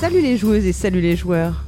Salut 0.00 0.20
les 0.20 0.36
joueuses 0.36 0.64
et 0.64 0.72
salut 0.72 1.00
les 1.00 1.16
joueurs 1.16 1.64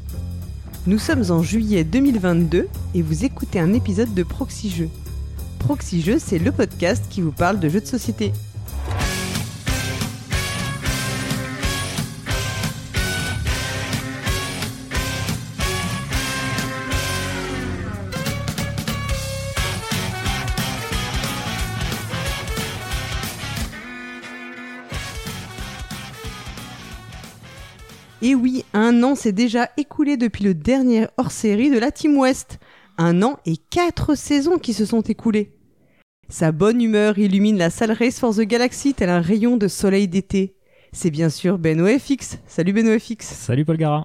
Nous 0.87 1.01
sommes 1.01 1.33
en 1.33 1.43
juillet 1.43 1.83
2022 1.83 2.69
et 2.95 3.03
vous 3.03 3.25
écoutez 3.25 3.59
un 3.59 3.73
épisode 3.73 4.15
de 4.15 4.23
Proxy 4.23 4.71
Jeux. 4.71 4.89
Proxy 5.59 6.01
Jeux, 6.01 6.21
c'est 6.21 6.39
le 6.39 6.53
podcast 6.53 7.07
qui 7.11 7.23
vous 7.23 7.33
parle 7.33 7.59
de 7.59 7.69
jeux 7.69 7.81
de 7.81 7.87
société. 7.87 8.33
Un 29.01 29.05
an 29.05 29.15
s'est 29.15 29.33
déjà 29.33 29.71
écoulé 29.79 30.19
depuis 30.19 30.45
le 30.45 30.53
dernier 30.53 31.07
hors-série 31.17 31.71
de 31.71 31.79
la 31.79 31.91
Team 31.91 32.19
West. 32.19 32.59
Un 32.99 33.23
an 33.23 33.39
et 33.47 33.57
quatre 33.57 34.15
saisons 34.15 34.59
qui 34.59 34.75
se 34.75 34.85
sont 34.85 35.01
écoulées. 35.01 35.57
Sa 36.29 36.53
bonne 36.53 36.83
humeur 36.83 37.19
illumine 37.19 37.57
la 37.57 37.71
salle 37.71 37.93
Race 37.93 38.19
for 38.21 38.35
the 38.35 38.41
Galaxy 38.43 38.93
tel 38.93 39.09
un 39.09 39.21
rayon 39.23 39.57
de 39.57 39.69
soleil 39.69 40.07
d'été. 40.07 40.55
C'est 40.93 41.11
bien 41.11 41.31
sûr 41.31 41.57
Beno 41.59 41.87
FX. 41.87 42.39
Salut 42.47 42.75
Beno 42.75 42.97
FX. 42.99 43.21
Salut 43.25 43.65
Paul 43.65 43.79
Gara. 43.79 44.05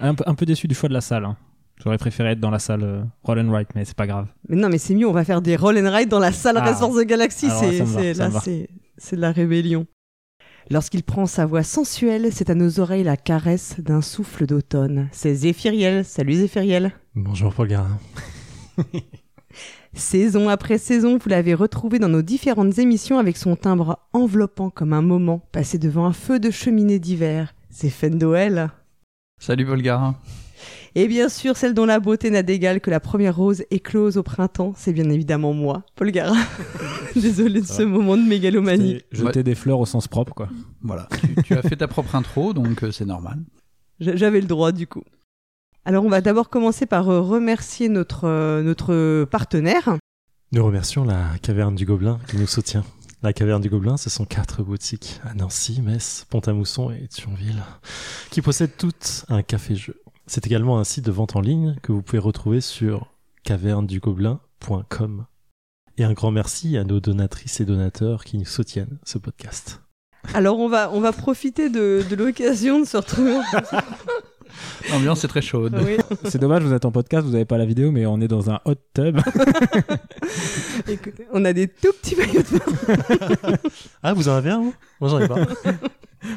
Un, 0.00 0.14
peu- 0.16 0.24
un 0.26 0.34
peu 0.34 0.44
déçu 0.44 0.66
du 0.66 0.74
choix 0.74 0.88
de 0.88 0.94
la 0.94 1.00
salle. 1.00 1.24
hein. 1.24 1.36
J'aurais 1.82 1.98
préféré 1.98 2.30
être 2.30 2.40
dans 2.40 2.50
la 2.50 2.58
salle 2.58 2.82
euh, 2.82 3.02
Roll 3.22 3.38
and 3.38 3.64
mais 3.76 3.84
c'est 3.84 3.96
pas 3.96 4.06
grave. 4.08 4.26
Mais 4.48 4.56
non, 4.56 4.68
mais 4.68 4.78
c'est 4.78 4.94
mieux, 4.94 5.06
on 5.08 5.12
va 5.12 5.24
faire 5.24 5.40
des 5.40 5.54
roll 5.56 5.78
and 5.78 5.90
ride 5.94 6.08
dans 6.08 6.18
la 6.18 6.32
salle 6.32 6.56
Ah. 6.58 6.64
Race 6.64 6.78
for 6.80 6.92
the 6.94 7.04
Galaxy. 7.06 7.46
C'est 8.98 9.16
de 9.16 9.20
la 9.20 9.30
rébellion. 9.32 9.86
Lorsqu'il 10.70 11.02
prend 11.02 11.26
sa 11.26 11.46
voix 11.46 11.62
sensuelle, 11.62 12.28
c'est 12.32 12.50
à 12.50 12.54
nos 12.54 12.80
oreilles 12.80 13.04
la 13.04 13.16
caresse 13.16 13.76
d'un 13.78 14.00
souffle 14.00 14.46
d'automne. 14.46 15.08
C'est 15.12 15.34
Zéphiriel. 15.34 16.04
Salut 16.04 16.34
Zéphiriel. 16.34 16.92
Bonjour 17.14 17.52
Paul 17.52 17.68
Garin. 17.68 17.98
Saison 19.94 20.48
après 20.48 20.78
saison, 20.78 21.18
vous 21.18 21.28
l'avez 21.28 21.52
retrouvé 21.52 21.98
dans 21.98 22.08
nos 22.08 22.22
différentes 22.22 22.78
émissions 22.78 23.18
avec 23.18 23.36
son 23.36 23.56
timbre 23.56 23.98
enveloppant 24.14 24.70
comme 24.70 24.94
un 24.94 25.02
moment 25.02 25.40
passé 25.52 25.78
devant 25.78 26.06
un 26.06 26.14
feu 26.14 26.40
de 26.40 26.50
cheminée 26.50 26.98
d'hiver. 26.98 27.54
C'est 27.68 27.90
Fendoel. 27.90 28.70
Salut 29.38 29.64
Volgara. 29.64 30.14
Et 30.94 31.08
bien 31.08 31.30
sûr, 31.30 31.56
celle 31.56 31.72
dont 31.72 31.86
la 31.86 32.00
beauté 32.00 32.28
n'a 32.28 32.42
d'égal 32.42 32.80
que 32.80 32.90
la 32.90 33.00
première 33.00 33.34
rose 33.34 33.64
éclose 33.70 34.18
au 34.18 34.22
printemps, 34.22 34.74
c'est 34.76 34.92
bien 34.92 35.08
évidemment 35.08 35.54
moi, 35.54 35.84
Paul 35.94 36.10
Gara. 36.10 36.36
Désolé 37.16 37.62
de 37.62 37.66
ce 37.66 37.82
moment 37.82 38.16
de 38.16 38.22
mégalomanie. 38.22 39.00
Jeter 39.10 39.42
des 39.42 39.54
fleurs 39.54 39.80
au 39.80 39.86
sens 39.86 40.06
propre, 40.06 40.34
quoi. 40.34 40.48
Voilà, 40.82 41.08
tu, 41.18 41.42
tu 41.44 41.54
as 41.54 41.62
fait 41.62 41.76
ta 41.76 41.88
propre 41.88 42.14
intro, 42.14 42.52
donc 42.52 42.82
euh, 42.82 42.90
c'est 42.90 43.06
normal. 43.06 43.38
J'avais 44.00 44.40
le 44.40 44.46
droit 44.46 44.72
du 44.72 44.86
coup. 44.86 45.04
Alors 45.84 46.04
on 46.04 46.08
va 46.08 46.20
d'abord 46.20 46.50
commencer 46.50 46.86
par 46.86 47.08
euh, 47.08 47.20
remercier 47.20 47.88
notre, 47.88 48.26
euh, 48.26 48.62
notre 48.62 49.24
partenaire. 49.24 49.96
Nous 50.52 50.64
remercions 50.64 51.04
la 51.04 51.30
Caverne 51.40 51.74
du 51.74 51.86
Gobelin 51.86 52.18
qui 52.28 52.36
nous 52.36 52.46
soutient. 52.46 52.84
La 53.22 53.32
Caverne 53.32 53.62
du 53.62 53.70
Gobelin, 53.70 53.96
ce 53.96 54.10
sont 54.10 54.24
quatre 54.24 54.62
boutiques 54.62 55.20
à 55.24 55.34
Nancy, 55.34 55.80
Metz, 55.80 56.26
Pont-à-Mousson 56.28 56.90
et 56.90 57.06
Thionville, 57.06 57.62
qui 58.30 58.42
possèdent 58.42 58.76
toutes 58.76 59.24
un 59.28 59.42
café-jeu. 59.42 60.01
C'est 60.26 60.46
également 60.46 60.78
un 60.78 60.84
site 60.84 61.04
de 61.04 61.10
vente 61.10 61.36
en 61.36 61.40
ligne 61.40 61.76
que 61.82 61.92
vous 61.92 62.02
pouvez 62.02 62.18
retrouver 62.18 62.60
sur 62.60 63.12
cavernedugobelin.com. 63.44 65.26
Et 65.98 66.04
un 66.04 66.12
grand 66.12 66.30
merci 66.30 66.76
à 66.76 66.84
nos 66.84 67.00
donatrices 67.00 67.60
et 67.60 67.64
donateurs 67.64 68.24
qui 68.24 68.38
nous 68.38 68.44
soutiennent 68.44 68.98
ce 69.04 69.18
podcast. 69.18 69.82
Alors 70.34 70.58
on 70.58 70.68
va, 70.68 70.90
on 70.92 71.00
va 71.00 71.12
profiter 71.12 71.68
de, 71.68 72.04
de 72.08 72.16
l'occasion 72.16 72.80
de 72.80 72.84
se 72.84 72.96
retrouver. 72.96 73.36
L'ambiance 74.90 75.24
est 75.24 75.28
très 75.28 75.42
chaude. 75.42 75.76
Oui. 75.84 75.96
c'est 76.24 76.38
dommage, 76.38 76.62
vous 76.62 76.72
êtes 76.72 76.84
en 76.84 76.92
podcast, 76.92 77.26
vous 77.26 77.34
avez 77.34 77.44
pas 77.44 77.58
la 77.58 77.64
vidéo, 77.66 77.90
mais 77.90 78.06
on 78.06 78.20
est 78.20 78.28
dans 78.28 78.50
un 78.50 78.60
hot 78.64 78.74
tub. 78.94 79.18
Écoutez, 80.88 81.26
on 81.32 81.44
a 81.44 81.52
des 81.52 81.68
tout 81.68 81.92
petits 82.00 82.16
maillots 82.16 82.42
de 82.42 82.58
bain. 82.58 83.56
Ah, 84.02 84.12
vous 84.12 84.28
en 84.28 84.32
avez 84.34 84.50
un, 84.50 84.60
vous? 84.60 84.74
Moi, 85.00 85.10
j'en 85.10 85.18
ai 85.20 85.28
pas. 85.28 85.36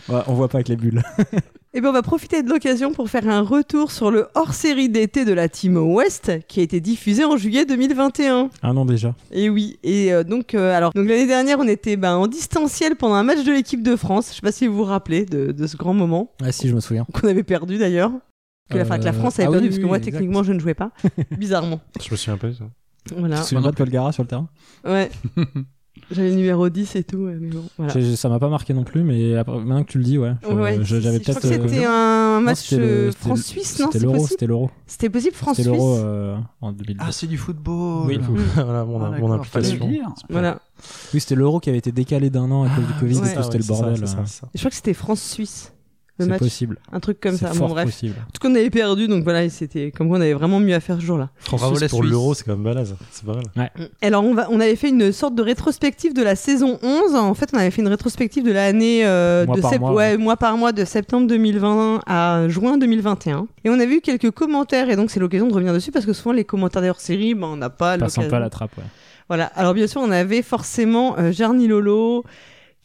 Ouais, 0.09 0.21
on 0.27 0.33
voit 0.33 0.47
pas 0.49 0.57
avec 0.57 0.69
les 0.69 0.75
bulles. 0.75 1.03
Et 1.73 1.81
bien 1.81 1.89
on 1.89 1.93
va 1.93 2.01
profiter 2.03 2.41
de 2.41 2.49
l'occasion 2.49 2.93
pour 2.93 3.09
faire 3.09 3.27
un 3.27 3.41
retour 3.41 3.91
sur 3.91 4.09
le 4.09 4.27
hors-série 4.33 4.87
d'été 4.87 5.25
de 5.25 5.33
la 5.33 5.49
Team 5.49 5.75
West 5.75 6.31
qui 6.47 6.61
a 6.61 6.63
été 6.63 6.79
diffusé 6.79 7.25
en 7.25 7.35
juillet 7.35 7.65
2021. 7.65 8.49
Un 8.63 8.77
an 8.77 8.85
déjà. 8.85 9.13
Et 9.31 9.49
oui, 9.49 9.77
et 9.83 10.13
euh, 10.13 10.23
donc 10.23 10.53
euh, 10.55 10.73
alors 10.73 10.93
donc 10.93 11.05
l'année 11.09 11.27
dernière 11.27 11.59
on 11.59 11.67
était 11.67 11.97
ben, 11.97 12.15
en 12.15 12.27
distanciel 12.27 12.95
pendant 12.95 13.15
un 13.15 13.23
match 13.23 13.43
de 13.43 13.51
l'équipe 13.51 13.83
de 13.83 13.97
France. 13.97 14.29
Je 14.29 14.35
sais 14.35 14.41
pas 14.41 14.53
si 14.53 14.67
vous 14.67 14.75
vous 14.77 14.83
rappelez 14.85 15.25
de, 15.25 15.51
de 15.51 15.67
ce 15.67 15.75
grand 15.75 15.93
moment 15.93 16.31
Ah 16.41 16.53
si, 16.53 16.69
je 16.69 16.75
me 16.75 16.79
souviens. 16.79 17.05
qu'on 17.13 17.27
avait 17.27 17.43
perdu 17.43 17.77
d'ailleurs. 17.77 18.11
Que, 18.71 18.77
la, 18.77 18.83
enfin, 18.83 18.97
que 18.97 19.03
la 19.03 19.09
Euh, 19.11 19.13
France 19.13 19.37
avait 19.39 19.49
ah 19.49 19.51
perdu 19.51 19.65
oui, 19.65 19.69
parce 19.69 19.77
que 19.79 19.83
oui, 19.83 19.87
moi 19.89 19.97
exact. 19.97 20.11
techniquement 20.13 20.43
je 20.43 20.53
ne 20.53 20.59
jouais 20.59 20.73
pas. 20.75 20.91
Bizarrement. 21.37 21.81
Je 22.01 22.09
me 22.09 22.15
souviens 22.15 22.37
pas 22.37 22.47
tout. 22.51 22.63
Voilà. 23.17 23.35
Tu 23.35 23.41
te 23.41 23.47
souviens 23.49 23.61
pas 23.63 23.71
de 23.71 23.75
Paul 23.75 23.89
Gara 23.89 24.11
sur 24.13 24.23
le 24.23 24.29
terrain? 24.29 24.47
Ouais. 24.85 25.11
J'avais 26.11 26.29
le 26.29 26.35
numéro 26.35 26.69
10 26.69 26.95
et 26.97 27.03
tout, 27.03 27.17
ouais, 27.17 27.35
mais 27.39 27.49
bon, 27.49 27.63
voilà. 27.77 27.93
J'ai- 27.93 28.15
Ça 28.15 28.29
m'a 28.29 28.37
pas 28.39 28.47
marqué 28.49 28.73
non 28.73 28.83
plus, 28.83 29.01
mais 29.01 29.35
après- 29.35 29.57
maintenant 29.57 29.83
que 29.83 29.89
tu 29.91 29.97
le 29.97 30.03
dis, 30.03 30.17
ouais. 30.19 30.33
je- 30.43 30.53
Ouais, 30.53 30.77
je- 30.83 30.99
J'avais 30.99 31.17
je 31.17 31.23
crois 31.23 31.33
peut-être. 31.41 31.63
que 31.63 31.67
c'était 31.69 31.85
euh, 31.85 31.89
un 32.37 32.41
match 32.41 32.57
c'était 32.59 32.77
le- 32.81 32.83
euh, 32.87 32.95
c'était 32.97 33.05
le- 33.07 33.11
France-Suisse, 33.35 33.79
non 33.79 33.85
C'était 33.91 34.05
l'euro, 34.05 34.27
c'était 34.27 34.47
l'euro. 34.47 34.69
C'était 34.85 35.09
possible 35.09 35.33
C'était 35.33 35.43
France-Suisse 35.43 35.67
l'euro 35.67 35.95
euh, 35.97 36.37
en 36.61 36.71
2002. 36.73 37.03
Ah, 37.03 37.11
c'est 37.11 37.25
du 37.27 37.37
football. 37.37 38.05
Oui. 38.07 38.19
voilà, 38.55 38.85
mon, 38.85 39.01
Ah, 39.03 39.17
mon 39.19 39.31
implication. 39.31 39.87
le. 39.87 39.97
Voilà. 40.29 40.59
Oui, 41.13 41.19
c'était 41.19 41.35
l'euro 41.35 41.59
qui 41.59 41.69
avait 41.69 41.79
été 41.79 41.91
décalé 41.91 42.29
d'un 42.29 42.51
an 42.51 42.63
à 42.65 42.69
cause 42.69 42.85
du 42.85 42.93
Covid, 42.99 43.15
ouais. 43.21 43.31
et 43.31 43.35
tout, 43.35 43.43
c'était 43.43 43.57
le 43.57 43.63
c'est 43.63 43.73
ça, 43.73 43.81
bordel. 43.81 44.05
Je 44.53 44.59
crois 44.59 44.69
que 44.69 44.75
c'était 44.75 44.93
France-Suisse. 44.93 45.71
Le 46.17 46.23
C'est 46.25 46.29
match. 46.31 46.39
possible. 46.39 46.77
Un 46.93 47.01
truc 47.01 47.19
comme 47.19 47.35
ça. 47.35 47.49
fort 47.53 47.67
Bon, 47.67 47.73
bref. 47.73 47.85
possible. 47.87 48.15
Tout 48.33 48.39
qu'on 48.47 48.55
avait 48.55 48.69
perdu, 48.69 49.07
donc 49.09 49.25
voilà, 49.25 49.49
c'était 49.49 49.91
comme 49.91 50.07
quoi 50.07 50.17
on 50.17 50.21
avait 50.21 50.33
vraiment 50.33 50.61
mieux 50.61 50.73
à 50.73 50.79
faire 50.79 50.95
ce 50.95 51.01
jour-là. 51.01 51.29
Pour 51.89 52.03
l'euro, 52.03 52.33
c'est 52.33 52.45
quand 52.45 52.53
même 52.53 52.63
balèze. 52.63 52.95
C'est 53.11 53.25
pas 53.25 53.33
mal. 53.35 53.71
Alors, 54.01 54.23
on, 54.23 54.33
va, 54.33 54.47
on 54.49 54.61
avait 54.61 54.77
fait 54.77 54.89
une 54.89 55.11
sorte 55.11 55.35
de 55.35 55.41
rétrospective 55.43 56.13
de 56.13 56.23
la 56.23 56.35
saison 56.37 56.79
11. 56.81 57.15
En 57.15 57.33
fait, 57.33 57.49
on 57.53 57.57
avait 57.57 57.69
fait 57.71 57.81
une 57.81 57.89
rétrospective 57.89 58.43
de 58.45 58.51
l'année 58.53 59.05
euh, 59.05 59.45
Mois 59.45 59.55
de 59.57 59.61
par 59.61 59.79
mois, 59.79 59.91
ouais, 59.91 59.95
ouais. 60.11 60.17
mois 60.17 60.37
par 60.37 60.55
mois 60.57 60.71
de 60.71 60.85
septembre 60.85 61.27
2020 61.27 61.99
à 62.07 62.47
juin 62.47 62.77
2021. 62.77 63.47
Et 63.65 63.69
on 63.69 63.73
avait 63.73 63.95
eu 63.95 64.01
quelques 64.01 64.31
commentaires, 64.31 64.89
et 64.89 64.95
donc 64.95 65.11
c'est 65.11 65.19
l'occasion 65.19 65.47
de 65.47 65.53
revenir 65.53 65.73
dessus 65.73 65.91
parce 65.91 66.05
que 66.05 66.13
souvent 66.13 66.31
les 66.31 66.45
commentaires 66.45 66.81
des 66.81 66.89
hors-série, 66.89 67.33
ben, 67.35 67.47
on 67.47 67.57
n'a 67.57 67.69
pas 67.69 67.97
Passant 67.97 68.27
pas 68.29 68.39
la 68.39 68.49
trappe, 68.49 68.77
ouais. 68.77 68.83
Voilà. 69.27 69.45
Alors 69.55 69.73
bien 69.73 69.87
sûr, 69.87 70.01
on 70.01 70.11
avait 70.11 70.43
forcément 70.43 71.17
euh, 71.17 71.31
Jarny 71.31 71.67
Lolo 71.67 72.23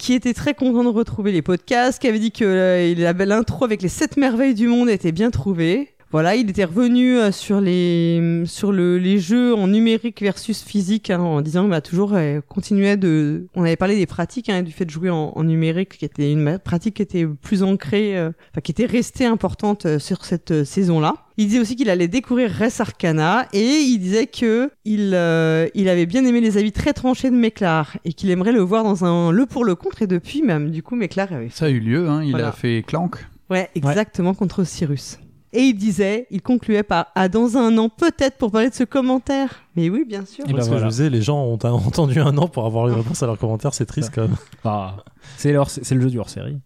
qui 0.00 0.15
était 0.15 0.33
très 0.33 0.55
content 0.55 0.83
de 0.83 0.88
retrouver 0.88 1.31
les 1.31 1.43
podcasts, 1.43 2.00
qui 2.00 2.09
avait 2.09 2.19
dit 2.19 2.33
que 2.33 2.44
euh, 2.44 2.87
il- 2.88 3.00
la 3.03 3.12
belle 3.12 3.33
intro 3.33 3.66
avec 3.66 3.83
les 3.83 3.88
sept 3.91 4.16
merveilles 4.16 4.55
du 4.55 4.66
monde 4.66 4.88
était 4.88 5.12
bien 5.12 5.31
trouvée. 5.31 5.91
Voilà, 6.12 6.34
il 6.34 6.50
était 6.50 6.65
revenu 6.65 7.16
euh, 7.16 7.31
sur 7.31 7.60
les 7.60 8.43
sur 8.44 8.72
le, 8.72 8.98
les 8.98 9.19
jeux 9.19 9.54
en 9.54 9.69
numérique 9.69 10.21
versus 10.21 10.60
physique 10.62 11.09
hein, 11.10 11.21
en 11.21 11.41
disant 11.41 11.69
bah 11.69 11.81
toujours 11.81 12.15
euh, 12.15 12.41
continuait 12.48 12.97
de 12.97 13.47
on 13.54 13.62
avait 13.62 13.76
parlé 13.76 13.94
des 13.97 14.06
pratiques 14.06 14.49
hein, 14.49 14.62
du 14.62 14.72
fait 14.72 14.84
de 14.84 14.91
jouer 14.91 15.09
en, 15.10 15.32
en 15.37 15.44
numérique 15.44 15.99
qui 15.99 16.04
était 16.04 16.32
une 16.32 16.59
pratique 16.59 16.94
qui 16.97 17.03
était 17.03 17.26
plus 17.26 17.62
ancrée 17.62 18.19
euh, 18.19 18.31
enfin 18.50 18.60
qui 18.60 18.72
était 18.72 18.87
restée 18.87 19.25
importante 19.25 19.87
euh, 19.87 19.99
sur 20.00 20.25
cette 20.25 20.50
euh, 20.50 20.65
saison-là. 20.65 21.15
Il 21.37 21.47
disait 21.47 21.60
aussi 21.60 21.76
qu'il 21.76 21.88
allait 21.88 22.09
découvrir 22.09 22.50
Res 22.50 22.81
Arcana 22.81 23.47
et 23.53 23.65
il 23.78 23.99
disait 23.99 24.26
que 24.26 24.69
il, 24.84 25.12
euh, 25.15 25.69
il 25.75 25.88
avait 25.88 26.06
bien 26.06 26.25
aimé 26.25 26.41
les 26.41 26.59
avis 26.59 26.72
très 26.72 26.93
tranchés 26.93 27.31
de 27.31 27.37
Méclar 27.37 27.97
et 28.04 28.12
qu'il 28.15 28.31
aimerait 28.31 28.53
le 28.53 28.60
voir 28.60 28.82
dans 28.82 29.04
un 29.04 29.31
le 29.31 29.47
pour 29.47 29.65
le 29.65 29.76
contre 29.76 30.03
et 30.03 30.06
depuis 30.09 30.43
même 30.43 30.70
du 30.72 30.82
coup 30.82 30.97
Méclar 30.97 31.32
avait 31.32 31.50
Ça 31.50 31.66
a 31.66 31.69
eu 31.69 31.78
lieu, 31.78 32.09
hein, 32.09 32.22
il 32.25 32.32
Voilà. 32.32 32.49
a 32.49 32.53
fait 32.53 32.82
Clank. 32.84 33.15
Ouais, 33.49 33.70
exactement 33.76 34.34
contre 34.34 34.65
Cyrus. 34.65 35.19
Et 35.53 35.62
il 35.62 35.75
disait, 35.75 36.27
il 36.31 36.43
concluait 36.43 36.84
par 36.84 37.06
ah 37.16 37.28
dans 37.28 37.56
un 37.56 37.77
an 37.78 37.88
peut-être 37.88 38.37
pour 38.38 38.53
parler 38.53 38.71
de 38.71 38.75
ce 38.75 38.84
commentaire. 38.84 39.62
Mais 39.75 39.91
oui, 39.91 40.05
bien 40.06 40.25
sûr. 40.25 40.44
Et 40.49 40.53
Parce 40.53 40.66
ben 40.69 40.75
que 40.75 40.78
voilà. 40.78 40.84
je 40.84 40.91
disais, 40.91 41.11
les 41.11 41.22
gens 41.22 41.43
ont 41.44 41.55
entendu 41.65 42.21
un 42.21 42.37
an 42.38 42.47
pour 42.47 42.66
avoir 42.66 42.87
les 42.87 42.94
réponses 42.94 43.22
à 43.22 43.27
leurs 43.27 43.38
commentaires, 43.38 43.75
c'est 43.75 43.87
triste 43.87 44.11
quand 44.15 44.22
même. 44.22 44.37
Ah, 44.65 44.99
c'est 45.37 45.52
leur- 45.52 45.69
c'est 45.70 45.94
le 45.94 46.00
jeu 46.02 46.11
du 46.11 46.19
hors-série. 46.20 46.58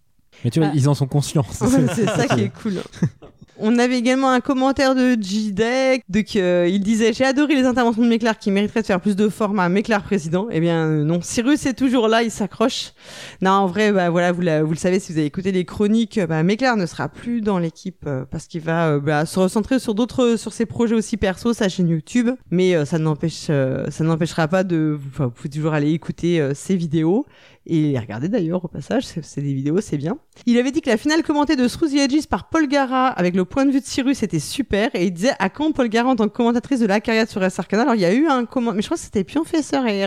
Mais 0.44 0.50
tu 0.50 0.58
vois, 0.60 0.68
Ah. 0.70 0.74
ils 0.76 0.88
en 0.88 0.94
sont 0.94 1.06
conscients. 1.06 1.46
c'est 1.50 2.06
ça 2.06 2.26
qui 2.28 2.42
est 2.42 2.52
cool. 2.62 2.74
On 3.58 3.78
avait 3.78 3.98
également 3.98 4.30
un 4.30 4.40
commentaire 4.40 4.94
de 4.94 5.14
de 5.14 6.20
que, 6.20 6.38
euh, 6.38 6.68
il 6.68 6.80
disait 6.80 7.12
J'ai 7.12 7.24
adoré 7.24 7.54
les 7.54 7.64
interventions 7.64 8.02
de 8.02 8.08
Méclar 8.08 8.38
qui 8.38 8.50
mériteraient 8.50 8.82
de 8.82 8.86
faire 8.86 9.00
plus 9.00 9.16
de 9.16 9.28
format. 9.28 9.68
Méclar 9.68 10.02
président. 10.02 10.48
Eh 10.50 10.60
bien, 10.60 10.86
euh, 10.86 11.04
non. 11.04 11.20
Cyrus 11.22 11.66
est 11.66 11.74
toujours 11.74 12.08
là, 12.08 12.22
il 12.22 12.30
s'accroche. 12.30 12.92
Non, 13.40 13.50
en 13.50 13.66
vrai, 13.66 13.92
bah, 13.92 14.10
voilà, 14.10 14.32
vous, 14.32 14.40
le 14.40 14.76
savez 14.76 14.98
si 15.00 15.12
vous 15.12 15.18
avez 15.18 15.26
écouté 15.26 15.52
les 15.52 15.64
chroniques, 15.64 16.18
euh, 16.18 16.26
bah, 16.26 16.42
Méclar 16.42 16.76
ne 16.76 16.86
sera 16.86 17.08
plus 17.08 17.40
dans 17.40 17.58
l'équipe 17.58 18.04
euh, 18.06 18.24
parce 18.30 18.46
qu'il 18.46 18.60
va 18.60 18.88
euh, 18.88 19.00
bah, 19.00 19.26
se 19.26 19.38
recentrer 19.38 19.78
sur 19.78 19.94
d'autres, 19.94 20.36
sur 20.36 20.52
ses 20.52 20.66
projets 20.66 20.94
aussi 20.94 21.16
perso, 21.16 21.52
sa 21.52 21.68
chaîne 21.68 21.88
YouTube. 21.88 22.30
Mais 22.50 22.84
ça 22.84 22.98
n'empêche, 22.98 23.46
ça 23.46 24.04
n'empêchera 24.04 24.48
pas 24.48 24.64
de, 24.64 24.98
enfin, 25.08 25.26
vous 25.26 25.30
pouvez 25.30 25.48
toujours 25.48 25.74
aller 25.74 25.92
écouter 25.92 26.50
ses 26.54 26.76
vidéos. 26.76 27.26
Et 27.66 27.92
les 27.92 27.98
regarder 27.98 28.28
d'ailleurs 28.28 28.62
au 28.64 28.68
passage, 28.68 29.04
c'est 29.04 29.40
des 29.40 29.54
vidéos, 29.54 29.80
c'est 29.80 29.96
bien. 29.96 30.18
Il 30.44 30.58
avait 30.58 30.70
dit 30.70 30.82
que 30.82 30.90
la 30.90 30.98
finale 30.98 31.22
commentée 31.22 31.56
de 31.56 31.66
the 31.66 31.94
Edges 31.94 32.26
par 32.26 32.50
Paul 32.50 32.68
Gara 32.68 33.08
avec 33.08 33.34
le 33.34 33.46
point 33.46 33.64
de 33.64 33.70
vue 33.70 33.80
de 33.80 33.86
Cyrus 33.86 34.22
était 34.22 34.38
super 34.38 34.90
et 34.94 35.06
il 35.06 35.12
disait 35.12 35.32
à 35.38 35.48
quand 35.48 35.72
Paul 35.72 35.88
Gara 35.88 36.10
en 36.10 36.16
tant 36.16 36.28
que 36.28 36.34
commentatrice 36.34 36.80
de 36.80 36.86
l'Acariat 36.86 37.26
sur 37.26 37.42
S 37.42 37.58
Arcana. 37.58 37.82
Alors 37.82 37.94
il 37.94 38.02
y 38.02 38.04
a 38.04 38.12
eu 38.12 38.26
un 38.26 38.44
comment, 38.44 38.72
mais 38.72 38.82
je 38.82 38.86
crois 38.88 38.98
que 38.98 39.02
c'était 39.02 39.24
Pionfesseur 39.24 39.86
et 39.86 40.04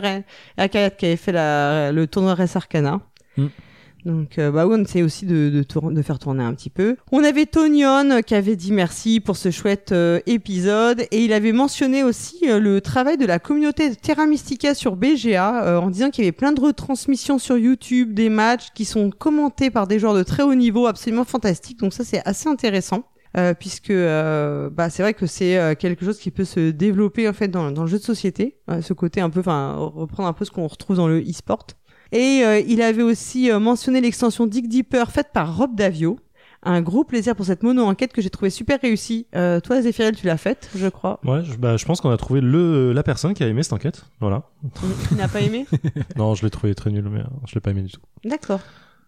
Acariat 0.57 0.91
qui 0.91 1.05
avait 1.07 1.15
fait 1.15 1.31
la, 1.31 1.91
le 1.91 2.05
tournoi 2.05 2.35
Res 2.35 2.55
Arcana. 2.55 3.01
Mm. 3.37 3.47
Donc, 4.07 4.39
euh, 4.39 4.51
bah 4.51 4.65
on 4.69 4.81
essaie 4.81 5.03
aussi 5.03 5.25
de, 5.25 5.65
faire 6.01 6.17
tourner 6.17 6.41
un 6.41 6.53
petit 6.53 6.69
peu. 6.69 6.95
On 7.11 7.25
avait 7.25 7.45
Tonion 7.45 8.09
euh, 8.09 8.21
qui 8.21 8.35
avait 8.35 8.55
dit 8.55 8.71
merci 8.71 9.19
pour 9.19 9.35
ce 9.35 9.51
chouette 9.51 9.91
euh, 9.91 10.21
épisode 10.25 11.01
et 11.11 11.25
il 11.25 11.33
avait 11.33 11.51
mentionné 11.51 12.05
aussi 12.05 12.39
euh, 12.45 12.57
le 12.57 12.79
travail 12.79 13.17
de 13.17 13.25
la 13.25 13.37
communauté 13.37 13.93
Terra 13.97 14.25
Mystica 14.25 14.73
sur 14.75 14.95
BGA 14.95 15.81
en 15.81 15.89
disant 15.89 16.09
qu'il 16.09 16.23
y 16.23 16.27
avait 16.27 16.31
plein 16.31 16.53
de 16.53 16.61
retransmissions 16.61 17.37
sur 17.37 17.57
YouTube, 17.57 18.13
des 18.13 18.29
matchs 18.29 18.67
qui 18.73 18.85
sont 18.85 19.09
commentés 19.09 19.71
par 19.71 19.87
des 19.87 19.99
joueurs 19.99 20.13
de 20.13 20.23
très 20.23 20.43
haut 20.43 20.55
niveau 20.55 20.87
absolument 20.87 21.25
fantastiques. 21.25 21.79
Donc 21.79 21.93
ça, 21.93 22.05
c'est 22.05 22.25
assez 22.25 22.47
intéressant. 22.47 23.03
Puisque 23.59 23.93
bah, 23.93 24.89
c'est 24.89 25.03
vrai 25.03 25.13
que 25.13 25.27
c'est 25.27 25.75
quelque 25.77 26.03
chose 26.03 26.17
qui 26.17 26.31
peut 26.31 26.45
se 26.45 26.71
développer 26.71 27.29
en 27.29 27.33
fait 27.33 27.49
dans, 27.49 27.71
dans 27.71 27.83
le 27.83 27.87
jeu 27.87 27.99
de 27.99 28.03
société, 28.03 28.57
ce 28.81 28.93
côté 28.93 29.21
un 29.21 29.29
peu, 29.29 29.41
enfin 29.41 29.75
reprendre 29.75 30.27
un 30.27 30.33
peu 30.33 30.43
ce 30.43 30.49
qu'on 30.49 30.65
retrouve 30.65 30.95
dans 30.95 31.07
le 31.07 31.21
e-sport. 31.21 31.67
Et 32.11 32.41
euh, 32.43 32.59
il 32.59 32.81
avait 32.81 33.03
aussi 33.03 33.51
euh, 33.51 33.59
mentionné 33.59 34.01
l'extension 34.01 34.47
Dig 34.47 34.67
Deeper 34.67 35.11
faite 35.11 35.29
par 35.33 35.57
Rob 35.57 35.75
Davio. 35.75 36.19
Un 36.63 36.81
gros 36.81 37.03
plaisir 37.03 37.35
pour 37.35 37.45
cette 37.45 37.61
mono-enquête 37.63 38.11
que 38.13 38.21
j'ai 38.21 38.29
trouvé 38.31 38.49
super 38.49 38.79
réussie. 38.81 39.27
Euh, 39.35 39.59
toi, 39.59 39.81
Zéphirel, 39.81 40.15
tu 40.15 40.25
l'as 40.25 40.37
faite, 40.37 40.69
je 40.75 40.87
crois. 40.87 41.19
Ouais, 41.23 41.43
je, 41.43 41.55
bah, 41.55 41.77
je 41.77 41.85
pense 41.85 42.01
qu'on 42.01 42.09
a 42.09 42.17
trouvé 42.17 42.41
le, 42.41 42.93
la 42.93 43.03
personne 43.03 43.33
qui 43.35 43.43
a 43.43 43.47
aimé 43.47 43.61
cette 43.63 43.73
enquête. 43.73 44.05
Voilà. 44.19 44.43
Tu 45.07 45.15
n'as 45.15 45.27
pas 45.27 45.39
aimé 45.41 45.65
non, 46.17 46.33
je 46.33 46.43
l'ai 46.43 46.49
trouvé 46.49 46.73
très 46.73 46.89
nul, 46.89 47.07
mais 47.09 47.21
je 47.47 47.53
l'ai 47.55 47.61
pas 47.61 47.71
aimé 47.71 47.83
du 47.83 47.91
tout. 47.91 48.01
D'accord. 48.25 48.59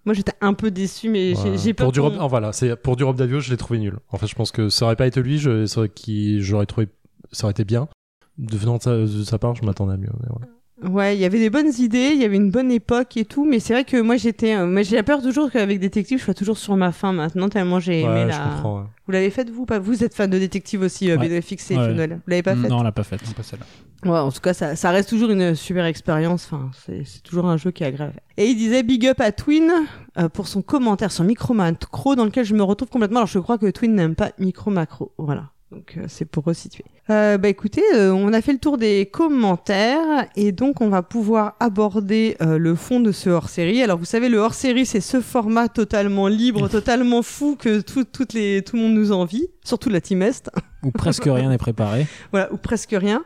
Moi, 0.05 0.13
j'étais 0.13 0.33
un 0.41 0.53
peu 0.53 0.69
déçu, 0.71 1.09
mais 1.09 1.33
j'ai- 1.35 1.49
Ouais. 1.49 1.57
j'ai 1.57 1.73
peur 1.73 1.85
pour 1.87 1.91
du 1.91 1.99
Rob, 1.99 2.13
oh, 2.21 2.27
voilà, 2.27 2.53
c'est 2.53 2.75
pour 2.75 2.95
du 2.95 3.03
Rob 3.03 3.17
Davio, 3.17 3.39
je 3.39 3.49
l'ai 3.49 3.57
trouvé 3.57 3.79
nul. 3.79 3.97
En 4.11 4.17
fait, 4.17 4.27
je 4.27 4.35
pense 4.35 4.51
que 4.51 4.69
ça 4.69 4.85
aurait 4.85 4.95
pas 4.95 5.07
été 5.07 5.21
lui, 5.21 5.39
je, 5.39 5.65
ça 5.65 5.79
aurait, 5.79 5.89
qui, 5.89 6.41
j'aurais 6.41 6.67
trouvé, 6.67 6.87
ça 7.31 7.45
aurait 7.45 7.51
été 7.51 7.65
bien. 7.65 7.89
Devenant 8.37 8.77
de 8.77 8.83
sa, 8.83 8.95
de 8.97 9.23
sa 9.23 9.37
part, 9.39 9.55
je 9.55 9.65
m'attendais 9.65 9.93
à 9.93 9.97
mieux. 9.97 10.09
mais 10.21 10.27
voilà. 10.29 10.47
Ouais, 10.83 11.15
il 11.15 11.19
y 11.19 11.25
avait 11.25 11.39
des 11.39 11.49
bonnes 11.49 11.71
idées, 11.77 12.11
il 12.13 12.21
y 12.21 12.23
avait 12.25 12.37
une 12.37 12.51
bonne 12.51 12.71
époque 12.71 13.17
et 13.17 13.25
tout, 13.25 13.43
mais 13.45 13.59
c'est 13.59 13.73
vrai 13.73 13.83
que 13.83 13.99
moi 13.99 14.15
j'étais, 14.15 14.55
euh, 14.55 14.65
moi 14.65 14.81
j'ai 14.81 15.03
peur 15.03 15.21
toujours 15.21 15.51
qu'avec 15.51 15.77
détective, 15.79 16.19
je 16.19 16.23
sois 16.23 16.33
toujours 16.33 16.57
sur 16.57 16.77
ma 16.77 16.91
fin 16.93 17.11
maintenant 17.11 17.49
tellement 17.49 17.79
j'ai 17.81 18.01
aimé 18.01 18.09
Ouais, 18.09 18.25
la. 18.27 18.31
je 18.33 18.39
comprends. 18.55 18.77
ouais. 18.79 18.85
Vous 19.05 19.11
l'avez 19.11 19.29
faite 19.29 19.49
vous 19.49 19.65
pas 19.65 19.79
Vous 19.79 20.03
êtes 20.03 20.13
fan 20.13 20.29
de 20.29 20.39
détective 20.39 20.81
aussi, 20.81 21.11
euh, 21.11 21.17
Ouais. 21.17 21.27
BDFX 21.27 21.71
et 21.71 21.77
Ouais. 21.77 21.85
Funnel. 21.87 22.11
Vous 22.13 22.29
l'avez 22.29 22.43
pas 22.43 22.55
faite 22.55 22.69
Non, 22.69 22.77
on 22.79 22.83
l'a 22.83 22.91
pas 22.93 23.03
faite. 23.03 23.21
Non, 23.25 23.33
pas 23.33 23.43
celle-là. 23.43 23.65
Ouais, 24.09 24.17
en 24.19 24.31
tout 24.31 24.39
cas, 24.39 24.53
ça, 24.53 24.77
ça 24.77 24.91
reste 24.91 25.09
toujours 25.09 25.31
une 25.31 25.53
super 25.55 25.83
expérience. 25.85 26.45
Enfin, 26.49 26.71
c'est 26.85 27.03
c'est 27.05 27.21
toujours 27.23 27.47
un 27.47 27.57
jeu 27.57 27.71
qui 27.71 27.83
est 27.83 27.87
agréable. 27.87 28.13
Et 28.37 28.45
il 28.47 28.55
disait 28.55 28.81
big 28.83 29.05
up 29.07 29.19
à 29.19 29.33
Twin 29.33 29.69
euh, 30.17 30.29
pour 30.29 30.47
son 30.47 30.61
commentaire 30.61 31.11
sur 31.11 31.25
Micro 31.25 31.53
Macro, 31.53 32.15
dans 32.15 32.23
lequel 32.23 32.45
je 32.45 32.53
me 32.55 32.63
retrouve 32.63 32.87
complètement. 32.89 33.17
Alors, 33.19 33.27
je 33.27 33.39
crois 33.39 33.57
que 33.57 33.69
Twin 33.69 33.93
n'aime 33.95 34.15
pas 34.15 34.31
Micro 34.39 34.71
Macro. 34.71 35.11
Voilà. 35.17 35.49
Donc, 35.71 35.95
euh, 35.97 36.05
c'est 36.07 36.25
pour 36.25 36.45
resituer. 36.45 36.83
Euh, 37.11 37.37
bah, 37.37 37.47
écoutez, 37.47 37.83
euh, 37.93 38.11
on 38.11 38.33
a 38.33 38.41
fait 38.41 38.53
le 38.53 38.59
tour 38.59 38.77
des 38.77 39.05
commentaires 39.05 40.27
et 40.35 40.51
donc 40.51 40.81
on 40.81 40.89
va 40.89 41.03
pouvoir 41.03 41.55
aborder 41.59 42.37
euh, 42.41 42.57
le 42.57 42.73
fond 42.73 42.99
de 42.99 43.11
ce 43.11 43.29
hors-série. 43.29 43.83
Alors, 43.83 43.99
vous 43.99 44.05
savez, 44.05 44.29
le 44.29 44.37
hors-série, 44.37 44.87
c'est 44.87 45.01
ce 45.01 45.21
format 45.21 45.69
totalement 45.69 46.27
libre, 46.27 46.67
totalement 46.69 47.21
fou 47.21 47.55
que 47.55 47.81
tout, 47.81 48.03
toutes 48.03 48.33
les, 48.33 48.63
tout 48.63 48.77
le 48.77 48.81
monde 48.81 48.93
nous 48.93 49.11
envie, 49.11 49.47
surtout 49.63 49.89
la 49.89 50.01
Team 50.01 50.23
Est. 50.23 50.49
Ou 50.83 50.91
presque 50.91 51.25
rien 51.25 51.49
n'est 51.49 51.57
préparé. 51.57 52.07
Voilà, 52.31 52.51
ou 52.51 52.57
presque 52.57 52.95
rien. 52.97 53.23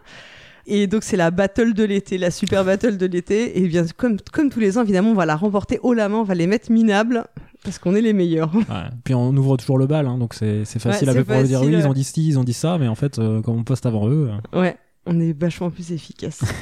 Et 0.66 0.88
donc 0.88 1.04
c'est 1.04 1.18
la 1.18 1.30
battle 1.30 1.74
de 1.74 1.84
l'été, 1.84 2.18
la 2.18 2.32
super 2.32 2.64
battle 2.64 2.98
de 2.98 3.06
l'été. 3.06 3.60
Et 3.60 3.68
bien 3.68 3.86
comme, 3.98 4.18
comme 4.32 4.50
tous 4.50 4.60
les 4.60 4.78
ans, 4.78 4.84
évidemment, 4.84 5.12
on 5.12 5.16
va 5.16 5.26
la 5.26 5.36
remporter 5.36 5.80
haut 5.84 5.94
la 5.94 6.08
main, 6.10 6.18
on 6.18 6.24
va 6.24 6.36
les 6.36 6.48
mettre 6.48 6.72
minables, 6.72 7.26
parce 7.64 7.80
qu'on 7.80 7.96
est 7.96 8.02
les 8.02 8.14
meilleurs. 8.14 8.54
Ouais. 8.56 8.64
Puis 9.04 9.14
on 9.14 9.30
ouvre 9.36 9.58
toujours 9.58 9.78
le 9.78 9.88
bal, 9.88 10.08
hein, 10.08 10.18
donc 10.18 10.34
c'est 10.34 10.64
facile 10.80 11.10
Ouais, 11.10 11.18
à 11.18 11.24
pour 11.24 11.36
le 11.38 11.44
dire. 11.48 11.62
Oui, 11.62 11.74
ils 11.74 11.88
ont 11.88 11.94
dit 11.94 12.04
ci, 12.04 12.28
ils 12.28 12.38
ont 12.40 12.44
dit 12.44 12.54
ça, 12.54 12.78
mais 12.78 12.88
en 12.88 12.96
fait, 12.96 13.20
euh, 13.20 13.42
quand 13.42 13.54
on 13.54 13.64
poste 13.64 13.86
avant 13.86 14.08
eux. 14.10 14.30
euh, 14.54 14.60
Ouais, 14.60 14.78
on 15.06 15.20
est 15.20 15.38
vachement 15.40 15.70
plus 15.70 15.92
efficace. 15.92 16.42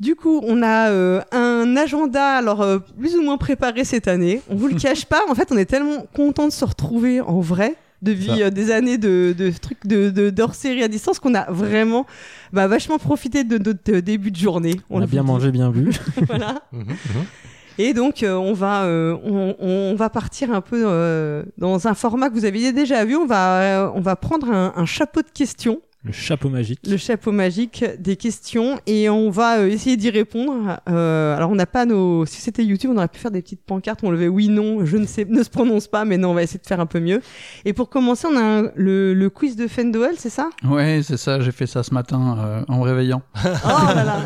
Du 0.00 0.16
coup, 0.16 0.40
on 0.44 0.60
a 0.64 0.90
euh, 0.90 1.20
un 1.30 1.76
agenda 1.76 2.36
alors 2.36 2.62
euh, 2.62 2.80
plus 2.98 3.14
ou 3.14 3.22
moins 3.22 3.38
préparé 3.38 3.84
cette 3.84 4.08
année. 4.08 4.40
On 4.50 4.56
vous 4.56 4.66
le 4.66 4.74
cache 4.78 5.04
pas, 5.04 5.20
en 5.30 5.36
fait, 5.36 5.52
on 5.52 5.56
est 5.56 5.66
tellement 5.66 6.04
content 6.16 6.46
de 6.48 6.52
se 6.52 6.64
retrouver 6.64 7.20
en 7.20 7.38
vrai 7.38 7.76
depuis 8.02 8.42
euh, 8.42 8.50
des 8.50 8.72
années 8.72 8.98
de, 8.98 9.32
de 9.38 9.50
trucs 9.52 9.86
de 9.86 10.10
de- 10.10 10.30
d'hors-série 10.30 10.82
à 10.82 10.88
distance 10.88 11.20
qu'on 11.20 11.34
a 11.36 11.48
vraiment 11.50 12.06
bah, 12.52 12.66
vachement 12.66 12.98
profité 12.98 13.44
de 13.44 13.56
notre 13.56 13.92
euh, 13.92 14.02
début 14.02 14.32
de 14.32 14.36
journée. 14.36 14.80
On, 14.90 15.00
a 15.00 15.06
bien 15.06 15.22
dit. 15.22 15.26
mangé, 15.28 15.52
bien 15.52 15.70
bu. 15.70 15.92
voilà. 16.26 16.64
Mhm, 16.72 16.80
mhm. 16.82 17.24
Et 17.78 17.92
donc, 17.92 18.22
euh, 18.22 18.34
on, 18.34 18.52
va, 18.52 18.84
euh, 18.84 19.16
on, 19.58 19.94
va 19.96 20.08
partir 20.08 20.52
un 20.52 20.60
peu 20.60 20.84
euh, 20.86 21.42
dans 21.58 21.88
un 21.88 21.94
format 21.94 22.28
que 22.28 22.34
vous 22.34 22.44
aviez 22.44 22.72
déjà 22.72 23.04
vu. 23.04 23.16
On 23.16 23.26
va, 23.26 23.92
on 23.94 24.00
va 24.00 24.16
prendre 24.16 24.50
un 24.52 24.86
chapeau 24.86 25.22
de 25.22 25.30
questions, 25.30 25.80
le 26.04 26.12
chapeau 26.12 26.50
magique. 26.50 26.80
le 26.86 26.96
chapeau 26.98 27.32
magique 27.32 27.84
des 27.98 28.16
questions, 28.16 28.78
et 28.86 29.08
on 29.08 29.30
va 29.30 29.60
euh, 29.60 29.68
essayer 29.68 29.96
d'y 29.96 30.10
répondre. 30.10 30.78
Euh, 30.88 31.34
alors, 31.36 31.50
on 31.50 31.54
n'a 31.54 31.64
pas 31.66 31.86
nos. 31.86 32.26
Si 32.26 32.40
c'était 32.42 32.64
YouTube, 32.64 32.90
on 32.92 32.96
aurait 32.98 33.08
pu 33.08 33.18
faire 33.18 33.30
des 33.30 33.40
petites 33.40 33.62
pancartes 33.62 34.02
où 34.02 34.06
on 34.06 34.10
levait 34.10 34.28
oui, 34.28 34.48
non, 34.48 34.84
je 34.84 34.96
ne 34.98 35.06
sais, 35.06 35.24
ne 35.24 35.42
se 35.42 35.48
prononce 35.50 35.88
pas, 35.88 36.04
mais 36.04 36.18
non, 36.18 36.30
on 36.30 36.34
va 36.34 36.42
essayer 36.42 36.60
de 36.60 36.66
faire 36.66 36.80
un 36.80 36.86
peu 36.86 37.00
mieux. 37.00 37.22
Et 37.64 37.72
pour 37.72 37.88
commencer, 37.88 38.26
on 38.30 38.36
a 38.36 38.42
un- 38.42 38.70
le, 38.76 39.14
le 39.14 39.30
quiz 39.30 39.56
de 39.56 39.66
Fendowell, 39.66 40.14
c'est 40.18 40.28
ça? 40.30 40.50
Ouais, 40.62 41.00
c'est 41.02 41.16
ça, 41.16 41.40
j'ai 41.40 41.52
fait 41.52 41.66
ça 41.66 41.82
ce 41.82 41.94
matin 41.94 42.36
euh, 42.38 42.62
en 42.68 42.78
me 42.78 42.82
réveillant. 42.82 43.22
Oh 43.64 43.94
là 43.94 44.04
là 44.04 44.20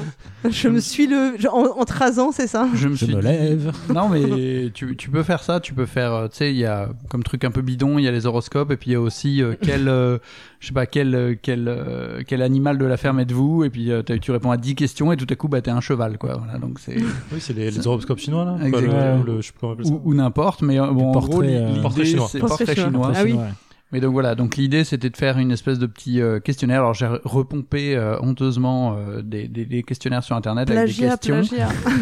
Je 0.51 0.69
me 0.69 0.81
suis 0.81 1.07
le. 1.07 1.35
je- 1.39 1.49
en, 1.49 1.79
en 1.79 1.85
trasant, 1.85 2.33
c'est 2.33 2.47
ça? 2.49 2.69
Je 2.75 2.89
me 2.89 2.95
Je 2.97 3.05
suis 3.05 3.15
me 3.15 3.21
lève. 3.21 3.73
Non, 3.93 4.09
mais 4.09 4.71
tu, 4.73 4.97
tu 4.97 5.11
peux 5.11 5.23
faire 5.23 5.43
ça, 5.43 5.61
tu 5.61 5.75
peux 5.75 5.87
faire, 5.87 6.29
tu 6.31 6.39
sais, 6.39 6.51
il 6.51 6.57
y 6.59 6.65
a 6.65 6.89
comme 7.09 7.23
truc 7.23 7.45
un 7.45 7.51
peu 7.51 7.63
bidon, 7.63 7.99
il 7.99 8.05
y 8.05 8.09
a 8.09 8.11
les 8.13 8.27
horoscopes, 8.27 8.71
et 8.73 8.77
puis 8.77 8.91
il 8.91 8.93
y 8.95 8.97
a 8.97 9.01
aussi 9.01 9.43
euh, 9.43 9.55
quel, 9.61 9.89
euh, 9.89 10.19
je 10.61 10.69
sais 10.69 10.73
pas, 10.73 10.87
quel, 10.87 11.15
euh, 11.15 11.35
quel, 11.69 11.87
euh, 11.89 12.23
quel 12.27 12.43
animal 12.43 12.79
de 12.79 12.85
la 12.87 12.97
ferme 12.97 13.21
êtes-vous, 13.21 13.65
et 13.65 13.71
puis 13.71 13.91
euh, 13.93 14.03
tu 14.03 14.31
réponds 14.33 14.51
à 14.51 14.57
10 14.57 14.75
questions, 14.75 15.13
et 15.13 15.17
tout 15.17 15.27
à 15.31 15.35
coup, 15.37 15.49
bah, 15.49 15.61
t'es 15.61 15.71
un 15.71 15.81
cheval, 15.81 16.19
quoi. 16.19 16.37
Voilà, 16.37 16.59
donc 16.59 16.79
c'est. 16.81 16.97
Oui, 17.33 17.39
c'est 17.41 17.53
les, 17.53 17.71
les 17.71 17.87
horoscopes 17.87 18.19
chinois 18.19 18.45
là. 18.45 18.57
Quoi, 18.59 18.67
Exactement. 18.67 19.23
le, 19.25 19.33
le- 19.35 19.41
je 19.41 19.47
sais 19.47 19.53
plus 19.53 19.61
comment 19.61 19.73
on 19.73 19.75
appelle 19.75 19.87
ça. 19.87 19.93
ou, 19.93 20.01
ou 20.05 20.15
n'importe, 20.15 20.63
mais 20.63 20.81
euh, 20.81 20.87
bon, 20.91 21.11
en 21.11 21.13
portrait, 21.13 21.31
gros, 21.33 21.43
euh, 21.43 21.67
l'idée, 21.69 21.81
Portrait 21.83 22.05
chinois. 22.05 22.29
c'est 22.31 22.39
Portrait 22.39 22.65
portrait 22.67 22.75
chinois. 22.85 23.13
chinois. 23.13 23.13
Ah 23.17 23.23
oui. 23.25 23.33
Ouais. 23.33 23.53
Mais 23.91 24.01
donc 24.01 24.13
voilà, 24.13 24.35
donc 24.35 24.57
l'idée 24.57 24.85
c'était 24.85 25.09
de 25.09 25.17
faire 25.17 25.39
une 25.39 25.51
espèce 25.51 25.79
de 25.79 25.87
petit 25.87 26.21
euh, 26.21 26.41
questionnaire. 26.41 26.81
Alors 26.81 26.93
j'ai 26.93 27.09
repompé 27.25 27.97
euh, 27.97 28.19
honteusement 28.21 28.97
euh, 28.99 29.23
des, 29.23 29.49
des, 29.49 29.65
des 29.65 29.83
questionnaires 29.83 30.23
sur 30.23 30.37
internet 30.37 30.71
avec 30.71 30.95
des 30.95 31.07
questions 31.09 31.41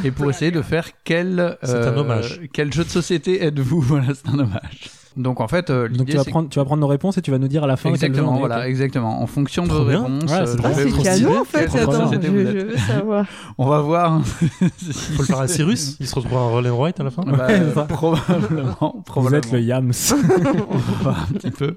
et 0.02 0.10
pour 0.10 0.28
essayer 0.28 0.50
de 0.50 0.62
faire 0.62 0.88
quel 1.04 1.38
euh, 1.38 1.54
C'est 1.62 1.86
un 1.86 1.96
hommage. 1.96 2.40
quel 2.52 2.72
jeu 2.72 2.82
de 2.82 2.88
société 2.88 3.44
êtes-vous? 3.44 3.80
Voilà, 3.82 4.06
c'est 4.14 4.28
un 4.28 4.36
hommage. 4.40 4.90
Donc 5.16 5.40
en 5.40 5.48
fait, 5.48 5.70
euh, 5.70 5.88
Donc 5.88 6.06
tu 6.08 6.16
vas, 6.16 6.24
prendre, 6.24 6.48
tu 6.50 6.58
vas 6.58 6.64
prendre 6.66 6.80
nos 6.82 6.86
réponses 6.86 7.16
et 7.16 7.22
tu 7.22 7.30
vas 7.30 7.38
nous 7.38 7.48
dire 7.48 7.64
à 7.64 7.66
la 7.66 7.76
fin 7.76 7.88
exactement, 7.88 8.36
voilà, 8.38 8.68
exactement. 8.68 9.22
En 9.22 9.26
fonction 9.26 9.64
de 9.64 9.72
vos 9.72 9.84
bien. 9.86 10.02
réponses, 10.02 10.30
Ouais, 10.30 10.38
euh, 10.40 10.46
c'est 10.46 10.56
je 10.58 10.62
Ah, 10.64 10.68
vais 10.72 10.84
vous 10.84 11.02
canon 11.02 11.40
en 11.40 11.44
fait, 11.44 11.64
attends, 11.78 12.12
je, 12.12 12.20
je 12.20 12.28
veux 12.66 12.76
savoir. 12.76 13.26
On 13.58 13.66
va 13.68 13.80
voir. 13.80 14.20
Faut 14.26 15.22
le 15.22 15.24
faire 15.24 15.40
à 15.40 15.48
Cyrus. 15.48 15.96
Il 16.00 16.06
se 16.06 16.14
retrouve 16.14 16.36
en 16.36 16.50
Roll 16.50 16.66
and 16.68 16.78
White 16.82 17.00
à 17.00 17.04
la 17.04 17.10
fin. 17.10 17.22
Bah, 17.22 17.46
Ouais, 17.48 17.62
ça. 17.74 17.84
probablement, 17.84 18.92
Vous 18.94 19.02
probablement. 19.02 19.38
êtes 19.38 19.52
le 19.52 19.60
Yams. 19.62 19.92
On 20.12 20.76
va 20.76 21.02
voir 21.02 21.26
un 21.30 21.32
petit 21.34 21.50
peu. 21.50 21.76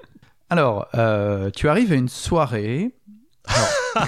Alors, 0.49 0.87
euh, 0.95 1.49
tu 1.55 1.69
arrives 1.69 1.91
à 1.93 1.95
une 1.95 2.09
soirée. 2.09 2.93
Ça 3.85 4.05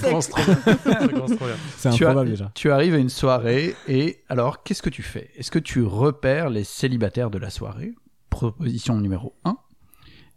commence 0.00 0.28
trop 0.28 0.42
bien. 0.44 0.58
Ça 0.84 0.94
commence 1.08 1.30
trop 1.36 1.46
bien. 1.46 1.54
C'est 1.76 1.88
improbable 1.88 2.28
déjà. 2.30 2.50
Tu 2.54 2.70
arrives 2.70 2.94
à 2.94 2.98
une 2.98 3.08
soirée 3.08 3.74
et 3.88 4.18
alors 4.28 4.62
qu'est-ce 4.62 4.82
que 4.82 4.90
tu 4.90 5.02
fais? 5.02 5.30
Est-ce 5.36 5.50
que 5.50 5.58
tu 5.58 5.82
repères 5.82 6.50
les 6.50 6.64
célibataires 6.64 7.30
de 7.30 7.38
la 7.38 7.50
soirée? 7.50 7.92
Proposition 8.32 8.98
numéro 9.00 9.34
1. 9.44 9.56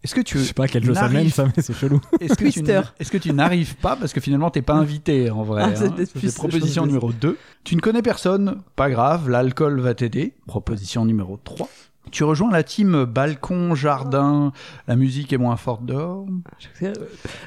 Est-ce 0.04 0.14
que 0.14 0.22
tu 0.22 0.38
Je 0.38 0.44
sais 0.44 0.54
pas 0.54 0.68
quel 0.68 0.84
jeu 0.84 0.94
ça 0.94 1.02
n'arrives- 1.04 1.16
mène, 1.18 1.30
ça, 1.30 1.46
mais 1.46 1.64
c'est 1.64 1.74
chelou. 1.74 2.00
est-ce 2.20 2.36
que 2.36 2.48
tu 2.50 2.60
est-ce 3.00 3.10
que 3.12 3.18
tu 3.18 3.34
n'arrives 3.34 3.76
pas 3.78 3.96
parce 3.96 4.14
que 4.14 4.20
finalement 4.20 4.52
t'es 4.52 4.62
pas 4.62 4.76
invité 4.76 5.32
en 5.32 5.42
vrai 5.44 5.64
Ah, 5.66 5.70
hein. 5.84 5.94
c'est 6.16 6.36
proposition 6.36 6.86
numéro 6.86 7.12
2. 7.12 7.38
Tu 7.64 7.76
ne 7.76 7.82
connais 7.82 8.04
personne, 8.04 8.62
pas 8.76 8.90
grave, 8.92 9.30
l'alcool 9.30 9.80
va 9.80 9.96
t'aider. 9.96 10.34
Proposition 10.46 11.06
numéro 11.06 11.40
3. 11.44 11.68
Tu 12.12 12.24
rejoins 12.24 12.52
la 12.52 12.62
team 12.62 13.06
balcon, 13.06 13.74
jardin, 13.74 14.52
la 14.88 14.96
musique 14.96 15.34
est 15.34 15.40
moins 15.40 15.56
forte 15.56 15.86
dehors. 15.86 16.28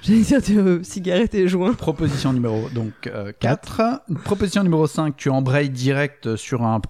J'allais 0.03 0.21
dire 0.23 0.41
euh, 0.59 0.83
cigarette 0.83 1.35
et 1.37 1.47
joint. 1.47 1.75
Proposition 1.75 2.33
numéro 2.33 2.69
donc 2.71 3.09
4. 3.39 4.03
Proposition 4.25 4.65
numéro 4.65 4.87
5, 4.89 5.17
tu 5.17 5.31
embrayes 5.31 5.71
direct 5.71 6.35
sur 6.35 6.65
un 6.65 6.81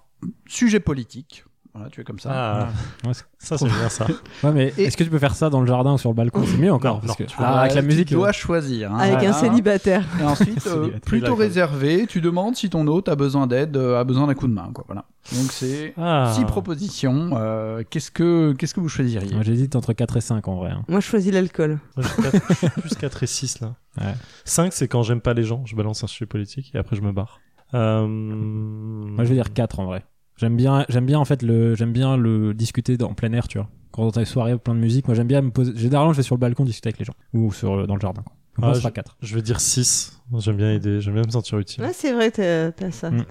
sujet 0.46 0.80
politique. 0.80 1.44
Voilà, 1.78 1.90
tu 1.90 2.00
es 2.00 2.04
comme 2.04 2.18
ça. 2.18 2.30
Ah, 2.32 2.68
Ouais, 3.06 3.12
ça 3.38 3.56
c'est 3.56 3.64
bien 3.66 3.88
ça. 3.88 4.06
Ouais, 4.42 4.52
mais 4.52 4.72
Et- 4.76 4.84
est-ce 4.84 4.96
que 4.96 5.04
tu 5.04 5.10
peux 5.10 5.18
faire 5.18 5.34
ça 5.34 5.48
dans 5.48 5.60
le 5.60 5.66
jardin 5.66 5.94
ou 5.94 5.98
sur 5.98 6.10
le 6.10 6.14
balcon? 6.14 6.42
C'est 6.44 6.58
mieux 6.58 6.72
encore. 6.72 6.96
Non, 6.96 7.00
parce 7.06 7.18
non, 7.20 7.24
que- 7.26 7.30
tu 7.30 7.36
Ah, 7.38 7.60
avec 7.60 7.74
la 7.74 7.82
musique. 7.82 8.08
Tu 8.08 8.14
dois 8.14 8.32
choisir. 8.32 8.92
hein, 8.92 8.98
Avec 8.98 9.14
un 9.16 9.18
voilà. 9.30 9.32
célibataire. 9.34 10.04
Et 10.20 10.24
ensuite, 10.24 10.58
euh, 10.66 10.70
Célibataire. 10.74 11.00
plutôt 11.00 11.34
réservé, 11.34 12.06
tu 12.08 12.20
demandes 12.20 12.56
si 12.56 12.68
ton 12.70 12.86
hôte 12.86 13.08
a 13.08 13.16
besoin 13.16 13.46
d'aide, 13.46 13.76
euh, 13.76 13.98
a 14.00 14.04
besoin 14.04 14.26
d'un 14.26 14.34
coup 14.34 14.48
de 14.48 14.52
main. 14.52 14.70
Quoi, 14.74 14.84
voilà. 14.86 15.04
Donc 15.32 15.52
c'est 15.52 15.94
Ah. 15.96 16.32
six 16.34 16.44
propositions. 16.44 17.30
euh, 17.34 17.82
qu'est-ce 17.88 18.10
que 18.10 18.52
qu'est-ce 18.58 18.74
que 18.74 18.80
vous 18.80 18.88
choisiriez? 18.88 19.34
Moi, 19.34 19.42
J'hésite 19.44 19.76
entre 19.76 19.92
4 19.92 20.16
et 20.16 20.20
5 20.20 20.48
en 20.48 20.56
vrai. 20.56 20.70
hein. 20.70 20.84
Moi, 20.88 21.00
je 21.00 21.06
choisis 21.06 21.32
l'alcool. 21.32 21.78
Moi, 21.96 22.06
je 22.06 22.08
suis 22.08 22.22
quatre- 22.22 22.42
je 22.48 22.54
suis 22.54 22.80
plus 22.80 22.94
4 22.96 23.22
et 23.22 23.26
6 23.26 23.60
là. 23.60 23.74
Ouais. 24.00 24.14
5 24.44 24.72
c'est 24.72 24.88
quand 24.88 25.02
j'aime 25.02 25.20
pas 25.20 25.34
les 25.34 25.44
gens, 25.44 25.62
je 25.66 25.76
balance 25.76 26.02
un 26.02 26.06
sujet 26.06 26.26
politique 26.26 26.70
et 26.74 26.78
après 26.78 26.96
je 26.96 27.02
me 27.02 27.12
barre. 27.12 27.40
Euh... 27.74 28.06
Moi, 28.06 29.24
je 29.24 29.28
vais 29.28 29.34
dire 29.34 29.52
4 29.52 29.80
en 29.80 29.84
vrai. 29.84 30.04
J'aime 30.38 30.56
bien, 30.56 30.84
j'aime 30.88 31.04
bien 31.06 31.18
en 31.18 31.24
fait 31.24 31.42
le, 31.42 31.74
j'aime 31.74 31.92
bien 31.92 32.16
le 32.16 32.54
discuter 32.54 32.96
dans- 32.96 33.10
en 33.10 33.14
plein 33.14 33.32
air, 33.32 33.46
tu 33.48 33.58
vois. 33.58 33.68
Quand 33.92 34.10
t'as 34.10 34.20
des 34.20 34.26
soirées 34.26 34.56
plein 34.58 34.74
de 34.74 34.80
musique, 34.80 35.06
moi 35.08 35.14
j'aime 35.14 35.26
bien 35.26 35.42
me 35.42 35.50
poser. 35.50 35.72
Généralement, 35.76 36.12
je 36.12 36.18
vais 36.18 36.22
sur 36.22 36.36
le 36.36 36.40
balcon 36.40 36.64
discuter 36.64 36.88
avec 36.88 36.98
les 36.98 37.04
gens 37.04 37.14
ou 37.34 37.52
sur 37.52 37.72
euh, 37.80 37.86
dans 37.86 37.94
le 37.96 38.00
jardin. 38.00 38.22
quoi. 38.22 38.32
Donc, 38.56 38.64
moi, 38.64 38.68
Ah, 38.70 38.74
ce 38.74 38.80
sera 38.80 38.90
4. 38.90 39.16
Je 39.20 39.34
vais 39.34 39.42
dire 39.42 39.60
6. 39.60 40.20
J'aime 40.38 40.56
bien 40.56 40.72
aider, 40.72 41.00
j'aime 41.00 41.14
bien 41.14 41.22
me 41.24 41.30
sentir 41.30 41.58
utile. 41.58 41.82
Ouais, 41.84 41.92
c'est 41.92 42.12
vrai, 42.12 42.30
t'as 42.30 42.90
ça. 42.90 43.10
Mm. 43.10 43.24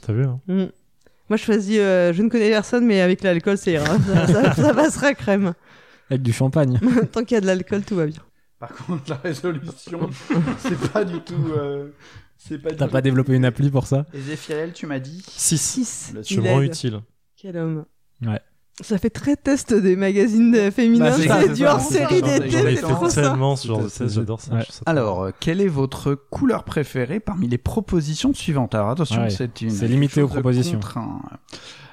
t'as 0.00 0.12
vu 0.12 0.24
hein 0.24 0.40
mm. 0.48 0.64
Moi, 1.30 1.36
je 1.38 1.42
choisis. 1.44 1.76
euh, 1.78 2.12
je 2.12 2.22
ne 2.22 2.28
connais 2.28 2.50
personne, 2.50 2.84
mais 2.86 3.00
avec 3.00 3.22
l'alcool, 3.22 3.56
ça 3.58 3.70
ira. 3.70 3.86
ça, 3.98 4.26
ça- 4.26 4.54
ça 4.62 4.74
passera 4.74 5.14
crème. 5.14 5.54
Avec 6.10 6.22
du 6.22 6.32
champagne. 6.32 6.78
Tant 7.12 7.24
qu'il 7.24 7.34
y 7.34 7.38
a 7.38 7.40
de 7.40 7.46
l'alcool, 7.46 7.82
tout 7.82 7.96
va 7.96 8.06
bien. 8.06 8.20
Par 8.58 8.72
contre, 8.74 9.02
la 9.10 9.16
résolution, 9.16 10.08
c'est 10.58 10.92
pas 10.92 11.04
du 11.04 11.20
tout. 11.20 11.48
euh, 11.56 11.88
c'est 12.46 12.58
pas. 12.58 12.70
du 12.70 12.76
T'as 12.76 12.88
pas 12.88 13.00
développé 13.02 13.34
une 13.34 13.44
appli 13.44 13.70
pour 13.70 13.86
ça? 13.86 14.06
Et 14.14 14.72
tu 14.72 14.86
m'as 14.86 14.98
dit 14.98 15.22
6. 15.26 15.58
6. 15.58 16.12
Le- 16.14 16.22
Je 16.22 16.40
me 16.40 16.48
rends 16.48 16.62
utile. 16.62 17.00
Quel 17.36 17.56
homme. 17.56 17.84
Ouais. 18.24 18.40
Ça 18.80 18.98
fait 18.98 19.10
très 19.10 19.36
test 19.36 19.72
des 19.72 19.94
magazines 19.94 20.50
de- 20.50 20.70
féminins. 20.70 21.10
Bah, 21.10 21.40
c'est 21.44 21.52
du 21.52 21.64
hors 21.64 21.80
c'est 21.80 21.98
série 21.98 22.22
d'été, 22.22 22.50
j'en 22.50 22.58
ai 22.58 22.62
c'est 22.74 22.76
fait 22.76 22.92
trop 22.92 23.08
ça. 23.08 23.22
tellement 23.22 23.54
ce 23.54 23.68
genre 23.68 23.78
de 23.84 23.88
test, 23.88 24.08
j'adore 24.08 24.40
ça. 24.40 24.52
Ouais. 24.54 24.64
Alors, 24.86 25.22
euh, 25.22 25.30
quelle 25.38 25.60
est 25.60 25.68
votre 25.68 26.14
couleur 26.14 26.64
préférée 26.64 27.20
parmi 27.20 27.46
les 27.46 27.58
propositions 27.58 28.34
suivantes? 28.34 28.74
Alors 28.74 28.90
attention, 28.90 29.22
Ouais, 29.22 29.30
c'est 29.30 29.60
une. 29.60 29.70
c'est 29.70 29.86
limité 29.86 30.22
aux 30.22 30.28
propositions. 30.28 30.72
contraint. 30.80 31.22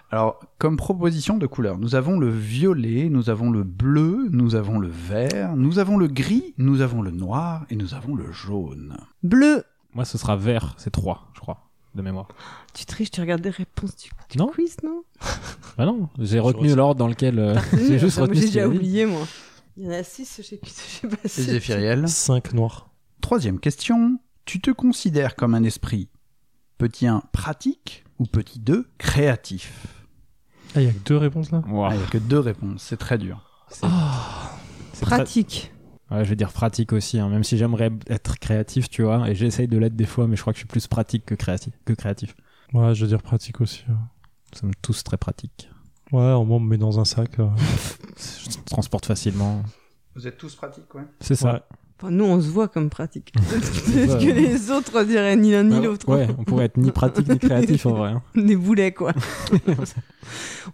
Alors, 0.10 0.39
comme 0.58 0.75
proposition 0.75 1.38
de 1.38 1.46
couleur, 1.46 1.77
nous 1.77 1.93
avons 1.96 2.20
le 2.20 2.29
violet, 2.29 3.10
nous 3.10 3.29
avons 3.29 3.51
le 3.51 3.63
bleu, 3.63 4.27
nous 4.31 4.55
avons 4.55 4.79
le 4.79 4.89
vert, 4.89 5.55
nous 5.55 5.77
avons 5.79 5.98
le 5.98 6.08
gris, 6.08 6.53
nous 6.58 6.81
avons 6.81 7.01
le 7.03 7.12
noir 7.12 7.65
et 7.70 7.75
nous 7.75 7.93
avons 7.93 8.15
le 8.15 8.31
jaune. 8.31 8.98
Bleu. 9.24 9.63
Moi, 9.93 10.05
ce 10.05 10.17
sera 10.17 10.36
vert, 10.36 10.74
c'est 10.77 10.89
3, 10.91 11.29
je 11.33 11.39
crois, 11.41 11.69
de 11.95 12.01
mémoire. 12.01 12.27
Tu 12.74 12.86
triches, 12.86 13.12
tu 13.12 13.19
regardes 13.21 13.41
des 13.41 13.50
réponses 13.50 13.95
du, 13.98 14.10
du 14.29 14.38
Non. 14.38 14.48
quiz, 14.48 14.77
non? 14.83 15.03
Bah 15.77 15.86
non, 15.86 16.10
j'ai 16.19 16.39
retenu 16.39 16.75
l'ordre 16.75 17.00
dans 17.00 17.07
lequel. 17.07 17.39
euh, 17.39 17.57
j'ai 17.74 17.98
juste 18.00 18.17
retenu 18.19 18.36
J'ai 18.36 18.41
ce 18.41 18.45
qu'il 18.48 18.53
déjà 18.55 18.65
a 18.65 18.69
dit. 18.69 18.75
oublié, 18.77 19.05
moi. 19.05 19.25
Il 19.77 19.86
y 19.86 19.88
en 19.88 19.91
a 19.91 20.03
6, 20.03 20.36
je 20.38 20.41
sais 20.43 20.57
plus. 20.57 20.69
Je 21.01 21.01
sais 21.01 21.07
pas 21.07 21.17
Et 21.24 21.27
si- 21.27 21.43
Zéphiriel 21.43 22.07
5 22.07 22.53
noirs. 22.53 22.89
Troisième 23.21 23.60
question. 23.60 24.19
Tu 24.45 24.60
te 24.60 24.71
considères 24.71 25.36
comme 25.36 25.53
un 25.55 25.63
esprit 25.63 26.10
petit 26.77 27.07
1 27.07 27.24
pratique 27.31 28.03
ou 28.19 28.25
petit 28.25 28.60
2 28.60 28.89
créatif? 28.98 29.88
Ah, 30.75 30.81
il 30.81 30.88
y 30.88 30.89
a 30.89 30.93
que 30.93 31.00
deux 31.05 31.17
réponses 31.17 31.51
là? 31.51 31.62
Ouah, 31.69 31.89
Ah, 31.91 31.95
Il 31.95 32.00
n'y 32.00 32.03
a 32.03 32.07
que 32.07 32.17
deux 32.17 32.39
réponses, 32.39 32.81
c'est 32.83 32.98
très 32.98 33.17
dur. 33.17 33.65
c'est 33.69 33.81
très- 35.05 35.15
Pratique. 35.17 35.71
Ouais, 36.11 36.25
je 36.25 36.29
vais 36.29 36.35
dire 36.35 36.51
pratique 36.51 36.91
aussi, 36.93 37.19
hein, 37.19 37.29
même 37.29 37.43
si 37.43 37.57
j'aimerais 37.57 37.89
être 38.09 38.37
créatif, 38.39 38.89
tu 38.89 39.01
vois, 39.03 39.29
et 39.29 39.35
j'essaye 39.35 39.67
de 39.67 39.77
l'être 39.77 39.95
des 39.95 40.05
fois, 40.05 40.27
mais 40.27 40.35
je 40.35 40.41
crois 40.41 40.51
que 40.51 40.57
je 40.57 40.61
suis 40.61 40.67
plus 40.67 40.87
pratique 40.87 41.25
que 41.25 41.35
créatif. 41.35 41.73
Que 41.85 41.93
créatif. 41.93 42.35
Ouais, 42.73 42.93
je 42.93 43.01
veux 43.03 43.07
dire 43.07 43.21
pratique 43.21 43.61
aussi. 43.61 43.83
ouais. 43.87 43.95
Nous 44.53 44.59
sommes 44.59 44.71
tous 44.81 45.03
très 45.03 45.15
pratiques. 45.17 45.69
Ouais, 46.11 46.31
au 46.33 46.43
moins 46.43 46.57
on 46.57 46.59
me 46.59 46.67
met 46.69 46.77
dans 46.77 46.99
un 46.99 47.05
sac. 47.05 47.39
euh. 47.39 47.47
Je 48.17 48.57
transporte 48.65 49.05
facilement. 49.05 49.63
Vous 50.15 50.27
êtes 50.27 50.37
tous 50.37 50.53
pratiques, 50.55 50.93
ouais 50.93 51.03
C'est 51.21 51.35
ça. 51.35 51.53
Ouais. 51.53 51.59
Enfin, 51.97 52.11
nous, 52.11 52.25
on 52.25 52.41
se 52.41 52.47
voit 52.49 52.67
comme 52.67 52.89
pratique. 52.89 53.31
Peut-être 53.49 54.17
Ouais. 54.19 54.25
que 54.25 54.31
les 54.31 54.71
autres 54.71 55.03
diraient 55.03 55.37
ni 55.37 55.51
l'un 55.51 55.63
ni 55.63 55.75
Ah, 55.77 55.79
l'autre. 55.81 56.09
Ouais, 56.09 56.27
on 56.37 56.43
pourrait 56.43 56.65
être 56.65 56.75
ni 56.77 56.91
pratique 56.91 57.29
ni 57.29 57.39
créatif 57.39 57.85
en 57.85 57.93
vrai. 57.93 58.09
hein. 58.11 58.23
Des 58.35 58.57
boulets, 58.57 58.91
quoi. 58.93 59.13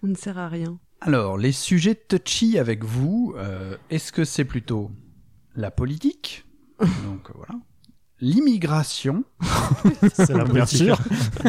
on 0.04 0.08
ne 0.08 0.16
sert 0.16 0.38
à 0.38 0.48
rien. 0.48 0.80
Alors, 1.02 1.38
les 1.38 1.52
sujets 1.52 1.94
touchy 1.96 2.58
avec 2.58 2.84
vous, 2.84 3.36
euh, 3.38 3.78
est-ce 3.92 4.12
que 4.12 4.24
c'est 4.26 4.46
plutôt 4.46 4.90
la 5.58 5.72
politique 5.72 6.46
Donc 6.80 7.30
euh, 7.30 7.34
voilà. 7.36 7.56
L'immigration, 8.20 9.24
la 10.30 10.44
Bien 10.44 10.46
politique. 10.46 10.78
sûr. 10.86 10.98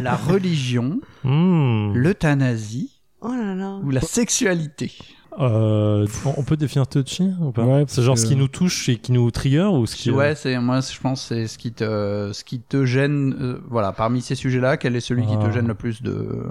la 0.03 0.17
religion, 0.17 1.01
Hmm. 1.25 1.93
l'euthanasie 1.95 3.01
Oh 3.21 3.29
là 3.33 3.55
là. 3.55 3.77
ou 3.83 3.91
la 3.91 4.01
sexualité 4.01 4.93
Euh, 5.41 6.07
on- 6.37 6.43
peut 6.43 6.57
définir 6.57 6.87
touchy 6.89 7.31
ou 7.41 7.53
pas 7.53 7.65
Ouais, 7.65 7.85
C'est 7.87 8.03
genre 8.03 8.19
ce 8.19 8.27
qui 8.27 8.35
nous 8.37 8.49
touche 8.49 8.89
et 8.89 8.97
qui 8.97 9.13
nous 9.13 9.31
trigger 9.31 9.65
ou 9.73 9.87
ce 9.87 9.95
qui. 9.97 10.11
Ouais, 10.11 10.35
c'est 10.35 10.59
moi 10.59 10.81
je 10.81 10.99
pense 11.01 11.27
c'est 11.27 11.47
ce 11.47 11.57
qui 11.59 11.73
te 11.73 12.31
ce 12.33 12.43
qui 12.45 12.61
te 12.61 12.85
gêne 12.85 13.35
euh, 13.41 13.61
voilà, 13.69 13.93
parmi 13.93 14.21
ces 14.21 14.35
sujets-là, 14.35 14.77
quel 14.79 14.97
est 14.97 15.01
celui 15.01 15.25
qui 15.27 15.37
te 15.39 15.45
Ah. 15.45 15.51
gêne 15.53 15.69
le 15.69 15.75
plus 15.75 16.03
de 16.03 16.43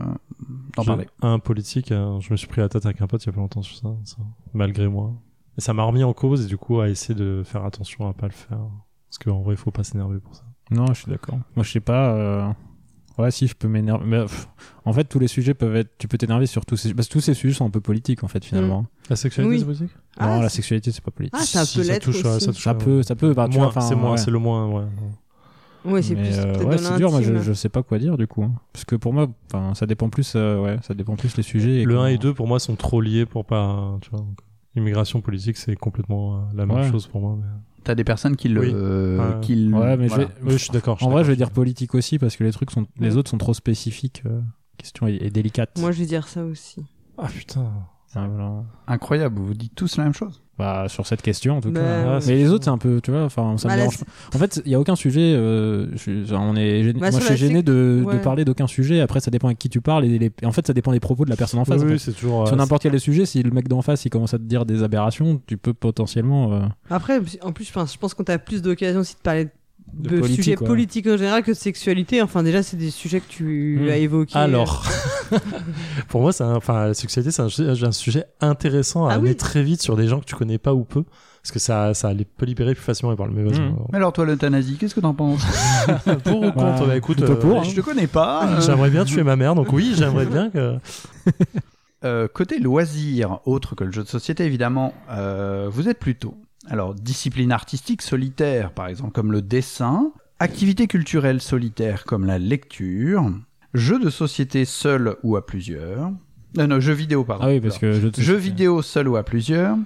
d'en 0.78 0.86
parler? 0.86 1.08
Un 1.22 1.40
politique, 1.40 1.92
euh, 1.92 2.20
je 2.22 2.32
me 2.32 2.38
suis 2.38 2.48
pris 2.48 2.62
la 2.62 2.70
tête 2.70 2.86
avec 2.86 3.02
un 3.02 3.08
pote 3.08 3.24
il 3.24 3.28
y 3.28 3.30
a 3.30 3.34
pas 3.34 3.42
longtemps 3.42 3.62
sur 3.62 3.78
ça, 3.78 3.90
ça, 4.06 4.18
malgré 4.54 4.88
moi. 4.88 5.14
Et 5.58 5.62
ça 5.62 5.74
m'a 5.74 5.84
remis 5.84 6.04
en 6.04 6.14
cause 6.14 6.46
et 6.46 6.48
du 6.48 6.58
coup 6.58 6.80
à 6.80 6.90
essayer 6.90 7.16
de 7.16 7.42
faire 7.46 7.66
attention 7.66 8.08
à 8.08 8.14
pas 8.14 8.28
le 8.28 8.34
faire. 8.34 8.60
Parce 9.10 9.18
qu'en 9.24 9.42
vrai, 9.42 9.54
il 9.54 9.58
faut 9.58 9.72
pas 9.72 9.84
s'énerver 9.84 10.20
pour 10.20 10.36
ça. 10.36 10.44
Non, 10.70 10.88
je 10.88 11.02
suis 11.02 11.10
d'accord. 11.12 11.40
Moi, 11.56 11.64
je 11.64 11.72
sais 11.72 11.80
pas. 11.80 12.12
euh, 12.16 12.48
Ouais, 13.18 13.32
si, 13.32 13.48
je 13.48 13.56
peux 13.56 13.68
m'énerver. 13.68 14.06
Mais 14.06 14.22
pff, 14.22 14.48
en 14.86 14.94
fait, 14.94 15.06
tous 15.06 15.18
les 15.18 15.28
sujets 15.28 15.56
peuvent 15.56 15.76
être. 15.76 15.90
Tu 15.98 16.08
peux 16.08 16.20
t'énerver 16.20 16.46
sur 16.46 16.66
tous 16.68 16.78
ces. 16.78 16.94
Parce 16.94 17.08
que 17.08 17.14
tous 17.14 17.22
ces 17.22 17.34
sujets 17.34 17.56
sont 17.56 17.66
un 17.66 17.72
peu 17.72 17.82
politiques, 17.82 18.24
en 18.24 18.28
fait, 18.28 18.46
finalement. 18.46 18.86
La 19.10 19.16
sexualité, 19.16 19.50
Oui. 19.54 19.60
c'est 19.60 19.66
politique 19.66 19.92
Ah, 20.18 20.36
non, 20.36 20.42
la 20.42 20.50
sexualité, 20.50 20.92
c'est 20.92 21.04
pas 21.04 21.10
politique. 21.10 21.34
Ah, 21.40 21.44
ça 21.44 21.66
Si, 21.66 21.80
peut 21.80 21.88
l'être 21.88 22.04
touche, 22.04 22.24
aussi. 22.24 22.46
ça 22.46 22.52
touche, 22.52 22.64
ça 22.64 22.74
peut, 22.76 23.02
ça 23.02 23.16
peut. 23.16 23.34
Bah, 23.34 23.48
tu 23.50 23.58
Moins, 23.58 23.72
c'est 23.82 23.96
moins, 23.96 24.12
ouais. 24.12 24.18
c'est 24.18 24.30
le 24.30 24.38
moins, 24.38 24.68
ouais. 24.70 24.84
Ouais, 25.86 26.02
c'est 26.04 26.14
Mais, 26.16 26.24
plus 26.30 26.38
euh, 26.38 26.64
ouais, 26.66 26.78
c'est 26.78 26.98
dur. 26.98 27.10
Moi, 27.10 27.22
je, 27.24 27.38
je 27.42 27.54
sais 27.54 27.70
pas 27.70 27.82
quoi 27.82 27.98
dire 27.98 28.18
du 28.18 28.28
coup. 28.28 28.44
hein. 28.44 28.52
Parce 28.74 28.86
que 28.86 28.96
pour 28.96 29.14
moi, 29.14 29.28
ça 29.74 29.86
dépend 29.88 30.10
plus. 30.10 30.34
euh, 30.36 30.60
ouais, 30.62 30.78
ça 30.84 30.94
dépend 30.94 31.16
plus 31.16 31.36
les 31.38 31.44
sujets. 31.44 31.78
et 31.82 31.86
Le 31.86 31.94
comment- 31.96 32.04
1 32.06 32.08
et 32.10 32.18
2 32.20 32.34
pour 32.36 32.48
moi 32.48 32.60
sont 32.60 32.76
trop 32.76 33.02
liés 33.02 33.26
pour 33.26 33.46
pas, 33.46 33.98
tu 34.02 34.10
vois. 34.12 34.20
donc, 34.20 34.38
immigration 34.78 35.22
politique, 35.22 35.58
c'est 35.58 35.76
complètement 35.76 36.36
euh, 36.38 36.40
la 36.56 36.66
même 36.66 36.78
Ouais. 36.78 36.90
chose 36.92 37.08
pour 37.08 37.22
moi. 37.22 37.38
mais- 37.40 37.48
T'as 37.84 37.96
des 37.96 38.04
personnes 38.04 38.36
qui 38.36 38.50
le 38.50 38.62
Oui. 38.62 38.72
euh, 38.74 39.18
Ouais. 39.36 39.42
qui 39.42 39.56
le- 39.56 39.74
Ouais, 39.78 39.96
mais 39.98 40.10
je 40.10 40.16
vais- 40.16 40.28
Oui, 40.44 40.52
je 40.54 40.58
suis 40.58 40.72
d'accord. 40.72 40.98
En 41.02 41.10
vrai, 41.10 41.24
je 41.24 41.30
vais 41.30 41.38
dire 41.38 41.52
politique 41.52 41.96
aussi 41.96 42.20
parce 42.20 42.36
que 42.36 42.44
les 42.44 42.52
trucs 42.52 42.72
sont, 42.72 42.86
les 43.00 43.16
autres 43.18 43.30
sont 43.30 43.38
trop 43.38 43.54
spécifiques. 43.54 44.24
euh, 44.26 44.42
question 44.78 45.08
est, 45.08 45.16
est 45.24 45.30
délicate. 45.30 45.78
Moi, 45.80 45.92
je 45.92 46.00
vais 46.00 46.06
dire 46.06 46.28
ça 46.28 46.44
aussi. 46.44 46.86
Ah 47.18 47.28
putain. 47.28 47.72
Ah, 48.16 48.28
voilà. 48.28 48.64
incroyable, 48.88 49.40
vous 49.40 49.54
dites 49.54 49.74
tous 49.76 49.98
la 49.98 50.04
même 50.06 50.14
chose. 50.14 50.42
Bah, 50.58 50.86
sur 50.88 51.06
cette 51.06 51.22
question, 51.22 51.58
en 51.58 51.62
tout 51.62 51.70
Bah, 51.70 51.80
cas. 51.82 52.14
ouais, 52.18 52.20
mais 52.26 52.34
les 52.36 52.50
autres, 52.52 52.64
c'est 52.64 52.72
un 52.72 52.80
peu, 52.80 53.00
tu 53.00 53.12
vois, 53.12 53.24
enfin, 53.26 53.58
ça 53.60 53.68
me 53.68 53.74
Bah, 53.74 53.76
là, 53.78 53.82
dérange 53.84 54.00
pas. 54.00 54.06
En 54.36 54.40
fait, 54.40 54.60
il 54.66 54.72
y 54.72 54.76
a 54.76 54.80
aucun 54.80 54.96
sujet. 54.96 55.34
euh, 55.36 55.86
je 55.92 55.98
suis- 55.98 56.26
genre, 56.26 56.42
on 56.42 56.56
est 56.56 56.82
gêné- 56.84 57.00
Bah, 57.00 57.12
moi, 57.12 57.20
je 57.20 57.26
suis 57.26 57.38
gêné 57.38 57.62
de, 57.62 58.04
de 58.12 58.18
parler 58.18 58.44
d'aucun 58.44 58.66
sujet. 58.66 59.00
Après, 59.02 59.20
ça 59.20 59.30
dépend 59.30 59.48
avec 59.50 59.60
qui 59.60 59.70
tu 59.70 59.82
parles. 59.82 60.06
Et 60.06 60.18
les- 60.18 60.32
en 60.44 60.52
fait, 60.52 60.66
ça 60.66 60.74
dépend 60.74 60.92
des 60.92 61.00
propos 61.00 61.26
de 61.26 61.30
la 61.30 61.36
personne 61.36 61.60
en 61.60 61.66
face. 61.66 61.82
en 61.82 61.86
oui, 61.86 61.92
fait. 61.94 61.98
c'est 62.00 62.14
toujours. 62.14 62.48
Sur 62.48 62.56
euh, 62.56 62.58
n'importe 62.58 62.82
quel 62.82 63.00
sujet, 63.00 63.28
si 63.28 63.44
le 63.44 63.52
mec 63.52 63.68
d'en 63.68 63.84
face 63.84 64.04
il 64.06 64.10
commence 64.10 64.34
à 64.34 64.40
te 64.40 64.44
dire 64.44 64.66
des 64.66 64.82
aberrations, 64.82 65.40
tu 65.46 65.58
peux 65.58 65.74
potentiellement. 65.76 66.54
euh, 66.54 66.62
Après, 66.90 67.20
en 67.44 67.52
plus, 67.52 67.66
je 67.68 67.72
pense, 67.74 67.94
je 67.94 67.98
pense 68.00 68.14
qu'on 68.16 68.24
t'a 68.24 68.40
plus 68.40 68.62
d'occasion 68.64 69.02
aussi 69.02 69.14
de 69.16 69.20
parler 69.22 69.46
De 69.46 69.52
de, 69.94 70.20
politique, 70.20 70.44
sujets 70.44 70.58
ouais. 70.60 70.67
politiques 70.67 71.08
en 71.08 71.17
général 71.17 71.44
que 71.44 71.51
de 71.51 71.56
sexualité. 71.56 72.22
Enfin, 72.22 72.44
déjà, 72.44 72.62
c'est 72.63 72.77
des 72.77 72.91
sujets 72.91 73.20
que 73.20 73.27
tu 73.29 73.79
Hmm. 73.82 73.89
as 73.89 73.98
évoqués. 73.98 74.38
Alors, 74.38 74.86
pour 76.10 76.22
moi, 76.22 76.32
c'est 76.32 76.44
un- 76.44 76.56
enfin, 76.56 76.88
la 76.88 76.94
sexualité, 76.94 77.32
c'est 77.32 77.41
un, 77.41 77.50
sujet- 77.50 77.84
un 77.86 77.91
sujet 77.91 78.25
intéressant 78.41 79.08
à 79.08 79.12
Ah 79.12 79.15
amener 79.15 79.32
oui. 79.32 79.36
très 79.38 79.63
vite 79.63 79.82
sur 79.82 79.96
des 79.96 80.08
gens 80.08 80.20
que 80.20 80.25
tu 80.25 80.36
connais 80.36 80.58
pas 80.58 80.74
ou 80.74 80.84
peu, 80.84 81.03
parce 81.41 81.51
que 81.51 81.60
ça, 81.60 81.94
ça 81.94 82.13
les 82.13 82.25
peut 82.25 82.46
libérer 82.46 82.74
plus 82.75 82.84
facilement 82.84 83.13
et 83.13 83.15
parler. 83.15 83.34
Mais 83.36 83.44
Mm. 83.48 83.75
Mais 83.91 83.98
alors 83.98 84.13
toi 84.13 84.25
l'euthanasie, 84.25 84.77
qu'est-ce 84.79 84.94
que 84.96 85.00
t'en 85.00 85.13
penses 85.13 85.41
pour 86.25 86.41
ou 86.41 86.51
contre 86.51 86.56
Bah, 86.56 86.84
Bah, 86.88 86.96
écoute, 86.98 87.22
euh, 87.22 87.36
pour, 87.36 87.60
hein. 87.60 87.63
Je 87.63 87.75
te 87.75 87.82
connais 87.82 88.08
pas. 88.08 88.46
euh. 88.58 88.62
J'aimerais 88.62 88.89
bien 88.89 89.06
tuer 89.06 89.24
ma 89.24 89.36
mère, 89.36 89.56
donc 89.56 89.72
oui, 89.74 89.94
j'aimerais 89.96 90.25
bien 90.25 90.50
que. 90.50 90.75
Euh, 92.06 92.27
côté 92.32 92.60
loisirs, 92.60 93.39
autre 93.46 93.74
que 93.74 93.84
le 93.84 93.91
jeu 93.91 94.03
de 94.03 94.08
société 94.08 94.46
évidemment, 94.46 94.94
euh, 95.10 95.67
vous 95.72 95.89
êtes 95.89 95.98
plutôt. 95.98 96.36
Alors, 96.70 96.94
discipline 96.94 97.52
artistique 97.52 98.02
solitaire, 98.02 98.72
par 98.72 98.88
exemple, 98.88 99.12
comme 99.12 99.32
le 99.32 99.42
dessin, 99.42 100.12
activité 100.40 100.88
culturelle 100.88 101.42
solitaire, 101.42 102.04
comme 102.04 102.26
la 102.26 102.40
lecture, 102.40 103.32
jeu 103.74 104.00
de 104.00 104.10
société 104.10 104.66
seul 104.66 105.16
ou 105.24 105.38
à 105.38 105.46
plusieurs, 105.46 106.12
non, 106.56 106.68
non, 106.68 106.80
jeu 106.80 106.94
vidéo, 106.94 107.24
pardon. 107.24 107.44
Ah 107.46 107.50
oui, 107.50 107.60
parce 107.60 107.78
que 107.78 107.92
Jeux 108.18 108.36
vidéo 108.36 108.82
seul 108.82 109.08
ou 109.08 109.16
à 109.16 109.24
plusieurs, 109.24 109.78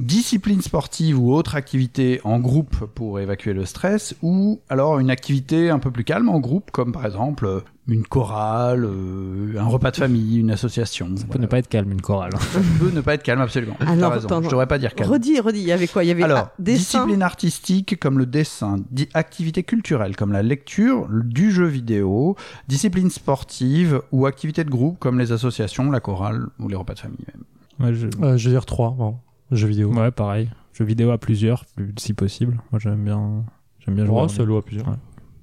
discipline 0.00 0.60
sportive 0.62 1.18
ou 1.20 1.32
autre 1.32 1.54
activité 1.56 2.20
en 2.24 2.38
groupe 2.38 2.86
pour 2.94 3.20
évacuer 3.20 3.52
le 3.52 3.64
stress, 3.64 4.14
ou 4.22 4.60
alors 4.68 4.98
une 4.98 5.10
activité 5.10 5.70
un 5.70 5.78
peu 5.78 5.90
plus 5.90 6.04
calme 6.04 6.28
en 6.28 6.40
groupe, 6.40 6.70
comme 6.70 6.92
par 6.92 7.04
exemple 7.06 7.46
euh, 7.46 7.60
une 7.88 8.04
chorale, 8.04 8.84
euh, 8.84 9.54
un 9.58 9.64
repas 9.66 9.90
de 9.90 9.96
famille, 9.96 10.38
une 10.38 10.50
association. 10.50 11.08
Ça 11.16 11.26
peut 11.26 11.38
ne 11.38 11.46
pas 11.46 11.58
être 11.58 11.68
calme, 11.68 11.90
une 11.92 12.00
chorale. 12.00 12.32
Ça 12.38 12.60
peut 12.78 12.90
ne 12.90 13.00
pas 13.00 13.14
être 13.14 13.22
calme, 13.22 13.40
absolument. 13.40 13.76
Ah 13.80 13.86
T'as 13.86 13.96
non, 13.96 14.08
raison, 14.10 14.42
je 14.42 14.48
devrais 14.48 14.66
pas 14.66 14.78
dire 14.78 14.94
calme. 14.94 15.10
Redis, 15.10 15.40
redis, 15.40 15.60
il 15.60 15.66
y 15.66 15.72
avait 15.72 15.88
quoi? 15.88 16.04
Il 16.04 16.08
y 16.08 16.10
avait 16.12 16.22
Alors, 16.22 16.38
ah, 16.38 16.52
dessin? 16.58 16.78
discipline 17.00 17.22
artistique 17.22 17.98
comme 18.00 18.18
le 18.18 18.26
dessin, 18.26 18.76
di- 18.90 19.08
activité 19.14 19.62
culturelle 19.64 20.16
comme 20.16 20.32
la 20.32 20.42
lecture, 20.42 21.08
du 21.10 21.50
jeu 21.50 21.66
vidéo, 21.66 22.36
discipline 22.68 23.10
sportive 23.10 24.02
ou 24.12 24.26
activité 24.26 24.64
de 24.64 24.70
groupe 24.70 24.98
comme 24.98 25.18
les 25.18 25.32
associations, 25.32 25.90
la 25.90 26.00
chorale 26.00 26.46
ou 26.58 26.68
les 26.68 26.76
repas 26.76 26.94
de 26.94 27.00
famille 27.00 27.18
même. 27.26 27.44
Ouais, 27.88 27.94
je... 27.94 28.06
Euh, 28.22 28.36
je 28.36 28.48
vais 28.48 28.54
dire 28.54 28.66
3, 28.66 28.90
bon, 28.90 29.16
jeux 29.56 29.68
vidéo. 29.68 29.92
ouais, 29.92 30.10
pareil. 30.10 30.50
Jeux 30.72 30.84
vidéo 30.84 31.10
à 31.10 31.18
plusieurs, 31.18 31.64
plus- 31.76 31.92
si 31.98 32.14
possible. 32.14 32.60
Moi, 32.72 32.78
j'aime 32.78 33.04
bien. 33.04 33.44
J'aime 33.80 33.94
bien 33.96 34.06
jouer. 34.06 34.16
Oh, 34.22 34.28
seul 34.28 34.50
ou 34.50 34.56
à 34.56 34.62
plusieurs. 34.62 34.86
Ouais. 34.88 34.94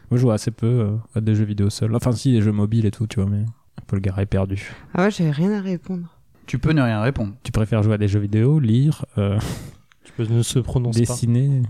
Moi, 0.10 0.18
je 0.18 0.18
joue 0.18 0.32
assez 0.32 0.52
peu 0.52 0.66
euh, 0.68 0.96
à 1.16 1.22
des 1.22 1.36
jeux 1.36 1.44
vidéo 1.44 1.70
seuls. 1.70 1.94
Enfin, 1.96 2.12
si, 2.14 2.32
des 2.32 2.42
jeux 2.42 2.52
mobiles 2.52 2.86
et 2.86 2.92
tout, 2.92 3.08
tu 3.08 3.20
vois, 3.20 3.30
mais 3.30 3.42
un 3.42 3.84
peu 3.88 3.96
le 3.98 4.02
gars 4.02 4.16
est 4.18 4.26
perdu. 4.26 4.72
Ah 4.94 5.04
ouais, 5.04 5.12
j'avais 5.12 5.32
rien 5.32 5.52
à 5.54 5.62
répondre. 5.62 6.08
Tu 6.46 6.60
peux 6.60 6.72
ne 6.72 6.82
rien 6.82 7.02
répondre. 7.02 7.34
Tu 7.44 7.52
préfères 7.52 7.84
jouer 7.84 7.96
à 7.96 7.98
des 7.98 8.08
jeux 8.08 8.20
vidéo, 8.22 8.60
lire, 8.60 9.06
euh, 9.18 9.38
Tu 10.06 10.14
peux 10.14 10.24
ne 10.26 10.42
se 10.42 10.60
prononcer 10.60 11.06
pas. 11.06 11.14
dessiner? 11.14 11.62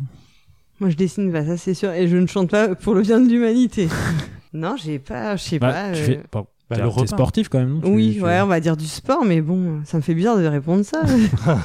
Moi, 0.80 0.92
je 0.92 0.96
dessine, 0.96 1.32
bah, 1.32 1.44
ça 1.44 1.58
c'est 1.58 1.74
sûr, 1.74 1.92
et 1.92 2.08
je 2.08 2.16
ne 2.18 2.28
chante 2.28 2.52
pas 2.52 2.76
pour 2.76 2.94
le 2.94 3.02
bien 3.02 3.20
de 3.20 3.28
l'humanité. 3.28 3.88
non, 4.54 4.76
j'ai 4.78 5.00
pas, 5.00 5.36
je 5.36 5.42
sais 5.44 5.58
Bah, 5.60 5.72
pas. 5.74 5.92
tu 5.94 6.02
euh, 6.02 6.06
fais... 6.06 6.24
bon, 6.32 6.46
Bah, 6.70 6.76
T'es 6.76 6.82
le 6.82 6.90
repas. 6.90 7.08
sportif 7.08 7.48
quand 7.48 7.60
même, 7.60 7.76
non? 7.76 7.82
Oui, 7.86 8.16
tu- 8.18 8.24
ouais, 8.24 8.42
on 8.42 8.48
va 8.48 8.60
dire 8.60 8.76
du 8.76 8.86
sport, 8.88 9.24
mais 9.26 9.40
bon, 9.40 9.80
ça 9.86 9.96
me 9.96 10.02
fait 10.02 10.14
bizarre 10.14 10.38
de 10.38 10.46
répondre 10.46 10.84
ça. 10.84 11.02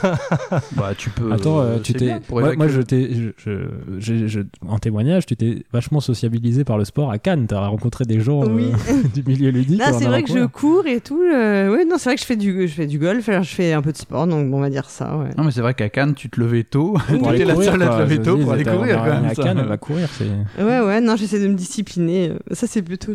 Bah, 0.76 0.92
tu 0.97 1.11
peux. 1.11 1.32
Attends, 1.32 1.61
euh, 1.61 1.64
euh, 1.76 1.78
tu 1.82 1.92
t'es. 1.94 2.14
Moi, 2.30 2.68
je 2.68 2.80
t'ai. 2.82 3.12
je- 3.14 3.30
je- 3.37 3.68
je- 3.99 4.26
je- 4.26 4.40
En 4.68 4.78
témoignage, 4.78 5.26
tu 5.26 5.37
t'es 5.37 5.64
vachement 5.73 6.00
sociabilisé 6.00 6.64
par 6.64 6.78
le 6.78 6.85
sport 6.85 7.11
à 7.11 7.18
Cannes. 7.18 7.47
T'as 7.49 7.66
rencontré 7.66 8.04
des 8.04 8.21
gens 8.21 8.42
euh, 8.44 8.47
du 9.14 9.23
milieu 9.26 9.50
ludique. 9.50 9.80
Là, 9.80 9.92
c'est 9.92 10.04
vrai 10.06 10.23
que 10.23 10.32
je 10.32 10.47
cours 10.47 10.87
et 10.87 11.00
tout. 11.00 11.21
euh, 11.23 11.75
Oui, 11.76 11.85
non, 11.88 11.97
c'est 11.99 12.11
vrai 12.11 12.14
que 12.14 12.21
je 12.21 12.26
fais 12.26 12.37
du, 12.37 12.68
je 12.68 12.73
fais 12.75 12.87
du 12.87 12.99
golf, 12.99 13.28
alors 13.28 13.42
je 13.42 13.54
fais 13.54 13.73
un 13.73 13.82
peu 13.82 13.92
de 13.92 13.97
sport, 13.97 14.26
donc 14.26 14.50
bon, 14.50 14.59
on 14.59 14.61
va 14.61 14.71
dire 14.71 14.88
ça, 14.88 15.16
ouais. 15.16 15.30
Non, 15.37 15.44
mais 15.44 15.50
c'est 15.50 15.61
vrai 15.62 15.75
qu'à 15.75 15.88
Cannes, 15.88 16.14
tu 16.14 16.28
te 16.30 16.40
levais 16.40 16.64
tôt. 16.64 16.92
Pour 17.09 17.18
tu 17.23 17.28
aller 17.28 17.37
étais 17.38 17.44
la 17.47 17.54
courir, 17.54 17.73
seule 17.73 17.82
à 17.82 17.88
te 17.88 18.00
lever 18.02 18.23
tôt 18.23 18.37
pour 18.38 18.52
aller 18.52 18.64
courir. 18.64 19.02
À. 19.02 19.35
Cannes, 19.35 19.59
elle 19.61 19.66
va 19.68 19.76
courir. 19.78 20.09
c'est- 20.12 20.62
Ouais, 20.62 20.80
ouais, 20.80 21.00
non, 21.00 21.16
j'essaie 21.16 21.40
de 21.40 21.49
me 21.49 21.54
discipliner. 21.54 22.32
Ça, 22.52 22.66
c'est 22.66 22.82
plutôt. 22.82 23.12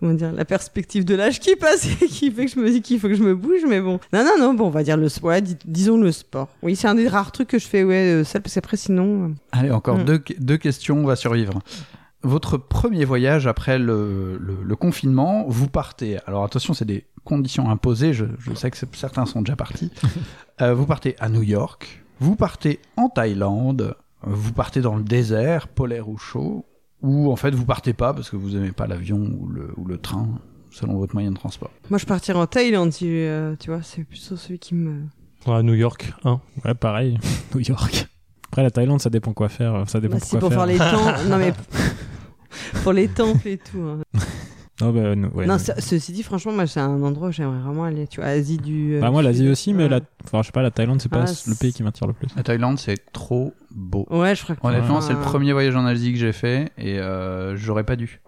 Comment 0.00 0.14
dire, 0.14 0.30
la 0.32 0.44
perspective 0.44 1.04
de 1.04 1.14
l'âge 1.16 1.40
qui 1.40 1.56
passe 1.56 1.86
et 2.02 2.06
qui 2.06 2.30
fait 2.30 2.46
que 2.46 2.52
je 2.52 2.58
me 2.60 2.70
dis 2.70 2.82
qu'il 2.82 3.00
faut 3.00 3.08
que 3.08 3.14
je 3.14 3.22
me 3.22 3.34
bouge, 3.34 3.62
mais 3.68 3.80
bon. 3.80 3.98
Non, 4.12 4.24
non, 4.24 4.38
non, 4.38 4.54
bon, 4.54 4.66
on 4.66 4.70
va 4.70 4.82
dire 4.84 4.96
le 4.96 5.08
sport. 5.08 5.30
Ouais, 5.30 5.42
dis- 5.42 5.56
disons 5.64 5.98
le 5.98 6.12
sport. 6.12 6.48
Oui, 6.62 6.76
c'est 6.76 6.86
un 6.88 6.94
des 6.94 7.08
rares 7.08 7.32
trucs 7.32 7.48
que 7.48 7.58
je 7.58 7.66
fais, 7.66 7.82
ouais, 7.82 8.12
euh, 8.20 8.24
ça, 8.24 8.38
parce 8.40 8.54
qu'après, 8.54 8.76
sinon. 8.76 9.24
euh, 9.24 9.28
Allez, 9.52 9.70
encore 9.72 9.98
Mm. 9.98 10.04
deux, 10.04 10.22
deux 10.38 10.56
questions, 10.56 10.98
on 10.98 11.04
va 11.06 11.16
survivre. 11.16 11.58
Votre 12.22 12.56
premier 12.58 13.04
voyage 13.04 13.46
après 13.46 13.78
le, 13.78 14.38
le- 14.40 14.58
le 14.64 14.76
confinement, 14.76 15.44
vous 15.48 15.68
partez. 15.68 16.18
Alors 16.26 16.42
attention, 16.44 16.74
c'est 16.74 16.84
des 16.84 17.04
conditions 17.24 17.70
imposées, 17.70 18.12
je, 18.12 18.24
je 18.40 18.54
sais 18.54 18.70
que 18.70 18.76
certains 18.94 19.26
sont 19.26 19.42
déjà 19.42 19.56
partis. 19.56 19.90
Euh, 20.60 20.74
vous 20.74 20.86
partez 20.86 21.14
à 21.20 21.28
New 21.28 21.44
York, 21.44 22.02
vous 22.18 22.34
partez 22.34 22.80
en 22.96 23.08
Thaïlande, 23.08 23.94
vous 24.24 24.52
partez 24.52 24.80
dans 24.80 24.96
le 24.96 25.04
désert, 25.04 25.68
polaire 25.68 26.08
ou 26.08 26.18
chaud, 26.18 26.64
ou 27.02 27.30
en 27.30 27.36
fait 27.36 27.54
vous 27.54 27.64
partez 27.64 27.92
pas 27.92 28.12
parce 28.14 28.30
que 28.30 28.36
vous 28.36 28.56
aimez 28.56 28.72
pas 28.72 28.86
l'avion 28.86 29.18
ou 29.38 29.48
le, 29.48 29.70
ou 29.76 29.84
le 29.84 29.98
train, 29.98 30.28
selon 30.70 30.96
votre 30.98 31.14
moyen 31.14 31.30
de 31.30 31.36
transport. 31.36 31.70
Moi, 31.90 31.98
je 31.98 32.06
partirais 32.06 32.38
en 32.38 32.46
Thaïlande, 32.46 32.92
si, 32.92 33.06
euh, 33.08 33.54
tu 33.58 33.70
vois, 33.70 33.82
c'est 33.82 34.04
plutôt 34.04 34.36
celui 34.36 34.58
qui 34.58 34.74
me. 34.74 35.02
À 35.46 35.62
New 35.62 35.74
York, 35.74 36.12
hein. 36.24 36.40
Ouais, 36.64 36.74
pareil. 36.74 37.18
New 37.54 37.60
York. 37.60 38.06
Après, 38.48 38.62
la 38.62 38.70
Thaïlande, 38.70 39.00
ça 39.00 39.10
dépend 39.10 39.32
quoi 39.32 39.48
faire. 39.48 39.84
Ça 39.88 40.00
dépend 40.00 40.16
Bah, 40.18 40.24
quoi 40.28 40.40
pour 40.40 40.48
faire. 40.50 40.58
faire 40.58 40.66
les 40.66 40.78
temps. 40.78 41.24
non, 41.30 41.38
mais. 41.38 41.52
pour 42.82 42.92
les 42.92 43.08
temples 43.08 43.48
et 43.48 43.58
tout. 43.58 43.80
hein. 43.80 44.00
Non, 44.80 44.92
bah, 44.92 45.16
non, 45.16 45.28
ouais, 45.34 45.46
non, 45.46 45.54
ouais. 45.54 45.58
ce- 45.58 45.72
ceci 45.80 46.12
dit, 46.12 46.22
franchement, 46.22 46.52
moi, 46.52 46.66
c'est 46.66 46.78
un 46.80 47.02
endroit 47.02 47.28
où 47.28 47.32
j'aimerais 47.32 47.58
vraiment 47.58 47.84
aller, 47.84 48.06
tu 48.06 48.20
vois, 48.20 48.28
Asie 48.30 48.58
du. 48.58 48.94
euh, 48.94 49.00
Bah, 49.00 49.10
moi, 49.10 49.22
l'Asie 49.22 49.48
aussi, 49.48 49.74
mais 49.74 49.84
Ouais. 49.84 49.88
la... 49.88 50.00
enfin, 50.24 50.42
je 50.42 50.46
sais 50.46 50.52
pas, 50.52 50.62
la 50.62 50.70
Thaïlande, 50.70 51.00
c'est 51.00 51.08
pas 51.08 51.24
Ah, 51.24 51.32
le 51.48 51.54
pays 51.56 51.72
qui 51.72 51.82
m'attire 51.82 52.06
le 52.06 52.12
plus. 52.12 52.28
La 52.36 52.42
Thaïlande, 52.44 52.78
c'est 52.78 53.10
trop 53.12 53.54
beau. 53.70 54.06
Ouais, 54.10 54.34
je 54.36 54.42
crois 54.44 54.54
que. 54.54 54.66
Honnêtement, 54.66 55.00
c'est 55.00 55.14
le 55.14 55.20
premier 55.20 55.52
voyage 55.52 55.74
en 55.74 55.84
Asie 55.84 56.12
que 56.12 56.18
j'ai 56.18 56.32
fait 56.32 56.70
et 56.78 56.98
euh, 57.00 57.56
j'aurais 57.56 57.84
pas 57.84 57.96
dû. 57.96 58.20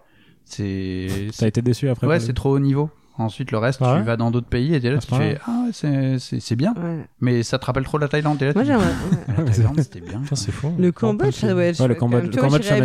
C'est 0.45 1.29
T'as 1.39 1.47
été 1.47 1.63
déçu 1.63 1.89
après 1.89 2.07
Ouais, 2.09 2.19
c'est 2.19 2.33
trop 2.33 2.51
haut 2.55 2.59
niveau. 2.59 2.91
Ensuite, 3.19 3.51
le 3.51 3.59
reste, 3.59 3.81
Ah 3.83 3.93
ouais 3.95 4.01
tu 4.01 4.07
vas 4.07 4.17
dans 4.17 4.31
d'autres 4.31 4.47
pays 4.47 4.75
et 4.75 4.81
t'es 4.81 4.89
là, 4.91 4.97
À 4.97 5.01
tu 5.01 5.15
fais 5.15 5.39
Ah 5.47 5.67
c'est- 5.73 6.57
bien. 6.57 6.73
Ouais. 6.73 7.05
Mais 7.21 7.43
ça 7.43 7.59
te 7.59 7.67
rappelle 7.67 7.85
trop 7.85 7.99
la 7.99 8.09
Thaïlande. 8.09 8.41
là, 8.41 8.53
Moi, 8.55 8.65
tu 8.65 8.71
ouais. 8.71 8.77
La 9.37 9.45
Thaïlande, 9.45 9.81
c'était 9.81 10.01
bien. 10.01 10.21
Putain, 10.21 10.37
c'est 10.37 10.53
fou. 10.53 10.73
Le 10.79 10.91
Cambodge, 10.91 11.35
ça 11.35 11.49
doit 11.51 11.65
être. 11.65 11.81
Ouais, 11.81 11.89
le 11.89 11.95
quand 11.97 12.07
Cambodge- 12.09 12.23
même. 12.23 12.31
Le 12.31 12.37
Cambodge, 12.41 12.63
ça 12.65 12.77
J'ai 12.77 12.81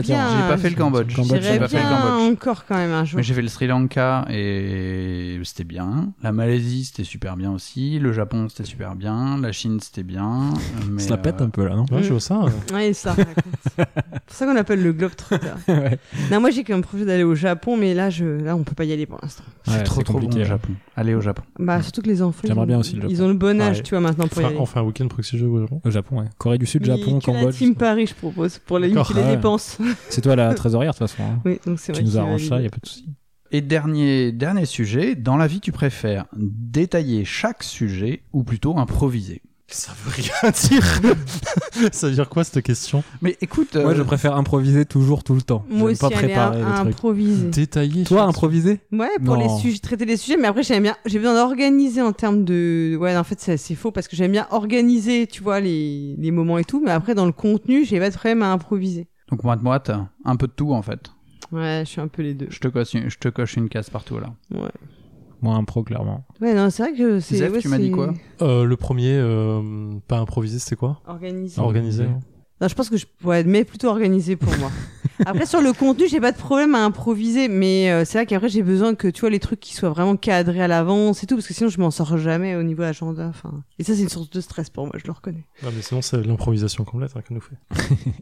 pas 0.49 0.57
fait 0.57 0.69
le 0.69 0.75
Cambodge. 0.75 1.09
J'ai 1.15 1.23
pas 1.59 1.67
fait 1.67 1.77
le 1.77 1.83
Cambodge. 1.89 2.31
encore 2.33 2.65
quand 2.65 2.75
même 2.75 2.91
un 2.91 3.05
jour. 3.05 3.17
Mais 3.17 3.23
j'ai 3.23 3.33
fait 3.33 3.41
le 3.41 3.47
Sri 3.47 3.67
Lanka 3.67 4.25
et 4.29 5.39
c'était 5.43 5.63
bien. 5.63 6.11
La 6.21 6.31
Malaisie, 6.31 6.85
c'était 6.85 7.03
super 7.05 7.37
bien 7.37 7.51
aussi. 7.51 7.99
Le 7.99 8.11
Japon, 8.11 8.47
c'était 8.49 8.65
super 8.65 8.95
bien. 8.95 9.37
La 9.39 9.51
Chine, 9.51 9.79
c'était 9.79 10.03
bien. 10.03 10.49
Mais, 10.89 11.01
Ça 11.01 11.11
la 11.11 11.17
pète 11.17 11.39
euh, 11.41 11.45
un 11.45 11.49
peu 11.49 11.65
là, 11.65 11.75
non? 11.75 11.85
Ouais, 11.91 12.03
je 12.03 12.11
vois 12.11 12.19
ça. 12.19 12.41
euh. 12.41 12.73
Ouais, 12.75 12.93
ça. 12.93 13.15
C'est 13.15 13.85
pour 13.85 14.35
ça 14.35 14.45
qu'on 14.45 14.55
appelle 14.57 14.83
le 14.83 14.91
globe 14.91 15.15
trotter. 15.15 15.47
Ouais. 15.67 15.97
Non, 16.31 16.39
moi 16.41 16.49
j'ai 16.51 16.63
comme 16.63 16.81
projet 16.81 17.05
d'aller 17.05 17.23
au 17.23 17.35
Japon, 17.35 17.75
mais 17.77 17.93
là, 17.93 18.09
je... 18.09 18.25
là 18.25 18.55
on 18.55 18.63
peut 18.63 18.75
pas 18.75 18.85
y 18.85 18.93
aller 18.93 19.05
pour 19.05 19.19
l'instant. 19.21 19.43
C'est 19.65 19.83
trop 19.83 20.01
trop 20.17 20.25
compliqué, 20.27 20.43
ouais. 20.43 20.49
Japon. 20.49 20.73
Allez 20.95 21.13
au 21.15 21.21
Japon. 21.21 21.43
Bah, 21.59 21.81
surtout 21.81 22.01
que 22.01 22.07
les 22.07 22.21
enfants. 22.21 22.41
J'aimerais 22.47 22.65
ils 22.65 22.67
bien 22.67 22.77
ont- 22.77 22.79
aussi 22.81 22.95
le 22.95 23.01
Japon. 23.03 23.13
Ils 23.13 23.23
ont 23.23 23.27
le 23.27 23.33
bon 23.33 23.61
âge, 23.61 23.77
Ouais. 23.77 23.83
tu 23.83 23.89
vois, 23.91 23.99
maintenant 24.01 24.25
On 24.25 24.27
pour 24.27 24.41
y 24.41 24.45
aller. 24.45 24.65
fait 24.65 24.79
un 24.79 24.83
week-end 24.83 25.07
proxy 25.07 25.37
jeu 25.37 25.47
au 25.47 25.59
Japon. 25.61 25.81
Au 25.83 25.89
Japon, 25.91 26.19
ouais. 26.19 26.25
Corée 26.37 26.57
du 26.57 26.65
Sud, 26.65 26.81
Mais 26.87 26.97
Japon, 26.97 27.19
Cambodge. 27.19 27.55
Team 27.57 27.75
Paris, 27.75 28.07
je 28.07 28.15
propose, 28.15 28.59
pour 28.59 28.79
les, 28.79 28.89
les 28.89 28.97
Ah 28.97 29.03
ouais. 29.15 29.35
dépenses. 29.35 29.77
C'est 30.09 30.21
toi 30.21 30.35
la 30.35 30.53
trésorière 30.53 30.93
de 30.93 30.97
toute 30.97 31.07
façon. 31.07 31.23
hein. 31.23 31.39
oui, 31.45 31.59
donc 31.65 31.79
c'est 31.79 31.91
vrai 31.91 32.01
Tu 32.01 32.07
nous 32.07 32.17
arranges 32.17 32.43
ça, 32.43 32.55
valide. 32.55 32.65
y 32.65 32.67
a 32.67 32.71
pas 32.71 32.77
de 32.81 32.87
souci. 32.87 33.05
Et 33.51 33.61
dernier, 33.61 34.31
dernier 34.31 34.65
sujet, 34.65 35.15
dans 35.15 35.37
la 35.37 35.47
vie, 35.47 35.61
tu 35.61 35.71
préfères 35.71 36.25
détailler 36.35 37.23
chaque 37.25 37.63
sujet 37.63 38.21
ou 38.33 38.43
plutôt 38.43 38.77
improviser? 38.77 39.41
Ça 39.75 39.91
veut 40.05 40.11
rien 40.11 40.51
dire. 40.51 41.01
ça 41.91 42.07
veut 42.07 42.13
dire 42.13 42.29
quoi 42.29 42.45
cette 42.45 42.63
question? 42.63 43.03
Mais 43.21 43.35
écoute, 43.41 43.75
Moi, 43.75 43.91
euh, 43.91 43.95
je 43.95 44.03
préfère 44.03 44.35
improviser 44.37 44.85
toujours, 44.85 45.21
tout 45.23 45.35
le 45.35 45.41
temps. 45.41 45.65
Moi 45.69 45.91
aussi, 45.91 45.99
pas 45.99 46.09
préparer 46.09 46.61
à, 46.61 46.65
à 46.65 46.69
les 46.69 46.75
trucs. 46.75 46.87
improviser. 46.93 47.47
Détaillé. 47.49 48.03
Toi, 48.05 48.23
improviser? 48.23 48.79
Ouais, 48.93 49.09
pour 49.23 49.35
les 49.35 49.49
sujets, 49.59 49.79
traiter 49.79 50.05
les 50.05 50.15
sujets, 50.15 50.37
mais 50.37 50.47
après 50.47 50.63
j'aime 50.63 50.83
bien, 50.83 50.95
j'ai 51.05 51.19
besoin 51.19 51.33
d'organiser 51.35 52.01
en 52.01 52.13
termes 52.13 52.45
de, 52.45 52.97
ouais, 52.99 53.17
en 53.17 53.23
fait 53.25 53.57
c'est 53.57 53.75
faux 53.75 53.91
parce 53.91 54.07
que 54.07 54.15
j'aime 54.15 54.31
bien 54.31 54.47
organiser, 54.51 55.27
tu 55.27 55.43
vois, 55.43 55.59
les, 55.59 56.15
les 56.17 56.31
moments 56.31 56.57
et 56.57 56.63
tout, 56.63 56.81
mais 56.83 56.91
après 56.91 57.13
dans 57.13 57.25
le 57.25 57.33
contenu, 57.33 57.83
j'ai 57.83 57.99
pas 57.99 58.09
de 58.09 58.15
problème 58.15 58.43
à 58.43 58.51
improviser. 58.53 59.07
donc 59.29 59.43
moite-moite, 59.43 59.91
un 60.23 60.35
peu 60.37 60.47
de 60.47 60.53
tout 60.53 60.71
en 60.71 60.81
fait. 60.81 61.11
Ouais, 61.51 61.83
je 61.85 61.89
suis 61.91 62.01
un 62.01 62.07
peu 62.07 62.21
les 62.23 62.33
deux. 62.33 62.47
Je 62.49 62.59
te 62.59 62.69
coche 62.69 62.93
une, 62.93 63.09
je 63.09 63.17
te 63.17 63.27
coche 63.27 63.55
une 63.57 63.67
case 63.69 63.89
partout 63.89 64.17
là. 64.19 64.33
Ouais. 64.53 64.71
Moi, 65.41 65.55
impro, 65.55 65.83
clairement. 65.83 66.25
Ouais, 66.41 66.53
non, 66.53 66.69
c'est 66.69 66.83
vrai 66.83 66.93
que 66.93 67.19
c'est. 67.19 67.37
Zef, 67.37 67.53
ouais, 67.53 67.59
tu 67.59 67.67
m'as 67.67 67.77
dit 67.77 67.91
quoi 67.91 68.13
Euh, 68.41 68.63
le 68.63 68.77
premier, 68.77 69.13
euh, 69.13 69.61
pas 70.07 70.17
improvisé, 70.17 70.59
c'était 70.59 70.75
quoi? 70.75 71.01
Organisé. 71.07 71.59
Organisé. 71.61 72.05
Non, 72.61 72.69
je 72.69 72.73
pense 72.73 72.89
que 72.89 72.95
je 72.95 73.05
pourrais 73.05 73.41
être 73.41 73.47
mais 73.47 73.65
plutôt 73.65 73.89
organisé 73.89 74.37
pour 74.37 74.55
moi. 74.57 74.71
Après, 75.25 75.45
sur 75.45 75.61
le 75.61 75.73
contenu, 75.73 76.07
j'ai 76.07 76.21
pas 76.21 76.31
de 76.31 76.37
problème 76.37 76.73
à 76.73 76.83
improviser, 76.85 77.47
mais 77.49 77.91
euh, 77.91 78.05
c'est 78.05 78.17
vrai 78.17 78.25
qu'après, 78.25 78.49
j'ai 78.49 78.63
besoin 78.63 78.95
que 78.95 79.07
tu 79.09 79.21
vois 79.21 79.29
les 79.29 79.39
trucs 79.39 79.59
qui 79.59 79.73
soient 79.75 79.89
vraiment 79.89 80.15
cadrés 80.15 80.61
à 80.61 80.67
l'avance 80.67 81.21
et 81.23 81.27
tout, 81.27 81.35
parce 81.35 81.47
que 81.47 81.53
sinon, 81.53 81.69
je 81.69 81.79
m'en 81.79 81.91
sors 81.91 82.17
jamais 82.17 82.55
au 82.55 82.63
niveau 82.63 82.83
agenda. 82.83 83.27
Enfin, 83.27 83.63
et 83.77 83.83
ça, 83.83 83.93
c'est 83.93 84.01
une 84.01 84.09
source 84.09 84.29
de 84.29 84.41
stress 84.41 84.69
pour 84.69 84.85
moi, 84.85 84.93
je 84.97 85.05
le 85.05 85.11
reconnais. 85.11 85.45
Non, 85.63 85.69
mais 85.75 85.81
sinon, 85.81 86.01
c'est 86.01 86.21
l'improvisation 86.25 86.85
complète 86.85 87.11
hein, 87.15 87.21
qu'on 87.27 87.35
nous 87.35 87.41
fait. 87.41 87.57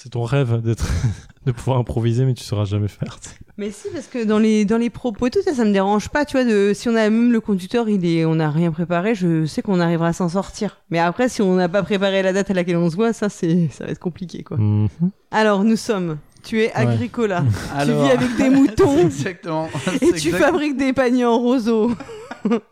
c'est 0.00 0.10
ton 0.10 0.22
rêve 0.22 0.60
d'être, 0.62 0.86
de 1.46 1.50
pouvoir 1.50 1.78
improviser, 1.78 2.24
mais 2.24 2.34
tu 2.34 2.44
sauras 2.44 2.64
jamais 2.64 2.86
faire. 2.86 3.18
Mais 3.56 3.72
si, 3.72 3.88
parce 3.92 4.06
que 4.06 4.24
dans 4.24 4.38
les, 4.38 4.64
dans 4.64 4.78
les 4.78 4.90
propos 4.90 5.26
et 5.26 5.30
tout 5.30 5.42
ça, 5.42 5.52
ça 5.52 5.64
me 5.64 5.72
dérange 5.72 6.08
pas, 6.08 6.24
tu 6.24 6.36
vois, 6.36 6.44
de, 6.44 6.70
si 6.72 6.88
on 6.88 6.94
a 6.94 7.10
même 7.10 7.32
le 7.32 7.40
conducteur, 7.40 7.88
il 7.88 8.06
est, 8.06 8.24
on 8.24 8.36
n'a 8.36 8.48
rien 8.48 8.70
préparé, 8.70 9.16
je 9.16 9.44
sais 9.46 9.60
qu'on 9.60 9.80
arrivera 9.80 10.08
à 10.08 10.12
s'en 10.12 10.28
sortir. 10.28 10.82
Mais 10.90 11.00
après, 11.00 11.28
si 11.28 11.42
on 11.42 11.56
n'a 11.56 11.68
pas 11.68 11.82
préparé 11.82 12.22
la 12.22 12.32
date 12.32 12.48
à 12.52 12.54
laquelle 12.54 12.76
on 12.76 12.88
se 12.88 12.94
voit, 12.94 13.12
ça, 13.12 13.28
c'est, 13.28 13.68
ça 13.72 13.86
va 13.86 13.90
être 13.90 13.98
compliqué, 13.98 14.44
quoi. 14.44 14.56
Mhm. 14.56 14.88
Alors, 15.32 15.64
nous 15.64 15.76
sommes, 15.76 16.18
tu 16.48 16.62
es 16.62 16.72
agricola, 16.72 17.44
tu 17.84 17.92
vis 17.92 18.10
avec 18.10 18.36
des 18.38 18.48
moutons 18.50 18.98
exactement. 19.06 19.68
et 20.00 20.12
tu 20.12 20.28
exact- 20.28 20.38
fabriques 20.38 20.76
des 20.78 20.92
paniers 20.94 21.26
en 21.26 21.38
roseau. 21.38 21.90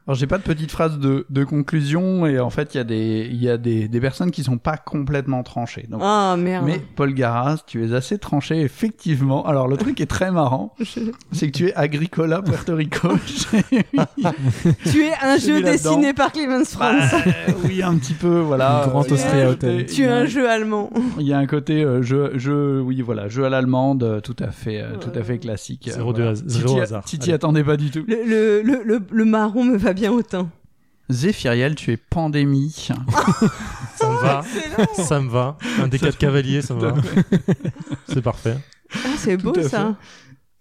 Alors 0.07 0.15
j'ai 0.17 0.29
pas 0.29 0.39
de 0.39 0.45
petite 0.45 0.71
phrase 0.71 0.99
de, 1.01 1.27
de 1.29 1.43
conclusion 1.45 2.25
et 2.25 2.39
en 2.39 2.51
fait 2.51 2.75
il 2.75 2.79
y 2.79 2.81
a 2.81 2.85
des 2.85 3.29
il 3.31 3.43
y 3.43 3.51
a 3.51 3.59
des, 3.59 3.89
des 3.89 4.01
personnes 4.01 4.31
qui 4.31 4.45
sont 4.45 4.59
pas 4.59 4.77
complètement 4.77 5.43
tranchées. 5.43 5.87
Donc, 5.91 6.01
Ah, 6.05 6.37
merde. 6.39 6.65
mais 6.65 6.81
Paul 6.95 7.13
Garas, 7.13 7.59
tu 7.67 7.85
es 7.85 7.93
assez 7.93 8.17
tranché 8.19 8.61
effectivement. 8.61 9.45
Alors 9.45 9.67
le 9.67 9.77
truc 9.77 10.01
est 10.01 10.07
très 10.07 10.31
marrant, 10.31 10.75
c'est 11.33 11.51
que 11.51 11.53
tu 11.59 11.67
es 11.69 11.75
Agricola 11.75 12.43
Puerto 12.43 12.77
Rico. 12.77 13.09
Tu 14.85 15.03
es 15.05 15.13
un 15.23 15.37
jeu 15.37 15.61
dessiné 15.63 16.13
par 16.15 16.33
Clemens 16.33 16.65
Franz. 16.71 17.11
Bah, 17.13 17.33
oui 17.65 17.83
un 17.83 17.97
petit 17.97 18.15
peu 18.15 18.39
voilà. 18.39 18.89
Austria 18.95 19.47
un 19.47 19.51
Hotel. 19.51 19.87
tu 19.87 20.03
es 20.05 20.09
un 20.09 20.27
jeu 20.27 20.49
allemand. 20.49 20.91
Il 21.19 21.27
y 21.27 21.33
a 21.33 21.39
un 21.39 21.47
côté 21.47 21.83
euh, 21.83 22.03
jeu, 22.03 22.33
jeu, 22.39 22.81
oui 22.81 23.03
voilà, 23.03 23.29
jeu 23.29 23.45
à 23.45 23.49
l'allemande, 23.51 23.66
euh, 23.75 24.21
tout 24.21 24.37
à 24.39 24.51
fait, 24.51 24.81
euh, 24.81 24.97
tout 24.97 25.11
à 25.15 25.23
fait 25.23 25.39
classique. 25.39 25.89
Zéro 25.93 26.13
voilà. 26.13 26.31
de 26.33 26.49
zéro 26.49 26.69
Titi- 26.69 26.81
hasard. 26.81 27.05
Titi 27.05 27.25
Allez. 27.25 27.33
attendait 27.35 27.65
pas 27.65 27.77
du 27.77 27.91
tout. 27.91 28.05
Le, 28.07 28.25
le, 28.25 28.63
le, 28.63 28.83
le, 28.85 29.01
le 29.11 29.25
marron 29.25 29.65
me 29.65 29.77
va 29.77 29.93
bien 29.93 30.13
autant. 30.13 30.49
Zéphiriel, 31.11 31.75
tu 31.77 31.93
es 31.93 31.97
pandémie. 31.97 32.71
Ça 33.97 34.09
me 34.11 34.21
va. 34.23 34.43
Ça 34.95 35.21
me 35.21 35.29
va. 35.31 35.57
Un 35.81 35.89
des 35.89 35.99
quatre 35.99 36.19
cavaliers, 36.19 36.63
ça 36.63 36.75
me 36.75 36.81
va. 36.81 36.95
c'est 38.09 38.23
parfait. 38.23 38.57
Ah, 38.93 38.99
c'est 39.17 39.37
beau 39.37 39.55
ça. 39.63 39.97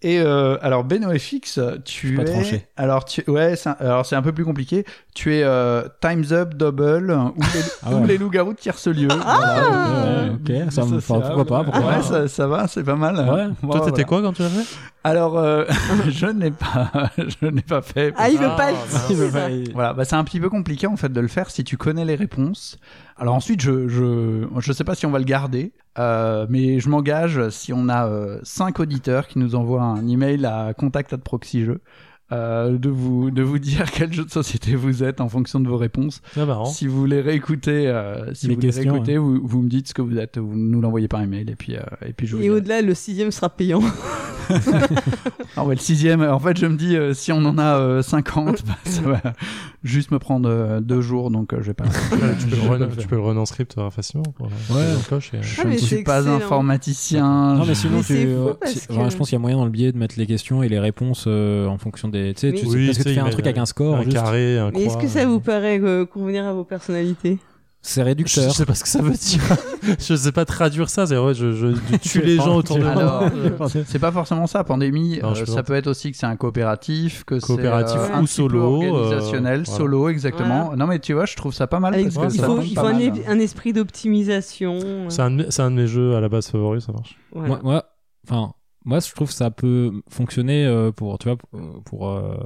Et 0.02 0.20
euh, 0.20 0.58
alors 0.60 0.84
BenoFX, 0.84 1.58
tu 1.86 2.16
pas 2.16 2.22
es 2.22 2.24
tranché. 2.26 2.66
alors 2.76 3.06
tu 3.06 3.24
ouais 3.28 3.56
c'est 3.56 3.70
un- 3.70 3.76
alors 3.80 4.04
c'est 4.04 4.14
un 4.14 4.20
peu 4.22 4.32
plus 4.32 4.44
compliqué. 4.44 4.84
Tu 5.14 5.34
es 5.34 5.42
euh, 5.42 5.84
Times 6.02 6.24
Up 6.32 6.54
Double 6.54 7.10
ou 7.12 7.40
les, 7.40 7.60
Ah 7.82 7.94
ou 7.94 8.04
les 8.04 8.18
loups-garous 8.18 8.52
de 8.52 8.58
Tierce-Lieu. 8.58 9.08
Ouais, 9.08 10.30
ok, 10.34 10.70
ça 10.72 10.84
me- 10.84 10.98
enfin, 10.98 11.20
pourquoi 11.20 11.44
pas, 11.46 11.64
pourquoi 11.64 11.80
ouais, 11.90 11.96
pas. 11.96 12.02
ça, 12.02 12.28
ça 12.28 12.46
va, 12.46 12.68
c'est 12.68 12.84
pas 12.84 12.94
mal. 12.94 13.16
Toi, 13.16 13.80
t'étais 13.80 13.90
voilà. 13.90 14.04
quoi 14.04 14.22
quand 14.22 14.32
tu 14.34 14.42
l'as 14.42 14.48
fait? 14.50 14.76
Alors 15.06 15.38
euh, 15.38 15.64
je 16.08 16.26
n'ai 16.26 16.50
pas 16.50 16.90
je 17.18 17.46
n'ai 17.46 17.62
pas 17.62 17.80
fait. 17.82 18.12
Ah, 18.16 18.28
il 18.28 18.38
veut 18.38 18.48
Ah, 18.50 18.56
pas 18.56 18.70
le. 18.72 18.76
Il 19.10 19.16
veut 19.16 19.30
dire. 19.30 19.40
pas- 19.40 19.50
il- 19.50 19.72
Voilà, 19.72 19.92
bah 19.92 20.04
c'est 20.04 20.16
un 20.16 20.24
petit 20.24 20.40
peu 20.40 20.48
compliqué 20.50 20.86
en 20.86 20.96
fait 20.96 21.12
de 21.12 21.20
le 21.20 21.28
faire 21.28 21.50
si 21.50 21.62
tu 21.64 21.76
connais 21.76 22.04
les 22.04 22.16
réponses. 22.16 22.78
Alors 23.16 23.34
ensuite, 23.34 23.60
je 23.60 23.86
je 23.88 24.46
je 24.58 24.72
sais 24.72 24.84
pas 24.84 24.94
si 24.94 25.06
on 25.06 25.10
va 25.10 25.18
le 25.18 25.24
garder, 25.24 25.72
euh, 25.98 26.46
mais 26.50 26.80
je 26.80 26.88
m'engage 26.88 27.48
si 27.50 27.72
on 27.72 27.88
a 27.88 28.06
euh, 28.08 28.38
cinq 28.42 28.80
auditeurs 28.80 29.28
qui 29.28 29.38
nous 29.38 29.54
envoient 29.54 29.82
un 29.82 30.06
email 30.08 30.44
à 30.44 30.74
contact@proxyjeux. 30.74 31.80
Euh, 32.32 32.76
de 32.76 32.88
vous 32.88 33.30
de 33.30 33.40
vous 33.42 33.60
dire 33.60 33.84
quel 33.94 34.12
jeu 34.12 34.24
de 34.24 34.30
société 34.30 34.74
vous 34.74 35.04
êtes 35.04 35.20
en 35.20 35.28
fonction 35.28 35.60
de 35.60 35.68
vos 35.68 35.76
réponses. 35.76 36.22
C'est 36.34 36.44
marrant. 36.44 36.64
Si 36.64 36.88
vous 36.88 36.98
voulez 36.98 37.20
réécouter, 37.20 37.86
euh, 37.86 38.34
si 38.34 38.48
vous 38.48 38.54
voulez 38.56 38.66
questions, 38.66 38.92
réécouter, 38.94 39.16
vous, 39.16 39.40
vous 39.44 39.62
me 39.62 39.68
dites 39.68 39.86
ce 39.86 39.94
que 39.94 40.02
vous 40.02 40.18
êtes, 40.18 40.36
vous 40.36 40.56
nous 40.56 40.80
l'envoyez 40.80 41.06
par 41.06 41.22
email 41.22 41.48
et 41.48 41.54
puis 41.54 41.76
euh, 41.76 41.80
et 42.04 42.12
puis 42.12 42.26
je 42.26 42.34
vous 42.34 42.42
Et 42.42 42.50
au-delà, 42.50 42.82
le 42.82 42.94
sixième 42.94 43.30
sera 43.30 43.48
payant. 43.48 43.80
Ah 45.58 45.64
ouais, 45.64 45.74
le 45.74 45.80
sixième, 45.80 46.20
en 46.22 46.38
fait, 46.38 46.56
je 46.58 46.66
me 46.66 46.76
dis, 46.76 46.96
euh, 46.96 47.14
si 47.14 47.32
on 47.32 47.38
en 47.46 47.56
a 47.56 47.78
euh, 47.78 48.02
50, 48.02 48.62
bah, 48.66 48.74
ça 48.84 49.00
va 49.00 49.20
juste 49.82 50.10
me 50.10 50.18
prendre 50.18 50.48
euh, 50.50 50.80
deux 50.80 51.00
jours, 51.00 51.30
donc 51.30 51.52
euh, 51.54 51.58
je 51.62 51.68
vais 51.68 51.74
pas. 51.74 51.84
tu, 51.84 51.90
peux 52.10 52.16
je 52.18 52.74
le 52.78 52.88
tu 52.90 52.94
faire. 52.96 53.06
peux 53.08 53.16
le 53.16 53.22
run 53.22 53.36
en 53.38 53.46
script 53.46 53.74
euh, 53.78 53.88
facilement. 53.90 54.24
Pour, 54.36 54.46
Ouais. 54.70 54.84
coche 55.08 55.32
et- 55.32 55.42
Je 55.42 55.62
Ah, 55.64 55.68
ne 55.68 55.76
suis 55.78 56.02
pas 56.02 56.18
excellent. 56.18 56.36
informaticien. 56.36 57.54
Non 57.54 57.60
mais 57.60 57.68
je- 57.68 57.72
sinon 57.74 57.96
Mais 57.98 58.02
tu, 58.04 58.28
fou 58.28 58.54
que- 58.60 59.10
je 59.10 59.16
pense 59.16 59.28
qu'il 59.28 59.32
y 59.32 59.36
a 59.36 59.38
moyen 59.38 59.56
dans 59.56 59.64
le 59.64 59.70
biais 59.70 59.92
de 59.92 59.98
mettre 59.98 60.16
les 60.18 60.26
questions 60.26 60.62
et 60.62 60.68
les 60.68 60.78
réponses 60.78 61.24
euh, 61.26 61.66
en 61.66 61.78
fonction 61.78 62.08
des 62.08 62.15
tu 62.34 62.40
sais 62.40 62.50
Oui. 62.52 62.60
tu- 62.60 62.66
Oui, 62.66 62.86
parce 62.86 62.98
que 62.98 63.02
tu 63.04 63.14
fais 63.14 63.20
un 63.20 63.30
truc 63.30 63.46
avec 63.46 63.58
un 63.58 63.66
score 63.66 63.96
un 63.96 64.02
juste, 64.02 64.12
carré, 64.16 64.58
un 64.58 64.70
Mais 64.72 64.84
est-ce 64.84 64.96
que 64.96 65.08
ça 65.08 65.20
euh, 65.20 65.26
vous 65.26 65.40
paraît 65.40 65.80
euh, 65.80 66.04
convenir 66.06 66.44
à 66.46 66.52
vos 66.52 66.64
personnalités? 66.64 67.38
C'est 67.88 68.00
Je 68.00 68.06
réducteur 68.06 68.52
sais 68.52 68.66
pas 68.66 68.74
ce 68.74 68.82
que 68.82 68.88
ça 68.88 69.00
veut 69.00 69.12
dire. 69.12 69.40
je 70.00 70.16
sais 70.16 70.32
pas 70.32 70.44
traduire 70.44 70.90
ça. 70.90 71.06
C'est 71.06 71.16
ouais, 71.16 71.34
je, 71.34 71.52
je, 71.52 71.68
je 71.72 71.96
tue 72.02 72.20
les 72.20 72.34
gens 72.34 72.56
autour 72.56 72.78
de 72.78 72.82
moi. 72.82 73.30
C'est 73.86 74.00
pas 74.00 74.10
forcément 74.10 74.48
ça, 74.48 74.64
pandémie. 74.64 75.20
Non, 75.22 75.34
je 75.34 75.42
euh, 75.42 75.46
ça 75.46 75.62
peut 75.62 75.74
être 75.74 75.86
aussi 75.86 76.10
que 76.10 76.16
c'est 76.16 76.26
un 76.26 76.34
coopératif, 76.34 77.22
que 77.22 77.38
c'est 77.38 77.46
Coopératif 77.46 78.00
euh, 78.12 78.20
ou 78.22 78.26
solo, 78.26 78.82
euh, 78.82 78.88
organisationnel, 78.90 79.62
voilà. 79.64 79.78
solo, 79.78 80.08
exactement. 80.08 80.74
Non, 80.76 80.88
mais 80.88 80.98
tu 80.98 81.12
vois, 81.12 81.26
je 81.26 81.36
trouve 81.36 81.54
ça 81.54 81.68
pas 81.68 81.78
mal. 81.78 81.94
Avec- 81.94 82.12
parce 82.12 82.26
que 82.26 82.32
Il 82.34 82.40
ça 82.40 82.46
faut, 82.46 82.60
il 82.60 82.76
un, 82.76 82.82
mal. 82.82 83.00
é- 83.02 83.26
un 83.28 83.38
esprit 83.38 83.72
d'optimisation. 83.72 84.78
euh, 84.82 85.06
C'est 85.08 85.22
un, 85.22 85.30
de 85.30 85.36
mes- 85.36 85.50
c'est 85.50 85.62
un 85.62 85.70
de 85.70 85.76
mes 85.76 85.86
jeux 85.86 86.16
à 86.16 86.20
la 86.20 86.28
base 86.28 86.48
favoris, 86.48 86.84
ça 86.84 86.90
marche. 86.92 87.16
voilà. 87.32 87.48
moi, 87.48 87.60
moi- 87.62 87.84
enfin 88.28 88.52
moi 88.86 89.00
je 89.00 89.12
trouve 89.14 89.28
que 89.28 89.34
ça 89.34 89.50
peut 89.50 89.92
fonctionner 90.08 90.64
euh, 90.64 90.90
pour 90.92 91.18
tu 91.18 91.28
vois 91.28 91.36
pour 91.36 91.82
pour, 91.84 92.08
euh, 92.08 92.36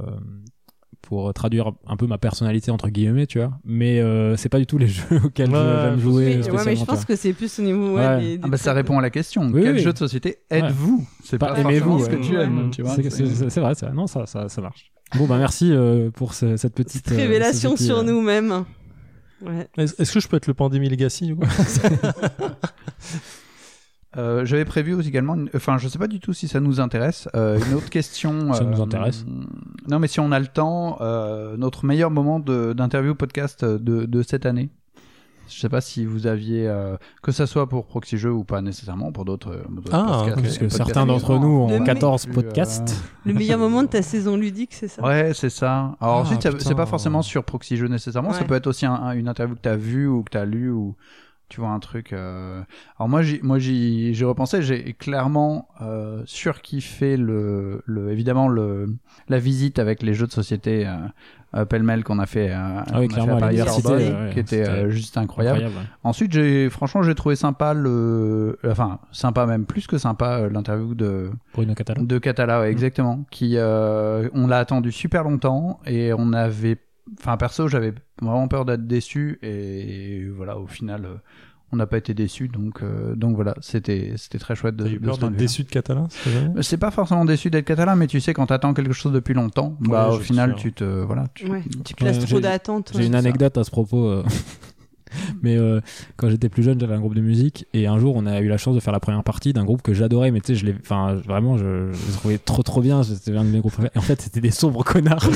pour 1.03 1.33
traduire 1.33 1.73
un 1.87 1.97
peu 1.97 2.07
ma 2.07 2.19
personnalité 2.19 2.71
entre 2.71 2.89
guillemets 2.89 3.27
tu 3.27 3.39
vois 3.39 3.53
mais 3.65 4.01
euh, 4.01 4.37
c'est 4.37 4.49
pas 4.49 4.59
du 4.59 4.67
tout 4.67 4.77
les 4.79 4.87
jeux 4.89 5.21
auxquels 5.25 5.51
Ouais, 5.51 5.59
j'aime 5.83 5.97
je 5.97 6.01
jouer 6.03 6.25
Mais- 6.25 6.31
ouais, 6.31 6.37
mais 6.37 6.43
spécialement, 6.43 6.81
je 6.81 6.85
pense 6.87 7.05
que 7.05 7.15
c'est 7.17 7.33
plus 7.33 7.59
au 7.59 7.63
niveau 7.63 7.95
ouais, 7.97 8.07
Ouais. 8.07 8.21
des- 8.21 8.39
des 8.39 8.43
Ah 8.45 8.49
bah, 8.49 8.57
ça 8.57 8.73
répond 8.73 8.99
à 8.99 9.03
la 9.03 9.11
question. 9.11 9.43
Oui, 9.53 9.63
Quel 9.63 9.75
oui. 9.77 9.81
jeu 9.83 9.93
de 9.93 9.99
société 9.99 10.39
êtes-vous? 10.51 11.07
C'est 11.25 11.39
Pas 11.39 11.53
pas, 11.55 11.61
aimez-vous, 11.61 12.05
ce 12.05 12.09
que 12.11 12.17
ouais. 12.17 12.21
tu 12.21 12.35
aimes. 12.37 12.71
Tu 12.73 12.83
vois, 12.83 12.97
C'est- 12.97 13.03
vrai, 13.61 13.75
c'est 13.75 13.87
vrai. 13.87 13.95
non 13.95 14.07
ça, 14.09 14.27
ça 14.27 14.49
ça 14.49 14.61
marche 14.61 14.91
bon 15.17 15.27
bah 15.27 15.39
merci 15.39 15.73
euh, 15.73 16.11
pour 16.11 16.35
ce- 16.35 16.57
cette 16.57 16.75
petite 16.75 17.11
euh, 17.13 17.17
révélation 17.17 17.77
sur 17.77 17.99
euh, 17.99 18.03
nous-mêmes. 18.03 18.65
Ouais. 19.43 19.67
Est-ce 19.79 20.01
est-ce 20.03 20.13
que 20.13 20.21
je 20.21 20.29
peux 20.29 20.37
être 20.37 20.47
le 20.49 20.55
Pandémie 20.55 20.89
Legacy 20.91 21.25
du 21.27 21.35
coup? 21.35 21.47
Euh, 24.21 24.45
J'avais 24.45 24.65
prévu 24.65 24.95
aussi 24.95 25.09
également, 25.09 25.35
une- 25.35 25.51
enfin 25.55 25.79
je 25.79 25.89
sais 25.89 25.99
pas 25.99 26.07
du 26.07 26.21
tout 26.21 26.33
si 26.33 26.47
ça 26.49 26.61
nous 26.61 26.79
intéresse, 26.81 27.29
euh, 27.35 27.59
une 27.69 27.75
autre 27.75 27.91
question. 27.91 28.53
Ça 28.53 28.65
nous 28.65 28.81
euh, 28.81 28.85
intéresse. 28.85 29.25
Non 29.89 29.99
mais 29.99 30.09
si 30.09 30.21
on 30.21 30.31
a 30.33 30.39
le 30.39 30.47
temps, 30.47 30.99
euh, 31.01 31.57
notre 31.57 31.85
meilleur 31.85 32.11
moment 32.11 32.39
de- 32.41 32.73
d'interview 32.73 33.15
podcast 33.15 33.65
de, 33.65 34.05
de 34.05 34.23
cette 34.23 34.47
année. 34.47 34.71
Je 35.53 35.59
sais 35.59 35.69
pas 35.69 35.81
si 35.81 36.05
vous 36.05 36.29
aviez, 36.29 36.69
euh, 36.69 36.97
que 37.25 37.33
ça 37.33 37.45
soit 37.45 37.69
pour 37.69 37.87
Proxy 37.87 38.17
Jeux 38.19 38.31
ou 38.31 38.45
pas 38.45 38.63
nécessairement, 38.63 39.11
pour 39.11 39.25
d'autres 39.25 39.65
Ah, 39.91 40.23
podcasts. 40.27 40.43
parce 40.43 40.59
que 40.59 40.69
certains 40.69 41.07
d'entre 41.07 41.39
nous 41.41 41.49
ont 41.63 41.77
Le 41.77 41.85
14 41.85 42.27
plus, 42.27 42.31
euh, 42.31 42.35
podcasts 42.35 42.95
Le 43.27 43.35
meilleur 43.35 43.59
moment 43.59 43.83
de 43.83 43.89
ta 43.89 44.01
saison 44.03 44.37
ludique, 44.37 44.73
c'est 44.75 44.87
ça? 44.87 45.03
Ouais, 45.03 45.33
c'est 45.35 45.51
ça. 45.51 45.97
Alors 46.01 46.19
Ah, 46.19 46.21
ensuite, 46.21 46.47
c'est 46.61 46.75
pas 46.77 46.87
forcément 46.87 47.23
sur 47.23 47.43
Proxy 47.43 47.77
Jeux 47.77 47.89
nécessairement, 47.89 48.33
ça 48.33 48.45
peut 48.45 48.55
être 48.55 48.69
aussi 48.69 48.87
un- 48.87 48.95
un- 48.95 49.13
une 49.13 49.27
interview 49.27 49.57
que 49.57 49.61
t'as 49.61 49.75
vue 49.75 50.07
ou 50.07 50.23
que 50.23 50.31
t'as 50.31 50.45
lu 50.45 50.71
ou 50.71 50.95
tu 51.51 51.61
vois 51.61 51.69
un 51.71 51.79
truc. 51.81 52.15
euh. 52.15 52.63
Alors 52.99 53.09
moi, 53.11 53.21
j'y, 53.21 53.41
moi 53.43 53.59
j'ai 53.59 54.25
repensé, 54.25 54.63
j'ai 54.63 54.95
clairement 54.95 55.69
euh, 55.83 56.23
surkiffé 56.25 57.19
le, 57.19 57.83
le, 57.85 58.11
évidemment 58.11 58.49
le, 58.49 58.95
la 59.29 59.39
visite 59.39 59.79
avec 59.79 60.03
les 60.03 60.15
jeux 60.15 60.27
de 60.27 60.33
société 60.33 60.87
euh, 60.87 60.93
euh, 61.57 61.65
pêle-mêle 61.65 62.05
qu'on 62.05 62.21
a 62.21 62.27
fait, 62.27 62.51
euh, 62.51 62.55
Ah 62.57 62.83
oui, 62.83 62.87
qu'on 62.87 62.95
a 62.95 63.01
fait 63.01 63.09
clairement, 63.09 63.37
à 63.37 63.41
Paris 63.41 63.59
Sorbonne, 63.59 63.97
ouais, 64.27 64.31
qui 64.33 64.39
était 64.39 64.67
euh, 64.69 64.89
juste 64.89 65.19
incroyable. 65.19 65.59
incroyable 65.59 65.81
ouais. 65.85 65.91
Ensuite, 66.05 66.33
j'ai, 66.33 66.71
franchement, 66.71 67.03
j'ai 67.03 67.17
trouvé 67.17 67.35
sympa 67.35 67.75
le, 67.75 68.57
enfin 68.65 69.01
sympa 69.11 69.47
même 69.47 69.67
plus 69.67 69.89
que 69.89 69.99
sympa 69.99 70.49
l'interview 70.49 70.95
de 70.95 71.31
Bruno 71.53 71.75
Catala 71.75 72.01
de 72.03 72.19
Catala, 72.19 72.61
ouais, 72.61 72.71
exactement. 72.71 73.25
Qui, 73.33 73.55
euh, 73.57 74.29
on 74.33 74.47
l'a 74.47 74.59
attendu 74.59 74.93
super 74.93 75.25
longtemps 75.25 75.81
et 75.87 76.13
on 76.17 76.33
avait, 76.33 76.79
enfin 77.19 77.37
perso, 77.37 77.69
j'avais 77.69 77.95
vraiment 78.21 78.49
peur 78.49 78.65
d'être 78.65 78.87
déçu 78.87 79.39
et 79.43 80.27
voilà, 80.37 80.59
au 80.59 80.67
final, 80.67 81.05
euh, 81.05 81.15
on 81.73 81.77
n'a 81.77 81.87
pas 81.87 81.99
été 81.99 82.15
déçu, 82.15 82.49
donc 82.49 82.83
euh, 82.83 83.15
donc 83.15 83.37
voilà, 83.37 83.55
c'était 83.61 84.15
c'était 84.17 84.39
très 84.39 84.57
chouette 84.57 84.75
de. 84.77 84.85
T'as 84.85 84.91
eu 84.91 84.99
de 84.99 85.05
peur 85.05 85.19
d'être 85.19 85.37
déçu 85.37 85.63
de 85.65 85.69
Catalan 85.69 86.09
c'est 86.11 86.31
vrai? 86.31 86.63
C'est 86.63 86.79
pas 86.79 86.91
forcément 86.91 87.25
déçu 87.25 87.49
d'être 87.51 87.65
catalan, 87.65 87.95
mais 87.97 88.09
tu 88.09 88.21
sais 88.21 88.35
quand 88.35 88.47
t'attends 88.47 88.75
quelque 88.75 88.93
chose 88.93 89.13
depuis 89.13 89.35
longtemps, 89.35 89.77
bah 89.81 90.09
Ouais, 90.11 90.17
au 90.17 90.19
final 90.19 90.55
tu 90.57 90.73
te 90.73 90.83
voilà. 90.85 91.27
Tu... 91.35 91.47
Ouais, 91.49 91.63
tu 91.85 91.95
places 91.95 92.19
Ouais, 92.19 92.27
trop 92.27 92.41
d'attentes. 92.41 92.91
J'ai 92.93 92.99
ouais. 93.01 93.07
une 93.07 93.13
ça. 93.13 93.19
anecdote 93.19 93.57
à 93.57 93.63
ce 93.65 93.71
propos. 93.71 94.07
euh. 94.07 94.25
Mais 95.43 95.57
euh, 95.57 95.81
quand 96.17 96.29
j'étais 96.31 96.49
plus 96.49 96.63
jeune, 96.63 96.79
j'avais 96.81 96.95
un 96.95 97.01
groupe 97.01 97.15
de 97.15 97.21
musique 97.21 97.67
et 97.73 97.87
un 97.87 97.99
jour, 97.99 98.15
on 98.17 98.27
a 98.27 98.41
eu 98.41 98.49
la 98.49 98.59
chance 98.59 98.75
de 98.75 98.81
faire 98.81 98.93
la 98.93 99.01
première 99.01 99.23
partie 99.25 99.53
d'un 99.53 99.65
groupe 99.65 99.83
que 99.83 99.95
j'adorais. 99.95 100.31
Mais 100.31 100.41
tu 100.41 100.49
sais, 100.49 100.55
je 100.55 100.67
l'ai, 100.67 100.75
enfin, 100.81 101.15
vraiment, 101.15 101.57
je, 101.59 101.91
trouvais 102.13 102.39
trop 102.39 102.63
trop 102.63 102.81
bien. 102.81 103.03
C'était 103.03 103.37
un 103.37 103.45
de 103.45 103.51
mes 103.51 103.61
groupes 103.61 103.73
préférés. 103.73 103.93
Et 103.95 103.99
en 103.99 104.03
fait, 104.03 104.21
c'était 104.21 104.41
des 104.41 104.51
sombres 104.51 104.85
connards. 104.85 105.29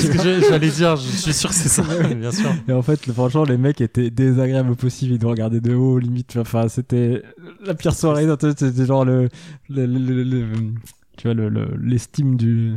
J'allais 0.49 0.71
dire, 0.71 0.97
je 0.97 1.17
suis 1.17 1.33
sûr 1.33 1.51
que 1.51 1.55
c'est 1.57 1.69
ça, 1.69 1.83
bien 2.15 2.31
sûr. 2.33 2.51
Et 2.69 2.73
en 2.73 2.83
fait, 2.83 3.11
franchement, 3.13 3.45
les 3.45 3.57
mecs 3.59 3.81
étaient 3.81 4.11
désagréables 4.11 4.71
au 4.71 4.77
possible. 4.77 5.15
Ils 5.15 5.21
nous 5.21 5.29
regardaient 5.29 5.61
de 5.61 5.75
haut, 5.75 5.99
limite. 5.99 6.37
Enfin, 6.37 6.69
c'était 6.69 7.23
la 7.65 7.75
pire 7.75 7.95
soirée. 7.95 8.27
C'était 8.57 8.87
genre 8.87 9.05
le, 9.05 9.29
le, 9.69 9.87
le- 9.87 10.23
le- 10.23 10.47
tu 11.17 11.29
vois, 11.29 11.35
le- 11.35 11.49
le- 11.49 11.77
l'estime 11.81 12.37
du 12.37 12.75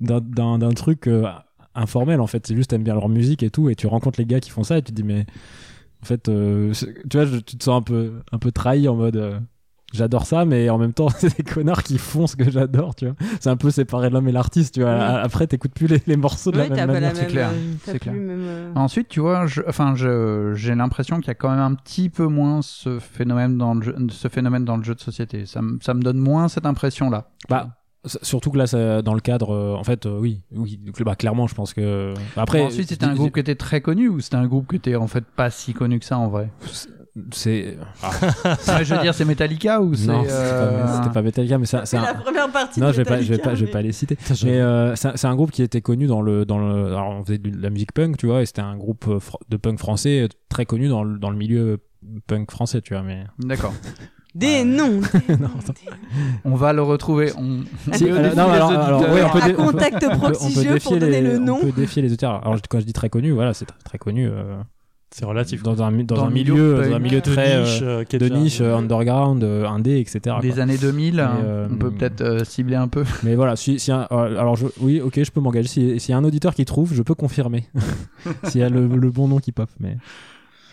d'un 0.00 0.70
truc 0.74 1.06
euh, 1.06 1.26
informel. 1.74 2.20
En 2.20 2.26
fait, 2.26 2.46
c'est 2.46 2.56
juste 2.56 2.70
t'aimes 2.70 2.82
bien 2.82 2.94
leur 2.94 3.08
musique 3.08 3.42
et 3.42 3.50
tout, 3.50 3.68
et 3.70 3.74
tu 3.74 3.86
rencontres 3.86 4.18
les 4.20 4.26
gars 4.26 4.40
qui 4.40 4.50
font 4.50 4.64
ça, 4.64 4.78
et 4.78 4.82
tu 4.82 4.92
te 4.92 4.96
dis 4.96 5.04
mais 5.04 5.26
en 6.02 6.06
fait, 6.06 6.28
euh, 6.28 6.72
tu 7.08 7.16
vois, 7.16 7.26
je- 7.26 7.36
tu 7.38 7.56
te 7.56 7.64
sens 7.64 7.78
un 7.78 7.82
peu 7.82 8.12
un 8.32 8.38
peu 8.38 8.50
trahi 8.52 8.88
en 8.88 8.96
mode. 8.96 9.16
euh, 9.16 9.38
J'adore 9.94 10.24
ça, 10.24 10.46
mais 10.46 10.70
en 10.70 10.78
même 10.78 10.94
temps, 10.94 11.08
c'est 11.18 11.36
des 11.36 11.42
connards 11.42 11.82
qui 11.82 11.98
font 11.98 12.26
ce 12.26 12.34
que 12.34 12.50
j'adore, 12.50 12.94
tu 12.94 13.04
vois. 13.04 13.14
C'est 13.40 13.50
un 13.50 13.58
peu 13.58 13.70
séparé 13.70 14.08
l'homme 14.08 14.26
et 14.26 14.32
l'artiste, 14.32 14.72
tu 14.76 14.80
vois. 14.80 14.94
Ouais. 14.94 14.98
Après, 15.22 15.46
t'écoutes 15.46 15.74
plus 15.74 15.86
les, 15.86 16.00
les 16.06 16.16
morceaux 16.16 16.50
de 16.50 16.56
Ouais, 16.56 16.70
la 16.70 16.74
même 16.86 16.92
manière. 16.94 17.12
même. 17.12 17.14
c'est 17.14 17.26
clair, 17.26 17.50
euh, 17.50 17.72
c'est 17.84 17.98
clair. 17.98 18.14
même, 18.14 18.72
Ensuite, 18.74 19.08
tu 19.08 19.20
vois, 19.20 19.44
je, 19.46 19.60
enfin, 19.68 19.94
je, 19.94 20.54
j'ai 20.54 20.74
l'impression 20.74 21.16
qu'il 21.18 21.26
y 21.26 21.30
a 21.30 21.34
quand 21.34 21.50
même 21.50 21.58
un 21.60 21.74
petit 21.74 22.08
peu 22.08 22.24
moins 22.26 22.62
ce 22.62 23.00
phénomène 23.00 23.58
dans 23.58 23.74
le 23.74 23.82
jeu, 23.82 23.94
ce 24.08 24.28
phénomène 24.28 24.64
dans 24.64 24.78
le 24.78 24.82
jeu 24.82 24.94
de 24.94 25.00
société. 25.00 25.44
Ça, 25.44 25.60
me- 25.60 25.78
ça 25.82 25.92
me 25.92 26.00
donne 26.00 26.16
moins 26.18 26.48
cette 26.48 26.64
impression-là. 26.64 27.28
Bah, 27.50 27.76
surtout 28.04 28.50
que 28.50 28.58
là, 28.58 28.66
ça- 28.66 29.02
dans 29.02 29.14
le 29.14 29.20
cadre, 29.20 29.50
euh, 29.54 29.74
en 29.74 29.84
fait, 29.84 30.06
euh, 30.06 30.18
oui, 30.18 30.40
oui, 30.52 30.78
donc, 30.84 31.00
bah, 31.02 31.14
clairement, 31.14 31.46
je 31.46 31.54
pense 31.54 31.72
que. 31.74 32.14
Après, 32.36 32.60
ensuite, 32.60 32.88
c'était 32.88 33.04
un 33.06 33.14
groupe 33.14 33.34
qui 33.34 33.40
était 33.40 33.54
très 33.54 33.80
connu 33.80 34.08
ou 34.08 34.20
c'était 34.20 34.36
un 34.36 34.46
groupe 34.46 34.68
qui 34.70 34.76
était 34.76 34.96
en 34.96 35.06
fait 35.06 35.24
pas 35.24 35.50
si 35.50 35.72
connu 35.72 35.98
que 35.98 36.04
ça 36.04 36.18
en 36.18 36.28
vrai? 36.28 36.50
C'est. 37.32 37.76
Ah, 38.02 38.10
Ouais, 38.78 38.84
Je 38.84 38.94
veux 38.94 39.02
dire, 39.02 39.14
c'est 39.14 39.24
Metallica 39.26 39.80
ou 39.82 39.94
c'est 39.94 40.06
non, 40.06 40.22
c'était 40.22 40.32
euh, 40.34 40.84
pas, 40.86 40.96
c'était 41.02 41.12
pas 41.14 41.22
Metallica, 41.22 41.58
mais 41.58 41.66
ça- 41.66 41.84
c'est 41.84 41.96
C'est 41.98 42.02
la 42.02 42.10
un. 42.10 42.14
première 42.14 42.50
partie 42.50 42.80
Non, 42.80 42.88
de 42.88 42.92
je 42.92 42.96
vais 42.98 43.04
pas, 43.04 43.20
je 43.20 43.32
vais 43.34 43.38
pas, 43.38 43.54
je 43.54 43.64
vais 43.66 43.70
pas 43.70 43.82
les 43.82 43.92
citer. 43.92 44.16
Mais 44.44 44.60
euh, 44.60 44.96
c'est 44.96 45.24
un- 45.26 45.30
un 45.30 45.34
groupe 45.36 45.50
qui 45.50 45.62
était 45.62 45.82
connu 45.82 46.06
dans 46.06 46.22
le, 46.22 46.44
dans 46.46 46.58
le. 46.58 46.86
Alors, 46.86 47.10
on 47.10 47.22
faisait 47.24 47.38
de 47.38 47.50
la 47.60 47.70
musique 47.70 47.92
punk, 47.92 48.16
tu 48.16 48.26
vois, 48.26 48.42
et 48.42 48.46
c'était 48.46 48.62
un 48.62 48.76
groupe 48.76 49.04
euh, 49.08 49.18
de 49.50 49.56
punk 49.58 49.78
français 49.78 50.28
très 50.48 50.64
connu 50.66 50.88
dans 50.88 51.04
le, 51.04 51.18
dans 51.18 51.30
le 51.30 51.36
milieu 51.36 51.78
punk 52.26 52.50
français, 52.50 52.80
tu 52.80 52.94
vois. 52.94 53.02
Mais. 53.02 53.24
D'accord. 53.38 53.74
Des 54.34 54.64
noms. 54.64 55.00
des 55.28 55.36
Non, 55.36 55.48
noms, 55.48 55.48
des. 55.68 55.90
On 56.44 56.54
va 56.54 56.72
le 56.72 56.82
retrouver. 56.82 57.32
On... 57.36 57.60
Si, 57.92 58.10
euh, 58.10 58.34
non, 58.34 58.48
alors- 58.50 58.70
alors, 58.70 59.30
peut 59.32 59.40
dé- 59.46 59.52
contact 59.54 60.04
on 60.04 60.10
peut- 60.10 60.16
proxy 60.16 60.44
on 60.46 60.48
peut 60.48 60.62
jeu 60.62 60.68
pour 60.68 60.72
défier 60.92 60.98
donner 61.00 61.20
les- 61.20 61.32
le 61.32 61.38
nom. 61.38 61.58
On 61.62 61.66
peut 61.66 61.72
défier 61.80 62.00
les 62.02 62.12
auteurs. 62.14 62.40
Alors, 62.46 62.56
quand 62.68 62.80
je 62.80 62.86
dis 62.86 62.92
très 62.94 63.10
connu, 63.10 63.30
voilà, 63.32 63.52
c'est 63.52 63.66
très, 63.66 63.78
très 63.84 63.98
connu. 63.98 64.26
euh, 64.26 64.56
C'est 65.10 65.26
relatif. 65.26 65.62
dans 65.62 65.82
un, 65.82 65.90
mi- 65.90 66.04
dans 66.04 66.14
Dans 66.14 66.24
un 66.24 66.28
le 66.28 66.32
milieu, 66.32 66.54
milieu 66.54 66.76
dans 66.76 66.82
un 66.88 66.90
punk. 66.92 67.02
milieu 67.02 67.20
De 67.20 67.30
très 67.30 67.60
niche, 67.60 67.80
euh, 67.82 68.04
qui 68.04 68.16
est 68.16 68.18
de 68.18 68.28
niche, 68.30 68.62
euh, 68.62 68.74
underground, 68.74 69.44
euh, 69.44 69.66
indé, 69.66 69.98
etc. 70.00 70.36
Les 70.42 70.52
quoi. 70.52 70.60
années 70.60 70.78
2000, 70.78 71.20
hein, 71.20 71.32
euh, 71.44 71.68
on 71.70 71.76
peut 71.76 71.90
peut-être 71.90 72.22
euh, 72.22 72.44
cibler 72.44 72.76
un 72.76 72.88
peu. 72.88 73.04
Mais 73.24 73.34
voilà, 73.34 73.54
si, 73.56 73.78
si 73.78 73.92
un- 73.92 74.06
alors 74.10 74.56
je, 74.56 74.66
oui, 74.80 75.02
ok, 75.02 75.22
je 75.22 75.30
peux 75.30 75.40
m'engager. 75.42 75.68
Si- 75.68 76.00
S'il 76.00 76.12
y 76.12 76.14
a 76.14 76.16
un 76.16 76.24
auditeur 76.24 76.54
qui 76.54 76.64
trouve, 76.64 76.94
je 76.94 77.02
peux 77.02 77.14
confirmer. 77.14 77.66
S'il 78.44 78.62
y 78.62 78.64
a 78.64 78.70
le, 78.70 78.86
le 78.86 79.10
bon 79.10 79.28
nom 79.28 79.40
qui 79.40 79.52
pop. 79.52 79.68
Mais 79.78 79.98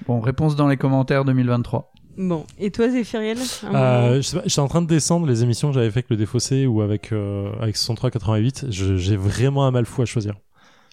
Bon, 0.08 0.22
réponse 0.22 0.56
dans 0.56 0.70
les 0.70 0.78
commentaires 0.78 1.26
2023. 1.26 1.92
Bon, 2.20 2.46
et 2.60 2.70
toi, 2.70 2.90
Zéphiriel 2.90 3.38
Euh, 3.74 4.18
je 4.18 4.22
sais 4.22 4.36
pas, 4.38 4.44
j'étais 4.46 4.60
en 4.60 4.68
train 4.68 4.82
de 4.82 4.88
descendre 4.88 5.26
les 5.26 5.42
émissions 5.42 5.70
que 5.70 5.76
j'avais 5.76 5.90
fait 5.90 6.00
avec 6.00 6.10
le 6.10 6.18
Défaussé 6.18 6.66
ou 6.66 6.82
avec, 6.82 7.14
euh, 7.14 7.50
avec 7.62 7.78
6388. 7.78 8.66
Je- 8.70 8.98
J'ai 8.98 9.16
vraiment 9.16 9.66
un 9.66 9.72
mal 9.72 9.86
fou 9.86 10.02
à 10.02 10.06
choisir. 10.06 10.36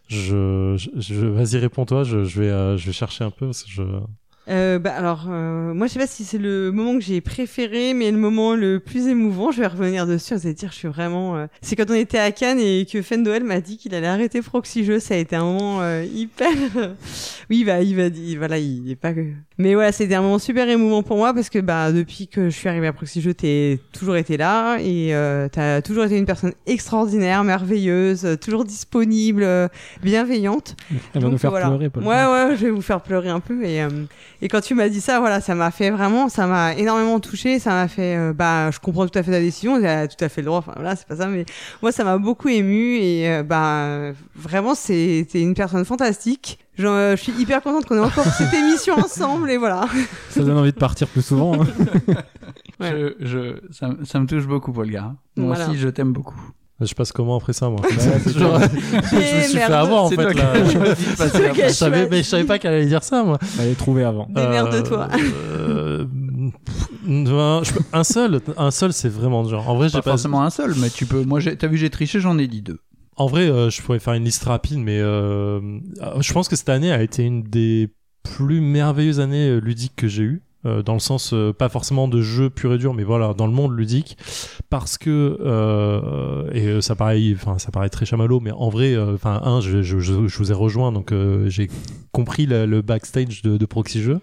Je, 0.07 0.77
je, 0.79 0.89
je- 1.01 1.27
vas-y, 1.27 1.59
réponds-toi. 1.59 2.05
Je, 2.05 2.23
je 2.23 2.41
vais, 2.41 2.49
euh, 2.49 2.77
je 2.77 2.87
vais 2.87 2.93
chercher 2.93 3.25
un 3.25 3.31
peu 3.31 3.47
parce 3.47 3.65
que 3.65 3.71
je. 3.71 3.83
Euh, 4.48 4.78
bah 4.78 4.92
alors, 4.96 5.26
euh, 5.28 5.74
moi 5.74 5.88
je 5.88 5.94
sais 5.94 5.98
pas 5.98 6.06
si 6.06 6.22
c'est 6.24 6.38
le 6.38 6.70
moment 6.70 6.94
que 6.98 7.04
j'ai 7.04 7.20
préféré, 7.20 7.94
mais 7.94 8.11
le 8.12 8.16
moment 8.16 8.54
le 8.54 8.78
plus 8.78 9.09
émouvant, 9.09 9.50
je 9.50 9.61
vais 9.61 9.66
revenir 9.66 10.06
dessus, 10.06 10.35
vous 10.35 10.46
allez 10.46 10.54
dire, 10.54 10.70
je 10.70 10.76
suis 10.76 10.88
vraiment... 10.88 11.37
euh, 11.37 11.46
C'est 11.62 11.74
quand 11.74 11.90
on 11.90 11.94
était 11.94 12.18
à 12.18 12.30
Cannes 12.30 12.61
et 12.61 12.87
que 12.90 13.02
Fendoel 13.02 13.42
m'a 13.42 13.61
dit 13.61 13.76
qu'il 13.76 13.92
allait 13.94 14.06
arrêter 14.06 14.42
Proxy 14.42 14.85
Jeux, 14.85 15.00
ça 15.00 15.14
a 15.14 15.16
été 15.16 15.35
un 15.35 15.44
moment 15.44 15.80
euh, 15.82 16.04
hyper... 16.04 16.48
Oui, 17.48 17.62
bah, 17.64 17.80
il 17.80 17.94
va 17.94 18.11
dire, 18.11 18.38
voilà, 18.38 18.59
il 18.59 18.90
est 18.90 18.96
pas. 18.96 19.12
Mais 19.59 19.74
voilà, 19.74 19.92
c'était 19.92 20.16
un 20.16 20.22
moment 20.22 20.40
super 20.40 20.68
émouvant 20.68 21.04
pour 21.04 21.16
moi 21.16 21.32
parce 21.32 21.48
que 21.48 21.61
bah 21.61 21.92
depuis 21.92 22.26
que 22.26 22.50
je 22.50 22.56
suis 22.56 22.68
arrivée 22.68 22.88
à 22.88 22.92
Proxy 22.92 23.20
Jeux, 23.20 23.35
t'es 23.35 23.78
toujours 23.92 24.16
été 24.16 24.37
là 24.37 24.78
et 24.80 25.14
euh, 25.14 25.48
t'as 25.50 25.80
toujours 25.80 26.04
été 26.04 26.16
une 26.18 26.24
personne 26.26 26.54
extraordinaire, 26.66 27.44
merveilleuse, 27.44 28.24
euh, 28.24 28.37
toujours 28.37 28.64
disponible, 28.64 29.46
bienveillante. 30.02 30.74
Elle 30.90 30.98
va 31.14 31.20
Donc, 31.20 31.32
nous 31.32 31.38
faire 31.38 31.50
voilà. 31.50 31.66
pleurer, 31.68 31.88
Paul. 31.88 32.02
Ouais, 32.02 32.09
ouais, 32.26 32.56
je 32.56 32.64
vais 32.66 32.70
vous 32.70 32.82
faire 32.82 33.00
pleurer 33.00 33.28
un 33.28 33.40
peu. 33.40 33.64
Et, 33.64 33.80
euh, 33.82 33.88
et 34.42 34.49
quand 34.49 34.61
tu 34.61 34.75
m'as 34.75 34.88
dit 34.88 35.01
ça, 35.01 35.20
voilà, 35.20 35.40
ça 35.40 35.55
m'a 35.55 35.70
fait 35.70 35.90
vraiment, 35.90 36.29
ça 36.29 36.46
m'a 36.46 36.75
énormément 36.75 37.18
touché. 37.20 37.59
Ça 37.59 37.70
m'a 37.70 37.88
fait, 37.88 38.16
euh, 38.16 38.33
bah, 38.33 38.70
je 38.70 38.79
comprends 38.79 39.07
tout 39.07 39.18
à 39.18 39.22
fait 39.22 39.31
ta 39.31 39.40
décision, 39.40 39.77
elle 39.79 39.87
a 39.87 40.09
tout 40.09 40.22
à 40.25 40.29
fait 40.29 40.40
le 40.42 40.46
droit. 40.46 40.59
Enfin, 40.59 40.72
voilà, 40.77 40.94
c'est 40.96 41.07
pas 41.07 41.16
ça, 41.16 41.27
mais 41.27 41.46
moi, 41.83 41.92
ça 41.92 42.05
m'a 42.05 42.18
beaucoup 42.18 42.49
ému. 42.49 42.96
Et 42.96 43.29
euh, 43.31 43.42
bah, 43.42 44.12
vraiment, 44.35 44.75
c'est 44.75 45.27
t'es 45.31 45.40
une 45.40 45.55
personne 45.55 45.85
fantastique. 45.85 46.59
Genre, 46.79 46.92
euh, 46.94 47.16
je 47.16 47.22
suis 47.22 47.33
hyper 47.33 47.62
contente 47.62 47.87
qu'on 47.87 47.96
ait 47.96 48.01
encore 48.01 48.25
cette 48.27 48.53
émission 48.59 48.94
ensemble. 48.96 49.51
Et 49.51 49.57
voilà. 49.57 49.87
Ça 50.31 50.42
donne 50.42 50.59
envie 50.59 50.72
de 50.72 50.79
partir 50.79 51.09
plus 51.09 51.22
souvent. 51.25 51.62
hein. 51.62 51.66
Je, 52.81 53.14
je, 53.20 53.61
ça, 53.72 53.88
me- 53.88 54.05
ça 54.05 54.20
me 54.20 54.27
touche 54.27 54.46
beaucoup, 54.46 54.70
Paul 54.70 54.90
Gars. 54.90 55.14
Moi 55.37 55.55
Voilà. 55.55 55.70
aussi, 55.70 55.79
je 55.79 55.88
t'aime 55.88 56.12
beaucoup. 56.12 56.38
Je 56.81 56.93
passe 56.93 57.11
comment 57.11 57.37
après 57.37 57.55
ça, 57.55 57.71
moi 57.71 57.81
Genre. 58.27 58.61
Je 59.11 59.17
me 59.17 59.43
suis 59.43 59.57
fait 59.59 59.62
avoir 59.62 60.05
en 60.05 60.11
fait 60.11 60.17
toi 60.17 60.35
là. 60.35 60.53
toi 60.53 61.27
Je 61.69 61.73
savais, 61.73 62.07
mais 62.11 62.19
je 62.19 62.23
savais 62.29 62.45
pas 62.45 62.59
qu'elle 62.59 62.75
allait 62.75 62.85
dire 62.87 63.03
ça, 63.03 63.25
moi. 63.25 63.39
Allez, 63.59 63.75
trouver 63.75 64.05
avant. 64.05 64.27
Démerde-toi. 64.29 65.09
Euh, 65.49 66.05
euh, 67.09 67.62
un 67.95 68.05
seul, 68.05 68.41
un 68.59 68.71
seul, 68.71 68.93
c'est 68.93 69.09
vraiment 69.09 69.43
dur. 69.45 69.67
En 69.69 69.77
vrai, 69.77 69.89
j'ai 69.89 69.95
Pas 69.99 70.03
pas. 70.03 70.11
forcément 70.11 70.43
un 70.43 70.51
seul, 70.51 70.75
mais 70.77 70.91
tu 70.91 71.07
peux. 71.07 71.25
Moi, 71.25 71.41
t'as 71.41 71.67
vu, 71.67 71.79
j'ai 71.79 71.89
triché, 71.89 72.21
j'en 72.21 72.37
ai 72.39 72.47
dit 72.47 72.61
deux. 72.61 72.79
En 73.17 73.27
vrai, 73.27 73.49
euh, 73.49 73.71
je 73.71 73.81
pourrais 73.81 73.99
faire 73.99 74.12
une 74.12 74.25
liste 74.25 74.45
rapide, 74.45 74.79
mais 74.79 74.99
je 74.99 76.33
pense 76.35 76.49
que 76.49 76.57
cette 76.57 76.69
année 76.69 76.93
a 76.93 77.03
été 77.03 77.23
une 77.23 77.43
des 77.43 77.89
plus 78.23 78.61
merveilleuses 78.61 79.21
années 79.21 79.61
ludiques 79.62 79.97
que 79.97 80.09
j'ai 80.09 80.25
eues. 80.25 80.43
Euh, 80.66 80.83
dans 80.83 80.94
le 80.94 81.00
sens 81.00 81.33
euh, 81.33 81.52
pas 81.52 81.68
forcément 81.68 82.09
de 82.09 82.20
jeu 82.20 82.50
pur 82.50 82.74
et 82.74 82.79
dur 82.79 82.92
mais 82.92 83.05
voilà 83.05 83.35
dans 83.35 83.46
le 83.46 83.52
monde 83.52 83.76
ludique 83.76 84.16
parce 84.68 84.98
que 84.98 85.38
euh, 85.40 86.50
et 86.52 86.83
ça 86.83 86.94
paraît 86.94 87.33
enfin 87.35 87.59
ça 87.59 87.70
paraît 87.70 87.88
très 87.88 88.05
chamallow 88.05 88.40
mais 88.40 88.52
en 88.52 88.68
vrai 88.68 88.96
enfin 88.98 89.40
un 89.44 89.61
je, 89.61 89.83
je, 89.83 89.98
je, 89.98 90.26
je 90.26 90.38
vous 90.38 90.50
ai 90.50 90.55
rejoint 90.55 90.92
donc 90.92 91.12
j'ai 91.46 91.68
compris 92.12 92.46
le, 92.46 92.66
le 92.66 92.83
backstage 92.83 93.42
de, 93.42 93.57
de 93.57 93.66
Proxy 93.66 94.02
Jeux 94.02 94.20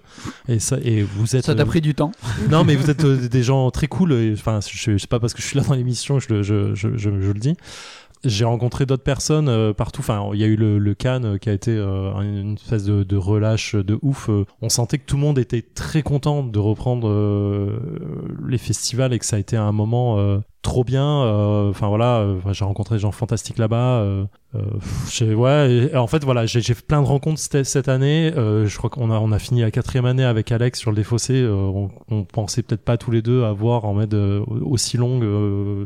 et 0.47 0.59
ça 0.59 0.77
et 0.83 1.03
vous 1.03 1.35
êtes 1.35 1.45
Ça 1.45 1.55
t'a 1.55 1.65
pris 1.65 1.81
du 1.81 1.93
temps. 1.93 2.11
non, 2.49 2.63
mais 2.63 2.75
vous 2.75 2.89
êtes 2.89 3.05
des 3.05 3.43
gens 3.43 3.69
très 3.71 3.87
cool. 3.87 4.13
Enfin, 4.33 4.59
je, 4.67 4.97
sais 4.97 5.07
pas 5.07 5.19
parce 5.19 5.33
que 5.33 5.41
je 5.41 5.47
suis 5.47 5.57
là 5.57 5.63
dans 5.63 5.75
l'émission, 5.75 6.19
je, 6.19 6.41
je, 6.41 6.73
je, 6.73 6.97
je 6.97 7.09
le 7.09 7.39
dis. 7.39 7.55
J'ai 8.25 8.45
rencontré 8.45 8.85
d'autres 8.85 9.03
personnes 9.03 9.49
euh, 9.49 9.73
partout. 9.73 9.99
Enfin, 9.99 10.29
il 10.33 10.39
y 10.39 10.43
a 10.43 10.47
eu 10.47 10.55
le, 10.55 10.79
le 10.79 10.93
Cannes 10.93 11.25
euh, 11.25 11.37
qui 11.37 11.49
a 11.49 11.53
été 11.53 11.71
euh, 11.71 12.13
une 12.21 12.53
espèce 12.53 12.85
de, 12.85 13.03
de 13.03 13.17
relâche 13.17 13.75
de 13.75 13.99
ouf. 14.01 14.29
Euh, 14.29 14.45
On 14.61 14.69
sentait 14.69 14.97
que 14.97 15.05
tout 15.05 15.17
le 15.17 15.21
monde 15.21 15.37
était 15.37 15.61
très 15.61 16.03
content 16.03 16.43
de 16.43 16.59
reprendre 16.59 17.09
euh, 17.09 17.79
les 18.47 18.57
festivals 18.57 19.11
et 19.13 19.19
que 19.19 19.25
ça 19.25 19.35
a 19.35 19.39
été 19.39 19.57
un 19.57 19.73
moment 19.73 20.19
euh, 20.19 20.39
trop 20.63 20.83
bien. 20.83 21.05
Euh, 21.23 21.69
Enfin 21.69 21.87
voilà, 21.87 22.19
euh, 22.19 22.39
j'ai 22.51 22.65
rencontré 22.65 22.95
des 22.95 22.99
gens 22.99 23.11
fantastiques 23.11 23.59
là-bas. 23.59 23.99
Euh, 24.01 24.25
euh, 24.55 25.33
ouais, 25.35 25.95
en 25.95 26.07
fait 26.07 26.23
voilà, 26.23 26.45
j'ai 26.45 26.73
plein 26.73 27.01
de 27.01 27.07
rencontres 27.07 27.39
cette, 27.39 27.87
année. 27.87 28.31
Euh, 28.35 28.65
je 28.65 28.77
crois 28.77 28.89
qu'on 28.89 29.11
a 29.11 29.19
on 29.19 29.31
a 29.31 29.39
fini 29.39 29.61
la 29.61 29.71
quatrième 29.71 30.05
année 30.05 30.23
avec 30.23 30.51
Alex 30.51 30.79
sur 30.79 30.91
le 30.91 30.95
défaussé. 30.95 31.45
On, 31.47 31.89
on 32.09 32.23
pensait 32.23 32.63
peut-être 32.63 32.83
pas 32.83 32.97
tous 32.97 33.11
les 33.11 33.21
deux 33.21 33.43
avoir 33.43 33.85
en 33.85 33.93
mode 33.93 34.13
aussi 34.13 34.97
longue 34.97 35.23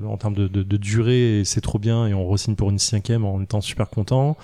en 0.06 0.18
termes 0.18 0.36
de, 0.36 0.48
de, 0.48 0.64
de 0.64 0.78
durée 0.78 1.40
et 1.40 1.46
c'est 1.46 1.62
trop 1.62 1.80
bien 1.80 2.08
et 2.08 2.14
on 2.14 2.28
re-signe 2.28 2.56
pour 2.56 2.70
une 2.70 2.80
cinquième 2.80 3.26
en 3.26 3.42
étant 3.42 3.62
super 3.62 3.90
content. 3.90 4.38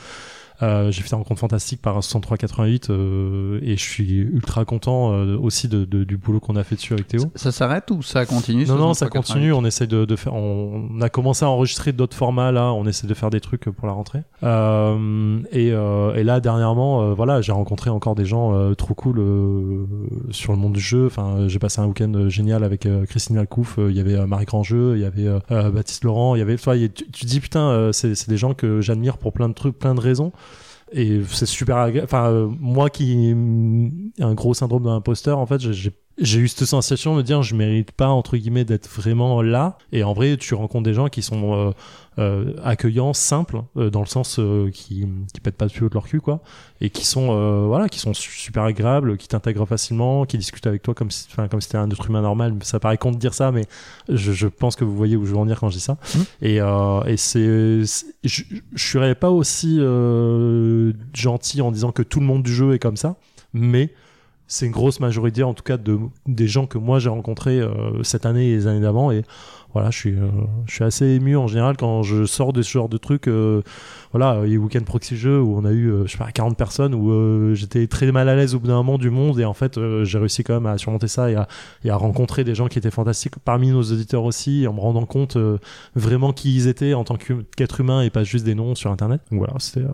Euh, 0.64 0.92
j'ai 0.92 1.02
fait 1.02 1.10
des 1.10 1.16
rencontres 1.16 1.42
fantastiques 1.42 1.82
par 1.82 2.00
63-88 2.00 2.88
euh, 2.90 3.60
et 3.62 3.76
je 3.76 3.82
suis 3.82 4.18
ultra 4.18 4.66
content 4.66 5.12
euh, 5.12 5.38
aussi 5.38 5.68
de, 5.68 5.84
de- 5.86 6.04
du 6.04 6.16
boulot 6.18 6.40
qu'on 6.40 6.56
a 6.56 6.64
fait 6.64 6.76
dessus 6.76 6.94
avec 6.94 7.08
Théo. 7.08 7.24
Ça 7.36 7.52
s'arrête 7.52 7.92
ou 7.92 8.02
ça 8.02 8.26
continue 8.26 8.66
Non, 8.66 8.76
non, 8.76 8.94
ça 8.94 9.08
63, 9.08 9.22
continue. 9.22 9.52
On 9.54 9.66
essaie 9.66 9.88
de, 9.88 10.06
de 10.06 10.16
faire. 10.16 10.34
On, 10.34 10.88
on 10.92 11.02
a 11.02 11.10
commencé 11.10 11.44
à 11.44 11.50
enregistrer 11.50 11.92
d'autres 11.92 12.16
formats 12.16 12.52
là. 12.52 12.72
On 12.74 12.86
essaie 12.86 13.08
de 13.08 13.14
faire 13.14 13.30
des 13.30 13.42
trucs 13.42 13.66
pour 13.66 13.88
la 13.88 13.94
rentrée. 13.94 14.22
Euh, 14.44 15.40
et, 15.52 15.68
et 15.68 16.24
là, 16.24 16.40
dernièrement, 16.40 17.14
voilà, 17.14 17.42
j'ai 17.42 17.52
rencontré 17.52 17.90
encore 17.90 18.16
des 18.16 18.26
gens 18.26 18.74
trop 18.76 18.94
cool 18.94 19.22
sur 20.32 20.54
le 20.54 20.58
monde 20.58 20.74
du 20.74 20.80
jeu. 20.80 21.06
Enfin, 21.08 21.48
j'ai 21.48 21.60
passé 21.60 21.82
un 21.82 21.88
week-end 21.88 22.30
génial 22.30 22.64
avec 22.64 22.88
Christine 23.10 23.38
Alcouf. 23.38 23.78
Il 23.78 23.96
y 23.96 24.00
avait 24.00 24.26
Marie 24.26 24.46
Grandjeu, 24.46 24.96
il 24.96 25.02
y 25.02 25.06
avait 25.06 25.28
Baptiste 25.72 26.04
Laurent. 26.04 26.36
Il 26.36 26.40
y 26.40 26.42
avait. 26.42 26.58
Tu, 26.58 27.26
dis 27.26 27.40
putain, 27.40 27.90
c'est 27.92 28.30
des 28.30 28.38
gens 28.38 28.54
que 28.54 28.82
j'admire 28.82 29.18
pour 29.18 29.34
plein 29.34 29.50
de 29.50 29.54
trucs, 29.54 29.78
plein 29.78 29.96
de 29.96 30.00
raisons. 30.00 30.32
Et 30.94 31.22
c'est 31.30 31.46
super. 31.48 31.92
Enfin, 32.04 32.30
euh, 32.32 32.48
moi 32.60 32.90
qui 32.90 33.34
mm, 33.34 34.12
un 34.20 34.34
gros 34.34 34.54
syndrome 34.54 34.84
de 34.84 34.90
l'imposteur, 34.90 35.40
en 35.40 35.46
fait, 35.46 35.60
j'ai- 35.60 35.92
j'ai 36.20 36.40
eu 36.40 36.48
cette 36.48 36.66
sensation 36.68 37.14
de 37.14 37.18
me 37.18 37.24
dire 37.24 37.42
je 37.42 37.56
mérite 37.56 37.92
pas 37.92 38.08
entre 38.10 38.38
guillemets 38.38 38.66
d'être 38.66 38.88
vraiment 38.88 39.42
là. 39.42 39.78
Et 39.92 40.04
en 40.04 40.14
vrai 40.14 40.38
tu 40.38 40.54
rencontres 40.54 40.84
des 40.84 40.94
gens 40.94 41.08
qui 41.08 41.22
sont 41.24 41.56
euh, 41.56 41.72
euh, 42.20 42.54
accueillants 42.64 43.14
simples 43.14 43.64
euh, 43.78 43.90
dans 43.90 44.02
le 44.02 44.06
sens 44.06 44.38
euh, 44.40 44.70
qui 44.72 45.08
qui 45.34 45.40
pètent 45.42 45.58
pas 45.58 45.68
plus 45.68 45.86
haut 45.86 45.90
de 45.90 45.96
leur 45.96 46.06
cul 46.06 46.22
quoi. 46.22 46.42
Et 46.82 46.92
qui 46.92 47.06
sont 47.06 47.30
euh, 47.32 47.66
voilà 47.66 47.90
qui 47.90 47.98
sont 48.00 48.14
su- 48.14 48.30
super 48.38 48.64
agréables 48.64 49.18
qui 49.18 49.28
t'intègrent 49.28 49.66
facilement 49.66 50.26
qui 50.26 50.38
discutent 50.38 50.68
avec 50.68 50.84
toi 50.84 50.94
comme 50.94 51.10
si 51.10 51.26
enfin 51.32 51.48
comme 51.48 51.62
si 51.62 51.70
t'étais 51.70 51.80
un 51.80 51.90
être 51.90 52.08
humain 52.08 52.22
normal. 52.22 52.54
Ça 52.62 52.80
paraît 52.80 53.00
con 53.00 53.12
de 53.12 53.18
dire 53.18 53.34
ça 53.34 53.52
mais 53.52 53.66
je, 54.08 54.32
je 54.34 54.48
pense 54.48 54.76
que 54.76 54.84
vous 54.84 54.96
voyez 54.96 55.16
où 55.16 55.26
je 55.26 55.32
veux 55.32 55.38
en 55.38 55.44
venir 55.44 55.60
quand 55.60 55.70
je 55.70 55.76
dis 55.78 55.80
ça. 55.84 55.98
Et 56.44 56.62
euh, 56.62 57.02
et 57.06 57.18
c'est 57.18 57.82
je, 58.24 58.44
je 58.74 58.84
serais 58.88 59.16
pas 59.16 59.32
aussi 59.32 59.78
euh, 59.80 60.94
gentil 61.14 61.62
en 61.62 61.72
disant 61.72 61.92
que 61.92 62.04
tout 62.04 62.20
le 62.20 62.26
monde 62.28 62.44
du 62.44 62.54
jeu 62.54 62.74
est 62.74 62.80
comme 62.80 62.98
ça 62.98 63.16
mais 63.54 63.92
c'est 64.48 64.66
une 64.66 64.72
grosse 64.72 65.00
majorité 65.00 65.44
en 65.44 65.54
tout 65.54 65.64
cas 65.64 65.78
de 65.78 65.98
des 66.28 66.48
gens 66.48 66.66
que 66.66 66.78
moi 66.78 67.00
j'ai 67.00 67.10
rencontrés 67.10 67.60
euh, 67.60 68.04
cette 68.04 68.26
année 68.26 68.50
et 68.50 68.56
les 68.56 68.68
années 68.68 68.82
d'avant. 68.82 69.12
Et 69.12 69.24
voilà 69.74 69.90
je 69.90 69.98
suis 69.98 70.14
euh, 70.14 70.30
je 70.66 70.74
suis 70.76 70.84
assez 70.84 71.06
ému 71.06 71.36
en 71.36 71.48
général 71.48 71.78
quand 71.78 72.04
je 72.04 72.26
sors 72.26 72.54
de 72.54 72.62
ce 72.62 72.72
genre 72.72 72.90
de 72.90 72.98
trucs 72.98 73.28
euh, 73.28 73.64
voilà 74.12 74.42
il 74.46 74.54
y 74.54 74.56
a 74.56 74.60
Weekend 74.60 74.86
Proxy 74.86 75.18
Jeux 75.18 75.42
où 75.42 75.58
on 75.58 75.66
a 75.66 75.72
eu 75.72 75.90
euh, 75.92 76.06
je 76.06 76.12
sais 76.12 76.18
pas 76.18 76.32
40 76.32 76.56
personnes 76.56 76.94
où 76.94 77.12
euh, 77.12 77.56
j'étais 77.56 77.88
très 77.88 78.12
mal 78.12 78.30
à 78.30 78.36
l'aise 78.36 78.54
au 78.54 78.60
bout 78.60 78.68
d'un 78.68 78.76
moment 78.76 78.98
du 78.98 79.10
monde. 79.10 79.40
Et 79.40 79.46
en 79.46 79.54
fait 79.54 79.78
euh, 79.78 80.06
j'ai 80.06 80.20
réussi 80.20 80.44
quand 80.44 80.54
même 80.54 80.68
à 80.68 80.78
surmonter 80.78 81.08
ça 81.08 81.32
et 81.32 81.36
à, 81.36 81.48
et 81.84 81.90
à 81.90 81.96
rencontrer 81.96 82.44
des 82.44 82.54
gens 82.54 82.68
qui 82.68 82.78
étaient 82.78 82.92
fantastiques 82.92 83.40
parmi 83.44 83.70
nos 83.70 83.82
auditeurs 83.82 84.24
aussi 84.24 84.68
en 84.68 84.74
me 84.74 84.80
rendant 84.80 85.06
compte 85.06 85.38
vraiment 85.96 86.34
qui 86.34 86.56
ils 86.56 86.68
étaient 86.68 86.94
en 86.94 87.04
tant 87.04 87.18
qu'être 87.18 87.80
humain 87.80 88.02
et 88.04 88.10
pas 88.10 88.24
juste 88.24 88.46
des 88.46 88.56
noms 88.56 88.76
sur 88.76 88.92
internet. 88.92 89.22
Donc 89.32 89.40
voilà 89.40 89.56
c'était 89.60 89.86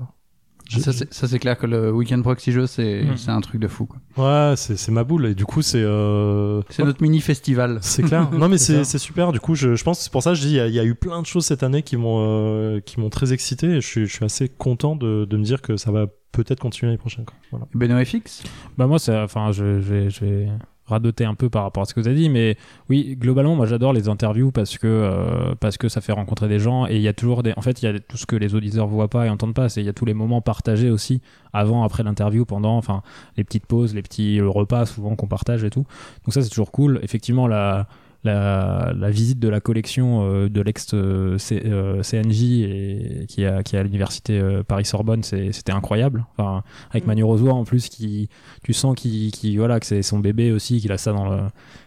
je- 0.70 0.80
Ça, 0.80 0.94
c'est 0.94 1.14
ça, 1.14 1.28
c'est 1.28 1.40
clair 1.40 1.58
que 1.58 1.66
le 1.66 1.92
Weekend 1.92 2.24
Proxy 2.24 2.52
Jeu, 2.52 2.68
c'est 2.68 3.04
Mm. 3.04 3.18
c'est 3.18 3.32
un 3.32 3.42
truc 3.42 3.60
de 3.60 3.68
fou. 3.68 3.86
quoi. 3.86 4.00
ouais 4.18 4.56
c'est 4.56 4.78
c'est 4.78 4.92
ma 4.92 5.04
boule 5.04 5.26
et 5.26 5.36
du 5.36 5.46
coup 5.46 5.62
c'est 5.62 5.82
euh, 5.84 6.62
C'est 6.70 6.84
notre 6.84 7.02
mini 7.02 7.20
festival. 7.20 7.80
C'est 7.82 8.04
clair. 8.04 8.30
Non, 8.32 8.48
mais 8.48 8.58
C'est 8.58 8.84
super. 8.98 9.32
Du 9.32 9.40
coup, 9.40 9.56
je, 9.56 9.76
je 9.76 9.84
pense 9.84 9.98
que 9.98 10.04
c'est 10.06 10.12
pour 10.12 10.24
ça 10.24 10.32
que 10.32 10.36
je 10.38 10.42
dis, 10.42 10.50
il 10.50 10.56
y, 10.56 10.60
a- 10.60 10.68
il 10.68 10.74
y 10.74 10.80
a 10.80 10.86
eu 10.86 10.96
plein 10.96 11.22
de 11.22 11.26
choses 11.28 11.46
cette 11.46 11.64
année 11.64 11.82
qui 11.84 11.98
m'ont 11.98 12.20
euh, 12.22 12.80
qui 12.80 13.00
m'ont 13.00 13.10
très 13.10 13.34
excité. 13.34 13.68
Et 13.68 13.82
je 13.82 13.88
suis, 13.88 14.06
je 14.06 14.14
suis 14.14 14.26
assez 14.26 14.48
content 14.50 14.96
de, 14.96 15.26
de 15.26 15.38
me 15.38 15.44
dire 15.44 15.62
que 15.62 15.76
ça 15.78 15.92
va 15.92 16.06
peut-être 16.32 16.60
continuer 16.60 16.90
l'année 16.92 17.00
prochaine. 17.00 17.26
Quoi. 17.26 17.36
Voilà. 17.52 17.66
Benoît 17.74 18.06
FX 18.06 18.44
Bah 18.78 18.86
moi, 18.88 19.00
c'est, 19.00 19.18
enfin, 19.18 19.52
je, 19.52 19.82
je 19.82 20.10
je 20.10 20.20
vais 20.26 20.48
radoter 20.90 21.26
un 21.26 21.36
peu 21.36 21.50
par 21.50 21.64
rapport 21.64 21.84
à 21.84 21.86
ce 21.86 21.94
que 21.94 22.00
vous 22.00 22.08
avez 22.08 22.18
dit, 22.18 22.30
mais 22.30 22.58
oui, 22.90 23.16
globalement, 23.18 23.56
moi, 23.56 23.66
j'adore 23.66 23.94
les 23.94 24.10
interviews 24.10 24.52
parce 24.52 24.78
que 24.78 24.88
euh, 24.88 25.56
parce 25.60 25.78
que 25.78 25.88
ça 25.90 26.02
fait 26.02 26.12
rencontrer 26.12 26.48
des 26.48 26.60
gens 26.60 26.88
et 26.88 26.96
il 26.96 27.02
y 27.02 27.08
a 27.08 27.14
toujours 27.14 27.44
des, 27.44 27.54
en 27.56 27.62
fait, 27.62 27.82
il 27.82 27.86
y 27.86 27.88
a 27.88 28.00
tout 28.00 28.18
ce 28.18 28.26
que 28.26 28.36
les 28.36 28.56
auditeurs 28.56 28.88
voient 28.88 29.08
pas 29.08 29.26
et 29.26 29.30
entendent 29.30 29.54
pas, 29.54 29.70
c'est 29.70 29.82
il 29.82 29.86
y 29.86 29.90
a 29.90 29.94
tous 29.94 30.06
les 30.06 30.14
moments 30.14 30.42
partagés 30.42 30.90
aussi 30.90 31.22
avant, 31.54 31.84
après 31.84 32.04
l'interview, 32.04 32.46
pendant, 32.46 32.78
enfin, 32.78 33.02
les 33.38 33.44
petites 33.44 33.66
pauses, 33.66 33.96
les 33.96 34.02
petits 34.02 34.42
repas 34.42 34.86
souvent 34.86 35.16
qu'on 35.16 35.28
partage 35.28 35.64
et 35.64 35.70
tout. 35.70 35.86
Donc 36.26 36.34
ça, 36.34 36.42
c'est 36.42 36.50
toujours 36.50 36.72
cool. 36.72 37.00
Effectivement, 37.04 37.48
la 37.48 37.88
la, 38.24 38.92
la 38.98 39.10
visite 39.10 39.40
de 39.40 39.48
la 39.48 39.60
collection 39.62 40.24
euh, 40.30 40.50
de 40.50 40.62
l'ex 40.62 40.94
euh, 40.94 41.38
euh, 41.52 42.04
CNJ 42.04 42.44
et, 42.44 43.26
qui, 43.30 43.46
a, 43.46 43.64
qui 43.64 43.76
est 43.76 43.80
à 43.80 43.84
l'université 43.84 44.38
euh, 44.40 44.62
Paris-Sorbonne, 44.64 45.24
c'est- 45.24 45.52
c'était 45.54 45.72
incroyable. 45.72 46.26
Enfin, 46.38 46.64
avec 46.92 47.06
Mm. 47.06 47.08
Manu 47.08 47.24
Rosoy 47.24 47.50
en 47.50 47.64
plus, 47.64 47.88
qui, 47.90 48.28
tu 48.64 48.74
sens 48.74 48.96
qu'il, 48.96 49.32
qu'il- 49.32 49.58
voilà, 49.58 49.80
que 49.80 49.86
c'est 49.86 50.02
son 50.02 50.20
bébé 50.20 50.52
aussi, 50.52 50.80
qu'il 50.82 50.92
a 50.92 50.98
ça 50.98 51.14
dans 51.14 51.30
le. 51.30 51.40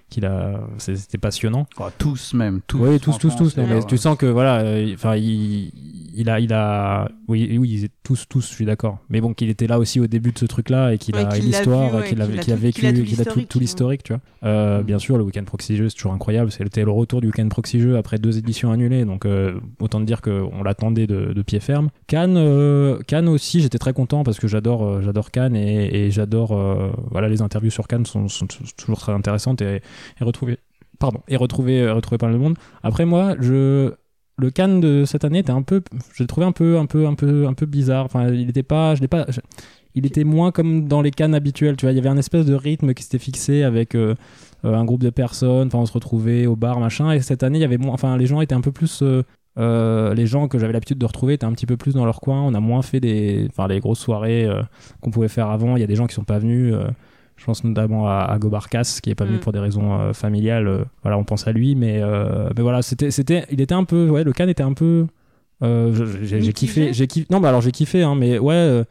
Qu'il 0.09 0.27
a, 0.27 0.61
c'était 0.77 1.16
passionnant. 1.16 1.66
Oh, 1.81 1.85
Tous 1.97 2.35
même, 2.35 2.61
tous. 2.66 2.77
oui, 2.79 3.01
tous, 3.01 3.16
tous, 3.16 3.35
tous. 3.35 3.57
mais 3.57 3.64
ouais. 3.64 3.87
tu 3.88 3.97
sens 3.97 4.18
que 4.18 4.27
voilà, 4.27 4.59
euh, 4.61 4.92
enfin, 4.92 5.16
il, 5.16 5.73
il 6.14 6.29
a, 6.29 6.38
il 6.38 6.53
a, 6.53 7.09
oui, 7.29 7.57
oui, 7.59 7.88
tous, 8.03 8.27
tous, 8.29 8.49
je 8.49 8.55
suis 8.55 8.65
d'accord. 8.65 8.99
Mais 9.11 9.21
bon, 9.21 9.33
qu'il 9.33 9.49
était 9.49 9.67
là 9.67 9.79
aussi 9.79 10.01
au 10.01 10.07
début 10.07 10.33
de 10.33 10.38
ce 10.38 10.45
truc-là 10.45 10.93
et 10.93 10.99
qu'il 10.99 11.15
Ouais, 11.15 11.23
a 11.23 11.29
l'a 11.31 11.38
l'histoire, 11.38 11.95
ouais, 11.95 12.09
qu'il 12.09 12.21
a, 12.21 12.27
vécu, 12.27 12.81
qu'il 13.05 13.21
a 13.21 13.25
tout 13.25 13.59
l'historique, 13.59 14.03
tu 14.03 14.12
vois. 14.12 14.21
Euh, 14.45 14.83
Bien 14.83 14.99
sûr, 14.99 15.17
le 15.17 15.25
week-end 15.25 15.45
proxy 15.45 15.77
jeu, 15.77 15.88
c'est 15.88 15.95
toujours 15.95 16.12
incroyable. 16.12 16.51
C'était 16.51 16.85
le 16.85 16.91
retour 16.91 17.21
du 17.21 17.29
week-end 17.29 17.49
proxy 17.49 17.81
jeu 17.81 17.97
après 17.97 18.19
deux 18.19 18.38
éditions 18.38 18.73
annulées, 18.73 19.05
donc 19.05 19.25
euh, 19.25 19.61
autant 19.81 20.01
dire 20.01 20.21
qu'on 20.21 20.62
l'attendait 20.65 21.07
de, 21.07 21.33
de 21.33 21.43
pied 21.43 21.61
ferme. 21.61 21.91
Cannes, 22.09 22.37
euh, 22.37 22.99
Cannes 23.07 23.29
aussi, 23.29 23.61
j'étais 23.61 23.79
très 23.79 23.93
content 23.93 24.25
parce 24.25 24.41
que 24.41 24.49
j'adore, 24.49 25.01
j'adore 25.03 25.31
Cannes 25.31 25.55
et, 25.55 26.07
et 26.07 26.11
j'adore, 26.11 26.59
voilà, 27.11 27.29
les 27.29 27.41
interviews 27.41 27.71
sur 27.71 27.87
Cannes 27.87 28.07
sont, 28.07 28.29
sont 28.29 28.47
toujours 28.77 28.99
très 28.99 29.12
intéressantes 29.12 29.62
et, 29.62 29.81
et 30.21 30.25
retrouver, 30.25 30.59
pardon, 30.99 31.21
et 31.29 31.37
retrouver, 31.37 31.88
retrouver 31.91 32.19
par 32.19 32.31
le 32.31 32.38
monde. 32.38 32.57
Après 32.83 33.05
moi, 33.05 33.37
je 33.41 33.93
le 34.38 34.51
Cannes 34.51 34.81
de 34.81 35.05
cette 35.05 35.25
année 35.25 35.40
était 35.40 35.53
un 35.53 35.62
peu 35.62 35.83
je 36.14 36.23
l'ai 36.23 36.27
trouvé 36.27 36.47
un 36.47 36.53
peu 36.53 36.79
un 36.79 36.87
peu 36.87 37.07
un 37.07 37.14
peu 37.14 37.47
un 37.47 37.55
peu 37.55 37.66
bizarre 37.66 38.07
enfin 38.07 38.29
il 38.29 38.49
était 38.49 38.62
pas 38.62 38.95
je 38.95 39.05
pas 39.07 39.27
il 39.95 40.07
était 40.07 40.25
moins 40.25 40.53
comme 40.53 40.88
dans 40.88 41.03
les 41.03 41.11
cannes 41.11 41.35
habituelles. 41.35 41.77
Tu 41.77 41.87
vois, 41.87 41.92
il 41.92 41.97
y 41.97 41.99
avait 41.99 42.09
un 42.09 42.16
espèce 42.16 42.47
de 42.47 42.55
rythme 42.55 42.95
qui 42.95 43.03
s'était 43.03 43.18
fixé 43.18 43.62
avec 43.62 43.95
euh, 43.95 44.14
euh, 44.64 44.75
un 44.75 44.85
groupe 44.85 45.03
de 45.03 45.11
personnes. 45.11 45.68
Enfin, 45.68 45.79
on 45.79 45.87
se 45.87 45.92
retrouvait 45.92 46.47
au 46.47 46.57
bar, 46.57 46.81
machin. 46.81 47.12
Et 47.12 47.21
cette 47.21 47.42
année, 47.42 47.59
il 47.59 47.62
y 47.62 47.64
avait 47.64 47.79
moins. 47.79 47.95
Enfin, 47.95 48.16
les 48.16 48.27
gens 48.27 48.40
étaient 48.40 48.55
un 48.55 48.61
peu 48.61 48.73
plus. 48.73 49.03
euh, 49.59 50.14
les 50.14 50.27
gens 50.27 50.49
que 50.49 50.59
j'avais 50.59 50.73
l'habitude 50.73 50.99
de 50.99 51.07
retrouver 51.07 51.35
étaient 51.35 51.45
un 51.45 51.53
petit 51.53 51.66
peu 51.66 51.77
plus 51.77 51.95
dans 51.95 52.07
leur 52.07 52.21
coin. 52.21 52.42
On 52.42 52.55
a 52.55 52.61
moins 52.61 52.83
fait 52.83 53.01
des, 53.01 53.47
enfin, 53.51 53.68
les 53.68 53.81
grosses 53.81 54.01
soirées 54.01 54.49
qu'on 55.01 55.11
pouvait 55.11 55.29
faire 55.29 55.51
avant. 55.51 55.77
Il 55.77 55.81
y 55.81 55.85
a 55.85 55.87
des 55.87 55.97
gens 55.97 56.07
qui 56.07 56.14
sont 56.14 56.25
pas 56.25 56.38
venus. 56.38 56.75
Je 57.43 57.47
pense 57.47 57.65
notamment 57.65 58.07
à, 58.07 58.21
à 58.31 58.39
Gobarkas, 58.39 59.01
qui 59.03 59.11
est 59.11 59.17
pas 59.17 59.25
venu 59.25 59.39
Mm. 59.39 59.41
pour 59.41 59.53
des 59.53 59.59
raisons 59.59 59.99
euh, 59.99 60.13
familiales. 60.13 60.69
euh, 60.69 60.85
voilà, 61.03 61.19
on 61.19 61.25
pense 61.25 61.49
à 61.49 61.53
lui, 61.53 61.75
mais, 61.75 61.99
euh, 62.01 62.49
mais 62.57 62.63
voilà, 62.63 62.83
c'était, 62.83 63.11
c'était, 63.11 63.45
il 63.51 63.61
était 63.61 63.75
un 63.75 63.83
peu, 63.83 64.09
ouais, 64.09 64.23
le 64.23 64.33
can 64.33 64.47
était 64.47 64.63
un 64.63 64.75
peu. 64.75 65.07
euh, 65.65 65.93
j'ai, 66.23 66.53
kiffé, 66.53 66.93
j'ai 66.93 67.07
kiffé. 67.09 67.27
Non, 67.31 67.41
mais 67.41 67.49
alors 67.49 67.61
j'ai 67.61 67.73
kiffé, 67.73 68.03
hein, 68.05 68.15
mais 68.15 68.39
ouais, 68.39 68.85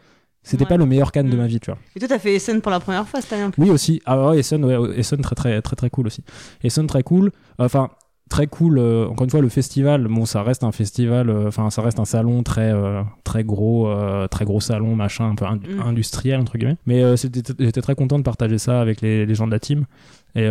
c'était 0.44 0.64
Ouais. 0.64 0.70
pas 0.70 0.76
le 0.78 0.86
meilleur 0.86 1.12
can 1.14 1.24
de 1.24 1.34
Mm. 1.34 1.38
ma 1.38 1.48
vie, 1.48 1.60
tu 1.62 1.72
vois. 1.72 1.80
Et 1.96 2.00
toi, 2.00 2.10
t'as 2.10 2.20
fait 2.20 2.36
Essen 2.36 2.60
pour 2.62 2.72
la 2.72 2.80
première 2.82 3.08
fois 3.08 3.22
cette 3.22 3.32
année 3.34 3.44
un 3.44 3.52
peu. 3.52 3.62
Oui 3.62 3.70
aussi. 3.70 4.02
Ah 4.06 4.30
ouais, 4.30 4.40
Essen, 4.40 4.66
ouais, 4.66 4.98
Essen 5.00 5.22
très 5.22 5.36
très 5.36 5.62
très 5.62 5.76
très 5.78 5.90
cool 5.90 6.08
aussi. 6.08 6.24
Essen 6.64 6.88
très 6.88 7.04
cool. 7.04 7.32
Enfin 7.58 7.90
très 8.32 8.48
cool. 8.48 8.80
euh, 8.80 9.06
encore 9.08 9.26
une 9.26 9.30
fois, 9.30 9.42
le 9.42 9.50
festival, 9.50 10.08
bon, 10.08 10.26
ça 10.26 10.42
reste 10.42 10.64
un 10.64 10.72
festival. 10.72 11.30
euh, 11.30 11.48
Enfin, 11.50 11.70
ça 11.70 11.82
reste 11.84 12.00
un 12.00 12.06
salon 12.06 12.42
très 12.44 12.72
euh, 12.74 13.04
très 13.24 13.44
gros, 13.44 13.88
très 14.32 14.46
gros 14.46 14.60
salon, 14.62 14.96
machin, 14.96 15.30
un 15.30 15.36
peu 15.36 15.46
Mm. 15.46 15.82
industriel 15.86 16.40
entre 16.40 16.58
guillemets. 16.58 16.78
Mais 16.88 17.04
j'étais 17.18 17.82
très 17.82 17.94
content 17.96 18.18
de 18.18 18.24
partager 18.24 18.58
ça 18.58 18.82
avec 18.82 19.02
les, 19.02 19.26
les 19.26 19.36
gens 19.36 19.46
de 19.46 19.52
la 19.52 19.60
team. 19.60 19.86
Et, 20.34 20.46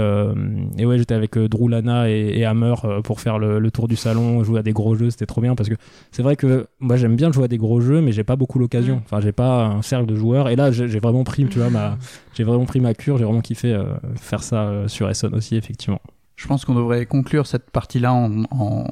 et 0.79 0.85
ouais, 0.87 0.99
j'étais 0.99 1.15
avec 1.15 1.39
Drew 1.39 1.69
Lana 1.69 2.11
et, 2.11 2.33
et 2.39 2.45
Hammer 2.45 2.75
pour 3.03 3.19
faire 3.21 3.39
le, 3.39 3.59
le 3.59 3.71
tour 3.71 3.89
du 3.89 3.97
salon, 3.97 4.45
jouer 4.45 4.61
à 4.61 4.63
des 4.63 4.73
gros 4.75 4.95
jeux, 4.95 5.09
c'était 5.09 5.25
trop 5.25 5.41
bien 5.41 5.55
parce 5.55 5.71
que 5.71 5.75
c'est 6.11 6.23
vrai 6.23 6.37
que 6.37 6.67
moi 6.81 6.97
j'aime 6.97 7.17
bien 7.17 7.33
jouer 7.33 7.45
à 7.45 7.49
des 7.49 7.57
gros 7.57 7.81
jeux, 7.81 8.03
mais 8.03 8.13
j'ai 8.13 8.25
pas 8.25 8.37
beaucoup 8.37 8.59
l'occasion. 8.59 8.97
Mm. 8.97 9.03
Enfin, 9.07 9.21
j'ai 9.23 9.33
pas 9.33 9.65
un 9.67 9.81
cercle 9.83 10.05
de 10.07 10.15
joueurs. 10.17 10.49
Et 10.51 10.57
là, 10.57 10.71
j'ai 10.71 10.87
vraiment 10.99 11.25
pris, 11.25 11.47
tu 11.47 11.59
vois, 11.61 11.71
ma, 11.71 11.97
j'ai 12.35 12.45
vraiment 12.45 12.67
pris 12.67 12.81
ma 12.81 12.93
cure, 12.93 13.17
j'ai 13.17 13.25
vraiment 13.25 13.41
kiffé 13.41 13.75
faire 14.17 14.43
ça 14.43 14.71
sur 14.87 15.09
Essen 15.09 15.35
aussi, 15.35 15.57
effectivement. 15.57 16.01
Je 16.43 16.47
pense 16.47 16.65
qu'on 16.65 16.75
devrait 16.75 17.05
conclure 17.05 17.47
cette 17.47 17.69
partie-là 17.71 18.15
en, 18.15 18.45
en 18.51 18.85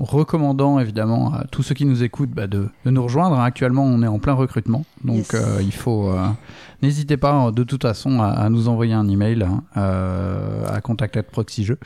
recommandant 0.00 0.80
évidemment 0.80 1.32
à 1.32 1.44
tous 1.52 1.62
ceux 1.62 1.74
qui 1.76 1.84
nous 1.86 2.02
écoutent 2.02 2.30
bah, 2.32 2.48
de, 2.48 2.68
de 2.84 2.90
nous 2.90 3.02
rejoindre. 3.04 3.38
Actuellement, 3.38 3.84
on 3.84 4.02
est 4.02 4.08
en 4.08 4.18
plein 4.18 4.32
recrutement, 4.32 4.84
donc 5.04 5.18
Yes. 5.18 5.34
euh, 5.34 5.62
il 5.62 5.72
faut. 5.72 6.10
euh, 6.10 6.26
N'hésitez 6.82 7.16
pas 7.16 7.52
de 7.52 7.62
toute 7.62 7.82
façon 7.82 8.20
à, 8.20 8.26
à 8.26 8.48
nous 8.48 8.66
envoyer 8.68 8.92
un 8.92 9.08
email 9.08 9.44
hein, 9.44 9.62
euh, 9.76 10.66
à 10.68 10.80
contact@proxyjeux. 10.80 11.78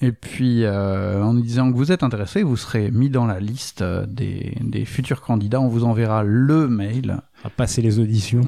Et 0.00 0.12
puis, 0.12 0.64
euh, 0.64 1.22
en 1.22 1.32
nous 1.34 1.40
disant 1.40 1.70
que 1.70 1.76
vous 1.76 1.92
êtes 1.92 2.02
intéressé, 2.02 2.42
vous 2.42 2.56
serez 2.56 2.90
mis 2.90 3.08
dans 3.10 3.26
la 3.26 3.40
liste 3.40 3.80
euh, 3.82 4.04
des, 4.06 4.56
des 4.60 4.84
futurs 4.84 5.20
candidats. 5.22 5.60
On 5.60 5.68
vous 5.68 5.84
enverra 5.84 6.24
le 6.24 6.68
mail 6.68 7.20
À 7.44 7.48
passer 7.50 7.80
les 7.80 7.98
auditions. 8.00 8.42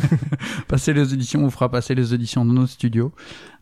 passer 0.68 0.92
les 0.92 1.12
auditions, 1.12 1.40
on 1.40 1.44
vous 1.44 1.50
fera 1.50 1.68
passer 1.70 1.94
les 1.94 2.12
auditions 2.12 2.44
dans 2.44 2.52
nos 2.52 2.66
studios, 2.66 3.12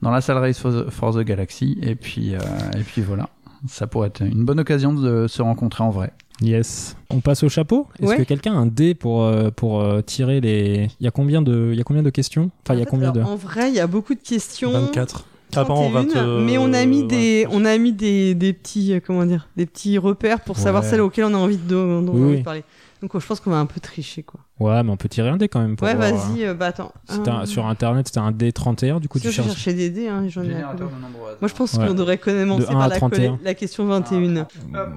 dans 0.02 0.10
la 0.10 0.20
salle 0.20 0.38
Race 0.38 0.58
for 0.58 0.72
the, 0.72 0.90
for 0.90 1.14
the 1.14 1.20
Galaxy, 1.20 1.78
et 1.82 1.94
puis, 1.94 2.34
euh, 2.34 2.38
et 2.78 2.82
puis 2.82 3.02
voilà. 3.02 3.28
Ça 3.68 3.86
pourrait 3.86 4.08
être 4.08 4.22
une 4.22 4.44
bonne 4.44 4.58
occasion 4.60 4.92
de 4.92 5.26
se 5.28 5.40
rencontrer 5.40 5.84
en 5.84 5.90
vrai. 5.90 6.12
Yes. 6.40 6.96
On 7.10 7.20
passe 7.20 7.44
au 7.44 7.48
chapeau. 7.48 7.86
Est-ce 8.00 8.10
Ouais. 8.10 8.16
que 8.16 8.22
quelqu'un 8.24 8.54
a 8.54 8.56
un 8.56 8.66
dé 8.66 8.94
pour 8.94 9.22
euh, 9.22 9.50
pour 9.54 9.80
euh, 9.80 10.00
tirer 10.00 10.40
les 10.40 10.88
Il 10.98 11.04
y 11.04 11.06
a 11.06 11.12
combien 11.12 11.40
de 11.42 11.68
il 11.72 11.78
y 11.78 11.80
a 11.80 11.84
combien 11.84 12.02
de 12.02 12.10
questions? 12.10 12.50
Enfin, 12.64 12.74
il 12.74 12.80
y 12.80 12.82
a 12.82 12.86
combien 12.86 13.12
de 13.12 13.20
En 13.22 13.36
vrai, 13.36 13.68
il 13.68 13.76
y 13.76 13.80
a 13.80 13.86
beaucoup 13.86 14.14
de 14.14 14.20
questions. 14.20 14.72
24. 14.72 15.24
Ah, 15.54 15.64
pardon, 15.64 15.90
31, 15.90 16.38
20, 16.38 16.40
mais 16.44 16.58
on 16.58 16.72
a 16.72 16.84
mis 16.86 17.04
des, 17.04 17.46
on 17.50 17.64
a 17.64 17.76
mis 17.76 17.92
des, 17.92 18.34
des 18.34 18.52
petits, 18.52 18.94
euh, 18.94 19.00
comment 19.04 19.24
dire, 19.26 19.48
des 19.56 19.66
petits 19.66 19.98
repères 19.98 20.40
pour 20.40 20.56
savoir 20.56 20.82
celles 20.84 21.00
auxquelles 21.00 21.26
on 21.26 21.34
a 21.34 21.38
envie 21.38 21.58
de, 21.58 21.74
dont 21.74 22.12
on 22.12 22.22
a 22.22 22.26
envie 22.26 22.38
de 22.38 22.42
parler. 22.42 22.64
Donc, 23.02 23.18
je 23.20 23.26
pense 23.26 23.40
qu'on 23.40 23.50
va 23.50 23.56
un 23.58 23.66
peu 23.66 23.80
tricher, 23.80 24.22
quoi. 24.22 24.38
Ouais, 24.60 24.80
mais 24.84 24.90
on 24.90 24.96
peut 24.96 25.08
tirer 25.08 25.28
un 25.28 25.36
dé 25.36 25.48
quand 25.48 25.58
même 25.60 25.74
pour 25.74 25.88
ouais, 25.88 25.94
voir, 25.96 26.12
vas-y, 26.14 26.44
euh, 26.44 26.54
bah 26.54 26.66
attends. 26.66 26.92
euh, 27.10 27.14
c'était 27.16 27.30
un- 27.30 27.40
Un- 27.40 27.46
sur 27.46 27.66
internet, 27.66 28.06
c'était 28.06 28.20
un 28.20 28.30
dé 28.30 28.52
31 28.52 29.00
du 29.00 29.08
coup 29.08 29.18
tu 29.18 29.32
cherches. 29.32 29.48
chercher 29.48 29.74
des 29.74 29.90
dés, 29.90 30.06
hein, 30.06 30.24
j'en 30.28 30.42
ai. 30.44 30.54
Moi, 30.54 31.48
je 31.48 31.52
pense 31.52 31.74
Ouais. 31.74 31.84
qu'on 31.88 31.94
devrait 31.94 32.18
commencer 32.18 32.66
De 32.66 32.70
1 32.70 32.72
par 32.74 32.88
la, 32.88 32.96
31. 32.96 33.30
coller- 33.32 33.44
la 33.44 33.54
question 33.54 33.86
21. 33.86 34.46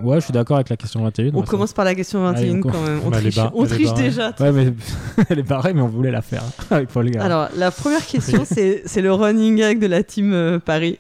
Ouais, 0.04 0.18
je 0.18 0.26
suis 0.26 0.34
d'accord 0.34 0.58
avec 0.58 0.70
la 0.70 0.78
question 0.78 1.02
21. 1.04 1.32
On 1.34 1.38
ouais, 1.40 1.46
ça 1.46 1.50
commence 1.50 1.74
par 1.74 1.84
la 1.86 1.96
question 1.96 2.22
21 2.22 2.42
Allez, 2.44 2.52
on 2.54 2.62
quand 2.62 2.82
même. 2.84 3.00
On 3.06 3.12
est 3.12 3.18
triche, 3.22 3.36
bar- 3.38 3.52
on 3.56 3.66
triche 3.66 3.94
déjà. 3.96 4.34
Ouais, 4.40 4.52
mais 4.52 4.72
elle 5.30 5.40
est 5.40 5.44
pareille, 5.44 5.74
mais 5.74 5.82
on 5.82 5.88
voulait 5.88 6.12
la 6.12 6.22
faire 6.22 6.44
avec 6.70 6.90
Paul 6.90 7.10
Gare. 7.10 7.26
Alors, 7.26 7.48
la 7.58 7.72
première 7.72 8.06
question, 8.06 8.44
c'est 8.46 8.84
c'est 8.86 9.02
le 9.02 9.12
running 9.12 9.56
gag 9.56 9.80
de 9.80 9.88
la 9.88 10.04
team 10.04 10.32
euh, 10.32 10.60
Paris. 10.60 10.96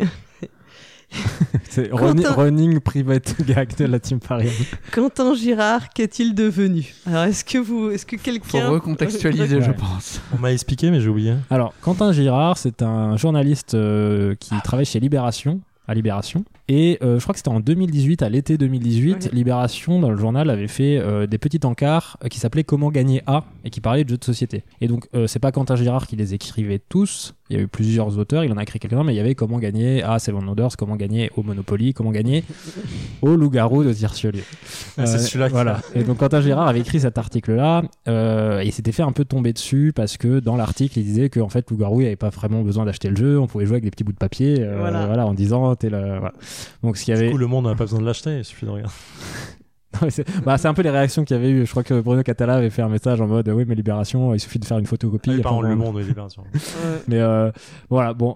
c'est 1.70 1.90
Quentin- 1.90 2.34
running, 2.34 2.80
private 2.80 3.36
gag 3.46 3.76
de 3.76 3.86
la 3.86 4.00
team 4.00 4.20
Paris. 4.20 4.50
Quentin 4.92 5.34
Girard, 5.36 5.90
qu'est-il 5.90 6.34
devenu? 6.36 6.94
Alors, 7.06 7.24
est-ce 7.24 7.44
que 7.46 7.58
vous, 7.58 7.90
est-ce 7.92 8.06
que 8.06 8.18
Faut 8.18 8.24
quelqu'un 8.24 8.70
recontextualiser, 8.70 9.62
je 9.62 9.72
pense. 9.72 10.22
On 10.36 10.40
m'a 10.40 10.52
expliqué, 10.52 10.92
mais 10.92 11.02
j'ai 11.02 11.10
oublié. 11.10 11.34
Alors, 11.50 11.74
Quentin 11.82 12.12
Girard, 12.12 12.58
c'est 12.58 12.82
un 12.82 13.18
journaliste 13.18 13.74
euh, 13.74 14.36
qui 14.40 14.54
travaille 14.64 14.86
chez 14.86 15.00
Libération, 15.00 15.62
à 15.88 15.94
Libération. 15.94 16.44
Et 16.68 16.98
euh, 17.04 17.20
je 17.20 17.24
crois 17.24 17.34
que 17.34 17.38
c'était 17.40 17.50
en 17.50 17.60
2018, 17.60 18.24
à 18.24 18.30
l'été 18.30 18.58
2018, 18.58 19.14
Ouais. 19.14 19.20
Libération, 19.34 20.00
dans 20.00 20.10
le 20.10 20.18
journal, 20.18 20.50
avait 20.50 20.68
fait 20.68 20.98
euh, 20.98 21.28
des 21.28 21.38
petits 21.38 21.60
encarts 21.64 22.18
euh, 22.24 22.28
qui 22.28 22.40
s'appelaient 22.40 22.64
Comment 22.64 22.90
gagner 22.90 23.22
A 23.28 23.44
et 23.64 23.70
qui 23.70 23.82
parlaient 23.82 24.04
de 24.04 24.10
jeux 24.10 24.18
de 24.18 24.24
société. 24.24 24.64
Et 24.82 24.88
donc, 24.88 25.08
euh, 25.16 25.28
c'est 25.28 25.38
pas 25.40 25.52
Quentin 25.52 25.76
Girard 25.76 26.08
qui 26.08 26.16
les 26.16 26.34
écrivait 26.34 26.80
tous. 26.90 27.36
Il 27.52 27.56
y 27.56 27.60
a 27.60 27.62
eu 27.62 27.68
plusieurs 27.68 28.18
auteurs, 28.18 28.44
il 28.44 28.52
en 28.52 28.58
a 28.58 28.64
écrit 28.64 28.80
quelques-uns, 28.80 29.04
mais 29.04 29.14
il 29.14 29.18
y 29.18 29.20
avait 29.20 29.36
Comment 29.36 29.60
gagner 29.60 30.02
à 30.02 30.18
Seven 30.18 30.44
Wonders, 30.48 30.76
Comment 30.78 30.96
gagner 30.96 31.30
au 31.38 31.44
Monopoly, 31.44 31.94
Comment 31.94 32.10
gagner 32.10 32.44
au 33.22 33.36
Loup-garou 33.36 33.84
de 33.84 33.94
Tirciolier. 33.94 34.42
Ah, 34.98 35.06
c'est 35.06 35.20
celui-là 35.20 35.50
Voilà. 35.50 35.82
Et 35.94 36.04
donc 36.04 36.18
Quentin 36.18 36.42
Girard 36.42 36.68
avait 36.68 36.80
écrit 36.80 37.00
cet 37.02 37.20
article-là 37.20 37.84
et 38.08 38.66
il 38.66 38.72
s'était 38.72 38.92
fait 38.92 39.04
un 39.04 39.12
peu 39.12 39.26
tomber 39.26 39.54
dessus 39.54 39.94
parce 39.96 40.18
que 40.18 40.40
dans 40.40 40.56
l'article 40.56 40.98
il 40.98 41.04
disait 41.06 41.30
qu'en 41.30 41.50
fait 41.50 41.70
Loup-garou 41.70 42.02
il 42.02 42.08
avait 42.08 42.16
pas 42.16 42.30
vraiment 42.30 42.64
besoin 42.64 42.84
d'acheter 42.86 43.10
le 43.10 43.16
jeu, 43.16 43.40
on 43.40 43.46
pouvait 43.46 43.68
jouer 43.68 43.76
avec 43.76 43.84
des 43.84 43.92
petits 43.92 44.04
bouts 44.04 44.14
de 44.14 44.18
papier, 44.18 44.56
Voilà. 44.80 45.06
voilà. 45.06 45.28
en 45.28 45.36
disant 45.36 45.76
t'es 45.76 45.92
le. 45.92 46.00
Voilà. 46.18 46.34
Donc 46.84 46.98
ce 46.98 47.06
qu'il 47.06 47.14
y 47.14 47.18
avait. 47.18 47.28
Du 47.28 47.32
coup, 47.34 47.38
le 47.38 47.48
monde 47.48 47.66
n'a 47.66 47.76
pas 47.76 47.86
besoin 47.86 48.00
de 48.00 48.06
l'acheter, 48.06 48.40
il 48.40 48.46
suffit 48.46 48.66
de 48.66 48.72
regarder. 48.72 48.94
C'est 50.10 50.26
bah, 50.44 50.58
c'est 50.58 50.68
un 50.68 50.74
peu 50.74 50.82
les 50.82 50.90
réactions 50.90 51.24
qu'il 51.24 51.38
y 51.38 51.40
avait 51.40 51.50
eu. 51.50 51.66
Je 51.66 51.72
crois 51.72 51.84
que 51.84 52.02
Bruno 52.02 52.22
Catala 52.22 52.56
avait 52.56 52.70
fait 52.70 52.82
un 52.82 52.90
message 52.90 53.22
en 53.22 53.28
mode 53.28 53.48
oui 53.48 53.64
mais 53.66 53.76
Libération 53.76 54.34
il 54.34 54.42
suffit 54.42 54.60
de 54.60 54.66
faire 54.66 54.78
une 54.78 54.86
photocopie. 54.86 55.30
Ah, 55.32 55.36
y 55.38 55.40
a 55.40 55.42
par 55.44 55.54
pas 55.54 55.56
contre, 55.58 55.70
le 55.70 55.76
monde, 55.78 55.96
oui, 55.96 56.04
Libération. 56.04 56.44
Mais 57.08 57.20
euh, 57.20 57.50
voilà, 57.90 58.14
bon. 58.14 58.36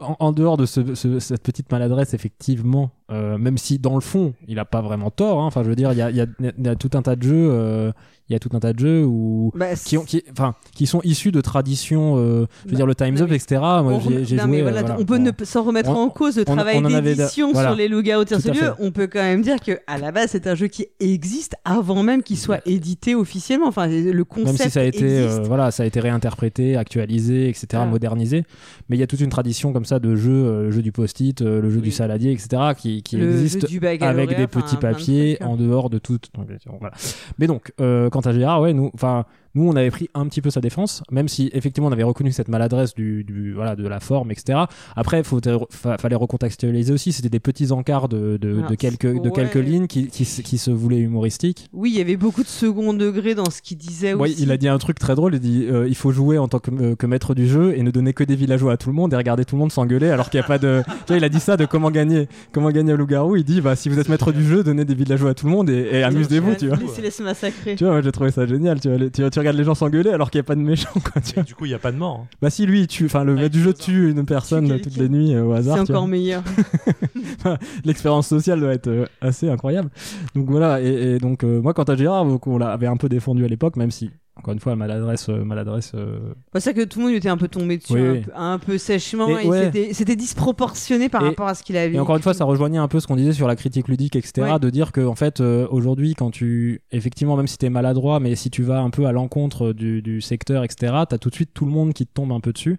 En, 0.00 0.16
en 0.20 0.32
dehors 0.32 0.58
de 0.58 0.66
ce- 0.66 0.94
ce- 0.94 1.18
cette 1.18 1.42
petite 1.42 1.72
maladresse, 1.72 2.12
effectivement, 2.12 2.90
euh, 3.10 3.38
même 3.38 3.56
si 3.58 3.78
dans 3.78 3.94
le 3.94 4.00
fond, 4.00 4.34
il 4.46 4.58
a 4.58 4.64
pas 4.64 4.82
vraiment 4.82 5.10
tort. 5.10 5.40
hein, 5.40 5.46
Enfin, 5.46 5.62
je 5.62 5.68
veux 5.68 5.76
dire, 5.76 5.92
il 5.92 5.98
y 5.98 6.02
a, 6.02 6.10
il 6.10 6.16
y 6.16 6.20
a- 6.20 6.26
il 6.40 6.66
y 6.66 6.68
a 6.68 6.76
tout 6.76 6.90
un 6.94 7.02
tas 7.02 7.16
de 7.16 7.22
jeux. 7.22 7.48
euh, 7.50 7.92
il 8.30 8.34
y 8.34 8.36
a 8.36 8.38
tout 8.38 8.50
un 8.52 8.60
tas 8.60 8.74
de 8.74 8.78
jeux 8.78 9.06
où 9.06 9.52
Bah, 9.54 9.68
qui, 9.74 9.96
ont, 9.96 10.04
qui, 10.04 10.22
enfin, 10.32 10.54
qui 10.74 10.86
sont 10.86 11.00
issus 11.02 11.32
de 11.32 11.40
traditions, 11.40 12.18
euh, 12.18 12.20
je 12.66 12.68
veux 12.68 12.72
Bah, 12.72 12.76
dire 12.76 12.86
le 12.86 12.94
Times 12.94 13.16
Up, 13.22 13.32
etc. 13.32 13.56
Moi, 13.58 13.84
on, 13.94 14.00
j'ai 14.00 14.26
joué. 14.36 14.46
mais 14.46 14.60
voilà, 14.60 14.82
voilà, 14.82 14.96
on 15.00 15.04
peut 15.06 15.16
ne 15.16 15.30
sans 15.44 15.62
remettre 15.62 15.88
On- 15.88 15.94
en 16.04 16.08
cause 16.10 16.36
le 16.36 16.44
on- 16.46 16.54
travail 16.54 16.82
d'édition 16.82 17.52
voilà. 17.54 17.70
sur 17.70 17.76
les 17.78 17.88
Tout 17.88 17.96
à 18.20 18.24
Tire-ce-Lieu. 18.26 18.52
fait. 18.52 18.70
On 18.80 18.90
peut 18.90 19.06
quand 19.06 19.22
même 19.22 19.40
dire 19.40 19.58
que 19.60 19.78
à 19.86 19.96
la 19.96 20.12
base 20.12 20.32
c'est 20.32 20.46
un 20.46 20.54
jeu 20.54 20.66
qui 20.66 20.88
existe 21.00 21.54
avant 21.64 22.02
même 22.02 22.22
qu'il 22.22 22.36
soit 22.36 22.60
édité 22.66 23.14
officiellement. 23.14 23.68
Enfin, 23.68 23.86
le 23.86 24.24
concept 24.24 24.46
Même 24.46 24.56
si 24.58 24.70
ça 24.72 24.80
a 24.80 24.84
été, 24.84 25.26
voilà, 25.44 25.70
ça 25.70 25.84
a 25.84 25.86
été 25.86 25.98
réinterprété, 25.98 26.76
actualisé, 26.76 27.48
etc., 27.48 27.82
modernisé. 27.90 28.44
Mais 28.90 28.96
il 28.96 29.00
y 29.00 29.02
a 29.02 29.06
toute 29.06 29.20
une 29.20 29.30
tradition 29.30 29.72
comme 29.72 29.86
ça 29.86 30.00
de 30.00 30.14
jeux, 30.14 30.64
le 30.64 30.70
jeu 30.70 30.82
du 30.82 30.92
post-it, 30.92 31.40
le 31.40 31.70
jeu 31.70 31.76
Oui. 31.76 31.82
du 31.84 31.90
saladier, 31.92 32.32
etc., 32.32 32.72
qui, 32.76 32.97
qui 33.02 33.16
le 33.16 33.30
existe 33.30 33.66
avec 34.00 34.36
des 34.36 34.46
petits 34.46 34.76
de 34.76 34.80
papiers 34.80 35.38
hein. 35.40 35.46
en 35.46 35.56
dehors 35.56 35.90
de 35.90 35.98
tout. 35.98 36.18
voilà. 36.80 36.94
Mais 37.38 37.46
donc, 37.46 37.72
euh, 37.80 38.10
quant 38.10 38.20
à 38.20 38.32
Gérard, 38.32 38.60
ouais, 38.60 38.72
nous, 38.72 38.90
enfin, 38.94 39.24
nous, 39.58 39.68
on 39.68 39.76
avait 39.76 39.90
pris 39.90 40.08
un 40.14 40.26
petit 40.26 40.40
peu 40.40 40.50
sa 40.50 40.60
défense, 40.60 41.02
même 41.10 41.28
si 41.28 41.50
effectivement 41.52 41.88
on 41.88 41.92
avait 41.92 42.02
reconnu 42.02 42.32
cette 42.32 42.48
maladresse 42.48 42.94
du, 42.94 43.24
du- 43.24 43.52
voilà, 43.54 43.76
de 43.76 43.86
la 43.86 44.00
forme, 44.00 44.30
etc. 44.30 44.58
Après, 44.96 45.22
faut, 45.22 45.40
fa- 45.70 45.98
fallait 45.98 46.14
recontextualiser 46.16 46.92
aussi. 46.92 47.12
C'était 47.12 47.28
des 47.28 47.40
petits 47.40 47.72
encarts 47.72 48.08
de, 48.08 48.36
de, 48.36 48.74
quelques, 48.76 49.20
de 49.22 49.30
quelques 49.30 49.54
lignes 49.56 49.86
qui, 49.86 50.06
qui, 50.08 50.24
se- 50.24 50.42
qui 50.42 50.58
se 50.58 50.70
voulaient 50.70 50.98
humoristiques. 51.00 51.68
Oui, 51.72 51.90
il 51.92 51.98
y 51.98 52.00
avait 52.00 52.16
beaucoup 52.16 52.42
de 52.42 52.48
second 52.48 52.94
degré 52.94 53.34
dans 53.34 53.50
ce 53.50 53.60
qu'il 53.62 53.76
disait 53.78 54.14
Ouais, 54.14 54.30
aussi. 54.30 54.42
il 54.42 54.50
a 54.52 54.56
dit 54.56 54.68
un 54.68 54.78
truc 54.78 54.98
très 54.98 55.14
drôle. 55.14 55.34
Il 55.34 55.40
dit 55.40 55.66
euh, 55.70 55.88
il 55.88 55.94
faut 55.94 56.12
jouer 56.12 56.38
en 56.38 56.48
tant 56.48 56.58
que, 56.60 56.70
euh, 56.70 56.94
que 56.94 57.06
maître 57.06 57.34
du 57.34 57.46
jeu 57.48 57.76
et 57.76 57.82
ne 57.82 57.90
donner 57.90 58.12
que 58.12 58.24
des 58.24 58.36
villageois 58.36 58.72
à 58.72 58.76
tout 58.76 58.88
le 58.90 58.94
monde 58.94 59.12
et 59.12 59.16
regarder 59.16 59.44
tout 59.44 59.56
le 59.56 59.60
monde 59.60 59.72
s'engueuler 59.72 60.08
alors 60.10 60.30
qu'il 60.30 60.38
n'y 60.40 60.44
a 60.44 60.46
pas 60.46 60.58
de. 60.58 60.82
tu 60.86 60.92
vois, 61.08 61.16
il 61.16 61.24
a 61.24 61.28
dit 61.28 61.40
ça 61.40 61.56
de 61.56 61.64
comment 61.64 61.90
gagner, 61.90 62.28
comment 62.52 62.70
gagner 62.70 62.92
au 62.92 62.96
loup-garou. 62.96 63.36
Il 63.36 63.44
dit 63.44 63.60
bah 63.60 63.76
si 63.76 63.88
vous 63.88 63.98
êtes 63.98 64.08
maître 64.08 64.32
du 64.32 64.44
jeu, 64.44 64.62
donnez 64.62 64.84
des 64.84 64.94
villageois 64.94 65.30
à 65.30 65.34
tout 65.34 65.46
le 65.46 65.52
monde 65.52 65.70
et, 65.70 65.88
et 65.92 66.02
amusez-vous, 66.02 66.54
tu 66.54 66.68
vois. 66.68 66.76
Laissez-les 66.76 67.10
se 67.10 67.22
massacrer. 67.22 67.74
Tu 67.76 67.84
vois, 67.84 68.00
j'ai 68.02 68.12
trouvé 68.12 68.30
ça 68.30 68.46
génial. 68.46 68.80
Tu, 68.80 68.88
vois, 68.88 68.98
les- 68.98 69.10
tu, 69.10 69.28
tu 69.28 69.38
regardes 69.48 69.56
les 69.58 69.64
gens 69.64 69.74
s'engueuler 69.74 70.10
alors 70.10 70.30
qu'il 70.30 70.38
n'y 70.38 70.42
a 70.42 70.44
pas 70.44 70.54
de 70.54 70.60
méchants, 70.60 70.90
quoi. 70.94 71.20
Tu 71.22 71.34
vois. 71.34 71.42
Et 71.42 71.46
du 71.46 71.54
coup, 71.54 71.64
il 71.64 71.68
n'y 71.68 71.74
a 71.74 71.78
pas 71.78 71.92
de 71.92 71.96
mort. 71.96 72.20
hein. 72.24 72.28
Bah 72.40 72.50
si 72.50 72.66
lui, 72.66 72.80
il 72.82 72.86
tue, 72.86 73.06
enfin 73.06 73.24
le 73.24 73.32
Ah, 73.32 73.40
maître 73.42 73.54
du 73.54 73.62
jeu 73.62 73.72
tue 73.74 74.10
une 74.10 74.24
personne 74.24 74.80
toutes 74.80 74.96
les 74.96 75.08
nuits 75.08 75.34
euh, 75.34 75.44
au 75.44 75.52
hasard. 75.52 75.76
C'est 75.84 75.90
encore 75.92 76.06
meilleur. 76.08 76.42
l'expérience 77.84 78.26
sociale 78.28 78.60
doit 78.60 78.72
être 78.72 78.88
euh, 78.88 79.06
assez 79.20 79.48
incroyable. 79.48 79.90
Donc 80.34 80.50
voilà, 80.50 80.80
et, 80.80 81.14
et 81.14 81.18
donc 81.18 81.44
euh, 81.44 81.60
moi, 81.60 81.74
quant 81.74 81.84
à 81.84 81.96
Gérard, 81.96 82.24
donc, 82.24 82.46
on 82.46 82.58
l'avait 82.58 82.86
un 82.86 82.96
peu 82.96 83.08
défendu 83.08 83.44
à 83.44 83.48
l'époque, 83.48 83.76
même 83.76 83.90
si 83.90 84.10
encore 84.38 84.54
une 84.54 84.60
fois, 84.60 84.76
maladresse, 84.76 85.28
euh, 85.28 85.44
maladresse. 85.44 85.92
euh, 85.94 86.32
c'est 86.54 86.72
vrai 86.72 86.84
que 86.84 86.88
tout 86.88 87.00
le 87.00 87.06
monde 87.06 87.14
était 87.14 87.28
un 87.28 87.36
peu 87.36 87.48
tombé 87.48 87.76
dessus, 87.78 87.92
Oui, 87.94 88.00
un, 88.00 88.12
oui. 88.12 88.20
peu, 88.20 88.30
un 88.34 88.58
peu 88.58 88.78
sèchement, 88.78 89.28
Et 89.38 89.44
et, 89.44 89.48
ouais. 89.48 89.70
c'était- 89.92 90.16
disproportionné 90.16 91.08
par 91.08 91.22
Et- 91.22 91.28
rapport 91.28 91.48
à 91.48 91.54
ce 91.54 91.62
qu'il 91.62 91.76
avait 91.76 91.94
Et 91.94 91.98
encore 92.00 92.16
une 92.16 92.22
fois, 92.22 92.34
ça 92.34 92.44
rejoignait 92.44 92.78
un 92.78 92.88
peu 92.88 93.00
ce 93.00 93.06
qu'on 93.06 93.16
disait 93.16 93.32
sur 93.32 93.48
la 93.48 93.56
critique 93.56 93.88
ludique, 93.88 94.16
etc. 94.16 94.52
Ouais. 94.52 94.58
De 94.58 94.70
dire 94.70 94.92
que, 94.92 95.04
en 95.04 95.14
fait, 95.14 95.40
euh, 95.40 95.66
aujourd'hui, 95.70 96.14
quand 96.14 96.30
tu. 96.30 96.82
Effectivement, 96.92 97.36
même 97.36 97.46
si 97.46 97.58
t'es 97.58 97.70
maladroit, 97.70 98.20
mais 98.20 98.34
si 98.36 98.50
tu 98.50 98.62
vas 98.62 98.80
un 98.80 98.90
peu 98.90 99.06
à 99.06 99.12
l'encontre 99.12 99.72
du, 99.72 100.02
du 100.02 100.20
secteur, 100.20 100.64
etc., 100.64 100.92
t'as 101.08 101.18
tout 101.18 101.30
de 101.30 101.34
suite 101.34 101.50
tout 101.52 101.64
le 101.66 101.72
monde 101.72 101.92
qui 101.92 102.06
te 102.06 102.12
tombe 102.12 102.32
un 102.32 102.40
peu 102.40 102.52
dessus. 102.52 102.78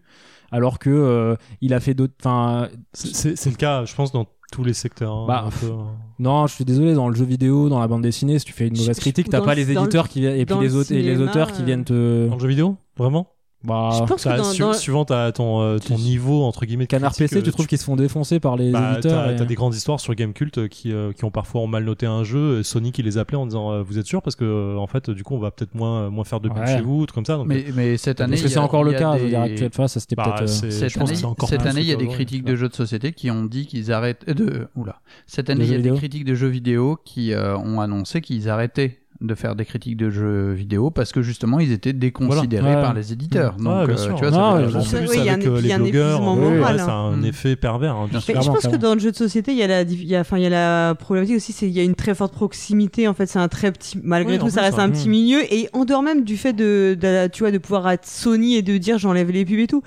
Alors 0.52 0.80
que 0.80 0.90
euh, 0.90 1.36
il 1.62 1.74
a 1.74 1.80
fait 1.80 1.94
d'autres. 1.94 2.16
Enfin, 2.22 2.70
c'est 2.94 3.46
le 3.50 3.56
cas, 3.56 3.86
je 3.86 3.94
pense, 3.94 4.12
dans 4.12 4.26
tous 4.52 4.64
les 4.64 4.74
secteurs. 4.74 5.14
hein, 5.14 5.26
Bah, 5.28 5.44
un 5.48 5.50
peu, 5.52 5.72
hein. 5.72 5.96
non, 6.20 6.48
je 6.48 6.54
suis 6.56 6.66
désolé, 6.66 6.94
dans 6.94 7.10
le 7.10 7.16
jeu 7.16 7.26
vidéo, 7.26 7.70
dans 7.70 7.80
la 7.80 7.88
bande 7.88 8.02
dessinée, 8.02 8.40
si 8.40 8.46
tu 8.46 8.54
fais 8.54 8.68
une 8.68 8.78
mauvaise 8.78 9.00
critique, 9.00 9.30
t'as 9.30 9.42
pas 9.42 9.56
le- 9.56 9.64
les 9.64 9.74
dans 9.74 9.82
le- 9.82 9.88
éditeurs 9.88 10.10
qui 10.10 10.22
viennent, 10.22 10.36
et 10.40 10.46
puis 10.46 10.56
les, 10.60 10.70
le 10.70 10.76
autres, 10.76 10.92
et 10.92 11.02
les 11.02 11.20
auteurs 11.22 11.52
qui 11.52 11.62
euh, 11.62 11.66
viennent 11.66 11.84
te. 11.86 12.28
Dans 12.28 12.36
le 12.36 12.42
jeu 12.42 12.48
vidéo 12.48 12.76
Vraiment? 12.98 13.28
Bah, 13.62 13.90
Je 14.00 14.06
pense 14.06 14.24
que 14.24 14.38
dans- 14.38 14.44
su- 14.46 14.62
dans- 14.62 14.72
Suivant 14.74 15.04
ta- 15.04 15.34
ton, 15.34 15.60
euh, 15.62 15.78
ton 15.80 15.96
Tu- 15.98 16.02
niveau, 16.02 16.44
entre 16.44 16.66
guillemets, 16.66 16.86
de 16.86 16.90
Canard 16.90 17.14
PC, 17.14 17.42
tu 17.44 17.50
euh, 17.50 17.52
trouves 17.52 17.68
qu'ils 17.68 17.78
se 17.78 17.84
font 17.84 17.98
défoncer 17.98 18.40
par 18.40 18.56
les 18.56 18.72
Bah, 18.72 18.94
éditeurs 18.94 19.26
t'as 19.26 19.34
et- 19.34 19.36
t'as 19.36 19.44
des 19.44 19.56
grandes 19.56 19.76
histoires 19.76 20.00
sur 20.00 20.16
Gamecult 20.16 20.70
qui, 20.70 20.94
euh, 20.94 21.12
qui 21.12 21.26
ont 21.26 21.32
parfois 21.32 21.68
mal 21.68 21.84
noté 21.84 22.06
un 22.06 22.24
jeu. 22.24 22.60
et 22.60 22.64
Sony 22.64 22.94
qui 22.94 23.04
les 23.04 23.18
appelait 23.18 23.38
en 23.38 23.46
disant 23.46 23.72
euh, 23.74 23.82
Vous 23.84 23.98
êtes 24.00 24.06
sûr? 24.06 24.22
Parce 24.22 24.38
que, 24.38 24.46
euh, 24.46 24.78
en 24.78 24.88
fait, 24.88 25.10
du 25.10 25.24
coup, 25.24 25.36
on 25.36 25.40
va 25.40 25.52
peut-être 25.52 25.76
moins, 25.76 26.10
moins 26.10 26.24
faire 26.24 26.40
de 26.40 26.48
pub 26.48 26.58
Ouais. 26.60 26.68
chez 26.78 26.82
vous, 26.82 27.06
tout 27.06 27.14
comme 27.14 27.26
ça. 27.26 27.36
Donc, 27.36 27.48
Mais, 27.48 27.66
mais 27.76 27.98
cette 27.98 28.22
année. 28.22 28.32
Parce 28.32 28.44
que 28.44 28.48
c'est 28.48 28.60
encore 28.60 28.86
le 28.86 28.94
cas, 28.94 29.18
je 29.18 29.26
des- 29.26 29.32
veux 29.36 29.56
dire, 29.56 29.68
enfin, 29.68 29.90
ça 29.90 30.00
c'était 30.00 30.16
bah, 30.16 30.24
peut-être. 30.38 30.44
euh, 30.44 30.48
c'est- 30.48 30.72
Cette 30.72 30.90
je 30.94 31.00
année, 31.00 31.16
cette 31.48 31.66
année, 31.66 31.82
il 31.82 31.88
y 31.88 31.92
a 31.92 31.98
des 31.98 32.08
critiques 32.08 32.46
de 32.46 32.56
jeux 32.56 32.70
de 32.70 32.76
société 32.76 33.12
qui 33.12 33.30
ont 33.30 33.44
dit 33.44 33.66
qu'ils 33.66 33.92
arrêtent 33.92 34.24
euh, 34.30 34.34
de 34.34 34.68
oula. 34.78 35.02
Cette 35.28 35.50
année, 35.50 35.66
il 35.66 35.72
y 35.72 35.76
a 35.76 35.80
des 35.80 35.92
critiques 35.92 36.24
de 36.26 36.34
jeux 36.34 36.48
vidéo 36.48 36.98
qui 37.04 37.34
euh, 37.34 37.58
ont 37.58 37.82
annoncé 37.82 38.22
qu'ils 38.22 38.48
arrêtaient 38.50 39.00
de 39.22 39.36
faire 39.36 39.54
des 39.56 39.66
critiques 39.66 39.98
de 39.98 40.10
jeux 40.10 40.54
vidéo 40.54 40.92
parce 40.92 41.12
que 41.12 41.22
justement 41.22 41.60
ils 41.60 41.74
étaient 41.74 41.92
déconsidérés 41.92 42.62
Voilà. 42.72 42.82
par 42.82 42.94
les 42.94 43.12
éditeurs. 43.12 43.56
Ouais, 43.58 43.64
Donc 43.66 43.88
bien 43.88 43.96
euh, 43.96 43.98
sûr. 43.98 44.16
tu 44.16 44.22
vois, 44.26 44.32
Non, 44.32 44.70
ça 44.82 44.98
Oui, 45.02 45.08
il 45.16 45.20
avec 45.30 45.46
un- 45.46 45.56
il 45.58 45.62
les 45.62 45.72
un 45.74 45.78
blogueurs, 45.80 46.22
ouais, 46.22 46.36
moral, 46.58 46.80
hein. 46.80 46.84
c'est 46.86 46.92
un 46.92 47.18
Mm. 47.18 47.26
effet 47.26 47.56
pervers. 47.58 47.96
hein, 47.96 48.08
Bien 48.10 48.20
tu- 48.20 48.26
sûr. 48.26 48.34
Mais 48.36 48.40
je 48.42 48.46
Clairement, 48.46 48.62
pense 48.62 48.72
que 48.72 48.78
dans 48.78 48.94
le 48.94 49.00
jeu 49.02 49.12
de 49.12 49.18
société, 49.18 49.52
il 49.52 49.58
y 49.58 49.64
a 49.64 49.68
la, 49.68 49.82
il 49.82 50.06
y 50.06 50.16
a, 50.16 50.22
enfin, 50.22 50.38
il 50.38 50.44
y 50.44 50.46
a 50.46 50.50
la 50.50 50.96
problématique 50.96 51.36
aussi, 51.36 51.52
c'est 51.52 51.66
qu'il 51.66 51.76
y 51.76 51.82
a 51.82 51.84
une 51.84 51.96
très 51.96 52.16
forte 52.16 52.34
proximité. 52.34 53.10
En 53.10 53.14
fait, 53.14 53.26
c'est 53.26 53.40
un 53.40 53.50
très 53.50 53.72
petit, 53.74 54.00
malgré 54.02 54.34
Oui, 54.36 54.40
tout, 54.40 54.50
ça 54.50 54.62
plus, 54.62 54.66
reste 54.68 54.80
hein. 54.80 54.84
un 54.84 54.90
petit 54.90 55.10
milieu. 55.10 55.42
Et 55.54 55.68
en 55.74 55.84
dehors 55.84 56.02
même 56.02 56.24
du 56.24 56.38
fait 56.38 56.54
de, 56.54 56.98
de- 57.00 57.28
tu 57.28 57.44
vois, 57.44 57.52
de 57.52 57.58
pouvoir 57.58 57.90
être 57.92 58.06
Sony 58.08 58.56
et 58.56 58.62
de 58.62 58.78
dire 58.78 59.00
j'enlève 59.00 59.32
les 59.32 59.44
pubs 59.44 59.60
et 59.60 59.68
tout, 59.68 59.84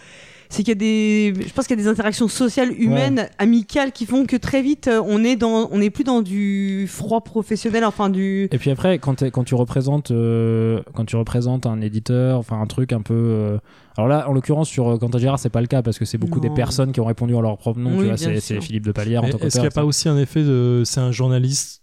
c'est 0.52 0.62
qu'il 0.62 0.68
y 0.68 0.72
a 0.72 0.74
des, 0.74 1.32
je 1.46 1.52
pense 1.52 1.66
qu'il 1.66 1.76
y 1.78 1.80
a 1.80 1.82
des 1.82 1.88
interactions 1.88 2.28
sociales, 2.28 2.72
humaines, 2.78 3.28
amicales, 3.38 3.90
qui 3.92 4.06
font 4.06 4.26
que 4.26 4.36
très 4.36 4.60
vite, 4.62 4.86
euh, 4.88 5.02
on 5.04 5.24
est 5.24 5.36
dans, 5.36 5.68
on 5.72 5.78
n'est 5.78 5.90
plus 5.90 6.04
dans 6.04 6.22
du 6.22 6.86
froid 6.88 7.22
professionnel, 7.22 7.84
enfin 7.84 8.10
du. 8.10 8.48
Et 8.52 8.58
puis 8.58 8.70
après, 8.70 8.98
quand, 8.98 9.22
quand 9.30 9.44
tu 9.44 9.54
représentes, 9.54 10.10
euh, 10.10 10.82
quand 10.94 11.06
tu 11.06 11.16
représentes 11.16 11.66
un 11.66 11.80
éditeur, 11.80 12.38
enfin 12.38 12.60
un 12.60 12.66
truc 12.66 12.92
un 12.92 13.00
peu. 13.00 13.14
euh, 13.14 13.58
Alors 13.96 14.08
là, 14.08 14.28
en 14.28 14.32
l'occurrence 14.32 14.68
sur 14.68 14.88
euh, 14.88 14.98
Quentin 14.98 15.18
Girard, 15.18 15.38
c'est 15.38 15.48
pas 15.48 15.60
le 15.62 15.66
cas 15.66 15.82
parce 15.82 15.98
que 15.98 16.04
c'est 16.04 16.18
beaucoup 16.18 16.40
Non. 16.40 16.48
des 16.48 16.54
personnes 16.54 16.92
qui 16.92 17.00
ont 17.00 17.06
répondu 17.06 17.34
en 17.34 17.40
leur 17.40 17.56
propre 17.56 17.80
nom. 17.80 17.90
Oui, 17.92 18.00
tu 18.00 18.04
vois, 18.06 18.14
bien 18.14 18.40
c'est, 18.40 18.60
Philippe 18.60 18.84
de 18.86 18.92
Palière 18.92 19.24
en 19.24 19.30
tant 19.30 19.38
Est-ce 19.38 19.54
qu'il 19.54 19.62
n'y 19.62 19.66
a 19.68 19.70
pas 19.70 19.84
aussi 19.84 20.08
un 20.08 20.18
effet 20.18 20.42
de. 20.42 20.82
C'est 20.84 21.00
un 21.00 21.12
journaliste 21.12 21.81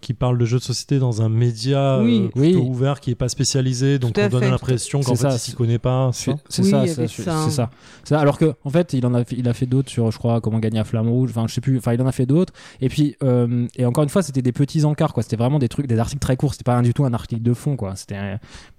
qui 0.00 0.14
parle 0.14 0.38
de 0.38 0.44
jeux 0.44 0.58
de 0.58 0.62
société 0.62 0.98
dans 0.98 1.22
un 1.22 1.28
média 1.28 2.00
Oui. 2.02 2.22
euh, 2.24 2.28
plutôt 2.28 2.60
Oui. 2.60 2.66
ouvert 2.68 3.00
qui 3.00 3.10
est 3.10 3.14
pas 3.14 3.28
spécialisé, 3.28 3.98
donc 3.98 4.16
à 4.18 4.26
on 4.26 4.28
donne 4.28 4.44
l'impression 4.50 5.02
C'est 5.02 5.08
qu'en 5.10 5.14
ça, 5.16 5.28
fait 5.30 5.36
il 5.36 5.38
c'est- 5.38 5.50
s'y 5.50 5.56
connaît 5.56 5.78
pas. 5.78 6.10
c'est 6.12 6.30
ça 6.32 6.36
C'est 6.48 6.62
Oui, 6.62 6.70
ça, 7.08 7.08
c'est 7.08 7.50
ça. 7.50 7.70
ça. 8.04 8.18
Alors 8.20 8.38
que 8.38 8.54
en 8.64 8.70
fait, 8.70 8.92
il 8.92 9.04
en 9.06 9.14
a 9.14 9.24
fait, 9.24 9.36
il 9.36 9.48
a 9.48 9.52
fait 9.52 9.66
d'autres 9.66 9.90
sur, 9.90 10.10
je 10.10 10.18
crois, 10.18 10.40
comment 10.40 10.58
gagner 10.58 10.78
à 10.78 10.84
Flamme 10.84 11.08
Rouge. 11.08 11.30
Enfin, 11.30 11.46
je 11.48 11.54
sais 11.54 11.60
plus. 11.60 11.78
Enfin, 11.78 11.92
il 11.94 12.02
en 12.02 12.06
a 12.06 12.12
fait 12.12 12.26
d'autres. 12.26 12.52
Et 12.80 12.88
puis, 12.88 13.16
euh, 13.22 13.66
et 13.76 13.84
encore 13.86 14.04
une 14.04 14.10
fois, 14.10 14.22
c'était 14.22 14.42
des 14.42 14.52
petits 14.52 14.84
encarts, 14.84 15.12
quoi. 15.12 15.22
C'était 15.22 15.36
vraiment 15.36 15.58
des 15.58 15.68
trucs, 15.68 15.86
des 15.86 15.98
articles 15.98 16.20
très 16.20 16.36
courts. 16.36 16.52
C'était 16.52 16.64
pas 16.64 16.80
du 16.82 16.94
tout 16.94 17.04
un 17.04 17.12
article 17.12 17.42
de 17.42 17.54
fond, 17.54 17.76
quoi. 17.76 17.96
C'était. 17.96 18.16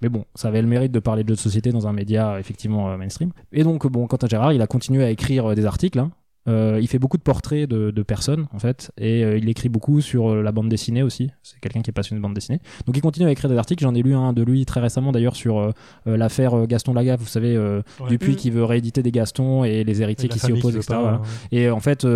Mais 0.02 0.08
bon, 0.08 0.24
ça 0.34 0.48
avait 0.48 0.62
le 0.62 0.68
mérite 0.68 0.92
de 0.92 0.98
parler 1.00 1.22
de 1.24 1.28
jeux 1.28 1.34
de 1.36 1.40
société 1.40 1.70
dans 1.72 1.86
un 1.86 1.92
média 1.92 2.38
effectivement 2.40 2.90
euh, 2.90 2.96
mainstream. 2.96 3.30
Et 3.52 3.62
donc, 3.64 3.86
bon, 3.86 4.06
Quentin 4.06 4.26
Gérard, 4.28 4.52
il 4.52 4.62
a 4.62 4.66
continué 4.66 5.04
à 5.04 5.10
écrire 5.10 5.50
euh, 5.50 5.54
des 5.54 5.66
articles. 5.66 5.98
hein. 5.98 6.10
Euh, 6.48 6.78
il 6.80 6.88
fait 6.88 6.98
beaucoup 6.98 7.18
de 7.18 7.22
portraits 7.22 7.68
de, 7.68 7.90
de 7.90 8.02
personnes 8.02 8.46
en 8.54 8.58
fait 8.58 8.90
et 8.96 9.22
euh, 9.24 9.36
il 9.36 9.46
écrit 9.50 9.68
beaucoup 9.68 10.00
sur 10.00 10.30
euh, 10.30 10.42
la 10.42 10.52
bande 10.52 10.70
dessinée 10.70 11.02
aussi 11.02 11.30
c'est 11.42 11.60
quelqu'un 11.60 11.82
qui 11.82 11.90
est 11.90 11.92
passionné 11.92 12.18
de 12.18 12.22
bande 12.22 12.32
dessinée 12.32 12.60
donc 12.86 12.96
il 12.96 13.02
continue 13.02 13.26
à 13.26 13.30
écrire 13.30 13.50
des 13.50 13.58
articles 13.58 13.82
j'en 13.82 13.94
ai 13.94 14.00
lu 14.00 14.14
un 14.14 14.32
de 14.32 14.42
lui 14.42 14.64
très 14.64 14.80
récemment 14.80 15.12
d'ailleurs 15.12 15.36
sur 15.36 15.70
l'affaire 16.06 16.66
Gaston 16.66 16.94
Lagaffe 16.94 17.20
vous 17.20 17.26
savez 17.26 17.58
Ouais. 17.58 18.08
Dupuis 18.08 18.36
qui 18.36 18.48
veut 18.50 18.64
rééditer 18.64 19.02
des 19.02 19.12
Gastons 19.12 19.64
et 19.64 19.84
les 19.84 20.00
héritiers 20.00 20.26
Et 20.26 20.32
qui 20.32 20.38
s'y 20.38 20.50
opposent 20.52 20.76
etc 20.76 20.86
pas, 20.88 21.00
voilà. 21.00 21.16
ouais. 21.18 21.58
Et 21.58 21.70
en 21.70 21.80
fait, 21.80 22.06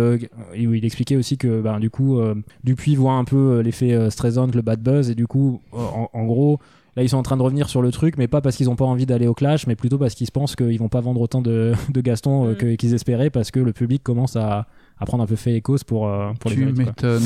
il 0.55 0.73
il 0.75 0.85
expliquait 0.85 1.17
aussi 1.17 1.37
que 1.37 1.61
ben, 1.61 1.79
du 1.79 1.91
coup, 1.91 2.19
Dupuis 2.63 2.95
voit 2.95 3.13
un 3.13 3.25
peu 3.25 3.59
l'effet 3.59 4.09
Streisand, 4.09 4.47
le 4.55 4.61
bad 4.63 4.81
buzz, 4.81 5.09
et 5.11 5.15
du 5.15 5.27
coup, 5.27 5.61
en, 5.71 6.09
en 6.11 6.25
gros, 6.25 6.59
là, 6.95 7.03
ils 7.03 7.09
sont 7.09 7.17
en 7.17 7.23
train 7.23 7.37
de 7.37 7.41
revenir 7.41 7.69
sur 7.69 7.81
le 7.81 7.91
truc, 7.91 8.17
mais 8.17 8.27
pas 8.27 8.41
parce 8.41 8.55
qu'ils 8.55 8.67
n'ont 8.67 8.75
pas 8.75 8.85
envie 8.85 9.05
d'aller 9.05 9.27
au 9.27 9.33
clash, 9.33 9.67
mais 9.67 9.75
plutôt 9.75 9.97
parce 9.97 10.13
qu'ils 10.15 10.27
se 10.27 10.31
pensent 10.31 10.55
qu'ils 10.55 10.79
vont 10.79 10.89
pas 10.89 11.01
vendre 11.01 11.21
autant 11.21 11.41
de, 11.41 11.73
de 11.93 12.01
Gaston 12.01 12.47
euh, 12.47 12.53
Mm. 12.73 12.77
qu'ils 12.77 12.93
espéraient, 12.93 13.29
parce 13.29 13.51
que 13.51 13.59
le 13.59 13.73
public 13.73 14.01
commence 14.03 14.35
à, 14.35 14.67
à 14.99 15.05
prendre 15.05 15.23
un 15.23 15.27
peu 15.27 15.35
fait 15.35 15.53
échos 15.55 15.77
pour, 15.85 16.07
euh, 16.07 16.31
pour 16.39 16.49
les 16.51 16.55
Tu 16.57 16.61
héritiers, 16.63 16.83
quoi. 16.85 16.93
m'étonnes. 17.09 17.23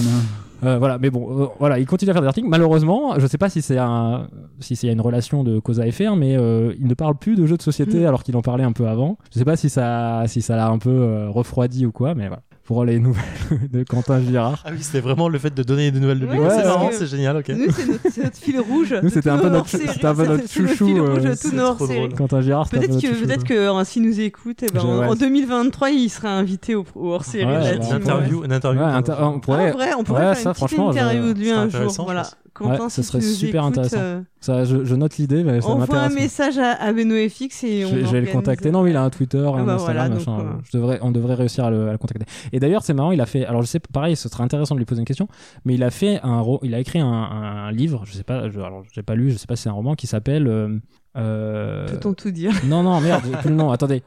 Euh, 0.64 0.78
voilà, 0.78 0.98
mais 0.98 1.10
bon, 1.10 1.44
euh, 1.44 1.46
voilà, 1.60 1.80
il 1.80 1.86
continue 1.86 2.10
à 2.12 2.14
faire 2.14 2.22
des 2.22 2.28
articles. 2.28 2.48
Malheureusement, 2.50 3.18
je 3.18 3.26
sais 3.28 3.38
pas 3.38 3.50
si 3.50 3.62
c'est 3.62 3.78
un, 3.78 4.28
si 4.60 4.76
c'est 4.76 4.92
une 4.92 5.00
relation 5.00 5.44
de 5.44 5.60
cause 5.60 5.80
à 5.80 5.88
effet, 5.88 6.06
hein, 6.06 6.16
mais 6.18 6.36
euh, 6.36 6.74
il 6.80 6.88
ne 6.88 6.94
parle 6.96 7.16
plus 7.16 7.36
de 7.38 7.46
jeux 7.46 7.56
de 7.56 7.62
société 7.62 8.00
Mm. 8.02 8.06
alors 8.08 8.24
qu'il 8.24 8.36
en 8.36 8.42
parlait 8.42 8.66
un 8.66 8.74
peu 8.74 8.88
avant. 8.88 9.18
Je 9.34 9.40
sais 9.40 9.46
pas 9.46 9.56
si 9.56 9.70
ça, 9.70 10.24
si 10.28 10.42
ça 10.42 10.56
l'a 10.58 10.68
un 10.68 10.78
peu 10.80 10.90
euh, 10.90 11.30
refroidi 11.30 11.86
ou 11.86 11.92
quoi, 11.94 12.14
mais 12.16 12.28
voilà. 12.28 12.42
Pour 12.70 12.86
les 12.86 13.00
nouvelles 13.00 13.24
de 13.74 13.82
Quentin 13.84 14.22
Girard. 14.22 14.62
Ah 14.64 14.70
oui, 14.72 14.78
c'était 14.82 15.00
vraiment 15.00 15.28
le 15.28 15.40
fait 15.40 15.52
de 15.52 15.64
donner 15.64 15.90
des 15.90 16.00
nouvelles 16.00 16.20
de 16.20 16.28
Ouais, 16.28 16.34
lui. 16.36 16.40
parce 16.44 16.56
c'est 16.56 16.64
marrant, 16.68 16.90
c'est 16.92 17.08
génial, 17.08 17.38
ok. 17.38 17.50
Nous, 17.50 17.72
c'est 17.72 17.88
notre, 17.88 18.24
notre 18.24 18.38
fil 18.38 18.60
rouge. 18.60 18.96
Nous, 19.02 19.10
c'était 19.10 19.32
un 19.32 19.40
peu 19.40 19.50
notre- 19.50 19.68
c'était 19.68 20.06
un 20.06 20.14
peu 20.14 20.24
Ça, 20.26 20.30
notre 20.34 20.48
chouchou, 20.48 20.86
fil 20.86 20.98
euh, 21.00 21.02
rouge 21.16 21.24
nos 21.24 21.34
trop 21.36 21.58
hors-séries. 21.64 21.98
drôle. 22.10 22.14
Quentin 22.14 22.42
Girard, 22.42 22.68
un 22.68 22.70
Peut-être 22.70 22.94
peu 22.94 23.02
que, 23.02 23.08
notre 23.08 23.22
peut-être 23.26 23.44
que 23.44 23.54
euh, 23.56 23.84
s'il 23.86 24.04
nous 24.04 24.20
écoute, 24.20 24.60
eh 24.62 24.68
ben, 24.72 24.82
Je- 24.82 24.86
en- 24.86 25.00
ouais. 25.00 25.08
en 25.08 25.16
2023, 25.16 25.90
il 25.90 26.10
sera 26.10 26.30
invité 26.30 26.76
au, 26.76 26.86
au 26.94 27.08
hors-série 27.12 27.46
Ouais, 27.48 27.54
de 27.58 27.58
la 27.58 27.70
ouais, 27.72 27.76
Une 27.78 27.94
interview, 27.96 28.46
une 28.46 28.54
interview. 28.54 28.82
Ouais, 28.82 28.88
inter- 28.88 29.14
on 29.20 29.38
Ah, 29.38 29.40
pourrait, 29.42 29.72
en 29.72 29.74
vrai, 29.76 29.90
on 29.98 30.04
pourrait 30.04 30.28
ouais, 30.28 30.36
faire 30.36 30.56
ça, 30.56 30.66
une 30.72 30.82
interview 30.84 31.34
de 31.34 31.40
lui 31.40 31.50
un 31.50 31.70
jour. 31.70 31.92
Voilà. 32.06 32.28
Quentin, 32.54 32.84
Ouais, 32.86 32.90
si 32.90 32.96
ce 32.96 33.04
serait 33.04 33.22
super 33.22 33.62
écoutes, 33.62 33.78
intéressant. 33.78 33.98
euh, 34.00 34.22
ça, 34.42 34.66
je, 34.66 34.84
je 34.84 34.96
note 34.96 35.16
l'idée, 35.18 35.44
mais 35.46 35.62
ça 35.62 35.68
Envoie 35.70 35.84
un 35.98 36.02
m'intéresse. 36.10 36.16
message 36.16 36.58
à, 36.58 36.72
à 36.74 36.92
BenoFX 36.92 37.64
et 37.64 37.86
on 37.86 37.90
Je, 37.90 38.00
je 38.06 38.12
vais 38.12 38.20
le 38.22 38.28
contacter. 38.28 38.70
Non, 38.72 38.82
mais 38.84 38.90
il 38.90 38.98
a 38.98 39.04
un 39.04 39.10
Twitter, 39.10 39.38
un 39.38 39.60
Ah 39.60 39.64
bah 39.64 39.74
Instagram, 39.76 39.78
voilà, 39.78 40.10
machin. 40.10 40.40
euh, 40.40 40.60
Je 40.70 40.78
devrais, 40.78 41.00
on 41.02 41.12
devrait 41.12 41.36
réussir 41.36 41.64
à 41.64 41.70
le, 41.72 41.88
à 41.88 41.92
le 41.94 41.98
contacter. 41.98 42.26
Et 42.52 42.59
d'ailleurs, 42.60 42.84
c'est 42.84 42.94
marrant, 42.94 43.12
il 43.12 43.22
a 43.22 43.26
fait. 43.26 43.46
Alors, 43.46 43.62
je 43.62 43.68
sais, 43.68 43.80
pareil, 43.80 44.16
ce 44.16 44.30
serait 44.30 44.44
intéressant 44.44 44.76
de 44.76 44.80
lui 44.80 44.86
poser 44.86 45.00
une 45.00 45.06
question, 45.06 45.28
mais 45.66 45.74
il 45.76 45.84
a 45.84 45.90
fait 45.92 46.20
un, 46.24 46.44
il 46.64 46.74
a 46.76 46.80
écrit 46.80 47.00
un, 47.00 47.08
un 47.08 47.72
livre. 47.72 48.04
Je 48.06 48.14
sais 48.14 48.24
pas, 48.24 48.50
je, 48.50 48.60
alors 48.60 48.84
j'ai 48.94 49.04
pas 49.04 49.16
lu, 49.16 49.32
je 49.32 49.38
sais 49.38 49.48
pas 49.48 49.56
si 49.56 49.64
c'est 49.64 49.70
un 49.70 49.74
roman 49.74 49.96
qui 49.96 50.08
s'appelle. 50.08 50.48
euh, 50.48 50.78
euh, 51.18 51.88
Peut-on 51.88 52.14
tout 52.14 52.32
dire? 52.32 52.54
Non, 52.66 52.84
non, 52.84 53.00
merde, 53.02 53.24
plus 53.42 53.50
le 53.50 53.56
nom. 53.56 53.72
Attendez. 53.72 54.04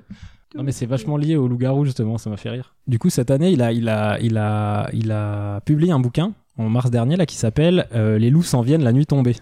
Non, 0.55 0.63
mais 0.63 0.73
c'est 0.73 0.87
vachement 0.87 1.17
lié 1.17 1.37
au 1.37 1.49
loup-garou, 1.49 1.85
justement, 1.87 2.19
ça 2.19 2.29
m'a 2.29 2.37
fait 2.37 2.51
rire. 2.51 2.75
Du 2.87 2.99
coup, 2.99 3.09
cette 3.09 3.31
année, 3.31 3.51
il 3.53 3.63
a, 3.63 3.73
il 3.73 3.89
a, 3.89 4.19
il 4.21 4.37
a, 4.37 4.89
il 4.93 5.11
a 5.11 5.61
publié 5.63 5.93
un 5.93 5.99
bouquin 5.99 6.33
en 6.59 6.69
mars 6.69 6.91
dernier, 6.91 7.17
là, 7.17 7.25
qui 7.25 7.37
s'appelle 7.37 7.87
euh, 7.95 8.19
Les 8.19 8.29
loups 8.29 8.43
s'en 8.43 8.61
viennent 8.61 8.85
la 8.85 8.93
nuit 8.93 9.07
tombée. 9.07 9.37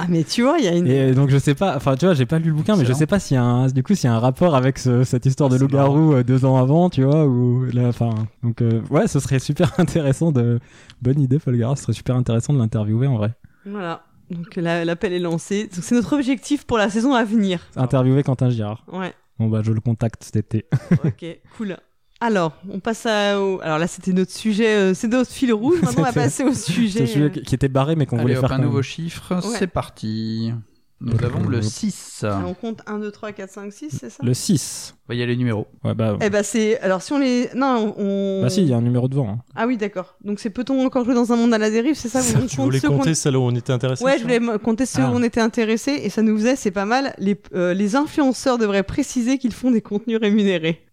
Ah, 0.00 0.06
mais 0.08 0.22
tu 0.22 0.42
vois, 0.42 0.58
il 0.58 0.64
y 0.64 0.68
a 0.68 0.74
une. 0.76 0.86
Et 0.86 1.12
donc, 1.12 1.28
je 1.28 1.38
sais 1.38 1.56
pas, 1.56 1.74
enfin, 1.76 1.96
tu 1.96 2.04
vois, 2.06 2.14
j'ai 2.14 2.24
pas 2.24 2.38
lu 2.38 2.50
le 2.50 2.54
bouquin, 2.54 2.76
mais 2.76 2.84
je 2.84 2.92
sais 2.92 3.06
pas 3.06 3.18
s'il 3.18 3.34
y 3.34 3.38
a 3.38 3.42
un, 3.42 3.66
du 3.66 3.82
coup, 3.82 3.94
s'il 3.96 4.08
y 4.08 4.12
a 4.12 4.14
un 4.14 4.20
rapport 4.20 4.54
avec 4.54 4.78
ce- 4.78 5.02
cette 5.02 5.26
histoire 5.26 5.48
de 5.50 5.56
loup-garou 5.56 6.14
euh, 6.14 6.22
deux 6.22 6.44
ans 6.44 6.56
avant, 6.56 6.88
tu 6.88 7.02
vois, 7.02 7.26
ou 7.26 7.64
là, 7.72 7.88
enfin, 7.88 8.10
donc, 8.44 8.62
euh, 8.62 8.80
ouais, 8.90 9.08
ce 9.08 9.18
serait 9.18 9.40
super 9.40 9.72
intéressant 9.78 10.30
de, 10.30 10.60
bonne 11.02 11.20
idée, 11.20 11.40
Folgara, 11.40 11.74
ce 11.74 11.82
serait 11.82 11.92
super 11.94 12.14
intéressant 12.14 12.52
de 12.52 12.58
l'interviewer 12.58 13.08
en 13.08 13.16
vrai. 13.16 13.32
Voilà. 13.66 14.04
Donc 14.30 14.54
la- 14.56 14.84
l'appel 14.84 15.12
est 15.14 15.18
lancé. 15.18 15.64
Donc, 15.64 15.82
C'est 15.82 15.94
notre 15.94 16.14
objectif 16.14 16.64
pour 16.64 16.78
la 16.78 16.90
saison 16.90 17.14
à 17.14 17.24
venir. 17.24 17.60
Interviewer 17.76 18.22
Quentin 18.22 18.50
Girard. 18.50 18.84
Ouais. 18.92 19.12
Bon, 19.38 19.48
bah, 19.48 19.62
je 19.64 19.72
le 19.72 19.80
contacte 19.80 20.22
cet 20.22 20.36
été. 20.36 20.66
Ok, 21.04 21.24
cool. 21.56 21.76
Alors, 22.20 22.52
on 22.68 22.80
passe 22.80 23.06
à. 23.06 23.40
au- 23.40 23.60
Alors 23.62 23.78
là, 23.78 23.86
c'était 23.86 24.12
notre 24.12 24.32
sujet, 24.32 24.66
euh, 24.74 24.94
c'est 24.94 25.06
notre 25.08 25.30
fil 25.30 25.52
rouge. 25.52 25.80
Maintenant, 25.82 26.00
on 26.00 26.02
va 26.02 26.08
C'était- 26.12 26.20
passer 26.20 26.44
au 26.44 26.52
C'est 26.52 26.72
sujet. 26.72 27.00
le 27.00 27.06
sujet 27.06 27.24
euh, 27.26 27.28
qui 27.28 27.54
était 27.54 27.68
barré, 27.68 27.94
mais 27.94 28.06
qu'on 28.06 28.16
Allez, 28.16 28.22
voulait 28.24 28.36
hop, 28.36 28.40
faire 28.42 28.52
un 28.52 28.56
quand 28.56 28.62
nouveau 28.64 28.76
même. 28.78 28.82
chiffre, 28.82 29.34
Ouais. 29.36 29.56
c'est 29.58 29.68
parti. 29.68 30.52
Nous 31.00 31.14
avons 31.24 31.48
le 31.48 31.62
6. 31.62 32.24
ah, 32.28 32.42
on 32.44 32.54
compte 32.54 32.80
1, 32.88 32.98
2, 32.98 33.12
3, 33.12 33.30
4, 33.30 33.52
5, 33.52 33.72
6, 33.72 33.90
c'est 34.00 34.10
ça? 34.10 34.16
Le 34.20 34.34
6. 34.34 34.96
Il 35.10 35.16
y 35.16 35.22
a 35.22 35.26
les 35.26 35.36
numéros. 35.36 35.68
Ouais, 35.84 35.94
bah, 35.94 36.16
Eh 36.20 36.28
ben, 36.28 36.42
c'est. 36.42 36.80
Alors, 36.80 37.02
si 37.02 37.12
on 37.12 37.20
les. 37.20 37.48
Non, 37.54 37.94
on. 37.96 38.42
bah 38.42 38.50
si, 38.50 38.62
il 38.62 38.68
y 38.68 38.72
a 38.72 38.76
un 38.76 38.82
numéro 38.82 39.06
devant. 39.06 39.28
hein. 39.28 39.38
Ah 39.54 39.68
oui, 39.68 39.76
d'accord. 39.76 40.16
Donc, 40.24 40.40
c'est 40.40 40.50
peut-on 40.50 40.84
encore 40.84 41.04
jouer 41.04 41.14
dans 41.14 41.32
un 41.32 41.36
monde 41.36 41.54
à 41.54 41.58
la 41.58 41.70
dérive, 41.70 41.94
c'est 41.94 42.08
ça? 42.08 42.20
Vous 42.20 42.46
Tu 42.48 42.56
voulais 42.56 42.80
compter 42.80 43.14
celles 43.14 43.36
où 43.36 43.42
on 43.42 43.54
était 43.54 43.72
intéressé 43.72 44.02
Ouais, 44.02 44.18
je 44.18 44.24
voulais 44.24 44.40
me- 44.40 44.58
compter 44.58 44.86
ceux 44.86 45.02
Ah. 45.04 45.10
où 45.12 45.14
on 45.14 45.22
était 45.22 45.40
intéressé 45.40 45.92
et 46.02 46.10
ça 46.10 46.22
nous 46.22 46.36
faisait, 46.36 46.56
c'est 46.56 46.72
pas 46.72 46.84
mal. 46.84 47.14
Les, 47.18 47.40
euh, 47.54 47.74
les 47.74 47.94
influenceurs 47.94 48.58
devraient 48.58 48.82
préciser 48.82 49.38
qu'ils 49.38 49.54
font 49.54 49.70
des 49.70 49.80
contenus 49.82 50.18
rémunérés. 50.20 50.84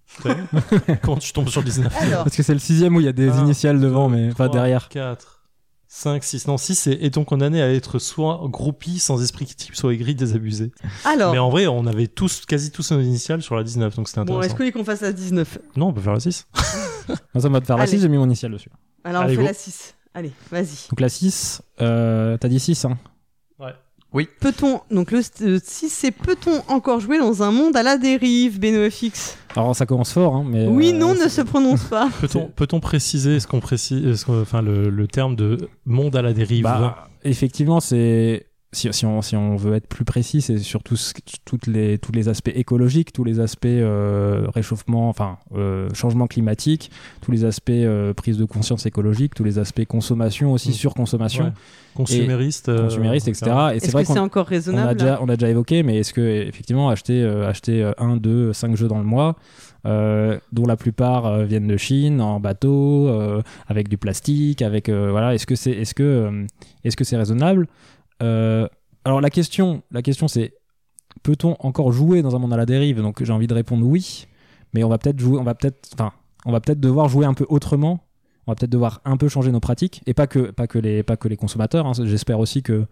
Quand 1.03 1.17
tu 1.19 1.33
tombes 1.33 1.49
sur 1.49 1.61
le 1.61 1.65
19. 1.65 1.93
Alors, 2.01 2.23
Parce 2.23 2.35
que 2.35 2.43
c'est 2.43 2.53
le 2.53 2.59
sixième 2.59 2.95
où 2.95 2.99
il 2.99 3.05
y 3.05 3.09
a 3.09 3.13
des 3.13 3.29
Un, 3.29 3.43
initiales 3.43 3.79
devant, 3.79 4.09
mais 4.09 4.29
pas 4.33 4.49
derrière. 4.49 4.89
4, 4.89 5.43
5, 5.87 6.23
6. 6.23 6.47
Non, 6.47 6.57
6, 6.57 6.75
c'est 6.75 6.91
est-on 6.93 7.23
condamné 7.23 7.61
à 7.61 7.71
être 7.71 7.99
soit 7.99 8.41
groupie 8.45 8.99
sans 8.99 9.21
esprit 9.21 9.45
type, 9.45 9.75
soit 9.75 9.93
aigri, 9.93 10.15
désabusé. 10.15 10.71
alors. 11.05 11.31
Mais 11.31 11.39
en 11.39 11.49
vrai, 11.49 11.67
on 11.67 11.85
avait 11.85 12.07
tous, 12.07 12.45
quasi 12.45 12.71
tous 12.71 12.91
nos 12.91 13.01
initiales 13.01 13.41
sur 13.41 13.55
la 13.55 13.63
19, 13.63 13.95
donc 13.95 14.07
c'était 14.09 14.21
Bon, 14.21 14.25
est-ce 14.25 14.31
intéressant. 14.33 14.47
que 14.47 14.51
vous 14.57 14.57
voulez 14.63 14.71
qu'on 14.71 14.83
fasse 14.85 15.01
la 15.01 15.13
19 15.13 15.57
Non, 15.77 15.87
on 15.87 15.93
peut 15.93 16.01
faire 16.01 16.13
la 16.13 16.19
6. 16.19 16.47
Moi, 17.33 17.41
ça 17.41 17.49
m'a 17.49 17.59
de 17.59 17.65
faire 17.65 17.77
la 17.77 17.83
Allez. 17.83 17.91
6, 17.91 18.01
j'ai 18.01 18.09
mis 18.09 18.17
mon 18.17 18.25
initiale 18.25 18.51
dessus. 18.51 18.69
Alors, 19.03 19.21
Allez, 19.21 19.33
on 19.33 19.35
fait 19.37 19.41
go. 19.43 19.47
la 19.47 19.53
6. 19.53 19.95
Allez, 20.15 20.31
vas-y. 20.51 20.89
Donc 20.89 20.99
la 21.01 21.09
6, 21.09 21.61
euh, 21.81 22.37
t'as 22.37 22.47
dit 22.47 22.59
6, 22.59 22.85
hein. 22.85 22.97
Oui. 24.15 24.27
Peut-on 24.39 24.79
donc 24.89 25.11
le 25.11 25.21
6 25.21 25.61
c'est 25.89 26.11
peut-on 26.11 26.63
encore 26.73 27.01
jouer 27.01 27.19
dans 27.19 27.43
un 27.43 27.51
monde 27.51 27.75
à 27.75 27.83
la 27.83 27.97
dérive 27.97 28.59
BenoFX 28.61 29.37
Alors 29.57 29.75
ça 29.75 29.85
commence 29.85 30.13
fort, 30.13 30.35
hein, 30.37 30.45
mais. 30.47 30.65
Oui, 30.65 30.91
euh, 30.93 30.97
non, 30.97 31.13
ne 31.13 31.27
se 31.27 31.41
prononce 31.41 31.83
pas. 31.83 32.09
Peut-on 32.21 32.47
peut-on 32.47 32.79
préciser 32.79 33.39
ce 33.41 33.45
qu'on 33.47 33.59
précise, 33.59 34.15
ce 34.15 34.25
qu'on- 34.25 34.41
enfin 34.41 34.61
le, 34.61 34.89
le 34.89 35.07
terme 35.07 35.35
de 35.35 35.67
monde 35.85 36.15
à 36.15 36.21
la 36.21 36.31
dérive? 36.33 36.63
Bah, 36.63 37.09
effectivement, 37.25 37.79
c'est. 37.81 38.47
Si, 38.75 38.89
si 38.91 39.05
on, 39.05 39.21
si 39.21 39.35
on 39.35 39.55
veut 39.55 39.73
être 39.75 39.87
plus 39.87 40.05
précis, 40.05 40.41
c'est 40.41 40.57
surtout 40.57 40.95
ce- 40.95 41.13
toutes 41.45 41.65
les, 41.67 41.97
tous 41.97 42.11
les 42.11 42.27
aspects 42.29 42.51
écologiques, 42.53 43.13
tous 43.13 43.23
les 43.23 43.39
aspects 43.39 43.65
euh, 43.65 44.45
réchauffement, 44.53 45.09
enfin 45.09 45.37
euh, 45.55 45.87
changement 45.93 46.27
climatique, 46.27 46.91
tous 47.21 47.31
les 47.31 47.45
aspects 47.45 47.69
euh, 47.71 48.13
prise 48.13 48.37
de 48.37 48.45
conscience 48.45 48.85
écologique, 48.85 49.33
tous 49.33 49.43
les 49.43 49.57
aspects 49.59 49.85
consommation 49.85 50.51
aussi, 50.51 50.69
Mm. 50.69 50.73
surconsommation, 50.73 51.45
Ouais. 51.45 51.51
consumériste, 51.95 52.69
euh, 52.69 52.83
consumériste, 52.83 53.27
etc. 53.29 53.45
Et 53.45 53.79
c'est 53.79 53.85
Est-ce 53.85 53.91
vrai 53.93 54.03
que 54.03 54.11
c'est 54.13 54.19
encore 54.19 54.45
on 54.47 54.49
raisonnable 54.49 54.89
a, 54.89 54.93
déjà, 54.93 55.19
on 55.21 55.29
a 55.29 55.35
déjà 55.37 55.49
évoqué, 55.49 55.81
mais 55.83 55.97
est-ce 55.99 56.13
que 56.13 56.21
effectivement 56.47 56.89
acheter, 56.89 57.23
euh, 57.23 57.47
acheter 57.47 57.89
un, 57.97 58.17
deux, 58.17 58.51
cinq 58.53 58.75
jeux 58.75 58.87
dans 58.89 58.97
le 58.99 59.05
mois, 59.05 59.35
euh, 59.85 60.37
dont 60.51 60.65
la 60.65 60.75
plupart 60.75 61.25
euh, 61.27 61.45
viennent 61.45 61.67
de 61.67 61.77
Chine 61.77 62.19
en 62.19 62.39
bateau, 62.39 63.07
euh, 63.07 63.41
avec 63.67 63.87
du 63.87 63.97
plastique, 63.97 64.61
avec 64.61 64.89
euh, 64.89 65.09
voilà, 65.11 65.33
est-ce 65.33 65.45
que 65.45 65.55
c'est, 65.55 65.71
est-ce 65.71 65.93
que, 65.93 66.45
est-ce 66.83 66.97
que 66.97 67.03
c'est 67.03 67.17
raisonnable? 67.17 67.67
Euh, 68.21 68.67
Alors 69.03 69.21
la 69.21 69.29
question, 69.29 69.83
la 69.91 70.01
question 70.01 70.27
c'est, 70.27 70.53
peut-on 71.23 71.55
encore 71.59 71.91
jouer 71.91 72.21
dans 72.21 72.35
un 72.35 72.39
monde 72.39 72.53
à 72.53 72.57
la 72.57 72.65
dérive? 72.65 73.01
Donc 73.01 73.23
j'ai 73.23 73.33
envie 73.33 73.47
de 73.47 73.53
répondre 73.53 73.85
oui, 73.85 74.27
mais 74.73 74.83
on 74.83 74.89
va 74.89 74.97
peut-être 74.97 75.19
jouer, 75.19 75.39
on 75.39 75.43
va 75.43 75.55
peut-être, 75.55 75.89
enfin, 75.93 76.11
on 76.45 76.51
va 76.51 76.59
peut-être 76.59 76.79
devoir 76.79 77.09
jouer 77.09 77.25
un 77.25 77.33
peu 77.33 77.45
autrement. 77.49 78.01
On 78.47 78.51
va 78.51 78.55
peut-être 78.55 78.71
devoir 78.71 79.01
un 79.05 79.17
peu 79.17 79.27
changer 79.27 79.51
nos 79.51 79.59
pratiques 79.59 80.03
et 80.05 80.13
pas 80.13 80.27
que 80.27 80.77
les 80.77 81.37
consommateurs. 81.37 81.87
hein. 81.87 81.93
J'espère 82.03 82.39
aussi 82.39 82.61
que 82.61 82.85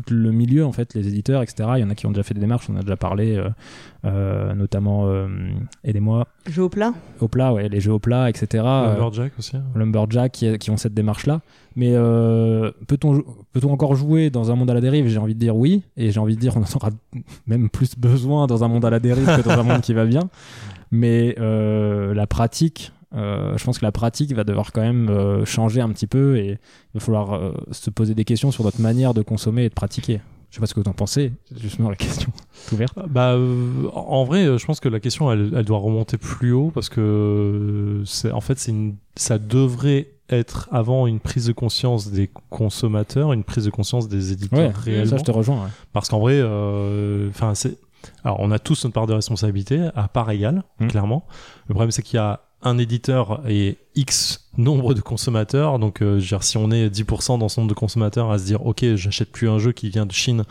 tout 0.00 0.14
le 0.14 0.30
milieu, 0.32 0.64
en 0.64 0.72
fait, 0.72 0.94
les 0.94 1.06
éditeurs, 1.08 1.42
etc. 1.42 1.68
Il 1.76 1.80
y 1.80 1.84
en 1.84 1.90
a 1.90 1.94
qui 1.94 2.06
ont 2.06 2.10
déjà 2.10 2.22
fait 2.22 2.34
des 2.34 2.40
démarches, 2.40 2.70
on 2.70 2.74
en 2.74 2.78
a 2.78 2.82
déjà 2.82 2.96
parlé, 2.96 3.36
euh, 3.36 3.48
euh, 4.04 4.54
notamment, 4.54 5.06
euh, 5.08 5.26
aidez-moi, 5.84 6.26
Jeu 6.48 6.62
au 6.62 6.68
plat 6.68 6.92
au 7.20 7.28
plat, 7.28 7.52
ouais, 7.52 7.68
les 7.68 7.80
jeux 7.80 7.92
au 7.92 7.98
plat, 7.98 8.28
etc. 8.30 8.64
euh, 8.66 8.94
Lumberjack 8.94 9.32
aussi. 9.38 9.56
hein. 9.56 9.62
Lumberjack 9.74 10.32
qui, 10.32 10.58
qui 10.58 10.70
ont 10.70 10.76
cette 10.76 10.94
démarche-là. 10.94 11.40
Mais 11.76 11.92
euh, 11.94 12.70
peut-on 12.86 13.22
peut-on 13.52 13.72
encore 13.72 13.94
jouer 13.94 14.28
dans 14.30 14.50
un 14.50 14.56
monde 14.56 14.70
à 14.70 14.74
la 14.74 14.80
dérive? 14.80 15.06
J'ai 15.08 15.18
envie 15.18 15.34
de 15.34 15.38
dire 15.40 15.56
oui, 15.56 15.82
et 15.96 16.10
j'ai 16.10 16.20
envie 16.20 16.34
de 16.36 16.40
dire 16.40 16.56
on 16.56 16.60
en 16.60 16.76
aura 16.76 16.90
même 17.46 17.68
plus 17.70 17.96
besoin 17.98 18.46
dans 18.46 18.64
un 18.64 18.68
monde 18.68 18.84
à 18.84 18.90
la 18.90 18.98
dérive 19.00 19.24
que 19.26 19.42
dans 19.42 19.58
un 19.58 19.62
monde 19.62 19.80
qui 19.82 19.94
va 19.94 20.04
bien. 20.04 20.28
Mais 20.90 21.34
euh, 21.38 22.12
la 22.12 22.26
pratique, 22.26 22.92
euh, 23.14 23.56
je 23.58 23.64
pense 23.64 23.78
que 23.78 23.84
la 23.84 23.92
pratique 23.92 24.32
va 24.34 24.44
devoir 24.44 24.72
quand 24.72 24.80
même 24.80 25.08
euh, 25.08 25.44
changer 25.44 25.80
un 25.80 25.90
petit 25.90 26.06
peu 26.06 26.36
et 26.38 26.46
il 26.52 26.58
va 26.94 27.00
falloir 27.00 27.34
euh, 27.34 27.52
se 27.70 27.90
poser 27.90 28.14
des 28.14 28.24
questions 28.24 28.50
sur 28.50 28.64
notre 28.64 28.80
manière 28.80 29.14
de 29.14 29.22
consommer 29.22 29.64
et 29.64 29.68
de 29.68 29.74
pratiquer. 29.74 30.20
Je 30.50 30.56
sais 30.56 30.60
pas 30.60 30.66
ce 30.66 30.74
que 30.74 30.80
vous 30.80 30.88
en 30.90 30.92
pensez, 30.92 31.32
c'est 31.48 31.58
justement 31.58 31.88
la 31.88 31.96
question 31.96 32.30
est 32.68 32.72
ouverte. 32.74 32.98
Bah, 33.08 33.32
euh, 33.32 33.88
en 33.94 34.24
vrai, 34.24 34.44
euh, 34.44 34.58
je 34.58 34.66
pense 34.66 34.80
que 34.80 34.88
la 34.90 35.00
question, 35.00 35.32
elle, 35.32 35.50
elle 35.56 35.64
doit 35.64 35.78
remonter 35.78 36.18
plus 36.18 36.52
haut 36.52 36.70
parce 36.74 36.90
que 36.90 37.00
euh, 37.00 38.04
c'est, 38.04 38.30
en 38.32 38.40
fait, 38.42 38.58
c'est 38.58 38.70
une, 38.70 38.96
ça 39.16 39.38
devrait 39.38 40.08
être 40.28 40.68
avant 40.70 41.06
une 41.06 41.20
prise 41.20 41.46
de 41.46 41.52
conscience 41.52 42.10
des 42.10 42.30
consommateurs, 42.50 43.32
une 43.32 43.44
prise 43.44 43.64
de 43.64 43.70
conscience 43.70 44.08
des 44.08 44.32
éditeurs 44.32 44.58
Ouais, 44.58 44.72
réellement. 44.74 45.10
ça 45.10 45.16
je 45.18 45.24
te 45.24 45.30
rejoins. 45.30 45.56
ouais. 45.64 45.70
Parce 45.92 46.08
qu'en 46.08 46.20
vrai, 46.20 46.34
euh, 46.36 47.28
enfin, 47.30 47.54
c'est, 47.54 47.76
alors 48.24 48.38
on 48.40 48.50
a 48.50 48.58
tous 48.58 48.84
notre 48.84 48.94
part 48.94 49.06
de 49.06 49.12
responsabilité 49.14 49.88
à 49.94 50.08
part 50.08 50.30
égale, 50.30 50.62
Mm. 50.80 50.86
clairement. 50.88 51.26
Le 51.68 51.74
problème, 51.74 51.90
c'est 51.90 52.02
qu'il 52.02 52.16
y 52.16 52.20
a 52.20 52.40
un 52.62 52.78
éditeur 52.78 53.42
et 53.48 53.78
X 53.96 54.48
nombre 54.56 54.94
de 54.94 55.00
consommateurs. 55.00 55.78
Donc, 55.78 56.00
euh, 56.02 56.18
je 56.18 56.22
veux 56.22 56.28
dire, 56.28 56.42
si 56.42 56.56
on 56.56 56.70
est 56.70 56.88
10% 56.88 57.38
dans 57.38 57.48
ce 57.48 57.58
nombre 57.60 57.70
de 57.70 57.74
consommateurs 57.78 58.30
à 58.30 58.38
se 58.38 58.44
dire, 58.44 58.64
OK, 58.66 58.84
j'achète 58.94 59.32
plus 59.32 59.48
un 59.48 59.58
jeu 59.58 59.72
qui 59.72 59.88
vient 59.90 60.06
de 60.06 60.12
Chine, 60.12 60.44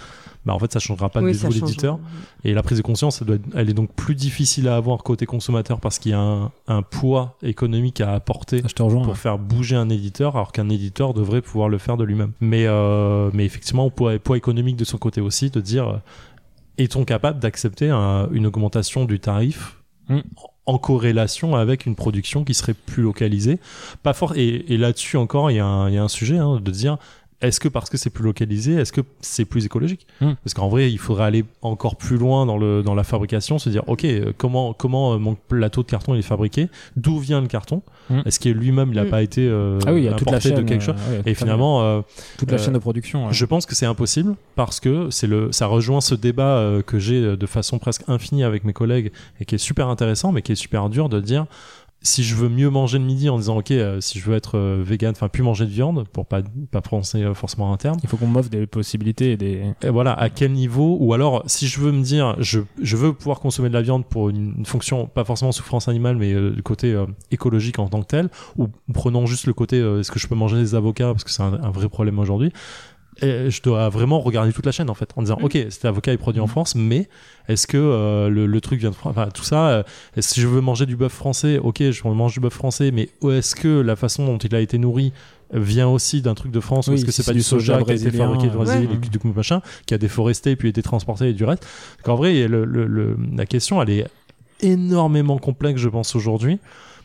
bah, 0.45 0.53
en 0.53 0.59
fait, 0.59 0.71
ça 0.73 0.79
changera 0.79 1.09
pas 1.09 1.21
Oui, 1.21 1.31
du 1.33 1.37
tout 1.39 1.47
l'éditeur. 1.49 1.99
Et 2.43 2.53
la 2.53 2.63
prise 2.63 2.79
de 2.79 2.83
conscience, 2.83 3.21
elle, 3.21 3.27
doit 3.27 3.35
être- 3.37 3.45
elle 3.55 3.69
est 3.69 3.73
donc 3.73 3.93
plus 3.93 4.15
difficile 4.15 4.67
à 4.67 4.75
avoir 4.75 5.03
côté 5.03 5.25
consommateur 5.25 5.79
parce 5.79 5.99
qu'il 5.99 6.11
y 6.11 6.15
a 6.15 6.19
un, 6.19 6.51
un 6.67 6.81
poids 6.81 7.37
économique 7.43 8.01
à 8.01 8.13
apporter 8.13 8.61
rejoins. 8.79 9.03
pour 9.03 9.17
faire 9.17 9.37
bouger 9.37 9.75
un 9.75 9.89
éditeur, 9.89 10.35
alors 10.35 10.51
qu'un 10.51 10.69
éditeur 10.69 11.13
devrait 11.13 11.41
pouvoir 11.41 11.69
le 11.69 11.77
faire 11.77 11.95
de 11.97 12.03
lui-même. 12.03 12.31
Mais, 12.41 12.65
euh, 12.67 13.29
mais 13.33 13.45
effectivement, 13.45 13.89
poids, 13.89 14.17
poids 14.19 14.35
économique 14.37 14.75
de 14.77 14.85
son 14.85 14.97
côté 14.97 15.21
aussi, 15.21 15.49
de 15.51 15.61
dire, 15.61 15.87
euh, 15.87 15.97
est-on 16.77 17.05
capable 17.05 17.39
d'accepter 17.39 17.89
un- 17.89 18.27
une 18.31 18.47
augmentation 18.47 19.05
du 19.05 19.19
tarif 19.19 19.77
Mm. 20.09 20.21
En 20.65 20.77
corrélation 20.77 21.55
avec 21.55 21.85
une 21.85 21.95
production 21.95 22.43
qui 22.43 22.53
serait 22.53 22.73
plus 22.73 23.03
localisée 23.03 23.59
Pas 24.03 24.13
fort. 24.13 24.33
Et, 24.35 24.63
là-dessus 24.77 25.17
encore, 25.17 25.51
il 25.51 25.55
y, 25.57 25.59
a 25.59 25.65
un- 25.65 25.89
il 25.89 25.95
y 25.95 25.97
a 25.97 26.03
un 26.03 26.07
sujet 26.07 26.37
hein, 26.37 26.59
de 26.61 26.71
dire. 26.71 26.97
Est-ce 27.41 27.59
que 27.59 27.67
parce 27.67 27.89
que 27.89 27.97
c'est 27.97 28.09
plus 28.09 28.23
localisé, 28.23 28.73
est-ce 28.73 28.91
que 28.91 29.01
c'est 29.21 29.45
plus 29.45 29.65
écologique 29.65 30.05
Mm. 30.21 30.33
Parce 30.43 30.53
qu'en 30.53 30.67
vrai, 30.69 30.91
il 30.91 30.97
faudrait 30.99 31.25
aller 31.25 31.45
encore 31.61 31.95
plus 31.95 32.17
loin 32.17 32.45
dans, 32.45 32.57
le, 32.57 32.83
dans 32.83 32.93
la 32.95 33.03
fabrication, 33.03 33.57
se 33.59 33.69
dire, 33.69 33.83
ok, 33.87 34.05
euh, 34.05 34.31
comment, 34.37 34.73
comment 34.73 35.13
euh, 35.13 35.17
mon 35.17 35.35
plateau 35.35 35.81
de 35.83 35.87
carton 35.87 36.13
il 36.15 36.19
est 36.19 36.21
fabriqué 36.23 36.69
D'où 36.95 37.17
vient 37.19 37.41
le 37.41 37.47
carton 37.47 37.81
Mm. 38.09 38.21
Est-ce 38.25 38.39
qu'il 38.39 38.53
lui-même, 38.53 38.89
il 38.89 38.95
n'a 38.95 39.03
Mm. 39.05 39.09
pas 39.09 39.21
été 39.21 39.47
euh, 39.47 39.79
Ah 39.85 39.93
oui, 39.93 40.01
il 40.01 40.05
y 40.05 40.07
a 40.09 40.13
toute 40.13 40.27
la 40.29 40.33
importé 40.37 40.49
chaîne 40.49 40.57
de 40.57 40.63
quelque 40.67 40.81
euh, 40.81 40.93
chose 40.93 40.95
ouais, 41.11 41.21
Et 41.25 41.33
finalement, 41.33 41.81
euh, 41.83 42.01
toute 42.37 42.51
la 42.51 42.57
euh, 42.57 42.61
chaîne 42.63 42.73
de 42.73 42.79
production. 42.79 43.27
ouais. 43.27 43.33
je 43.33 43.45
pense 43.45 43.65
que 43.65 43.73
c'est 43.75 43.85
impossible 43.85 44.35
parce 44.55 44.79
que 44.79 45.09
c'est 45.11 45.27
le, 45.27 45.51
ça 45.51 45.67
rejoint 45.67 46.01
ce 46.01 46.15
débat 46.15 46.57
euh, 46.57 46.81
que 46.81 46.99
j'ai 46.99 47.37
de 47.37 47.45
façon 47.45 47.79
presque 47.79 48.03
infinie 48.07 48.43
avec 48.43 48.63
mes 48.65 48.73
collègues 48.73 49.11
et 49.39 49.45
qui 49.45 49.55
est 49.55 49.59
super 49.59 49.87
intéressant, 49.87 50.31
mais 50.31 50.41
qui 50.41 50.51
est 50.51 50.55
super 50.55 50.89
dur 50.89 51.09
de 51.09 51.19
dire 51.21 51.45
si 52.01 52.23
je 52.23 52.35
veux 52.35 52.49
mieux 52.49 52.69
manger 52.69 52.97
le 52.97 53.05
midi 53.05 53.29
en 53.29 53.37
disant 53.37 53.57
ok, 53.57 53.71
euh, 53.71 54.01
si 54.01 54.19
je 54.19 54.25
veux 54.25 54.35
être 54.35 54.57
euh, 54.57 54.81
vegan, 54.83 55.11
enfin 55.11 55.29
plus 55.29 55.43
manger 55.43 55.65
de 55.65 55.69
viande 55.69 56.07
pour 56.11 56.25
pas 56.25 56.41
pas 56.71 56.81
prononcer 56.81 57.21
euh, 57.23 57.33
forcément 57.33 57.71
un 57.71 57.77
terme. 57.77 57.97
Il 58.03 58.09
faut 58.09 58.17
qu'on 58.17 58.27
m'offre 58.27 58.49
des 58.49 58.65
possibilités 58.65 59.33
et 59.33 59.37
des. 59.37 59.73
Et 59.83 59.89
voilà, 59.89 60.13
à 60.13 60.29
quel 60.29 60.51
niveau? 60.53 60.97
Ou 60.99 61.13
alors, 61.13 61.43
si 61.45 61.67
je 61.67 61.79
veux 61.79 61.91
me 61.91 62.01
dire, 62.01 62.35
je, 62.39 62.61
je 62.81 62.97
veux 62.97 63.13
pouvoir 63.13 63.39
consommer 63.39 63.69
de 63.69 63.73
la 63.73 63.81
viande 63.81 64.05
pour 64.05 64.29
une, 64.29 64.55
une 64.57 64.65
fonction, 64.65 65.05
pas 65.05 65.23
forcément 65.23 65.51
souffrance 65.51 65.87
animale, 65.87 66.15
mais 66.15 66.33
euh, 66.33 66.53
le 66.55 66.61
côté 66.61 66.91
euh, 66.91 67.05
écologique 67.29 67.77
en 67.79 67.87
tant 67.87 68.01
que 68.01 68.07
tel, 68.07 68.29
ou 68.57 68.67
prenons 68.93 69.25
juste 69.27 69.45
le 69.45 69.53
côté, 69.53 69.79
euh, 69.79 69.99
est-ce 69.99 70.11
que 70.11 70.19
je 70.19 70.27
peux 70.27 70.35
manger 70.35 70.57
des 70.57 70.73
avocats, 70.75 71.11
parce 71.11 71.23
que 71.23 71.31
c'est 71.31 71.43
un, 71.43 71.53
un 71.53 71.71
vrai 71.71 71.87
problème 71.87 72.17
aujourd'hui. 72.19 72.51
Et 73.21 73.51
je 73.51 73.61
dois 73.61 73.89
vraiment 73.89 74.19
regarder 74.19 74.51
toute 74.53 74.65
la 74.65 74.71
chaîne 74.71 74.89
en 74.89 74.93
fait 74.93 75.09
en 75.15 75.21
disant 75.21 75.37
Mm. 75.39 75.45
ok 75.45 75.57
cet 75.69 75.85
avocat 75.85 76.13
est 76.13 76.17
produit 76.17 76.41
en 76.41 76.45
Mm. 76.45 76.49
France 76.49 76.75
mais 76.75 77.07
est-ce 77.47 77.67
que 77.67 77.77
euh, 77.77 78.29
le, 78.29 78.45
le 78.45 78.61
truc 78.61 78.79
vient 78.79 78.89
de 78.91 78.95
France 78.95 79.11
enfin 79.15 79.29
tout 79.33 79.43
ça 79.43 79.69
euh, 79.69 79.83
si 80.19 80.41
je 80.41 80.47
veux 80.47 80.61
manger 80.61 80.85
du 80.85 80.95
bœuf 80.95 81.11
français? 81.13 81.59
Ok 81.59 81.81
je 81.81 82.07
mange 82.07 82.33
du 82.33 82.39
bœuf 82.39 82.53
français 82.53 82.91
mais 82.91 83.09
est-ce 83.29 83.55
que 83.55 83.67
la 83.81 83.95
façon 83.95 84.25
dont 84.25 84.37
il 84.37 84.53
a 84.55 84.59
été 84.59 84.77
nourri 84.77 85.11
vient 85.53 85.89
aussi 85.89 86.21
d'un 86.21 86.33
truc 86.33 86.51
de 86.51 86.59
France? 86.61 86.87
Ou 86.87 86.91
Oui, 86.91 86.95
est-ce 86.97 87.05
que 87.05 87.11
c'est 87.11 87.25
pas 87.25 87.33
du 87.33 87.41
soja 87.43 87.73
soja 87.73 87.83
qui 87.85 87.91
a 87.91 87.95
été 87.95 88.11
fabriqué 88.17 88.47
au 88.47 88.51
Brésil 88.51 88.87
ouais. 88.89 88.95
et 88.95 89.09
du 89.09 89.19
coup 89.19 89.33
machin 89.35 89.61
qui 89.85 89.93
a 89.93 89.97
déforesté 89.97 90.55
puis 90.55 90.69
été 90.69 90.81
transporté 90.81 91.29
et 91.29 91.33
du 91.33 91.43
reste? 91.43 91.65
Donc 91.99 92.09
en 92.09 92.15
vrai 92.15 92.47
le, 92.47 92.63
le- 92.65 92.85
le- 92.87 93.17
la 93.35 93.45
question 93.45 93.81
elle 93.81 93.89
est 93.89 94.07
énormément 94.61 95.37
complexe 95.37 95.79
je 95.81 95.89
pense 95.89 96.15
aujourd'hui 96.15 96.59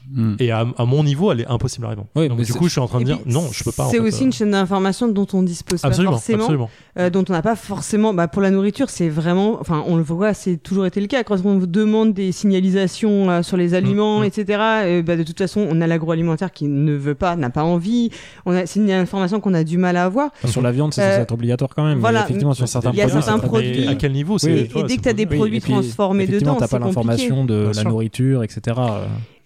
Hmm. 0.09 0.37
et 0.39 0.53
à, 0.53 0.65
à 0.79 0.85
mon 0.85 1.03
niveau 1.03 1.33
elle 1.33 1.41
est 1.41 1.49
impossible 1.49 1.87
à 1.87 1.89
répondre 1.91 2.07
Oui, 2.15 2.29
donc 2.29 2.41
du 2.41 2.53
coup 2.53 2.67
je 2.67 2.73
suis 2.73 2.81
en 2.81 2.87
train 2.87 3.01
de 3.01 3.05
dire 3.07 3.19
puis, 3.19 3.33
non 3.33 3.49
je 3.51 3.65
peux 3.65 3.73
pas 3.73 3.89
C'est 3.91 3.99
aussi 3.99 4.23
euh, 4.23 4.27
une 4.27 4.33
chaîne 4.33 4.53
d'information 4.53 5.09
dont 5.09 5.27
on 5.33 5.43
dispose 5.43 5.85
absolument 5.85 6.13
pas 6.13 6.19
forcément, 6.19 6.43
absolument 6.45 6.71
euh, 6.99 7.11
dont 7.11 7.25
on 7.29 7.33
n'a 7.33 7.43
pas 7.43 7.57
forcément. 7.57 8.15
Bah, 8.15 8.29
pour 8.29 8.41
la 8.41 8.51
nourriture, 8.51 8.89
c'est 8.89 9.09
vraiment. 9.09 9.59
Enfin, 9.61 9.85
on 9.87 9.97
le 9.97 10.03
voit, 10.03 10.33
c'est 10.33 10.57
toujours 10.57 10.87
été 10.87 11.01
le 11.01 11.07
cas. 11.09 11.25
Quand 11.25 11.37
on 11.45 11.59
vous 11.59 11.67
demande 11.67 12.15
des 12.15 12.33
signalisations 12.33 13.31
euh, 13.31 13.43
sur 13.43 13.57
les 13.57 13.75
aliments, 13.75 14.21
mm. 14.21 14.25
etc., 14.25 15.03
bah, 15.05 15.17
de 15.17 15.23
toute 15.23 15.39
façon, 15.39 15.67
on 15.69 15.81
a 15.81 15.87
l'agroalimentaire 15.87 16.53
qui 16.53 16.67
ne 16.67 16.93
veut 16.95 17.15
pas, 17.15 17.37
n'a 17.37 17.51
pas 17.51 17.65
envie. 17.65 18.11
On 18.47 18.55
a, 18.55 18.65
c'est 18.67 18.81
une 18.81 18.91
information 18.91 19.41
qu'on 19.41 19.55
a 19.55 19.65
du 19.65 19.77
mal 19.77 19.97
à 19.97 20.05
avoir. 20.05 20.31
Enfin, 20.39 20.49
sur 20.49 20.63
la 20.63 20.73
viande, 20.73 20.95
c'est 20.95 21.03
Euh, 21.03 21.25
obligatoire 21.31 21.75
quand 21.75 21.85
même. 21.85 21.99
voilà, 21.99 22.21
mais 22.21 22.25
effectivement, 22.27 22.55
sur 22.55 22.67
certains 22.67 22.93
il 22.93 22.97
y 22.97 23.03
a 23.03 23.09
produits, 23.09 23.23
certains 23.23 23.47
produits- 23.47 23.89
à 23.89 23.95
quel 23.95 24.13
niveau 24.13 24.39
Et, 24.39 24.69
dès 24.87 24.97
que 24.97 25.03
tu 25.03 25.09
as 25.09 25.13
des 25.13 25.27
produits 25.27 25.61
transformés 25.61 26.27
dedans, 26.27 26.55
t'as 26.55 26.67
c'est 26.67 26.79
pas 26.79 26.85
l'information 26.85 27.45
de 27.45 27.73
la 27.75 27.85
nourriture, 27.85 28.43
etc. 28.43 28.77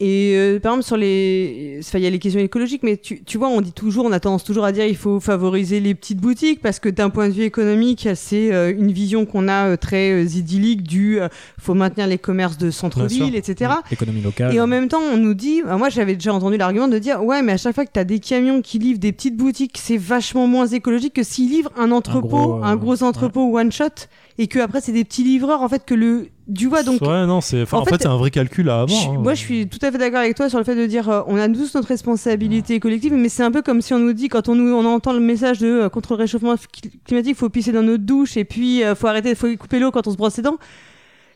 Et 0.02 0.34
euh, 0.34 0.58
par 0.58 0.72
exemple 0.72 0.86
sur 0.86 0.96
les, 0.96 1.76
enfin 1.80 1.98
il 1.98 2.04
y 2.04 2.06
a 2.06 2.10
les 2.10 2.18
questions 2.18 2.40
écologiques, 2.40 2.82
mais 2.82 2.96
tu, 2.96 3.22
tu 3.22 3.36
vois, 3.36 3.48
on 3.48 3.60
dit 3.60 3.72
toujours, 3.72 4.06
on 4.06 4.12
a 4.12 4.18
tendance 4.18 4.44
toujours 4.44 4.64
à 4.64 4.72
dire 4.72 4.86
il 4.86 4.96
faut 4.96 5.20
favoriser 5.20 5.78
les 5.78 5.94
petites 5.94 6.18
boutiques 6.18 6.62
parce 6.62 6.80
que 6.80 6.88
d'un 6.88 7.10
point 7.10 7.28
de 7.28 7.34
vue 7.34 7.42
économique, 7.42 8.08
c'est 8.14 8.50
euh, 8.50 8.72
une 8.74 8.92
vision 8.92 9.26
qu'on 9.26 9.46
a 9.46 9.68
euh, 9.68 9.76
très 9.76 10.10
euh, 10.12 10.22
idyllique 10.22 10.84
du, 10.84 11.18
faut 11.58 11.74
maintenir 11.74 12.06
les 12.06 12.16
commerces 12.16 12.56
de 12.56 12.70
centre-ville, 12.70 13.36
etc. 13.36 13.72
Économie 13.92 14.22
locale. 14.22 14.54
Et 14.54 14.60
en 14.60 14.66
même 14.66 14.88
temps, 14.88 15.02
on 15.02 15.18
nous 15.18 15.34
dit, 15.34 15.60
moi 15.62 15.90
j'avais 15.90 16.14
déjà 16.14 16.32
entendu 16.32 16.56
l'argument 16.56 16.88
de 16.88 16.98
dire, 16.98 17.22
ouais, 17.22 17.42
mais 17.42 17.52
à 17.52 17.56
chaque 17.58 17.74
fois 17.74 17.84
que 17.84 17.92
tu 17.92 18.00
as 18.00 18.04
des 18.04 18.20
camions 18.20 18.62
qui 18.62 18.78
livrent 18.78 19.00
des 19.00 19.12
petites 19.12 19.36
boutiques, 19.36 19.76
c'est 19.78 19.98
vachement 19.98 20.46
moins 20.46 20.66
écologique 20.66 21.12
que 21.12 21.22
s'ils 21.22 21.50
livrent 21.50 21.72
un 21.76 21.90
entrepôt, 21.90 22.60
un 22.62 22.76
gros, 22.76 22.94
gros, 22.94 23.02
entrepôt 23.02 23.58
one 23.58 23.70
shot, 23.70 24.08
et 24.42 24.46
que 24.46 24.58
après 24.58 24.80
c'est 24.80 24.92
des 24.92 25.04
petits 25.04 25.22
livreurs 25.22 25.60
en 25.62 25.68
fait 25.68 25.84
que 25.84 25.94
le, 25.94 26.28
tu 26.56 26.66
vois 26.66 26.82
donc. 26.82 27.00
ouais 27.02 27.26
non 27.26 27.40
c'est 27.40 27.62
enfin, 27.62 27.76
en 27.78 27.80
en 27.82 27.84
fait, 27.84 27.90
fait, 27.96 28.02
c'est 28.02 28.08
un 28.08 28.16
vrai 28.16 28.30
calcul 28.30 28.68
à 28.70 28.80
avoir 28.80 29.10
hein. 29.10 29.18
moi, 29.22 29.34
je 29.34 29.38
suis 29.40 29.68
tout 29.68 29.78
à 29.82 29.92
fait 29.92 29.98
d'accord 29.98 30.20
avec 30.20 30.34
toi 30.36 30.48
sur 30.48 30.58
le 30.58 30.64
fait 30.64 30.74
de 30.74 30.86
dire 30.86 31.08
euh, 31.08 31.22
on 31.26 31.36
a 31.36 31.48
tous 31.48 31.74
notre 31.74 31.88
responsabilité 31.88 32.80
collective, 32.80 33.12
mais 33.12 33.28
c'est 33.28 33.42
un 33.42 33.50
peu 33.52 33.60
comme 33.62 33.82
si 33.82 33.92
on 33.94 33.98
nous 33.98 34.12
dit 34.14 34.28
quand 34.28 34.48
on 34.48 34.54
nous 34.54 34.72
on 34.74 34.84
entend 34.86 35.12
le 35.12 35.20
message 35.20 35.58
de 35.58 35.66
euh, 35.68 35.88
contre 35.88 36.14
le 36.14 36.18
réchauffement 36.18 36.54
cl- 36.54 36.90
climatique, 37.04 37.36
faut 37.36 37.48
pisser 37.50 37.72
dans 37.72 37.82
notre 37.82 38.04
douche 38.04 38.36
et 38.36 38.44
puis 38.44 38.82
euh, 38.82 38.94
faut 38.94 39.06
arrêter, 39.08 39.34
faut 39.34 39.54
couper 39.56 39.78
l'eau 39.78 39.90
quand 39.90 40.06
on 40.06 40.10
se 40.12 40.16
brosse 40.16 40.36
les 40.38 40.42
dents. 40.42 40.58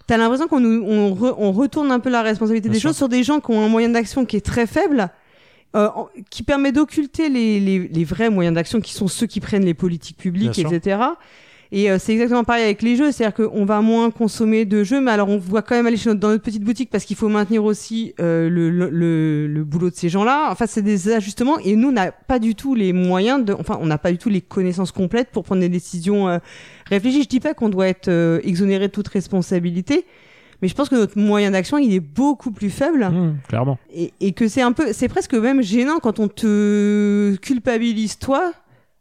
T'as 0.07 0.17
l'impression 0.17 0.49
qu'on 0.49 0.61
nous 0.61 0.83
on, 0.87 1.15
re- 1.15 1.35
on 1.39 1.53
retourne 1.53 1.91
un 1.93 2.01
peu 2.01 2.11
la 2.11 2.23
responsabilité 2.23 2.69
Bien 2.69 2.75
des 2.75 2.81
sûr. 2.81 2.91
choses 2.91 2.97
sur 2.97 3.09
des 3.09 3.23
gens 3.23 3.41
qui 3.41 3.51
ont 3.53 3.65
un 3.65 3.69
moyen 3.69 3.89
d'action 3.91 4.25
qui 4.25 4.37
est 4.37 4.45
très 4.45 4.67
faible. 4.67 5.09
euh, 5.77 5.89
qui 6.31 6.43
permet 6.43 6.73
d'occulter 6.73 7.29
les, 7.29 7.59
les, 7.61 7.89
les 7.89 8.05
vrais 8.05 8.31
moyens 8.31 8.55
d'action 8.55 8.81
qui 8.81 8.93
sont 8.95 9.09
ceux 9.09 9.27
qui 9.27 9.41
prennent 9.41 9.65
les 9.65 9.75
politiques 9.75 10.17
publiques, 10.17 10.53
Bien 10.55 10.69
sûr. 10.69 10.71
Et 11.77 11.91
euh, 11.91 11.99
c'est 11.99 12.13
exactement 12.13 12.45
pareil 12.45 12.63
avec 12.63 12.83
les 12.83 12.95
jeux, 12.95 13.11
c'est-à-dire 13.11 13.35
qu'on 13.35 13.65
va 13.65 13.81
moins 13.81 14.13
consommer 14.13 14.65
de 14.65 14.85
jeux, 14.85 15.01
mais 15.01 15.11
alors 15.11 15.29
on 15.29 15.39
voit 15.39 15.61
quand 15.61 15.75
même 15.75 15.87
aller 15.89 15.97
chez 15.97 16.09
notre, 16.09 16.21
dans 16.21 16.29
notre 16.29 16.45
petite 16.45 16.63
boutique 16.63 16.89
parce 16.89 17.05
qu'il 17.05 17.17
faut 17.17 17.29
maintenir 17.29 17.65
aussi 17.65 18.15
euh, 18.21 18.49
le, 18.49 18.71
le, 18.71 18.91
le, 18.91 19.49
le 19.49 19.65
boulot 19.65 19.91
de 19.91 19.97
ces 19.97 20.09
gens-là. 20.09 20.51
Enfin, 20.53 20.67
c'est 20.69 20.83
des 20.83 21.11
ajustements 21.13 21.59
et 21.59 21.75
nous, 21.75 21.89
on 21.89 21.93
n'a 21.93 22.13
pas 22.13 22.39
du 22.39 22.55
tout 22.55 22.77
les 22.77 22.93
moyens 22.93 23.45
de, 23.45 23.53
enfin, 23.53 23.77
on 23.81 23.87
n'a 23.87 23.99
pas 23.99 24.13
du 24.13 24.19
tout 24.19 24.29
les 24.29 24.41
connaissances 24.41 24.93
complètes 24.93 25.31
pour 25.33 25.43
prendre 25.43 25.63
des 25.63 25.69
décisions 25.69 26.29
euh, 26.29 26.39
réfléchies. 26.89 27.25
Je 27.25 27.29
dis 27.29 27.41
pas 27.41 27.55
qu'on 27.55 27.71
doit 27.71 27.89
être 27.89 28.07
euh, 28.07 28.39
exonéré 28.45 28.87
de 28.87 28.93
toute 28.93 29.09
responsabilité, 29.09 30.05
mais 30.63 30.69
je 30.69 30.75
pense 30.77 30.89
que 30.89 30.95
notre 30.95 31.19
moyen 31.19 31.51
d'action, 31.51 31.77
il 31.79 31.93
est 31.93 31.99
beaucoup 31.99 32.53
plus 32.53 32.71
faible 32.71 33.05
Mmh, 33.11 33.35
clairement. 33.49 33.79
et, 33.93 34.13
et 34.21 34.31
que 34.31 34.47
c'est 34.47 34.63
un 34.63 34.71
peu, 34.71 34.93
c'est 34.93 35.09
presque 35.09 35.35
même 35.35 35.61
gênant 35.61 35.99
quand 36.01 36.21
on 36.21 36.29
te 36.29 37.35
culpabilise 37.43 38.17
toi, 38.21 38.53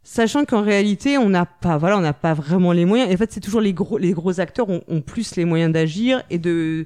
sachant 0.03 0.45
qu'en 0.45 0.61
réalité 0.61 1.17
on 1.17 1.29
n'a 1.29 1.45
pas, 1.45 1.77
voilà, 1.77 1.97
on 1.97 2.01
n'a 2.01 2.13
pas 2.13 2.33
vraiment 2.33 2.71
les 2.71 2.85
moyens. 2.85 3.09
Et 3.09 3.13
en 3.13 3.17
fait, 3.17 3.31
c'est 3.31 3.39
toujours 3.39 3.61
les 3.61 3.73
gros, 3.73 3.97
les 3.97 4.11
gros 4.11 4.39
acteurs 4.39 4.69
ont, 4.69 4.81
ont 4.87 5.01
plus 5.01 5.35
les 5.35 5.45
moyens 5.45 5.71
d'agir 5.73 6.23
et 6.29 6.37
de 6.37 6.85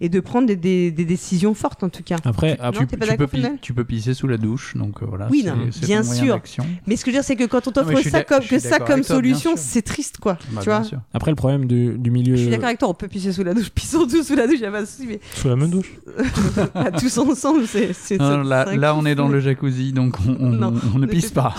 et 0.00 0.08
de 0.08 0.20
prendre 0.20 0.46
des, 0.46 0.56
des, 0.56 0.90
des 0.90 1.04
décisions 1.04 1.54
fortes 1.54 1.82
en 1.82 1.88
tout 1.88 2.02
cas. 2.02 2.16
Après, 2.24 2.56
Non, 2.62 2.70
pas 2.72 2.72
tu, 2.72 3.16
peux 3.16 3.26
pi- 3.26 3.42
tu 3.60 3.74
peux 3.74 3.84
pisser 3.84 4.14
sous 4.14 4.26
la 4.26 4.36
douche, 4.36 4.76
donc 4.76 5.02
euh, 5.02 5.06
voilà. 5.08 5.28
Oui, 5.30 5.44
non, 5.44 5.54
bien 5.82 6.02
sûr. 6.02 6.40
Mais 6.86 6.96
ce 6.96 7.04
que 7.04 7.10
je 7.10 7.16
veux 7.16 7.20
dire, 7.20 7.24
c'est 7.24 7.36
que 7.36 7.44
quand 7.44 7.66
on 7.66 7.72
t'offre 7.72 8.00
ça 8.02 8.24
comme 8.24 8.44
que 8.44 8.58
ça 8.58 8.78
comme 8.78 9.00
toi, 9.00 9.16
solution, 9.16 9.52
c'est 9.56 9.82
triste 9.82 10.18
quoi. 10.18 10.38
Bah, 10.52 10.60
tu 10.62 10.68
vois. 10.70 10.84
sûr. 10.84 11.00
après, 11.12 11.30
le 11.30 11.36
problème 11.36 11.66
du, 11.66 11.98
du 11.98 12.10
milieu. 12.10 12.36
Je 12.36 12.42
suis 12.42 12.50
d'accord 12.50 12.66
avec 12.66 12.78
toi, 12.78 12.88
on 12.88 12.94
peut 12.94 13.08
pisser 13.08 13.32
sous 13.32 13.44
la 13.44 13.54
douche, 13.54 13.70
pissons 13.74 14.06
tous 14.06 14.22
sous 14.22 14.36
la 14.36 14.46
douche, 14.46 14.60
y 14.60 14.66
a 14.66 14.70
pas 14.70 14.82
de 14.82 14.86
souci, 14.86 15.06
mais 15.08 15.20
Sous 15.34 15.48
la 15.48 15.56
même 15.56 15.70
douche. 15.70 15.92
tous 16.98 17.18
ensemble, 17.18 17.66
c'est. 17.66 17.92
là, 18.18 18.94
on 18.94 19.04
est 19.06 19.14
dans 19.14 19.28
le 19.28 19.40
jacuzzi, 19.40 19.92
donc 19.92 20.16
on, 20.26 20.98
ne 20.98 21.06
pisse 21.06 21.30
pas. 21.30 21.54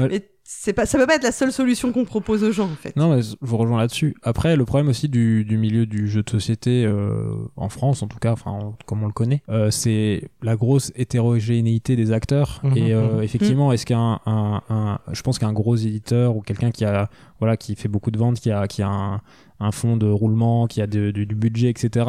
C'est 0.56 0.72
pas, 0.72 0.86
ça 0.86 0.96
peut 0.98 1.06
pas 1.06 1.16
être 1.16 1.22
la 1.24 1.32
seule 1.32 1.52
solution 1.52 1.92
qu'on 1.92 2.04
propose 2.06 2.42
aux 2.42 2.52
gens 2.52 2.70
en 2.70 2.76
fait. 2.76 2.96
Non, 2.96 3.14
mais 3.14 3.22
je 3.22 3.34
vous 3.42 3.56
rejoins 3.58 3.78
là-dessus. 3.78 4.14
Après, 4.22 4.56
le 4.56 4.64
problème 4.64 4.88
aussi 4.88 5.08
du, 5.10 5.44
du 5.44 5.58
milieu 5.58 5.84
du 5.84 6.08
jeu 6.08 6.22
de 6.22 6.30
société 6.30 6.84
euh, 6.86 7.34
en 7.56 7.68
France, 7.68 8.02
en 8.02 8.06
tout 8.06 8.18
cas, 8.18 8.32
enfin, 8.32 8.74
comme 8.86 9.02
on 9.02 9.06
le 9.06 9.12
connaît, 9.12 9.42
euh, 9.50 9.70
c'est 9.70 10.30
la 10.42 10.56
grosse 10.56 10.90
hétérogénéité 10.96 11.96
des 11.96 12.12
acteurs. 12.12 12.60
Mhm, 12.62 12.76
et 12.76 12.92
euh, 12.94 13.16
mhm. 13.16 13.22
effectivement, 13.22 13.72
est-ce 13.72 13.84
qu'un, 13.86 14.20
un, 14.26 14.62
un- 14.70 14.98
je 15.12 15.22
pense 15.22 15.38
qu'un 15.38 15.52
gros 15.52 15.76
éditeur 15.76 16.36
ou 16.36 16.40
quelqu'un 16.40 16.70
qui 16.70 16.84
a, 16.84 17.10
voilà, 17.40 17.56
qui 17.56 17.74
fait 17.74 17.88
beaucoup 17.88 18.10
de 18.10 18.18
ventes, 18.18 18.40
qui 18.40 18.50
a, 18.50 18.66
qui 18.66 18.82
a 18.82 18.88
un, 18.88 19.20
un 19.64 19.72
fonds 19.72 19.96
de 19.96 20.06
roulement, 20.06 20.66
qui 20.66 20.80
a 20.80 20.86
de- 20.86 21.10
de- 21.10 21.24
du 21.24 21.34
budget, 21.34 21.70
etc. 21.70 22.06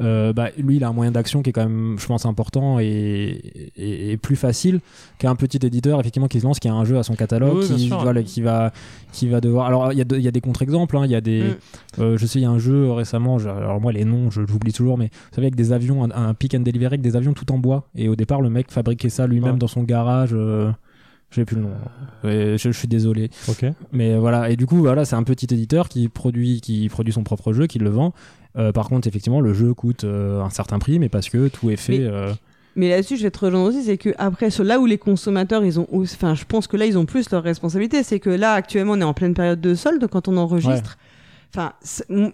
Euh, 0.00 0.32
bah, 0.32 0.48
lui, 0.58 0.76
il 0.76 0.84
a 0.84 0.88
un 0.88 0.92
moyen 0.92 1.10
d'action 1.12 1.42
qui 1.42 1.50
est 1.50 1.52
quand 1.52 1.64
même, 1.68 1.96
je 1.98 2.06
pense, 2.06 2.24
important 2.26 2.78
et, 2.80 3.40
et, 3.76 4.12
et 4.12 4.16
plus 4.16 4.36
facile 4.36 4.80
qu'un 5.18 5.34
petit 5.34 5.58
éditeur, 5.64 6.00
effectivement, 6.00 6.28
qui 6.28 6.40
se 6.40 6.44
lance, 6.44 6.58
qui 6.58 6.68
a 6.68 6.74
un 6.74 6.84
jeu 6.84 6.98
à 6.98 7.02
son 7.02 7.14
catalogue, 7.14 7.58
Oui, 7.58 7.66
qui, 7.66 7.86
sûr. 7.88 8.00
voilà, 8.00 8.22
qui 8.22 8.40
va, 8.42 8.72
qui 9.12 9.28
va 9.28 9.40
devoir. 9.40 9.66
Alors, 9.66 9.92
il 9.92 9.98
y 9.98 10.00
a, 10.00 10.04
de- 10.04 10.16
il 10.16 10.22
y 10.22 10.28
a 10.28 10.32
des 10.32 10.40
contre-exemples. 10.40 10.96
hein. 10.96 11.02
Il 11.04 11.10
y 11.10 11.14
a 11.16 11.20
des. 11.20 11.42
Mm. 11.42 12.00
euh, 12.02 12.16
je 12.18 12.26
sais, 12.26 12.38
il 12.38 12.42
y 12.42 12.46
a 12.46 12.50
un 12.50 12.58
jeu 12.58 12.90
récemment. 12.92 13.38
je- 13.38 13.48
Alors 13.48 13.80
moi, 13.80 13.92
les 13.92 14.04
noms, 14.04 14.30
je 14.30 14.42
j'oublie 14.46 14.72
toujours, 14.72 14.98
mais 14.98 15.06
vous 15.06 15.34
savez, 15.34 15.46
avec 15.48 15.56
des 15.56 15.72
avions, 15.72 16.04
un, 16.04 16.10
un 16.10 16.34
pick 16.34 16.54
and 16.54 16.60
delivery 16.60 16.86
avec 16.86 17.00
des 17.02 17.16
avions 17.16 17.32
tout 17.32 17.50
en 17.52 17.58
bois. 17.58 17.88
Et 17.94 18.08
au 18.08 18.16
départ, 18.16 18.40
le 18.40 18.50
mec 18.50 18.70
fabriquait 18.70 19.08
ça 19.10 19.26
lui-même 19.26 19.52
Ouais. 19.54 19.58
dans 19.58 19.66
son 19.68 19.82
garage. 19.82 20.30
Euh... 20.32 20.70
J'ai 21.32 21.44
plus 21.44 21.56
le 21.56 21.62
nom. 21.62 21.70
Ouais, 22.24 22.56
je, 22.58 22.70
je 22.70 22.78
suis 22.78 22.88
désolé. 22.88 23.30
Ok. 23.48 23.64
Mais 23.90 24.16
voilà, 24.16 24.50
et 24.50 24.56
du 24.56 24.66
coup, 24.66 24.76
voilà, 24.76 25.04
c'est 25.04 25.16
un 25.16 25.22
petit 25.22 25.46
éditeur 25.52 25.88
qui 25.88 26.08
produit, 26.08 26.60
qui 26.60 26.88
produit 26.88 27.12
son 27.12 27.24
propre 27.24 27.52
jeu, 27.52 27.66
qui 27.66 27.78
le 27.78 27.90
vend. 27.90 28.12
Euh, 28.58 28.70
par 28.70 28.88
contre, 28.88 29.08
effectivement, 29.08 29.40
le 29.40 29.54
jeu 29.54 29.72
coûte 29.72 30.04
euh, 30.04 30.42
un 30.42 30.50
certain 30.50 30.78
prix, 30.78 30.98
mais 30.98 31.08
parce 31.08 31.30
que 31.30 31.48
tout 31.48 31.70
est 31.70 31.76
fait. 31.76 31.98
Mais- 31.98 32.06
euh, 32.06 32.32
Mais 32.76 32.88
là-dessus, 32.90 33.16
je 33.16 33.22
vais 33.22 33.30
te 33.30 33.38
rejoindre 33.38 33.66
aussi, 33.68 33.82
c'est 33.82 33.96
que 33.98 34.10
après, 34.18 34.48
là 34.60 34.78
où 34.78 34.86
les 34.86 34.98
consommateurs, 34.98 35.64
ils 35.64 35.78
ont, 35.80 35.86
aussi- 35.90 36.14
enfin, 36.16 36.34
je 36.34 36.44
pense 36.44 36.66
que 36.66 36.76
là, 36.76 36.84
ils 36.86 36.96
ont 36.98 37.04
plus 37.06 37.30
leur 37.30 37.42
responsabilité. 37.42 38.02
C'est 38.02 38.18
que 38.20 38.30
là, 38.30 38.52
actuellement, 38.52 38.92
on 38.92 39.00
est 39.00 39.04
en 39.04 39.14
pleine 39.14 39.34
période 39.34 39.60
de 39.60 39.74
solde 39.74 40.06
quand 40.06 40.28
on 40.28 40.36
enregistre. 40.36 40.96
Enfin, 41.54 41.72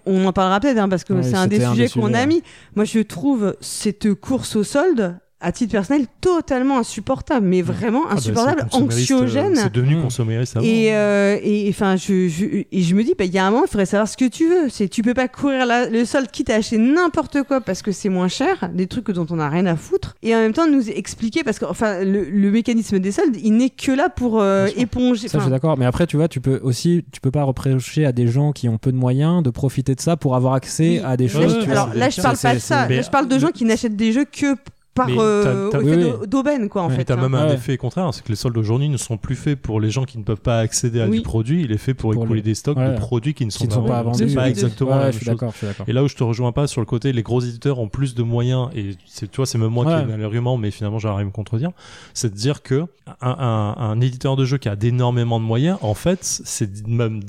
on 0.07 0.27
en 0.27 0.33
parlera 0.33 0.61
peut-être 0.61 0.79
hein, 0.79 0.89
parce 0.89 1.03
que 1.03 1.13
Ouais, 1.13 1.23
c'est 1.25 1.35
un 1.35 1.49
des 1.49 1.59
sujets 1.73 1.89
qu'on 1.89 2.15
a 2.15 2.27
mis. 2.27 2.43
Moi, 2.77 2.85
je 2.85 3.01
trouve 3.01 3.57
cette 3.61 4.15
course 4.15 4.55
au 4.55 4.63
solde, 4.63 5.17
à 5.41 5.53
titre 5.53 5.71
personnel, 5.71 6.07
totalement 6.21 6.79
insupportable, 6.79 7.47
mais 7.47 7.63
vraiment 7.63 8.03
Ah 8.07 8.15
bah, 8.15 8.17
insupportable, 8.17 8.61
c'est 8.65 8.71
consomériste, 8.81 9.11
euh, 9.11 9.15
anxiogène. 9.15 9.55
C'est 9.57 9.73
devenu 9.73 9.97
Mmh. 9.97 10.03
consomériste 10.03 10.57
avant. 10.57 10.67
Et 10.67 10.89
euh, 10.97 11.39
et 11.43 11.67
enfin 11.71 11.95
je, 11.95 12.27
je 12.29 12.45
et 12.45 12.83
je 12.83 12.95
me 12.97 13.05
dis 13.05 13.15
bah 13.17 13.25
il 13.25 13.33
y 13.33 13.39
a 13.39 13.47
un 13.47 13.51
moment 13.53 13.63
il 13.65 13.71
faudrait 13.71 13.87
savoir 13.87 14.09
ce 14.09 14.17
que 14.17 14.25
tu 14.29 14.49
veux 14.49 14.69
c'est 14.69 14.89
tu 14.89 15.03
peux 15.03 15.15
pas 15.15 15.29
courir 15.29 15.65
la- 15.65 15.89
le 15.89 16.05
solde 16.05 16.29
quitte 16.33 16.51
à 16.51 16.57
acheter 16.57 16.79
n'importe 16.79 17.43
quoi 17.45 17.61
parce 17.61 17.83
que 17.83 17.93
c'est 17.93 18.09
moins 18.09 18.27
cher 18.29 18.69
des 18.75 18.87
trucs 18.89 19.11
dont 19.13 19.27
on 19.31 19.39
a 19.39 19.49
rien 19.49 19.67
à 19.67 19.77
foutre 19.77 20.17
et 20.25 20.35
en 20.35 20.39
même 20.41 20.53
temps 20.53 20.67
nous 20.67 20.91
expliquer 20.91 21.45
parce 21.45 21.59
que 21.61 21.67
enfin 21.67 22.03
le, 22.05 22.25
le 22.25 22.51
mécanisme 22.51 22.99
des 22.99 23.13
soldes 23.13 23.37
il 23.41 23.53
n'est 23.57 23.71
que 23.71 23.93
là 23.93 24.09
pour 24.09 24.41
euh, 24.41 24.67
éponger 24.77 25.29
Ça, 25.29 25.39
je 25.39 25.43
suis 25.45 25.51
d'accord. 25.53 25.79
Mais 25.79 25.87
après, 25.87 26.07
tu 26.09 26.17
vois, 26.17 26.27
tu 26.29 26.41
peux 26.41 26.59
aussi, 26.63 27.05
tu 27.13 27.21
peux 27.21 27.31
pas 27.31 27.45
reprocher 27.45 28.05
à 28.07 28.13
des 28.13 28.27
gens 28.27 28.53
qui 28.53 28.69
ont 28.69 28.79
peu 28.79 28.91
de 28.91 28.97
moyens 28.97 29.43
de 29.43 29.51
profiter 29.51 29.95
de 29.95 30.01
ça 30.01 30.17
pour 30.17 30.35
avoir 30.35 30.55
accès 30.55 30.89
oui. 30.89 31.01
à 31.05 31.17
des 31.17 31.29
choses. 31.29 31.55
je- 31.55 31.61
tu 31.61 31.67
vois. 31.67 31.73
alors 31.83 31.95
là 31.95 32.11
je 32.11 32.21
parle 32.21 32.37
pas 32.37 32.55
de 32.55 32.59
ça 32.59 32.89
là 32.89 33.03
je 33.03 33.11
parle 33.11 33.29
de 33.29 33.39
gens 33.39 33.51
qui 33.53 33.65
n'achètent 33.65 33.97
des 33.97 34.13
jeux 34.13 34.25
que 34.25 34.57
par 34.99 35.07
Mais 35.09 35.17
euh, 35.19 35.71
t'as- 35.71 35.79
t'as- 35.79 35.79
au 35.79 35.89
effet 35.89 35.97
oui, 35.97 36.11
d'au- 36.11 36.27
d'aubaine 36.27 36.69
quoi 36.69 36.83
en 36.83 36.91
fait 36.91 37.01
Et 37.01 37.05
t'as 37.07 37.15
hein. 37.15 37.21
même 37.23 37.35
un 37.35 37.47
Ouais. 37.49 37.55
effet 37.55 37.77
contraire, 37.79 38.13
c'est 38.13 38.23
que 38.23 38.29
les 38.29 38.37
soldes 38.37 38.55
d'aujourd'hui 38.55 38.89
ne 38.91 38.97
sont 38.99 39.17
plus 39.17 39.35
faits 39.37 39.59
pour 39.61 39.81
les 39.81 39.91
gens 39.91 40.05
qui 40.05 40.19
ne 40.19 40.23
peuvent 40.25 40.41
pas 40.41 40.59
accéder 40.59 41.01
à 41.01 41.07
Oui. 41.09 41.19
du 41.19 41.23
produit, 41.23 41.63
il 41.65 41.73
est 41.73 41.79
fait 41.79 41.95
pour, 41.95 42.13
Pour 42.13 42.25
écouler 42.25 42.41
les- 42.41 42.43
des 42.51 42.55
stocks 42.55 42.77
Ouais. 42.77 42.93
de 42.93 42.99
produits 42.99 43.33
qui 43.35 43.47
ne 43.47 43.51
sont, 43.51 43.61
qui 43.61 43.69
ne 43.69 43.73
sont 43.73 43.85
pas 43.85 44.03
vendus. 44.03 44.29
C'est 44.29 44.35
pas 44.35 44.43
Oui, 44.45 44.49
exactement 44.51 44.91
Ouais, 44.91 44.97
la 44.99 45.03
même 45.05 45.13
je 45.13 45.17
suis 45.19 45.25
chose. 45.27 45.39
je 45.53 45.57
suis 45.57 45.67
d'accord. 45.67 45.89
Et 45.89 45.93
là 45.93 46.05
où 46.05 46.09
je 46.09 46.17
te 46.17 46.23
rejoins 46.25 46.53
pas 46.53 46.67
sur 46.67 46.81
le 46.81 46.87
côté, 46.87 47.13
les 47.13 47.23
gros 47.23 47.41
éditeurs 47.41 47.79
ont 47.79 47.89
plus 47.89 48.15
de 48.15 48.23
moyens, 48.23 48.69
et 48.75 48.97
c'est, 49.07 49.31
tu 49.31 49.37
vois, 49.37 49.47
c'est 49.47 49.59
même 49.59 49.71
moi 49.71 49.87
Ouais. 49.87 50.05
qui 50.05 50.13
ai 50.13 50.17
l'argument, 50.17 50.57
mais 50.59 50.71
finalement 50.71 50.99
j'arrive 50.99 51.21
à 51.21 51.25
me 51.25 51.31
contredire, 51.31 51.71
c'est 52.15 52.31
de 52.31 52.37
dire 52.37 52.63
que 52.63 52.85
un, 53.21 53.31
un- 53.39 53.75
un 53.79 54.01
éditeur 54.01 54.37
de 54.37 54.45
jeu 54.45 54.59
qui 54.59 54.69
a 54.69 54.77
d'énormément 54.77 55.41
de 55.41 55.45
moyens, 55.45 55.79
en 55.83 55.95
fait, 55.95 56.19
c'est 56.23 56.87
même 56.87 57.21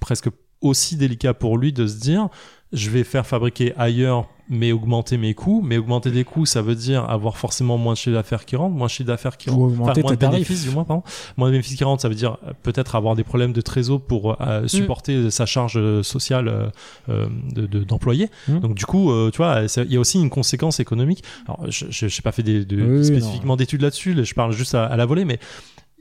presque 0.00 0.28
aussi 0.60 0.96
délicat 0.96 1.34
pour 1.34 1.56
lui 1.56 1.72
de 1.72 1.86
se 1.86 1.98
dire, 2.00 2.28
je 2.72 2.90
vais 2.90 3.04
faire 3.04 3.26
fabriquer 3.26 3.72
ailleurs, 3.78 4.26
mais 4.50 4.72
augmenter 4.72 5.16
mes 5.18 5.34
coûts, 5.34 5.62
mais 5.64 5.76
augmenter 5.78 6.10
des 6.10 6.24
coûts, 6.24 6.46
ça 6.46 6.62
veut 6.62 6.74
dire 6.74 7.08
avoir 7.08 7.36
forcément 7.36 7.76
moins 7.78 7.92
de 7.94 7.98
chiffre 7.98 8.14
d'affaires 8.16 8.44
qui 8.46 8.56
rentre, 8.56 8.74
moins 8.74 8.86
de 8.86 8.90
chiffre 8.90 9.06
d'affaires 9.06 9.36
qui 9.36 9.50
rentre, 9.50 9.74
moins 9.74 9.92
de 9.94 10.16
bénéfices 10.16 10.64
du 10.64 10.70
moins, 10.70 10.84
pardon, 10.84 11.02
moins 11.36 11.48
de 11.48 11.52
bénéfices 11.52 11.76
qui 11.76 11.84
rentrent, 11.84 12.00
ça 12.02 12.08
veut 12.08 12.14
dire 12.14 12.38
euh, 12.46 12.52
peut-être 12.62 12.94
avoir 12.96 13.14
des 13.14 13.24
problèmes 13.24 13.52
de 13.52 13.60
trésor 13.60 14.00
pour 14.00 14.32
Mm. 14.32 14.36
euh, 14.40 14.68
supporter 14.68 15.30
sa 15.30 15.44
charge 15.46 15.74
euh, 15.76 16.02
sociale 16.02 16.70
euh, 17.08 17.26
de- 17.54 17.66
de- 17.66 17.84
d'employé. 17.84 18.28
Mm. 18.48 18.60
Donc 18.60 18.74
du 18.74 18.86
coup, 18.86 19.10
euh, 19.12 19.30
tu 19.30 19.38
vois, 19.38 19.62
il 19.76 19.92
y 19.92 19.96
a 19.96 20.00
aussi 20.00 20.18
une 20.20 20.30
conséquence 20.30 20.80
économique. 20.80 21.22
Alors, 21.46 21.60
je 21.70 22.04
n'ai 22.06 22.10
pas 22.22 22.32
fait 22.32 22.42
des, 22.42 22.64
de- 22.64 22.82
Oui, 22.98 23.04
spécifiquement 23.04 23.56
d'études 23.56 23.82
là-dessus, 23.82 24.14
là, 24.14 24.22
je 24.24 24.34
parle 24.34 24.52
juste 24.52 24.74
à, 24.74 24.84
à 24.86 24.96
la 24.96 25.04
volée, 25.06 25.24
mais 25.26 25.38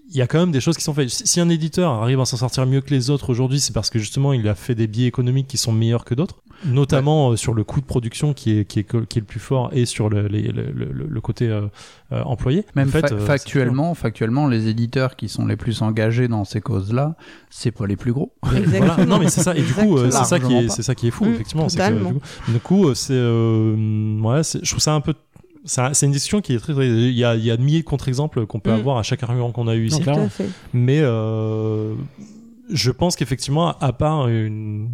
il 0.10 0.16
y 0.16 0.22
a 0.22 0.28
quand 0.28 0.40
même 0.40 0.52
des 0.54 0.62
choses 0.62 0.78
qui 0.78 0.84
sont 0.86 0.94
faites. 0.94 1.10
Si 1.10 1.42
un 1.42 1.50
éditeur 1.50 1.92
arrive 1.92 2.22
à 2.22 2.26
s'en 2.26 2.38
sortir 2.38 2.66
mieux 2.66 2.80
que 2.80 2.92
les 2.94 3.10
autres 3.10 3.30
aujourd'hui, 3.30 3.60
c'est 3.60 3.74
parce 3.74 3.90
que 3.90 4.00
justement 4.00 4.32
il 4.32 4.48
a 4.48 4.56
fait 4.56 4.74
des 4.74 4.88
biais 4.88 5.08
économiques 5.08 5.48
qui 5.48 5.58
sont 5.58 5.74
meilleurs 5.74 6.06
que 6.06 6.16
d'autres, 6.16 6.38
notamment 6.66 7.32
euh, 7.32 7.36
sur 7.36 7.54
le 7.54 7.64
coût 7.64 7.82
de 7.82 7.86
production 7.86 8.34
qui 8.34 8.58
est, 8.60 8.66
qui 8.66 8.80
est, 8.80 8.84
qui 9.08 9.20
est 9.20 9.22
le 9.22 9.26
plus 9.28 9.40
fort 9.40 9.70
et 9.74 9.86
sur 9.86 10.10
le, 10.10 10.28
les- 10.28 10.48
le, 10.52 10.72
le- 10.72 10.92
le- 10.92 11.08
le 11.08 11.22
côté 11.22 11.48
euh, 11.48 11.62
euh, 12.12 12.24
employé. 12.24 12.66
Même 12.76 12.88
En 12.88 12.92
fait, 12.92 13.08
fa- 13.10 13.14
euh, 13.16 13.20
factuellement, 13.26 13.94
factuellement, 13.94 14.48
les 14.48 14.68
éditeurs 14.68 15.16
qui 15.16 15.30
sont 15.30 15.46
les 15.46 15.56
plus 15.56 15.82
engagés 15.82 16.28
dans 16.28 16.46
ces 16.46 16.62
causes-là, 16.62 17.16
c'est 17.50 17.72
pas 17.72 17.86
les 17.88 17.96
plus 17.96 18.14
gros. 18.14 18.34
Exactement. 18.56 18.86
Voilà. 18.96 19.06
Non 19.06 19.20
mais 19.20 19.30
c'est 19.30 19.42
ça 19.42 19.56
et 19.56 19.62
du 19.62 19.74
coup 19.74 19.98
euh, 19.98 20.10
c'est 20.12 20.24
ça 20.26 20.40
qui 20.40 20.54
est 20.56 20.70
c'est 20.70 20.84
ça 20.84 20.96
qui 20.96 21.08
est 21.08 21.12
fou 21.12 21.26
Mm, 21.26 21.34
effectivement 21.34 21.70
c'est 21.70 21.78
que, 21.80 21.94
du 21.94 22.04
coup, 22.04 22.22
du 22.52 22.60
coup, 22.60 22.88
euh, 22.88 22.94
c'est 22.96 23.14
euh, 23.14 24.20
ouais 24.22 24.44
c'est- 24.44 24.60
je 24.64 24.70
trouve 24.70 24.80
ça 24.82 24.94
un 24.94 25.02
peu 25.02 25.14
c'est 25.66 25.82
un- 25.82 25.94
c'est 25.94 26.06
une 26.06 26.12
discussion 26.14 26.40
qui 26.42 26.54
est 26.54 26.60
très, 26.60 26.74
très 26.74 26.88
il 26.88 27.12
y 27.12 27.26
a 27.26 27.36
il 27.36 27.44
y 27.44 27.52
a 27.52 27.58
de 27.58 27.62
milliers 27.62 27.80
de 27.82 27.86
contre-exemples 27.86 28.46
qu'on 28.46 28.60
peut 28.60 28.72
Mm. 28.72 28.76
avoir 28.80 28.98
à 28.98 29.04
chaque 29.04 29.22
argument 29.24 29.52
qu'on 29.52 29.68
a 29.68 29.76
eu 29.76 29.88
ici 29.88 30.02
Non, 30.06 30.14
tout 30.14 30.20
à 30.22 30.30
fait 30.30 30.50
mais 30.74 31.00
euh, 31.02 31.94
je 32.70 32.92
pense 32.92 33.16
qu'effectivement 33.16 33.78
à 33.80 33.94
part 33.94 34.28
une, 34.28 34.90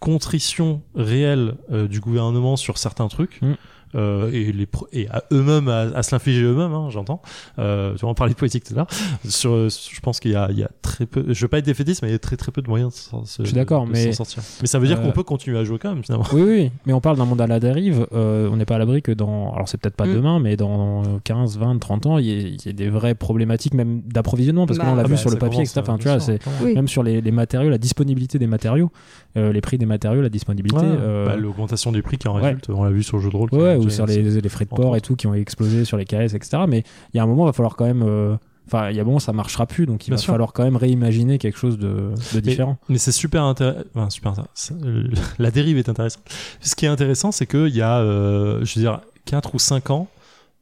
contrition 0.00 0.82
réelle 0.94 1.56
euh, 1.70 1.88
du 1.88 2.00
gouvernement 2.00 2.56
sur 2.56 2.78
certains 2.78 3.08
trucs 3.08 3.40
Mm. 3.42 3.54
Euh, 3.94 4.30
et, 4.32 4.52
les 4.52 4.66
et 4.92 5.08
à 5.08 5.22
eux-mêmes 5.32 5.68
à, 5.68 5.80
à 5.96 6.02
se 6.02 6.14
l'infliger 6.14 6.42
eux-mêmes 6.42 6.72
hein, 6.72 6.88
j'entends 6.90 7.22
euh, 7.58 7.94
tu 7.94 8.02
vas 8.04 8.08
en 8.08 8.14
parler 8.14 8.32
de 8.34 8.38
politique 8.38 8.64
tout 8.64 8.74
à 8.74 8.76
l'heure 8.78 8.88
sur 9.28 9.68
je 9.68 10.00
pense 10.00 10.20
qu'il 10.20 10.32
y 10.32 10.36
a, 10.36 10.48
il 10.50 10.58
y 10.58 10.62
a 10.64 10.70
très 10.82 11.06
peu 11.06 11.24
je 11.28 11.40
veux 11.42 11.48
pas 11.48 11.58
être 11.58 11.64
défaitiste 11.66 12.02
mais 12.02 12.08
il 12.08 12.12
y 12.12 12.14
a 12.14 12.18
très 12.18 12.36
très 12.36 12.52
peu 12.52 12.62
de 12.62 12.68
moyens 12.68 12.92
de 12.92 12.98
s'en 12.98 13.24
se- 13.24 13.42
Je 13.42 13.46
suis 13.48 13.54
d'accord, 13.54 13.86
de 13.86 13.92
mais- 13.92 14.12
s'en 14.12 14.24
sortir 14.24 14.42
mais 14.60 14.66
ça 14.66 14.78
veut 14.78 14.86
dire 14.86 14.98
Euh, 14.98 15.02
qu'on 15.02 15.12
peut 15.12 15.22
continuer 15.22 15.58
à 15.58 15.64
jouer 15.64 15.78
quand 15.78 15.94
même 15.94 16.02
finalement 16.02 16.26
Oui, 16.32 16.42
oui, 16.42 16.70
mais 16.86 16.92
on 16.92 17.00
parle 17.00 17.16
d'un 17.16 17.24
monde 17.24 17.40
à 17.40 17.46
la 17.46 17.60
dérive. 17.60 18.06
euh, 18.12 18.48
on 18.50 18.56
n'est 18.56 18.64
pas 18.64 18.76
à 18.76 18.78
l'abri 18.78 19.02
que 19.02 19.12
dans. 19.12 19.52
Alors, 19.54 19.68
c'est 19.68 19.78
peut-être 19.78 19.94
pas 19.96 20.06
Mm. 20.06 20.14
demain, 20.14 20.40
mais 20.40 20.56
dans 20.56 21.02
15, 21.24 21.58
20, 21.58 21.78
30 21.78 22.06
ans, 22.06 22.18
il 22.18 22.26
y, 22.26 22.30
y 22.64 22.68
ait 22.68 22.72
des 22.72 22.88
vraies 22.88 23.14
problématiques, 23.14 23.74
même 23.74 24.00
d'approvisionnement, 24.02 24.66
parce 24.66 24.78
que 24.78 24.82
Bah, 24.82 24.88
là, 24.88 24.92
on 24.94 24.96
l'a 24.96 25.02
Ah 25.02 25.06
vu 25.08 25.14
bah, 25.14 25.16
sur 25.18 25.30
le 25.30 25.36
papier, 25.38 25.60
etc. 25.60 25.80
Enfin, 25.80 25.94
euh, 25.94 25.98
tu 25.98 26.08
vois, 26.08 26.20
c'est. 26.20 26.38
Oui. 26.62 26.74
même 26.74 26.88
sur 26.88 27.02
les, 27.02 27.20
les 27.20 27.30
matériaux, 27.30 27.68
la 27.70 27.78
disponibilité 27.78 28.38
des 28.38 28.46
matériaux, 28.46 28.90
euh, 29.36 29.52
les 29.52 29.60
prix 29.60 29.76
des 29.78 29.86
matériaux, 29.86 30.22
la 30.22 30.28
disponibilité. 30.28 30.80
Ouais, 30.80 30.84
euh, 30.86 31.26
bah, 31.26 31.36
l'augmentation 31.36 31.92
des 31.92 32.02
prix 32.02 32.16
qui 32.18 32.28
en 32.28 32.36
ouais. 32.36 32.42
résulte 32.42 32.70
on 32.70 32.84
l'a 32.84 32.90
vu 32.90 33.02
sur 33.02 33.16
le 33.18 33.22
jeu 33.22 33.30
de 33.30 33.36
rôle 33.36 33.50
ouais, 33.78 33.86
ou 33.86 33.90
sur 33.90 34.06
les, 34.06 34.22
les 34.22 34.48
frais 34.48 34.64
de 34.64 34.70
port 34.70 34.96
et 34.96 35.00
tout 35.00 35.16
qui 35.16 35.26
ont 35.26 35.34
explosé 35.34 35.84
sur 35.84 35.96
les 35.96 36.04
KS, 36.04 36.34
etc. 36.34 36.64
Mais 36.68 36.84
il 37.12 37.16
y 37.16 37.20
a 37.20 37.22
un 37.22 37.26
moment, 37.26 37.44
il 37.44 37.48
va 37.48 37.52
falloir 37.52 37.76
quand 37.76 37.86
même. 37.86 38.02
euh, 38.02 38.36
Enfin, 38.68 38.90
il 38.90 38.96
y 38.96 38.98
a 38.98 39.02
un 39.02 39.06
moment, 39.06 39.20
ça 39.20 39.32
marchera 39.32 39.64
plus, 39.66 39.86
donc 39.86 40.08
il 40.08 40.10
Bien 40.10 40.16
va 40.16 40.22
sûr. 40.22 40.32
falloir 40.32 40.52
quand 40.52 40.64
même 40.64 40.74
réimaginer 40.74 41.38
quelque 41.38 41.56
chose 41.56 41.78
de, 41.78 42.10
de 42.34 42.40
différent. 42.40 42.78
Mais 42.88 42.98
c'est 42.98 43.12
super 43.12 43.44
intéressant. 43.44 43.84
Enfin, 43.94 44.10
super 44.10 44.32
intéressant. 44.32 44.74
La 45.38 45.52
dérive 45.52 45.78
est 45.78 45.88
intéressante. 45.88 46.24
Ce 46.60 46.74
qui 46.74 46.84
est 46.84 46.88
intéressant, 46.88 47.30
c'est 47.30 47.46
qu'il 47.46 47.68
y 47.76 47.80
a, 47.80 47.98
euh, 48.00 48.64
je 48.64 48.74
veux 48.74 48.80
dire, 48.80 49.02
4 49.26 49.54
ou 49.54 49.60
5 49.60 49.90
ans, 49.90 50.08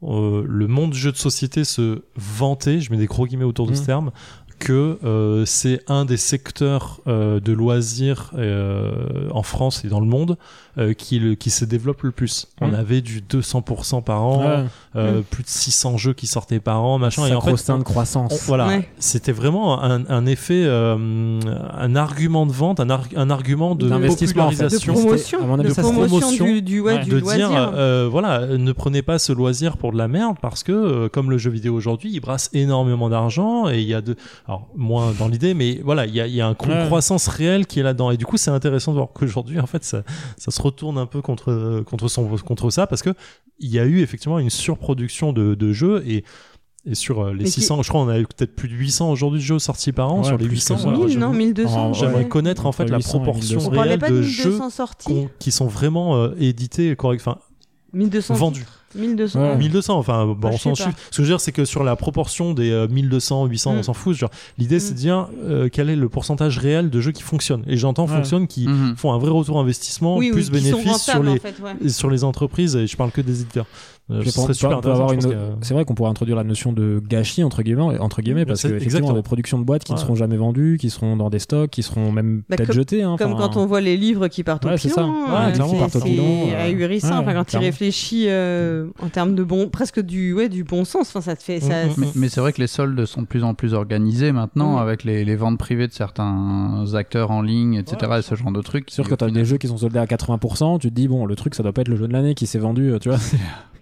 euh, 0.02 0.44
le 0.46 0.66
monde 0.66 0.90
du 0.90 0.98
jeu 0.98 1.12
de 1.12 1.16
société 1.16 1.64
se 1.64 2.02
vantait, 2.14 2.78
je 2.80 2.90
mets 2.90 2.98
des 2.98 3.06
gros 3.06 3.26
guillemets 3.26 3.44
autour 3.44 3.66
de 3.66 3.72
ce 3.74 3.84
terme, 3.84 4.10
que 4.58 4.98
euh, 5.02 5.46
c'est 5.46 5.80
un 5.88 6.04
des 6.04 6.18
secteurs 6.18 7.00
euh, 7.06 7.40
de 7.40 7.52
loisirs 7.54 8.32
euh, 8.36 9.28
en 9.30 9.42
France 9.42 9.82
et 9.84 9.88
dans 9.88 10.00
le 10.00 10.06
monde 10.06 10.32
euh, 10.32 10.36
qui, 10.97 11.18
le, 11.18 11.35
qui 11.35 11.51
se 11.51 11.64
développe 11.64 12.03
le 12.03 12.11
plus. 12.11 12.47
On 12.61 12.68
Mhm. 12.68 12.75
avait 12.75 13.01
du 13.01 13.20
200% 13.20 14.03
par 14.03 14.22
an, 14.22 14.39
Ouais. 14.41 14.64
euh, 14.97 15.20
Mm. 15.20 15.22
plus 15.25 15.43
de 15.45 15.49
600 15.49 15.97
jeux 15.97 16.12
qui 16.14 16.27
sortaient 16.27 16.61
par 16.61 16.83
an, 16.85 16.99
machin. 16.99 17.27
Et 17.27 17.35
en 17.35 17.41
fait, 17.41 17.51
de 17.53 17.72
on- 17.72 17.83
croissance. 17.83 18.43
voilà, 18.47 18.66
Ouais. 18.68 18.89
c'était 18.99 19.33
vraiment 19.33 19.83
un, 19.83 20.05
un 20.09 20.27
effet, 20.27 20.62
euh, 20.64 21.41
un 21.79 21.97
argument 21.97 22.47
de 22.47 22.53
vente, 22.53 22.81
un, 22.81 22.89
un 23.16 23.31
argument 23.31 23.75
de 23.75 23.89
D'investissement, 23.89 24.47
en 24.47 24.51
fait. 24.51 24.57
de 24.57 24.62
popularisation. 24.62 24.95
promotion, 24.95 25.43
à 25.43 25.47
mon 25.47 25.59
avis, 25.61 25.68
de 25.68 25.75
promotion, 25.75 26.45
du, 26.45 26.62
du, 26.62 26.81
ouais, 26.81 26.95
Ouais. 26.95 27.05
du 27.05 27.11
de 27.11 27.16
loisir. 27.18 27.49
dire 27.49 27.72
euh, 27.75 28.09
voilà 28.11 28.47
ne 28.47 28.72
prenez 28.72 29.03
pas 29.03 29.18
ce 29.18 29.33
loisir 29.33 29.77
pour 29.77 29.93
de 29.93 29.99
la 29.99 30.09
merde 30.09 30.37
parce 30.41 30.62
que 30.62 30.72
euh, 30.72 31.09
comme 31.09 31.31
le 31.31 31.39
jeu 31.39 31.51
vidéo 31.51 31.75
aujourd'hui 31.75 32.11
il 32.12 32.20
brasse 32.20 32.51
énormément 32.53 33.09
d'argent 33.09 33.68
et 33.68 33.81
il 33.81 33.87
y 33.89 33.95
a 33.95 34.01
de 34.01 34.16
alors 34.47 34.68
moins 34.77 35.12
dans 35.18 35.29
l'idée 35.29 35.55
mais 35.55 35.81
voilà 35.85 36.07
il 36.07 36.14
y 36.14 36.20
a, 36.20 36.27
il 36.27 36.35
y 36.35 36.41
a 36.41 36.47
un 36.47 36.55
Ouais. 36.64 36.87
croissance 36.87 37.27
réelle 37.29 37.66
qui 37.66 37.81
est 37.81 37.83
là-dedans 37.83 38.11
et 38.11 38.16
du 38.16 38.27
coup 38.27 38.37
c'est 38.37 38.51
intéressant 38.51 38.93
de 38.93 38.97
voir 38.99 39.09
qu'aujourd'hui 39.12 39.59
en 39.61 39.66
fait 39.66 39.85
ça, 39.85 40.03
ça 40.39 40.51
se 40.51 40.61
retourne 40.64 40.98
un 40.98 41.06
peu 41.06 41.22
contre 41.22 41.82
contre 41.86 42.08
son 42.08 42.26
contre 42.38 42.70
ça 42.70 42.86
parce 42.86 43.02
que 43.02 43.10
il 43.60 43.70
y 43.70 43.78
a 43.78 43.84
eu 43.84 44.00
effectivement 44.00 44.38
une 44.38 44.50
surproduction 44.50 45.32
de, 45.32 45.54
de 45.54 45.72
jeux 45.72 46.02
et 46.06 46.24
et 46.86 46.94
sur 46.94 47.20
euh, 47.22 47.32
les 47.32 47.44
Mais 47.44 47.50
qui- 47.50 47.62
600, 47.62 47.82
je 47.82 47.88
crois 47.88 48.02
on 48.02 48.08
a 48.08 48.18
eu 48.18 48.26
peut-être 48.26 48.54
plus 48.54 48.68
de 48.68 48.74
800 48.74 49.10
aujourd'hui 49.10 49.40
de 49.40 49.44
jeux 49.44 49.58
sortis 49.58 49.92
par 49.92 50.12
an. 50.12 50.18
Ouais, 50.18 50.24
sur 50.24 50.36
les 50.36 50.46
plus 50.46 50.56
800, 50.56 50.74
que 50.74 50.80
ça. 50.82 50.88
alors, 50.88 51.00
1000, 51.06 51.14
je- 51.14 51.18
non 51.18 51.32
1200 51.32 51.74
En- 51.82 51.88
ouais. 51.88 51.94
j'aimerais 51.94 52.28
connaître 52.28 52.66
en 52.66 52.72
fait 52.72 52.90
la 52.90 52.98
800 52.98 53.08
et 53.08 53.22
proportion 53.22 53.54
1200. 53.56 53.70
On 53.70 53.74
parlait 53.74 53.94
réelle 53.94 54.10
de 54.12 54.16
de 54.18 54.22
jeux 54.22 54.44
1200 54.50 54.70
sorties 54.70 55.06
qu'on- 55.08 55.30
qui 55.38 55.50
sont 55.50 55.66
vraiment 55.66 56.16
euh, 56.16 56.34
édités 56.38 56.94
correct, 56.94 57.20
enfin 57.22 57.38
1200 57.94 58.34
vendus. 58.34 58.66
1200 58.95 59.40
Ouais. 59.40 59.57
1200, 59.57 59.99
enfin, 59.99 60.26
bon, 60.26 60.36
Ah, 60.49 60.51
on 60.55 60.59
s'en 60.59 60.74
suit. 60.74 60.84
Ce 61.11 61.16
que 61.16 61.16
je 61.16 61.22
veux 61.22 61.28
dire, 61.28 61.40
c'est 61.40 61.53
que 61.53 61.64
sur 61.64 61.84
la 61.84 61.97
proportion 61.97 62.53
des 62.55 62.70
euh, 62.70 62.86
1200, 62.88 63.47
800, 63.47 63.72
Mm. 63.74 63.78
on 63.78 63.82
s'en 63.82 63.95
fout. 63.95 64.14
Genre, 64.16 64.30
l'idée, 64.59 64.78
c'est 64.80 64.92
Mm. 64.92 64.95
de 64.95 64.99
dire 64.99 65.28
euh, 65.45 65.68
quel 65.72 65.90
est 65.90 65.97
le 65.97 66.09
pourcentage 66.09 66.59
réel 66.59 66.90
de 66.90 67.01
jeux 67.01 67.12
qui 67.12 67.22
fonctionnent. 67.22 67.64
Et 67.66 67.76
j'entends 67.76 68.07
Ouais. 68.07 68.14
fonctionnent 68.16 68.47
qui 68.47 68.66
Mhm. 68.68 68.95
font 68.97 69.12
un 69.12 69.18
vrai 69.18 69.30
retour 69.30 69.59
investissement, 69.61 70.16
oui, 70.16 70.30
plus 70.30 70.51
oui, 70.51 70.61
bénéfices 70.62 71.03
sur 71.03 71.22
les, 71.22 71.32
en 71.32 71.36
fait, 71.36 71.55
ouais. 71.62 71.88
sur 71.88 72.11
les 72.11 72.24
entreprises. 72.24 72.76
Et 72.76 72.86
je 72.86 72.97
parle 72.97 73.11
que 73.11 73.20
des 73.20 73.40
éditeurs. 73.40 73.66
Euh, 74.11 74.22
une- 74.22 75.57
C'est 75.62 75.72
vrai 75.72 75.86
qu'on 75.86 75.94
pourrait 75.94 76.11
introduire 76.11 76.36
la 76.36 76.44
notion 76.44 76.74
de 76.74 77.00
gâchis 77.09 77.42
entre 77.42 77.62
guillemets, 77.62 77.98
entre 78.00 78.20
guillemets 78.20 78.44
parce 78.44 78.61
c'est- 78.61 78.68
que 78.68 78.74
effectivement 78.74 78.98
exactement. 78.98 79.18
des 79.18 79.22
productions 79.22 79.59
de 79.59 79.64
boîtes 79.64 79.82
qui 79.84 79.92
ne 79.94 79.96
seront 79.96 80.14
jamais 80.14 80.36
vendues, 80.36 80.76
qui 80.78 80.90
seront 80.90 81.16
dans 81.16 81.30
des 81.30 81.38
stocks, 81.38 81.70
qui 81.70 81.82
seront 81.82 82.12
même 82.12 82.42
Bah, 82.50 82.57
peut-être 82.57 82.72
jetées. 82.74 83.02
hein, 83.02 83.16
Comme 83.18 83.32
enfin, 83.32 83.48
quand 83.48 83.57
on 83.59 83.64
voit 83.64 83.80
les 83.80 83.96
livres 83.96 84.28
qui 84.28 84.44
partent 84.44 84.66
Ouais, 84.66 84.74
au 84.74 84.76
c'est 84.76 84.88
hein, 84.98 85.52
c'est- 85.55 85.62
au 85.62 85.88
c'est 85.88 86.02
pilon, 86.02 86.48
euh, 86.52 86.64
ahurissant. 86.66 87.18
enfin, 87.20 87.32
quand 87.32 87.44
tu 87.46 87.57
réfléchis 87.57 88.26
euh, 88.28 88.88
en 89.02 89.09
termes 89.09 89.34
de 89.34 89.42
bon, 89.42 89.68
presque 89.70 90.00
du, 90.00 90.34
ouais, 90.34 90.50
du 90.50 90.64
bon 90.64 90.84
sens. 90.84 91.09
Enfin, 91.09 91.22
ça 91.22 91.34
te 91.34 91.42
fait. 91.42 91.61
Ça, 91.61 91.86
Mm, 91.86 91.88
mm, 91.88 91.92
Mais, 91.96 92.07
mais 92.14 92.28
c'est 92.28 92.40
vrai 92.40 92.52
que 92.52 92.61
les 92.61 92.66
soldes 92.66 93.07
sont 93.07 93.22
de 93.22 93.26
plus 93.26 93.42
en 93.42 93.55
plus 93.55 93.72
organisés 93.72 94.32
maintenant 94.32 94.74
Mm. 94.76 94.82
avec 94.82 95.05
les, 95.05 95.24
les 95.24 95.36
ventes 95.36 95.57
privées 95.59 95.88
de 95.88 95.92
certains 95.94 96.84
acteurs 96.94 97.30
en 97.30 97.40
ligne, 97.40 97.74
etc. 97.74 98.12
Et 98.18 98.22
ce 98.22 98.34
genre 98.34 98.52
de 98.52 98.61
trucs. 98.61 98.84
C'est 98.90 99.02
sûr 99.02 99.11
au 99.11 99.16
tu 99.16 99.24
as 99.24 99.30
des 99.30 99.44
jeux 99.46 99.57
qui 99.57 99.68
sont 99.68 99.78
soldés 99.78 99.98
à 99.98 100.07
80%, 100.07 100.78
tu 100.78 100.90
te 100.90 100.94
dis 100.94 101.09
bon 101.09 101.24
le 101.24 101.34
truc 101.36 101.55
ça 101.55 101.62
doit 101.62 101.72
pas 101.72 101.80
être 101.80 101.88
le 101.88 101.96
jeu 101.96 102.07
de 102.07 102.12
l'année 102.12 102.34
qui 102.34 102.46
s'est 102.46 102.59
vendu, 102.59 102.92
euh, 102.92 102.98
tu 102.98 103.09
vois. 103.09 103.18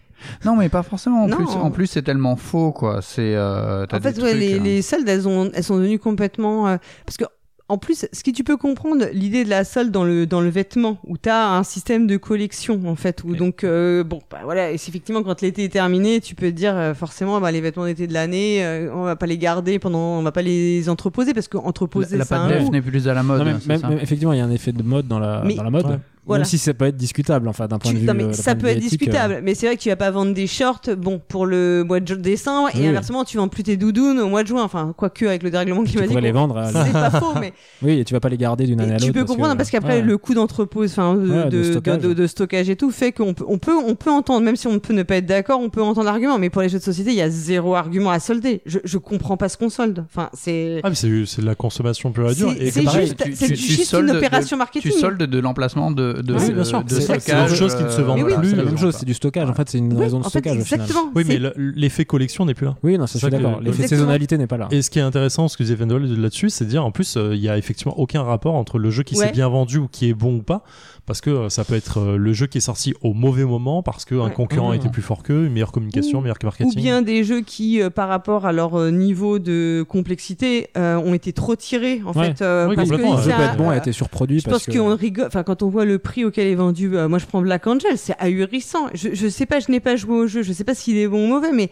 Non, 0.44 0.56
mais 0.56 0.68
pas 0.68 0.82
forcément. 0.82 1.24
En 1.24 1.28
Non. 1.28 1.36
plus, 1.36 1.46
en 1.46 1.70
plus 1.70 1.86
c'est 1.86 2.02
tellement 2.02 2.36
faux, 2.36 2.72
quoi. 2.72 3.00
C'est. 3.02 3.34
euh, 3.34 3.84
En 3.92 4.00
fait, 4.00 4.06
ouais, 4.20 4.30
trucs, 4.30 4.34
les, 4.40 4.58
hein. 4.58 4.62
les 4.62 4.82
soldes, 4.82 5.08
elles, 5.08 5.28
ont, 5.28 5.50
elles 5.54 5.64
sont 5.64 5.76
devenues 5.78 5.98
complètement. 5.98 6.68
euh, 6.68 6.76
parce 7.06 7.16
que, 7.16 7.24
en 7.68 7.78
plus, 7.78 8.04
ce 8.12 8.22
qui 8.22 8.32
tu 8.32 8.44
peux 8.44 8.58
comprendre, 8.58 9.06
l'idée 9.14 9.44
de 9.44 9.48
la 9.48 9.64
solde 9.64 9.90
dans 9.90 10.04
le, 10.04 10.26
dans 10.26 10.42
le 10.42 10.50
vêtement, 10.50 10.98
où 11.06 11.16
tu 11.16 11.30
as 11.30 11.52
un 11.54 11.62
système 11.62 12.06
de 12.06 12.18
collection, 12.18 12.78
en 12.86 12.96
fait, 12.96 13.24
où 13.24 13.28
Oui. 13.30 13.38
donc, 13.38 13.64
euh, 13.64 14.04
bon, 14.04 14.18
bah 14.30 14.40
voilà, 14.44 14.72
et 14.72 14.76
c'est 14.76 14.90
effectivement, 14.90 15.22
quand 15.22 15.40
l'été 15.40 15.64
est 15.64 15.68
terminé, 15.72 16.20
tu 16.20 16.34
peux 16.34 16.48
te 16.48 16.54
dire, 16.56 16.76
euh, 16.76 16.92
forcément, 16.92 17.40
bah, 17.40 17.50
les 17.50 17.62
vêtements 17.62 17.86
d'été 17.86 18.06
de 18.06 18.12
l'année, 18.12 18.62
euh, 18.62 18.90
on 18.94 19.04
va 19.04 19.16
pas 19.16 19.24
les 19.26 19.38
garder 19.38 19.78
pendant. 19.78 20.18
On 20.18 20.22
va 20.22 20.32
pas 20.32 20.42
les 20.42 20.90
entreposer, 20.90 21.32
parce 21.32 21.48
qu'entreposer, 21.48 22.12
La, 22.16 22.18
la 22.18 22.24
ça 22.26 22.34
a 22.36 22.38
pâte 22.40 22.46
un 22.46 22.54
d'œuf 22.58 22.64
coût. 22.66 22.72
n'est 22.72 22.82
plus 22.82 23.08
à 23.08 23.14
la 23.14 23.22
mode. 23.22 23.38
Non, 23.38 23.44
même, 23.46 23.58
c'est 23.60 23.68
même- 23.68 23.80
ça 23.80 23.88
même- 23.88 23.98
effectivement 24.02 24.34
il 24.34 24.38
y 24.38 24.42
a 24.42 24.44
un 24.44 24.50
effet 24.50 24.72
de 24.72 24.82
mode 24.82 25.08
dans 25.08 25.18
la, 25.20 25.42
Mais- 25.42 25.54
dans 25.54 25.62
la 25.64 25.70
mode. 25.70 25.86
Ouais. 25.86 25.98
Voilà. 26.24 26.42
Même 26.42 26.48
si 26.48 26.56
ça 26.58 26.72
peut 26.72 26.84
être 26.84 26.96
discutable 26.96 27.48
enfin 27.48 27.66
d'un 27.66 27.78
point 27.78 27.90
Tu- 27.90 27.96
de 27.96 28.00
vue. 28.02 28.06
non, 28.06 28.14
mais 28.14 28.24
euh, 28.24 28.32
ça 28.32 28.54
peut 28.54 28.68
être 28.68 28.78
discutable, 28.78 29.40
mais 29.42 29.56
c'est 29.56 29.66
vrai 29.66 29.76
que 29.76 29.82
tu 29.82 29.88
vas 29.88 29.96
pas 29.96 30.12
vendre 30.12 30.32
des 30.32 30.46
shorts, 30.46 30.80
bon, 30.96 31.20
pour 31.26 31.46
le 31.46 31.82
mois 31.84 31.98
de 31.98 32.14
décembre, 32.14 32.68
et 32.74 32.78
Oui. 32.80 32.86
inversement, 32.86 33.24
tu 33.24 33.38
vends 33.38 33.48
plus 33.48 33.64
tes 33.64 33.76
doudounes 33.76 34.20
au 34.20 34.28
mois 34.28 34.44
de 34.44 34.48
juin. 34.48 34.62
Enfin, 34.62 34.94
quoique 34.96 35.24
avec 35.26 35.42
le 35.42 35.50
dérèglement 35.50 35.80
euh, 35.80 35.84
tu 35.84 35.90
climatique, 35.90 36.10
pourrais 36.10 36.20
les 36.22 36.30
vendre. 36.32 36.56
à- 36.58 36.70
c'est 36.72 36.92
pas 36.92 37.10
faux, 37.10 37.32
mais 37.40 37.52
Oui, 37.82 37.98
et 37.98 38.04
tu 38.04 38.14
vas 38.14 38.20
pas 38.20 38.28
les 38.28 38.36
garder 38.36 38.66
d'une 38.66 38.80
année 38.80 38.90
Et 38.90 38.94
à 38.94 38.98
l'autre. 38.98 39.06
tu 39.06 39.12
peux 39.12 39.24
comprendre 39.24 39.52
que- 39.54 39.56
parce 39.58 39.70
qu'après 39.70 39.96
ouais. 39.96 40.02
le 40.02 40.16
coût 40.16 40.34
d'entrepôt, 40.34 40.84
enfin 40.84 41.14
de, 41.16 41.28
Ouais, 41.28 41.44
de 41.46 41.50
de, 41.58 41.62
stockage. 41.64 41.98
de- 42.02 42.12
de 42.12 42.26
stockage 42.28 42.70
et 42.70 42.76
tout 42.76 42.92
fait 42.92 43.10
qu'on 43.10 43.34
peut, 43.34 43.44
on 43.48 43.58
peut, 43.58 43.74
on 43.74 43.96
peut 43.96 44.10
entendre, 44.12 44.42
même 44.44 44.54
si 44.56 44.68
on 44.68 44.78
peut 44.78 44.94
ne 44.94 45.02
pas 45.02 45.16
être 45.16 45.26
d'accord, 45.26 45.58
on 45.60 45.70
peut 45.70 45.82
entendre 45.82 46.06
l'argument. 46.06 46.38
Mais 46.38 46.50
pour 46.50 46.62
les 46.62 46.68
jeux 46.68 46.78
de 46.78 46.84
société, 46.84 47.10
il 47.10 47.16
y 47.16 47.22
a 47.22 47.30
zéro 47.30 47.74
argument 47.74 48.10
à 48.10 48.20
solder. 48.20 48.62
Je, 48.64 48.78
je 48.84 48.98
comprends 48.98 49.36
pas 49.36 49.48
ce 49.48 49.56
qu'on 49.56 49.70
solde. 49.70 50.04
Enfin, 50.08 50.30
c'est 50.34 50.80
Ah, 50.84 50.88
mais 50.88 50.94
c'est 50.94 51.08
de 51.40 51.46
la 51.46 51.56
consommation 51.56 52.12
pure 52.12 52.30
et 52.30 52.34
dure. 52.36 52.52
c'est 52.56 52.62
Et 52.64 52.70
c'est 52.70 52.82
pareil, 52.82 53.06
juste, 53.06 53.16
tu- 53.24 53.32
tu- 53.32 53.84
tu 53.86 53.96
une 53.96 54.06
de- 54.06 54.16
opération 54.18 54.56
Tu 54.56 54.58
marketing. 54.58 54.92
soldes 54.92 55.22
de 55.22 55.38
l'emplacement 55.40 55.90
de, 55.90 56.11
de, 56.20 56.34
Oui, 56.34 56.48
de- 56.48 56.52
bien 56.54 56.64
sûr. 56.64 56.82
de 56.84 56.88
C'est- 56.88 56.94
c'est 56.96 57.20
stockage. 57.20 57.50
autre 57.50 57.56
chose 57.58 57.74
qui 57.74 57.84
ne 57.84 57.88
se 57.88 58.00
vend 58.02 58.12
euh, 58.12 58.22
Oui, 58.22 58.22
oui, 58.26 58.34
plus, 58.38 58.50
c'est 58.50 58.56
la 58.56 58.64
même 58.64 58.76
chose, 58.78 58.96
c'est 58.98 59.06
du 59.06 59.14
stockage. 59.14 59.48
En 59.48 59.54
fait, 59.54 59.68
c'est 59.70 59.78
une 59.78 59.92
Oui, 59.92 59.98
raison 60.00 60.20
de 60.20 60.24
stockage 60.24 60.58
au 60.58 60.64
final. 60.64 60.80
exactement. 60.82 61.10
Oui, 61.14 61.24
mais 61.26 61.34
C'est- 61.34 61.38
le- 61.38 61.52
l'effet 61.56 62.04
collection 62.04 62.44
n'est 62.44 62.54
plus 62.54 62.66
là. 62.66 62.76
Oui, 62.82 62.98
non, 62.98 63.06
ça, 63.06 63.12
je 63.12 63.12
C'est 63.12 63.18
suis 63.18 63.30
ça 63.30 63.38
que- 63.38 63.42
d'accord. 63.42 63.60
L'effet 63.62 63.86
saisonnalité 63.88 64.36
n'est 64.38 64.46
pas 64.46 64.56
là. 64.58 64.68
Et 64.70 64.82
ce 64.82 64.90
qui 64.90 64.98
est 64.98 65.02
intéressant, 65.02 65.48
ce 65.48 65.56
que 65.56 65.62
disait 65.62 65.76
là-dessus, 65.78 66.50
c'est 66.50 66.64
de 66.64 66.70
dire 66.70 66.84
en 66.84 66.90
plus, 66.90 67.16
euh, 67.16 67.34
il 67.34 67.40
y 67.40 67.48
a 67.48 67.56
effectivement 67.56 67.98
aucun 67.98 68.22
rapport 68.22 68.54
entre 68.54 68.78
le 68.78 68.90
jeu 68.90 69.02
qui 69.02 69.16
Ouais. 69.16 69.26
s'est 69.26 69.32
bien 69.32 69.48
vendu 69.48 69.78
ou 69.78 69.88
qui 69.88 70.08
est 70.08 70.14
bon 70.14 70.36
ou 70.36 70.42
pas, 70.42 70.62
parce 71.06 71.20
que 71.20 71.30
euh, 71.30 71.48
ça 71.48 71.64
peut 71.64 71.74
être 71.74 72.02
le 72.16 72.32
jeu 72.32 72.46
qui 72.46 72.58
est 72.58 72.62
sorti 72.62 72.94
au 73.02 73.12
mauvais 73.14 73.44
moment 73.44 73.82
parce 73.82 74.04
qu'un 74.04 74.24
Ouais. 74.26 74.32
concurrent 74.32 74.72
Mmh. 74.72 74.76
était 74.76 74.88
plus 74.88 75.02
fort 75.02 75.22
qu'eux, 75.22 75.46
une 75.46 75.52
meilleure 75.52 75.72
communication, 75.72 76.18
Ou- 76.18 76.22
meilleur 76.22 76.36
Ou 76.42 76.46
marketing. 76.46 76.74
bien 76.80 77.02
des 77.02 77.24
jeux 77.24 77.40
qui, 77.42 77.80
euh, 77.82 77.90
par 77.90 78.08
rapport 78.08 78.46
à 78.46 78.52
leur 78.52 78.90
niveau 78.90 79.38
de 79.38 79.84
complexité, 79.88 80.68
euh, 80.76 80.96
ont 80.96 81.14
été 81.14 81.32
trop 81.32 81.56
tirés 81.56 82.00
en 82.04 82.12
Ouais. 82.12 82.26
fait. 82.28 82.42
euh, 82.42 82.68
Oui, 82.68 82.76
parce 82.76 82.88
que 82.88 82.94
complètement, 82.94 83.16
Le 83.16 83.22
jeu 83.22 83.30
ça- 83.30 83.36
peut 83.36 83.42
être 83.42 83.56
bon, 83.56 83.70
a 83.70 83.76
été 83.76 83.92
surproduit. 83.92 84.38
Je 84.40 84.44
pense 84.44 84.52
parce 84.52 84.66
que... 84.66 84.78
qu'on 84.78 84.94
rigole. 84.96 85.26
Enfin, 85.26 85.42
quand 85.42 85.62
on 85.62 85.68
voit 85.68 85.84
le 85.84 85.98
prix 86.02 86.24
auquel 86.24 86.46
est 86.46 86.54
vendu, 86.54 86.96
euh, 86.96 87.08
moi 87.08 87.18
je 87.18 87.26
prends 87.26 87.40
Black 87.40 87.66
Angel, 87.66 87.96
c'est 87.96 88.14
ahurissant. 88.18 88.88
Je, 88.94 89.14
je 89.14 89.28
sais 89.28 89.46
pas, 89.46 89.60
je 89.60 89.70
n'ai 89.70 89.80
pas 89.80 89.96
joué 89.96 90.16
au 90.16 90.26
jeu, 90.26 90.42
je 90.42 90.52
sais 90.52 90.64
pas 90.64 90.74
s'il 90.74 90.96
est 90.96 91.08
bon 91.08 91.24
ou 91.24 91.28
mauvais, 91.28 91.52
mais 91.52 91.70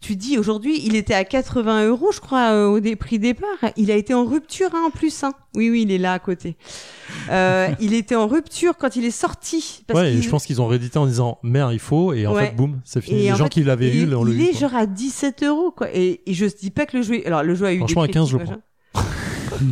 tu 0.00 0.14
dis 0.14 0.38
aujourd'hui, 0.38 0.80
il 0.84 0.94
était 0.94 1.14
à 1.14 1.24
80 1.24 1.88
euros, 1.88 2.12
je 2.12 2.20
crois, 2.20 2.52
euh, 2.52 2.66
au 2.68 2.78
dé- 2.78 2.94
prix 2.94 3.18
départ. 3.18 3.48
Il 3.76 3.90
a 3.90 3.96
été 3.96 4.14
en 4.14 4.24
rupture 4.24 4.68
hein, 4.72 4.82
en 4.86 4.90
plus. 4.90 5.24
Hein. 5.24 5.32
Oui, 5.56 5.70
oui, 5.70 5.82
il 5.82 5.90
est 5.90 5.98
là 5.98 6.12
à 6.12 6.18
côté. 6.20 6.56
Euh, 7.30 7.68
il 7.80 7.94
était 7.94 8.14
en 8.14 8.28
rupture 8.28 8.76
quand 8.76 8.94
il 8.94 9.04
est 9.04 9.10
sorti. 9.10 9.82
Parce 9.88 9.98
Ouais, 9.98 10.16
je 10.20 10.28
pense 10.28 10.46
qu'ils 10.46 10.60
ont 10.62 10.68
réédité 10.68 10.98
en 11.00 11.06
disant 11.06 11.38
merde, 11.42 11.72
il 11.72 11.80
faut, 11.80 12.12
et 12.12 12.28
en 12.28 12.34
Ouais. 12.34 12.46
fait, 12.46 12.54
boum, 12.54 12.78
c'est 12.84 13.00
fini. 13.00 13.18
Et 13.18 13.22
Les 13.24 13.32
en 13.32 13.36
gens 13.36 13.44
fait, 13.46 13.50
qui 13.50 13.64
l'avaient 13.64 13.92
eu, 13.92 14.14
on 14.14 14.22
le 14.22 14.32
il 14.34 14.42
est 14.48 14.56
genre 14.56 14.74
à 14.76 14.86
17 14.86 15.42
euros 15.42 15.72
quoi. 15.72 15.88
Et, 15.92 16.20
et 16.26 16.34
je 16.34 16.46
dis 16.46 16.70
pas 16.70 16.86
que 16.86 16.96
le 16.96 17.02
jeu. 17.02 17.20
Alors 17.26 17.42
le 17.42 17.56
jeu 17.56 17.66
a 17.66 17.70
eu 17.72 17.74
des 17.74 17.78
Franchement, 17.80 18.02
à 18.02 18.08
15, 18.08 18.28
je 18.30 18.36
machin. 18.36 18.60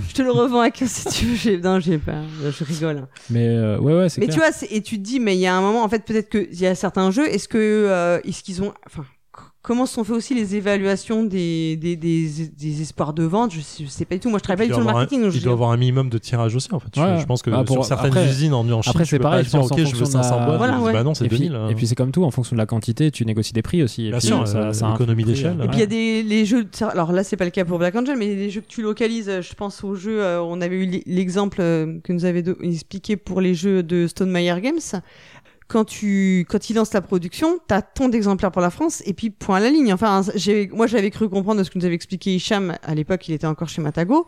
Je 0.09 0.14
te 0.14 0.22
le 0.22 0.31
revends 0.31 0.61
à 0.61 0.70
15 0.70 0.89
si 0.91 1.09
tu 1.09 1.24
veux. 1.27 1.35
J'ai- 1.37 1.59
Non, 1.59 1.81
j'ai 1.81 1.99
pas. 1.99 2.22
Je 2.43 2.64
rigole. 2.64 2.99
hein. 2.99 3.09
Mais 3.31 3.47
euh, 3.49 3.79
ouais, 3.79 3.95
ouais, 3.95 4.09
c'est 4.09 4.20
Mais 4.20 4.27
clair. 4.27 4.35
tu 4.37 4.41
vois, 4.43 4.53
c'est- 4.53 4.66
et 4.74 4.83
tu 4.83 4.97
te 4.99 5.03
dis, 5.03 5.20
mais 5.20 5.35
il 5.37 5.41
y 5.41 5.47
a 5.47 5.55
un 5.55 5.61
moment, 5.61 5.83
en 5.83 5.89
fait, 5.89 6.05
peut-être 6.05 6.29
qu'il 6.31 6.61
y 6.61 6.66
a 6.66 6.74
certains 6.74 7.11
jeux, 7.11 7.29
est-ce 7.29 7.49
que, 7.49 7.59
euh, 7.59 8.20
est-ce 8.24 8.43
qu'ils 8.43 8.62
ont, 8.62 8.72
enfin, 8.87 9.05
comment 9.67 9.85
sont 9.85 10.05
fait 10.05 10.12
aussi 10.12 10.33
les 10.33 10.55
évaluations 10.55 11.25
des, 11.25 11.77
des, 11.77 11.97
des, 11.97 12.29
des 12.57 12.83
espoirs 12.83 13.12
de 13.12 13.25
vente 13.25 13.53
je 13.53 13.61
sais, 13.61 13.83
je 13.85 13.89
sais 13.91 14.05
pas 14.05 14.14
du 14.14 14.21
tout. 14.21 14.31
Moi, 14.31 14.39
je 14.39 14.45
travaille 14.45 14.69
pas 14.69 14.73
du 14.73 14.79
tout 14.79 14.85
le 14.85 14.89
un- 14.89 14.93
marketing. 14.95 15.23
donc 15.23 15.35
il 15.35 15.41
je- 15.41 15.45
doit 15.45 15.55
avoir 15.55 15.71
un 15.73 15.77
minimum 15.77 16.09
de 16.09 16.19
tirage 16.19 16.55
aussi, 16.55 16.69
en 16.73 16.79
fait. 16.79 16.89
Je- 16.95 17.01
Ouais. 17.01 17.19
Je 17.21 17.27
pense 17.27 17.43
que 17.43 17.51
Bah, 17.51 17.64
pour- 17.67 17.75
sur 17.77 17.85
certaines 17.85 18.12
après- 18.12 18.29
usines 18.29 18.55
en, 18.55 18.61
en 18.71 18.81
Chine, 18.83 18.91
après, 18.91 19.03
tu 19.05 19.11
c'est 19.11 19.19
peux 19.19 19.23
pareil, 19.25 19.45
dire, 19.45 19.61
ok, 19.61 19.71
je 19.77 19.83
veux 19.83 19.85
fonction 19.87 20.07
de 20.07 20.14
la- 20.14 20.23
500 20.23 20.45
boîtes. 20.47 20.59
Voilà, 20.59 20.81
ouais. 20.81 20.93
Bah 20.93 21.03
non, 21.03 21.14
c'est 21.14 21.25
et 21.25 21.29
puis, 21.29 21.39
2000. 21.39 21.55
hein. 21.57 21.69
et 21.69 21.75
puis 21.75 21.87
c'est 21.89 21.95
comme 21.97 22.12
tout, 22.12 22.23
en 22.25 22.31
fonction 22.31 22.55
de 22.55 22.59
la 22.59 22.67
quantité, 22.67 23.11
tu 23.11 23.27
négocies 23.27 23.53
des 23.53 23.62
prix 23.62 23.83
aussi. 23.83 24.07
Et 24.07 24.11
Bien 24.11 24.19
puis, 24.19 24.29
sûr, 24.29 24.47
ça, 24.47 24.59
euh, 24.59 24.73
ça 24.73 24.87
un 24.87 24.93
prix, 24.95 25.25
d'échelle. 25.25 25.57
euh, 25.61 25.64
Et 25.64 25.69
puis 25.69 25.77
il 25.79 25.81
y 25.81 25.83
a 25.83 25.87
des 25.87 26.23
les 26.23 26.45
jeux. 26.47 26.64
Alors 26.93 27.11
là, 27.12 27.25
c'est 27.25 27.37
pas 27.37 27.45
le 27.45 27.51
cas 27.51 27.64
pour 27.64 27.79
Black 27.79 27.97
Angel, 27.97 28.17
mais 28.17 28.35
les 28.37 28.51
jeux 28.51 28.61
que 28.61 28.69
tu 28.69 28.83
localises, 28.83 29.29
euh, 29.29 29.43
je 29.43 29.53
pense 29.55 29.83
aux 29.83 29.95
jeux. 29.97 30.23
euh, 30.23 30.41
on 30.43 30.61
avait 30.61 30.77
eu 30.77 31.03
l'exemple 31.07 31.59
euh, 31.61 31.99
que 32.05 32.12
nous 32.12 32.25
avait 32.25 32.45
expliqué 32.62 33.17
pour 33.17 33.41
les 33.41 33.55
jeux 33.55 33.83
de 33.83 34.07
Stone 34.07 34.31
Meyer 34.31 34.61
Games. 34.62 35.03
Quand 35.69 35.85
tu 35.85 36.47
quand 36.49 36.71
ils 36.71 36.75
lancent 36.75 36.93
la 36.93 37.01
production, 37.01 37.59
t'as 37.67 37.83
tant 37.83 38.09
d'exemplaires 38.09 38.53
pour 38.53 38.62
la 38.62 38.71
France 38.71 39.03
et 39.05 39.14
puis 39.14 39.31
point 39.31 39.57
à 39.57 39.61
la 39.61 39.71
ligne. 39.71 39.93
Enfin, 39.93 40.23
moi 40.73 40.87
j'avais 40.87 41.11
cru 41.11 41.29
comprendre 41.29 41.62
ce 41.62 41.71
que 41.71 41.79
nous 41.79 41.85
avait 41.85 41.95
expliqué 41.95 42.35
Hicham 42.35 42.77
à 42.83 42.95
l'époque, 42.95 43.27
il 43.29 43.35
était 43.35 43.47
encore 43.47 43.69
chez 43.69 43.83
Matago. 43.83 44.27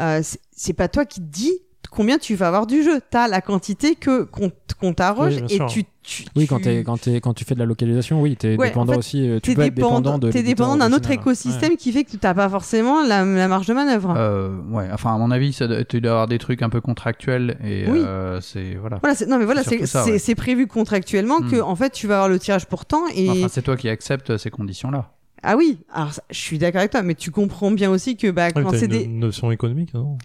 Euh, 0.00 0.22
c'est 0.50 0.72
pas 0.74 0.88
toi 0.88 1.04
qui 1.04 1.20
te 1.20 1.26
dis 1.26 1.60
combien 1.90 2.18
tu 2.18 2.34
vas 2.34 2.48
avoir 2.48 2.66
du 2.66 2.82
jeu. 2.82 3.00
T'as 3.10 3.28
la 3.28 3.40
quantité 3.40 3.94
que 3.94 4.24
qu'on 4.24 4.50
qu'on 4.80 4.92
t'arroge 4.92 5.36
Oui, 5.48 5.54
et 5.54 5.60
tu, 5.68 5.84
tu 6.02 6.24
Oui, 6.34 6.46
quand, 6.46 6.56
tu- 6.58 6.64
t'es- 6.64 6.82
quand, 6.84 6.98
t'es- 7.00 7.20
quand 7.20 7.32
tu 7.32 7.44
fais 7.44 7.54
de 7.54 7.60
la 7.60 7.64
localisation, 7.64 8.20
oui, 8.20 8.36
tu 8.36 8.48
es 8.48 8.56
Ouais, 8.56 8.68
dépendant 8.68 8.90
en 8.90 8.94
fait, 8.94 8.98
aussi. 8.98 9.28
euh, 9.28 9.38
Tu 9.40 9.50
t'es 9.50 9.54
peux 9.54 9.62
être 9.62 9.74
dépendant, 9.74 10.00
dépendant 10.00 10.18
de. 10.18 10.32
t'es 10.32 10.38
l'éditeur 10.38 10.66
dépendant 10.68 10.88
d'un 10.90 10.96
autre 10.96 11.10
écosystème 11.10 11.76
qui 11.76 11.92
fait 11.92 12.04
que 12.04 12.16
t'as 12.16 12.34
pas 12.34 12.48
forcément 12.48 13.02
la, 13.02 13.24
la 13.24 13.48
marge 13.48 13.66
de 13.66 13.74
manœuvre. 13.74 14.14
Euh, 14.16 14.58
ouais, 14.70 14.88
enfin 14.92 15.14
à 15.14 15.18
mon 15.18 15.30
avis, 15.30 15.52
ça 15.52 15.66
doit, 15.68 15.84
tu 15.84 16.00
dois 16.00 16.10
avoir 16.12 16.26
des 16.26 16.38
trucs 16.38 16.62
un 16.62 16.68
peu 16.68 16.80
contractuels 16.80 17.56
et 17.64 17.84
Oui. 17.88 18.00
euh, 18.04 18.40
c'est 18.40 18.74
voilà. 18.74 18.98
Voilà, 19.00 19.14
c'est- 19.14 19.26
non 19.26 19.38
mais 19.38 19.44
voilà, 19.44 19.62
C'est 19.62 19.80
ouais. 19.80 20.34
prévu 20.34 20.66
contractuellement 20.66 21.40
que 21.40 21.60
Hmm. 21.60 21.64
en 21.64 21.76
fait 21.76 21.90
tu 21.90 22.06
vas 22.06 22.14
avoir 22.16 22.28
le 22.28 22.38
tirage 22.38 22.66
pour 22.66 22.84
temps 22.86 23.04
et 23.14 23.30
Enfin, 23.30 23.48
c'est 23.48 23.62
toi 23.62 23.76
qui 23.76 23.88
acceptes 23.88 24.36
ces 24.36 24.50
conditions-là. 24.50 25.12
ah 25.42 25.56
oui, 25.56 25.78
alors 25.92 26.10
je 26.30 26.38
suis 26.38 26.58
d'accord 26.58 26.80
avec 26.80 26.90
toi, 26.90 27.02
mais 27.02 27.14
tu 27.14 27.30
comprends 27.30 27.70
bien 27.70 27.90
aussi 27.90 28.16
que 28.16 28.30
bah 28.30 28.50
quand 28.50 28.70
c'est 28.72 28.86
une 28.86 28.90
des 28.90 29.06
notion 29.06 29.50
économique, 29.52 29.94
non? 29.94 30.18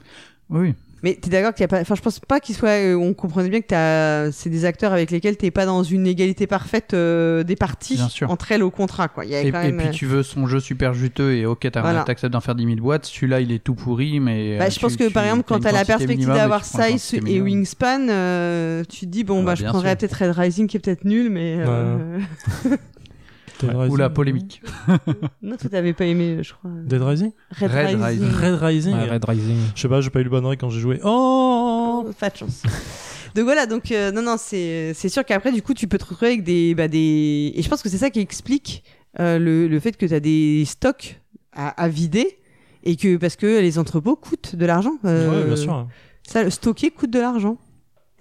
Oui. 0.49 0.73
Mais 1.03 1.15
t'es 1.21 1.29
d'accord 1.29 1.53
qu'il 1.53 1.61
y 1.61 1.65
a 1.65 1.67
pas. 1.67 1.79
Enfin, 1.79 1.95
je 1.95 2.01
pense 2.01 2.19
pas 2.19 2.39
qu'il 2.39 2.55
soit. 2.55 2.69
euh, 2.69 2.95
on 2.95 3.13
comprenait 3.13 3.49
bien 3.49 3.61
que 3.61 3.67
t'as. 3.67 4.31
C'est 4.31 4.49
des 4.49 4.65
acteurs 4.65 4.91
avec 4.93 5.11
lesquels 5.11 5.37
t'es 5.37 5.51
pas 5.51 5.65
dans 5.65 5.81
une 5.83 6.05
égalité 6.07 6.45
parfaite 6.47 6.93
euh, 6.93 7.43
des 7.43 7.55
parties 7.55 7.95
Bien 7.95 8.09
sûr. 8.09 8.29
entre 8.31 8.51
elles 8.51 8.63
au 8.63 8.71
contrat, 8.71 9.07
quoi. 9.07 9.25
Il 9.25 9.31
y 9.31 9.35
a 9.35 9.41
Et, 9.41 9.51
quand 9.51 9.61
et 9.61 9.71
même. 9.71 9.77
puis 9.77 9.87
euh, 9.87 9.91
tu 9.91 10.05
veux 10.05 10.23
son 10.23 10.45
jeu 10.47 10.59
super 10.59 10.93
juteux 10.93 11.33
et 11.35 11.45
ok, 11.45 11.67
t'as- 11.71 11.81
Voilà. 11.81 12.03
t'acceptes 12.03 12.33
d'en 12.33 12.41
faire 12.41 12.55
10 12.55 12.65
000 12.65 12.75
boîtes. 12.77 13.05
Celui-là, 13.05 13.39
il 13.41 13.51
est 13.51 13.63
tout 13.63 13.75
pourri, 13.75 14.19
mais. 14.19 14.57
Bah, 14.57 14.65
euh, 14.65 14.69
je 14.69 14.75
tu- 14.75 14.81
pense 14.81 14.95
que 14.97 15.05
tu- 15.05 15.13
par 15.13 15.23
exemple, 15.23 15.43
quand 15.47 15.59
t'as 15.59 15.71
la 15.71 15.85
perspective 15.85 16.29
et 16.29 16.33
d'avoir 16.33 16.65
Size 16.65 17.13
et 17.13 17.21
minimum. 17.21 17.45
Wingspan, 17.47 18.07
euh, 18.09 18.83
tu 18.89 19.01
te 19.01 19.05
dis 19.05 19.23
bon 19.23 19.39
Ah 19.41 19.43
bah 19.43 19.51
bah, 19.51 19.55
je 19.55 19.65
prendrais 19.65 19.95
peut-être 19.95 20.13
Red 20.25 20.31
Rising 20.37 20.67
qui 20.67 20.77
est 20.77 20.79
peut-être 20.79 21.05
nul, 21.05 21.29
mais 21.29 21.55
euh, 21.59 22.17
Ouais. 22.65 22.77
Ou 23.89 23.95
la 23.95 24.09
polémique. 24.09 24.61
non 25.41 25.57
toi 25.57 25.69
t'avais 25.69 25.93
pas 25.93 26.05
aimé, 26.05 26.39
je 26.41 26.53
crois. 26.53 26.71
Dead 26.85 27.01
Rising 27.01 27.31
Red, 27.59 27.71
Red 27.71 27.85
Rising. 27.85 28.01
Rising. 28.01 28.31
Red 28.31 28.53
Rising 28.61 28.93
Ouais, 28.95 29.09
Red 29.09 29.25
Rising. 29.25 29.57
Je 29.75 29.81
sais 29.81 29.87
pas, 29.89 30.01
j'ai 30.01 30.09
pas 30.09 30.19
eu 30.21 30.23
le 30.23 30.29
bon 30.29 30.45
oreille 30.45 30.57
quand 30.57 30.69
j'ai 30.69 30.79
joué. 30.79 30.99
Oh 31.03 32.03
Oh, 32.05 32.11
Pas 32.19 32.29
de 32.29 32.37
chance. 32.37 32.63
donc 33.35 33.43
voilà, 33.43 33.65
donc 33.65 33.91
euh, 33.91 34.11
non 34.11 34.21
non 34.21 34.35
c'est 34.37 34.93
c'est 34.93 35.09
sûr 35.09 35.23
qu'après 35.25 35.51
du 35.51 35.61
coup 35.61 35.73
tu 35.73 35.87
peux 35.87 35.97
te 35.97 36.05
retrouver 36.05 36.31
avec 36.31 36.43
des 36.43 36.73
bah, 36.75 36.87
des 36.87 37.51
et 37.55 37.61
je 37.61 37.69
pense 37.69 37.81
que 37.83 37.89
c'est 37.89 37.97
ça 37.97 38.09
qui 38.09 38.19
explique 38.19 38.83
euh, 39.19 39.37
le, 39.39 39.67
le 39.67 39.79
fait 39.79 39.97
que 39.97 40.05
t'as 40.05 40.19
des 40.19 40.63
stocks 40.65 41.19
à, 41.53 41.69
à 41.81 41.89
vider 41.89 42.37
et 42.83 42.95
que 42.95 43.17
parce 43.17 43.35
que 43.35 43.59
les 43.59 43.77
entrepôts 43.77 44.15
coûtent 44.15 44.55
de 44.55 44.65
l'argent. 44.65 44.93
euh, 45.05 45.29
Ouais, 45.41 45.47
bien 45.47 45.55
sûr. 45.55 45.87
Ça, 46.27 46.49
stocker 46.49 46.91
coûte 46.91 47.09
de 47.11 47.19
l'argent. 47.19 47.57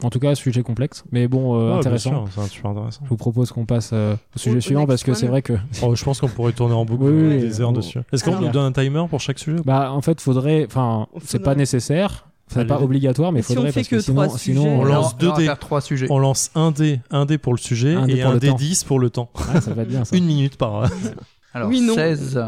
En 0.03 0.11
tout 0.11 0.21
cas, 0.21 0.35
sujet 0.37 0.63
complexe, 0.63 1.03
mais 1.11 1.27
bon, 1.27 1.57
euh, 1.59 1.73
Ouais, 1.73 1.79
intéressant. 1.79 2.27
sûr, 2.27 2.29
C'est 2.45 2.49
super 2.51 2.71
intéressant. 2.71 3.01
Je 3.05 3.09
vous 3.09 3.17
propose 3.17 3.51
qu'on 3.51 3.67
passe 3.67 3.91
euh, 3.93 4.15
au 4.37 4.39
sujet 4.39 4.59
Au- 4.59 4.61
suivant 4.61 4.87
parce 4.87 5.03
que 5.03 5.13
c'est 5.15 5.27
vrai 5.27 5.43
que 5.43 5.55
Oh, 5.83 5.97
je 5.97 6.05
pense 6.05 6.21
qu'on 6.21 6.29
pourrait 6.29 6.53
tourner 6.53 6.75
en 6.75 6.85
boucle 6.85 7.03
Oui, 7.05 7.11
euh, 7.13 7.29
oui, 7.37 7.41
des 7.41 7.61
heures 7.61 7.73
dessus. 7.73 7.99
Est-ce 8.13 8.23
qu'on 8.23 8.31
Alors- 8.31 8.43
nous 8.43 8.51
donne 8.51 8.67
un 8.67 8.73
timer 8.73 9.05
pour 9.11 9.21
chaque 9.21 9.39
sujet 9.41 9.59
bah 9.65 9.91
en 9.93 10.01
fait 10.01 10.21
faudrait 10.21 10.67
enfin 10.67 11.09
On 11.15 11.19
c'est 11.25 11.41
pas 11.41 11.55
nécessaire 11.57 12.29
c'est 12.47 12.61
Allez. 12.61 12.69
pas 12.69 12.81
obligatoire 12.81 13.31
mais 13.33 13.43
Si 13.43 13.53
on 13.53 13.57
faudrait 13.57 13.73
fait 13.73 13.81
parce 13.81 13.89
que 13.89 13.97
que 13.97 14.01
sinon 14.03 14.29
sinon 14.31 14.81
On 14.81 14.85
euh, 14.87 14.89
lance 14.89 15.13
Non, 15.21 15.35
deux 15.35 15.43
dés. 15.47 15.53
trois 15.61 15.81
sujets. 15.81 16.07
On 16.11 16.19
lance 16.21 16.51
un 16.55 16.71
dé, 16.71 17.01
un 17.11 17.27
dé 17.27 17.37
pour 17.37 17.53
le 17.53 17.59
sujet 17.59 17.95
Un 17.95 18.07
et 18.07 18.23
un 18.23 18.37
dé 18.37 18.49
temps. 18.49 18.55
10 18.55 18.85
pour 18.85 18.99
le 19.01 19.11
temps. 19.11 19.29
ouais, 19.53 19.61
ça 19.61 19.75
va 19.75 19.85
bien 19.85 20.05
ça 20.05 20.17
Une 20.17 20.25
minute 20.27 20.57
par. 20.57 20.85
Alors, 21.55 21.69
Oui, 21.69 21.81
non. 21.81 21.95
16. 21.95 22.41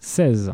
16 0.00 0.52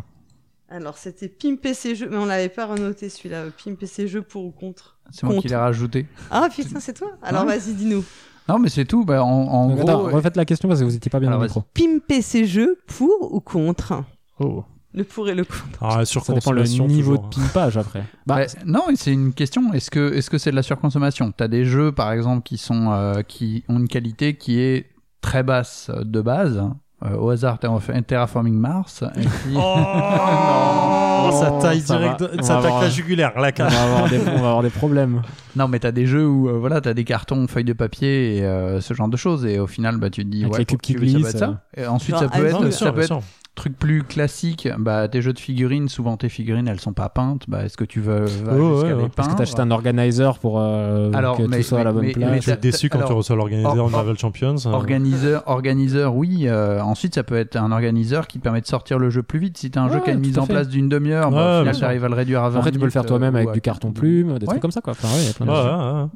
Alors 0.70 0.96
c'était 0.96 1.28
Pim 1.28 1.56
PC 1.56 1.94
jeux, 1.94 2.08
mais 2.10 2.16
on 2.16 2.24
l'avait 2.24 2.48
pas 2.48 2.66
renoté 2.66 3.08
celui-là. 3.08 3.44
Pim 3.62 3.74
PC 3.74 4.08
jeux 4.08 4.22
pour 4.22 4.44
ou 4.46 4.50
contre. 4.50 4.91
C'est 5.12 5.22
moi 5.24 5.34
Contre. 5.34 5.42
qui 5.42 5.48
l'ai 5.48 5.56
rajouté. 5.56 6.06
Ah 6.30 6.48
putain 6.54 6.80
c'est 6.80 6.94
toi. 6.94 7.12
Alors 7.22 7.44
Ouais. 7.44 7.58
vas-y 7.58 7.74
dis-nous. 7.74 8.04
Non, 8.48 8.58
mais 8.58 8.68
c'est 8.68 8.84
tout. 8.84 9.04
Bah, 9.04 9.22
en, 9.22 9.70
gros. 9.70 9.82
attends 9.82 10.02
refaites 10.02 10.36
la 10.36 10.44
question 10.44 10.68
parce 10.68 10.80
que 10.80 10.84
vous 10.84 10.96
étiez 10.96 11.10
pas 11.10 11.20
bien 11.20 11.28
Alors, 11.28 11.38
dans 11.38 11.44
le 11.44 11.48
micro 11.48 11.62
Pim 11.74 12.00
PC 12.06 12.44
jeux 12.44 12.76
pour 12.88 13.32
ou 13.32 13.40
contre? 13.40 14.02
oh 14.40 14.64
Le 14.92 15.04
pour 15.04 15.28
et 15.28 15.34
le 15.34 15.44
contre. 15.44 15.78
Ah, 15.80 16.04
sur 16.04 16.24
ça 16.24 16.32
dépend 16.34 16.50
le 16.50 16.64
niveau 16.64 17.16
de 17.18 17.22
pimpage 17.34 17.76
après 17.76 18.04
bah 18.26 18.36
Ouais, 18.36 18.46
non, 18.66 18.82
c'est 18.96 19.12
une 19.12 19.32
question. 19.32 19.72
Est-ce 19.72 19.90
que 19.92 20.12
est-ce 20.14 20.28
que 20.28 20.38
c'est 20.38 20.50
de 20.50 20.56
la 20.56 20.62
surconsommation? 20.64 21.30
T'as 21.30 21.46
des 21.48 21.64
jeux, 21.64 21.92
par 21.92 22.10
exemple, 22.10 22.42
qui 22.42 22.58
sont 22.58 22.90
euh, 22.90 23.22
qui 23.22 23.64
ont 23.68 23.78
une 23.78 23.88
qualité 23.88 24.34
qui 24.36 24.58
est 24.58 24.86
très 25.20 25.44
basse 25.44 25.90
de 26.02 26.20
base. 26.20 26.62
Euh, 27.04 27.16
au 27.16 27.30
hasard, 27.30 27.58
Terra- 27.58 27.80
Terraforming 28.06 28.54
Mars. 28.54 29.02
Et 29.16 29.20
puis... 29.20 29.54
Oh, 29.56 31.30
ça 31.40 31.50
taille 31.60 31.80
Ça 31.80 31.96
direct, 31.98 32.20
va. 32.20 32.28
On 32.38 32.42
ça 32.42 32.54
attaque 32.58 32.66
avoir- 32.66 32.82
la 32.82 32.88
jugulaire, 32.90 33.32
la 33.38 33.50
on 33.58 33.68
va 33.68 33.82
avoir 33.82 34.08
des 34.08 34.18
on 34.18 34.24
va 34.24 34.48
avoir 34.48 34.62
des 34.62 34.70
problèmes 34.70 35.22
Non, 35.56 35.68
mais 35.68 35.78
t'as 35.78 35.92
des 35.92 36.06
jeux 36.06 36.26
où 36.26 36.48
euh, 36.48 36.58
voilà, 36.58 36.80
t'as 36.80 36.94
des 36.94 37.04
cartons, 37.04 37.46
feuilles 37.46 37.64
de 37.64 37.72
papier 37.72 38.36
et 38.38 38.44
euh, 38.44 38.80
ce 38.80 38.94
genre 38.94 39.08
de 39.08 39.16
choses, 39.16 39.44
et 39.46 39.58
au 39.58 39.66
final, 39.66 39.96
bah 39.98 40.10
tu 40.10 40.24
te 40.24 40.28
dis 40.30 40.42
Avec 40.42 40.52
ouais, 40.52 40.58
les 40.60 40.64
cubes 40.66 40.80
qui 40.80 40.92
ça 40.94 40.98
glissent, 40.98 41.28
être 41.30 41.38
ça. 41.38 41.60
Et 41.76 41.86
ensuite, 41.86 42.16
Genre 42.16 42.24
ça 42.24 42.28
peut 42.28 42.34
Azul. 42.36 42.46
être, 42.48 42.60
Non, 42.64 42.70
ça 42.70 42.76
sûr, 42.78 42.94
peut 42.94 43.00
être 43.00 43.06
sûr. 43.06 43.22
Truc 43.54 43.76
plus 43.78 44.02
classique. 44.02 44.66
Bah 44.78 45.08
tes 45.08 45.20
jeux 45.20 45.34
de 45.34 45.38
figurines, 45.38 45.88
souvent 45.90 46.16
tes 46.16 46.30
figurines, 46.30 46.66
elles 46.68 46.80
sont 46.80 46.94
pas 46.94 47.08
peintes. 47.10 47.44
Bah 47.48 47.64
est-ce 47.64 47.76
que 47.76 47.84
tu 47.84 48.00
veux 48.00 48.20
vas 48.24 48.26
jusqu'à 48.26 48.52
ouais, 48.54 48.88
les 48.88 48.94
ouais. 48.94 49.08
parce 49.14 49.28
que 49.28 49.34
t'achètes 49.36 49.60
un 49.60 49.70
organizer 49.70 50.38
pour 50.38 50.58
euh, 50.58 51.10
Alors, 51.12 51.36
que 51.36 51.42
mais- 51.42 51.58
tout 51.58 51.62
soit 51.64 51.80
à 51.80 51.84
la 51.84 51.92
bonne 51.92 52.02
mais- 52.06 52.12
place 52.12 52.30
mais 52.30 52.40
Je 52.40 52.50
suis 52.50 52.60
déçu 52.60 52.88
quand 52.88 52.98
alors, 52.98 53.10
tu 53.10 53.14
reçois 53.14 53.36
l'organisateur 53.36 53.78
or- 53.84 53.86
de 53.88 53.92
Marvel 53.92 54.18
Champions. 54.18 54.56
euh, 54.66 54.70
Organiseur, 54.70 55.42
organiseur, 55.46 56.16
oui. 56.16 56.48
euh, 56.48 56.80
ensuite, 56.80 57.14
ça 57.14 57.22
peut 57.24 57.36
être 57.36 57.56
un 57.56 57.72
organiseur 57.72 58.26
qui 58.26 58.38
permet 58.38 58.62
de 58.62 58.66
sortir 58.66 58.98
le 58.98 59.10
jeu 59.10 59.22
plus 59.22 59.38
vite. 59.38 59.58
Si 59.58 59.70
t'as 59.70 59.82
un 59.82 59.90
jeu 59.92 60.00
qui 60.00 60.08
a 60.08 60.14
une 60.14 60.20
mise 60.20 60.38
en 60.38 60.46
fait. 60.46 60.54
place 60.54 60.68
d'une 60.68 60.88
demi-heure, 60.88 61.30
bah, 61.30 61.58
au 61.58 61.60
final, 61.60 61.78
t'arrives 61.78 62.04
à 62.04 62.08
le 62.08 62.14
réduire 62.14 62.42
à 62.42 62.48
20 62.48 62.58
après 62.60 62.72
tu 62.72 62.78
peux 62.78 62.86
le 62.86 62.90
faire 62.90 63.02
minutes, 63.02 63.08
toi-même 63.08 63.34
euh, 63.36 63.38
avec 63.40 63.52
du 63.52 63.60
carton 63.60 63.92
plume 63.92 64.38
des 64.38 64.46
Ouais. 64.46 64.50
trucs 64.52 64.62
comme 64.62 64.70
ça 64.72 64.80
quoi 64.80 64.92
enfin 64.92 65.08
y 65.20 65.28
a 65.28 65.32
plein 65.34 65.46
de. 65.46 66.08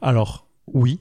Alors, 0.00 0.46
oui. 0.72 1.00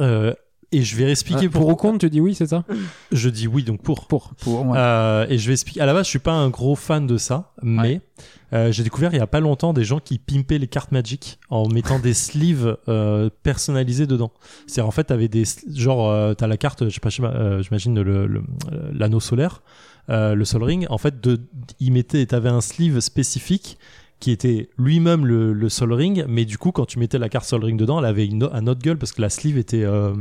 Euh, 0.00 0.34
et 0.76 0.82
je 0.82 0.96
vais 0.96 1.10
expliquer 1.10 1.46
Ah, 1.46 1.50
pour 1.50 1.62
ou 1.62 1.68
pourquoi. 1.68 1.90
contre 1.92 2.00
tu 2.06 2.10
dis 2.10 2.20
oui 2.20 2.34
c'est 2.34 2.46
ça? 2.46 2.64
Je 3.12 3.28
dis 3.28 3.46
oui, 3.46 3.62
donc 3.62 3.82
pour. 3.82 4.06
pour 4.06 4.34
Pour, 4.34 4.66
ouais. 4.66 4.76
Euh, 4.78 5.26
et 5.28 5.38
je 5.38 5.46
vais 5.46 5.52
expliquer. 5.52 5.80
À 5.80 5.86
la 5.86 5.92
base, 5.94 6.04
je 6.06 6.10
suis 6.10 6.18
pas 6.18 6.32
un 6.32 6.48
gros 6.50 6.74
fan 6.76 7.06
de 7.06 7.16
ça, 7.16 7.52
mais 7.62 8.00
euh, 8.52 8.70
j'ai 8.72 8.82
découvert 8.82 9.12
il 9.14 9.18
y 9.18 9.20
a 9.20 9.26
pas 9.26 9.40
longtemps 9.40 9.72
des 9.72 9.84
gens 9.84 9.98
qui 10.00 10.18
pimpaient 10.18 10.58
les 10.58 10.66
cartes 10.68 10.92
Magic 10.92 11.38
en 11.50 11.68
mettant 11.68 11.98
des 11.98 12.14
sleeves 12.14 12.76
euh, 12.88 13.30
personnalisés 13.42 14.06
dedans. 14.06 14.32
C'est 14.66 14.80
en 14.80 14.90
fait 14.90 15.04
t'avais 15.04 15.28
des 15.28 15.44
genre 15.74 16.10
euh, 16.10 16.34
t'as 16.34 16.46
la 16.46 16.56
carte, 16.56 16.84
je 16.88 16.94
sais 16.94 17.00
pas, 17.00 17.08
je 17.10 17.16
sais 17.16 17.22
pas, 17.22 17.32
euh, 17.34 17.62
j'imagine 17.62 18.00
le 18.00 18.26
le- 18.26 18.42
euh, 18.72 18.90
l'anneau 18.92 19.20
solaire, 19.20 19.62
euh, 20.10 20.34
le 20.34 20.44
Sol 20.44 20.62
Ring. 20.62 20.86
En 20.90 20.98
fait, 20.98 21.20
de 21.20 21.40
il 21.80 21.92
mettait, 21.92 22.24
t'avais 22.26 22.48
un 22.50 22.60
sleeve 22.60 23.00
spécifique 23.00 23.78
qui 24.20 24.30
était 24.30 24.70
lui-même 24.78 25.26
le, 25.26 25.52
le 25.52 25.68
Sol 25.68 25.92
Ring, 25.92 26.24
mais 26.28 26.44
du 26.46 26.56
coup, 26.56 26.72
quand 26.72 26.86
tu 26.86 26.98
mettais 26.98 27.18
la 27.18 27.28
carte 27.28 27.44
Sol 27.44 27.62
Ring 27.62 27.78
dedans, 27.78 27.98
elle 27.98 28.06
avait 28.06 28.24
une, 28.26 28.48
un 28.52 28.66
autre 28.66 28.80
gueule 28.80 28.96
parce 28.96 29.12
que 29.12 29.20
la 29.20 29.28
sleeve 29.28 29.58
était, 29.58 29.82
euh, 29.84 30.14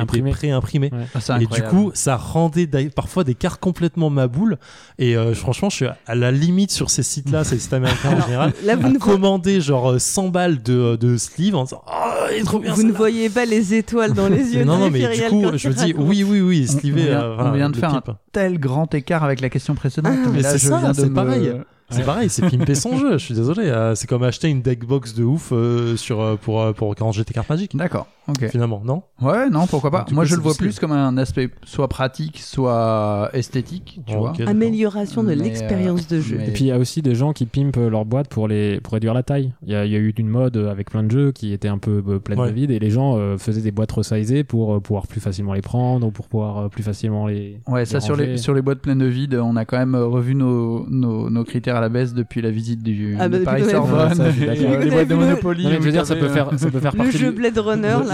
était 0.00 0.22
pré-imprimée. 0.30 0.90
Ah, 1.28 1.40
Et 1.40 1.46
du 1.46 1.62
coup, 1.62 1.90
ça 1.94 2.16
rendait 2.16 2.66
parfois 2.94 3.22
des 3.24 3.34
cartes 3.34 3.60
complètement 3.60 4.08
maboules. 4.08 4.56
Et 4.98 5.16
euh, 5.16 5.34
franchement, 5.34 5.68
je 5.68 5.76
suis 5.76 5.86
à 6.06 6.14
la 6.14 6.30
limite 6.32 6.70
sur 6.70 6.88
ces 6.88 7.02
sites-là, 7.02 7.44
ces 7.44 7.58
sites 7.58 7.72
américains 7.74 8.16
en 8.16 8.22
général, 8.22 8.52
Là 8.64 8.76
vous 8.76 8.94
à 8.94 8.98
commander 8.98 9.60
genre 9.60 9.92
euh, 9.92 9.98
100 9.98 10.28
balles 10.28 10.62
de, 10.62 10.96
de 10.96 11.16
sleeve 11.18 11.54
en 11.54 11.64
disant 11.64 11.82
Oh, 11.86 12.26
il 12.32 12.38
est 12.40 12.44
trop 12.44 12.58
bien 12.60 12.72
vous 12.72 12.82
ne 12.84 12.92
voyez 12.92 13.28
pas 13.28 13.44
les 13.44 13.74
étoiles 13.74 14.14
dans 14.14 14.28
les 14.28 14.54
yeux. 14.54 14.64
Non, 14.64 14.78
non, 14.78 14.88
mais 14.90 15.00
du 15.14 15.22
coup, 15.28 15.44
je 15.56 15.68
me 15.68 15.74
dis 15.74 15.94
oui, 15.98 16.24
oui, 16.24 16.40
oui, 16.40 16.66
sleevé. 16.66 17.02
on 17.02 17.06
vient- 17.06 17.22
euh, 17.22 17.36
on 17.40 17.52
vient 17.52 17.70
de 17.70 17.76
faire 17.76 17.94
un 17.94 18.02
tel 18.32 18.58
grand 18.58 18.92
écart 18.94 19.22
avec 19.22 19.40
la 19.42 19.50
question 19.50 19.74
précédente. 19.74 20.14
Ah, 20.16 20.28
mais 20.28 20.36
mais 20.36 20.42
là, 20.42 20.50
c'est 20.52 20.58
je 20.58 20.68
ça, 20.70 20.78
viens 20.78 20.90
de 20.92 20.96
c'est 20.96 21.08
me- 21.10 21.14
pareil. 21.14 21.52
C'est 21.94 22.00
Ouais. 22.00 22.06
pareil, 22.06 22.28
c'est 22.30 22.48
pimper 22.48 22.74
son 22.74 22.96
jeu. 22.98 23.12
Je 23.18 23.24
suis 23.24 23.34
désolé. 23.34 23.64
euh, 23.68 23.94
c'est 23.94 24.06
comme 24.06 24.22
acheter 24.22 24.48
une 24.48 24.62
deck 24.62 24.84
box 24.84 25.14
de 25.14 25.24
ouf 25.24 25.50
euh, 25.52 25.96
sur 25.96 26.20
euh, 26.20 26.36
pour 26.36 26.72
pour 26.74 26.94
ranger 26.98 27.24
tes 27.24 27.32
cartes 27.34 27.48
magiques. 27.48 27.76
D'accord. 27.76 28.06
Ok. 28.28 28.48
Finalement, 28.48 28.80
non 28.84 29.02
Ouais, 29.20 29.50
non, 29.50 29.66
pourquoi 29.66 29.90
pas. 29.90 30.06
Moi, 30.10 30.24
coup, 30.24 30.30
je 30.30 30.36
le 30.36 30.40
vois 30.42 30.54
plus 30.54 30.78
comme 30.78 30.92
un 30.92 31.16
aspect 31.18 31.50
soit 31.64 31.88
pratique, 31.88 32.38
soit 32.38 33.30
esthétique, 33.34 34.00
tu 34.06 34.14
Oh, 34.14 34.20
vois. 34.20 34.30
ok, 34.30 34.38
d'accord. 34.38 34.50
Amélioration 34.50 35.22
de 35.22 35.32
l'expérience 35.32 36.06
de 36.08 36.16
euh, 36.16 36.20
jeu. 36.20 36.36
mais- 36.38 36.48
Et 36.48 36.52
puis 36.52 36.64
il 36.64 36.68
y 36.68 36.72
a 36.72 36.78
aussi 36.78 37.02
des 37.02 37.14
gens 37.14 37.32
qui 37.32 37.46
pimpent 37.46 37.76
leur 37.76 38.04
boîte 38.04 38.28
pour 38.28 38.48
les 38.48 38.80
pour 38.80 38.94
réduire 38.94 39.14
la 39.14 39.22
taille. 39.22 39.52
Il 39.66 39.72
y 39.72 39.74
a, 39.74 39.84
il 39.84 39.92
y 39.92 39.96
a 39.96 39.98
eu 39.98 40.12
une 40.16 40.28
mode 40.28 40.56
avec 40.56 40.90
plein 40.90 41.02
de 41.02 41.10
jeux 41.10 41.32
qui 41.32 41.52
étaient 41.52 41.68
un 41.68 41.78
peu 41.78 42.02
euh, 42.08 42.18
pleines 42.18 42.38
Ouais. 42.40 42.48
de 42.48 42.54
vide 42.54 42.70
et 42.70 42.78
les 42.78 42.90
gens 42.90 43.16
euh, 43.18 43.36
faisaient 43.36 43.60
des 43.60 43.70
boîtes 43.72 43.92
resizées 43.92 44.42
pour 44.44 44.74
euh, 44.74 44.80
pouvoir 44.80 45.06
plus 45.06 45.20
facilement 45.20 45.52
les 45.52 45.62
prendre 45.62 46.06
ou 46.06 46.10
pour 46.10 46.26
pouvoir 46.28 46.58
euh, 46.58 46.68
plus 46.68 46.82
facilement 46.82 47.26
les. 47.26 47.60
Ouais, 47.68 47.84
ça 47.84 48.00
sur 48.00 48.16
les, 48.16 48.36
sur 48.38 48.54
les 48.54 48.62
boîtes 48.62 48.80
pleines 48.80 48.98
de 48.98 49.06
vide, 49.06 49.34
on 49.42 49.56
a 49.56 49.64
quand 49.64 49.78
même 49.78 49.94
revu 49.96 50.34
nos, 50.34 50.86
nos, 50.88 51.28
nos 51.30 51.44
critères 51.44 51.76
à 51.76 51.80
la 51.80 51.88
baisse 51.90 52.14
depuis 52.14 52.40
la 52.42 52.50
visite 52.50 52.82
du 52.82 53.16
Ah 53.20 53.28
bah, 53.28 53.28
de 53.28 53.32
depuis 53.32 53.44
Paris 53.44 53.62
qu'on 53.62 53.68
a- 53.68 53.70
Sorbonne 53.72 54.08
Ouais, 54.08 54.14
ça, 54.14 54.30
je 54.30 54.34
suis 54.34 54.42
et, 54.44 54.46
d'accord. 54.46 54.70
Depuis 54.72 54.84
les 54.84 54.90
boîtes 54.90 55.08
de 55.08 55.14
Monopoly. 55.14 55.62
Je 55.64 55.78
veux 55.78 55.92
dire, 55.92 56.06
ça 56.06 56.16
peut 56.16 56.28
faire 56.28 56.50
ça 56.58 56.70
peut 56.70 56.80
faire 56.80 56.92
Le 56.92 56.98
partie 56.98 57.18
jeu 57.18 57.30
Blade 57.30 57.58
Runner 57.58 57.82
là. 58.06 58.13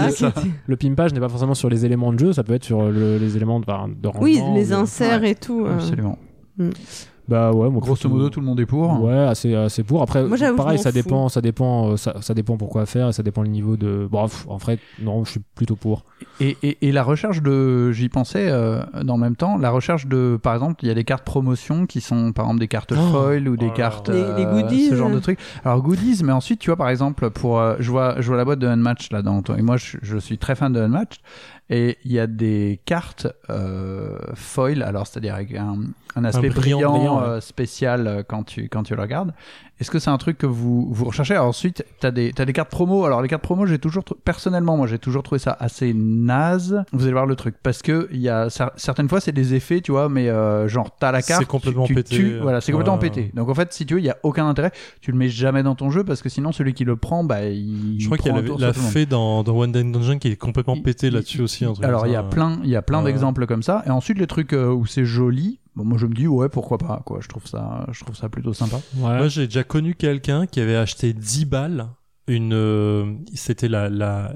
Le- 0.67 0.75
pimpage 0.77 1.13
n'est 1.13 1.19
pas 1.19 1.29
forcément 1.29 1.53
sur 1.53 1.69
les 1.69 1.85
éléments 1.85 2.11
de 2.13 2.19
jeu, 2.19 2.33
ça 2.33 2.43
peut 2.43 2.53
être 2.53 2.63
sur 2.63 2.83
le- 2.89 3.17
les 3.17 3.35
éléments 3.37 3.59
de, 3.59 3.65
de 3.65 4.07
rangement. 4.07 4.21
Oui, 4.23 4.39
ou 4.41 4.55
les 4.55 4.73
inserts 4.73 5.23
et 5.23 5.35
tout. 5.35 5.65
euh. 5.65 5.73
Absolument. 5.75 6.17
Bah 7.31 7.51
ouais, 7.53 7.69
moi, 7.69 7.79
Grosso 7.81 8.09
modo, 8.09 8.29
tout 8.29 8.41
le 8.41 8.45
monde 8.45 8.59
est 8.59 8.65
pour. 8.65 9.01
Ouais, 9.03 9.17
assez, 9.17 9.55
assez 9.55 9.83
pour. 9.83 10.01
Après, 10.01 10.23
Moi, 10.25 10.37
pareil, 10.57 10.77
ça 10.77 10.89
fous. 10.91 10.95
dépend, 10.95 11.29
ça 11.29 11.39
dépend, 11.39 11.91
euh, 11.91 11.97
ça, 11.97 12.15
ça 12.21 12.33
dépend 12.33 12.57
pourquoi 12.57 12.85
faire 12.85 13.07
et 13.07 13.13
ça 13.13 13.23
dépend 13.23 13.41
le 13.41 13.47
niveau 13.47 13.77
de. 13.77 14.05
Bon, 14.11 14.23
pff, 14.27 14.45
en 14.49 14.59
fait, 14.59 14.79
non, 15.01 15.23
je 15.23 15.31
suis 15.31 15.39
plutôt 15.55 15.77
pour. 15.77 16.03
Et, 16.41 16.57
et, 16.61 16.87
et 16.87 16.91
la 16.91 17.03
recherche 17.03 17.41
de, 17.41 17.91
j'y 17.93 18.09
pensais 18.09 18.47
euh, 18.49 18.81
dans 19.03 19.15
le 19.15 19.21
même 19.21 19.35
temps, 19.37 19.57
la 19.57 19.69
recherche 19.71 20.07
de, 20.07 20.37
par 20.41 20.53
exemple, 20.53 20.83
il 20.83 20.87
y 20.89 20.91
a 20.91 20.93
des 20.93 21.03
cartes 21.05 21.23
promotion 21.23 21.85
qui 21.85 22.01
sont, 22.01 22.33
par 22.33 22.45
exemple, 22.45 22.59
des 22.59 22.67
cartes 22.67 22.91
Oh. 22.93 23.11
foil 23.11 23.47
ou 23.47 23.55
des 23.55 23.69
Oh 23.71 23.73
cartes, 23.75 24.09
là. 24.09 24.15
Les- 24.15 24.43
les 24.43 24.45
euh, 24.45 24.61
goodies, 24.61 24.89
ce 24.89 24.95
genre 24.95 25.09
euh. 25.09 25.13
de 25.15 25.19
trucs. 25.19 25.39
Alors 25.63 25.81
goodies, 25.81 26.21
mais 26.25 26.33
ensuite, 26.33 26.59
tu 26.59 26.69
vois, 26.69 26.75
par 26.77 26.89
exemple, 26.89 27.29
pour, 27.29 27.59
euh, 27.59 27.75
je 27.79 27.89
vois, 27.89 28.19
je 28.19 28.27
vois 28.27 28.35
la 28.37 28.43
boîte 28.43 28.59
de 28.59 28.67
Unmatch 28.67 29.09
là 29.11 29.21
dans 29.21 29.41
et 29.57 29.61
moi, 29.61 29.77
je, 29.77 29.97
je 30.01 30.17
suis 30.17 30.37
très 30.37 30.55
fan 30.55 30.73
de 30.73 30.79
Unmatch, 30.81 31.15
et 31.71 31.97
il 32.03 32.11
y 32.11 32.19
a 32.19 32.27
des 32.27 32.81
cartes 32.85 33.27
euh, 33.49 34.17
foil, 34.35 34.83
alors 34.83 35.07
c'est-à-dire 35.07 35.35
avec 35.35 35.55
un, 35.55 35.77
un 36.17 36.25
aspect 36.25 36.49
brillant, 36.49 36.79
brillant, 36.79 36.91
brillant, 36.91 37.21
ouais. 37.21 37.27
euh, 37.27 37.41
spécial 37.41 38.07
euh, 38.07 38.23
quand 38.27 38.43
tu 38.43 38.67
quand 38.67 38.83
tu 38.83 38.93
le 38.93 39.01
regardes. 39.01 39.33
Est-ce 39.81 39.89
que 39.91 39.99
c'est 39.99 40.09
un 40.11 40.17
truc 40.17 40.37
que 40.37 40.45
vous 40.45 40.87
vous 40.93 41.05
recherchez 41.05 41.33
Alors 41.33 41.47
Ensuite, 41.47 41.83
t'as 41.99 42.11
des 42.11 42.31
t'as 42.33 42.45
des 42.45 42.53
cartes 42.53 42.69
promo. 42.69 43.03
Alors 43.03 43.21
les 43.21 43.27
cartes 43.27 43.41
promo, 43.41 43.65
j'ai 43.65 43.79
toujours 43.79 44.03
personnellement, 44.23 44.77
moi, 44.77 44.85
j'ai 44.87 44.99
toujours 44.99 45.23
trouvé 45.23 45.39
ça 45.39 45.57
assez 45.59 45.93
naze. 45.93 46.83
Vous 46.93 47.03
allez 47.03 47.13
voir 47.13 47.25
le 47.25 47.35
truc 47.35 47.55
parce 47.63 47.81
que 47.81 48.07
il 48.11 48.19
y 48.21 48.29
a 48.29 48.47
cer- 48.47 48.69
certaines 48.75 49.09
fois 49.09 49.19
c'est 49.19 49.31
des 49.31 49.53
effets, 49.55 49.81
tu 49.81 49.91
vois, 49.91 50.07
mais 50.07 50.29
euh, 50.29 50.67
genre 50.67 50.95
t'as 50.99 51.11
la 51.11 51.21
C'est 51.21 51.33
carte, 51.33 51.45
complètement 51.45 51.85
tu, 51.85 51.95
tu 51.95 52.03
pété. 52.03 52.15
tues, 52.15 52.37
voilà, 52.39 52.61
c'est 52.61 52.71
complètement 52.71 52.93
Ouais. 52.95 53.09
pété. 53.09 53.31
Donc 53.33 53.49
en 53.49 53.53
fait, 53.55 53.73
si 53.73 53.85
tu 53.87 53.95
veux, 53.95 53.99
il 53.99 54.05
y 54.05 54.09
a 54.09 54.17
aucun 54.23 54.47
intérêt. 54.47 54.71
Tu 55.01 55.11
le 55.11 55.17
mets 55.17 55.29
jamais 55.29 55.63
dans 55.63 55.73
ton 55.75 55.89
jeu 55.89 56.03
parce 56.03 56.21
que 56.21 56.29
sinon 56.29 56.51
celui 56.51 56.73
qui 56.73 56.83
le 56.85 56.95
prend, 56.95 57.23
bah 57.23 57.45
il. 57.45 57.97
Je 57.99 58.05
crois 58.05 58.17
qu'il 58.17 58.27
y 58.27 58.29
a 58.29 58.39
la, 58.39 58.43
tour 58.47 58.59
la 58.59 58.67
sur 58.67 58.73
tout 58.73 58.79
le 58.81 58.83
monde. 58.85 58.93
fée 58.93 59.05
dans, 59.07 59.43
dans 59.43 59.57
One 59.57 59.71
Day 59.71 59.83
Dungeon 59.83 60.19
qui 60.19 60.27
est 60.27 60.35
complètement 60.35 60.75
Il- 60.75 60.83
pété 60.83 61.07
il- 61.07 61.13
là-dessus 61.13 61.41
aussi. 61.41 61.65
un 61.65 61.73
truc 61.73 61.85
Alors 61.85 62.01
comme 62.01 62.09
il 62.09 62.13
y 62.13 62.17
a 62.17 62.21
ça. 62.21 62.27
plein, 62.27 62.59
il 62.63 62.69
y 62.69 62.75
a 62.75 62.81
plein 62.83 62.99
Ouais. 62.99 63.05
d'exemples 63.05 63.47
comme 63.47 63.63
ça. 63.63 63.81
Et 63.87 63.89
ensuite 63.89 64.19
les 64.19 64.27
trucs 64.27 64.53
euh, 64.53 64.67
où 64.71 64.85
c'est 64.85 65.05
joli, 65.05 65.59
Bon, 65.75 65.85
moi 65.85 65.97
je 65.97 66.05
me 66.05 66.13
dis 66.13 66.27
ouais 66.27 66.49
pourquoi 66.49 66.77
pas 66.77 67.01
quoi. 67.05 67.19
Je 67.21 67.27
trouve 67.27 67.47
ça, 67.47 67.87
je 67.91 68.03
trouve 68.03 68.15
ça 68.15 68.29
plutôt 68.29 68.53
sympa. 68.53 68.77
Ouais. 68.97 69.17
Moi, 69.17 69.27
j'ai 69.27 69.47
déjà 69.47 69.63
connu 69.63 69.95
quelqu'un 69.95 70.45
qui 70.45 70.59
avait 70.59 70.75
acheté 70.75 71.13
10 71.13 71.45
balles. 71.45 71.87
Une, 72.33 72.53
euh, 72.53 73.05
c'était 73.33 73.67
la, 73.67 73.89
la, 73.89 74.33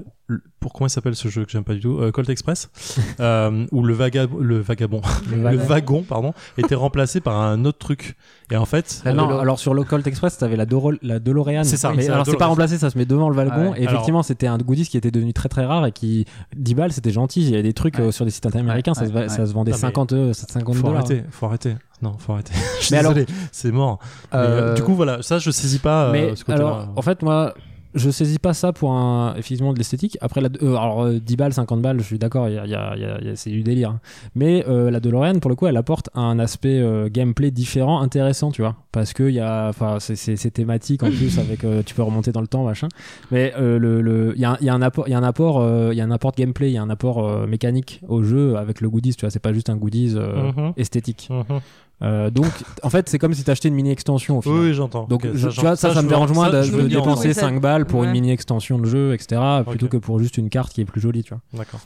pour 0.60 0.72
comment 0.72 0.86
il 0.86 0.90
s'appelle 0.90 1.14
ce 1.14 1.28
jeu 1.28 1.44
que 1.44 1.50
j'aime 1.50 1.64
pas 1.64 1.72
du 1.74 1.80
tout, 1.80 1.98
euh, 1.98 2.10
Colt 2.10 2.28
Express, 2.28 2.68
euh, 3.20 3.64
où 3.72 3.82
le 3.82 3.94
vaga, 3.94 4.26
le 4.38 4.58
vagabond, 4.60 5.00
Le 5.30 5.36
le 5.52 5.56
wagon. 5.56 6.02
pardon, 6.02 6.34
était 6.58 6.74
remplacé 6.74 7.20
par 7.20 7.40
un 7.40 7.64
autre 7.64 7.78
truc. 7.78 8.16
Et 8.50 8.56
en 8.56 8.64
fait, 8.64 9.02
Ah 9.04 9.12
non, 9.12 9.38
alors 9.38 9.58
sur 9.58 9.72
le 9.72 9.82
Colt 9.84 10.06
Express, 10.06 10.36
t'avais 10.38 10.56
la, 10.56 10.66
Doro- 10.66 10.92
la 11.02 11.18
DeLorean. 11.20 11.64
C'est 11.64 11.76
ça, 11.76 11.92
Mais 11.96 12.08
alors 12.08 12.26
c'est 12.26 12.36
pas 12.36 12.46
remplacé, 12.46 12.76
ça 12.78 12.90
se 12.90 12.98
met 12.98 13.06
devant 13.06 13.28
le 13.30 13.36
wagon. 13.36 13.72
Ouais. 13.72 13.80
et 13.80 13.84
effectivement, 13.84 14.22
c'était 14.22 14.46
un 14.46 14.58
goodies 14.58 14.86
qui 14.88 14.96
était 14.96 15.10
devenu 15.10 15.32
très 15.32 15.48
très 15.48 15.64
rare 15.64 15.86
et 15.86 15.92
qui 15.92 16.26
10 16.56 16.74
balles, 16.74 16.92
c'était 16.92 17.12
gentil. 17.12 17.42
Il 17.42 17.50
y 17.54 17.56
a 17.56 17.62
des 17.62 17.72
trucs 17.72 17.96
Ouais. 17.98 18.06
euh, 18.06 18.12
sur 18.12 18.24
des 18.24 18.30
sites 18.30 18.46
américains, 18.54 18.94
ça, 18.94 19.02
Ouais, 19.02 19.08
se, 19.08 19.12
va- 19.12 19.20
ouais, 19.22 19.28
ça 19.28 19.46
se 19.46 19.52
vendait 19.52 19.70
Non, 19.70 19.76
mais 19.78 19.80
50 19.80 20.12
euros, 20.12 20.32
50 20.34 20.74
faut 20.76 20.82
dollars. 20.82 20.98
arrêter, 21.04 21.24
faut 21.30 21.46
arrêter. 21.46 21.76
Non, 22.02 22.14
faut 22.18 22.32
arrêter. 22.34 22.52
Je 22.80 22.84
suis 22.86 22.94
Mais 22.94 22.98
alors- 22.98 23.14
c'est 23.52 23.72
mort. 23.72 24.00
Mais, 24.34 24.74
du 24.74 24.82
coup, 24.82 24.94
voilà, 24.94 25.22
ça, 25.22 25.38
je 25.38 25.50
saisis 25.50 25.78
pas 25.78 26.08
euh, 26.08 26.12
Mais 26.12 26.36
ce 26.36 26.44
côté-là. 26.44 26.64
alors, 26.66 26.88
en 26.94 27.00
fait, 27.02 27.22
moi, 27.22 27.54
je 27.96 28.10
saisis 28.10 28.38
pas 28.38 28.54
ça 28.54 28.72
pour 28.72 28.92
un, 28.92 29.34
effectivement 29.36 29.72
de 29.72 29.78
l'esthétique. 29.78 30.16
Après, 30.20 30.40
la, 30.40 30.48
euh, 30.62 30.76
alors 30.76 31.02
euh, 31.04 31.18
10 31.18 31.36
balles, 31.36 31.52
50 31.52 31.82
balles, 31.82 31.98
je 31.98 32.04
suis 32.04 32.18
d'accord, 32.18 32.48
il 32.48 32.54
y 32.54 32.58
a, 32.58 32.64
il 32.64 32.70
y 32.70 32.74
a- 32.74 32.92
il 32.96 33.02
y 33.02 33.04
a- 33.04 33.18
il 33.20 33.26
y 33.26 33.30
a- 33.30 33.36
c'est 33.36 33.50
du 33.50 33.62
délire. 33.62 33.90
hein. 33.90 34.00
Mais 34.34 34.64
euh, 34.68 34.90
la 34.90 35.00
DeLorean, 35.00 35.38
pour 35.40 35.48
le 35.50 35.56
coup, 35.56 35.66
elle 35.66 35.76
apporte 35.76 36.10
un 36.14 36.38
aspect 36.38 36.78
euh, 36.80 37.08
gameplay 37.10 37.50
différent, 37.50 38.00
intéressant, 38.00 38.50
tu 38.52 38.62
vois. 38.62 38.76
Parce 38.92 39.12
que 39.12 39.24
il 39.24 39.34
y 39.34 39.40
a, 39.40 39.68
enfin, 39.68 39.98
c'est- 40.00 40.16
c'est 40.16 40.36
c'est 40.36 40.50
thématique 40.50 41.02
en 41.02 41.10
plus 41.10 41.38
avec, 41.38 41.64
euh, 41.64 41.82
tu 41.84 41.94
peux 41.94 42.02
remonter 42.02 42.32
dans 42.32 42.40
le 42.40 42.46
temps, 42.46 42.64
machin. 42.64 42.88
Mais 43.30 43.52
euh, 43.58 43.78
le, 43.78 44.00
le, 44.02 44.32
il 44.36 44.40
y 44.40 44.44
a, 44.44 44.56
il 44.60 44.66
y 44.66 44.70
a 44.70 44.74
un 44.74 44.82
apport, 44.82 45.08
il 45.08 45.10
y 45.10 45.14
a 45.14 45.18
un 45.18 45.22
apport, 45.22 45.60
euh, 45.60 45.88
il 45.92 45.98
y 45.98 46.00
a 46.00 46.04
un 46.04 46.10
apport 46.10 46.32
gameplay, 46.36 46.70
il 46.70 46.74
y 46.74 46.78
a 46.78 46.82
un 46.82 46.90
apport 46.90 47.26
euh, 47.26 47.46
mécanique 47.46 48.00
au 48.08 48.22
jeu 48.22 48.56
avec 48.56 48.80
le 48.80 48.88
goodies, 48.90 49.14
tu 49.14 49.22
vois. 49.22 49.30
C'est 49.30 49.38
pas 49.40 49.52
juste 49.52 49.70
un 49.70 49.76
goodies 49.76 50.14
euh, 50.16 50.52
Mhm. 50.52 50.72
esthétique. 50.76 51.28
Mhm. 51.30 51.60
Euh, 52.02 52.30
donc, 52.30 52.46
en 52.82 52.90
fait, 52.90 53.08
c'est 53.08 53.18
comme 53.18 53.32
si 53.32 53.42
t'achetais 53.42 53.68
une 53.68 53.74
mini 53.74 53.90
extension 53.90 54.38
au 54.38 54.42
final. 54.42 54.58
Oui, 54.58 54.66
oui, 54.68 54.74
j'entends. 54.74 55.06
Donc, 55.08 55.24
Ok, 55.24 55.30
je- 55.34 55.48
ça, 55.48 55.54
tu 55.54 55.60
vois, 55.60 55.76
ça, 55.76 55.94
ça, 55.94 56.02
me 56.02 56.08
dérange 56.08 56.30
moins 56.32 56.50
de, 56.50 56.60
dépenser 56.88 57.30
entendre. 57.30 57.32
5 57.34 57.60
balles 57.60 57.86
pour 57.86 58.00
Ouais. 58.00 58.06
une 58.06 58.12
mini 58.12 58.30
extension 58.30 58.78
de 58.78 58.84
jeu, 58.84 59.14
etc., 59.14 59.40
plutôt 59.66 59.88
que 59.88 59.96
pour 59.96 60.18
juste 60.18 60.36
une 60.36 60.50
carte 60.50 60.72
qui 60.72 60.82
est 60.82 60.84
plus 60.84 61.00
jolie, 61.00 61.22
tu 61.22 61.30
vois. 61.30 61.40
D'accord. 61.54 61.80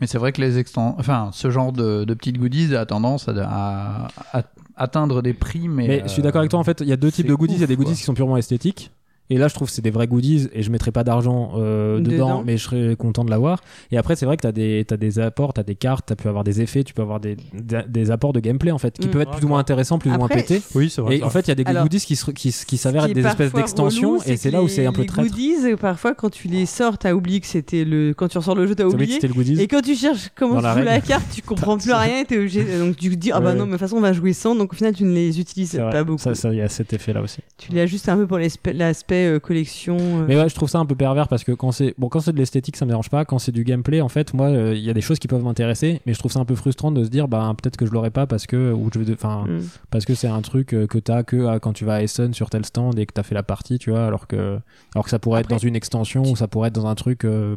Mais 0.00 0.06
c'est 0.06 0.18
vrai 0.18 0.32
que 0.32 0.40
les 0.42 0.58
extens... 0.58 0.96
enfin, 0.98 1.30
ce 1.32 1.50
genre 1.50 1.72
de, 1.72 2.04
de 2.04 2.14
petites 2.14 2.36
goodies 2.38 2.74
a 2.76 2.84
tendance 2.84 3.28
à, 3.28 3.32
à- 3.32 4.08
à 4.38 4.42
atteindre 4.76 5.22
des 5.22 5.32
prix, 5.34 5.68
mais. 5.68 5.86
Mais 5.86 6.02
je 6.04 6.08
suis 6.08 6.20
d'accord 6.20 6.40
avec 6.40 6.50
toi, 6.50 6.58
en 6.60 6.64
fait, 6.64 6.80
il 6.80 6.88
y 6.88 6.92
a 6.92 6.96
deux 6.96 7.12
types 7.12 7.28
de 7.28 7.34
goodies. 7.34 7.54
Il 7.54 7.60
y 7.60 7.64
a 7.64 7.66
des 7.68 7.76
goodies 7.76 7.90
quoi. 7.92 7.96
qui 7.96 8.02
sont 8.02 8.14
purement 8.14 8.36
esthétiques. 8.36 8.90
Et 9.30 9.38
là, 9.38 9.48
je 9.48 9.54
trouve 9.54 9.68
que 9.68 9.74
c'est 9.74 9.80
des 9.82 9.90
vrais 9.90 10.06
goodies 10.06 10.48
et 10.52 10.62
je 10.62 10.70
mettrai 10.70 10.90
pas 10.92 11.02
d'argent 11.02 11.52
euh, 11.56 11.98
dedans, 11.98 12.10
Dedans. 12.10 12.42
mais 12.44 12.58
je 12.58 12.62
serais 12.64 12.94
content 12.96 13.24
de 13.24 13.30
l'avoir. 13.30 13.62
Et 13.90 13.96
après, 13.96 14.16
c'est 14.16 14.26
vrai 14.26 14.36
que 14.36 14.42
tu 14.42 14.46
as 14.48 14.52
des, 14.52 14.84
t'as 14.86 14.98
des 14.98 15.18
apports, 15.18 15.54
tu 15.54 15.60
as 15.60 15.62
des 15.64 15.74
cartes, 15.76 16.06
tu 16.08 16.12
as 16.12 16.16
pu 16.16 16.28
avoir 16.28 16.44
des 16.44 16.60
effets, 16.60 16.84
tu 16.84 16.92
peux 16.92 17.00
avoir 17.00 17.20
des, 17.20 17.36
des, 17.54 17.78
des 17.88 18.10
apports 18.10 18.34
de 18.34 18.40
gameplay 18.40 18.70
en 18.70 18.76
fait, 18.78 18.98
qui 18.98 19.08
Mm. 19.08 19.10
peuvent 19.10 19.22
être 19.22 19.30
plus 19.30 19.44
ou 19.46 19.48
moins 19.48 19.58
intéressants, 19.60 19.98
plus 19.98 20.10
ou 20.10 20.16
moins 20.18 20.28
pétés. 20.28 20.60
Oui, 20.74 20.90
c'est 20.90 21.00
vrai. 21.00 21.18
Et 21.18 21.22
en 21.22 21.30
fait, 21.30 21.40
il 21.40 21.48
y 21.48 21.52
a 21.52 21.54
des 21.54 21.64
Alors, 21.64 21.84
goodies 21.84 22.00
qui, 22.04 22.16
se- 22.16 22.30
qui, 22.32 22.54
qui 22.66 22.76
s'avèrent 22.76 23.06
être 23.06 23.14
des 23.14 23.24
espèces 23.26 23.52
d'extensions 23.52 24.20
et 24.22 24.36
c'est 24.36 24.50
là 24.50 24.60
où 24.62 24.66
les- 24.66 24.70
c'est 24.72 24.84
un 24.86 24.92
peu 24.92 25.00
les 25.02 25.06
traître. 25.06 25.28
goodies, 25.30 25.74
parfois, 25.80 26.14
quand 26.14 26.28
tu 26.30 26.48
les 26.48 26.66
sors, 26.66 26.98
t'as 26.98 27.12
oublié 27.14 27.40
que 27.40 27.46
c'était 27.46 27.84
le. 27.84 28.12
Quand 28.14 28.28
tu 28.28 28.36
ressors 28.38 28.54
le 28.54 28.66
jeu, 28.66 28.74
t'as 28.74 28.84
T'as 28.84 28.88
oublié 28.90 28.98
que 28.98 29.04
oublié. 29.04 29.14
c'était 29.20 29.28
le 29.28 29.34
goodies. 29.34 29.62
Et 29.62 29.68
quand 29.68 29.80
tu 29.80 29.94
cherches 29.94 30.28
comment 30.36 30.58
tu 30.58 30.62
la 30.64 30.74
joues 30.76 30.84
la 30.84 31.00
carte, 31.00 31.24
tu 31.34 31.40
comprends 31.40 31.78
plus 31.78 31.92
rien 31.94 32.20
et 32.20 32.24
t'es 32.26 32.36
obligé. 32.36 32.64
Donc 32.78 32.96
tu 32.96 33.08
te 33.10 33.14
dis, 33.14 33.32
ah 33.32 33.40
bah 33.40 33.54
non, 33.54 33.60
mais 33.64 33.66
de 33.66 33.70
toute 33.72 33.80
façon, 33.80 33.96
on 33.96 34.00
va 34.00 34.12
jouer 34.12 34.34
sans. 34.34 34.54
Donc 34.54 34.72
au 34.74 34.76
final, 34.76 34.94
tu 34.94 35.04
ne 35.04 35.14
les 35.14 35.40
utilises 35.40 35.72
pas 35.90 36.04
beaucoup. 36.04 36.20
Ça, 36.22 36.34
ça, 36.34 36.50
il 36.52 36.58
y 36.58 36.60
a 36.62 36.68
cet 36.68 36.92
effet 36.92 37.12
là 37.14 37.22
aussi. 37.22 37.38
Tu 37.56 37.72
l'as 37.72 37.86
juste 37.86 38.08
un 38.10 38.16
peu 38.16 38.26
pour 38.26 38.38
l'aspect 38.38 39.13
l'aspect, 39.14 39.34
euh, 39.36 39.38
collection. 39.40 39.96
euh. 39.98 40.24
Mais 40.28 40.36
ouais, 40.36 40.48
je 40.48 40.54
trouve 40.54 40.68
ça 40.68 40.78
un 40.78 40.86
peu 40.86 40.94
pervers 40.94 41.28
parce 41.28 41.44
que 41.44 41.52
quand 41.52 41.72
c'est 41.72 41.94
bon, 41.98 42.08
quand 42.08 42.20
c'est 42.20 42.32
de 42.32 42.38
l'esthétique, 42.38 42.76
ça 42.76 42.84
me 42.84 42.90
dérange 42.90 43.10
pas. 43.10 43.24
Quand 43.24 43.38
c'est 43.38 43.52
du 43.52 43.64
gameplay, 43.64 44.00
en 44.00 44.08
fait, 44.08 44.34
moi, 44.34 44.46
euh, 44.48 44.74
il 44.74 44.82
y 44.82 44.90
a 44.90 44.94
des 44.94 45.00
choses 45.00 45.18
qui 45.18 45.28
peuvent 45.28 45.42
m'intéresser, 45.42 46.00
mais 46.06 46.14
je 46.14 46.18
trouve 46.18 46.32
ça 46.32 46.40
un 46.40 46.44
peu 46.44 46.54
frustrant 46.54 46.90
de 46.92 47.04
se 47.04 47.08
dire, 47.10 47.28
bah 47.28 47.54
peut-être 47.60 47.76
que 47.76 47.86
je 47.86 47.90
l'aurai 47.92 48.10
pas 48.10 48.26
parce 48.26 48.46
que 48.46 48.72
ou 48.72 48.90
je 48.92 48.98
vais, 48.98 49.04
de- 49.04 49.14
enfin, 49.14 49.44
Mm. 49.48 49.60
parce 49.90 50.04
que 50.04 50.14
c'est 50.14 50.28
un 50.28 50.40
truc 50.42 50.68
que 50.68 50.98
t'as 50.98 51.22
que 51.22 51.46
à- 51.46 51.58
quand 51.60 51.72
tu 51.72 51.84
vas 51.84 51.94
à 51.94 52.02
Essen 52.02 52.32
sur 52.34 52.50
tel 52.50 52.64
stand 52.64 52.98
et 52.98 53.06
que 53.06 53.12
t'as 53.12 53.22
fait 53.22 53.34
la 53.34 53.42
partie, 53.42 53.78
tu 53.78 53.90
vois, 53.90 54.06
alors 54.06 54.26
que 54.26 54.58
alors 54.94 55.04
que 55.04 55.10
ça 55.10 55.18
pourrait 55.18 55.40
Après, 55.40 55.54
être 55.54 55.60
dans 55.62 55.66
une 55.66 55.76
extension 55.76 56.22
ou 56.22 56.36
ça 56.36 56.48
pourrait 56.48 56.68
être 56.68 56.74
dans 56.74 56.86
un 56.86 56.94
truc. 56.94 57.24
euh, 57.24 57.56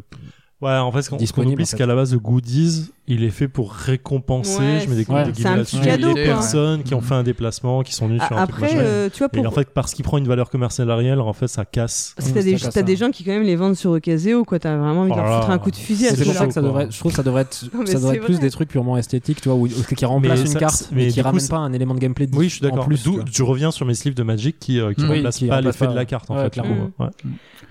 Ouais, 0.60 0.72
en 0.76 0.90
fait, 0.90 1.02
ce 1.02 1.10
qu'on 1.10 1.16
oublie, 1.46 1.62
en 1.62 1.66
c'est 1.66 1.76
qu'à 1.76 1.86
la 1.86 1.94
base, 1.94 2.12
le 2.12 2.18
goodies, 2.18 2.90
il 3.08 3.24
est 3.24 3.30
fait 3.30 3.48
pour 3.48 3.72
récompenser, 3.72 4.58
Ouais, 4.60 4.80
je 4.84 4.88
mets 4.90 4.96
des, 5.02 5.10
Ouais. 5.10 5.30
guillemets 5.32 5.56
là-dessus, 5.56 5.76
petit 5.78 5.84
cadeau, 5.86 6.08
les 6.14 6.24
quoi. 6.24 6.34
personnes 6.34 6.82
qui 6.82 6.94
ont 6.94 7.00
fait 7.00 7.14
un 7.14 7.22
déplacement, 7.22 7.82
qui 7.82 7.94
sont 7.94 8.06
venus 8.06 8.22
sur 8.22 8.36
A- 8.36 8.42
un 8.42 8.46
truc 8.46 8.62
Après, 8.64 8.74
machin. 8.76 8.86
euh, 8.86 9.08
tu 9.12 9.18
vois, 9.18 9.28
Et 9.32 9.36
pour. 9.38 9.46
en 9.46 9.50
fait, 9.50 9.68
parce 9.70 9.94
qu'il 9.94 10.04
prend 10.04 10.18
une 10.18 10.28
valeur 10.28 10.50
commerciale 10.50 10.90
réelle, 10.90 11.20
en 11.20 11.32
fait, 11.32 11.48
ça 11.48 11.64
casse. 11.64 12.12
Parce 12.16 12.28
que 12.28 12.34
t'as 12.34 12.40
Mm, 12.40 12.44
des, 12.44 12.56
t'as 12.56 12.70
ça. 12.70 12.82
des 12.82 12.96
gens 12.96 13.10
qui 13.10 13.24
quand 13.24 13.32
même 13.32 13.42
les 13.42 13.56
vendent 13.56 13.74
sur 13.76 13.90
Ocaseo, 13.92 14.44
quoi. 14.44 14.58
T'as 14.58 14.76
vraiment 14.76 15.00
envie 15.02 15.10
de 15.10 15.14
Oh 15.14 15.18
leur 15.20 15.26
là 15.30 15.40
foutre 15.40 15.50
un 15.50 15.58
coup 15.58 15.70
de 15.70 15.76
fusil 15.76 16.06
à 16.06 16.10
C'est 16.10 16.16
C'est 16.16 16.24
pour 16.24 16.34
ça 16.34 16.46
que 16.46 16.52
ça 16.52 16.62
devrait, 16.62 16.88
je 16.90 16.98
trouve 16.98 17.12
que 17.12 17.16
ça 17.16 17.22
devrait 17.22 17.42
être, 17.42 17.64
Non, 17.74 17.86
ça 17.86 17.94
devrait 17.94 18.16
être 18.16 18.24
plus 18.24 18.38
des 18.40 18.50
trucs 18.50 18.68
purement 18.68 18.96
esthétiques, 18.96 19.40
tu 19.40 19.48
vois, 19.48 19.56
ou, 19.58 19.66
qui 19.68 20.04
remplacent 20.04 20.40
une 20.40 20.46
ça- 20.46 20.58
carte, 20.58 20.88
mais 20.92 21.08
qui 21.08 21.20
ramènent 21.20 21.48
pas 21.48 21.56
un 21.58 21.72
élément 21.72 21.94
de 21.94 22.00
gameplay. 22.00 22.26
Oui, 22.34 22.48
je 22.48 22.56
suis 22.56 22.66
en 22.66 22.70
d'accord. 22.70 22.88
je 23.32 23.42
reviens 23.42 23.70
sur 23.70 23.86
mes 23.86 23.94
sleeves 23.94 24.14
de 24.14 24.22
Magic 24.22 24.58
qui, 24.58 24.78
euh, 24.80 24.92
remplacent 24.98 25.40
pas 25.40 25.60
l'effet 25.60 25.86
de 25.86 25.94
la 25.94 26.04
carte, 26.04 26.30
en 26.30 26.36
fait. 26.36 26.50
clairement. 26.50 26.90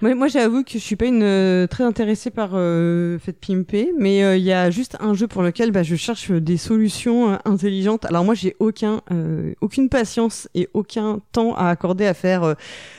Moi, 0.02 0.14
moi 0.14 0.28
j'avoue 0.28 0.64
que 0.64 0.72
je 0.74 0.78
suis 0.78 0.96
pas 0.96 1.06
une 1.06 1.24
euh, 1.24 1.66
très 1.66 1.84
intéressée 1.84 2.30
par 2.30 2.52
euh, 2.54 3.18
de 3.26 3.32
pimper, 3.32 3.90
mais 4.00 4.38
il 4.38 4.44
y 4.44 4.52
a 4.52 4.70
juste 4.70 4.96
un 5.00 5.14
jeu 5.14 5.27
pour 5.28 5.42
lequel 5.44 5.72
bah, 5.72 5.84
je 5.84 5.96
cherche 5.96 6.32
des 6.32 6.58
solutions 6.58 7.32
euh, 7.32 7.36
intelligentes. 7.46 8.06
Alors 8.06 8.24
moi, 8.24 8.34
j'ai 8.36 8.56
aucun, 8.60 9.02
euh, 9.12 9.54
aucune 9.62 9.90
patience 9.90 10.48
et 10.56 10.70
aucun 10.74 11.20
temps 11.32 11.56
à 11.56 11.68
accorder 11.70 12.06
à 12.06 12.14
faire 12.14 12.44
euh, 12.44 12.54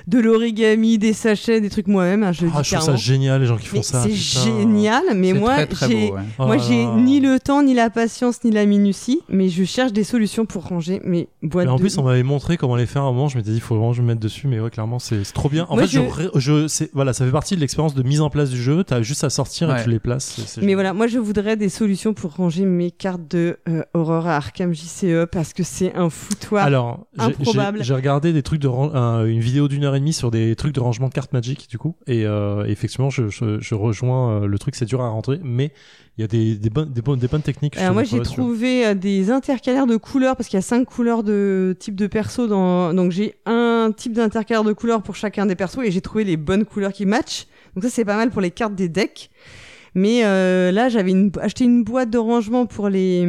de 0.07 0.19
l'origami, 0.19 0.99
des 0.99 1.13
sachets, 1.13 1.61
des 1.61 1.71
trucs 1.71 1.87
moi-même. 1.89 2.23
hein, 2.23 2.33
je 2.33 2.47
Ah, 2.55 2.63
je 2.63 2.75
trouve 2.75 2.85
ça 2.87 2.97
génial, 2.97 3.41
les 3.41 3.47
gens 3.47 3.57
qui 3.57 3.67
font 3.67 3.77
Mais 3.79 3.83
ça. 3.83 4.03
c'est 4.03 4.13
génial, 4.15 5.03
mais 5.15 5.33
moi, 5.33 5.57
j'ai 5.89 6.11
ouais. 6.11 6.21
Oh 6.39 6.47
moi, 6.47 6.59
j'ai 6.59 6.85
ni 6.87 7.21
le 7.21 7.39
temps, 7.41 7.63
ni 7.63 7.75
la 7.75 7.91
patience, 7.91 8.43
ni 8.45 8.51
la 8.51 8.67
minutie, 8.67 9.21
mais 9.29 9.49
je 9.49 9.65
cherche 9.65 9.93
des 9.93 10.05
solutions 10.05 10.47
pour 10.47 10.65
ranger 10.65 11.01
mes 11.05 11.29
boîtes 11.43 11.67
Mais 11.67 11.73
en 11.73 11.77
de... 11.77 11.81
plus, 11.81 11.99
on 11.99 12.03
m'avait 12.05 12.23
montré 12.23 12.57
comment 12.57 12.77
les 12.77 12.87
faire 12.87 13.03
à 13.03 13.07
un 13.07 13.13
moment. 13.13 13.29
Je 13.29 13.37
m'étais 13.37 13.51
dit, 13.51 13.57
il 13.57 13.61
faut 13.61 13.75
vraiment 13.77 13.91
que 13.91 13.97
je 13.97 14.03
me 14.03 14.07
mette 14.09 14.19
dessus. 14.21 14.47
Mais 14.49 14.61
ouais, 14.61 14.71
clairement, 14.71 14.99
c'est 14.99 15.23
trop 15.33 15.49
bien. 15.49 15.67
En 15.69 15.75
Moi, 15.75 15.87
fait, 15.87 15.89
je, 15.89 16.01
je- 16.01 16.09
ré- 16.09 16.29
je, 16.35 16.69
c'est- 16.69 16.91
voilà, 16.95 17.13
ça 17.13 17.25
fait 17.25 17.31
partie 17.33 17.55
de 17.57 17.61
l'expérience 17.61 17.95
de 17.95 18.03
mise 18.03 18.21
en 18.21 18.31
place 18.31 18.51
du 18.51 18.61
jeu. 18.63 18.85
T'as 18.85 19.03
juste 19.03 19.25
à 19.25 19.31
sortir 19.31 19.69
Ouais. 19.69 19.81
et 19.81 19.85
tu 19.85 19.91
les 19.91 19.99
places. 19.99 20.59
Mais 20.63 20.75
voilà, 20.75 20.93
moi 20.93 21.07
je 21.07 21.19
voudrais 21.19 21.57
des 21.57 21.69
solutions 21.69 22.15
pour 22.21 22.35
ranger 22.35 22.65
mes 22.65 22.91
cartes 22.91 23.29
de 23.31 23.59
euh, 23.69 23.83
horreur 23.95 24.27
à 24.27 24.37
Arkham 24.37 24.75
JCE 24.75 25.27
parce 25.31 25.53
que 25.53 25.63
c'est 25.63 25.95
un 25.95 26.11
foutoir. 26.11 26.65
Alors, 26.65 27.07
improbable. 27.17 27.79
j'ai 27.79 27.85
j'ai 27.85 27.95
regardé 27.95 28.33
des 28.33 28.43
trucs 28.43 28.61
de 28.61 28.69
un- 28.69 29.25
une 29.25 29.41
vidéo 29.41 29.69
d'une 29.69 29.85
heure 29.85 29.95
et 29.95 30.01
demie 30.01 30.13
sur 30.13 30.31
des 30.31 30.57
trucs 30.57 30.75
de 30.75 30.81
rangement 30.81 31.09
de 31.09 31.15
cartes 31.15 31.33
Magic, 31.33 31.69
du 31.71 31.79
coup. 31.79 31.95
Et 32.07 32.27
euh, 32.27 32.65
effectivement, 32.67 33.09
je, 33.11 33.29
je, 33.29 33.61
je 33.61 33.75
rejoins 33.75 34.43
euh, 34.43 34.47
le 34.47 34.59
truc, 34.59 34.75
c'est 34.75 34.85
dur 34.85 35.01
à 35.01 35.09
rentrer, 35.09 35.39
mais 35.45 35.73
il 36.17 36.23
y 36.23 36.25
a 36.25 36.27
des, 36.27 36.57
des, 36.57 36.71
bonnes, 36.71 36.91
des, 36.93 37.03
bonnes, 37.03 37.19
des 37.21 37.29
bonnes 37.29 37.43
techniques. 37.43 37.77
Alors 37.79 37.95
moi 37.95 38.03
j'ai 38.03 38.21
trouvé 38.21 38.85
euh, 38.87 38.95
des 38.95 39.31
intercalaires 39.31 39.87
de 39.87 39.97
couleurs 39.97 40.35
parce 40.35 40.49
qu'il 40.49 40.57
y 40.57 40.59
a 40.59 40.63
cinq 40.63 40.85
couleurs 40.87 41.23
de 41.23 41.77
type 41.79 41.95
de 41.95 42.09
perso 42.09 42.49
dans 42.49 42.93
donc 42.93 43.13
j'ai 43.13 43.37
un 43.47 43.93
type 43.97 44.15
d'intercalaire 44.15 44.65
de 44.65 44.73
couleurs 44.73 45.03
pour 45.03 45.15
chacun 45.15 45.47
des 45.47 45.55
persos 45.55 45.79
et 45.85 45.93
j'ai 45.93 46.01
trouvé 46.01 46.25
les 46.25 46.37
bonnes 46.37 46.65
couleurs 46.65 46.93
qui 46.93 47.07
matchent. 47.07 47.47
Donc 47.77 47.85
ça 47.85 47.91
c'est 47.91 48.05
pas 48.05 48.17
mal 48.17 48.31
pour 48.31 48.41
les 48.41 48.51
cartes 48.51 48.75
des 48.75 48.89
decks. 48.89 49.31
Mais 49.95 50.25
euh, 50.25 50.71
là 50.73 50.89
j'avais 50.89 51.11
une, 51.13 51.31
acheté 51.41 51.65
une 51.65 51.83
boîte 51.85 52.11
de 52.11 52.19
rangement 52.19 52.67
pour 52.67 52.89
les 52.89 53.27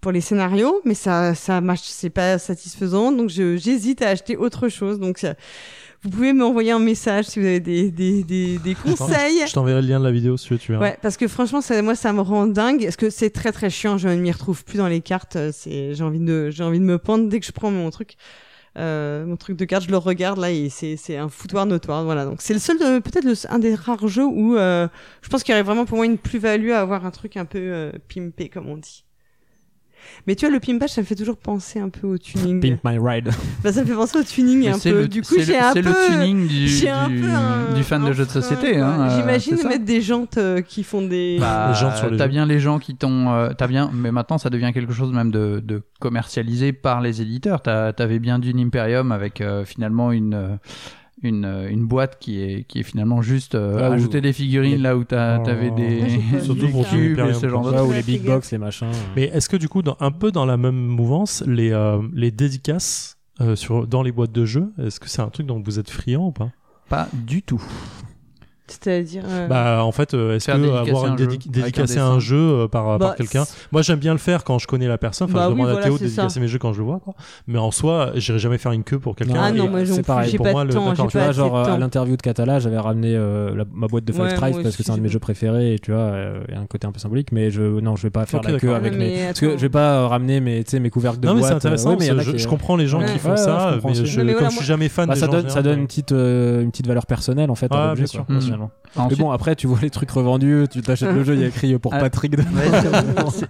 pour 0.00 0.12
les 0.12 0.20
scénarios 0.20 0.80
mais 0.84 0.94
ça 0.94 1.34
ça 1.34 1.60
marche 1.60 1.82
c'est 1.84 2.10
pas 2.10 2.38
satisfaisant 2.38 3.12
donc 3.12 3.28
j'hésite 3.28 4.02
à 4.02 4.08
acheter 4.08 4.36
autre 4.36 4.68
chose 4.68 4.98
donc 4.98 5.18
ça- 5.18 5.34
vous 6.02 6.08
pouvez 6.08 6.32
m'envoyer 6.32 6.70
un 6.70 6.78
message 6.78 7.26
si 7.26 7.40
vous 7.40 7.44
avez 7.44 7.60
des 7.60 7.90
des 7.90 8.24
des, 8.24 8.56
des 8.58 8.74
conseils. 8.86 9.42
Je 9.46 9.52
t'enverrai 9.52 9.82
le 9.82 9.88
lien 9.88 9.98
de 10.00 10.04
la 10.04 10.10
vidéo 10.10 10.38
si 10.38 10.46
tu 10.46 10.54
veux, 10.54 10.58
tu 10.58 10.72
verras. 10.72 10.82
Ouais, 10.86 10.98
parce 11.02 11.18
que 11.18 11.28
franchement, 11.28 11.60
ça, 11.60 11.82
moi, 11.82 11.94
ça 11.94 12.14
me 12.14 12.22
rend 12.22 12.46
dingue. 12.46 12.84
Parce 12.84 12.96
que 12.96 13.10
c'est 13.10 13.28
très 13.28 13.52
très 13.52 13.68
chiant. 13.68 13.98
Je 13.98 14.08
ne 14.08 14.14
m'y 14.16 14.32
retrouve 14.32 14.64
plus 14.64 14.78
dans 14.78 14.88
les 14.88 15.02
cartes. 15.02 15.36
euh, 15.36 15.50
C'est, 15.52 15.92
j'ai 15.92 16.02
envie 16.02 16.18
de, 16.18 16.48
j'ai 16.48 16.64
envie 16.64 16.78
de 16.80 16.84
me 16.86 16.96
pendre 16.96 17.28
dès 17.28 17.38
que 17.38 17.44
je 17.44 17.52
prends 17.52 17.70
mon 17.70 17.90
truc, 17.90 18.14
euh, 18.78 19.26
mon 19.26 19.36
truc 19.36 19.56
de 19.56 19.64
carte. 19.64 19.84
Je 19.84 19.90
le 19.90 19.96
regarde 19.96 20.38
là 20.38 20.50
et 20.50 20.68
c'est, 20.68 21.16
un 21.16 21.28
foutoir 21.28 21.66
notoire. 21.66 22.04
Voilà. 22.04 22.24
Donc 22.24 22.40
c'est 22.40 22.54
le 22.54 22.60
seul, 22.60 22.78
peut-être 22.78 23.46
un 23.48 23.58
des 23.58 23.74
rares 23.74 24.08
jeux 24.08 24.26
où 24.26 24.56
euh, 24.56 24.88
je 25.22 25.28
pense 25.28 25.42
qu'il 25.42 25.52
y 25.52 25.54
aurait 25.54 25.62
vraiment 25.62 25.84
pour 25.84 25.96
moi 25.96 26.06
une 26.06 26.18
plus-value 26.18 26.70
à 26.70 26.80
avoir 26.80 27.04
un 27.04 27.10
truc 27.10 27.36
un 27.36 27.44
peu 27.44 27.58
euh, 27.58 27.92
pimpé 28.12 28.48
comme 28.48 28.68
on 28.68 28.76
dit. 28.76 29.04
Mais 30.26 30.34
tu 30.34 30.46
vois, 30.46 30.54
le 30.54 30.60
pimpage, 30.60 30.90
ça 30.90 31.00
me 31.00 31.06
fait 31.06 31.14
toujours 31.14 31.36
penser 31.36 31.78
un 31.80 31.88
peu 31.88 32.06
au 32.06 32.18
tuning. 32.18 32.60
Pimp 32.60 32.80
my 32.84 32.98
ride. 32.98 33.30
Bah, 33.62 33.72
ça 33.72 33.82
me 33.82 33.86
fait 33.86 33.94
penser 33.94 34.18
au 34.18 34.22
tuning 34.22 34.68
un 34.68 34.74
c'est 34.78 34.90
peu. 34.90 35.00
le- 35.02 35.08
du 35.08 35.20
coup, 35.22 35.34
c'est 35.34 35.42
j'ai 35.42 35.52
le- 35.52 35.58
un 35.62 35.72
c'est 35.72 35.82
le 35.82 35.92
tuning 36.08 36.46
du, 36.48 36.66
du, 36.66 36.82
peu 37.20 37.28
un- 37.30 37.74
du 37.74 37.82
fan 37.82 38.02
un 38.02 38.08
de 38.08 38.12
jeux 38.12 38.24
de 38.24 38.30
société. 38.30 38.78
Hein, 38.78 39.08
euh, 39.10 39.16
J'imagine 39.20 39.56
mettre 39.68 39.84
des 39.84 40.00
jantes 40.00 40.38
euh, 40.38 40.60
qui 40.62 40.82
font 40.82 41.02
des. 41.02 41.36
Bah, 41.40 41.72
t'as 42.16 42.28
bien 42.28 42.46
les 42.46 42.58
gens 42.60 42.78
qui 42.78 42.96
t'ont, 42.96 43.30
euh, 43.32 43.50
t'as 43.56 43.66
bien, 43.66 43.90
mais 43.92 44.10
maintenant 44.12 44.38
ça 44.38 44.50
devient 44.50 44.70
quelque 44.72 44.92
chose 44.92 45.12
même 45.12 45.30
de, 45.30 45.60
de 45.64 45.82
commercialisé 46.00 46.72
par 46.72 47.00
les 47.00 47.20
éditeurs. 47.22 47.62
T'as, 47.62 47.92
t'avais 47.92 48.18
bien 48.18 48.38
d'une 48.38 48.58
Imperium 48.60 49.12
avec 49.12 49.40
euh, 49.40 49.64
finalement 49.64 50.12
une 50.12 50.34
euh, 50.34 50.48
une, 51.22 51.44
euh, 51.44 51.68
une 51.70 51.86
boîte 51.86 52.18
qui 52.18 52.40
est 52.40 52.64
qui 52.64 52.80
est 52.80 52.82
finalement 52.82 53.20
juste 53.22 53.54
euh, 53.54 53.78
Ah, 53.82 53.90
où- 53.90 53.92
ajouter 53.92 54.20
des 54.20 54.32
figurines 54.32 54.72
les- 54.72 54.78
là 54.78 54.96
où 54.96 55.00
Oh. 55.02 55.04
t'avais 55.04 55.70
des, 55.70 55.98
pas 56.00 56.06
des 56.38 56.40
Surtout 56.42 56.68
pour 56.68 56.88
cubes 56.88 57.18
et 57.18 57.34
ce 57.34 57.48
genre 57.48 57.70
de 57.70 57.78
ou 57.80 57.92
les 57.92 58.02
big 58.02 58.24
box, 58.24 58.50
les 58.52 58.58
machins. 58.58 58.88
Mais 59.16 59.24
est-ce 59.24 59.48
que 59.48 59.56
du 59.56 59.68
coup, 59.68 59.82
dans, 59.82 59.96
un 60.00 60.10
peu 60.10 60.30
dans 60.32 60.46
la 60.46 60.56
même 60.56 60.76
mouvance, 60.76 61.42
les, 61.46 61.70
euh, 61.72 62.00
les 62.14 62.30
dédicaces 62.30 63.18
euh, 63.40 63.56
sur, 63.56 63.86
dans 63.86 64.02
les 64.02 64.12
boîtes 64.12 64.32
de 64.32 64.44
jeux, 64.44 64.72
est-ce 64.82 65.00
que 65.00 65.08
c'est 65.08 65.22
un 65.22 65.28
truc 65.28 65.46
dont 65.46 65.62
vous 65.64 65.78
êtes 65.78 65.90
friand 65.90 66.26
ou 66.26 66.32
pas? 66.32 66.50
Pas 66.88 67.08
du 67.12 67.42
tout. 67.42 67.62
C'est-à-dire. 68.70 69.22
euh, 69.26 69.48
Bah, 69.48 69.84
en 69.84 69.92
fait, 69.92 70.14
euh, 70.14 70.36
est-ce 70.36 70.46
que 70.46 70.56
dédicacer 70.56 70.88
avoir 70.90 71.06
une 71.06 71.12
un 71.14 71.16
jeu 71.18 71.26
dédi- 71.26 71.28
avec 71.28 71.46
un 71.46 71.50
dédicacer 71.50 71.94
dessin. 71.94 72.06
un 72.10 72.18
jeu 72.18 72.36
euh, 72.36 72.68
par, 72.68 72.84
par 72.84 72.98
bah, 72.98 73.14
quelqu'un 73.16 73.44
Moi, 73.72 73.82
j'aime 73.82 73.98
bien 73.98 74.12
le 74.12 74.18
faire 74.18 74.44
quand 74.44 74.58
je 74.58 74.66
connais 74.66 74.86
la 74.88 74.98
personne. 74.98 75.26
Enfin, 75.28 75.34
Bah 75.38 75.44
je 75.44 75.48
oui, 75.48 75.54
demande 75.54 75.68
à 75.68 75.72
voilà, 75.72 75.86
Théo 75.86 75.98
de 75.98 76.02
dédicacer 76.04 76.34
ça. 76.34 76.40
mes 76.40 76.48
jeux 76.48 76.58
quand 76.58 76.72
je 76.72 76.78
le 76.78 76.84
vois. 76.84 77.00
Quoi. 77.00 77.14
Mais 77.46 77.58
en 77.58 77.70
soi, 77.70 78.12
j'irai 78.14 78.38
jamais 78.38 78.58
faire 78.58 78.72
une 78.72 78.84
queue 78.84 78.98
pour 78.98 79.16
quelqu'un. 79.16 79.34
Ah 79.40 79.52
non, 79.52 79.68
moi 79.68 79.84
c'est 79.84 80.02
pareil. 80.06 80.36
Pour 80.36 80.44
pas 80.46 80.52
moi, 80.52 80.62
de 80.64 80.68
le- 80.68 80.74
temps, 80.74 81.06
Tu 81.08 81.18
vois, 81.18 81.32
genre 81.32 81.66
de 81.66 81.70
à 81.70 81.78
l'interview 81.78 82.16
de 82.16 82.22
Catala, 82.22 82.60
j'avais 82.60 82.78
ramené 82.78 83.14
euh, 83.14 83.54
la- 83.54 83.64
ma 83.72 83.86
boîte 83.86 84.04
de 84.04 84.12
Five 84.12 84.22
Ouais, 84.22 84.62
parce 84.62 84.76
que 84.76 84.82
c'est 84.82 84.90
un 84.90 84.96
de 84.96 85.02
mes 85.02 85.08
jeux 85.08 85.18
préférés 85.18 85.74
et 85.74 85.78
tu 85.78 85.92
vois, 85.92 86.12
il 86.48 86.54
y 86.54 86.56
a 86.56 86.60
un 86.60 86.66
côté 86.66 86.86
un 86.86 86.92
peu 86.92 86.98
symbolique, 87.00 87.32
mais 87.32 87.50
je, 87.50 87.62
non, 87.62 87.96
je 87.96 88.02
vais 88.04 88.10
pas 88.10 88.26
faire 88.26 88.40
la 88.42 88.58
queue 88.58 88.74
avec 88.74 88.96
mes. 88.96 89.26
Parce 89.26 89.40
que 89.40 89.50
je 89.52 89.56
vais 89.56 89.68
pas 89.68 90.06
ramener 90.08 90.40
mes, 90.40 90.62
tu 90.64 90.70
sais, 90.70 90.80
mes 90.80 90.90
couvercles 90.90 91.20
de 91.20 91.26
Non, 91.26 91.34
mais 91.34 91.40
boîte. 91.40 91.50
c'est 91.50 91.56
intéressant. 91.56 91.96
je, 91.98 92.46
comprends 92.48 92.76
les 92.76 92.86
gens 92.86 93.00
qui 93.04 93.18
font 93.18 93.36
ça, 93.36 93.76
mais 93.84 94.34
comme 94.34 94.50
je 94.50 94.56
suis 94.56 94.64
jamais 94.64 94.88
fan 94.88 95.06
Bah, 95.08 95.14
des 95.14 95.20
ça 95.20 95.26
donne, 95.26 95.42
ça 95.42 95.48
généralement, 95.48 95.70
donne 95.70 95.78
une 95.80 95.86
petite, 95.86 96.10
une 96.12 96.70
petite 96.70 96.86
valeur 96.86 97.06
personnelle 97.06 97.50
en 97.50 97.54
fait 97.54 97.70
Ouais, 97.72 97.76
à 97.78 97.88
l'objet. 97.88 98.04
bien 98.28 98.40
sûr. 98.40 98.59
Ensuite- 98.96 99.18
Mais 99.18 99.24
bon, 99.24 99.30
après, 99.30 99.54
tu 99.54 99.68
vois 99.68 99.78
les 99.80 99.90
trucs 99.90 100.10
revendus, 100.10 100.64
tu 100.68 100.82
t'achètes 100.82 101.14
le 101.14 101.22
jeu, 101.22 101.34
il 101.34 101.40
y 101.40 101.44
a 101.44 101.46
écrit 101.46 101.78
pour 101.78 101.94
Ah. 101.94 102.00
Patrick. 102.00 102.36
Ouais, 102.36 102.44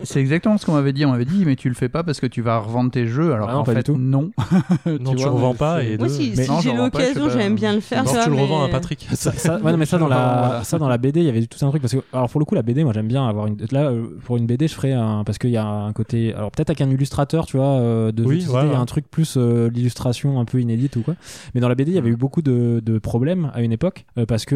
c'est- 0.02 0.20
exactement 0.20 0.58
ce 0.58 0.66
qu'on 0.66 0.74
m'avait 0.74 0.92
dit. 0.92 1.06
On 1.06 1.12
m'avait 1.12 1.24
dit, 1.24 1.44
mais 1.46 1.56
tu 1.56 1.68
le 1.68 1.74
fais 1.74 1.88
pas 1.88 2.02
parce 2.02 2.20
que 2.20 2.26
tu 2.26 2.42
vas 2.42 2.58
revendre 2.58 2.90
tes 2.90 3.06
jeux. 3.06 3.32
Alors 3.32 3.48
Ah 3.48 3.54
non, 3.54 3.58
en 3.60 3.64
pas 3.64 3.72
du 3.72 3.78
fait, 3.78 3.84
tout. 3.84 3.96
non. 3.96 4.30
Non, 5.00 5.14
tu 5.14 5.22
vois, 5.22 5.30
revends 5.30 5.54
pas 5.54 5.82
et 5.82 5.96
Moi, 5.96 6.08
si, 6.08 6.34
Mais 6.36 6.44
si 6.44 6.50
non, 6.50 6.60
j'ai 6.60 6.74
l'occasion, 6.74 7.30
j'aime 7.30 7.54
bien 7.54 7.72
le 7.72 7.80
faire. 7.80 8.00
Alors, 8.00 8.12
ça, 8.12 8.24
tu 8.24 8.30
le 8.30 8.36
revends 8.36 8.64
à 8.64 8.68
Patrick. 8.68 9.06
ça, 9.14 9.32
ça- 9.32 9.58
ouais, 9.62 9.72
non, 9.72 9.78
mais 9.78 9.86
ça 9.86 9.98
dans 9.98 10.08
la 10.08 10.60
ça 10.64 10.78
dans 10.78 10.88
la 10.88 10.98
BD 10.98 11.20
il 11.20 11.26
y 11.26 11.28
avait 11.28 11.44
tout 11.46 11.64
un 11.64 11.70
truc 11.70 11.82
parce 11.82 11.94
que 11.94 12.00
alors 12.12 12.28
pour 12.28 12.38
le 12.40 12.44
coup 12.44 12.54
la 12.54 12.62
BD 12.62 12.84
moi 12.84 12.92
j'aime 12.92 13.08
bien 13.08 13.26
avoir 13.26 13.46
une 13.46 13.56
là 13.70 13.90
euh, 13.90 14.18
pour 14.24 14.36
une 14.36 14.46
BD 14.46 14.68
je 14.68 14.74
ferais 14.74 14.92
un 14.92 15.24
parce 15.24 15.38
qu'il 15.38 15.50
y 15.50 15.56
a 15.56 15.64
un 15.66 15.92
côté 15.92 16.34
alors 16.34 16.50
peut-être 16.50 16.70
avec 16.70 16.80
un 16.80 16.90
illustrateur 16.90 17.46
tu 17.46 17.56
vois 17.56 17.66
euh, 17.66 18.12
de 18.12 18.24
il 18.24 18.42
y 18.42 18.46
a 18.46 18.64
ouais. 18.64 18.74
un 18.74 18.86
truc 18.86 19.10
plus 19.10 19.34
euh, 19.36 19.70
l'illustration 19.70 20.40
un 20.40 20.44
peu 20.44 20.60
inédite 20.60 20.96
ou 20.96 21.02
quoi 21.02 21.14
mais 21.54 21.60
dans 21.60 21.68
la 21.68 21.74
BD 21.74 21.92
il 21.92 21.94
y 21.94 21.98
avait 21.98 22.10
eu 22.10 22.16
beaucoup 22.16 22.42
de, 22.42 22.80
problèmes 23.02 23.50
à 23.54 23.62
une 23.62 23.72
époque 23.72 24.04
parce 24.28 24.44
que 24.44 24.54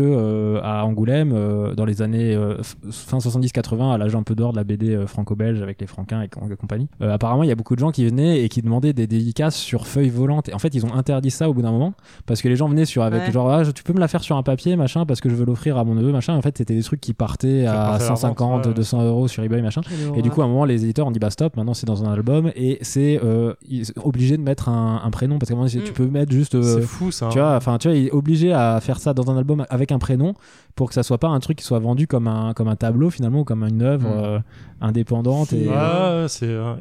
à 0.63 0.85
Angoulême 0.85 1.33
euh, 1.35 1.75
dans 1.75 1.85
les 1.85 2.03
années 2.03 2.35
euh, 2.35 2.57
fin 2.91 3.19
70-80 3.19 3.93
à 3.95 3.99
l'âge 3.99 4.15
un 4.15 4.23
peu 4.23 4.35
d'or 4.35 4.53
de 4.53 4.57
la 4.57 4.65
BD 4.65 4.91
euh, 4.95 5.07
franco-belge 5.07 5.61
avec 5.63 5.81
les 5.81 5.87
franquins 5.87 6.23
et, 6.23 6.29
com- 6.29 6.51
et 6.53 6.57
compagnie 6.57 6.89
euh, 7.03 7.13
apparemment 7.13 7.43
il 7.43 7.49
y 7.49 7.53
a 7.53 7.55
beaucoup 7.55 7.75
de 7.75 7.81
gens 7.81 7.91
qui 7.91 8.05
venaient 8.07 8.41
et 8.43 8.49
qui 8.49 8.63
demandaient 8.63 8.93
des 8.93 9.07
dédicaces 9.07 9.57
sur 9.57 9.87
feuilles 9.87 10.09
volantes 10.11 10.49
et 10.49 10.55
en 10.55 10.59
fait 10.59 10.75
ils 10.75 10.85
ont 10.87 10.95
interdit 10.95 11.31
ça 11.31 11.49
au 11.49 11.55
bout 11.55 11.63
d'un 11.63 11.73
moment 11.73 11.95
parce 12.27 12.43
que 12.43 12.49
les 12.49 12.57
gens 12.57 12.69
venaient 12.69 12.85
sur 12.85 13.03
avec 13.03 13.23
Ouais. 13.25 13.33
genre 13.33 13.51
ah, 13.51 13.63
tu 13.73 13.83
peux 13.83 13.93
me 13.93 14.01
la 14.01 14.09
faire 14.09 14.23
sur 14.23 14.37
un 14.37 14.43
papier 14.43 14.77
machin 14.77 15.07
parce 15.07 15.21
que 15.21 15.29
je 15.29 15.35
veux 15.35 15.45
l'offrir 15.45 15.79
à 15.79 15.85
mon 15.85 15.95
neveu 15.95 16.13
machin 16.13 16.35
en 16.37 16.43
fait 16.43 16.59
c'était 16.59 16.75
des 16.75 16.83
trucs 16.83 17.01
qui 17.01 17.15
partaient 17.15 17.67
à 17.67 17.73
partait 17.73 18.05
à 18.05 18.09
la 18.09 18.15
vente, 18.15 18.19
150 18.19 18.63
ouais, 18.65 18.69
ouais. 18.69 18.75
200 18.75 19.03
euros 19.05 19.29
sur 19.29 19.43
eBay 19.43 19.63
machin 19.63 19.81
et 20.17 20.23
du 20.23 20.31
coup 20.31 20.43
à 20.43 20.45
un 20.45 20.49
moment 20.49 20.65
les 20.65 20.85
éditeurs 20.85 21.07
ont 21.07 21.11
dit 21.11 21.19
bah 21.21 21.31
stop 21.31 21.57
maintenant 21.57 21.75
c'est 21.75 21.87
dans 21.87 22.05
un 22.05 22.13
album 22.13 22.51
et 22.57 22.79
c'est 22.83 23.21
euh, 23.23 23.55
obligés 24.03 24.37
de 24.37 24.43
mettre 24.43 24.69
un, 24.69 25.01
un 25.05 25.11
prénom 25.11 25.39
parce 25.39 25.49
qu'à 25.49 25.55
un 25.55 25.59
moment 25.59 25.69
tu 25.69 25.79
Mm. 25.79 25.93
peux 25.95 26.07
mettre 26.07 26.33
juste 26.33 26.55
euh, 26.55 26.63
C'est 26.81 26.83
fou 26.87 27.11
ça. 27.11 27.29
tu 27.31 27.39
hein. 27.39 27.43
vois 27.49 27.57
enfin 27.57 27.79
tu 27.79 27.89
vois 27.89 27.97
il 27.97 28.07
est 28.07 28.11
obligé 28.13 28.53
à 28.53 28.79
faire 28.81 28.99
ça 28.99 29.15
dans 29.15 29.31
un 29.31 29.37
album 29.37 29.65
avec 29.71 29.93
un 29.93 29.99
prénom 29.99 30.34
pour 30.75 30.89
que 30.89 30.95
ça 30.95 31.03
soit 31.03 31.19
pas 31.19 31.29
un 31.29 31.41
truc 31.41 31.59
qui 31.59 31.65
soit 31.65 31.79
vendu 31.79 32.07
comme 32.07 32.27
un 32.29 32.53
comme 32.55 32.69
un 32.69 32.77
tableau 32.77 33.11
finalement 33.11 33.41
ou 33.41 33.45
comme 33.45 33.63
une 33.65 33.83
œuvre 33.83 34.09
Mm. 34.09 34.25
euh, 34.25 34.39
indépendante 34.81 35.53
et 35.53 35.67
euh, 35.71 36.27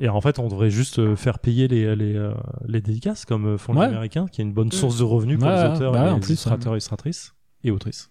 et 0.02 0.10
en 0.10 0.22
fait 0.22 0.40
on 0.40 0.48
devrait 0.48 0.70
juste 0.70 1.00
euh, 1.00 1.16
faire 1.16 1.40
payer 1.40 1.68
les 1.68 1.96
les, 1.96 2.32
les 2.68 2.82
dédicaces 2.82 3.26
comme 3.26 3.58
font 3.58 3.74
les 3.74 3.80
Ouais. 3.80 3.86
Américains 3.86 4.26
qui 4.32 4.42
est 4.42 4.44
une 4.46 4.54
bonne 4.54 4.72
source 4.72 4.98
de 4.98 5.04
revenus 5.04 5.40
pour 5.40 5.48
Ouais, 5.48 5.56
les 5.70 5.76
auteurs 5.76 5.92
bah 5.94 6.08
et 6.10 6.14
les 6.14 6.20
plus, 6.20 6.30
illustrateurs 6.30 6.74
illustratrices 6.74 7.34
et 7.64 7.72
autrices 7.72 8.10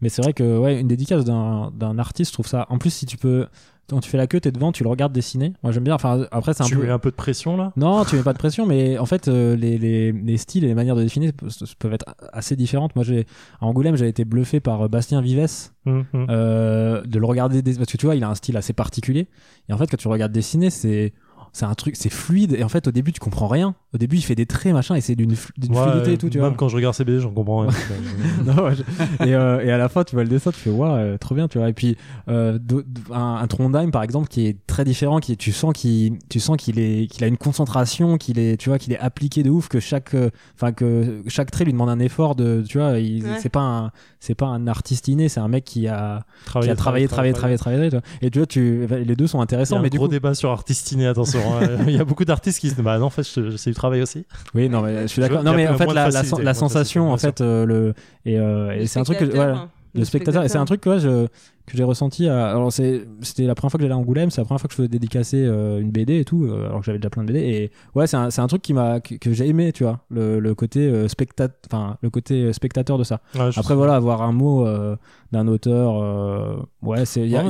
Mais 0.00 0.08
c'est 0.08 0.22
vrai 0.22 0.32
que 0.32 0.58
ouais, 0.58 0.80
une 0.80 0.88
dédicace 0.88 1.24
d'un 1.24 1.70
d'un 1.72 1.98
artiste, 1.98 2.30
je 2.30 2.34
trouve 2.34 2.46
ça. 2.46 2.66
En 2.68 2.78
plus, 2.78 2.90
si 2.90 3.06
tu 3.06 3.16
peux, 3.16 3.46
quand 3.88 4.00
tu 4.00 4.10
fais 4.10 4.16
la 4.18 4.26
queue, 4.26 4.40
t'es 4.40 4.50
devant, 4.50 4.72
tu 4.72 4.82
le 4.82 4.88
regardes 4.88 5.12
dessiner. 5.12 5.52
Moi, 5.62 5.72
j'aime 5.72 5.84
bien. 5.84 5.94
Enfin, 5.94 6.26
après, 6.32 6.54
c'est 6.54 6.62
un 6.62 6.66
tu 6.66 6.76
peu. 6.76 6.82
mets 6.84 6.90
un 6.90 6.98
peu 6.98 7.10
de 7.10 7.16
pression 7.16 7.56
là? 7.56 7.72
Non, 7.76 8.04
tu 8.04 8.16
mets 8.16 8.22
pas 8.22 8.32
de 8.32 8.38
pression, 8.38 8.66
mais 8.66 8.98
en 8.98 9.06
fait, 9.06 9.28
euh, 9.28 9.54
les, 9.56 9.78
les, 9.78 10.12
les 10.12 10.36
styles 10.36 10.64
et 10.64 10.68
les 10.68 10.74
manières 10.74 10.96
de 10.96 11.02
dessiner 11.02 11.32
pe- 11.32 11.46
peuvent 11.78 11.92
être 11.94 12.04
assez 12.32 12.56
différentes. 12.56 12.94
Moi, 12.96 13.04
j'ai 13.04 13.26
à 13.60 13.66
Angoulême, 13.66 13.96
j'ai 13.96 14.08
été 14.08 14.24
bluffé 14.24 14.60
par 14.60 14.82
euh, 14.82 14.88
Bastien 14.88 15.20
Vives, 15.20 15.46
Hum, 15.86 16.04
hum. 16.14 16.26
euh, 16.30 17.02
de 17.04 17.18
le 17.18 17.26
regarder 17.26 17.62
des- 17.62 17.74
parce 17.74 17.90
que 17.92 17.96
tu 17.96 18.06
vois, 18.06 18.16
il 18.16 18.24
a 18.24 18.28
un 18.28 18.34
style 18.34 18.56
assez 18.56 18.72
particulier. 18.72 19.28
Et 19.68 19.72
en 19.72 19.78
fait, 19.78 19.86
quand 19.90 19.96
tu 19.96 20.08
le 20.08 20.12
regardes 20.12 20.32
dessiner, 20.32 20.70
c'est 20.70 21.12
c'est 21.52 21.64
un 21.64 21.74
truc, 21.74 21.96
c'est 21.96 22.10
fluide. 22.10 22.52
Et 22.52 22.64
en 22.64 22.68
fait, 22.68 22.86
au 22.86 22.90
début, 22.90 23.12
tu 23.12 23.20
comprends 23.20 23.46
rien. 23.48 23.74
Au 23.96 23.98
début, 23.98 24.16
il 24.16 24.22
fait 24.22 24.34
des 24.34 24.44
traits, 24.46 24.72
machin, 24.74 24.94
et 24.94 25.00
c'est 25.00 25.16
d'une 25.16 25.34
flu- 25.34 25.52
d'une 25.56 25.74
Ouais, 25.74 25.82
fluidité 25.82 26.12
et 26.12 26.18
tout, 26.18 26.28
tu 26.28 26.38
même 26.38 26.48
vois. 26.48 26.56
quand 26.56 26.68
je 26.68 26.76
regarde 26.76 26.94
ces 26.94 27.04
BD 27.04 27.18
j'en 27.20 27.30
comprends 27.30 27.60
rien 27.60 27.70
Non, 28.44 28.64
ouais, 28.64 28.74
je- 28.74 29.24
et, 29.26 29.34
euh, 29.34 29.60
et 29.64 29.70
à 29.72 29.78
la 29.78 29.88
fin, 29.88 30.04
tu 30.04 30.14
vois 30.14 30.22
le 30.22 30.28
dessin, 30.28 30.50
tu 30.52 30.60
fais 30.60 30.70
waouh, 30.70 30.96
euh, 30.96 31.16
trop 31.18 31.34
bien, 31.34 31.48
tu 31.48 31.58
vois. 31.58 31.68
Et 31.68 31.72
puis 31.72 31.96
euh, 32.28 32.52
de- 32.58 32.82
de- 32.86 33.12
un, 33.12 33.36
un 33.36 33.46
Trondheim, 33.46 33.90
par 33.90 34.02
exemple, 34.02 34.28
qui 34.28 34.46
est 34.46 34.56
très 34.66 34.84
différent, 34.84 35.18
qui 35.18 35.36
tu 35.36 35.50
sens 35.52 35.72
qu'il, 35.74 36.18
tu 36.28 36.40
sens 36.40 36.56
qu'il 36.56 36.78
est, 36.78 37.06
qu'il 37.10 37.24
a 37.24 37.26
une 37.26 37.38
concentration, 37.38 38.18
qu'il 38.18 38.38
est, 38.38 38.56
tu 38.60 38.68
vois, 38.68 38.78
qu'il 38.78 38.92
est 38.92 38.98
appliqué 38.98 39.42
de 39.42 39.50
ouf, 39.50 39.68
que 39.68 39.80
chaque, 39.80 40.14
euh, 40.14 40.30
enfin 40.54 40.72
que 40.72 41.22
chaque 41.26 41.50
trait 41.50 41.64
lui 41.64 41.72
demande 41.72 41.88
un 41.88 41.98
effort 41.98 42.34
de, 42.36 42.62
tu 42.68 42.78
vois, 42.78 42.94
c'est 43.40 43.48
pas 43.48 43.60
un, 43.60 43.90
c'est 44.20 44.34
pas 44.34 44.46
un 44.46 44.66
artiste 44.66 45.08
inné, 45.08 45.28
c'est 45.28 45.40
un 45.40 45.48
mec 45.48 45.64
qui 45.64 45.88
a, 45.88 46.24
qui 46.40 46.44
travailler 46.46 46.72
a 46.72 46.76
travaillé, 46.76 47.08
travaillé, 47.08 47.32
travaillé, 47.32 47.58
travaillé, 47.58 47.90
tu 47.90 47.96
vois. 47.96 48.02
Et 48.22 48.30
tu 48.30 48.38
vois, 48.38 48.46
tu, 48.46 48.86
les 49.04 49.16
deux 49.16 49.26
sont 49.26 49.38
il 49.38 49.40
y 49.40 49.42
a 49.42 49.44
intéressants, 49.44 49.78
un 49.78 49.82
mais 49.82 49.90
du 49.90 49.96
gros 49.98 50.06
coup, 50.06 50.12
débat 50.12 50.34
sur 50.34 50.50
artistiné 50.50 51.06
attention 51.06 51.56
hein. 51.56 51.68
il 51.86 51.94
y 51.94 51.98
a 51.98 52.04
beaucoup 52.04 52.24
d'artistes 52.24 52.58
qui 52.60 52.68
se 52.70 52.74
disent 52.74 52.84
bah 52.84 52.98
non 52.98 53.06
en 53.06 53.10
fait 53.10 53.22
je- 53.22 53.50
j'essaie 53.50 53.70
du 53.70 53.76
travail 53.86 54.02
aussi 54.02 54.24
oui, 54.54 54.68
non, 54.68 54.82
mais 54.82 55.02
je 55.02 55.06
suis 55.08 55.20
d'accord. 55.22 55.42
Non, 55.42 55.54
mais 55.54 55.66
en 55.68 55.76
fait, 55.76 55.86
la, 55.92 56.08
la, 56.10 56.22
la 56.42 56.54
sensation, 56.54 57.10
en 57.12 57.16
fait, 57.16 57.40
euh, 57.40 57.64
le, 57.64 57.94
et, 58.24 58.38
euh, 58.38 58.72
et 58.78 58.86
c'est 58.86 59.00
un 59.00 59.04
truc 59.04 59.18
que, 59.18 59.24
voilà. 59.24 59.56
hein. 59.56 59.70
le 59.94 60.04
spectateur 60.04 60.42
et 60.44 60.48
c'est 60.48 60.58
un 60.58 60.64
truc 60.66 60.80
que, 60.82 60.90
ouais, 60.90 60.98
je- 60.98 61.26
que 61.66 61.76
j'ai 61.76 61.82
ressenti 61.82 62.28
à... 62.28 62.50
alors 62.50 62.72
c'est 62.72 63.08
c'était 63.22 63.42
la 63.42 63.56
première 63.56 63.72
fois 63.72 63.78
que 63.78 63.82
j'allais 63.82 63.94
à 63.94 63.98
Angoulême 63.98 64.30
c'est 64.30 64.40
la 64.40 64.44
première 64.44 64.60
fois 64.60 64.68
que 64.68 64.72
je 64.74 64.76
faisais 64.76 64.88
dédicacer 64.88 65.44
euh, 65.44 65.80
une 65.80 65.90
BD 65.90 66.20
et 66.20 66.24
tout 66.24 66.44
euh, 66.44 66.66
alors 66.66 66.78
que 66.78 66.86
j'avais 66.86 66.98
déjà 66.98 67.10
plein 67.10 67.24
de 67.24 67.32
BD 67.32 67.40
et 67.40 67.72
ouais 67.96 68.06
c'est 68.06 68.16
un, 68.16 68.30
c'est 68.30 68.40
un 68.40 68.46
truc 68.46 68.62
qui 68.62 68.72
m'a 68.72 69.00
que, 69.00 69.16
que 69.16 69.32
j'ai 69.32 69.48
aimé 69.48 69.72
tu 69.72 69.82
vois 69.82 69.98
le, 70.08 70.38
le 70.38 70.54
côté 70.54 70.86
euh, 70.86 71.08
spectat 71.08 71.48
enfin 71.68 71.96
le 72.02 72.10
côté 72.10 72.34
euh, 72.44 72.52
spectateur 72.52 72.98
de 72.98 73.02
ça 73.02 73.20
Ouais, 73.34 73.40
après 73.48 73.62
sais. 73.62 73.74
voilà 73.74 73.96
avoir 73.96 74.22
un 74.22 74.30
mot 74.30 74.64
euh, 74.64 74.94
d'un 75.32 75.48
auteur 75.48 76.00
euh, 76.00 76.54
ouais 76.82 77.04
c'est 77.04 77.26
y 77.26 77.34
a, 77.36 77.42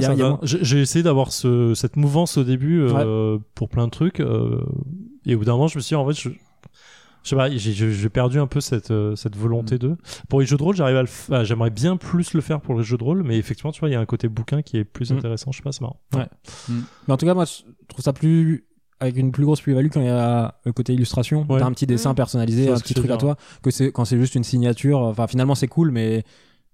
J'ai 0.44 0.80
essayé 0.80 1.02
d'avoir 1.02 1.30
ce, 1.30 1.74
cette 1.74 1.96
mouvance 1.96 2.38
au 2.38 2.44
début 2.44 2.80
euh, 2.80 3.36
pour 3.54 3.68
plein 3.68 3.84
de 3.84 3.90
trucs. 3.90 4.20
Et 5.26 5.34
au 5.34 5.38
bout 5.38 5.44
d'un 5.44 5.52
moment, 5.52 5.68
je 5.68 5.76
me 5.76 5.80
suis 5.82 5.90
dit, 5.90 5.94
en 5.96 6.06
fait, 6.06 6.14
je, 6.14 6.30
je 7.22 7.28
sais 7.30 7.36
pas, 7.36 7.50
j'ai- 7.50 8.08
perdu 8.08 8.38
un 8.38 8.46
peu 8.46 8.60
cette, 8.60 8.90
euh, 8.92 9.16
cette 9.16 9.34
Mm. 9.36 9.40
volonté 9.40 9.78
de. 9.78 9.96
Pour 10.28 10.40
les 10.40 10.46
jeux 10.46 10.56
de 10.56 10.62
rôle, 10.62 10.76
j'arrive 10.76 10.96
à 10.96 11.02
le 11.02 11.08
f- 11.08 11.28
ah, 11.32 11.44
j'aimerais 11.44 11.70
bien 11.70 11.96
plus 11.96 12.32
le 12.34 12.40
faire 12.40 12.60
pour 12.60 12.78
les 12.78 12.84
jeux 12.84 12.96
de 12.96 13.02
rôle, 13.04 13.22
mais 13.24 13.36
effectivement, 13.36 13.72
tu 13.72 13.80
vois, 13.80 13.88
il 13.88 13.92
y 13.92 13.96
a 13.96 14.00
un 14.00 14.06
côté 14.06 14.28
bouquin 14.28 14.62
qui 14.62 14.76
est 14.78 14.84
plus 14.84 15.10
Mm. 15.12 15.16
intéressant. 15.18 15.50
Je 15.52 15.56
sais 15.58 15.62
pas, 15.62 15.72
c'est 15.72 15.80
marrant. 15.82 16.00
mais 17.08 17.12
en 17.14 17.16
tout 17.16 17.26
cas 17.26 17.34
moi 17.34 17.44
je 17.44 17.62
trouve 17.88 18.04
ça 18.04 18.12
plus 18.12 18.64
avec 19.00 19.16
une 19.18 19.30
plus 19.32 19.44
grosse 19.44 19.60
plus-value 19.60 19.88
quand 19.92 20.00
il 20.00 20.06
y 20.06 20.10
a 20.10 20.54
le 20.64 20.72
côté 20.72 20.94
illustration 20.94 21.44
Ouais. 21.48 21.58
t'as 21.60 21.66
un 21.66 21.72
petit 21.72 21.86
dessin 21.86 22.12
Mm. 22.12 22.16
personnalisé 22.16 22.70
un 22.70 22.78
petit 22.78 22.94
truc 22.94 23.10
à 23.10 23.16
toi 23.18 23.36
que 23.62 23.70
c'est 23.70 23.92
quand 23.92 24.04
c'est 24.06 24.18
juste 24.18 24.34
une 24.36 24.44
signature 24.44 25.00
enfin 25.00 25.26
finalement 25.26 25.54
c'est 25.54 25.68
cool 25.68 25.90
mais 25.90 26.24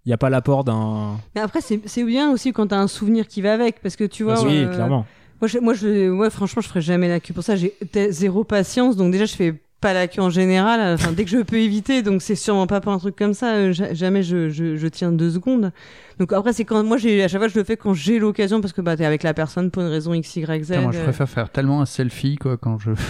il 0.05 0.09
n'y 0.09 0.13
a 0.13 0.19
pas 0.19 0.31
l'apport 0.31 0.63
d'un 0.65 1.17
Mais 1.35 1.41
après, 1.41 1.61
c'est 1.61 1.81
c'est 1.87 2.05
bien 2.05 2.31
aussi 2.33 2.53
quand 2.53 2.69
t'as 2.69 2.79
un 2.79 2.87
souvenir 2.89 3.27
qui 3.27 3.41
va 3.43 3.53
avec, 3.55 3.81
parce 3.81 3.97
que 3.97 4.05
tu 4.05 4.23
vois. 4.25 4.41
oui 4.45 4.59
euh, 4.65 4.73
clairement 4.75 5.05
Moi, 5.43 5.49
je, 5.49 5.59
moi 5.59 5.75
je, 5.75 6.09
ouais, 6.09 6.31
franchement, 6.31 6.63
je 6.63 6.69
ferai 6.69 6.81
jamais 6.81 7.09
la 7.09 7.19
queue 7.19 7.35
pour 7.35 7.43
ça. 7.43 7.57
J'ai 7.57 7.75
zéro 8.11 8.45
patience, 8.45 8.97
donc 8.97 9.11
déjà, 9.11 9.25
je 9.27 9.35
fais 9.35 9.55
pas 9.81 9.93
la 9.93 10.07
queue 10.07 10.23
en 10.23 10.31
général. 10.31 10.95
Enfin, 10.95 11.11
dès 11.11 11.25
que 11.25 11.31
je 11.31 11.39
peux 11.39 11.57
éviter, 11.59 12.03
donc 12.03 12.23
c'est 12.23 12.37
sûrement 12.37 12.69
pas 12.69 12.81
pour 12.81 12.93
un 12.93 12.99
truc 12.99 13.17
comme 13.17 13.35
ça. 13.35 13.55
euh, 13.55 13.73
ja- 13.73 13.93
jamais 13.93 14.23
je, 14.23 14.51
je, 14.51 14.77
je 14.77 14.87
tiens 14.87 15.11
deux 15.11 15.33
secondes. 15.33 15.73
Donc 16.21 16.33
après, 16.33 16.53
c'est 16.53 16.65
quand 16.65 16.85
moi, 16.85 16.97
j'ai 16.97 17.25
à 17.25 17.27
chaque 17.27 17.41
fois, 17.41 17.49
je 17.49 17.59
le 17.59 17.65
fais 17.65 17.77
quand 17.77 17.93
j'ai 17.93 18.21
l'occasion, 18.21 18.61
parce 18.61 18.73
que 18.73 18.81
bah 18.81 18.97
t'es 18.97 19.05
avec 19.05 19.25
la 19.25 19.35
personne 19.35 19.73
pour 19.73 19.83
une 19.83 19.89
raison 19.89 20.15
X, 20.15 20.37
Y, 20.37 20.63
Z. 20.65 20.71
Moi, 20.81 20.93
je 20.93 20.99
euh, 20.99 21.03
préfère 21.03 21.29
faire 21.29 21.51
tellement 21.51 21.81
un 21.83 21.87
selfie 21.87 22.37
quoi 22.37 22.57
quand 22.57 22.79
je. 22.79 22.91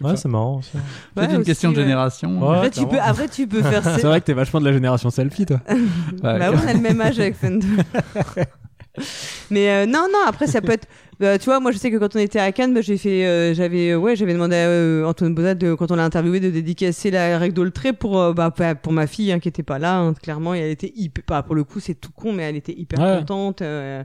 Ouais, 0.00 0.16
c'est 0.16 0.28
marrant. 0.28 0.60
aussi. 0.60 0.70
ouais, 0.74 0.82
C'est 1.18 1.30
une 1.32 1.36
aussi, 1.38 1.44
question 1.44 1.70
de 1.70 1.76
génération. 1.76 2.40
Ouais. 2.48 2.56
Après, 2.56 2.70
tu 2.70 2.86
peux, 2.86 2.98
après, 2.98 3.28
tu 3.28 3.46
peux 3.46 3.60
faire. 3.68 3.82
c'est 3.84 4.06
vrai 4.06 4.20
que 4.22 4.24
t'es 4.24 4.32
vachement 4.32 4.58
de 4.60 4.64
la 4.64 4.72
génération 4.72 5.10
selfie 5.10 5.44
toi. 5.44 5.60
Bah 6.22 6.38
oui, 6.52 6.58
on 6.64 6.68
a 6.68 6.72
le 6.72 6.80
même 6.80 6.98
âge 7.00 7.18
avec 7.20 7.36
Fender. 7.36 7.66
Mais 9.50 9.70
euh, 9.70 9.86
non, 9.86 10.06
non, 10.12 10.18
après 10.26 10.46
ça 10.46 10.60
peut 10.60 10.72
être. 10.72 10.86
bah, 11.20 11.38
tu 11.38 11.44
vois, 11.44 11.60
moi 11.60 11.70
je 11.72 11.78
sais 11.78 11.90
que 11.90 11.96
quand 11.96 12.16
on 12.16 12.18
était 12.18 12.38
à 12.40 12.50
Cannes, 12.52 12.74
bah, 12.74 12.80
j'ai 12.80 12.96
fait, 12.96 13.24
euh, 13.26 13.54
j'avais, 13.54 13.90
euh, 13.90 13.96
ouais, 13.98 14.16
j'avais 14.16 14.32
demandé 14.32 14.56
à 14.56 14.68
euh, 14.68 15.04
Antoine 15.04 15.34
Bozat 15.34 15.54
de, 15.54 15.74
quand 15.74 15.90
on 15.90 15.96
l'a 15.96 16.04
interviewé 16.04 16.40
de 16.40 16.50
dédicacer 16.50 17.10
la 17.10 17.38
règle 17.38 17.54
d'Oltré 17.54 17.92
pour, 17.92 18.18
euh, 18.20 18.32
bah, 18.32 18.50
pour 18.50 18.92
ma 18.92 19.06
fille 19.06 19.30
hein, 19.32 19.38
qui 19.38 19.48
était 19.48 19.62
pas 19.62 19.78
là, 19.78 19.98
hein, 19.98 20.14
clairement, 20.14 20.54
et 20.54 20.58
elle 20.58 20.70
était 20.70 20.92
hyper, 20.96 21.24
bah, 21.28 21.42
pour 21.42 21.54
le 21.54 21.64
coup 21.64 21.78
c'est 21.80 21.94
tout 21.94 22.10
con, 22.14 22.32
mais 22.32 22.42
elle 22.44 22.56
était 22.56 22.74
hyper 22.76 22.98
Ouais. 23.00 23.18
contente. 23.20 23.62
euh, 23.62 24.02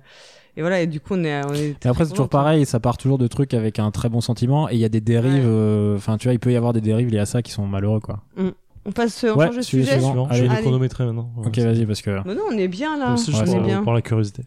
et 0.58 0.62
voilà, 0.62 0.82
et 0.82 0.88
du 0.88 1.00
coup 1.02 1.16
on 1.16 1.24
est, 1.26 1.42
on 1.46 1.54
est 1.54 1.76
Et 1.84 1.88
après, 1.88 2.06
c'est 2.06 2.12
toujours 2.12 2.30
pareil, 2.30 2.66
ça 2.66 2.80
part 2.80 2.98
toujours 2.98 3.18
de 3.18 3.28
trucs 3.28 3.54
avec 3.54 3.78
un 3.80 3.92
très 3.92 4.08
bon 4.08 4.22
sentiment 4.22 4.70
et 4.70 4.74
il 4.76 4.80
y 4.80 4.86
a 4.86 4.90
des 4.90 5.02
dérives. 5.02 5.34
Ouais. 5.34 5.42
euh, 5.46 5.96
Enfin, 5.98 6.18
tu 6.18 6.28
vois, 6.28 6.34
il 6.34 6.40
peut 6.40 6.52
y 6.52 6.56
avoir 6.56 6.72
des 6.74 6.80
dérives 6.82 7.10
liées 7.10 7.20
à 7.20 7.26
ça 7.26 7.42
qui 7.42 7.52
sont 7.52 7.66
malheureux, 7.66 8.00
quoi. 8.00 8.22
On 8.88 8.92
passe, 8.92 9.26
on 9.26 9.36
Ouais, 9.38 9.48
change 9.48 9.58
de 9.58 9.62
sujet 9.64 9.84
sujet. 9.84 9.94
suivant. 9.96 10.10
Suivant, 10.12 10.26
Allez. 10.28 10.38
je 10.38 10.42
vais 10.44 10.48
les 10.50 10.54
Allez. 10.54 10.62
chronométrer 10.64 11.06
maintenant. 11.06 11.32
Ouais, 11.38 11.48
Ok, 11.48 11.58
vas-y, 11.58 11.86
parce 11.86 12.02
que 12.02 12.12
Mais 12.26 12.36
non, 12.36 12.44
on 12.52 12.58
est 12.58 12.68
bien 12.68 12.98
là. 12.98 13.14
Aussi, 13.16 13.32
je 13.34 13.38
on 13.38 13.46
est 13.46 13.60
bien. 13.66 13.84
pour 13.84 13.94
la 13.94 14.02
curiosité. 14.02 14.44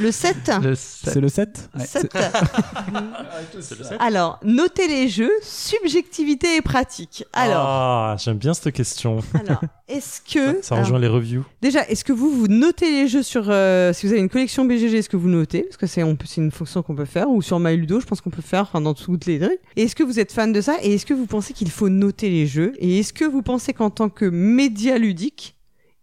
Le 0.00 0.10
7 0.12 0.50
Le 0.62 0.74
c'est 0.74 1.20
le 1.20 1.28
7 1.28 1.70
Ouais. 1.76 1.84
7. 1.86 2.16
Alors, 3.98 4.38
notez 4.44 4.86
les 4.88 5.08
jeux, 5.08 5.30
subjectivité 5.42 6.56
et 6.56 6.62
pratique. 6.62 7.24
Alors, 7.32 7.64
Ah, 7.66 8.16
j'aime 8.18 8.36
bien 8.38 8.54
cette 8.54 8.72
question. 8.74 9.18
alors 9.34 9.62
est-ce 9.88 10.20
que. 10.20 10.62
Ça 10.62 10.76
rejoint 10.76 10.98
les 10.98 11.08
reviews. 11.08 11.44
Déjà, 11.60 11.86
est-ce 11.88 12.04
que 12.04 12.12
vous, 12.12 12.30
vous 12.30 12.48
notez 12.48 12.90
les 12.90 13.08
jeux 13.08 13.22
sur. 13.22 13.44
euh, 13.48 13.92
si 13.92 14.06
vous 14.06 14.12
avez 14.12 14.20
une 14.20 14.28
collection 14.28 14.64
BGG, 14.64 14.94
est-ce 14.98 15.08
que 15.08 15.16
vous 15.16 15.28
notez? 15.28 15.62
Parce 15.62 15.76
que 15.76 15.86
c'est 15.86 16.00
une 16.02 16.50
fonction 16.50 16.82
qu'on 16.82 16.94
peut 16.94 17.04
faire. 17.04 17.28
Ou 17.28 17.42
sur 17.42 17.58
MyLudo, 17.58 18.00
je 18.00 18.06
pense 18.06 18.20
qu'on 18.20 18.30
peut 18.30 18.42
faire 18.42 18.62
enfin, 18.62 18.80
dans 18.80 18.94
toutes 18.94 19.26
les 19.26 19.38
trucs. 19.38 19.60
Et 19.76 19.82
est-ce 19.82 19.94
que 19.96 20.02
vous 20.02 20.18
êtes 20.18 20.32
fan 20.32 20.52
de 20.52 20.60
ça? 20.60 20.76
Et 20.82 20.94
est-ce 20.94 21.06
que 21.06 21.14
vous 21.14 21.26
pensez 21.26 21.52
qu'il 21.52 21.70
faut 21.70 21.88
noter 21.88 22.30
les 22.30 22.46
jeux? 22.46 22.72
Et 22.78 23.00
est-ce 23.00 23.12
que 23.12 23.24
vous 23.24 23.42
pensez 23.42 23.72
qu'en 23.72 23.90
tant 23.90 24.08
que 24.08 24.24
média 24.24 24.96
ludique, 24.98 25.56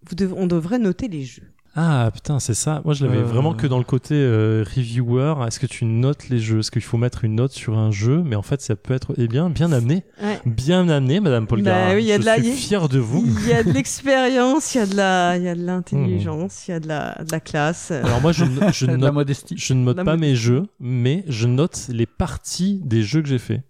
vous 0.08 0.16
dev- 0.16 0.34
on 0.36 0.48
devrait 0.48 0.80
noter 0.80 1.08
les 1.08 1.24
jeux? 1.24 1.52
Ah 1.82 2.12
putain, 2.14 2.40
c'est 2.40 2.56
ça. 2.56 2.82
Moi, 2.84 2.94
je 2.94 3.06
l'avais 3.06 3.20
Euh. 3.20 3.24
vraiment 3.24 3.54
que 3.54 3.66
dans 3.66 3.78
le 3.78 3.86
côté 3.86 4.14
euh, 4.16 4.66
reviewer. 4.76 5.36
Est-ce 5.48 5.62
que 5.62 5.66
tu 5.66 5.86
notes 5.86 6.28
les 6.28 6.38
jeux? 6.40 6.60
Est-ce 6.60 6.72
qu'il 6.72 6.82
faut 6.82 6.98
mettre 6.98 7.24
une 7.24 7.36
note 7.36 7.54
sur 7.54 7.78
un 7.78 7.90
jeu? 7.90 8.22
Mais 8.26 8.36
en 8.36 8.42
fait, 8.42 8.62
ça 8.62 8.76
peut 8.76 8.94
être 8.94 9.14
eh 9.18 9.30
bien, 9.30 9.50
bien 9.50 9.72
amené, 9.72 10.04
Ouais. 10.22 10.42
bien 10.46 10.90
amené, 10.90 11.22
Madame 11.22 11.48
Polgar. 11.48 11.88
Bah 11.90 11.96
oui, 11.96 12.04
y 12.04 12.12
a 12.12 12.16
je 12.18 12.22
de 12.22 12.26
la- 12.26 12.36
suis 12.44 12.52
fier 12.52 12.90
de 12.90 13.00
vous. 13.00 13.24
Il 13.26 13.48
y 13.48 13.54
a 13.54 13.64
de 13.64 13.72
l'expérience, 13.72 14.76
il 14.76 14.80
y 14.80 14.82
a 14.82 14.86
de 14.88 14.96
la, 14.98 15.38
il 15.38 15.44
y 15.44 15.48
a 15.48 15.56
de 15.56 15.64
l'intelligence, 15.66 16.68
il 16.68 16.72
y 16.72 16.74
a 16.74 16.80
de 16.82 16.88
la, 16.90 17.16
de 17.26 17.32
la 17.32 17.40
classe. 17.40 17.92
Alors 17.92 18.20
moi, 18.20 18.34
je, 18.34 18.44
je 18.74 18.86
la 18.86 18.98
note, 18.98 19.14
modestie. 19.14 19.56
je 19.58 19.74
ne 19.74 19.84
note 19.86 19.96
La 19.98 20.04
pas 20.04 20.16
modestie. 20.18 20.32
mes 20.32 20.36
jeux, 20.36 20.64
mais 20.82 21.24
je 21.30 21.48
note 21.48 21.88
les 21.90 22.06
parties 22.06 22.82
des 22.84 23.04
jeux 23.04 23.22
que 23.22 23.30
j'ai 23.30 23.40
fait. 23.40 23.62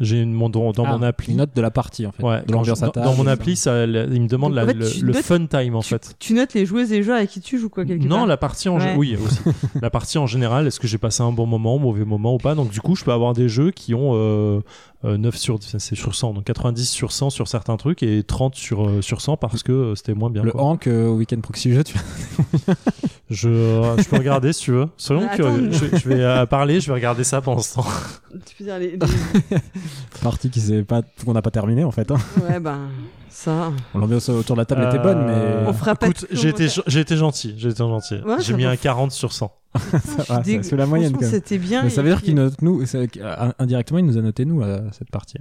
J'ai 0.00 0.20
une 0.20 0.32
mon 0.32 0.48
dans, 0.48 0.72
dans 0.72 0.84
Ah, 0.86 0.96
mon 0.96 1.02
appli. 1.02 1.32
Une 1.32 1.38
note 1.38 1.54
de 1.54 1.60
la 1.60 1.70
partie, 1.70 2.06
en 2.06 2.12
fait. 2.12 2.22
Ouais, 2.22 2.42
de 2.46 2.52
l'ambiance 2.52 2.80
dans, 2.80 3.14
mon 3.14 3.26
appli, 3.26 3.54
ça, 3.54 3.84
il 3.84 3.90
me 4.22 4.26
demande 4.26 4.52
Donc, 4.54 4.56
la- 4.56 4.64
en 4.64 4.66
fait, 4.68 4.72
le, 4.74 4.90
tu 4.90 5.04
le 5.04 5.12
notes- 5.12 5.22
fun 5.22 5.46
time 5.46 5.76
en 5.76 5.80
tu, 5.82 5.88
fait. 5.90 6.14
tu 6.18 6.32
notes 6.32 6.54
les 6.54 6.64
joueuses 6.64 6.90
et 6.92 7.02
joueurs 7.02 7.18
avec 7.18 7.28
qui 7.30 7.40
tu 7.40 7.58
joues, 7.58 7.68
quoi, 7.68 7.84
quelque 7.84 8.04
Non, 8.06 8.16
part. 8.18 8.26
la 8.26 8.36
partie 8.38 8.68
en 8.68 8.78
Ouais. 8.78 8.94
oui 8.96 9.16
aussi. 9.22 9.38
la 9.82 9.90
partie 9.90 10.16
en 10.18 10.26
général, 10.26 10.66
est-ce 10.66 10.80
que 10.80 10.86
j'ai 10.88 10.98
passé 10.98 11.22
un 11.22 11.32
bon 11.32 11.46
moment, 11.46 11.78
mauvais 11.78 12.04
moment 12.06 12.34
ou 12.34 12.38
pas? 12.38 12.54
Donc 12.54 12.70
du 12.70 12.80
coup, 12.80 12.96
je 12.96 13.04
peux 13.04 13.12
avoir 13.12 13.34
des 13.34 13.48
jeux 13.48 13.70
qui 13.72 13.94
ont 13.94 14.12
euh, 14.14 14.60
euh, 15.04 15.18
9 15.18 15.36
sur 15.36 15.56
enfin, 15.56 15.78
c'est 15.78 15.94
sur 15.96 16.14
100, 16.14 16.32
donc 16.34 16.44
90 16.44 16.88
sur 16.88 17.12
100 17.12 17.30
sur 17.30 17.46
certains 17.48 17.76
trucs 17.76 18.02
et 18.02 18.22
30 18.22 18.54
sur 18.54 18.86
euh, 18.88 19.02
sur 19.02 19.20
100 19.20 19.36
parce 19.36 19.62
que 19.62 19.72
euh, 19.72 19.94
c'était 19.94 20.14
moins 20.14 20.30
bien. 20.30 20.42
Le 20.42 20.52
quoi. 20.52 20.62
Hank 20.62 20.86
euh, 20.86 21.08
au 21.08 21.16
Weekend 21.16 21.42
Proxy 21.42 21.72
Jeu, 21.72 21.84
tu 21.84 21.94
Je 23.30 23.48
euh, 23.48 23.96
je 23.96 24.08
peux 24.08 24.16
regarder 24.16 24.52
si 24.52 24.62
tu 24.64 24.72
veux. 24.72 24.86
Soyons 24.96 25.22
Attends, 25.24 25.36
curieux. 25.36 25.70
Je, 25.70 25.96
je 25.96 26.08
vais 26.08 26.20
euh, 26.22 26.46
parler, 26.46 26.80
je 26.80 26.88
vais 26.88 26.94
regarder 26.94 27.22
ça 27.24 27.40
pendant 27.40 27.60
ce 27.60 27.74
temps. 27.74 27.86
Tu 28.46 28.56
peux 28.56 28.64
dire 28.64 28.78
les, 28.78 28.92
les- 28.92 28.98
partie 30.22 30.50
qui 30.50 30.60
s'est 30.60 30.82
pas 30.82 31.02
qu'on 31.24 31.32
n'a 31.32 31.42
pas 31.42 31.50
terminé 31.50 31.84
en 31.84 31.90
fait. 31.90 32.10
hein. 32.10 32.16
Ouais, 32.48 32.58
ben, 32.60 32.88
ça. 33.28 33.70
L'ambiance 33.94 34.28
autour 34.28 34.56
de 34.56 34.60
la 34.60 34.64
table 34.64 34.84
était 34.88 34.98
bonne, 34.98 35.24
mais 35.26 35.66
On 35.68 35.72
fera 35.72 35.94
pas 35.94 36.06
Écoute, 36.08 36.26
j'ai 36.30 36.48
été 36.48 36.64
commentaires. 36.66 36.84
j'ai 36.86 37.00
été 37.00 37.16
gentil, 37.16 37.54
j'ai 37.56 37.68
été 37.70 37.78
gentil. 37.78 38.16
Ouais, 38.24 38.36
j'ai 38.40 38.54
mis 38.54 38.64
un 38.64 38.76
40 38.76 39.12
sur 39.12 39.32
100. 39.32 39.52
ça 39.78 40.22
va, 40.28 40.42
c'est 40.44 40.72
la 40.76 40.86
moyenne. 40.86 41.10
Franchement, 41.12 41.18
Quand 41.20 41.20
même. 41.20 41.30
C'était 41.30 41.58
bien. 41.58 41.82
Mais 41.84 41.90
ça 41.90 42.02
veut 42.02 42.08
dire 42.10 42.22
qu'il 42.22 42.34
note 42.34 42.60
nous, 42.62 42.82
euh, 42.94 43.52
indirectement, 43.58 43.98
il 44.00 44.06
nous 44.06 44.18
a 44.18 44.22
noté 44.22 44.44
nous 44.44 44.62
à 44.62 44.80
cette 44.92 45.10
partie. 45.10 45.38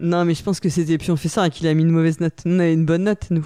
Non, 0.00 0.24
mais 0.24 0.34
je 0.34 0.42
pense 0.42 0.60
que 0.60 0.68
c'était 0.68 0.96
puis 0.98 1.10
on 1.10 1.16
fait 1.16 1.28
ça 1.28 1.46
et 1.46 1.50
qu'il 1.50 1.66
a 1.66 1.74
mis 1.74 1.82
une 1.82 1.90
mauvaise 1.90 2.20
note. 2.20 2.34
Nous, 2.44 2.54
on 2.54 2.58
avait 2.60 2.74
une 2.74 2.84
bonne 2.84 3.04
note, 3.04 3.26
nous. 3.30 3.44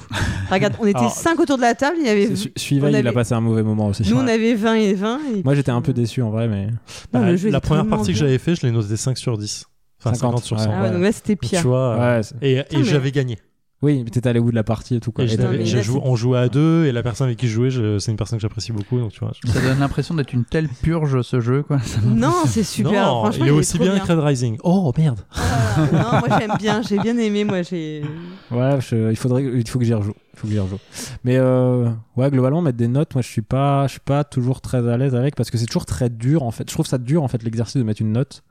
Regarde, 0.51 0.75
on 0.81 0.87
était 0.87 0.99
Alors, 0.99 1.11
5 1.13 1.41
autour 1.41 1.57
de 1.57 1.63
la 1.63 1.75
table, 1.75 1.97
il 2.01 2.07
y 2.07 2.09
avait. 2.11 2.27
C'est- 2.29 2.37
Su- 2.37 2.53
Suivant, 2.57 2.87
on 2.87 2.91
il 2.91 2.97
a 2.97 2.99
avait- 2.99 3.13
passé 3.13 3.33
un 3.35 3.41
mauvais 3.41 3.63
moment 3.63 3.87
aussi. 3.87 4.03
Nous, 4.09 4.17
on 4.17 4.27
avait 4.27 4.55
20 4.55 4.75
et 4.75 4.93
20. 4.95 5.19
et 5.31 5.33
Moi, 5.35 5.43
puis, 5.47 5.57
j'étais 5.57 5.71
un 5.71 5.81
peu 5.81 5.93
déçu 5.93 6.21
en 6.23 6.31
vrai, 6.31 6.49
mais 6.49 6.67
non, 6.67 7.21
Bah, 7.21 7.33
la 7.51 7.61
première 7.61 7.87
partie 7.87 8.13
que 8.13 8.19
j'avais 8.19 8.39
fait, 8.39 8.55
je 8.55 8.67
l'ai 8.67 8.73
noté 8.73 8.97
5 8.97 9.17
sur 9.17 9.39
10. 9.39 9.65
Enfin 10.01 10.15
50, 10.15 10.43
50, 10.43 10.45
sur 10.45 10.57
ouais. 10.57 10.65
100. 10.65 10.71
Ah 10.75 10.83
ouais, 10.83 10.91
donc 10.91 11.03
là, 11.03 11.13
c'était 11.13 11.37
pire. 11.37 11.61
tu 11.63 11.67
vois, 11.69 11.97
ouais, 11.99 12.21
et, 12.43 12.63
et 12.71 12.85
j'avais 12.85 13.13
gagné. 13.13 13.39
Oui, 13.83 14.03
mais 14.05 14.11
t'étais 14.11 14.29
allé 14.29 14.39
au 14.39 14.45
bout 14.45 14.51
de 14.51 14.57
la 14.57 14.63
partie 14.65 14.95
et 14.97 15.01
tout 15.01 15.13
quoi. 15.13 15.25
Et 15.25 15.37
mais 15.37 15.65
là, 15.65 15.81
on 16.03 16.17
jouait 16.17 16.39
à 16.39 16.49
deux 16.49 16.87
et 16.87 16.93
la 16.93 17.03
personne 17.03 17.27
avec 17.27 17.39
qui 17.39 17.49
je 17.49 17.53
jouais, 17.53 17.71
je- 17.71 17.99
c'est 17.99 18.11
une 18.11 18.17
personne 18.17 18.39
que 18.39 18.43
j'apprécie 18.43 18.73
beaucoup, 18.73 18.99
donc 18.99 19.13
tu 19.13 19.21
vois. 19.21 19.33
je- 19.45 19.51
Ça 19.51 19.61
donne 19.61 19.79
l'impression 19.81 20.15
d'être 20.15 20.33
une 20.33 20.45
telle 20.45 20.69
purge 20.69 21.21
ce 21.23 21.41
jeu 21.41 21.63
quoi. 21.63 21.79
Ça 21.81 22.01
m'a- 22.01 22.15
Non, 22.15 22.35
c'est 22.47 22.63
super. 22.65 22.93
non, 23.07 23.23
Franchement, 23.25 23.45
il 23.45 23.49
est 23.49 23.51
aussi 23.53 23.75
trop 23.79 23.85
bien 23.85 23.99
que 23.99 24.13
Red 24.13 24.19
Rising. 24.21 24.57
Oh 24.63 24.93
merde. 24.97 25.21
Ah, 25.35 25.89
non, 25.93 25.99
moi 26.29 26.39
j'aime 26.39 26.53
bien, 26.59 26.83
j'ai 26.83 26.99
bien 26.99 27.17
aimé. 27.19 27.45
Moi, 27.45 27.63
j'ai. 27.63 28.03
Ouais, 28.51 28.79
je- 28.81 29.11
il 29.11 29.17
faudrait, 29.17 29.43
il 29.45 29.69
faut 29.69 29.79
que 29.79 29.85
j'y 29.85 29.95
rejoue. 29.95 30.15
Il 30.35 30.39
faut 30.39 30.47
que 30.47 30.53
j'y 30.53 30.59
rejoue. 30.59 30.79
Mais 31.25 31.37
euh, 31.39 31.89
ouais, 32.17 32.31
globalement, 32.31 32.63
mettre 32.63 32.79
des 32.79 32.89
notes, 32.89 33.15
moi, 33.15 33.23
je 33.23 33.29
suis 33.29 33.43
pas, 33.43 33.87
je 33.87 33.93
suis 33.93 34.01
pas 34.01 34.25
toujours 34.25 34.61
très 34.61 34.89
à 34.89 34.97
l'aise 34.97 35.15
avec 35.15 35.35
parce 35.35 35.51
que 35.51 35.59
c'est 35.59 35.67
toujours 35.67 35.87
très 35.87 36.09
dur 36.09 36.43
en 36.43 36.51
fait. 36.51 36.69
Je 36.69 36.75
trouve 36.75 36.87
ça 36.87 36.99
dur 36.99 37.23
en 37.23 37.29
fait 37.29 37.43
l'exercice 37.43 37.77
de 37.77 37.83
mettre 37.83 38.01
une 38.03 38.13
note 38.13 38.43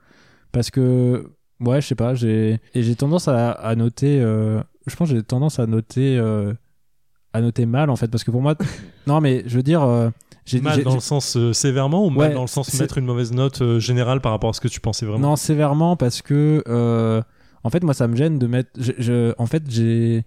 parce 0.52 0.70
que 0.72 1.30
ouais, 1.62 1.82
je 1.82 1.88
sais 1.88 1.96
pas, 1.96 2.14
j'ai 2.14 2.60
et 2.74 2.84
j'ai 2.84 2.96
tendance 2.96 3.28
à, 3.28 3.52
à 3.52 3.76
noter. 3.76 4.20
euh, 4.22 4.62
je 4.88 4.96
pense 4.96 5.10
que 5.10 5.16
j'ai 5.16 5.24
tendance 5.24 5.60
à 5.60 5.66
noter 5.68 6.18
euh, 6.18 6.54
à 7.34 7.42
noter 7.42 7.66
mal 7.66 7.90
en 7.90 7.96
fait 7.96 8.08
parce 8.10 8.24
que 8.24 8.32
pour 8.32 8.42
moi, 8.42 8.56
non 9.08 9.22
mais 9.22 9.44
je 9.46 9.56
veux 9.58 9.64
dire, 9.64 9.84
euh, 9.84 10.10
Mal 10.62 10.84
dans 10.84 10.96
le 10.96 11.00
sens 11.00 11.38
euh, 11.38 11.54
sévèrement 11.54 12.06
ou 12.06 12.10
mal 12.10 12.30
Ouais, 12.30 12.34
dans 12.34 12.42
le 12.42 12.48
sens 12.48 12.74
mettre 12.80 12.98
une 12.98 13.06
mauvaise 13.06 13.32
note 13.32 13.62
euh, 13.62 13.80
générale 13.80 14.20
par 14.22 14.32
rapport 14.34 14.50
à 14.50 14.54
ce 14.54 14.60
que 14.60 14.68
tu 14.68 14.82
pensais 14.82 15.06
vraiment? 15.06 15.30
Non, 15.30 15.36
sévèrement 15.38 15.96
parce 15.96 16.22
que 16.22 16.62
euh, 16.68 17.22
en 17.64 17.70
fait 17.70 17.84
moi 17.84 17.94
ça 17.94 18.08
me 18.08 18.16
gêne 18.18 18.38
de 18.40 18.48
mettre 18.48 18.70
je, 18.78 18.92
je- 18.98 19.34
en 19.38 19.46
fait 19.46 19.64
j'ai 19.70 20.26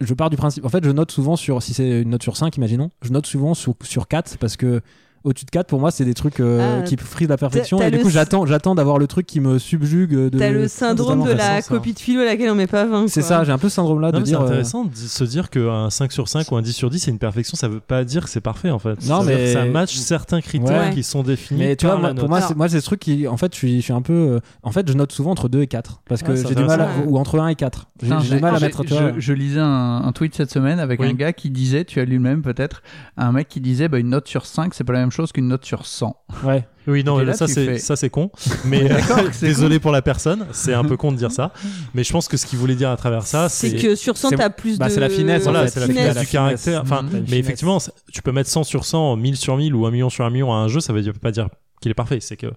je 0.00 0.12
pars 0.12 0.28
du 0.28 0.36
principe 0.36 0.66
en 0.66 0.68
fait 0.68 0.84
je 0.84 0.90
note 0.90 1.12
souvent 1.12 1.36
sur 1.36 1.62
si 1.62 1.72
c'est 1.72 2.02
une 2.02 2.10
note 2.10 2.22
sur 2.24 2.36
5 2.36 2.54
imaginons, 2.56 2.90
je 3.00 3.10
note 3.12 3.26
souvent 3.26 3.54
sur, 3.54 3.74
sur 3.82 4.06
4 4.08 4.36
parce 4.38 4.56
que 4.56 4.80
au-dessus 5.24 5.44
de 5.46 5.50
4 5.50 5.66
pour 5.66 5.80
moi 5.80 5.90
c'est 5.90 6.04
des 6.04 6.14
trucs 6.14 6.38
euh, 6.40 6.80
Ah, 6.80 6.82
qui 6.82 6.96
frisent 6.96 7.28
la 7.28 7.36
perfection 7.36 7.80
et 7.82 7.90
du 7.90 7.98
coup 7.98 8.10
j'attends 8.10 8.46
j'attends 8.46 8.74
d'avoir 8.74 8.98
le 8.98 9.06
truc 9.06 9.26
qui 9.26 9.40
me 9.40 9.58
subjugue 9.58 10.10
de 10.30 10.38
T'as 10.38 10.50
le 10.50 10.68
syndrome 10.68 11.24
de 11.24 11.32
la 11.32 11.62
ça. 11.62 11.68
copie 11.74 11.94
de 11.94 11.98
philo 11.98 12.20
à 12.20 12.24
laquelle 12.26 12.50
on 12.50 12.54
met 12.54 12.66
pas 12.66 12.84
20. 12.84 13.08
C'est 13.08 13.22
ça, 13.22 13.42
j'ai 13.44 13.52
un 13.52 13.58
peu 13.58 13.68
ce 13.68 13.76
syndrome 13.76 14.00
là 14.00 14.12
Non, 14.12 14.18
de 14.18 14.18
mais 14.20 14.24
c'est 14.26 14.30
dire 14.30 14.40
euh, 14.42 14.46
intéressant 14.46 14.84
de 14.84 14.94
se 14.94 15.24
dire 15.24 15.50
qu'un 15.50 15.90
5 15.90 16.12
sur 16.12 16.28
5 16.28 16.50
ou 16.52 16.56
un 16.56 16.62
10 16.62 16.72
sur 16.72 16.90
10 16.90 16.98
c'est 17.00 17.10
une 17.10 17.18
perfection, 17.18 17.56
ça 17.56 17.68
veut 17.68 17.80
pas 17.80 18.04
dire 18.04 18.24
que 18.24 18.30
c'est 18.30 18.40
parfait 18.40 18.70
en 18.70 18.78
fait. 18.78 19.00
Non, 19.06 19.20
Ça 19.20 19.26
dire 19.26 19.36
mais- 19.36 19.52
ça 19.52 19.64
match 19.64 19.94
certains 19.96 20.40
critères 20.40 20.88
Ouais. 20.88 20.94
qui 20.94 21.02
sont 21.02 21.22
définis 21.22 21.60
mais 21.60 21.76
tu 21.76 21.86
vois, 21.86 21.96
moi, 21.96 22.14
pour 22.14 22.28
moi, 22.28 22.40
c'est, 22.40 22.56
moi, 22.56 22.68
c'est 22.68 22.80
ce 22.80 22.84
truc 22.86 23.00
qui, 23.00 23.26
en 23.28 23.36
fait, 23.36 23.52
je 23.52 23.58
suis, 23.58 23.76
je 23.76 23.82
suis 23.82 23.92
un 23.92 24.02
peu, 24.02 24.12
euh, 24.12 24.40
en 24.62 24.72
fait, 24.72 24.88
je 24.88 24.94
note 24.94 25.12
souvent 25.12 25.30
entre 25.30 25.48
2 25.48 25.62
et 25.62 25.66
4 25.66 26.02
parce 26.08 26.22
que 26.22 26.34
j'ai 26.34 26.54
du 26.54 26.64
mal, 26.64 26.86
ou 27.06 27.18
entre 27.18 27.38
1 27.38 27.48
et 27.48 27.54
4. 27.54 27.86
J'ai, 28.02 28.36
du 28.36 28.40
mal 28.42 28.54
à 28.56 28.60
mettre, 28.60 28.82
je, 29.18 29.32
lisais 29.32 29.60
un, 29.60 30.12
tweet 30.14 30.34
cette 30.34 30.50
semaine 30.50 30.78
avec 30.80 31.00
un 31.00 31.12
gars 31.12 31.32
qui 31.32 31.50
disait, 31.50 31.84
tu 31.84 32.00
as 32.00 32.04
lu 32.04 32.14
le 32.14 32.20
même 32.20 32.42
peut-être, 32.42 32.82
un 33.16 33.32
mec 33.32 33.48
qui 33.48 33.60
disait 33.60 33.88
bah, 33.88 33.98
une 33.98 34.10
note 34.10 34.28
sur 34.28 34.46
5 34.46 34.74
c'est 34.74 34.84
pas 34.84 34.92
la 34.92 35.00
même 35.00 35.10
chose 35.14 35.32
qu'une 35.32 35.48
note 35.48 35.64
sur 35.64 35.86
100. 35.86 36.16
Ouais. 36.44 36.66
Oui, 36.86 37.02
non, 37.02 37.18
là, 37.18 37.32
ça 37.32 37.46
c'est 37.48 37.64
fais- 37.66 37.78
ça 37.78 37.96
c'est 37.96 38.10
con. 38.10 38.30
Mais 38.66 38.88
désolé 39.40 39.78
pour 39.78 39.90
la 39.92 40.02
personne, 40.02 40.46
c'est 40.52 40.74
un 40.74 40.84
peu 40.84 40.96
con 40.96 41.12
de 41.12 41.16
dire 41.16 41.32
ça. 41.32 41.52
Mais 41.94 42.04
je 42.04 42.12
pense 42.12 42.28
que 42.28 42.36
ce 42.36 42.44
qu'il 42.46 42.58
voulait 42.58 42.74
dire 42.74 42.90
à 42.90 42.96
travers 42.96 43.22
ça, 43.26 43.48
C'est 43.48 43.74
que 43.76 43.94
sur 43.94 44.16
100, 44.16 44.30
c'est- 44.30 44.36
t'as 44.36 44.50
plus 44.50 44.78
bah, 44.78 44.88
de. 44.88 44.92
c'est 44.92 45.00
la 45.00 45.08
finesse, 45.08 45.42
en 45.46 45.52
voilà, 45.52 45.62
fait. 45.66 45.68
c'est 45.72 45.80
la 45.80 45.86
finesse. 45.86 46.04
du 46.04 46.12
finesse. 46.26 46.30
caractère. 46.30 46.82
Enfin, 46.82 47.06
une 47.10 47.24
mais 47.30 47.38
effectivement, 47.38 47.78
tu 48.12 48.20
peux 48.22 48.32
mettre 48.32 48.50
100 48.50 48.64
sur 48.64 48.84
100, 48.84 49.16
1000 49.16 49.36
sur 49.36 49.56
1000 49.56 49.74
ou 49.74 49.86
1 49.86 49.90
million 49.90 50.10
sur 50.10 50.24
1 50.24 50.30
million 50.30 50.52
à 50.52 50.56
un 50.56 50.68
jeu, 50.68 50.80
ça 50.80 50.92
veut 50.92 51.00
dire- 51.02 51.14
pas 51.18 51.30
dire 51.30 51.48
qu'il 51.80 51.90
est 51.90 51.94
parfait. 51.94 52.18
C'est 52.20 52.36
que 52.36 52.48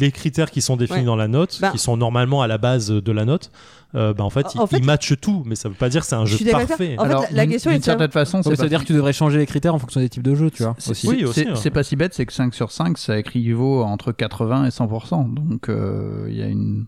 les 0.00 0.10
critères 0.12 0.50
qui 0.50 0.62
sont 0.62 0.76
définis 0.76 1.00
Ouais. 1.00 1.04
dans 1.04 1.16
la 1.16 1.28
note, 1.28 1.58
Bah- 1.60 1.70
qui 1.70 1.78
sont 1.78 1.96
normalement 1.96 2.40
à 2.42 2.46
la 2.46 2.56
base 2.56 2.88
de 2.90 3.12
la 3.12 3.24
note, 3.26 3.50
euh, 3.94 4.14
bah, 4.14 4.24
en 4.24 4.30
fait, 4.30 4.46
En 4.56 4.66
fait- 4.66 4.80
matchent 4.80 5.20
tout, 5.20 5.42
mais 5.44 5.56
ça 5.56 5.68
veut 5.68 5.74
pas 5.74 5.88
dire 5.90 6.00
que 6.00 6.06
c'est 6.06 6.14
un 6.14 6.24
Je 6.24 6.36
jeu 6.38 6.50
parfait. 6.50 6.66
toi. 6.66 6.74
En 6.74 6.76
fait, 6.78 6.98
Alors, 6.98 7.22
la- 7.24 7.30
la 7.32 7.42
d'une- 7.44 7.52
question 7.52 7.70
est 7.70 7.74
d'une 7.74 7.82
certaine 7.82 8.10
façon, 8.10 8.38
Ouais, 8.38 8.42
c'est 8.44 8.50
mais 8.50 8.56
ça 8.56 8.62
pas 8.62 8.64
veut 8.64 8.68
dire 8.70 8.80
que 8.80 8.86
tu 8.86 8.94
devrais 8.94 9.12
changer 9.12 9.38
les 9.38 9.46
critères 9.46 9.74
en 9.74 9.78
fonction 9.78 10.00
des 10.00 10.08
types 10.08 10.22
de 10.22 10.34
jeux, 10.34 10.50
tu 10.50 10.62
vois. 10.62 10.74
C'est- 10.78 10.90
Aussi. 10.92 11.06
Oui, 11.08 11.24
c'est- 11.34 11.48
hein. 11.48 11.54
C'est 11.54 11.70
pas 11.70 11.82
si 11.82 11.96
bête, 11.96 12.14
c'est 12.14 12.24
que 12.24 12.32
5 12.32 12.54
sur 12.54 12.70
5, 12.72 12.96
ça 12.96 13.18
équivaut 13.18 13.82
entre 13.82 14.12
80 14.12 14.64
et 14.64 14.70
100%. 14.70 15.24
Donc, 15.28 15.68
euh, 15.68 16.26
il 16.30 16.36
y 16.36 16.42
a 16.42 16.46
une. 16.46 16.86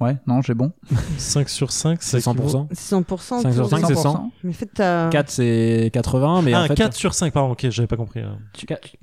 Ouais, 0.00 0.16
non, 0.28 0.42
j'ai 0.42 0.54
bon. 0.54 0.70
5 1.18 1.48
sur 1.48 1.72
5, 1.72 1.98
C'est 2.00 2.18
100%. 2.18 2.68
C'est 2.72 2.94
100%. 2.94 3.42
5 3.42 3.52
sur 3.52 3.64
autour 3.64 3.78
de- 3.78 3.82
5, 3.82 3.86
c'est 3.88 3.94
100. 3.96 4.30
Mais 4.44 4.50
en 4.50 4.52
fait, 4.52 4.70
t'as. 4.72 5.08
4 5.08 5.28
c'est 5.30 5.90
80 5.92 6.42
mais 6.42 6.54
ah, 6.54 6.62
en 6.62 6.66
fait 6.66 6.74
4 6.74 6.94
sur 6.94 7.14
5, 7.14 7.32
pardon, 7.32 7.52
ok, 7.52 7.66
j'avais 7.70 7.88
pas 7.88 7.96
compris. 7.96 8.20
euh. 8.20 8.28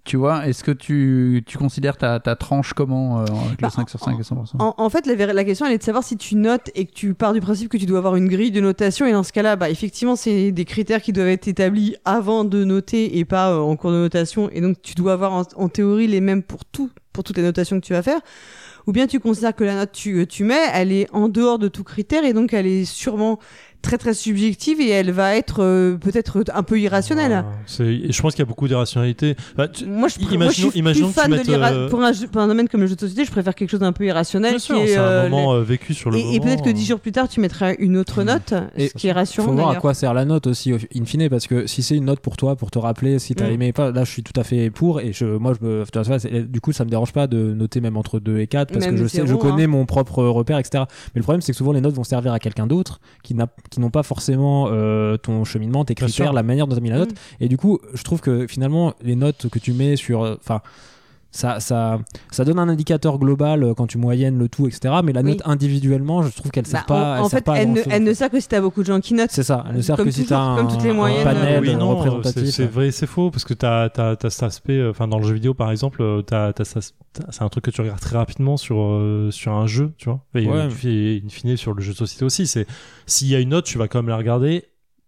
Tu 0.06 0.16
vois, 0.18 0.48
est-ce 0.48 0.64
que 0.64 0.72
tu, 0.72 1.44
tu 1.46 1.58
considères 1.58 1.98
ta, 1.98 2.20
ta 2.22 2.36
tranche 2.38 2.74
comment 2.74 3.20
euh, 3.20 3.26
avec 3.48 3.60
Bah, 3.60 3.68
le 3.68 3.70
5 3.72 3.90
sur 3.90 4.00
5 4.00 4.18
et 4.20 4.24
100% 4.24 4.36
En, 4.60 4.74
en 4.78 4.90
fait, 4.90 5.06
la, 5.06 5.34
la 5.34 5.44
question, 5.44 5.66
elle 5.66 5.74
est 5.74 5.78
de 5.80 5.84
savoir 5.84 6.04
si 6.04 6.16
tu 6.16 6.36
notes 6.36 6.72
et 6.76 6.86
que 6.86 6.94
tu 6.94 7.14
pars 7.14 7.34
du 7.34 7.42
principe 7.42 7.70
que 7.70 7.78
tu 7.78 7.86
dois 7.86 7.98
avoir 7.98 8.16
une 8.16 8.30
grille 8.30 8.52
de 8.52 8.62
notation. 8.62 9.06
Et 9.06 9.12
dans 9.12 9.24
ce 9.24 9.34
cas-là, 9.34 9.58
bah, 9.58 9.70
effectivement, 9.70 10.16
c'est 10.16 10.52
des 10.52 10.66
critères 10.66 11.02
qui 11.02 11.12
doivent 11.12 11.28
être 11.28 11.48
établis 11.48 11.96
avant 12.06 12.46
de 12.46 12.64
noter 12.64 13.18
et 13.18 13.26
pas 13.26 13.52
euh, 13.52 13.58
en 13.60 13.76
cours 13.76 13.92
de 13.92 13.98
notation. 13.98 14.50
Et 14.52 14.62
donc, 14.62 14.82
tu 14.82 14.96
dois 14.96 15.12
avoir 15.14 15.34
en, 15.34 15.44
en 15.58 15.68
théorie 15.68 16.08
les 16.08 16.22
mêmes 16.22 16.42
pour 16.44 16.64
tout, 16.64 16.90
pour 17.12 17.24
toutes 17.26 17.38
les 17.38 17.44
notations 17.44 17.80
que 17.80 17.86
tu 17.86 17.94
vas 17.94 18.02
faire. 18.02 18.20
Ou 18.88 18.92
bien 18.92 19.08
tu 19.08 19.20
considères 19.20 19.56
que 19.56 19.64
la 19.64 19.76
note 19.76 19.92
tu, 19.92 20.28
tu 20.28 20.44
mets, 20.44 20.68
elle 20.74 20.92
est 20.92 21.08
en 21.12 21.28
dehors 21.28 21.60
de 21.60 21.68
tout 21.68 21.84
critère 21.84 22.24
et 22.24 22.34
donc 22.34 22.54
elle 22.54 22.68
est 22.68 22.86
sûrement 22.86 23.40
très 23.86 23.98
très 23.98 24.14
subjective 24.14 24.82
et 24.82 24.90
elle 24.90 25.12
va 25.12 25.36
être 25.36 25.64
euh, 25.64 25.96
peut-être 25.98 26.44
un 26.54 26.64
peu 26.64 26.80
irrationnelle. 26.80 27.46
Et 27.80 28.12
je 28.12 28.22
pense 28.22 28.34
qu'il 28.34 28.40
y 28.40 28.42
a 28.42 28.46
beaucoup 28.46 28.68
d'irrationalité. 28.68 29.36
Bah, 29.56 29.68
tu- 29.68 29.86
Moi, 29.86 30.08
je, 30.10 30.16
Imaginons- 30.20 30.38
moi, 30.40 30.48
je 30.50 30.54
suis 30.70 30.80
imaginons 30.80 31.08
plus 31.12 31.16
que 31.22 31.26
tu 31.28 31.32
fan 31.32 31.44
de 31.44 31.76
euh, 31.76 31.90
pour, 31.90 32.02
un 32.04 32.12
jeu- 32.12 32.28
pour 32.28 32.42
un 32.42 32.48
domaine 32.48 32.68
comme 32.68 32.82
le 32.82 32.88
jeu 32.88 32.96
de 32.96 33.00
société, 33.00 33.26
je 33.26 33.32
préfère 33.32 33.54
quelque 33.56 33.70
chose 33.70 33.80
d'un 33.80 33.94
peu 33.94 34.06
irrationnel. 34.06 34.56
Qui 34.56 34.60
sûr, 34.60 34.78
est, 34.78 34.88
c'est 34.88 34.98
un 34.98 35.02
euh, 35.04 35.30
moment 35.30 35.54
euh, 35.54 35.62
vécu 35.62 35.94
sur 35.94 36.10
le 36.12 36.18
et, 36.18 36.40
peut-être 36.40 36.64
que 36.64 36.70
dix 36.70 36.86
jours 36.86 37.00
plus 37.00 37.12
tard, 37.12 37.28
tu 37.30 37.40
mettras 37.40 37.74
une 37.80 37.98
autre 37.98 38.24
note, 38.24 38.54
Et 38.76 38.88
ce 38.90 38.94
qui 38.94 39.08
est 39.08 39.12
rassurant. 39.12 39.48
faut 39.48 39.54
voir 39.54 39.70
à 39.70 39.76
quoi 39.76 39.94
sert 39.94 40.14
la 40.14 40.26
note 40.26 40.48
aussi 40.48 40.74
au- 40.74 40.78
in 40.96 41.06
fine 41.06 41.30
parce 41.30 41.48
que 41.48 41.68
si 41.68 41.84
c'est 41.84 41.96
une 41.96 42.06
note 42.06 42.20
pour 42.20 42.38
toi 42.38 42.56
pour 42.56 42.72
te 42.72 42.80
rappeler 42.80 43.20
si 43.20 43.36
t'as 43.36 43.48
Mm. 43.48 43.54
aimé 43.54 43.74
pas 43.74 43.92
là 43.92 44.04
je 44.04 44.10
suis 44.12 44.24
tout 44.24 44.38
à 44.40 44.44
fait 44.44 44.70
pour 44.72 45.00
et 45.00 45.14
je 45.14 45.26
moi 45.26 45.54
je 45.60 45.66
me 45.66 45.84
du 46.48 46.62
coup 46.62 46.72
ça 46.72 46.84
me 46.86 46.90
dérange 46.90 47.14
pas 47.14 47.28
de 47.28 47.54
noter 47.54 47.82
même 47.82 47.98
entre 47.98 48.20
2 48.20 48.40
et 48.40 48.48
4 48.48 48.72
parce 48.74 48.86
Même 48.86 48.96
que 48.96 49.02
je 49.02 49.08
sais 49.08 49.18
zéro, 49.26 49.28
je 49.28 49.36
connais 49.36 49.64
hein. 49.64 49.68
mon 49.68 49.86
propre 49.86 50.24
repère 50.24 50.58
etc 50.58 50.84
mais 51.14 51.20
le 51.20 51.24
problème 51.24 51.42
c'est 51.42 51.52
que 51.52 51.58
souvent 51.58 51.72
les 51.72 51.82
notes 51.82 51.94
vont 51.96 52.04
servir 52.04 52.34
à 52.34 52.40
quelqu'un 52.40 52.68
d'autre 52.68 53.00
qui 53.24 53.36
n'a 53.36 53.48
qui 53.76 53.82
n'ont 53.82 53.90
pas 53.92 54.04
forcément 54.04 54.68
euh, 54.72 55.18
ton 55.18 55.44
cheminement 55.46 55.86
tes 55.86 55.94
critères 55.96 56.34
la 56.34 56.44
manière 56.44 56.66
dont 56.68 56.74
tu 56.76 56.80
as 56.80 56.82
mis 56.82 56.90
la 56.90 56.98
note 56.98 57.12
Mm. 57.12 57.44
et 57.44 57.48
du 57.48 57.58
coup 57.58 57.80
je 57.94 58.04
trouve 58.04 58.22
que 58.22 58.48
finalement 58.48 58.94
les 59.04 59.16
notes 59.16 59.48
que 59.50 59.60
tu 59.60 59.74
mets 59.74 59.96
sur 59.96 60.24
euh, 60.24 60.36
ça, 61.36 61.60
ça, 61.60 62.00
ça 62.32 62.46
donne 62.46 62.60
un 62.60 62.70
indicateur 62.70 63.20
global 63.20 63.64
euh, 63.64 63.74
quand 63.74 63.88
tu 63.88 63.98
moyennes 63.98 64.38
le 64.40 64.48
tout, 64.48 64.68
etc. 64.68 64.96
Mais 65.04 65.12
la 65.12 65.22
Oui. 65.22 65.32
note 65.32 65.42
individuellement, 65.44 66.24
je 66.24 66.30
trouve 66.34 66.50
qu'elle 66.50 66.66
sert 66.66 66.86
Bah, 66.88 66.96
pas. 66.96 67.12
en, 67.12 67.16
elle 67.18 67.22
en 67.24 67.30
sert 67.30 67.40
fait, 67.40 67.46
pas 67.46 67.58
elle, 67.60 67.74
ne, 67.74 67.82
elle 67.90 68.04
ne 68.04 68.14
sert 68.14 68.30
que 68.30 68.40
si 68.40 68.48
t'as 68.48 68.62
beaucoup 68.62 68.82
de 68.82 68.86
gens 68.88 69.02
qui 69.02 69.14
notent. 69.14 69.32
C'est 69.32 69.44
ça, 69.44 69.66
elle 69.70 69.76
ne 69.76 69.82
sert 69.82 69.98
Comme 69.98 70.06
que 70.06 70.12
si 70.12 70.22
toujours, 70.24 70.38
t'as 70.38 70.44
un, 70.44 70.56
comme 70.58 70.68
toutes 70.70 70.84
les 70.84 70.92
un 70.92 70.94
moyennes, 70.94 71.24
panel 71.26 71.56
euh, 71.58 71.62
oui, 71.62 71.76
non, 71.76 71.90
représentatif. 71.98 72.50
c'est- 72.56 72.66
vrai, 72.68 72.92
c'est 72.92 73.06
faux, 73.08 73.32
parce 73.32 73.44
que 73.44 73.54
t'as 73.54 73.90
as, 73.98 74.30
cet 74.30 74.44
aspect, 74.44 74.78
euh, 74.78 74.92
enfin 74.92 75.08
dans 75.10 75.18
le 75.20 75.26
jeu 75.28 75.34
vidéo 75.34 75.54
par 75.54 75.72
exemple, 75.72 76.02
t'as 76.26 76.54
t'as 76.54 76.64
ça- 76.64 76.80
t'as- 77.12 77.32
c'est 77.32 77.44
un 77.44 77.50
truc 77.50 77.66
que 77.66 77.72
tu 77.72 77.82
regardes 77.82 78.00
très 78.00 78.16
rapidement 78.18 78.56
sur 78.56 78.78
euh, 78.80 79.30
sur 79.32 79.52
un 79.52 79.68
jeu, 79.68 79.92
tu 79.98 80.06
vois. 80.10 80.22
Et 80.36 80.48
Ouais. 80.48 80.70
tu 80.70 81.22
in 81.26 81.30
fine 81.30 81.58
sur 81.58 81.74
le 81.74 81.82
jeu 81.82 81.92
de 81.92 81.98
société 81.98 82.24
aussi. 82.24 82.48
C'est 82.48 82.66
s'il 83.08 83.28
y 83.28 83.36
a 83.36 83.40
une 83.40 83.50
note, 83.50 83.66
tu 83.66 83.78
vas 83.78 83.88
quand 83.90 84.00
même 84.00 84.10
la 84.10 84.18
regarder. 84.18 84.64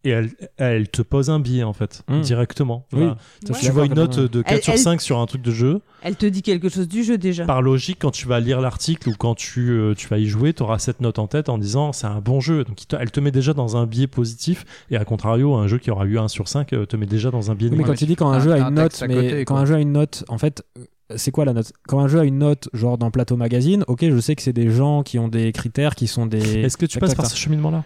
Et 0.08 0.12
elle, 0.12 0.30
elle 0.58 0.88
te 0.90 1.02
pose 1.02 1.30
un 1.30 1.40
billet 1.40 1.64
en 1.64 1.74
fait, 1.74 2.04
Mm. 2.10 2.22
directement. 2.22 2.86
Oui. 2.94 3.00
Voilà. 3.00 3.18
Tu 3.62 3.72
vois 3.72 3.86
une 3.86 3.94
note 3.94 4.20
de 4.20 4.42
4 4.42 4.54
Elle- 4.58 4.64
sur 4.64 4.74
elle- 4.74 4.80
5 4.80 5.02
sur 5.02 5.20
un 5.20 5.26
truc 5.26 5.42
de 5.42 5.52
jeu. 5.52 5.82
Elle 6.04 6.16
te 6.16 6.26
dit 6.26 6.42
quelque 6.42 6.70
chose 6.70 6.88
du 6.88 7.04
jeu 7.04 7.18
déjà. 7.18 7.46
Par 7.46 7.62
logique, 7.62 7.98
quand 8.00 8.12
tu 8.12 8.28
vas 8.28 8.40
lire 8.40 8.62
l'article 8.62 9.10
ou 9.10 9.14
quand 9.18 9.36
tu, 9.36 9.70
euh, 9.72 9.94
tu 9.96 10.08
vas 10.08 10.18
y 10.20 10.26
jouer, 10.28 10.54
tu 10.54 10.64
auras 10.64 10.80
cette 10.80 11.02
note 11.02 11.20
en 11.20 11.28
tête 11.28 11.50
en 11.50 11.58
disant 11.58 11.92
c'est 11.94 12.08
un 12.08 12.20
bon 12.22 12.40
jeu. 12.40 12.64
Donc 12.64 12.78
elle 13.00 13.12
te 13.12 13.20
met 13.20 13.32
déjà 13.32 13.54
dans 13.54 13.78
un 13.78 13.86
biais 13.86 14.08
positif. 14.08 14.66
Et 14.92 14.98
à 14.98 15.06
contrario, 15.06 15.56
un 15.56 15.68
jeu 15.68 15.78
qui 15.80 15.92
aura 15.92 16.06
eu 16.06 16.18
1 16.18 16.28
sur 16.28 16.48
5 16.48 16.74
euh, 16.74 16.86
te 16.86 16.96
met 16.96 17.06
déjà 17.08 17.32
dans 17.32 17.52
un 17.52 17.56
biais 17.56 17.70
Oui, 17.70 17.78
mais 17.78 17.84
négatif. 17.84 18.00
quand 18.00 18.06
tu 18.06 18.06
dis 18.06 18.16
quand 18.16 18.30
un 18.32 18.40
jeu 18.40 18.52
a 18.54 18.66
un 18.66 18.70
une 18.70 18.76
note, 18.76 19.04
mais 19.08 19.16
côté, 19.16 19.46
quand 19.46 19.56
un 19.58 19.66
jeu 19.66 19.76
a 19.76 19.80
une 19.80 19.92
note, 19.92 20.24
en 20.30 20.38
fait, 20.38 20.64
euh, 20.80 20.84
c'est 21.16 21.32
quoi 21.32 21.46
la 21.46 21.54
note? 21.54 21.72
Quand 21.88 22.00
un 22.00 22.08
jeu 22.08 22.20
a 22.20 22.24
une 22.26 22.38
note, 22.38 22.70
genre 22.74 22.98
dans 22.98 23.12
Plateau 23.12 23.36
Magazine, 23.38 23.84
ok, 23.88 24.06
je 24.10 24.20
sais 24.20 24.36
que 24.36 24.42
c'est 24.42 24.54
des 24.54 24.70
gens 24.70 25.04
qui 25.04 25.20
ont 25.20 25.28
des 25.30 25.52
critères, 25.52 25.96
qui 25.96 26.08
sont 26.08 26.26
des. 26.26 26.60
Est-ce 26.60 26.78
que 26.78 26.86
tu 26.86 27.00
passes 27.00 27.16
par 27.16 27.26
ce 27.26 27.36
cheminement-là? 27.38 27.84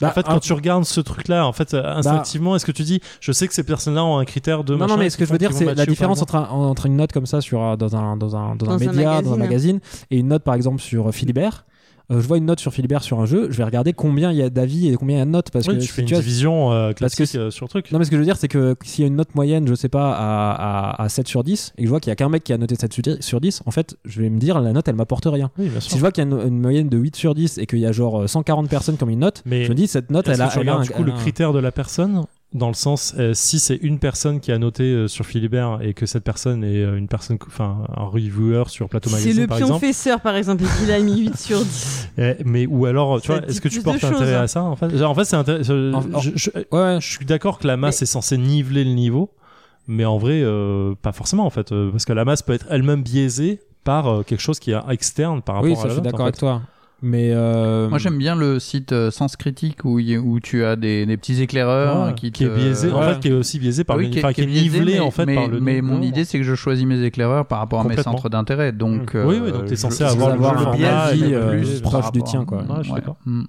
Bah, 0.00 0.08
En 0.08 0.10
fait, 0.12 0.20
un- 0.20 0.34
quand 0.34 0.40
tu 0.40 0.52
regardes 0.52 0.84
ce 0.84 1.00
truc-là, 1.00 1.46
en 1.46 1.52
fait, 1.52 1.74
euh, 1.74 1.82
instinctivement, 1.96 2.54
est-ce 2.54 2.64
que 2.64 2.70
tu 2.72 2.82
dis, 2.84 3.00
je 3.20 3.32
sais 3.32 3.48
que 3.48 3.54
ces 3.54 3.64
personnes-là 3.64 4.04
ont 4.04 4.18
un 4.18 4.24
critère 4.24 4.62
de 4.64 4.72
Non, 4.74 4.78
machin 4.80 4.94
non, 4.94 4.98
mais 5.00 5.10
ce 5.10 5.16
que 5.16 5.24
je 5.24 5.32
veux 5.32 5.38
dire, 5.38 5.52
c'est 5.52 5.64
la 5.74 5.86
différence 5.86 6.22
entre, 6.22 6.36
un- 6.36 6.48
entre 6.48 6.86
une 6.86 6.96
note 6.96 7.12
comme 7.12 7.26
ça 7.26 7.40
sur, 7.40 7.60
euh, 7.62 7.76
dans, 7.76 7.96
un, 7.96 8.16
dans, 8.16 8.36
un, 8.36 8.54
dans, 8.54 8.66
un 8.70 8.76
Dans 8.76 8.82
un 8.82 8.92
média, 8.92 9.20
dans 9.22 9.32
un 9.34 9.36
magazine. 9.36 9.38
magazine, 9.38 9.80
et 10.10 10.18
une 10.18 10.28
note 10.28 10.44
par 10.44 10.54
exemple 10.54 10.80
sur 10.80 11.12
Philibert. 11.12 11.64
Euh, 12.10 12.20
je 12.22 12.26
vois 12.26 12.38
une 12.38 12.46
note 12.46 12.58
sur 12.58 12.72
Philibert 12.72 13.02
sur 13.02 13.20
un 13.20 13.26
jeu, 13.26 13.48
je 13.50 13.56
vais 13.58 13.64
regarder 13.64 13.92
combien 13.92 14.32
il 14.32 14.38
y 14.38 14.42
a 14.42 14.48
d'avis 14.48 14.88
et 14.88 14.94
combien 14.94 15.16
il 15.16 15.18
y 15.18 15.22
a 15.22 15.26
de 15.26 15.30
notes. 15.30 15.50
Parce 15.50 15.66
Oui, 15.68 15.74
que 15.74 15.80
tu 15.80 15.86
si 15.86 15.92
fais 15.92 16.02
une 16.02 16.14
as- 16.14 16.18
division 16.20 16.72
euh, 16.72 16.92
parce 16.98 17.12
que 17.14 17.16
classique 17.16 17.36
euh, 17.38 17.50
sur 17.50 17.66
le 17.66 17.68
truc. 17.68 17.92
Non, 17.92 17.98
mais 17.98 18.06
ce 18.06 18.10
que 18.10 18.16
je 18.16 18.20
veux 18.20 18.24
dire, 18.24 18.36
c'est 18.38 18.48
que 18.48 18.74
s'il 18.82 19.02
y 19.02 19.04
a 19.04 19.08
une 19.08 19.16
note 19.16 19.34
moyenne, 19.34 19.68
je 19.68 19.74
sais 19.74 19.90
pas, 19.90 20.12
à, 20.14 20.92
à, 20.92 21.02
à 21.04 21.08
7 21.10 21.28
sur 21.28 21.44
10, 21.44 21.74
et 21.76 21.82
que 21.82 21.84
je 21.84 21.90
vois 21.90 22.00
qu'il 22.00 22.10
y 22.10 22.12
a 22.12 22.16
qu'un 22.16 22.30
mec 22.30 22.44
qui 22.44 22.52
a 22.54 22.58
noté 22.58 22.76
7 22.76 22.92
sur 22.94 23.02
10, 23.02 23.16
sur 23.20 23.40
10, 23.42 23.62
en 23.66 23.70
fait, 23.70 23.96
je 24.06 24.22
vais 24.22 24.30
me 24.30 24.38
dire, 24.38 24.58
la 24.60 24.72
note, 24.72 24.88
elle 24.88 24.94
m'apporte 24.96 25.26
rien. 25.26 25.50
Oui. 25.58 25.70
Si 25.80 25.90
je 25.94 25.98
vois 25.98 26.10
qu'il 26.10 26.24
y 26.24 26.26
a 26.26 26.30
une, 26.30 26.48
une 26.48 26.60
moyenne 26.60 26.88
de 26.88 26.96
8 26.96 27.14
sur 27.14 27.34
10 27.34 27.58
et 27.58 27.66
qu'il 27.66 27.78
y 27.80 27.86
a 27.86 27.92
genre 27.92 28.22
euh, 28.22 28.26
140 28.26 28.70
personnes 28.70 28.96
qui 28.96 29.04
ont 29.04 29.06
mis 29.06 29.12
une 29.12 29.18
note, 29.20 29.42
Mais 29.44 29.64
je 29.64 29.68
me 29.70 29.74
dis, 29.74 29.86
cette 29.86 30.10
note, 30.10 30.28
elle 30.28 30.40
a, 30.40 30.48
tu 30.48 30.58
regardes 30.60 30.80
un, 30.80 30.84
du 30.84 30.90
coup 30.90 31.02
le 31.04 31.12
critère 31.12 31.52
de 31.52 31.58
la 31.58 31.72
personne 31.72 32.22
dans 32.54 32.68
le 32.68 32.74
sens 32.74 33.14
euh, 33.18 33.34
si 33.34 33.58
c'est 33.58 33.76
une 33.76 33.98
personne 33.98 34.40
qui 34.40 34.52
a 34.52 34.58
noté 34.58 34.84
euh, 34.84 35.06
sur 35.06 35.26
Philibert 35.26 35.80
et 35.82 35.92
que 35.92 36.06
cette 36.06 36.24
personne 36.24 36.64
est 36.64 36.82
euh, 36.82 36.96
une 36.96 37.06
personne 37.06 37.36
enfin 37.46 37.84
un 37.94 38.04
reviewer 38.04 38.64
sur 38.68 38.88
Plateau 38.88 39.10
C'est 39.10 39.16
Magazine 39.16 39.40
le 39.42 39.46
par 39.46 39.58
exemple 39.58 39.80
pionfesseur, 39.80 40.20
par 40.20 40.34
exemple, 40.34 40.64
et 40.64 40.66
qu'il 40.78 40.90
a 40.90 40.98
mis 41.00 41.18
8 41.20 41.36
sur 41.36 41.58
10. 41.58 42.08
Eh, 42.18 42.36
mais 42.46 42.66
ou 42.66 42.86
alors 42.86 43.20
tu 43.20 43.28
Ça 43.28 43.38
vois 43.38 43.46
est-ce 43.46 43.60
que 43.60 43.68
tu 43.68 43.82
portes 43.82 44.02
intérêt 44.02 44.34
hein. 44.34 44.42
à 44.42 44.48
ça 44.48 44.62
en 44.62 44.76
fait? 44.76 45.02
En 45.02 45.14
fait 45.14 45.24
c'est 45.24 45.36
intéressant 45.36 45.64
je, 45.72 45.92
En- 45.94 46.20
je- 46.20 46.30
je- 46.36 46.50
Ouais, 46.72 46.98
je 47.00 47.06
suis 47.12 47.26
d'accord 47.26 47.58
que 47.58 47.66
la 47.66 47.76
masse 47.76 48.00
est 48.02 48.06
censée 48.06 48.38
niveler 48.38 48.82
le 48.84 48.92
niveau 48.94 49.30
mais 49.86 50.04
en 50.06 50.16
vrai 50.18 50.40
euh, 50.42 50.94
pas 51.00 51.12
forcément 51.12 51.44
en 51.46 51.50
fait 51.50 51.70
euh, 51.72 51.90
parce 51.90 52.04
que 52.06 52.12
la 52.14 52.24
masse 52.24 52.42
peut 52.42 52.54
être 52.54 52.66
elle-même 52.70 53.02
biaisée 53.02 53.60
par 53.84 54.06
euh, 54.08 54.22
quelque 54.22 54.40
chose 54.40 54.58
qui 54.58 54.70
est 54.72 54.78
externe 54.90 55.42
par 55.42 55.56
rapport 55.56 55.66
oui, 55.70 55.72
à 55.74 55.76
ça, 55.76 55.82
la 55.84 55.88
je 55.88 55.92
suis 55.94 56.00
en 56.00 56.04
d'accord 56.04 56.22
avec 56.26 56.36
toi. 56.38 56.62
Mais 57.00 57.30
euh, 57.32 57.88
Moi 57.88 57.98
j'aime 57.98 58.18
bien 58.18 58.34
le 58.34 58.58
site 58.58 58.90
euh, 58.92 59.10
Sens 59.12 59.36
Critique 59.36 59.84
où, 59.84 60.00
y 60.00 60.18
tu 60.40 60.64
as 60.64 60.74
des, 60.74 61.06
des 61.06 61.16
petits 61.16 61.40
éclaireurs 61.40 62.06
Ouais, 62.08 62.14
qui, 62.14 62.32
qui 62.32 62.42
est 62.44 62.48
te- 62.48 62.54
biaisé 62.56 62.90
en 62.90 62.98
Ouais. 63.00 63.14
fait 63.14 63.20
qui 63.20 63.28
est 63.28 63.32
aussi 63.32 63.60
biaisé 63.60 63.84
par 63.84 63.96
oui, 63.96 64.06
le- 64.06 64.10
qui 64.10 64.18
est- 64.18 64.24
enfin, 64.24 64.32
qui 64.32 64.40
est 64.40 64.46
biaisé, 64.46 64.62
nivelé 64.64 64.92
mais- 64.94 65.00
en 65.00 65.10
fait 65.12 65.24
mais, 65.26 65.34
par 65.36 65.46
le 65.46 65.60
mais 65.60 65.80
mon 65.80 65.92
nombre. 65.94 66.04
idée 66.06 66.24
c'est 66.24 66.38
que 66.38 66.44
je 66.44 66.56
choisis 66.56 66.84
mes 66.86 67.02
éclaireurs 67.04 67.46
par 67.46 67.60
rapport 67.60 67.80
à 67.80 67.84
mes 67.84 67.96
centres 68.02 68.28
d'intérêt 68.28 68.72
donc 68.72 69.14
Mm. 69.14 69.24
Oui, 69.26 69.40
oui, 69.44 69.52
donc 69.52 69.66
t'es 69.66 69.76
censé 69.76 69.98
je- 70.04 70.08
avoir 70.10 70.30
je 70.30 70.34
le 70.34 70.40
le 71.30 71.60
plus 71.60 71.80
proche 71.82 72.10
du 72.12 72.18
rapport 72.18 72.24
tien, 72.30 72.44
quoi. 72.44 72.58
Ouais, 72.58 72.64
je 72.78 72.82
suis 72.84 72.92
d'accord. 72.94 73.16
Mm. 73.26 73.42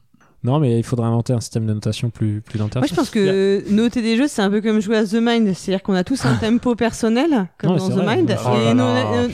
non, 0.44 0.60
mais 0.60 0.78
il 0.78 0.84
faudrait 0.84 1.08
inventer 1.08 1.34
un 1.34 1.42
système 1.42 1.66
de 1.66 1.74
notation 1.74 2.12
plus, 2.12 2.42
plus 2.42 2.60
Moi, 2.60 2.88
je 2.88 2.94
pense 2.96 3.10
que 3.10 3.64
noter 3.72 4.02
des 4.04 4.16
jeux, 4.16 4.28
c'est 4.28 4.42
un 4.44 4.50
peu 4.52 4.62
comme 4.62 4.80
jouer 4.80 4.98
à 4.98 5.06
The 5.06 5.16
Mind. 5.22 5.54
C'est-à-dire 5.56 5.82
qu'on 5.84 5.96
a 5.96 6.04
tous 6.04 6.24
un 6.26 6.36
tempo 6.40 6.76
personnel, 6.76 7.48
comme 7.58 7.76
dans 7.78 7.90
The 7.90 7.94
vrai. 7.94 8.16
Mind. 8.18 8.36
Oh 8.46 8.50
et 8.56 8.74
euh, 8.80 9.28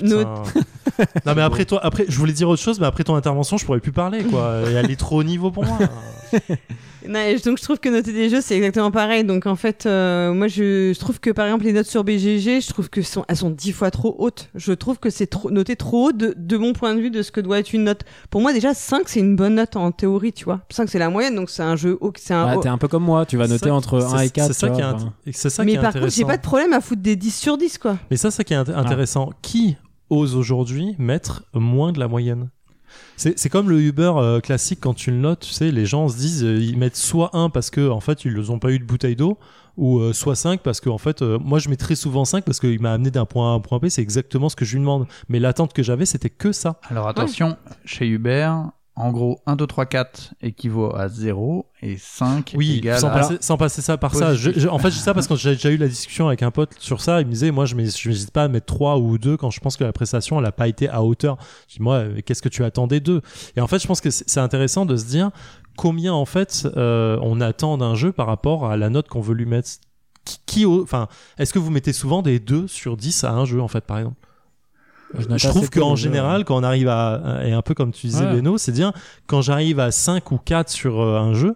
non 1.25 1.33
mais 1.35 1.41
après 1.41 1.65
toi, 1.65 1.79
après 1.83 2.05
je 2.07 2.17
voulais 2.17 2.33
dire 2.33 2.47
autre 2.49 2.61
chose, 2.61 2.79
mais 2.79 2.85
après 2.85 3.03
ton 3.03 3.15
intervention, 3.15 3.57
je 3.57 3.65
pourrais 3.65 3.79
plus 3.79 3.91
parler 3.91 4.23
quoi. 4.23 4.61
Et 4.69 4.73
elle 4.73 4.89
est 4.91 4.95
trop 4.95 5.17
au 5.19 5.23
niveau 5.23 5.51
pour 5.51 5.65
moi. 5.65 5.77
Non, 7.07 7.19
donc 7.45 7.59
je 7.59 7.63
trouve 7.63 7.77
que 7.77 7.87
noter 7.87 8.13
des 8.13 8.31
jeux 8.31 8.41
c'est 8.41 8.55
exactement 8.57 8.89
pareil. 8.89 9.23
Donc 9.23 9.45
en 9.45 9.55
fait, 9.55 9.85
euh, 9.85 10.33
moi 10.33 10.47
je, 10.47 10.91
je 10.91 10.99
trouve 10.99 11.19
que 11.19 11.29
par 11.29 11.45
exemple 11.45 11.65
les 11.65 11.71
notes 11.71 11.85
sur 11.85 12.03
BGG, 12.03 12.61
je 12.61 12.67
trouve 12.69 12.89
que 12.89 13.03
sont, 13.03 13.23
elles 13.27 13.37
sont 13.37 13.51
dix 13.51 13.73
fois 13.73 13.91
trop 13.91 14.15
hautes. 14.17 14.49
Je 14.55 14.71
trouve 14.73 14.97
que 14.97 15.11
c'est 15.11 15.27
trop, 15.27 15.51
noté 15.51 15.75
trop 15.75 16.07
haut 16.07 16.11
de, 16.13 16.33
de 16.35 16.57
mon 16.57 16.73
point 16.73 16.95
de 16.95 17.01
vue 17.01 17.11
de 17.11 17.21
ce 17.21 17.31
que 17.31 17.41
doit 17.41 17.59
être 17.59 17.73
une 17.73 17.83
note. 17.83 18.01
Pour 18.31 18.41
moi 18.41 18.53
déjà 18.53 18.73
5 18.73 19.03
c'est 19.05 19.19
une 19.19 19.35
bonne 19.35 19.53
note 19.53 19.75
en 19.75 19.91
théorie, 19.91 20.33
tu 20.33 20.45
vois. 20.45 20.61
5 20.71 20.89
c'est 20.89 20.97
la 20.97 21.11
moyenne, 21.11 21.35
donc 21.35 21.51
c'est 21.51 21.61
un 21.61 21.75
jeu 21.75 21.95
haut, 22.01 22.11
c'est 22.17 22.33
un 22.33 22.57
t'es 22.59 22.69
un 22.69 22.79
peu 22.79 22.87
comme 22.87 23.03
moi, 23.03 23.27
tu 23.27 23.37
vas 23.37 23.45
noter 23.47 23.69
ça- 23.69 23.75
entre 23.75 24.01
1 24.03 24.17
et 24.21 24.23
c'est- 24.25 24.29
4. 24.33 24.47
C'est 24.47 24.53
ça 24.53 24.69
qui 24.69 24.79
est, 24.79 24.83
vois, 24.83 24.91
int- 24.93 24.95
enfin. 24.95 25.13
c'est 25.31 25.49
ça 25.51 25.63
qui 25.63 25.71
Mais 25.75 25.77
par 25.77 25.93
contre, 25.93 25.97
j'ai 25.99 26.05
intéressant. 26.23 26.25
pas 26.27 26.37
de 26.37 26.41
problème 26.41 26.73
à 26.73 26.81
foutre 26.81 27.03
des 27.03 27.15
10 27.15 27.35
sur 27.39 27.59
10 27.59 27.77
quoi. 27.77 27.97
Mais 28.09 28.17
ça, 28.17 28.31
c'est 28.31 28.37
ça 28.37 28.43
qui 28.43 28.55
est 28.55 28.57
int- 28.57 28.73
intéressant. 28.75 29.29
Qui 29.43 29.77
ose 30.09 30.35
aujourd'hui 30.35 30.95
mettre 30.97 31.43
moins 31.53 31.91
de 31.91 31.99
la 31.99 32.07
moyenne 32.07 32.49
c'est 33.17 33.37
c'est 33.37 33.49
comme 33.49 33.69
le 33.69 33.79
Uber 33.79 34.13
euh, 34.17 34.39
classique 34.39 34.79
quand 34.81 34.93
tu 34.93 35.11
le 35.11 35.17
notes, 35.17 35.41
tu 35.41 35.51
sais, 35.51 35.71
les 35.71 35.85
gens 35.85 36.07
se 36.09 36.17
disent 36.17 36.43
euh, 36.43 36.57
ils 36.59 36.77
mettent 36.77 36.95
soit 36.95 37.29
1 37.33 37.49
parce 37.49 37.69
que 37.69 37.89
en 37.89 37.99
fait 37.99 38.25
ils 38.25 38.33
ne 38.33 38.49
ont 38.49 38.59
pas 38.59 38.71
eu 38.71 38.79
de 38.79 38.85
bouteille 38.85 39.15
d'eau 39.15 39.37
ou 39.77 39.99
euh, 39.99 40.13
soit 40.13 40.35
5 40.35 40.61
parce 40.61 40.79
que 40.79 40.89
en 40.89 40.97
fait 40.97 41.21
moi 41.21 41.59
je 41.59 41.69
mets 41.69 41.75
très 41.75 41.95
souvent 41.95 42.25
5 42.25 42.43
parce 42.43 42.59
qu'il 42.59 42.81
m'a 42.81 42.93
amené 42.93 43.11
d'un 43.11 43.25
point 43.25 43.49
A 43.49 43.53
à 43.53 43.55
un 43.55 43.59
point 43.59 43.79
B, 43.79 43.87
c'est 43.87 44.01
exactement 44.01 44.49
ce 44.49 44.55
que 44.55 44.65
je 44.65 44.73
lui 44.73 44.79
demande. 44.79 45.07
Mais 45.29 45.39
l'attente 45.39 45.73
que 45.73 45.83
j'avais 45.83 46.05
c'était 46.05 46.29
que 46.29 46.51
ça. 46.51 46.79
Alors 46.89 47.07
attention, 47.07 47.57
chez 47.85 48.07
Uber, 48.07 48.51
en 48.97 49.11
gros 49.11 49.41
1, 49.45 49.55
2, 49.57 49.67
3, 49.67 49.85
4 49.87 50.35
équivaut 50.41 50.95
à 50.95 51.09
0 51.09 51.65
et 51.81 51.97
5 51.97 52.53
Oui, 52.55 52.77
égale 52.77 52.99
sans 52.99 53.09
à... 53.09 53.11
passer, 53.11 53.37
sans 53.41 53.57
passer 53.57 53.81
ça 53.81 53.97
par 53.97 54.15
ça. 54.15 54.33
Je- 54.35 54.45
Positif. 54.49 54.63
je- 54.63 54.67
en 54.69 54.77
fait, 54.79 54.89
je 54.89 54.95
dis 54.95 55.01
ça 55.01 55.13
parce 55.13 55.27
que 55.27 55.35
j'ai 55.35 55.51
déjà 55.55 55.69
eu 55.69 55.77
la 55.77 55.87
discussion 55.87 56.27
avec 56.27 56.43
un 56.43 56.51
pote 56.51 56.71
sur 56.79 57.01
ça. 57.01 57.19
Il 57.21 57.27
me 57.27 57.31
disait, 57.31 57.51
moi, 57.51 57.65
je 57.65 57.75
n'hésite 57.75 58.31
pas 58.31 58.43
à 58.43 58.47
mettre 58.47 58.67
3 58.67 58.97
ou 58.97 59.17
2 59.17 59.35
quand 59.37 59.49
je 59.51 59.59
pense 59.59 59.75
que 59.75 59.83
la 59.83 59.91
prestation, 59.91 60.37
elle 60.37 60.43
n'a 60.43 60.51
pas 60.53 60.67
été 60.67 60.87
à 60.87 61.03
hauteur. 61.03 61.37
Je 61.67 61.75
dis, 61.75 61.81
moi, 61.81 61.95
euh, 61.95 62.21
qu'est-ce 62.25 62.41
que 62.41 62.49
tu 62.49 62.63
attendais 62.63 62.99
d'eux? 63.01 63.21
Et 63.57 63.61
en 63.61 63.67
fait, 63.67 63.79
je 63.79 63.87
pense 63.87 63.99
que 64.01 64.09
c'est 64.09 64.39
intéressant 64.39 64.85
de 64.85 64.95
se 64.95 65.05
dire 65.05 65.31
combien, 65.77 66.13
en 66.13 66.25
fait, 66.25 66.65
euh, 66.77 67.19
on 67.21 67.41
attend 67.41 67.77
d'un 67.77 67.95
jeu 67.95 68.13
par 68.13 68.27
rapport 68.27 68.65
à 68.69 68.77
la 68.77 68.89
note 68.89 69.07
qu'on 69.09 69.21
veut 69.21 69.35
lui 69.35 69.45
mettre. 69.45 69.69
Qui, 70.23 70.39
qui 70.45 70.65
enfin, 70.65 71.07
est-ce 71.37 71.53
que 71.53 71.59
vous 71.59 71.69
mettez 71.69 71.93
souvent 71.93 72.21
des 72.23 72.39
2 72.39 72.65
sur 72.67 72.97
10 72.97 73.25
à 73.25 73.31
un 73.33 73.45
jeu, 73.45 73.61
en 73.61 73.67
fait, 73.67 73.83
par 73.85 73.97
exemple? 73.99 74.15
Note 75.13 75.39
je 75.39 75.47
trouve 75.47 75.69
qu'en 75.69 75.95
général, 75.95 76.45
quand 76.45 76.57
on 76.57 76.63
arrive 76.63 76.87
à, 76.89 77.41
et 77.45 77.51
un 77.53 77.61
peu 77.61 77.73
comme 77.73 77.91
tu 77.91 78.07
disais, 78.07 78.25
Ouais. 78.25 78.33
Beno, 78.35 78.57
c'est 78.57 78.71
dire, 78.71 78.91
quand 79.27 79.41
j'arrive 79.41 79.79
à 79.79 79.91
5 79.91 80.31
ou 80.31 80.37
4 80.43 80.69
sur 80.69 80.99
euh, 81.01 81.19
un 81.19 81.33
jeu, 81.33 81.55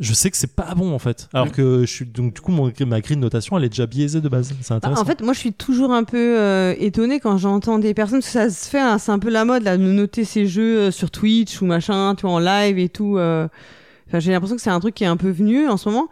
je 0.00 0.14
sais 0.14 0.30
que 0.30 0.36
c'est 0.36 0.54
pas 0.56 0.74
bon 0.74 0.92
en 0.94 0.98
fait. 0.98 1.28
Alors 1.32 1.52
que 1.52 1.82
je 1.82 1.86
suis, 1.92 2.04
donc 2.06 2.34
du 2.34 2.40
coup, 2.40 2.50
mon, 2.50 2.72
ma 2.86 3.00
grille 3.00 3.16
de 3.16 3.20
notation, 3.22 3.56
elle 3.56 3.64
est 3.64 3.68
déjà 3.68 3.86
biaisée 3.86 4.20
de 4.20 4.28
base. 4.28 4.52
C'est 4.60 4.70
Bah, 4.70 4.76
intéressant. 4.76 5.02
en 5.02 5.04
fait, 5.04 5.22
moi, 5.22 5.32
je 5.32 5.38
suis 5.38 5.52
toujours 5.52 5.92
un 5.92 6.02
peu 6.04 6.38
euh, 6.38 6.74
étonnée 6.78 7.20
quand 7.20 7.36
j'entends 7.38 7.78
des 7.78 7.94
personnes, 7.94 8.18
parce 8.20 8.26
que 8.32 8.32
ça 8.32 8.50
se 8.50 8.68
fait, 8.68 8.80
hein, 8.80 8.98
c'est 8.98 9.12
un 9.12 9.18
peu 9.20 9.30
la 9.30 9.44
mode, 9.44 9.62
là, 9.62 9.76
de 9.76 9.82
noter 9.82 10.24
ces 10.24 10.46
jeux 10.46 10.78
euh, 10.78 10.90
sur 10.90 11.10
Twitch 11.10 11.60
ou 11.62 11.66
machin, 11.66 12.14
tu 12.16 12.22
vois, 12.22 12.32
en 12.32 12.38
live 12.40 12.78
et 12.78 12.88
tout. 12.88 13.16
euh. 13.18 13.46
Enfin, 14.08 14.18
j'ai 14.18 14.32
l'impression 14.32 14.56
que 14.56 14.62
c'est 14.62 14.70
un 14.70 14.80
truc 14.80 14.94
qui 14.94 15.04
est 15.04 15.08
un 15.08 15.16
peu 15.16 15.30
venu 15.30 15.68
en 15.68 15.76
ce 15.76 15.88
moment. 15.88 16.08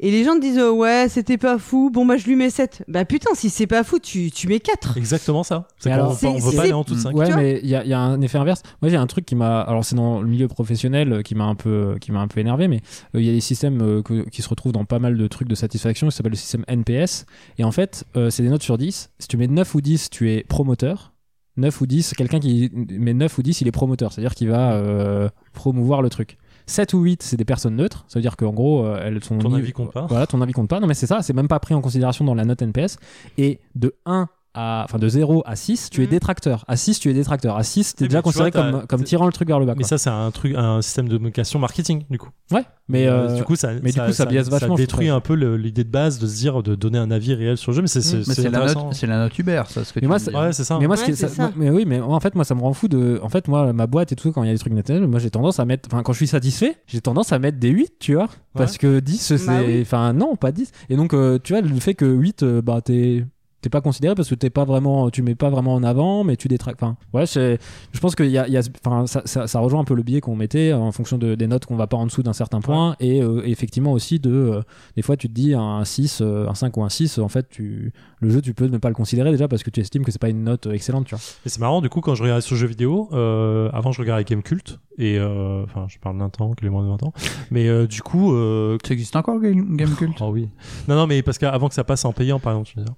Et 0.00 0.10
les 0.10 0.24
gens 0.24 0.34
te 0.34 0.40
disent, 0.40 0.58
euh, 0.58 0.70
ouais, 0.72 1.06
c'était 1.08 1.38
pas 1.38 1.58
fou, 1.58 1.90
bon, 1.92 2.04
bah, 2.04 2.16
je 2.16 2.26
lui 2.26 2.36
mets 2.36 2.50
7. 2.50 2.82
Bah, 2.88 3.04
putain, 3.04 3.30
si 3.34 3.48
c'est 3.50 3.66
pas 3.66 3.84
fou, 3.84 3.98
tu, 3.98 4.30
tu 4.30 4.48
mets 4.48 4.60
4. 4.60 4.96
Exactement 4.96 5.42
ça. 5.42 5.68
C'est 5.78 5.88
qu'on 5.90 5.94
alors, 5.94 6.12
veut 6.12 6.18
pas- 6.28 6.34
on 6.34 6.38
veut 6.38 6.56
pas 6.56 6.62
aller 6.62 6.72
en 6.72 6.82
de 6.82 6.94
5. 6.94 7.14
Ouais, 7.14 7.34
mais 7.36 7.60
il 7.62 7.68
y 7.68 7.74
a, 7.76 7.84
y 7.84 7.92
a 7.92 8.00
un 8.00 8.20
effet 8.20 8.38
inverse. 8.38 8.62
Moi, 8.82 8.90
j'ai 8.90 8.96
un 8.96 9.06
truc 9.06 9.24
qui 9.24 9.34
m'a. 9.36 9.60
Alors, 9.60 9.84
c'est 9.84 9.94
dans 9.96 10.20
le 10.20 10.26
milieu 10.28 10.48
professionnel 10.48 11.12
euh, 11.12 11.22
qui 11.22 11.34
m'a 11.34 11.44
un 11.44 11.54
peu, 11.54 11.96
qui 12.00 12.12
m'a 12.12 12.20
un 12.20 12.28
peu 12.28 12.40
énervé, 12.40 12.68
mais 12.68 12.80
euh, 13.14 13.20
il 13.20 13.26
y 13.26 13.30
a 13.30 13.32
des 13.32 13.40
systèmes 13.40 13.80
euh, 13.82 14.02
que- 14.02 14.28
qui 14.28 14.42
se 14.42 14.48
retrouvent 14.48 14.72
dans 14.72 14.84
pas 14.84 14.98
mal 14.98 15.16
de 15.16 15.26
trucs 15.28 15.48
de 15.48 15.54
satisfaction 15.54 16.08
qui 16.08 16.16
s'appelle 16.16 16.32
le 16.32 16.36
système 16.36 16.64
NPS. 16.68 17.26
Et 17.58 17.64
en 17.64 17.72
fait, 17.72 18.04
euh, 18.16 18.30
c'est 18.30 18.42
des 18.42 18.48
notes 18.48 18.62
sur 18.62 18.78
10. 18.78 19.10
Si 19.18 19.28
tu 19.28 19.36
mets 19.36 19.46
9 19.48 19.74
ou 19.74 19.80
10, 19.80 20.10
tu 20.10 20.30
es 20.32 20.42
promoteur. 20.42 21.12
9 21.56 21.80
ou 21.80 21.86
10, 21.86 22.14
quelqu'un 22.16 22.40
qui 22.40 22.68
met 22.74 23.14
9 23.14 23.38
ou 23.38 23.42
10, 23.42 23.60
il 23.60 23.68
est 23.68 23.72
promoteur, 23.72 24.12
c'est-à-dire 24.12 24.34
qu'il 24.34 24.48
va 24.48 24.72
euh, 24.72 25.28
promouvoir 25.52 26.02
le 26.02 26.10
truc. 26.10 26.36
7 26.66 26.94
ou 26.94 27.00
8, 27.00 27.22
c'est 27.22 27.36
des 27.36 27.44
personnes 27.44 27.76
neutres, 27.76 28.04
ça 28.08 28.18
veut 28.18 28.22
dire 28.22 28.36
qu'en 28.36 28.52
gros, 28.52 28.86
euh, 28.86 29.00
elles 29.02 29.22
sont. 29.22 29.38
Ton 29.38 29.54
avis 29.54 29.72
compte 29.72 29.92
pas. 29.92 30.06
Voilà, 30.06 30.26
ton 30.26 30.40
avis 30.40 30.52
compte 30.52 30.68
pas. 30.68 30.80
Non, 30.80 30.86
mais 30.86 30.94
c'est 30.94 31.06
ça, 31.06 31.22
c'est 31.22 31.34
même 31.34 31.48
pas 31.48 31.60
pris 31.60 31.74
en 31.74 31.80
considération 31.80 32.24
dans 32.24 32.34
la 32.34 32.44
note 32.44 32.62
NPS. 32.62 32.98
Et 33.38 33.60
de 33.74 33.94
1 34.06 34.28
à. 34.54 34.84
Enfin, 34.84 34.98
de 34.98 35.08
0 35.08 35.42
à 35.46 35.56
6, 35.56 35.90
tu 35.90 36.02
es 36.02 36.04
Mhm. 36.04 36.10
détracteur. 36.10 36.64
À 36.68 36.76
6, 36.76 36.98
tu 37.00 37.10
es 37.10 37.12
détracteur. 37.14 37.56
À 37.56 37.62
6, 37.62 37.94
t'es 37.96 38.04
déjà 38.06 38.22
considéré 38.22 38.50
vois, 38.50 38.62
comme, 38.70 38.86
comme 38.86 39.02
tirant 39.04 39.26
le 39.26 39.32
truc 39.32 39.48
vers 39.48 39.58
le 39.60 39.66
bas. 39.66 39.74
Mais 39.76 39.84
ça, 39.84 39.98
c'est 39.98 40.10
un 40.10 40.30
truc, 40.30 40.54
un 40.56 40.80
système 40.82 41.08
de 41.08 41.16
communication 41.16 41.58
marketing, 41.58 42.04
du 42.10 42.18
coup. 42.18 42.30
ouais, 42.52 42.64
mais. 42.88 43.06
euh, 43.06 43.34
du 43.36 43.44
coup, 43.44 43.56
ça, 43.56 43.70
mais 43.82 43.90
du 43.92 44.00
coup, 44.00 44.12
ça 44.12 44.26
biaise 44.26 44.48
vachement, 44.50 44.76
je 44.76 44.82
détruit 44.82 45.08
un 45.08 45.20
peu 45.20 45.34
l'idée 45.34 45.84
de 45.84 45.90
base 45.90 46.18
de 46.18 46.26
se 46.26 46.36
dire, 46.36 46.62
de 46.62 46.74
donner 46.74 46.98
un 46.98 47.10
avis 47.10 47.34
réel 47.34 47.56
sur 47.56 47.72
le 47.72 47.76
jeu. 47.76 47.82
Mais 47.82 47.88
c'est, 47.88 48.00
c'est, 48.00 48.18
Mais 48.18 48.34
c'est 48.34 48.50
la, 48.50 48.66
note, 48.66 48.78
c'est 48.92 49.06
la 49.06 49.18
note 49.18 49.38
Uber, 49.38 49.62
ça, 49.68 49.84
ce 49.84 49.92
que 49.92 49.98
Mais 49.98 50.02
tu 50.02 50.06
moi. 50.08 50.16
Ouais, 50.44 50.52
c'est 50.52 50.64
ça. 50.64 50.78
mais 50.78 50.86
moi, 50.86 50.96
Ouais, 50.96 51.12
ça- 51.14 51.28
ça. 51.28 51.50
mais 51.56 51.70
oui, 51.70 51.84
mais 51.86 52.00
en 52.00 52.20
fait, 52.20 52.34
moi, 52.34 52.44
ça 52.44 52.54
me 52.54 52.60
rend 52.60 52.72
fou 52.72 52.88
de. 52.88 53.18
En 53.22 53.28
fait, 53.28 53.48
moi, 53.48 53.72
ma 53.72 53.86
boîte 53.86 54.12
et 54.12 54.16
tout, 54.16 54.32
quand 54.32 54.42
il 54.42 54.46
y 54.46 54.50
a 54.50 54.52
des 54.52 54.58
trucs 54.58 54.72
Nintendo, 54.72 55.06
moi, 55.08 55.18
j'ai 55.18 55.30
tendance 55.30 55.58
à 55.60 55.64
mettre. 55.64 55.88
Enfin, 55.92 56.02
quand 56.02 56.12
je 56.12 56.18
suis 56.18 56.26
satisfait, 56.26 56.76
j'ai 56.86 57.00
tendance 57.00 57.32
à 57.32 57.38
mettre 57.38 57.58
des 57.58 57.70
8, 57.70 57.94
tu 57.98 58.14
vois. 58.14 58.28
Parce 58.54 58.78
que 58.78 59.00
10, 59.00 59.18
c'est. 59.36 59.46
Bah. 59.46 59.60
Enfin, 59.82 60.12
non, 60.12 60.36
pas 60.36 60.52
10. 60.52 60.70
Et 60.90 60.96
donc, 60.96 61.12
euh, 61.14 61.38
tu 61.42 61.52
vois, 61.54 61.62
le 61.62 61.74
fait 61.80 61.94
que 61.94 62.04
8, 62.04 62.42
euh, 62.42 62.62
bah, 62.62 62.80
t'es. 62.84 63.24
T'es 63.64 63.70
pas 63.70 63.80
considéré 63.80 64.14
parce 64.14 64.28
que 64.28 64.34
t'es 64.34 64.50
pas 64.50 64.64
vraiment, 64.64 65.08
tu 65.08 65.22
mets 65.22 65.34
pas 65.34 65.48
vraiment 65.48 65.72
en 65.72 65.82
avant, 65.82 66.22
mais 66.22 66.36
tu 66.36 66.48
détraques. 66.48 66.76
Enfin, 66.78 66.96
ouais, 67.14 67.24
c'est, 67.24 67.58
je 67.92 67.98
pense 67.98 68.14
qu'il 68.14 68.26
y 68.26 68.36
a, 68.36 68.46
il 68.46 68.52
y 68.52 68.58
a, 68.58 68.62
enfin, 68.84 69.06
ça, 69.06 69.22
ça, 69.24 69.46
ça 69.46 69.58
rejoint 69.58 69.80
un 69.80 69.84
peu 69.84 69.94
le 69.94 70.02
biais 70.02 70.20
qu'on 70.20 70.36
mettait 70.36 70.74
en 70.74 70.92
fonction 70.92 71.16
de, 71.16 71.34
des 71.34 71.46
notes 71.46 71.64
qu'on 71.64 71.76
va 71.76 71.86
pas 71.86 71.96
en 71.96 72.04
dessous 72.04 72.22
d'un 72.22 72.34
certain 72.34 72.60
point, 72.60 72.94
et 73.00 73.22
euh, 73.22 73.40
effectivement 73.46 73.92
aussi 73.92 74.18
de, 74.18 74.30
euh, 74.30 74.62
des 74.96 75.02
fois 75.02 75.16
tu 75.16 75.28
te 75.28 75.32
dis 75.32 75.54
un 75.54 75.82
6, 75.82 76.18
euh, 76.20 76.46
un 76.46 76.54
5 76.54 76.76
ou 76.76 76.84
un 76.84 76.90
6, 76.90 77.18
en 77.18 77.28
fait, 77.28 77.48
tu, 77.48 77.92
le 78.20 78.28
jeu, 78.28 78.42
tu 78.42 78.52
peux 78.52 78.66
ne 78.66 78.76
pas 78.76 78.88
le 78.88 78.94
considérer 78.94 79.30
déjà 79.30 79.48
parce 79.48 79.62
que 79.62 79.70
tu 79.70 79.80
estimes 79.80 80.04
que 80.04 80.12
c'est 80.12 80.20
pas 80.20 80.28
une 80.28 80.44
note 80.44 80.66
excellente, 80.66 81.06
tu 81.06 81.14
vois. 81.14 81.22
Et 81.46 81.48
c'est 81.48 81.60
marrant, 81.60 81.80
du 81.80 81.88
coup, 81.88 82.02
quand 82.02 82.14
je 82.14 82.22
regardais 82.22 82.42
ce 82.42 82.54
jeu 82.54 82.66
vidéo, 82.66 83.08
euh, 83.12 83.70
avant 83.72 83.92
je 83.92 84.00
regardais 84.00 84.24
Game 84.24 84.42
Cult, 84.42 84.78
et 84.96 85.18
euh, 85.18 85.64
enfin, 85.64 85.86
je 85.88 85.98
parle 85.98 86.18
d'un 86.18 86.28
temps, 86.28 86.52
qu'il 86.52 86.66
est 86.66 86.70
moins 86.70 86.84
de 86.84 86.88
20 86.88 87.02
ans, 87.02 87.12
mais 87.50 87.68
euh, 87.68 87.86
du 87.86 88.00
coup, 88.00 88.32
euh, 88.34 88.78
Ça 88.84 88.94
existe 88.94 89.16
encore 89.16 89.40
Game, 89.40 89.76
Game 89.76 89.94
Cult? 89.98 90.16
Oh 90.20 90.30
oui. 90.32 90.48
Non, 90.86 90.94
non, 90.94 91.06
mais 91.06 91.22
parce 91.22 91.38
qu'avant 91.38 91.68
que 91.68 91.74
ça 91.74 91.84
passe 91.84 92.04
en 92.04 92.12
payant, 92.12 92.38
par 92.38 92.52
exemple, 92.52 92.70
je 92.74 92.80
veux 92.80 92.84
dire. 92.84 92.94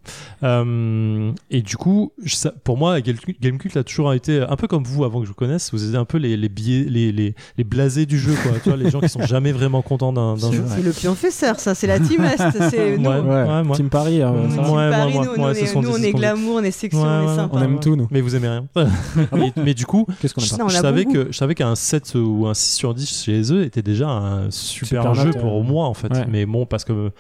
Euh, 0.65 1.33
et 1.51 1.63
du 1.63 1.77
coup, 1.77 2.13
je- 2.23 2.35
ça- 2.37 2.53
pour 2.65 2.77
moi, 2.77 3.01
Gamecult 3.01 3.77
a 3.77 3.85
toujours 3.85 4.13
été 4.15 4.41
un 4.41 4.57
peu 4.57 4.67
comme 4.67 4.85
vous 4.85 5.05
avant 5.05 5.19
que 5.21 5.25
je 5.27 5.31
vous 5.31 5.35
connaisse. 5.35 5.73
Vous 5.73 5.85
étiez 5.85 5.97
un 5.97 6.05
peu 6.05 6.19
les, 6.19 6.37
les 6.37 6.49
billets, 6.49 6.85
les, 6.89 7.13
les, 7.13 7.35
les 7.57 7.65
blasés 7.65 8.07
du 8.07 8.19
jeu, 8.19 8.35
quoi. 8.43 8.53
tu 8.63 8.69
vois, 8.69 8.79
les 8.79 8.91
gens 8.91 9.01
qui 9.01 9.09
sont 9.09 9.23
jamais 9.23 9.53
vraiment 9.53 9.83
contents 9.83 10.13
d'un 10.13 10.35
d'un 10.37 10.51
C'est 10.51 10.57
jeu. 10.57 10.65
C'est 10.69 10.83
le 10.83 10.93
pionfesseur, 10.93 11.61
ça, 11.61 11.75
c'est 11.75 11.87
la 11.87 11.99
team 12.01 12.25
Est. 12.25 12.37
C'est 12.71 12.99
nous. 12.99 13.09
Ouais, 13.09 13.21
ouais. 13.21 13.77
Team 13.77 13.89
Paris, 13.89 14.23
euh, 14.23 14.31
Team 14.49 14.57
Paris, 14.57 15.15
nous, 15.15 15.19
on 15.37 15.51
est- 15.53 15.75
nous, 15.75 15.91
on 15.91 16.19
glamour, 16.19 16.55
on 16.57 16.63
est 16.63 16.71
section, 16.71 17.03
Ouais, 17.03 17.09
on 17.09 17.33
est 17.33 17.37
sympa. 17.37 17.57
on 17.57 17.63
aime 17.63 17.81
tout, 17.81 17.97
nous. 17.97 18.09
Mais 18.11 18.21
vous 18.21 18.35
aimez 18.35 18.49
rien. 18.49 18.67
mais, 19.33 19.53
mais 19.57 19.75
du 19.75 19.87
coup, 19.87 20.07
Qu'est-ce 20.21 20.35
qu'on 20.35 20.41
aime 20.41 20.69
je, 20.71 20.75
savais 20.77 21.05
bon 21.05 21.13
que 21.13 21.27
je 21.31 21.37
savais 21.37 21.55
qu'un 21.55 21.75
7 21.75 22.15
ou 22.17 22.47
un 22.47 22.55
6 22.55 22.75
sur 22.75 22.95
10 22.95 23.25
chez 23.25 23.53
eux 23.53 23.63
était 23.65 23.83
déjà 23.83 24.09
un 24.09 24.51
super, 24.51 25.03
Super 25.03 25.15
jeu 25.15 25.31
pour 25.33 25.63
moi 25.65 25.87
en 25.87 25.95
fait. 25.95 26.09
Mais 26.29 26.47
bon, 26.47 26.67
parce 26.67 26.85
que 26.85 27.11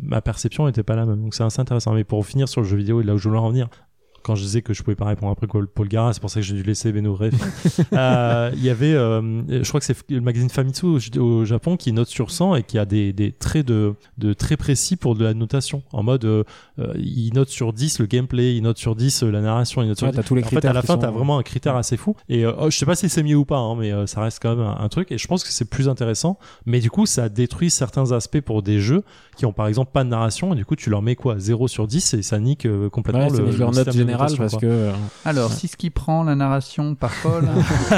ma 0.00 0.20
perception 0.20 0.66
n'était 0.66 0.82
pas 0.82 0.96
la 0.96 1.06
même. 1.06 1.20
Donc 1.20 1.34
c'est 1.34 1.44
assez 1.44 1.60
intéressant. 1.60 1.92
Mais 1.92 2.04
pour 2.04 2.24
finir 2.26 2.48
sur 2.48 2.60
le 2.60 2.66
jeu 2.66 2.76
vidéo 2.76 3.00
et 3.00 3.04
là 3.04 3.14
où 3.14 3.18
je 3.18 3.28
voulais 3.28 3.40
en 3.40 3.48
venir, 3.48 3.68
quand 4.24 4.34
je 4.34 4.42
disais 4.42 4.62
que 4.62 4.74
je 4.74 4.82
pouvais 4.82 4.96
pas 4.96 5.04
répondre 5.04 5.30
après 5.30 5.46
Paul 5.46 5.88
Gara, 5.88 6.12
c'est 6.12 6.20
pour 6.20 6.30
ça 6.30 6.40
que 6.40 6.46
j'ai 6.46 6.54
dû 6.54 6.62
laisser 6.62 6.90
Beno 6.92 7.14
Ref. 7.14 7.34
Euh, 7.92 8.50
Il 8.56 8.62
y 8.64 8.70
avait, 8.70 8.94
euh, 8.94 9.42
je 9.62 9.68
crois 9.68 9.78
que 9.80 9.86
c'est 9.86 9.96
le 10.10 10.20
magazine 10.20 10.48
Famitsu 10.50 10.86
au, 10.86 10.98
au 11.20 11.44
Japon 11.44 11.76
qui 11.76 11.92
note 11.92 12.08
sur 12.08 12.30
100 12.30 12.56
et 12.56 12.62
qui 12.62 12.78
a 12.78 12.84
des, 12.84 13.12
des 13.12 13.32
traits 13.32 13.66
de, 13.66 13.94
de 14.18 14.32
très 14.32 14.56
précis 14.56 14.96
pour 14.96 15.14
de 15.14 15.24
la 15.24 15.34
notation. 15.34 15.82
En 15.92 16.02
mode, 16.02 16.24
euh, 16.24 16.42
euh, 16.78 16.92
il 16.96 17.32
note 17.34 17.48
sur 17.50 17.72
10 17.72 17.98
le 18.00 18.06
gameplay, 18.06 18.56
il 18.56 18.62
note 18.62 18.78
sur 18.78 18.96
10 18.96 19.22
la 19.24 19.40
narration, 19.40 19.82
il 19.82 19.88
note 19.88 19.98
sur 19.98 20.06
Ouais, 20.06 20.12
10. 20.12 20.16
t'as 20.16 20.22
tous 20.22 20.34
les 20.34 20.44
En 20.44 20.48
fait, 20.48 20.64
à 20.64 20.72
la 20.72 20.82
fin, 20.82 20.94
sont- 20.94 21.00
t'as 21.00 21.10
vraiment 21.10 21.38
un 21.38 21.42
critère 21.42 21.76
assez 21.76 21.96
fou. 21.96 22.16
Et 22.28 22.44
euh, 22.44 22.52
oh, 22.58 22.70
je 22.70 22.76
sais 22.76 22.86
pas 22.86 22.96
si 22.96 23.08
c'est 23.08 23.22
mieux 23.22 23.36
ou 23.36 23.44
pas, 23.44 23.58
hein, 23.58 23.76
mais 23.78 23.92
euh, 23.92 24.06
ça 24.06 24.20
reste 24.22 24.38
quand 24.42 24.56
même 24.56 24.64
un, 24.66 24.76
un 24.80 24.88
truc. 24.88 25.12
Et 25.12 25.18
je 25.18 25.26
pense 25.26 25.44
que 25.44 25.50
c'est 25.50 25.68
plus 25.68 25.88
intéressant. 25.88 26.38
Mais 26.66 26.80
du 26.80 26.90
coup, 26.90 27.06
ça 27.06 27.28
détruit 27.28 27.70
certains 27.70 28.12
aspects 28.12 28.40
pour 28.40 28.62
des 28.62 28.80
jeux 28.80 29.02
qui 29.36 29.46
ont 29.46 29.52
par 29.52 29.66
exemple 29.66 29.90
pas 29.92 30.04
de 30.04 30.08
narration. 30.08 30.52
Et 30.54 30.56
du 30.56 30.64
coup, 30.64 30.76
tu 30.76 30.90
leur 30.90 31.02
mets 31.02 31.16
quoi? 31.16 31.38
0 31.38 31.68
sur 31.68 31.86
10 31.86 32.14
et 32.14 32.22
ça 32.22 32.38
nique 32.38 32.66
euh, 32.66 32.88
complètement 32.88 33.28
Ouais, 33.28 33.38
le, 33.38 33.46
le 33.46 33.72
système 33.72 34.08
parce 34.18 34.56
que. 34.56 34.66
euh, 34.66 34.92
Alors, 35.24 35.52
si 35.52 35.68
ce 35.68 35.76
qui 35.76 35.90
prend 35.90 36.22
la 36.24 36.34
narration 36.34 36.94
par 36.94 37.10
Paul. 37.22 37.48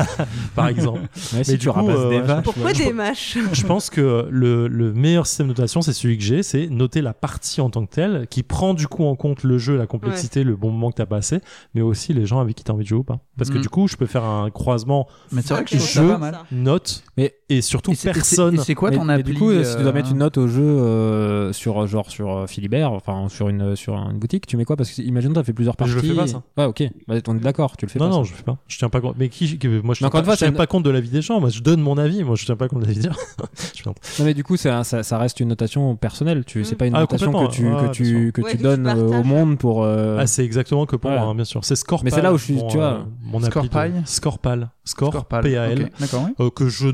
par 0.54 0.68
exemple. 0.68 1.00
ouais, 1.34 1.44
si 1.44 1.52
Mais 1.52 1.58
tu 1.58 1.68
coup, 1.70 1.74
euh, 1.88 2.10
des 2.10 2.20
vaches. 2.20 2.44
Pourquoi 2.44 2.72
des 2.72 2.92
mâches 2.92 3.38
je 3.52 3.66
pense 3.66 3.90
que 3.90 4.26
le, 4.30 4.68
le 4.68 4.92
meilleur 4.92 5.26
système 5.26 5.46
de 5.46 5.52
notation, 5.52 5.82
c'est 5.82 5.92
celui 5.92 6.18
que 6.18 6.24
j'ai, 6.24 6.42
c'est 6.42 6.68
noter 6.68 7.00
la 7.02 7.14
partie 7.14 7.60
en 7.60 7.70
tant 7.70 7.84
que 7.86 7.92
telle, 7.94 8.26
qui 8.28 8.42
prend 8.42 8.74
du 8.74 8.86
coup 8.88 9.04
en 9.04 9.16
compte 9.16 9.42
le 9.44 9.58
jeu, 9.58 9.76
la 9.76 9.86
complexité, 9.86 10.44
le 10.44 10.56
bon 10.56 10.70
moment 10.70 10.90
que 10.90 10.96
t'as 10.96 11.06
passé, 11.06 11.40
mais 11.74 11.80
aussi 11.80 12.12
les 12.12 12.26
gens 12.26 12.40
avec 12.40 12.56
qui 12.56 12.64
t'as 12.64 12.72
envie 12.72 12.84
de 12.84 12.88
jouer 12.88 12.98
ou 12.98 13.04
pas. 13.04 13.18
Parce 13.38 13.50
que 13.50 13.58
Mm. 13.58 13.62
du 13.62 13.68
coup, 13.68 13.88
je 13.88 13.96
peux 13.96 14.06
faire 14.06 14.24
un 14.24 14.50
croisement 14.50 15.06
Mais 15.32 15.42
c'est 15.42 15.54
vrai 15.54 15.64
que 15.64 15.78
je 15.78 16.00
pas 16.00 16.18
mal. 16.18 16.38
note, 16.52 17.02
Mais- 17.16 17.34
et 17.48 17.60
surtout 17.62 17.92
Et 17.92 17.96
personne. 18.02 18.54
et 18.54 18.58
C'est 18.58 18.74
quoi 18.74 18.90
mais, 18.90 18.96
ton 18.96 19.04
mais 19.04 19.12
appli 19.14 19.32
du 19.34 19.38
coup, 19.38 19.50
euh, 19.50 19.62
si 19.64 19.76
tu 19.76 19.82
dois 19.82 19.90
euh, 19.92 19.94
mettre 19.94 20.10
une 20.10 20.18
note 20.18 20.36
au 20.36 20.48
jeu 20.48 20.62
euh, 20.62 21.52
sur 21.52 21.86
genre 21.86 22.10
sur 22.10 22.36
euh, 22.36 22.46
Philibert, 22.46 22.90
enfin 22.92 23.28
sur 23.28 23.48
une 23.48 23.76
sur 23.76 23.94
une 23.94 24.18
boutique, 24.18 24.46
tu 24.46 24.56
mets 24.56 24.64
quoi? 24.64 24.76
Parce 24.76 24.90
que 24.90 25.02
imagine 25.02 25.32
t'as 25.32 25.44
fait 25.44 25.52
plusieurs 25.52 25.74
Mais 25.74 25.86
parties. 25.86 25.92
je 25.92 25.98
le 25.98 26.14
fais 26.14 26.14
pas, 26.14 26.26
ça. 26.26 26.42
Ouais, 26.56 26.64
ok. 26.64 26.82
Bah, 27.06 27.14
on 27.28 27.36
est 27.36 27.40
d'accord, 27.40 27.76
tu 27.76 27.86
le 27.86 27.90
fais 27.90 27.98
non, 27.98 28.06
pas. 28.08 28.14
non, 28.16 28.24
ça. 28.24 28.30
je 28.30 28.34
fais 28.36 28.42
pas. 28.42 28.58
Je 28.66 28.78
tiens 28.78 28.88
pas 28.88 29.00
compte. 29.00 29.14
Mais 29.18 29.28
qui, 29.28 29.58
qui- 29.58 29.68
moi, 29.68 29.94
je 29.94 29.98
tiens, 29.98 30.08
encore 30.08 30.18
pas, 30.18 30.18
une 30.20 30.24
fois, 30.24 30.34
je 30.34 30.38
tiens 30.38 30.52
pas 30.52 30.66
compte 30.66 30.82
de 30.84 30.90
l'avis 30.90 31.08
des 31.10 31.22
gens. 31.22 31.38
Moi, 31.40 31.50
je 31.50 31.60
donne 31.60 31.80
mon 31.80 31.98
avis. 31.98 32.24
Moi, 32.24 32.34
je 32.36 32.44
tiens 32.46 32.56
pas 32.56 32.68
compte 32.68 32.80
de 32.80 32.86
l'avis 32.86 32.98
des 33.00 33.08
gens. 33.08 33.14
Non, 33.86 34.24
mais 34.24 34.34
du 34.34 34.42
coup, 34.42 34.56
ça, 34.56 34.82
ça 34.82 35.18
reste 35.18 35.38
une 35.38 35.48
notation 35.48 35.94
personnelle. 35.94 36.44
Tu, 36.44 36.64
c'est 36.64 36.74
Mm. 36.74 36.78
pas 36.78 36.86
une 36.86 36.94
Ah, 36.96 37.00
notation 37.00 37.32
que 37.32 37.50
tu, 37.52 37.62
que 37.62 37.68
bien 37.80 37.88
tu, 37.90 38.32
que 38.32 38.40
Ouais, 38.42 38.50
tu 38.50 38.56
donnes 38.56 38.86
euh, 38.88 39.20
au 39.20 39.22
monde 39.22 39.58
pour. 39.58 39.84
euh, 39.84 40.16
Ah, 40.18 40.26
c'est 40.26 40.44
exactement 40.44 40.86
que 40.86 40.96
pour 40.96 41.10
moi, 41.12 41.20
hein, 41.20 41.34
bien 41.36 41.44
sûr. 41.44 41.64
C'est 41.64 41.76
Scorpal. 41.76 42.04
Mais 42.04 42.10
c'est 42.10 42.22
là 42.22 42.32
où 42.32 42.38
je 42.38 42.44
suis- 42.44 42.54
mon, 42.54 42.66
tu 42.66 42.76
vois, 42.78 43.06
mon 43.22 43.38
appli 43.38 43.50
Scorpal 43.50 44.02
Scorpal. 44.04 44.70
Scorpal. 44.84 45.90
D'accord, 46.00 46.28
que 46.54 46.68
je 46.68 46.88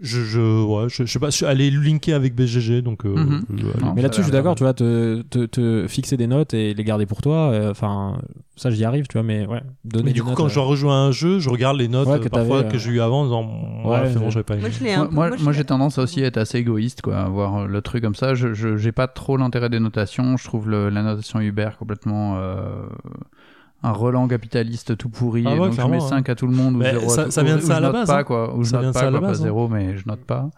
je 0.00 0.22
je 0.22 0.40
ouais 0.64 0.88
je, 0.88 1.04
je 1.04 1.12
sais 1.12 1.18
pas 1.18 1.30
je 1.30 1.36
suis 1.36 1.44
allé 1.46 1.70
linker 1.70 2.14
avec 2.14 2.34
BGG 2.34 2.82
donc 2.82 3.04
euh, 3.04 3.08
Mhm. 3.16 3.42
euh, 3.50 3.80
Non. 3.80 3.92
mais 3.96 4.02
là-dessus, 4.02 4.20
je 4.22 4.26
suis 4.26 4.32
d'accord, 4.32 4.54
tu 4.54 4.62
vois, 4.62 4.74
te, 4.74 5.22
te, 5.22 5.44
te 5.46 5.86
fixer 5.88 6.16
des 6.16 6.26
notes 6.28 6.54
et 6.54 6.72
les 6.74 6.84
garder 6.84 7.04
pour 7.06 7.20
toi. 7.20 7.50
euh, 7.50 7.70
Enfin, 7.70 8.20
ça, 8.56 8.70
j'y 8.70 8.84
arrive, 8.84 9.06
tu 9.08 9.14
vois, 9.14 9.22
mais 9.24 9.46
ouais. 9.46 9.60
Donner 9.84 10.04
mais 10.04 10.10
des 10.10 10.14
du 10.14 10.22
coup 10.22 10.28
notes, 10.28 10.36
quand 10.36 10.44
euh, 10.46 10.48
je 10.48 10.58
rejoue 10.60 10.90
à 10.90 10.94
un 10.94 11.10
jeu 11.10 11.38
je 11.40 11.50
regarde 11.50 11.76
les 11.76 11.88
notes 11.88 12.06
Ouais, 12.08 12.20
que 12.20 12.28
parfois 12.28 12.62
que 12.64 12.76
euh, 12.76 12.78
j'ai 12.78 12.90
eu 12.90 13.00
avant 13.00 13.22
en 13.22 13.24
disant 13.24 13.42
ouais, 13.84 14.00
Ouais, 14.02 14.10
c'est 14.12 14.18
bon 14.18 14.26
je- 14.26 14.34
j'avais 14.34 14.44
pas 14.44 14.54
aimé 14.56 14.68
Moi, 15.10 15.52
j'ai 15.52 15.64
tendance 15.64 15.98
aussi 15.98 16.22
à 16.22 16.26
être 16.26 16.36
assez 16.38 16.58
égoïste, 16.58 17.02
quoi, 17.02 17.16
à 17.18 17.28
voir 17.28 17.66
le 17.66 17.82
truc 17.82 18.02
comme 18.02 18.14
ça. 18.14 18.34
Je, 18.34 18.54
je 18.54 18.76
j'ai 18.76 18.92
pas 18.92 19.08
trop 19.08 19.36
l'intérêt 19.36 19.68
des 19.68 19.80
notations. 19.80 20.36
Je 20.36 20.44
trouve 20.44 20.68
le- 20.70 20.90
la 20.90 21.02
notation 21.02 21.40
Uber 21.40 21.70
complètement 21.78 22.36
euh, 22.38 22.82
un 23.82 23.92
relan 23.92 24.26
capitaliste 24.28 24.96
tout 24.96 25.08
pourri. 25.08 25.44
Ah 25.46 25.50
ouais, 25.50 25.56
et 25.56 25.58
donc 25.58 25.72
je 25.72 25.86
mets 25.86 26.00
5 26.00 26.28
à 26.28 26.34
tout 26.34 26.46
le 26.46 26.52
monde 26.54 26.74
ou 26.74 26.78
Mais 26.78 26.92
0 26.92 27.08
ça- 27.08 27.20
à 27.22 27.24
tout, 27.26 27.30
ça 27.30 27.42
vient 27.42 27.56
de 27.56 27.60
ça 27.60 27.74
à 27.74 27.76
je 27.76 27.82
la 27.82 27.88
note 27.88 27.96
base, 27.96 28.06
pas 28.08 28.18
hein. 28.18 28.24
quoi, 28.24 28.54
ou 28.56 28.64
je 28.64 28.72
note 28.74 28.92
pas, 28.92 29.00
ça 29.00 29.06
à 29.06 29.10
la 29.10 29.18
quoi, 29.18 29.28
base, 29.28 29.38
pas 29.38 29.44
hein. 29.44 29.48
0 29.48 29.68
mais 29.68 29.96
je 29.96 30.02
note 30.06 30.24
pas. 30.24 30.50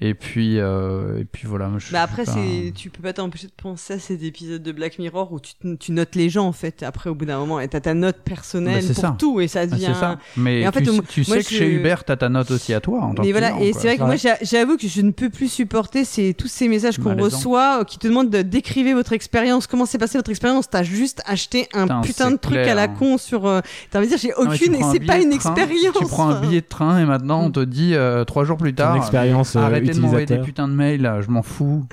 Et 0.00 0.14
puis 0.14 0.58
euh, 0.58 1.20
et 1.20 1.24
puis 1.24 1.46
voilà. 1.46 1.70
je 1.78 1.92
Bah 1.92 2.02
après, 2.02 2.24
c'est 2.26 2.72
tu 2.74 2.90
peux 2.90 3.00
pas 3.02 3.12
t'empêcher 3.12 3.46
de 3.46 3.52
penser 3.52 3.94
à 3.94 3.98
ces 4.00 4.24
épisodes 4.26 4.60
de 4.62 4.72
Black 4.72 4.98
Mirror 4.98 5.32
où 5.32 5.38
tu, 5.38 5.54
te- 5.54 5.74
tu 5.76 5.92
notes 5.92 6.16
les 6.16 6.28
gens 6.30 6.46
en 6.48 6.52
fait. 6.52 6.82
Après, 6.82 7.10
au 7.10 7.14
bout 7.14 7.26
d'un 7.26 7.38
moment, 7.38 7.60
et 7.60 7.68
t'as 7.68 7.78
ta 7.80 7.94
note 7.94 8.16
personnelle 8.24 8.82
Bah, 8.84 8.92
pour 8.94 9.02
ça. 9.02 9.16
tout 9.16 9.40
et 9.40 9.46
ça 9.46 9.60
Ah, 9.60 9.66
devient. 9.66 9.84
c'est 9.94 10.00
ça. 10.00 10.18
Mais 10.36 10.62
Et 10.62 10.68
en 10.68 10.72
fait, 10.72 10.82
tu, 10.82 10.90
moi- 10.90 11.02
tu 11.08 11.24
moi, 11.28 11.36
sais 11.36 11.42
que 11.44 11.48
chez 11.50 11.70
je- 11.72 11.78
Uber, 11.78 11.94
t'as 12.04 12.16
ta 12.16 12.28
note 12.28 12.50
aussi 12.50 12.74
à 12.74 12.80
toi 12.80 13.02
en 13.02 13.14
tant 13.14 13.22
Mais 13.22 13.28
que 13.28 13.32
voilà, 13.34 13.52
client, 13.52 13.62
et 13.64 13.72
c'est 13.72 13.86
vrai 13.86 13.96
que 13.96 14.00
Ouais. 14.02 14.06
moi 14.08 14.16
j'a- 14.16 14.38
j'avoue 14.42 14.76
que 14.76 14.88
je 14.88 15.00
ne 15.00 15.12
peux 15.12 15.30
plus 15.30 15.48
supporter 15.48 16.04
ces, 16.04 16.34
tous 16.34 16.48
ces 16.48 16.66
messages 16.66 16.98
qu'on 16.98 17.14
reçoit 17.16 17.80
euh, 17.80 17.84
qui 17.84 17.98
te 17.98 18.08
demandent 18.08 18.30
de 18.30 18.42
décrivez 18.42 18.94
votre 18.94 19.12
expérience, 19.12 19.68
comment 19.68 19.86
s'est 19.86 19.98
passée 19.98 20.18
votre 20.18 20.30
expérience. 20.30 20.68
T'as 20.68 20.82
juste 20.82 21.22
acheté 21.24 21.68
un 21.72 21.82
Putain, 21.84 22.00
putain 22.00 22.30
de 22.32 22.36
truc 22.36 22.54
clair, 22.54 22.72
à 22.72 22.74
la 22.74 22.82
hein. 22.84 22.94
con 22.98 23.16
sur. 23.16 23.46
euh, 23.46 23.60
T'as 23.92 24.00
envie 24.00 24.08
de 24.08 24.16
dire 24.16 24.18
j'ai 24.20 24.30
Non, 24.44 24.50
aucune 24.52 24.74
et 24.74 24.82
c'est 24.92 24.98
pas 25.06 25.18
une 25.18 25.28
train, 25.30 25.36
expérience. 25.36 25.96
Tu 25.98 26.04
prends 26.06 26.30
un 26.30 26.40
billet 26.40 26.62
de 26.62 26.66
train 26.66 26.98
et 26.98 27.04
maintenant 27.04 27.42
on 27.44 27.50
te 27.52 27.60
dit 27.60 27.94
trois 28.26 28.44
jours 28.44 28.56
plus 28.56 28.74
tard. 28.74 28.96
expérience 28.96 29.54
euh, 29.54 29.60
Arrêtez 29.84 29.98
de 29.98 30.02
m'envoyer 30.02 30.26
des 30.26 30.38
putains 30.38 30.68
de 30.68 30.72
mails, 30.74 31.02
là, 31.02 31.20
je 31.20 31.30
m'en 31.30 31.42
fous. 31.42 31.84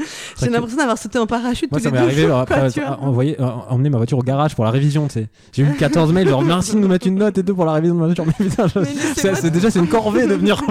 J'ai 0.42 0.50
l'impression 0.50 0.78
d'avoir 0.78 0.98
sauté 0.98 1.20
en 1.20 1.28
parachute 1.28 1.72
Moi, 1.72 1.80
tous 1.80 1.84
ça 1.84 1.90
les 1.90 1.96
m'est 1.98 2.02
arrivé 2.06 2.22
jours, 2.28 2.38
après 2.38 2.70
tu 2.72 2.80
euh, 2.82 3.46
emmener 3.70 3.90
ma 3.90 3.98
voiture 3.98 4.18
au 4.18 4.22
garage 4.24 4.56
pour 4.56 4.66
la 4.66 4.72
révision, 4.72 5.08
tu 5.08 5.14
sais. 5.14 5.28
J'ai 5.54 5.64
eu 5.64 5.74
14 5.78 6.12
mails, 6.14 6.28
genre 6.28 6.42
merci 6.44 6.74
de 6.76 6.80
nous 6.80 6.88
mettre 6.88 7.08
une 7.08 7.16
note 7.16 7.38
et 7.38 7.44
tout 7.44 7.56
pour 7.56 7.66
la 7.66 7.74
révision 7.74 7.96
de 7.96 8.00
ma 8.00 8.06
voiture. 8.08 8.26
Mais 8.26 8.34
putain, 8.50 8.68
je- 8.68 8.80
Mais 8.80 8.88
c'est, 9.36 9.50
déjà, 9.52 9.70
c'est 9.72 9.80
une 9.80 9.88
corvée 9.88 10.28
de 10.28 10.34
venir, 10.34 10.62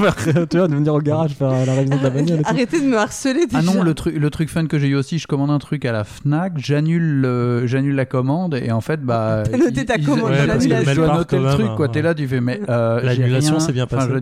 tu 0.50 0.56
vois, 0.58 0.68
de 0.68 0.74
venir 0.74 0.94
au 0.94 1.00
garage 1.00 1.32
faire 1.32 1.50
euh, 1.50 1.64
la 1.64 1.74
révision 1.74 1.98
de 1.98 2.02
la 2.02 2.10
bagnole. 2.10 2.42
Arrêtez 2.44 2.80
de 2.80 2.86
me 2.86 2.96
harceler 2.96 3.46
déjà. 3.46 3.58
Ah 3.58 3.62
non, 3.62 3.82
le 3.82 3.94
truc, 3.94 4.16
le 4.16 4.30
truc 4.30 4.48
fun 4.48 4.66
que 4.66 4.78
j'ai 4.78 4.88
eu 4.88 4.94
aussi, 4.96 5.18
je 5.18 5.26
commande 5.26 5.50
un 5.50 5.58
truc 5.58 5.84
à 5.84 5.92
la 5.92 6.04
Fnac, 6.04 6.54
j'annule, 6.56 7.20
le- 7.20 7.66
j'annule 7.66 7.94
la 7.94 8.06
commande 8.06 8.54
et 8.54 8.70
en 8.72 8.80
fait, 8.80 9.00
bah. 9.02 9.42
T'as 9.50 9.56
noté 9.58 9.84
ta 9.84 9.98
commande, 9.98 10.30
parce 10.46 10.64
ils- 10.64 10.70
que 10.70 10.74
ils 10.74 11.40
le 11.42 11.52
truc, 11.54 11.66
quoi. 11.76 11.86
hein. 11.86 11.90
T'es 11.92 12.02
là, 12.02 12.14
tu 12.14 12.26
fais, 12.26 12.40
mais. 12.40 12.60
euh, 12.68 13.00
L'annulation, 13.02 13.60
c'est 13.60 13.72
bien 13.72 13.84
Enfin, 13.84 14.06
passé. 14.08 14.20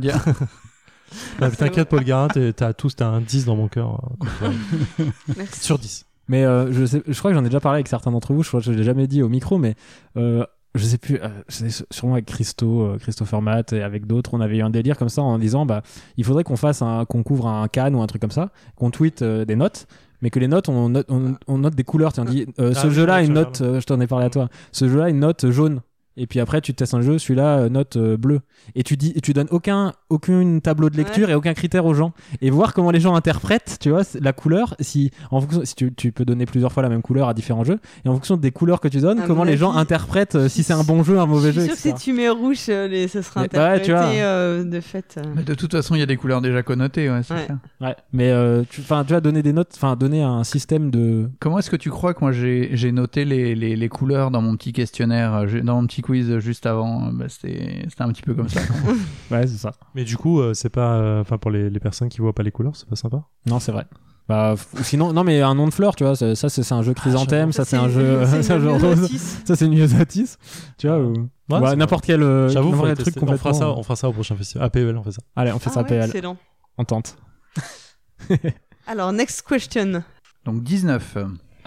Ah, 1.40 1.50
T'inquiète 1.50 1.88
Paul 1.88 2.04
Garin 2.04 2.28
t'as 2.28 2.72
tous 2.72 2.96
t'as 2.96 3.06
un 3.08 3.20
10 3.20 3.44
dans 3.46 3.56
mon 3.56 3.68
cœur 3.68 4.00
Merci. 5.36 5.60
sur 5.60 5.78
10 5.78 6.06
Mais 6.28 6.44
euh, 6.44 6.72
je, 6.72 6.84
sais, 6.84 7.02
je 7.06 7.18
crois 7.18 7.30
que 7.30 7.36
j'en 7.36 7.44
ai 7.44 7.48
déjà 7.48 7.60
parlé 7.60 7.76
avec 7.76 7.88
certains 7.88 8.10
d'entre 8.10 8.32
vous, 8.34 8.42
je 8.42 8.48
crois 8.48 8.60
que 8.60 8.66
je 8.66 8.72
l'ai 8.72 8.84
jamais 8.84 9.06
dit 9.06 9.22
au 9.22 9.28
micro, 9.28 9.58
mais 9.58 9.74
euh, 10.16 10.44
je 10.74 10.84
sais 10.84 10.98
plus, 10.98 11.18
euh, 11.22 11.28
sûrement 11.90 12.14
avec 12.14 12.26
Christo, 12.26 12.82
euh, 12.82 12.98
Christopher 12.98 13.40
Matt 13.42 13.72
et 13.72 13.82
avec 13.82 14.06
d'autres, 14.06 14.34
on 14.34 14.40
avait 14.40 14.58
eu 14.58 14.62
un 14.62 14.70
délire 14.70 14.96
comme 14.98 15.08
ça 15.08 15.22
en 15.22 15.38
disant 15.38 15.66
bah 15.66 15.82
il 16.16 16.24
faudrait 16.24 16.44
qu'on 16.44 16.56
fasse 16.56 16.82
un, 16.82 17.04
qu'on 17.04 17.22
couvre 17.22 17.48
un 17.48 17.66
can 17.68 17.94
ou 17.94 18.02
un 18.02 18.06
truc 18.06 18.20
comme 18.20 18.30
ça, 18.30 18.50
qu'on 18.76 18.90
tweet 18.90 19.22
euh, 19.22 19.44
des 19.44 19.56
notes. 19.56 19.86
Mais 20.20 20.30
que 20.30 20.40
les 20.40 20.48
notes, 20.48 20.68
on 20.68 20.88
note, 20.88 21.06
on, 21.08 21.36
on 21.46 21.58
note 21.58 21.76
des 21.76 21.84
couleurs. 21.84 22.12
Tu 22.12 22.16
sais, 22.16 22.22
on 22.22 22.30
dit, 22.30 22.44
euh, 22.58 22.72
Ah 22.74 22.80
ce 22.80 22.88
oui, 22.88 22.92
jeu-là, 22.94 23.20
une 23.20 23.28
tu 23.28 23.32
note, 23.34 23.60
euh, 23.60 23.78
je 23.78 23.86
t'en 23.86 24.00
ai 24.00 24.08
parlé 24.08 24.26
à 24.26 24.30
toi. 24.30 24.48
Ce 24.72 24.88
jeu-là, 24.88 25.10
une 25.10 25.20
note 25.20 25.48
jaune. 25.52 25.80
Et 26.18 26.26
puis 26.26 26.40
après, 26.40 26.60
tu 26.60 26.74
testes 26.74 26.94
un 26.94 27.00
jeu, 27.00 27.18
celui-là, 27.18 27.58
euh, 27.60 27.68
note 27.68 27.96
euh, 27.96 28.16
bleue. 28.16 28.40
Et 28.74 28.82
tu 28.82 28.96
dis, 28.96 29.12
et 29.14 29.20
tu 29.20 29.32
donnes 29.32 29.46
aucun, 29.50 29.92
aucun 30.10 30.58
tableau 30.60 30.90
de 30.90 30.96
lecture 30.96 31.30
et 31.30 31.34
aucun 31.34 31.54
critère 31.54 31.86
aux 31.86 31.94
gens. 31.94 32.12
Et 32.42 32.50
voir 32.50 32.74
comment 32.74 32.90
les 32.90 33.00
gens 33.00 33.14
interprètent, 33.14 33.78
tu 33.80 33.90
vois, 33.90 34.02
la 34.20 34.32
couleur. 34.32 34.74
Si, 34.80 35.10
en 35.30 35.40
fonction, 35.40 35.60
si 35.64 35.74
tu, 35.74 35.92
tu 35.94 36.12
peux 36.12 36.24
donner 36.24 36.44
plusieurs 36.44 36.72
fois 36.72 36.82
la 36.82 36.88
même 36.88 37.02
couleur 37.02 37.28
à 37.28 37.34
différents 37.34 37.64
jeux. 37.64 37.78
Et 38.04 38.08
en 38.08 38.14
fonction 38.14 38.36
des 38.36 38.50
couleurs 38.50 38.80
que 38.80 38.88
tu 38.88 38.98
donnes, 38.98 39.20
À 39.20 39.26
comment 39.26 39.44
les 39.44 39.56
gens 39.56 39.72
interprètent 39.74 40.34
euh, 40.34 40.48
si 40.48 40.62
c'est 40.62 40.72
un 40.74 40.82
bon 40.84 41.02
jeu, 41.04 41.18
un 41.18 41.26
mauvais 41.26 41.52
Je 41.52 41.60
jeu, 41.60 41.66
suis 41.68 41.76
sûr 41.76 41.92
que 41.94 41.98
si 42.00 42.04
tu 42.04 42.12
mets 42.12 42.28
rouge, 42.28 42.58
euh, 42.68 42.88
les- 42.88 43.08
ce 43.08 43.22
sera 43.22 43.42
Mais- 43.42 43.48
ouais, 43.56 43.58
interprété 43.64 43.84
tu 43.86 43.92
vois. 43.92 44.02
euh, 44.06 44.64
de 44.64 44.80
fait. 44.80 45.14
euh. 45.18 45.22
Mais 45.36 45.42
de 45.44 45.54
toute 45.54 45.72
façon, 45.72 45.94
il 45.94 46.00
y 46.00 46.02
a 46.02 46.06
des 46.06 46.16
couleurs 46.16 46.40
déjà 46.40 46.62
connotées, 46.62 47.08
ouais, 47.10 47.22
c'est 47.22 47.34
Ouais. 47.34 47.46
ça. 47.46 47.58
Ouais. 47.86 47.96
Mais, 48.12 48.30
euh, 48.30 48.62
tu, 48.68 48.82
tu 48.82 48.88
vas 48.88 49.20
donner 49.20 49.42
des 49.42 49.52
notes, 49.52 49.70
enfin, 49.76 49.94
donner 49.96 50.22
un 50.22 50.42
système 50.44 50.90
de. 50.90 51.28
Comment 51.40 51.58
est-ce 51.60 51.70
que 51.70 51.76
tu 51.76 51.90
crois 51.90 52.14
que 52.14 52.20
moi 52.20 52.32
j'ai 52.32 52.92
noté 52.92 53.24
les, 53.24 53.54
les, 53.54 53.76
les 53.76 53.88
couleurs 53.88 54.30
dans 54.30 54.42
mon 54.42 54.56
petit 54.56 54.72
questionnaire, 54.72 55.44
dans 55.62 55.80
mon 55.80 55.86
petit 55.86 56.02
quiz 56.08 56.38
juste 56.38 56.64
avant 56.64 57.12
bah, 57.12 57.26
C'était 57.28 57.84
un 57.98 58.08
petit 58.08 58.22
peu 58.22 58.34
comme 58.34 58.48
ça. 58.48 58.60
Ouais, 59.30 59.46
c'est 59.46 59.58
ça. 59.58 59.72
mais 59.94 60.04
du 60.04 60.16
coup 60.16 60.40
euh, 60.40 60.54
c'est 60.54 60.70
pas 60.70 60.94
euh, 60.94 61.20
enfin 61.20 61.36
pour 61.36 61.50
les, 61.50 61.68
les 61.68 61.80
personnes 61.80 62.08
qui 62.08 62.18
voient 62.22 62.32
pas 62.32 62.42
les 62.42 62.50
couleurs 62.50 62.74
c'est 62.76 62.88
pas 62.88 62.96
sympa? 62.96 63.24
Non, 63.46 63.60
c'est 63.60 63.72
vrai. 63.72 63.86
Bah, 64.26 64.56
sinon, 64.82 65.14
non, 65.14 65.24
mais 65.24 65.40
un 65.40 65.54
nom 65.54 65.66
de 65.66 65.72
fleur, 65.72 65.96
tu 65.96 66.04
vois, 66.04 66.14
ça, 66.14 66.34
c'est 66.50 66.72
un 66.72 66.82
jeu 66.82 66.92
chrysanthème, 66.92 67.50
ça, 67.50 67.64
c'est 67.64 67.78
un 67.78 67.88
jeu, 67.88 68.18
rose, 68.20 69.10
ça, 69.46 69.56
c'est 69.56 69.64
une 69.64 69.74
myosotis, 69.74 70.36
tu 70.76 70.86
vois, 70.86 70.98
ou 70.98 71.14
Ouais, 71.48 71.60
bah, 71.60 71.70
c'est 71.70 71.76
n'importe 71.76 72.04
quel, 72.04 72.22
euh, 72.22 72.50
J'avoue, 72.50 72.72
truc 72.94 73.14
on 73.22 73.36
fera 73.38 73.54
ça, 73.54 73.70
on 73.70 73.82
fera 73.82 73.96
ça 73.96 74.06
au 74.10 74.12
prochain 74.12 74.36
festival. 74.36 74.66
À 74.66 74.68
PEL, 74.68 74.94
on 74.98 75.02
fait 75.02 75.12
ça. 75.12 75.22
Allez, 75.34 75.50
on 75.52 75.58
fait 75.58 75.70
Ah 75.70 75.74
ça 75.74 75.80
ouais, 75.80 75.88
PL, 75.88 76.04
excellent. 76.04 76.36
on 76.76 76.84
tente. 76.84 77.16
Alors, 78.86 79.12
next 79.14 79.40
question. 79.48 80.02
Donc 80.44 80.62
19. 80.62 81.16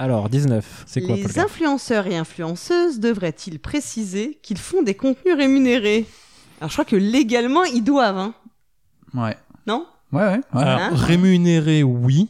Alors, 0.02 0.30
19, 0.30 0.86
c'est 0.88 1.02
quoi, 1.04 1.16
Les 1.16 1.38
influenceurs 1.38 2.08
et 2.08 2.18
influenceuses 2.18 3.00
devraient-ils 3.00 3.60
préciser 3.60 4.40
qu'ils 4.42 4.58
font 4.58 4.82
des 4.82 4.96
contenus 4.96 5.36
rémunérés? 5.38 6.08
Alors, 6.60 6.70
je 6.72 6.74
crois 6.76 6.86
que 6.86 6.96
légalement, 6.96 7.64
ils 7.66 7.84
doivent, 7.84 8.18
hein 8.18 8.34
Ouais. 9.14 9.38
Non? 9.68 9.86
Ouais, 10.12 10.24
ouais. 10.24 10.30
ouais. 10.38 10.42
Alors, 10.54 10.80
Hein? 10.80 10.90
rémunéré, 10.96 11.84
oui. 11.84 12.30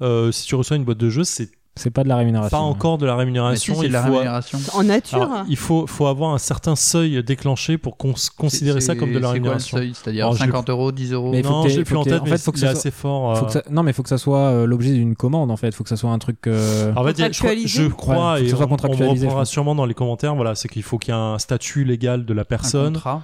Euh, 0.00 0.32
si 0.32 0.46
tu 0.46 0.56
reçois 0.56 0.76
une 0.76 0.82
boîte 0.82 0.98
de 0.98 1.10
jeu, 1.10 1.22
c'est 1.22 1.52
C'est 1.74 1.90
pas 1.90 2.04
de 2.04 2.08
la 2.08 2.16
rémunération. 2.16 2.58
pas 2.58 2.62
encore 2.62 2.98
de 2.98 3.06
la 3.06 3.12
Mais 3.12 3.16
si, 3.16 3.20
rémunération. 3.20 3.74
c'est 3.76 3.86
il 3.86 3.88
de 3.88 3.92
la 3.94 4.02
faut- 4.02 4.12
rémunération. 4.12 4.58
En 4.74 4.82
nature 4.84 5.22
Alors, 5.22 5.44
il 5.48 5.56
faut, 5.56 5.86
faut 5.86 6.06
avoir 6.06 6.34
un 6.34 6.38
certain 6.38 6.76
seuil 6.76 7.24
déclenché 7.24 7.78
pour 7.78 7.96
cons- 7.96 8.12
considérer 8.36 8.82
C'est- 8.82 8.88
ça 8.88 8.94
comme 8.94 9.08
de 9.08 9.14
la 9.14 9.20
c'est 9.20 9.20
quoi 9.22 9.28
le 9.30 9.32
rémunération. 9.32 9.78
seuil 9.78 9.92
C'est-à-dire 9.94 10.24
Alors, 10.26 10.34
je- 10.36 10.40
50 10.44 10.68
euros, 10.68 10.92
10 10.92 11.12
euros 11.14 11.30
Mais 11.32 11.42
faut 11.42 11.48
non, 11.50 11.64
l'ai 11.64 11.82
plus 11.82 11.96
en 11.96 12.04
tête, 12.04 12.20
en 12.20 12.24
mais 12.24 12.30
fait, 12.32 12.38
faut 12.42 12.52
que 12.52 12.58
il 12.58 12.64
est 12.64 12.66
ça 12.66 12.72
assez 12.72 12.90
fort. 12.90 13.38
Faut 13.38 13.44
euh, 13.44 13.46
que 13.46 13.52
ça- 13.54 13.62
Non, 13.70 13.82
mais 13.82 13.94
faut 13.94 14.02
que 14.02 14.10
ça 14.10 14.18
soit 14.18 14.38
euh, 14.38 14.66
l'objet 14.66 14.92
d'une 14.92 15.16
commande, 15.16 15.50
en 15.50 15.56
fait. 15.56 15.74
Faut 15.74 15.82
que 15.82 15.88
ça 15.88 15.96
soit 15.96 16.10
un 16.10 16.18
truc. 16.18 16.46
euh, 16.46 16.92
En 16.94 17.04
fait, 17.04 17.12
il 17.12 17.20
y 17.20 17.24
a- 17.24 17.32
je, 17.32 17.38
crois- 17.38 17.52
je 17.64 17.82
crois, 17.88 18.32
Ouais, 18.34 18.42
et 18.42 18.48
ça 18.50 18.56
soit 18.56 18.66
on, 18.66 18.72
on 18.72 18.76
reprendra 18.76 19.44
sûrement 19.46 19.74
dans 19.74 19.86
les 19.86 19.94
commentaires, 19.94 20.34
voilà, 20.34 20.54
c'est 20.54 20.68
qu'il 20.68 20.82
faut 20.82 20.98
qu'il 20.98 21.14
y 21.14 21.16
ait 21.16 21.20
un 21.20 21.38
statut 21.38 21.84
légal 21.84 22.26
de 22.26 22.34
la 22.34 22.42
Un 22.42 22.44
personne, 22.44 22.92
contrat. 22.92 23.22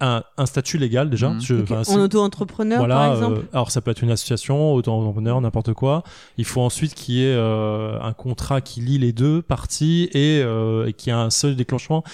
un, 0.00 0.22
un 0.36 0.46
statut 0.46 0.78
légal 0.78 1.10
déjà. 1.10 1.28
Mhm. 1.28 1.36
En 1.70 1.84
c'est- 1.84 1.96
auto-entrepreneur, 1.96 2.88
par 2.88 3.12
exemple? 3.14 3.38
euh, 3.38 3.48
alors 3.52 3.70
ça 3.70 3.80
peut 3.80 3.92
être 3.92 4.02
une 4.02 4.10
association, 4.10 4.72
auto-entrepreneur, 4.74 5.40
n'importe 5.40 5.74
quoi. 5.74 6.02
Il 6.38 6.44
faut 6.44 6.60
ensuite 6.60 6.94
qu'il 6.94 7.14
y 7.14 7.22
ait 7.24 7.34
euh, 7.36 7.83
un 8.00 8.12
contrat 8.12 8.60
qui 8.60 8.80
lie 8.80 8.98
les 8.98 9.12
deux 9.12 9.42
parties 9.42 10.08
et, 10.12 10.40
euh, 10.42 10.90
y 11.06 11.10
ait 11.10 11.12
un 11.12 11.30
seul 11.30 11.56
déclenchement. 11.56 12.04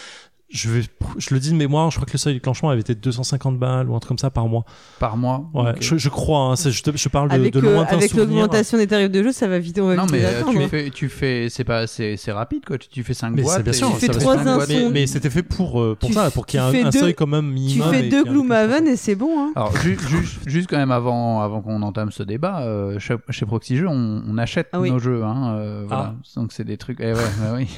Je, 0.52 0.68
vais, 0.68 0.82
je 1.16 1.32
le 1.32 1.38
dis 1.38 1.50
de 1.52 1.56
mémoire, 1.56 1.90
je 1.92 1.96
crois 1.96 2.06
que 2.06 2.12
le 2.12 2.18
seuil 2.18 2.32
de 2.34 2.38
déclenchement 2.38 2.70
avait 2.70 2.80
été 2.80 2.96
250 2.96 3.56
balles 3.56 3.88
ou 3.88 3.94
un 3.94 4.00
truc 4.00 4.08
comme 4.08 4.18
ça 4.18 4.30
par 4.30 4.48
mois. 4.48 4.64
Par 4.98 5.16
mois. 5.16 5.48
Ouais, 5.54 5.74
je, 5.80 5.96
je 5.96 6.08
crois, 6.08 6.40
hein, 6.40 6.54
je, 6.56 6.82
te- 6.82 6.96
je 6.96 7.08
parle 7.08 7.28
de, 7.28 7.34
Avec, 7.34 7.52
de 7.54 7.60
euh, 7.60 7.72
lointains 7.74 7.96
avec 7.96 8.14
l'augmentation 8.14 8.76
des 8.76 8.88
tarifs 8.88 9.12
de 9.12 9.22
jeu, 9.22 9.30
ça 9.30 9.46
va 9.46 9.60
vite, 9.60 9.78
on 9.80 9.86
va 9.86 9.94
Non 9.94 10.02
vite 10.06 10.12
mais 10.12 10.24
euh, 10.24 10.40
atteindre. 10.40 10.58
tu 10.60 10.68
fais, 10.68 10.90
tu 10.90 11.08
fais, 11.08 11.46
c'est 11.50 11.62
pas, 11.62 11.86
c'est, 11.86 12.16
c'est 12.16 12.32
rapide 12.32 12.64
quoi. 12.66 12.78
Tu, 12.78 12.88
tu 12.88 13.04
fais 13.04 13.14
5 13.14 13.30
Mais 13.30 13.42
boîtes. 13.42 13.58
c'est 13.58 13.62
bien 13.62 13.72
sûr, 13.72 13.90
Tu 13.92 14.00
fais 14.00 14.06
ça 14.06 14.12
va 14.14 14.18
trois 14.18 14.38
se 14.38 14.42
faire. 14.42 14.52
instants. 14.58 14.74
mais, 14.74 14.90
mais 14.90 15.06
c'était 15.06 15.30
fait 15.30 15.44
pour, 15.44 15.80
euh, 15.80 15.96
pour 15.98 16.08
Tu 16.08 16.14
ça, 16.16 16.32
pour 16.32 16.46
qu'il 16.46 16.58
y 16.60 16.62
ait 16.64 16.70
tu 16.80 16.84
un, 16.84 16.90
fais 16.90 16.98
seuil 16.98 17.14
quand 17.14 17.28
même 17.28 17.46
Tu 17.46 17.52
minimum. 17.54 17.90
fais 17.90 18.06
et 18.06 18.08
deux 18.10 18.24
Gloomhaven 18.24 18.88
et 18.88 18.96
c'est 18.96 19.14
bon, 19.14 19.30
hein 19.38 19.52
Alors 19.54 19.76
ju- 19.78 19.96
ju- 20.08 20.40
juste 20.46 20.68
quand 20.68 20.78
même 20.78 20.90
avant, 20.90 21.42
avant 21.42 21.60
qu'on 21.62 21.80
entame 21.82 22.10
ce 22.10 22.24
débat, 22.24 22.62
euh, 22.62 22.98
chez, 22.98 23.14
chez 23.28 23.46
Proxy 23.46 23.76
Jeux, 23.76 23.86
on, 23.88 24.22
on 24.28 24.36
achète 24.36 24.66
Ah 24.72 24.80
oui. 24.80 24.90
nos 24.90 24.98
jeux. 24.98 25.22
Hein, 25.22 25.54
euh, 25.58 25.84
voilà. 25.86 26.14
Donc 26.34 26.50
c'est 26.52 26.64
des 26.64 26.76
trucs. 26.76 26.98
Eh 27.00 27.12
ouais, 27.12 27.20
bah 27.40 27.52
oui. 27.54 27.68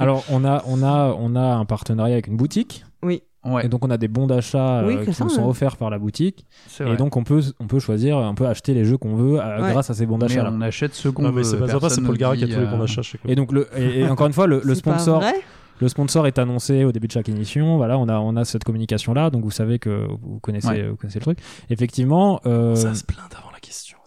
Alors, 0.00 0.24
on 0.28 0.44
a, 0.44 0.64
on, 0.66 0.82
a, 0.82 1.14
on 1.18 1.36
a 1.36 1.40
un 1.54 1.64
partenariat 1.64 2.15
avec 2.16 2.26
une 2.26 2.36
boutique. 2.36 2.84
Ouais, 3.02 3.64
Et 3.64 3.68
donc, 3.68 3.84
on 3.84 3.90
a 3.90 3.96
des 3.96 4.08
bons 4.08 4.26
d'achat 4.26 4.82
Oui, 4.84 4.96
euh, 4.96 5.04
qui 5.04 5.14
ça, 5.14 5.22
nous 5.22 5.30
sont 5.30 5.42
ouais. 5.42 5.48
offerts 5.48 5.76
par 5.76 5.88
la 5.88 5.98
boutique. 6.00 6.44
Et 6.80 6.82
vrai. 6.82 6.96
donc, 6.96 7.16
on 7.16 7.22
peut, 7.22 7.40
on 7.60 7.68
peut 7.68 7.78
choisir, 7.78 8.16
on 8.16 8.34
peut 8.34 8.46
acheter 8.46 8.74
les 8.74 8.84
jeux 8.84 8.96
qu'on 8.98 9.14
veut 9.14 9.38
euh, 9.40 9.62
Ouais. 9.62 9.70
grâce 9.70 9.88
à 9.88 9.94
ces 9.94 10.04
bons 10.04 10.18
d'achat. 10.18 10.42
là. 10.42 10.50
on 10.52 10.60
achète 10.60 10.94
ce 10.94 11.08
qu'on 11.08 11.22
veut. 11.22 11.30
mais 11.30 11.44
c'est 11.44 11.56
pas 11.58 11.88
c'est 11.88 12.02
Paul 12.02 12.16
Gara 12.18 12.36
qui 12.36 12.42
a 12.42 12.48
tous 12.48 12.54
les 12.54 12.66
euh, 12.66 12.70
bons 12.70 12.78
d'achat. 12.78 13.04
sais 13.04 13.18
quoi. 13.18 13.30
Et 13.30 13.36
donc, 13.36 13.52
le, 13.52 13.68
et, 13.76 14.00
et 14.00 14.08
encore 14.08 14.26
une 14.26 14.32
fois, 14.32 14.48
le, 14.48 14.60
le 14.64 14.74
C'est 14.74 14.82
pas 14.82 14.98
sponsor, 14.98 15.20
vrai 15.20 15.34
le 15.78 15.88
sponsor 15.88 16.26
est 16.26 16.38
annoncé 16.38 16.84
au 16.84 16.90
début 16.90 17.06
de 17.06 17.12
chaque 17.12 17.28
émission. 17.28 17.76
Voilà, 17.76 17.98
on 17.98 18.08
a, 18.08 18.18
on 18.18 18.34
a 18.34 18.44
cette 18.44 18.64
communication 18.64 19.12
là, 19.14 19.30
donc 19.30 19.44
vous 19.44 19.50
savez 19.50 19.78
que 19.78 20.06
vous 20.22 20.40
connaissez, 20.40 20.68
Ouais. 20.68 20.88
vous 20.88 20.96
connaissez 20.96 21.18
le 21.18 21.24
truc. 21.24 21.38
Effectivement, 21.70 22.40
euh, 22.46 22.74
Ça 22.74 22.94
se 22.94 23.04
plaint 23.04 23.30
avant 23.38 23.50
la 23.52 23.60
question, 23.60 23.98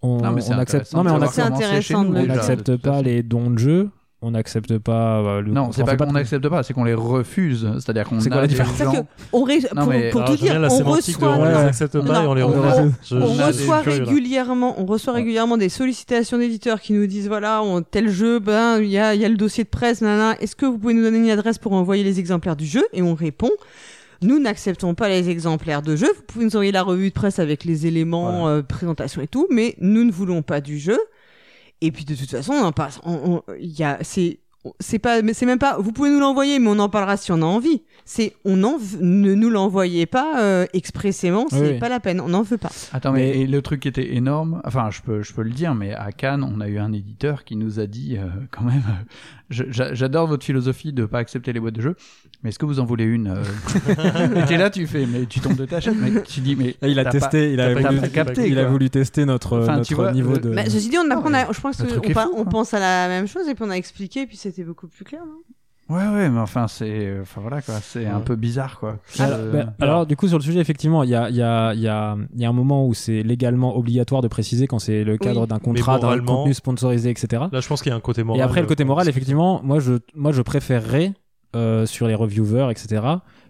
on, 0.00 0.22
Non, 0.22 0.32
mais 0.32 0.42
on 0.48 0.58
accepte, 0.58 0.94
intéressant 0.94 0.98
non 0.98 1.04
mais 1.04 1.10
on 1.10 2.30
accepte, 2.34 2.68
on 2.70 2.78
pas 2.78 3.02
les 3.02 3.22
dons 3.22 3.50
de 3.50 3.58
jeux. 3.58 3.90
On 4.20 4.32
n'accepte 4.32 4.78
pas. 4.78 5.18
euh, 5.20 5.40
le- 5.42 5.52
Non, 5.52 5.70
c'est 5.70 5.84
pas 5.84 5.92
fait, 5.92 5.96
qu'on 5.98 6.10
n'accepte 6.10 6.48
pas, 6.48 6.64
c'est 6.64 6.74
qu'on 6.74 6.82
les 6.82 6.92
refuse. 6.94 7.70
C'est-à-dire 7.74 8.02
qu'on 8.08 8.18
C'est 8.18 8.30
quoi 8.30 8.38
a 8.38 8.40
la 8.42 8.46
différence 8.48 8.76
gens- 8.76 9.06
on 9.32 9.44
ré- 9.44 9.60
Non, 9.76 9.82
pour, 9.82 9.86
mais- 9.92 10.10
pour 10.10 10.22
bien 10.24 10.34
dire, 10.34 10.58
la 10.58 10.72
on 10.72 10.78
de 10.80 10.82
reçoit, 10.82 11.28
on 11.38 11.44
les 11.44 11.54
Ouais. 11.54 11.60
accepte 11.66 12.00
pas 12.00 12.14
Non, 12.14 12.24
et 12.24 12.26
on 12.26 12.34
les 12.34 12.42
on- 12.42 12.48
refuse. 12.48 12.92
Je- 13.08 13.14
on 13.14 13.46
reçoit 13.46 13.78
régulièrement, 13.82 14.74
on 14.80 14.86
reçoit 14.86 15.12
régulièrement 15.12 15.56
des 15.56 15.68
sollicitations 15.68 16.36
d'éditeurs 16.38 16.80
qui 16.80 16.94
nous 16.94 17.06
disent 17.06 17.28
voilà, 17.28 17.62
on, 17.62 17.80
tel 17.82 18.10
jeu, 18.10 18.40
ben 18.40 18.78
il 18.80 18.88
y 18.88 18.98
a, 18.98 19.14
il 19.14 19.20
y 19.20 19.24
a 19.24 19.28
le 19.28 19.36
dossier 19.36 19.62
de 19.62 19.68
presse, 19.68 20.00
nanana. 20.00 20.36
Est-ce 20.40 20.56
que 20.56 20.66
vous 20.66 20.78
pouvez 20.78 20.94
nous 20.94 21.02
donner 21.04 21.18
une 21.18 21.30
adresse 21.30 21.58
pour 21.58 21.72
envoyer 21.74 22.02
les 22.02 22.18
exemplaires 22.18 22.56
du 22.56 22.66
jeu? 22.66 22.84
Et 22.92 23.02
on 23.02 23.14
répond. 23.14 23.50
Nous 24.20 24.40
n'acceptons 24.40 24.94
pas 24.96 25.08
les 25.08 25.28
exemplaires 25.30 25.80
de 25.80 25.94
jeu. 25.94 26.08
Vous 26.08 26.22
pouvez 26.26 26.44
nous 26.44 26.56
envoyer 26.56 26.72
la 26.72 26.82
revue 26.82 27.10
de 27.10 27.14
presse 27.14 27.38
avec 27.38 27.64
les 27.64 27.86
éléments, 27.86 28.48
euh, 28.48 28.62
présentation 28.62 29.22
et 29.22 29.28
tout, 29.28 29.46
mais 29.48 29.76
nous 29.80 30.02
ne 30.02 30.10
voulons 30.10 30.42
pas 30.42 30.60
du 30.60 30.76
jeu. 30.80 30.98
Et 31.80 31.92
puis 31.92 32.04
de 32.04 32.14
toute 32.14 32.30
façon, 32.30 32.52
on 32.52 32.64
en 32.64 32.72
parle. 32.72 32.92
on- 33.04 33.42
y 33.58 33.82
a, 33.84 33.98
c'est, 34.02 34.40
c'est 34.80 34.98
pas, 34.98 35.22
mais 35.22 35.32
c'est 35.34 35.46
même 35.46 35.58
pas. 35.60 35.78
Vous 35.78 35.92
pouvez 35.92 36.10
nous 36.10 36.18
l'envoyer, 36.20 36.58
mais 36.58 36.68
on 36.68 36.78
en 36.78 36.88
parlera 36.88 37.16
si 37.16 37.30
on 37.32 37.40
a 37.42 37.44
envie. 37.46 37.82
C'est, 38.04 38.34
on 38.44 38.62
en, 38.64 38.78
ne 39.00 39.34
nous 39.34 39.50
l'envoyez 39.50 40.06
pas 40.06 40.40
euh, 40.42 40.66
expressément. 40.72 41.46
C'est 41.50 41.60
Oui, 41.60 41.68
oui. 41.74 41.78
pas 41.78 41.88
la 41.88 42.00
peine. 42.00 42.20
On 42.20 42.28
n'en 42.30 42.42
veut 42.42 42.56
pas. 42.58 42.70
Attends, 42.92 43.12
mais, 43.12 43.20
Mais- 43.32 43.40
et 43.40 43.46
le 43.46 43.62
truc 43.62 43.80
qui 43.82 43.88
était 43.88 44.14
énorme, 44.14 44.60
enfin, 44.64 44.90
je 44.90 45.00
peux, 45.02 45.22
je 45.22 45.32
peux 45.32 45.42
le 45.42 45.50
dire, 45.50 45.74
mais 45.74 45.92
à 45.94 46.10
Cannes, 46.12 46.42
on 46.42 46.60
a 46.60 46.68
eu 46.68 46.78
un 46.78 46.92
éditeur 46.92 47.44
qui 47.44 47.54
nous 47.56 47.78
a 47.80 47.86
dit, 47.86 48.16
euh, 48.18 48.26
quand 48.50 48.64
même, 48.64 48.82
euh, 48.88 49.04
j'adore 49.50 50.26
votre 50.26 50.44
philosophie 50.44 50.92
de 50.92 51.04
pas 51.06 51.18
accepter 51.18 51.52
les 51.52 51.60
boîtes 51.60 51.74
de 51.74 51.80
jeux, 51.80 51.96
mais 52.42 52.50
est-ce 52.50 52.58
que 52.58 52.66
vous 52.66 52.80
en 52.80 52.84
voulez 52.84 53.04
une 53.04 53.28
euh 53.28 53.42
Et 54.36 54.44
t'es 54.46 54.56
là, 54.58 54.68
tu 54.70 54.86
fais, 54.86 55.06
mais 55.06 55.26
tu 55.26 55.40
tombes 55.40 55.56
de 55.56 55.64
ta 55.64 55.80
chaise, 55.80 55.94
mais 55.98 56.22
tu 56.22 56.40
dis, 56.40 56.54
mais 56.56 56.76
il 56.82 56.98
a 56.98 57.04
testé, 57.06 57.52
il 57.52 57.60
a, 57.60 57.72
voulu, 57.74 58.00
pas 58.00 58.08
capté, 58.08 58.48
il 58.48 58.58
a 58.58 58.66
voulu 58.66 58.90
tester 58.90 59.24
notre, 59.24 59.60
Enfin, 59.60 59.76
notre 59.76 59.86
tu 59.88 59.94
vois, 59.94 60.12
niveau 60.12 60.32
le- 60.34 60.38
de. 60.38 60.48
Mais 60.50 60.68
ceci 60.68 60.90
dit, 60.90 60.98
on, 60.98 61.10
après, 61.10 61.30
on 61.30 61.34
a- 61.34 61.46
mais 61.46 61.52
je 61.52 61.60
pense 61.60 61.76
qu'on 61.78 61.84
on 61.96 62.00
quoi. 62.12 62.44
pense 62.50 62.74
à 62.74 62.78
la 62.80 63.08
même 63.08 63.26
chose 63.26 63.48
et 63.48 63.54
puis 63.54 63.64
on 63.66 63.70
a 63.70 63.76
expliqué 63.76 64.22
et 64.22 64.26
puis 64.26 64.36
c'était 64.36 64.64
beaucoup 64.64 64.86
plus 64.88 65.04
clair. 65.04 65.22
Non? 65.24 65.40
Ouais, 65.88 66.06
ouais, 66.06 66.28
mais 66.28 66.38
enfin, 66.40 66.68
c'est, 66.68 67.18
enfin 67.22 67.40
voilà 67.40 67.62
quoi, 67.62 67.74
c'est 67.82 68.04
un 68.04 68.20
peu 68.20 68.36
bizarre 68.36 68.78
quoi. 68.78 68.98
Alors, 69.18 69.38
Euh, 69.38 69.52
ben, 69.52 69.74
alors, 69.80 70.06
du 70.06 70.16
coup, 70.16 70.28
sur 70.28 70.36
le 70.36 70.42
sujet, 70.42 70.60
effectivement, 70.60 71.02
il 71.02 71.08
y 71.10 71.14
a, 71.14 71.30
il 71.30 71.36
y, 71.36 71.42
a, 71.42 71.72
il 71.72 71.80
y, 71.80 71.88
a, 71.88 72.16
il 72.34 72.40
y 72.40 72.44
a 72.44 72.48
un 72.48 72.52
moment 72.52 72.86
où 72.86 72.92
c'est 72.92 73.22
légalement 73.22 73.76
obligatoire 73.76 74.20
de 74.20 74.28
préciser 74.28 74.66
quand 74.66 74.78
c'est 74.78 75.02
le 75.02 75.16
cadre 75.16 75.42
Oui. 75.42 75.46
d'un 75.48 75.58
contrat, 75.58 75.98
d'un 75.98 76.18
contenu 76.20 76.52
sponsorisé, 76.52 77.08
etc. 77.10 77.44
Là, 77.50 77.60
je 77.60 77.68
pense 77.68 77.80
qu'il 77.82 77.88
y 77.90 77.92
a 77.92 77.96
un 77.96 78.00
côté 78.00 78.22
moral. 78.22 78.40
Et 78.40 78.42
après, 78.42 78.60
le 78.60 78.66
côté 78.66 78.84
moral, 78.84 79.06
euh, 79.06 79.10
effectivement, 79.10 79.60
moi, 79.64 79.78
je, 79.80 79.94
moi, 80.14 80.32
je 80.32 80.42
préférerais 80.42 81.14
euh, 81.56 81.86
sur 81.86 82.06
les 82.06 82.14
reviewers, 82.14 82.70
etc., 82.70 83.02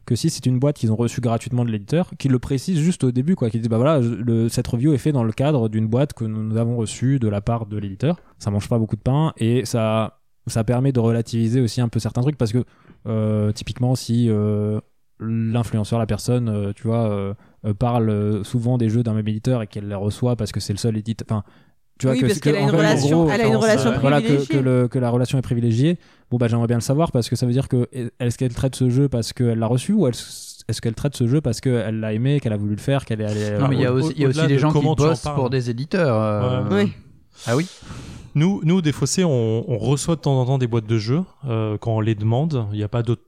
que 0.07 0.15
si 0.15 0.31
c'est 0.31 0.47
une 0.47 0.59
boîte 0.59 0.77
qu'ils 0.77 0.91
ont 0.91 0.97
reçue 0.97 1.21
gratuitement 1.21 1.67
de 1.67 1.71
l'éditeur, 1.71 2.13
qu'ils 2.19 2.31
le 2.31 2.39
précisent 2.39 2.79
juste 2.79 3.05
au 3.05 3.11
début, 3.11 3.35
quoi, 3.35 3.51
qu'ils 3.51 3.61
disent, 3.61 3.69
bah 3.69 3.77
voilà, 3.77 3.99
le, 4.01 4.49
cette 4.49 4.67
review 4.67 4.95
est 4.95 4.99
faite 4.99 5.13
dans 5.13 5.25
le 5.25 5.33
cadre 5.33 5.69
d'une 5.69 5.87
boîte 5.87 6.15
que 6.15 6.25
nous, 6.25 6.43
nous 6.45 6.57
avons 6.57 6.77
reçue 6.79 7.19
de 7.19 7.29
la 7.29 7.43
part 7.43 7.67
de 7.67 7.77
l'éditeur. 7.77 8.17
Ça 8.39 8.51
mange 8.51 8.69
pas 8.71 8.79
beaucoup 8.79 8.97
de 8.97 9.03
pain 9.03 9.35
et 9.37 9.67
ça, 9.67 10.18
ça 10.49 10.65
permet 10.65 10.93
de 10.93 11.01
relativiser 11.01 11.61
aussi 11.61 11.81
un 11.81 11.89
peu 11.89 11.99
certains 11.99 12.23
trucs 12.23 12.37
parce 12.39 12.53
que, 12.53 12.65
euh, 13.07 13.53
typiquement, 13.53 13.95
si 13.95 14.27
euh, 14.29 14.81
l'influenceur, 15.21 15.99
la 15.99 16.07
personne, 16.07 16.49
euh, 16.49 16.73
tu 16.75 16.85
vois, 16.85 17.35
parle 17.79 18.45
souvent 18.45 18.79
des 18.79 18.89
jeux 18.89 19.03
d'un 19.03 19.15
même 19.15 19.27
éditeur 19.29 19.63
et 19.63 19.67
qu'elle 19.67 19.89
les 19.89 19.95
reçoit 19.95 20.37
parce 20.37 20.53
que 20.53 20.61
c'est 20.61 20.73
le 20.73 20.79
seul 20.79 20.97
éditeur, 20.97 21.27
enfin, 21.31 21.43
tu 21.99 22.07
vois 22.07 22.15
Oui, 22.15 22.21
que, 22.21 22.27
parce 22.27 22.39
que- 22.39 22.45
qu'elle 22.45 22.57
a 22.57 22.61
une 22.61 22.71
en 22.71 22.77
relation- 22.79 23.23
gros, 23.25 23.31
elle 23.33 23.41
a 23.41 23.47
une 23.49 23.57
relation 23.57 23.91
euh, 23.91 23.99
voilà, 24.01 24.21
que, 24.21 24.27
privilégiée. 24.27 24.55
que, 24.57 24.61
le- 24.63 24.87
que 24.89 24.99
la 25.01 25.11
relation 25.11 25.37
est 25.39 25.43
privilégiée. 25.43 25.99
Bon, 26.31 26.37
bah, 26.37 26.47
j'aimerais 26.47 26.69
bien 26.69 26.77
le 26.77 26.83
savoir 26.83 27.11
parce 27.11 27.29
que 27.29 27.35
ça 27.35 27.45
veut 27.47 27.53
dire 27.53 27.67
que 27.67 27.89
est-ce 28.21 28.39
qu'elle 28.39 28.55
traite 28.55 28.77
ce 28.77 28.89
jeu 28.89 29.09
parce 29.09 29.33
qu'elle 29.33 29.59
l'a 29.59 29.67
reçu 29.67 29.93
ou 29.93 30.07
est-ce 30.07 30.49
est-ce 30.69 30.83
qu'elle 30.83 30.95
traite 30.95 31.17
ce 31.17 31.27
jeu 31.27 31.41
parce 31.41 31.61
qu'elle 31.63 31.99
l'a 31.99 32.13
aimé, 32.13 32.41
qu'elle 32.41 32.53
a 32.53 32.57
voulu 32.59 32.75
le 32.75 32.81
faire, 32.81 33.07
qu'elle 33.07 33.23
est 33.23 33.25
allée. 33.25 33.59
non, 33.59 33.69
mais 33.69 33.77
il 33.77 33.81
y 33.81 33.87
a 33.87 33.93
au- 33.93 33.97
aussi, 33.97 34.13
il 34.17 34.21
y 34.21 34.25
a 34.27 34.29
au-delà 34.29 34.43
aussi 34.43 34.49
des 34.49 34.55
de 34.55 34.59
gens 34.61 34.71
qui 34.73 34.85
bossent 34.95 35.23
pour 35.35 35.49
des 35.51 35.71
éditeurs. 35.71 36.15
euh, 36.23 36.69
Ouais. 36.69 36.85
Oui. 36.85 36.93
Ah 37.47 37.57
oui. 37.57 37.67
Nous, 38.39 38.61
nous, 38.65 38.81
des 38.83 38.93
fossés, 38.93 39.25
on, 39.25 39.65
on 39.69 39.79
reçoit 39.79 40.15
de 40.17 40.21
temps 40.21 40.39
en 40.41 40.47
temps 40.47 40.59
des 40.59 40.67
boîtes 40.69 40.87
de 40.87 40.99
jeux 40.99 41.23
euh, 41.47 41.77
quand 41.79 41.97
on 41.97 42.01
les 42.01 42.15
demande. 42.15 42.67
Il 42.73 42.77
n'y 42.79 42.85
a 42.85 42.89
pas 42.89 43.03
d'autres. 43.03 43.23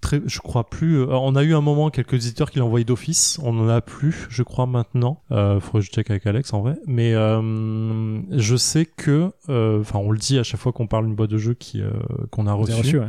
Très, 0.00 0.22
je 0.24 0.38
crois 0.40 0.64
plus. 0.70 1.00
euh, 1.00 1.08
on 1.10 1.36
a 1.36 1.42
eu 1.42 1.54
un 1.54 1.60
moment 1.60 1.90
quelques 1.90 2.14
éditeurs 2.14 2.50
qui 2.50 2.58
l'ont 2.58 2.66
envoyé 2.66 2.84
d'office. 2.86 3.38
On 3.42 3.58
en 3.58 3.68
a 3.68 3.82
plus, 3.82 4.26
je 4.30 4.42
crois 4.42 4.64
maintenant. 4.66 5.20
Euh, 5.30 5.60
faudrait 5.60 5.80
que 5.80 5.86
je 5.86 5.90
check 5.90 6.10
avec 6.10 6.26
Alex 6.26 6.54
en 6.54 6.62
vrai. 6.62 6.76
Mais 6.86 7.12
euh, 7.14 8.18
je 8.30 8.56
sais 8.56 8.86
que, 8.86 9.30
euh, 9.50 9.80
enfin, 9.80 9.98
on 9.98 10.10
le 10.10 10.18
dit 10.18 10.38
à 10.38 10.42
chaque 10.42 10.60
fois 10.60 10.72
qu'on 10.72 10.86
parle 10.86 11.04
d'une 11.06 11.14
boîte 11.16 11.30
de 11.30 11.52
qui 11.52 11.82
euh, 11.82 11.90
qu'on 12.30 12.46
a 12.46 12.52
reçue. 12.54 12.72
reçu, 12.78 12.98
ouais. 12.98 13.08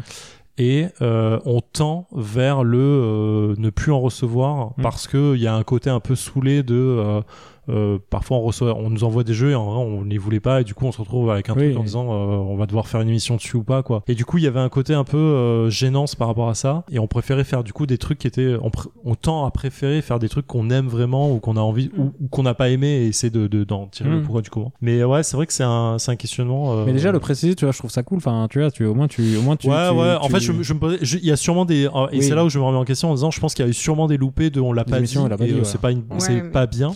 et 0.58 0.88
on 1.02 1.62
tend 1.62 2.08
vers 2.14 2.64
le 2.66 3.56
ne 3.58 3.70
plus 3.70 3.94
en 3.94 4.02
recevoir 4.02 4.74
Mm. 4.78 4.82
parce 4.82 5.08
que 5.08 5.36
il 5.36 5.42
y 5.42 5.48
a 5.48 5.56
un 5.56 5.64
côté 5.64 5.90
un 5.90 6.02
peu 6.02 6.16
saoulé 6.16 6.62
de 6.62 7.22
euh, 7.70 8.00
parfois 8.10 8.38
on 8.38 8.42
reçoit 8.42 8.76
on 8.76 8.90
nous 8.90 9.04
envoie 9.04 9.24
des 9.24 9.34
jeux 9.34 9.52
et 9.52 9.56
en 9.56 9.66
vrai 9.66 9.80
on 9.84 10.04
les 10.04 10.18
voulait 10.18 10.40
pas 10.40 10.62
et 10.62 10.64
du 10.64 10.74
coup 10.74 10.86
on 10.86 10.92
se 10.92 10.98
retrouve 11.00 11.30
avec 11.30 11.50
un 11.50 11.54
Oui, 11.54 11.66
truc 11.66 11.78
en 11.78 11.84
disant 11.84 12.06
euh, 12.12 12.36
on 12.38 12.56
va 12.56 12.66
devoir 12.66 12.88
faire 12.88 13.02
une 13.02 13.10
émission 13.10 13.36
dessus 13.36 13.56
ou 13.58 13.64
pas 13.64 13.84
quoi 13.84 14.04
et 14.08 14.16
du 14.16 14.26
coup 14.26 14.40
il 14.40 14.44
y 14.44 14.48
avait 14.48 14.60
un 14.60 14.70
côté 14.70 14.94
un 14.96 15.04
peu 15.04 15.18
euh, 15.18 15.70
gênance 15.70 16.16
par 16.16 16.28
rapport 16.28 16.50
à 16.50 16.56
ça 16.56 16.84
et 16.92 16.98
on 16.98 17.06
préférait 17.08 17.44
faire 17.44 17.64
du 17.64 17.72
coup 17.72 17.86
des 17.86 17.98
trucs 18.00 18.18
qui 18.20 18.28
étaient 18.28 18.56
on, 18.64 18.72
on 19.06 19.16
tend 19.16 19.46
à 19.46 19.52
préférer 19.52 20.02
faire 20.02 20.18
des 20.18 20.28
trucs 20.30 20.48
qu'on 20.48 20.70
aime 20.72 20.88
vraiment 20.88 21.32
ou 21.32 21.40
qu'on 21.40 21.56
a 21.56 21.62
envie 21.62 21.92
ou, 21.98 22.12
ou 22.20 22.28
qu'on 22.30 22.44
n'a 22.44 22.54
pas 22.56 22.70
aimé 22.70 22.88
et 22.88 23.08
essayer 23.08 23.30
de 23.30 23.46
de- 23.48 23.64
d'en 23.64 23.86
tirer 23.88 24.10
le 24.10 24.18
Mm. 24.20 24.24
pourquoi 24.24 24.42
du 24.42 24.50
comment 24.50 24.72
mais 24.82 25.04
ouais 25.04 25.22
c'est 25.24 25.38
vrai 25.38 25.46
que 25.46 25.54
c'est 25.54 25.64
un 25.64 25.98
c'est 26.00 26.12
un 26.12 26.16
questionnement 26.16 26.74
euh, 26.74 26.86
Mais 26.86 26.94
déjà, 26.94 27.12
le 27.12 27.20
préciser, 27.20 27.54
tu 27.56 27.66
vois, 27.66 27.72
je 27.72 27.78
trouve 27.78 27.92
ça 27.92 28.02
cool. 28.04 28.18
Enfin, 28.18 28.48
tu 28.50 28.60
vois, 28.60 28.72
tu, 28.72 28.86
au 28.86 28.94
moins, 28.94 29.08
tu, 29.08 29.36
au 29.38 29.42
moins, 29.42 29.56
tu. 29.56 29.68
ouais, 29.70 29.90
tu- 29.90 29.96
ouais. 29.96 30.16
En 30.20 30.28
tu- 30.28 30.32
fait, 30.34 30.40
je, 30.40 30.52
me- 30.52 30.64
je 30.64 30.74
me 30.74 30.80
posais, 30.80 30.98
il 31.02 31.26
y 31.26 31.32
a 31.32 31.36
sûrement 31.36 31.66
des, 31.66 31.86
euh, 31.86 32.08
et 32.12 32.18
Oui. 32.18 32.24
c'est 32.24 32.34
là 32.36 32.44
où 32.46 32.50
je 32.50 32.58
me 32.60 32.64
remets 32.64 32.78
en 32.78 32.86
question 32.86 33.10
en 33.12 33.14
disant, 33.14 33.30
je 33.32 33.40
pense 33.40 33.54
qu'il 33.54 33.64
y 33.66 33.68
a 33.68 33.70
eu 33.70 33.74
sûrement 33.74 34.08
des 34.08 34.18
loupés 34.18 34.50
de 34.50 34.60
on 34.62 34.74
l'a 34.74 34.84
Des 34.84 34.90
pas 34.92 34.98
dit, 34.98 35.00
émissions, 35.02 35.24
on 35.24 35.28
l'a 35.28 35.38
pas 35.38 35.46
et 35.46 35.50
dit, 35.50 35.54
ouais. 35.56 35.64
c'est 35.64 35.80
pas 35.82 35.92
une, 35.92 36.00
Ouais, 36.00 36.20
c'est 36.20 36.34
mais- 36.42 36.50
pas 36.50 36.66
bien. 36.68 36.94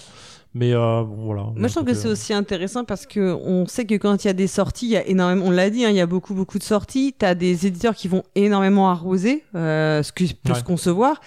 Mais 0.57 0.73
euh, 0.73 1.03
bon, 1.03 1.26
voilà. 1.26 1.44
Moi, 1.56 1.68
je 1.68 1.73
trouve 1.76 1.84
que 1.86 1.94
c'est 1.94 2.07
aussi 2.07 2.34
intéressant 2.34 2.86
parce 2.86 3.06
que 3.06 3.34
on 3.44 3.68
sait 3.68 3.84
que 3.86 3.95
quand 3.95 4.23
il 4.23 4.27
y 4.27 4.30
a 4.30 4.34
des 4.34 4.48
sorties, 4.48 4.86
il 4.86 4.91
y 4.94 4.98
a 4.98 5.06
énormément, 5.06 5.45
on 5.48 5.52
l'a 5.52 5.69
dit, 5.69 5.84
hein, 5.86 5.90
il 5.90 5.98
y 5.98 6.02
a 6.02 6.06
beaucoup, 6.07 6.34
beaucoup 6.34 6.57
de 6.57 6.64
sorties. 6.64 7.14
T'as 7.18 7.36
des 7.36 7.68
éditeurs 7.68 7.94
qui 7.94 8.07
vont 8.07 8.23
énormément 8.36 8.90
arroser, 8.90 9.44
euh, 9.56 10.02
ce 10.02 10.14
que 10.14 10.23
peut 10.23 10.53
Ouais. 10.53 10.60
se 10.60 10.64
concevoir. 10.64 11.19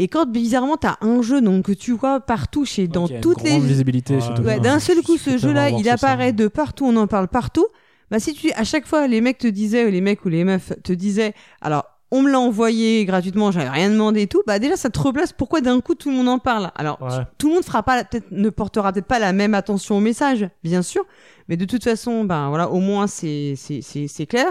Et 0.00 0.06
quand 0.06 0.30
bizarrement 0.30 0.76
t'as 0.76 0.96
un 1.00 1.22
jeu 1.22 1.40
donc 1.40 1.64
que 1.64 1.72
tu 1.72 1.92
vois 1.92 2.20
partout 2.20 2.64
chez 2.64 2.86
dans 2.86 3.06
une 3.06 3.20
toutes 3.20 3.42
les 3.42 3.58
visibilité 3.58 4.18
Ouais, 4.44 4.60
d'un 4.60 4.78
seul 4.78 4.98
coup, 5.02 5.16
ce 5.16 5.38
jeu-là, 5.38 5.64
d'accord 5.70 5.80
il 5.80 5.84
ça. 5.86 5.94
apparaît 5.94 6.32
de 6.32 6.46
partout, 6.46 6.84
on 6.86 6.94
en 6.96 7.08
parle 7.08 7.26
partout. 7.26 7.66
Bah, 8.10 8.20
si 8.20 8.32
tu, 8.34 8.52
à 8.52 8.64
chaque 8.64 8.86
fois, 8.86 9.06
les 9.08 9.20
mecs 9.20 9.38
te 9.38 9.48
disaient, 9.48 9.86
ou 9.86 9.90
les 9.90 10.00
mecs 10.00 10.24
ou 10.24 10.28
les 10.28 10.44
meufs 10.44 10.72
te 10.84 10.92
disaient, 10.92 11.34
alors, 11.60 11.84
on 12.10 12.22
me 12.22 12.30
l'a 12.30 12.40
envoyé 12.40 13.04
gratuitement, 13.04 13.50
j'avais 13.50 13.68
rien 13.68 13.90
demandé 13.90 14.22
et 14.22 14.26
tout, 14.26 14.42
bah, 14.46 14.58
déjà, 14.58 14.76
ça 14.76 14.88
te 14.90 14.98
replace 14.98 15.32
pourquoi 15.32 15.60
d'un 15.60 15.80
coup 15.80 15.94
tout 15.94 16.10
le 16.10 16.16
monde 16.16 16.28
en 16.28 16.38
parle? 16.38 16.70
Alors, 16.74 16.98
Ouais. 17.02 17.24
tout 17.36 17.48
le 17.48 17.54
monde 17.54 17.64
fera 17.64 17.82
pas, 17.82 18.02
peut-être, 18.04 18.26
ne 18.30 18.48
portera 18.50 18.92
peut-être 18.92 19.06
pas 19.06 19.18
la 19.18 19.32
même 19.32 19.54
attention 19.54 19.96
au 19.98 20.00
message, 20.00 20.48
bien 20.64 20.82
sûr. 20.82 21.04
Mais 21.48 21.56
de 21.56 21.64
toute 21.64 21.84
façon, 21.84 22.24
ben, 22.24 22.48
voilà, 22.48 22.70
au 22.70 22.80
moins, 22.80 23.06
c'est, 23.06 23.54
c'est, 23.56 23.80
c'est, 23.82 24.06
c'est 24.08 24.26
clair. 24.26 24.46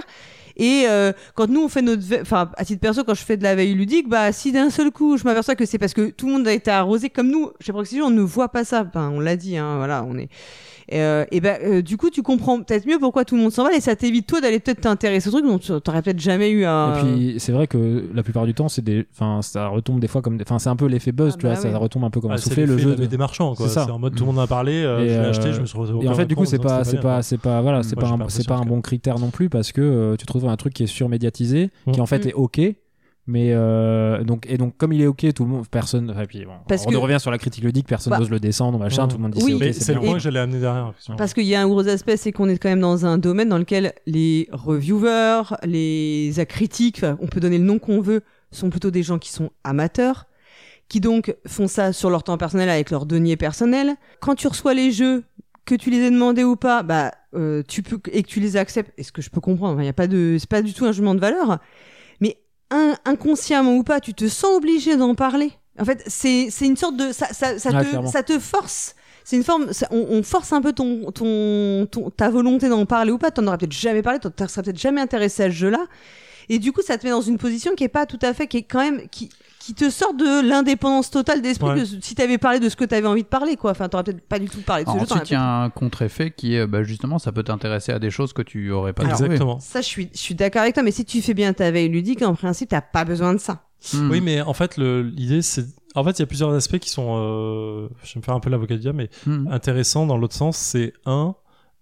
Et 0.60 0.86
euh, 0.88 1.12
quand 1.36 1.48
nous 1.50 1.62
on 1.64 1.70
fait 1.70 1.84
notre, 1.84 2.02
enfin 2.22 2.50
à 2.58 2.66
titre 2.66 2.82
perso, 2.82 3.04
quand 3.04 3.14
je 3.14 3.22
fais 3.22 3.38
de 3.38 3.44
la 3.44 3.54
veille 3.54 3.76
ludique, 3.76 4.10
bah 4.10 4.32
si 4.32 4.52
d'un 4.52 4.72
seul 4.72 4.90
coup 4.90 5.16
je 5.16 5.24
m'aperçois 5.24 5.54
que 5.54 5.66
c'est 5.68 5.78
parce 5.78 5.94
que 5.94 6.10
tout 6.10 6.26
le 6.26 6.34
monde 6.34 6.48
a 6.48 6.52
été 6.52 6.72
arrosé 6.72 7.12
comme 7.12 7.28
nous, 7.30 7.52
chez 7.60 7.72
Proxy, 7.72 8.02
on 8.02 8.10
ne 8.10 8.22
voit 8.24 8.50
pas 8.50 8.64
ça. 8.64 8.84
Ben, 8.84 9.12
on 9.14 9.20
l'a 9.20 9.36
dit, 9.36 9.56
hein, 9.56 9.78
voilà, 9.78 10.04
on 10.04 10.18
est. 10.18 10.30
Et, 10.90 11.02
euh, 11.02 11.26
et 11.32 11.42
ben 11.42 11.58
euh, 11.64 11.82
du 11.82 11.98
coup 11.98 12.10
tu 12.10 12.22
comprends 12.24 12.62
peut-être 12.62 12.86
mieux 12.86 12.98
pourquoi 12.98 13.26
tout 13.26 13.36
le 13.36 13.42
monde 13.42 13.52
s'en 13.52 13.64
va 13.66 13.74
et 13.76 13.82
ça 13.82 13.96
t'évite 13.98 14.26
toi 14.26 14.40
d'aller 14.40 14.60
peut-être 14.60 14.80
t'intéresser 14.80 15.28
au 15.28 15.32
truc 15.32 15.46
dont 15.46 15.58
tu- 15.60 15.74
t'aurais 15.82 16.02
peut-être 16.02 16.20
jamais 16.22 16.50
eu 16.50 16.64
un. 16.66 16.96
Et 16.96 17.00
puis 17.02 17.36
c'est 17.40 17.52
vrai 17.52 17.68
que 17.68 18.06
la 18.14 18.24
plupart 18.24 18.46
du 18.46 18.54
temps, 18.54 18.70
c'est 18.70 18.82
des, 18.84 19.06
enfin, 19.14 19.42
ça 19.42 19.68
retombe 19.68 20.00
des 20.00 20.08
fois 20.08 20.22
comme, 20.22 20.38
des- 20.38 20.44
enfin, 20.48 20.60
c'est 20.60 20.70
un 20.70 20.78
peu 20.78 20.86
l'effet 20.86 21.12
buzz, 21.12 21.34
Ah 21.34 21.38
tu 21.38 21.46
vois, 21.46 21.56
bah 21.56 21.62
ça 21.62 21.78
retombe 21.78 22.06
un 22.06 22.10
peu 22.10 22.22
comme 22.22 22.32
Ah, 22.32 22.36
un 22.36 22.38
c'est 22.38 22.46
soufflé 22.50 22.66
le 22.66 22.78
jeu. 22.78 22.96
de- 22.96 23.06
des 23.06 23.18
marchands, 23.18 23.54
quoi. 23.54 23.68
C'est 23.68 23.74
ça. 23.74 23.84
C'est 23.86 23.92
en 23.92 24.00
mode 24.00 24.16
tout 24.16 24.24
le 24.24 24.28
monde 24.28 24.40
en 24.40 24.44
a 24.44 24.48
parlé, 24.48 24.74
euh, 24.84 25.00
je 25.00 25.04
l'ai 25.06 25.12
euh, 25.12 25.30
acheté, 25.30 25.52
je 25.54 25.60
me 25.62 25.66
suis 25.66 25.78
retrouvé. 25.78 26.06
Et 26.06 26.10
en 26.10 26.14
fait, 26.14 26.26
du 26.26 26.36
coup, 26.36 26.46
c'est 26.46 26.58
pas, 26.60 26.84
c'est 26.86 27.02
pas, 27.02 27.22
c'est 27.22 27.38
pas, 27.38 27.62
voilà, 27.62 27.84
c'est 27.84 27.96
pas, 27.98 28.16
c'est 28.30 28.48
pas 28.48 28.56
un 28.56 28.66
bon 28.66 28.82
critère 28.82 29.20
non 29.20 29.30
plus 29.30 29.50
parce 29.50 29.72
que 29.74 29.82
euh, 29.82 30.16
tu 30.16 30.26
trouves 30.26 30.48
un 30.48 30.56
truc 30.56 30.74
qui 30.74 30.84
est 30.84 30.88
surmédiatisé, 30.88 31.70
qui 31.92 32.00
Mm. 32.00 32.04
en 32.04 32.06
fait 32.06 32.26
Mm. 32.26 32.30
est 32.30 32.34
ok. 32.34 32.62
Mais 33.30 33.50
euh, 33.52 34.24
donc 34.24 34.46
et 34.50 34.58
donc 34.58 34.78
comme 34.78 34.94
il 34.94 35.02
est 35.02 35.08
ok, 35.08 35.34
tout 35.36 35.44
le 35.44 35.50
monde, 35.50 35.68
personne. 35.70 36.16
Et 36.18 36.26
puis 36.28 36.46
bon, 36.46 36.54
Parce 36.68 36.86
on 36.88 36.92
que- 36.92 36.96
revient 36.96 37.20
sur 37.20 37.30
la 37.30 37.38
critique 37.38 37.64
ludique, 37.64 37.86
personne 37.86 38.12
Bah- 38.12 38.20
n'ose 38.20 38.30
le 38.30 38.40
descendre, 38.40 38.80
machin, 38.80 39.06
Mm. 39.06 39.10
tout 39.10 39.18
le 39.18 39.22
monde 39.24 39.32
dit 39.34 39.44
Oui. 39.44 39.58
c'est 39.60 39.68
ok, 39.70 39.74
c'est 39.78 39.94
le 39.96 40.00
point 40.00 40.14
que 40.14 40.20
j'allais 40.20 40.40
amener 40.40 40.60
derrière. 40.62 40.94
Parce 41.18 41.34
qu'il 41.34 41.44
y 41.44 41.54
a 41.54 41.62
un 41.62 41.68
gros 41.68 41.86
aspect, 41.88 42.16
c'est 42.16 42.32
qu'on 42.32 42.48
est 42.48 42.58
quand 42.58 42.70
même 42.70 42.80
dans 42.80 43.06
un 43.06 43.18
domaine 43.18 43.50
dans 43.50 43.58
lequel 43.58 43.94
les 44.06 44.48
reviewers, 44.54 45.56
les 45.66 46.32
critiques, 46.48 46.98
enfin, 47.00 47.18
on 47.22 47.28
peut 47.28 47.40
donner 47.42 47.58
le 47.58 47.66
nom 47.66 47.80
qu'on 47.80 48.00
veut, 48.02 48.22
sont 48.52 48.70
plutôt 48.70 48.92
des 48.92 49.04
gens 49.04 49.20
qui 49.20 49.30
sont 49.32 49.50
amateurs, 49.66 50.26
qui 50.88 51.02
donc 51.02 51.36
font 51.46 51.68
ça 51.68 51.92
sur 51.92 52.10
leur 52.10 52.24
temps 52.24 52.38
personnel 52.38 52.70
avec 52.70 52.92
leurs 52.92 53.06
deniers 53.06 53.36
personnels. 53.36 53.96
Quand 54.22 54.36
tu 54.36 54.48
reçois 54.48 54.74
les 54.74 54.92
jeux, 54.92 55.24
que 55.66 55.76
tu 55.76 55.90
les 55.90 55.98
aies 55.98 56.12
demandés 56.12 56.46
ou 56.46 56.56
pas, 56.56 56.82
bah 56.82 57.12
euh, 57.36 57.62
tu 57.68 57.84
peux 57.84 58.00
et 58.14 58.24
que 58.24 58.28
tu 58.30 58.40
les 58.40 58.56
acceptes. 58.56 58.94
Et 58.98 59.04
ce 59.04 59.12
que 59.12 59.22
je 59.22 59.30
peux 59.30 59.42
comprendre, 59.42 59.82
il 59.82 59.86
y 59.86 59.90
a 59.90 59.94
pas 59.94 60.08
de, 60.08 60.38
c'est 60.40 60.48
pas 60.50 60.62
du 60.62 60.74
tout 60.74 60.86
un 60.86 60.94
jugement 60.94 61.14
de 61.14 61.20
valeur, 61.20 61.60
un- 62.72 62.96
inconsciemment 63.06 63.76
ou 63.76 63.84
pas, 63.84 64.00
tu 64.00 64.14
te 64.14 64.28
sens 64.28 64.56
obligé 64.58 64.96
d'en 64.98 65.16
parler. 65.16 65.52
En 65.80 65.86
fait, 65.86 66.04
c'est 66.08 66.50
c'est 66.50 66.66
une 66.66 66.78
sorte 66.78 66.98
de 66.98 67.12
ça 67.12 67.28
ça, 67.34 67.58
ça 67.60 67.70
Ouais, 67.72 67.84
te 67.84 68.08
ça 68.08 68.24
te 68.24 68.40
force. 68.40 68.96
C'est 69.24 69.36
une 69.36 69.44
forme, 69.44 69.68
on, 69.92 70.06
on 70.10 70.24
force 70.24 70.54
un 70.54 70.62
peu 70.62 70.72
ton, 70.72 71.12
ton, 71.12 71.86
ton- 71.92 72.10
ta 72.10 72.30
volonté 72.30 72.70
d'en 72.70 72.86
parler 72.86 73.12
ou 73.12 73.18
pas. 73.18 73.30
T'en 73.30 73.46
aurais 73.48 73.58
peut-être 73.58 73.74
jamais 73.74 74.02
parlé, 74.02 74.20
t'en 74.20 74.48
serais 74.48 74.64
peut-être 74.64 74.80
jamais 74.80 75.02
intéressé 75.02 75.44
à 75.44 75.50
ce 75.50 75.56
jeu-là. 75.56 75.86
Et 76.50 76.60
du 76.60 76.72
coup, 76.72 76.82
ça 76.82 76.98
te 76.98 77.06
met 77.06 77.12
dans 77.12 77.22
une 77.22 77.38
position 77.38 77.76
qui 77.76 77.84
est 77.84 77.90
pas 77.90 78.06
tout 78.06 78.20
à 78.22 78.34
fait, 78.34 78.48
qui 78.48 78.58
est 78.58 78.64
quand 78.64 78.80
même, 78.80 79.02
qui, 79.10 79.30
qui 79.68 79.74
te 79.74 79.90
sort 79.90 80.14
de 80.14 80.48
l'indépendance 80.48 81.12
totale 81.12 81.42
d'esprit. 81.42 81.68
Ouais. 81.70 81.76
que 81.82 81.86
Si 81.86 82.16
t'avais 82.16 82.38
parlé 82.38 82.60
de 82.60 82.70
ce 82.70 82.76
que 82.78 82.86
t'avais 82.86 83.06
envie 83.08 83.24
de 83.24 83.28
parler, 83.28 83.58
quoi. 83.58 83.72
Enfin, 83.72 83.90
t'aurais 83.90 84.04
peut-être 84.06 84.22
pas 84.28 84.40
du 84.40 84.48
tout 84.48 84.62
parlé 84.62 84.86
de 84.86 84.90
ce 84.90 84.94
jeu. 84.94 85.06
t'aurais 85.06 85.14
Ensuite, 85.20 85.30
il 85.32 85.34
y 85.34 85.36
a 85.36 85.64
un 85.64 85.70
contre-effet 85.70 86.32
qui 86.32 86.56
est 86.56 86.66
bah, 86.66 86.84
justement, 86.84 87.20
ça 87.20 87.32
peut 87.34 87.44
t'intéresser 87.44 87.92
à 87.92 88.00
des 88.00 88.10
choses 88.10 88.32
que 88.32 88.42
tu 88.42 88.72
aurais 88.72 88.94
pas 88.94 89.04
Alors. 89.04 89.22
Exactement. 89.22 89.60
Ça, 89.60 89.82
je 89.82 89.86
suis, 89.86 90.10
je 90.14 90.20
suis 90.20 90.36
d'accord 90.36 90.62
avec 90.62 90.74
toi, 90.74 90.84
mais 90.84 90.92
si 90.92 91.04
tu 91.06 91.22
fais 91.22 91.34
bien 91.34 91.52
ta 91.54 91.70
veille 91.70 91.90
ludique, 91.90 92.22
en 92.22 92.34
principe, 92.34 92.70
t'as 92.70 92.82
pas 92.82 93.04
besoin 93.06 93.34
de 93.34 93.40
ça. 93.40 93.64
Hmm. 93.94 94.10
Oui, 94.10 94.22
mais 94.22 94.42
en 94.42 94.54
fait, 94.54 94.78
le- 94.78 95.02
l'idée, 95.04 95.42
c'est. 95.42 95.66
En 95.96 96.04
fait, 96.04 96.12
il 96.12 96.20
y 96.20 96.24
a 96.24 96.28
plusieurs 96.28 96.54
aspects 96.54 96.80
qui 96.80 96.90
sont. 96.90 97.16
euh, 97.18 97.88
Je 98.04 98.14
vais 98.14 98.20
me 98.20 98.24
faire 98.24 98.34
un 98.36 98.40
peu 98.40 98.50
l'avocat 98.50 98.76
du 98.76 98.82
diable, 98.82 98.98
mais 98.98 99.10
Hmm. 99.26 99.48
intéressants 99.52 100.06
dans 100.06 100.18
l'autre 100.18 100.34
sens. 100.36 100.58
C'est 100.58 100.94
un. 101.06 101.36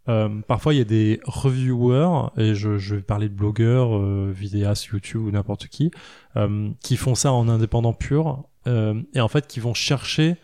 Euh, 0.08 0.30
parfois, 0.48 0.74
il 0.74 0.78
y 0.78 0.82
a 0.82 0.86
des 0.86 1.20
reviewers, 1.26 2.30
et 2.38 2.54
je, 2.56 2.78
je 2.78 2.96
vais 2.96 3.02
parler 3.02 3.30
de 3.30 3.34
blogueurs, 3.34 3.98
euh, 3.98 4.32
vidéastes, 4.36 4.86
YouTube 4.86 5.22
ou 5.22 5.32
n'importe 5.32 5.68
qui, 5.68 5.92
euh, 6.36 6.70
qui 6.82 6.98
font 6.98 7.16
ça 7.16 7.32
en 7.32 7.48
indépendant 7.50 7.94
pur, 7.94 8.44
euh, 8.68 9.02
et 9.14 9.22
en 9.22 9.28
fait, 9.28 9.48
qui 9.48 9.60
vont 9.60 9.74
chercher 9.74 10.38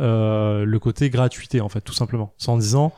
euh, 0.00 0.64
le 0.64 0.78
côté 0.78 1.10
gratuité, 1.10 1.60
en 1.60 1.68
fait, 1.68 1.80
tout 1.80 1.92
simplement. 1.92 2.34
C'est 2.38 2.50
en 2.50 2.58
disant, 2.58 2.92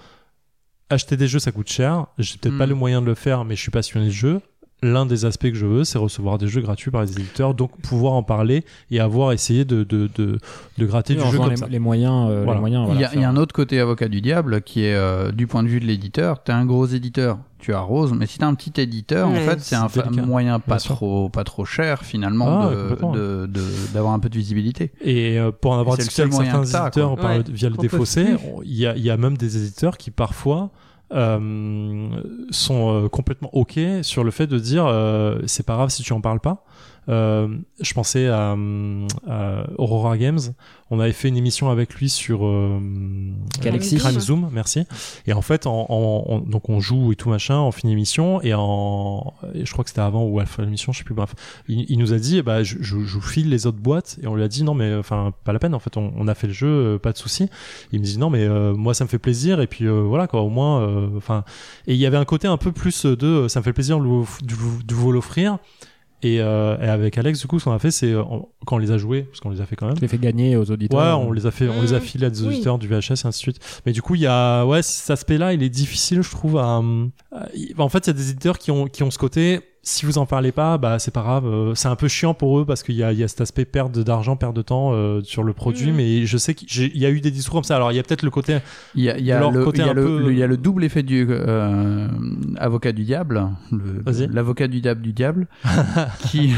acheter 0.88 1.16
des 1.16 1.28
jeux, 1.28 1.38
ça 1.38 1.52
coûte 1.52 1.68
cher, 1.68 2.06
j'ai 2.18 2.38
peut-être 2.38 2.58
pas 2.58 2.66
le 2.66 2.74
moyen 2.74 3.02
de 3.02 3.06
le 3.06 3.14
faire, 3.14 3.44
mais 3.44 3.56
je 3.56 3.60
suis 3.60 3.70
passionné 3.70 4.06
de 4.06 4.10
jeux. 4.10 4.40
L'un 4.82 5.06
des 5.06 5.24
aspects 5.24 5.48
que 5.48 5.54
je 5.54 5.64
veux, 5.64 5.84
c'est 5.84 5.96
recevoir 5.96 6.36
des 6.36 6.48
jeux 6.48 6.60
gratuits 6.60 6.90
par 6.90 7.00
les 7.02 7.10
éditeurs, 7.12 7.54
donc 7.54 7.70
pouvoir 7.80 8.12
en 8.12 8.22
parler 8.22 8.62
et 8.90 9.00
avoir 9.00 9.32
essayé 9.32 9.64
de, 9.64 9.84
de, 9.84 10.10
de, 10.14 10.38
de 10.76 10.86
gratter 10.86 11.16
Oui, 11.16 11.24
du 11.24 11.30
jeu 11.32 11.38
comme 11.38 11.48
les, 11.50 11.56
ça. 11.56 11.66
les 11.66 11.78
moyens, 11.78 12.28
euh, 12.30 12.42
Voilà. 12.44 12.54
les 12.54 12.60
moyens. 12.60 12.88
Il 12.92 13.00
y, 13.00 13.04
a, 13.04 13.08
il 13.14 13.14
y 13.14 13.18
a 13.18 13.20
faire- 13.22 13.30
un 13.30 13.36
autre 13.36 13.54
côté 13.54 13.80
avocat 13.80 14.08
du 14.08 14.20
diable 14.20 14.60
qui 14.60 14.84
est 14.84 14.94
euh, 14.94 15.32
du 15.32 15.46
point 15.46 15.62
de 15.62 15.68
vue 15.68 15.80
de 15.80 15.86
l'éditeur. 15.86 16.42
T'es 16.42 16.52
un 16.52 16.66
gros 16.66 16.84
éditeur, 16.86 17.38
tu 17.58 17.72
arroses, 17.72 18.12
mais 18.12 18.26
si 18.26 18.36
t'es 18.38 18.44
un 18.44 18.54
petit 18.54 18.78
éditeur, 18.78 19.30
Ouais, 19.30 19.38
en 19.38 19.50
fait, 19.50 19.60
c'est 19.60 19.76
un 19.76 19.88
moyen 20.26 20.60
pas 20.60 20.76
trop, 20.76 21.30
pas 21.30 21.44
trop 21.44 21.64
cher 21.64 22.02
finalement 22.04 22.60
Ah, 22.64 22.70
de- 22.70 22.82
complètement. 22.82 23.12
de- 23.12 23.46
de- 23.50 23.62
d'avoir 23.94 24.12
un 24.12 24.18
peu 24.18 24.28
de 24.28 24.36
visibilité. 24.36 24.92
Et 25.00 25.38
euh, 25.38 25.52
pour 25.58 25.72
en 25.72 25.80
avoir 25.80 25.96
discuté 25.96 26.20
avec 26.20 26.34
certains 26.34 26.64
éditeurs 26.64 27.16
par- 27.16 27.30
Ouais, 27.30 27.42
via 27.48 27.70
le 27.70 27.76
défaussé, 27.78 28.26
il 28.62 28.74
y 28.74 28.86
a, 28.86 28.94
il 28.94 29.02
y 29.02 29.08
a 29.10 29.16
même 29.16 29.38
des 29.38 29.56
éditeurs 29.56 29.96
qui 29.96 30.10
parfois 30.10 30.64
euh, 30.64 30.66
sont 31.10 33.04
euh, 33.04 33.08
complètement 33.08 33.50
ok 33.52 33.78
sur 34.02 34.24
le 34.24 34.30
fait 34.30 34.46
de 34.46 34.58
dire 34.58 34.86
euh, 34.86 35.40
c'est 35.46 35.64
pas 35.64 35.74
grave 35.74 35.90
si 35.90 36.02
tu 36.02 36.12
en 36.12 36.20
parles 36.20 36.40
pas. 36.40 36.64
Euh, 37.08 37.48
je 37.80 37.94
pensais 37.94 38.26
à, 38.26 38.56
à 39.28 39.66
Aurora 39.78 40.18
Games. 40.18 40.40
On 40.90 41.00
avait 41.00 41.12
fait 41.12 41.28
une 41.28 41.36
émission 41.36 41.68
avec 41.70 41.94
lui 41.94 42.08
sur 42.08 42.46
euh, 42.46 42.78
Galaxy. 43.60 43.96
Crime 43.96 44.20
Zoom, 44.20 44.48
merci. 44.52 44.84
Et 45.26 45.32
en 45.32 45.42
fait, 45.42 45.66
en, 45.66 45.86
en- 45.88 46.24
en- 46.28 46.38
donc 46.40 46.68
on 46.68 46.78
joue 46.80 47.10
et 47.12 47.16
tout 47.16 47.28
machin, 47.28 47.58
on 47.58 47.72
finit 47.72 47.92
l'émission 47.94 48.40
et 48.42 48.54
en, 48.54 49.34
et 49.54 49.64
je 49.66 49.72
crois 49.72 49.82
que 49.84 49.90
c'était 49.90 50.00
avant 50.02 50.24
ou 50.24 50.38
à 50.38 50.42
la 50.42 50.46
fin 50.46 50.62
de 50.62 50.66
l'émission, 50.66 50.92
je 50.92 50.98
sais 50.98 51.04
plus. 51.04 51.14
Bref, 51.14 51.34
il, 51.68 51.86
il 51.88 51.98
nous 51.98 52.12
a 52.12 52.18
dit, 52.18 52.38
eh 52.38 52.42
bah, 52.42 52.62
je, 52.62 52.76
je, 52.80 52.98
je 53.00 53.14
vous 53.14 53.20
file 53.20 53.48
les 53.50 53.66
autres 53.66 53.78
boîtes 53.78 54.18
et 54.22 54.26
on 54.28 54.34
lui 54.36 54.42
a 54.44 54.48
dit 54.48 54.62
non 54.62 54.74
mais 54.74 54.94
enfin 54.94 55.32
pas 55.44 55.52
la 55.52 55.58
peine. 55.58 55.74
En 55.74 55.80
fait, 55.80 55.96
on, 55.96 56.12
on 56.16 56.28
a 56.28 56.34
fait 56.34 56.46
le 56.46 56.52
jeu, 56.52 56.68
euh, 56.68 56.98
pas 56.98 57.12
de 57.12 57.18
souci. 57.18 57.48
Il 57.92 57.98
me 58.00 58.04
dit 58.04 58.18
non 58.18 58.30
mais 58.30 58.44
euh, 58.44 58.74
moi 58.74 58.94
ça 58.94 59.02
me 59.04 59.08
fait 59.08 59.18
plaisir 59.18 59.60
et 59.60 59.66
puis 59.66 59.86
euh, 59.86 60.02
voilà 60.02 60.26
quoi, 60.28 60.42
au 60.42 60.48
moins, 60.50 60.82
euh, 60.82 61.08
enfin. 61.16 61.44
et 61.88 61.94
il 61.94 61.98
y 62.00 62.06
avait 62.06 62.16
un 62.16 62.24
côté 62.24 62.46
un 62.46 62.56
peu 62.58 62.70
plus 62.72 63.06
de, 63.06 63.26
euh, 63.26 63.48
ça 63.48 63.58
me 63.60 63.64
fait 63.64 63.72
plaisir 63.72 63.98
de 63.98 64.04
vous- 64.04 64.82
de 64.84 64.94
vous 64.94 65.10
l'offrir. 65.12 65.58
Et, 66.34 66.40
euh, 66.40 66.76
et 66.80 66.88
avec 66.88 67.16
Alex, 67.18 67.40
du 67.40 67.46
coup, 67.46 67.58
ce 67.60 67.64
qu'on 67.64 67.72
a 67.72 67.78
fait, 67.78 67.90
c'est 67.90 68.10
euh, 68.12 68.22
on- 68.22 68.48
quand 68.66 68.76
on 68.76 68.78
les 68.78 68.90
a 68.90 68.98
joués, 68.98 69.22
parce 69.22 69.40
qu'on 69.40 69.50
les 69.50 69.60
a 69.60 69.66
fait 69.66 69.76
quand 69.76 69.86
même. 69.86 69.94
Tu 69.94 70.00
les 70.02 70.08
fais 70.08 70.18
gagner 70.18 70.56
aux 70.56 70.70
auditeurs. 70.70 70.98
Ouais, 71.20 71.26
on 71.26 71.32
les 71.32 71.46
a 71.46 71.50
fait, 71.50 71.68
on 71.68 71.82
les 71.82 71.92
a 71.92 71.98
Mmh. 71.98 72.00
filés 72.00 72.26
à 72.26 72.30
des 72.30 72.40
Oui. 72.42 72.48
auditeurs 72.48 72.78
du 72.78 72.88
VHS 72.88 73.10
et 73.24 73.26
ainsi 73.26 73.26
de 73.26 73.32
suite. 73.34 73.80
Mais 73.86 73.92
du 73.92 74.02
coup, 74.02 74.14
il 74.14 74.22
y 74.22 74.26
a, 74.26 74.64
ouais, 74.64 74.82
cet 74.82 75.10
aspect-là, 75.10 75.52
il 75.52 75.62
est 75.62 75.68
difficile, 75.68 76.22
je 76.22 76.30
trouve. 76.30 76.56
À, 76.58 76.78
à- 77.32 77.48
il- 77.54 77.74
en 77.78 77.88
fait, 77.88 78.06
il 78.06 78.08
y 78.08 78.10
a 78.10 78.12
des 78.14 78.30
éditeurs 78.30 78.58
qui 78.58 78.70
ont, 78.70 78.86
qui 78.86 79.02
ont 79.02 79.10
ce 79.10 79.18
côté. 79.18 79.60
Si 79.88 80.04
vous 80.04 80.18
en 80.18 80.26
parlez 80.26 80.50
pas, 80.50 80.78
bah 80.78 80.98
c'est 80.98 81.12
pas 81.12 81.22
grave. 81.22 81.46
euh, 81.46 81.74
C'est 81.76 81.86
un 81.86 81.94
peu 81.94 82.08
chiant 82.08 82.34
pour 82.34 82.58
eux 82.58 82.64
parce 82.66 82.82
qu'il 82.82 82.96
y 82.96 83.04
a, 83.04 83.12
il 83.12 83.18
y 83.20 83.22
a 83.22 83.28
cet 83.28 83.40
aspect 83.40 83.64
perte 83.64 83.96
d'argent, 84.00 84.34
perte 84.34 84.56
de 84.56 84.62
temps 84.62 84.90
euh, 84.92 85.20
sur 85.22 85.44
le 85.44 85.52
produit. 85.52 85.90
Mhm. 85.92 85.96
Mais 85.96 86.26
je 86.26 86.36
sais 86.38 86.54
qu'il 86.56 86.96
y 86.98 87.06
a 87.06 87.10
eu 87.10 87.20
des 87.20 87.30
discours 87.30 87.54
comme 87.58 87.62
ça. 87.64 87.76
Alors 87.76 87.92
il 87.92 87.94
y 87.94 88.00
a 88.00 88.02
peut-être 88.02 88.24
le 88.24 88.30
côté. 88.32 88.58
Il 88.96 89.04
y 89.04 89.10
a, 89.10 89.16
il 89.16 89.24
y 89.24 89.30
a 89.30 89.36
De 89.36 89.40
leur 89.42 89.52
le, 89.52 89.64
côté 89.64 89.82
il 89.82 89.84
y 89.84 89.88
a 89.88 89.92
un 89.92 89.94
le- 89.94 90.04
peu- 90.04 90.18
le- 90.18 90.32
il 90.32 90.38
y 90.38 90.42
a 90.42 90.48
le 90.48 90.56
double 90.56 90.82
effet 90.82 91.04
du 91.04 91.24
euh, 91.30 92.08
avocat 92.58 92.90
du 92.90 93.04
diable, 93.04 93.46
l'avocat 94.32 94.66
du 94.66 94.80
diable 94.80 95.02
du 95.02 95.12
diable, 95.12 95.46
qui, 96.30 96.52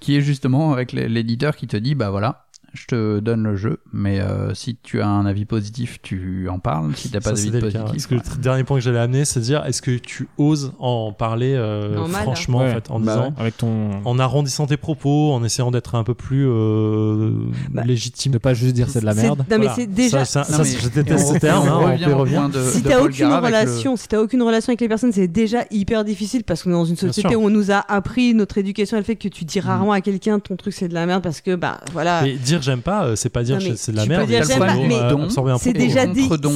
qui 0.00 0.16
est 0.16 0.22
justement 0.22 0.72
avec 0.72 0.92
l'éditeur 0.92 1.54
qui 1.54 1.66
te 1.66 1.76
dit 1.76 1.94
bah 1.94 2.08
voilà, 2.08 2.46
je 2.74 2.86
te 2.86 3.20
donne 3.20 3.42
le 3.42 3.56
jeu, 3.56 3.80
mais 3.92 4.20
euh, 4.20 4.54
si 4.54 4.76
tu 4.82 5.00
as 5.02 5.06
un 5.08 5.26
avis 5.26 5.44
positif, 5.44 5.98
tu 6.02 6.48
en 6.48 6.58
parles. 6.58 6.92
Si 6.96 7.10
t'as 7.10 7.20
pas 7.20 7.30
ça, 7.30 7.36
c'est 7.36 7.50
d'avis 7.50 7.64
positif, 7.72 7.82
Parce 7.86 8.06
que 8.06 8.14
le 8.14 8.42
dernier 8.42 8.64
point 8.64 8.78
que 8.78 8.82
j'allais 8.84 8.98
amener, 8.98 9.24
c'est 9.24 9.40
de 9.40 9.44
dire 9.44 9.64
est-ce 9.66 9.82
que 9.82 9.98
tu 9.98 10.28
oses 10.38 10.72
en 10.78 11.12
parler 11.12 11.54
euh, 11.54 12.06
mal. 12.08 12.22
franchement, 12.22 12.58
Ouais. 12.60 12.70
en 12.70 12.74
fait, 12.74 12.90
en 12.90 12.98
Bah 13.00 13.12
disant. 13.14 13.24
ouais. 13.26 13.32
avec 13.38 13.56
ton. 13.58 13.90
En 14.04 14.18
arrondissant 14.18 14.66
tes 14.66 14.76
propos, 14.76 15.32
en 15.32 15.44
essayant 15.44 15.70
d'être 15.70 15.94
un 15.94 16.04
peu 16.04 16.14
plus 16.14 16.46
euh, 16.48 17.32
Bah, 17.70 17.82
légitime 17.84 18.32
De 18.32 18.38
pas 18.38 18.54
juste 18.54 18.74
dire 18.74 18.88
c'est 18.88 19.00
de 19.00 19.06
la 19.06 19.14
merde. 19.14 19.38
Non, 19.40 19.44
mais 19.50 19.56
Voilà. 19.58 19.74
c'est 19.74 19.86
déjà. 19.86 20.24
Ça, 20.24 20.44
ça, 20.44 20.52
Non, 20.58 20.64
ça, 20.64 20.70
mais- 20.70 20.78
je 20.80 20.88
déteste 20.88 21.34
ce 21.34 21.38
terme. 21.38 21.66
et 21.66 21.68
hein, 21.68 21.74
on 22.12 22.18
revient 22.18 22.48
de- 22.52 22.62
si 22.62 22.82
de 22.82 22.88
t'as 22.88 23.00
aucune 23.00 23.28
le- 23.28 23.96
si 23.96 24.08
t'as 24.08 24.20
aucune 24.20 24.42
relation 24.42 24.70
avec 24.70 24.80
les 24.80 24.88
personnes, 24.88 25.12
c'est 25.12 25.28
déjà 25.28 25.64
hyper 25.70 26.04
difficile 26.04 26.44
parce 26.44 26.62
qu'on 26.62 26.70
est 26.70 26.74
dans 26.74 26.84
une 26.84 26.96
société 26.96 27.36
où 27.36 27.42
on 27.44 27.50
nous 27.50 27.70
a 27.70 27.84
appris 27.92 28.34
notre 28.34 28.58
éducation, 28.58 28.96
elle 28.96 29.04
fait 29.04 29.16
que 29.16 29.28
tu 29.28 29.44
dis 29.44 29.60
rarement 29.60 29.92
à 29.92 30.00
quelqu'un 30.00 30.38
ton 30.38 30.56
truc 30.56 30.72
c'est 30.72 30.88
de 30.88 30.94
la 30.94 31.04
merde 31.06 31.22
parce 31.22 31.40
que 31.40 31.54
bah 31.54 31.80
voilà. 31.92 32.22
Dire 32.44 32.61
dire 32.62 32.72
j'aime 32.72 32.82
pas, 32.82 33.04
euh, 33.04 33.16
c'est 33.16 33.28
pas 33.28 33.42
dire 33.42 33.58
c'est 33.76 33.92
de 33.92 33.96
la 33.96 34.02
tu 34.04 34.08
merde. 34.08 34.28
C'est 35.58 35.72
déjà, 35.72 36.06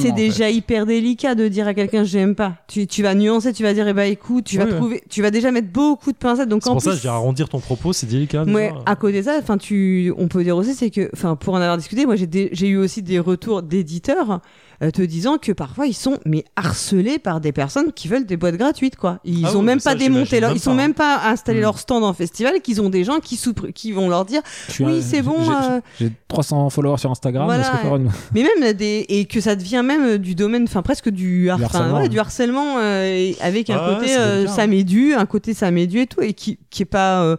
c'est 0.01 0.11
déjà 0.11 0.49
hyper 0.49 0.85
délicat 0.85 1.35
de 1.35 1.47
dire 1.47 1.67
à 1.67 1.73
quelqu'un 1.73 2.03
j'aime 2.03 2.35
pas. 2.35 2.53
Tu, 2.67 2.87
tu 2.87 3.03
vas 3.03 3.13
nuancer, 3.13 3.53
tu 3.53 3.63
vas 3.63 3.73
dire 3.73 3.87
eh 3.87 3.93
ben 3.93 4.11
écoute, 4.11 4.45
tu 4.45 4.57
vas 4.57 4.65
trouver, 4.65 5.03
tu 5.09 5.21
vas 5.21 5.31
déjà 5.31 5.51
mettre 5.51 5.69
beaucoup 5.69 6.11
de 6.11 6.17
pincettes. 6.17 6.49
Donc 6.49 6.63
C'est 6.63 6.69
en 6.69 6.73
pour 6.73 6.81
ça 6.81 6.95
je 6.95 7.01
dis 7.01 7.07
arrondir 7.07 7.49
ton 7.49 7.59
propos, 7.59 7.93
c'est 7.93 8.07
délicat. 8.07 8.43
Ouais, 8.43 8.73
à 8.85 8.95
côté 8.95 9.19
de 9.19 9.25
ça, 9.25 9.37
enfin, 9.39 9.57
tu, 9.57 10.13
on 10.17 10.27
peut 10.27 10.43
dire 10.43 10.57
aussi, 10.57 10.73
c'est 10.73 10.89
que, 10.89 11.09
enfin, 11.13 11.35
pour 11.35 11.53
en 11.53 11.57
avoir 11.57 11.77
discuté, 11.77 12.05
moi, 12.05 12.15
j'ai 12.15 12.67
eu 12.67 12.77
aussi 12.77 13.01
des 13.01 13.19
retours 13.19 13.61
d'éditeurs 13.61 14.41
te 14.79 15.01
disant 15.01 15.37
que 15.37 15.51
parfois 15.51 15.87
ils 15.87 15.93
sont 15.95 16.19
mais 16.25 16.43
harcelés 16.55 17.17
par 17.19 17.41
des 17.41 17.51
personnes 17.51 17.91
qui 17.93 18.07
veulent 18.07 18.25
des 18.25 18.37
boîtes 18.37 18.57
gratuites, 18.57 18.95
quoi. 18.95 19.19
Ils 19.25 19.45
Ah 19.45 19.55
ont 19.55 19.59
oui, 19.59 19.65
même 19.65 19.79
ça, 19.79 19.91
pas 19.91 19.95
démonté 19.95 20.39
leur, 20.39 20.51
ils 20.53 20.59
sont 20.59 20.71
pas, 20.71 20.75
même 20.77 20.93
pas 20.93 21.21
installé 21.25 21.59
Hmm. 21.59 21.63
leur 21.63 21.79
stand 21.79 22.03
en 22.03 22.13
festival, 22.13 22.61
qu'ils 22.61 22.79
ont 22.81 22.89
des 22.89 23.03
gens 23.03 23.19
qui, 23.19 23.37
sous- 23.37 23.53
qui 23.53 23.91
vont 23.91 24.07
leur 24.09 24.25
dire, 24.25 24.41
oui, 24.79 24.99
un- 24.99 25.01
c'est 25.01 25.21
bon. 25.21 25.37
j'ai- 25.43 25.51
euh, 25.51 25.79
J'ai 25.99 26.11
300 26.27 26.69
followers 26.69 26.97
sur 26.99 27.09
Instagram. 27.11 27.45
Voilà. 27.45 27.71
une- 27.95 28.11
mais 28.35 28.43
même 28.43 28.73
des, 28.73 29.05
et 29.09 29.25
que 29.25 29.41
ça 29.41 29.55
devient 29.55 29.81
même 29.83 30.03
euh, 30.05 30.17
du 30.17 30.35
domaine, 30.35 30.63
enfin 30.63 30.81
presque 30.83 31.09
du, 31.09 31.49
har- 31.49 31.57
Du 31.57 31.65
enfin, 31.65 31.79
harcèlement, 31.79 32.01
ouais, 32.01 32.09
du 32.09 32.19
harcèlement 32.19 32.75
euh, 32.77 33.31
avec 33.41 33.69
un 33.69 33.77
Ah 33.79 33.89
ouais, 33.89 33.95
côté 33.99 34.15
euh, 34.17 34.45
ça 34.47 34.63
hein. 34.63 34.67
m'est 34.67 34.83
dû, 34.83 35.13
un 35.13 35.25
côté 35.25 35.53
ça 35.53 35.71
m'est 35.71 35.87
dû 35.87 35.99
et 36.01 36.07
tout, 36.07 36.21
et 36.21 36.33
qui, 36.33 36.59
qui 36.69 36.83
est 36.83 36.85
pas, 36.85 37.21
euh, 37.23 37.35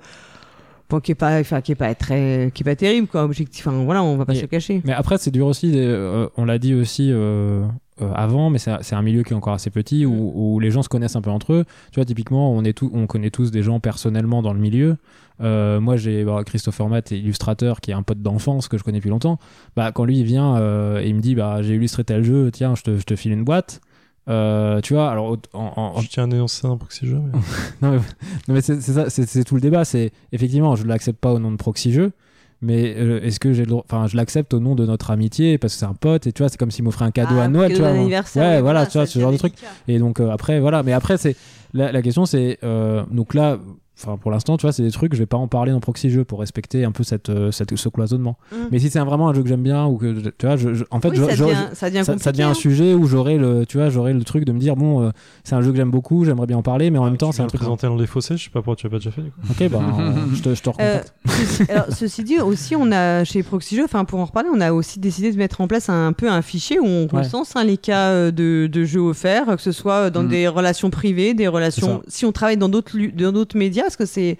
bon, 0.91 1.01
qui 1.01 1.13
est 1.13 1.15
pas, 1.15 1.41
enfin, 1.41 1.61
qui 1.61 1.73
est 1.73 1.77
pas 1.77 1.95
très, 1.95 2.51
qui 2.55 2.63
est 2.63 2.65
pas 2.65 2.77
terrible, 2.77 3.07
quoi. 3.09 3.25
Objectif, 3.25 3.67
enfin 3.67 3.85
voilà, 3.85 4.03
on 4.03 4.17
va 4.17 4.25
pas 4.25 4.33
Mais- 4.33 4.39
se 4.39 4.43
le 4.43 4.49
cacher. 4.49 4.81
Mais 4.85 4.93
après, 4.93 5.19
c'est 5.19 5.31
dur 5.31 5.47
aussi. 5.47 5.73
euh, 5.75 6.29
on 6.37 6.45
l'a 6.45 6.59
dit 6.59 6.75
aussi 6.75 7.11
euh, 7.13 7.65
euh, 8.01 8.13
avant, 8.15 8.51
mais 8.51 8.59
c'est 8.59 8.73
c'est 8.83 8.95
un 8.95 9.03
milieu 9.03 9.23
qui 9.23 9.33
est 9.33 9.37
encore 9.37 9.53
assez 9.55 9.71
petit 9.71 10.07
où, 10.07 10.13
Mm. 10.13 10.33
où 10.35 10.61
les 10.61 10.71
gens 10.71 10.83
se 10.83 10.89
connaissent 10.89 11.17
un 11.17 11.21
peu 11.23 11.31
entre 11.31 11.53
eux. 11.53 11.65
Tu 11.93 11.97
vois, 12.01 12.05
typiquement, 12.05 12.53
on, 12.53 12.63
est 12.65 12.73
tout, 12.73 12.91
on 12.95 13.07
connaît 13.07 13.31
tous 13.31 13.51
des 13.51 13.63
gens 13.63 13.81
personnellement 13.81 14.41
dans 14.43 14.53
le 14.53 14.61
milieu. 14.61 14.97
Euh, 15.41 15.79
moi, 15.81 15.97
j'ai 15.97 16.25
bah, 16.25 16.43
Christopher 16.45 16.89
Matt, 16.89 17.13
illustrateur, 17.13 17.81
qui 17.81 17.93
est 17.93 17.95
un 17.95 18.03
pote 18.03 18.21
d'enfance 18.23 18.67
que 18.67 18.77
je 18.77 18.83
connais 18.83 18.99
depuis 18.99 19.11
longtemps. 19.11 19.39
Bah, 19.77 19.93
quand 19.93 20.05
lui 20.05 20.19
il 20.19 20.25
vient 20.25 20.57
euh, 20.57 21.01
et 21.01 21.09
il 21.09 21.15
me 21.15 21.21
dit 21.21 21.35
bah, 21.37 21.63
J'ai 21.63 21.75
illustré 21.77 22.03
tel 22.03 22.25
jeu, 22.25 22.51
tiens, 22.53 22.75
je 22.75 22.83
te, 22.83 22.97
je 22.99 23.05
te 23.05 23.15
file 23.15 23.33
une 23.33 23.45
boîte. 23.45 23.81
Euh, 24.29 24.81
tu 24.83 24.95
vois, 24.95 25.11
alors 25.11 25.37
en- 25.55 25.59
en- 25.59 25.73
en- 25.97 26.01
Je 26.01 26.09
tiens 26.09 26.25
à 26.25 26.27
dénoncer 26.27 26.67
un 26.67 26.77
proxy 26.77 27.07
jeu. 27.07 27.19
mais- 27.19 27.33
non 27.83 27.91
mais, 27.93 27.97
non, 28.49 28.55
mais 28.55 28.61
c'est 28.61 28.81
ça, 28.81 29.09
c'est 29.09 29.45
tout 29.45 29.55
le 29.55 29.61
débat. 29.61 29.85
C'est 29.85 30.13
effectivement, 30.33 30.77
je 30.77 30.85
l'accepte 30.87 31.19
pas 31.21 31.33
au 31.33 31.39
nom 31.39 31.51
de 31.51 31.57
proxy 31.57 31.93
jeu, 31.93 32.13
mais 32.61 32.95
euh, 32.99 33.21
est-ce 33.23 33.41
que 33.41 33.53
j'ai 33.55 33.63
le 33.63 33.69
droit 33.69 33.85
Enfin, 33.91 34.07
je 34.07 34.17
l'accepte 34.17 34.53
au 34.53 34.61
nom 34.61 34.75
de 34.75 34.85
notre 34.85 35.11
amitié 35.11 35.57
parce 35.57 35.73
que 35.75 35.79
c'est 35.81 35.87
un 35.87 35.95
pote 35.95 36.27
et 36.27 36.33
tu 36.33 36.43
vois, 36.43 36.51
c'est 36.51 36.59
comme 36.59 36.71
s'il 36.71 36.85
m'offrait 36.85 37.07
un 37.07 37.11
cadeau 37.11 37.37
Ah, 37.39 37.45
à 37.45 37.49
Noël, 37.49 37.71
tu 37.71 37.79
cadeau 37.79 37.89
vois. 37.89 37.97
d'anniversaire, 37.97 38.57
Ouais, 38.57 38.61
voilà, 38.61 38.87
tu 38.87 38.99
vois, 38.99 39.07
ce 39.07 39.19
genre 39.19 39.33
de 39.33 39.39
truc. 39.39 39.55
Et 39.87 39.99
donc 39.99 40.21
euh, 40.21 40.31
après, 40.31 40.61
voilà. 40.61 40.83
Mais 40.83 40.93
après, 40.93 41.17
c'est 41.17 41.35
la, 41.73 41.91
la 41.93 42.03
question, 42.03 42.27
c'est 42.27 42.59
euh, 42.65 43.05
donc 43.11 43.33
là. 43.35 43.59
Enfin, 44.01 44.17
pour 44.17 44.31
l'instant, 44.31 44.57
tu 44.57 44.63
vois, 44.63 44.73
c'est 44.73 44.83
des 44.85 44.91
trucs, 44.93 45.13
je 45.15 45.19
vais 45.19 45.27
pas 45.27 45.37
en 45.37 45.49
parler 45.49 45.73
dans 45.73 45.81
Proxy 45.81 46.09
Jeu 46.11 46.25
pour 46.25 46.39
respecter 46.41 46.85
un 46.85 46.93
peu 46.93 47.03
cette, 47.03 47.31
euh, 47.31 47.51
cette, 47.51 47.75
ce 47.77 47.89
cloisonnement. 47.89 48.37
Mm. 48.53 48.57
Mais 48.71 48.79
si 48.79 48.91
c'est 48.91 49.01
vraiment 49.01 49.29
un 49.29 49.35
jeu 49.35 49.43
que 49.43 49.49
j'aime 49.49 49.63
bien 49.63 49.87
ou 49.87 49.97
que, 49.97 50.31
tu 50.31 50.47
vois, 50.47 50.57
je, 50.57 50.73
je- 50.75 50.85
en 50.91 51.01
fait, 51.01 51.09
Oui, 51.11 51.17
je- 51.17 51.25
ça, 51.25 51.35
je- 51.35 51.45
devient, 51.45 51.57
ça 51.73 51.91
devient 51.91 51.99
ça, 52.05 52.13
compliqué. 52.13 52.23
ça 52.25 52.33
devient 52.33 52.43
un 52.45 52.51
hein. 52.51 52.55
sujet 52.55 52.95
où 52.95 53.07
j'aurai 53.07 53.39
le, 53.39 53.67
tu 53.67 53.77
vois, 53.79 53.89
j'aurai 53.91 54.13
le 54.13 54.23
truc 54.23 54.45
de 54.45 54.53
me 54.53 54.59
dire 54.61 54.77
bon, 54.77 55.03
euh, 55.03 55.11
c'est 55.43 55.55
un 55.57 55.63
jeu 55.63 55.71
que 55.73 55.77
j'aime 55.77 55.91
beaucoup, 55.91 56.25
j'aimerais 56.25 56.47
bien 56.47 56.57
en 56.59 56.63
parler, 56.63 56.91
mais 56.91 56.99
en 56.99 57.05
même 57.07 57.17
temps, 57.17 57.31
Ah, 57.31 57.33
c'est 57.35 57.43
un 57.43 57.47
truc. 57.49 57.61
présenter 57.61 57.87
dans 57.89 57.97
les 57.97 58.07
fossés, 58.07 58.37
je 58.37 58.45
sais 58.45 58.51
pas 58.51 58.61
pourquoi 58.63 58.77
tu 58.77 58.87
l'as 58.87 58.91
pas 58.91 58.99
déjà 58.99 59.11
fait. 59.11 59.23
Du 59.23 59.31
coup. 59.31 59.39
Ok, 59.51 59.69
bah, 59.71 59.79
on- 59.83 60.35
je 60.35 60.43
te, 60.43 60.55
je 60.55 60.63
te 60.63 60.69
Euh, 60.69 60.73
recontacte. 60.73 61.15
ceci, 61.27 61.71
alors, 61.71 61.87
ceci 61.91 62.23
dit, 62.25 62.39
aussi, 62.39 62.77
on 62.77 62.93
a 62.93 63.25
chez 63.25 63.43
Proxy 63.43 63.75
Jeux, 63.77 63.85
enfin 63.85 64.05
pour 64.05 64.21
en 64.21 64.25
reparler, 64.27 64.49
on 64.55 64.61
a 64.61 64.73
aussi 64.73 65.01
décidé 65.01 65.33
de 65.33 65.37
mettre 65.39 65.61
en 65.61 65.67
place 65.67 65.89
un, 65.89 66.13
peu 66.13 66.31
un 66.31 66.43
fichier 66.43 66.79
où 66.79 66.87
on 66.87 67.09
Ouais. 67.09 67.23
recense 67.25 67.57
hein, 67.57 67.65
les 67.65 67.77
cas 67.79 68.31
de, 68.31 68.69
de 68.71 68.85
jeux 68.85 69.01
offerts, 69.01 69.57
que 69.57 69.63
ce 69.63 69.73
soit 69.73 70.11
dans 70.11 70.23
Mm. 70.23 70.29
des 70.29 70.47
relations 70.49 70.91
privées, 70.91 71.35
des 71.35 71.49
relations. 71.49 72.03
Si 72.07 72.25
on 72.25 72.33
travaille 72.33 72.57
dans 72.59 72.69
d'autres 72.69 72.97
dans 73.17 73.33
d'autres 73.33 73.57
médias, 73.57 73.88
parce 73.89 73.97
que 73.97 74.07
c'est 74.07 74.37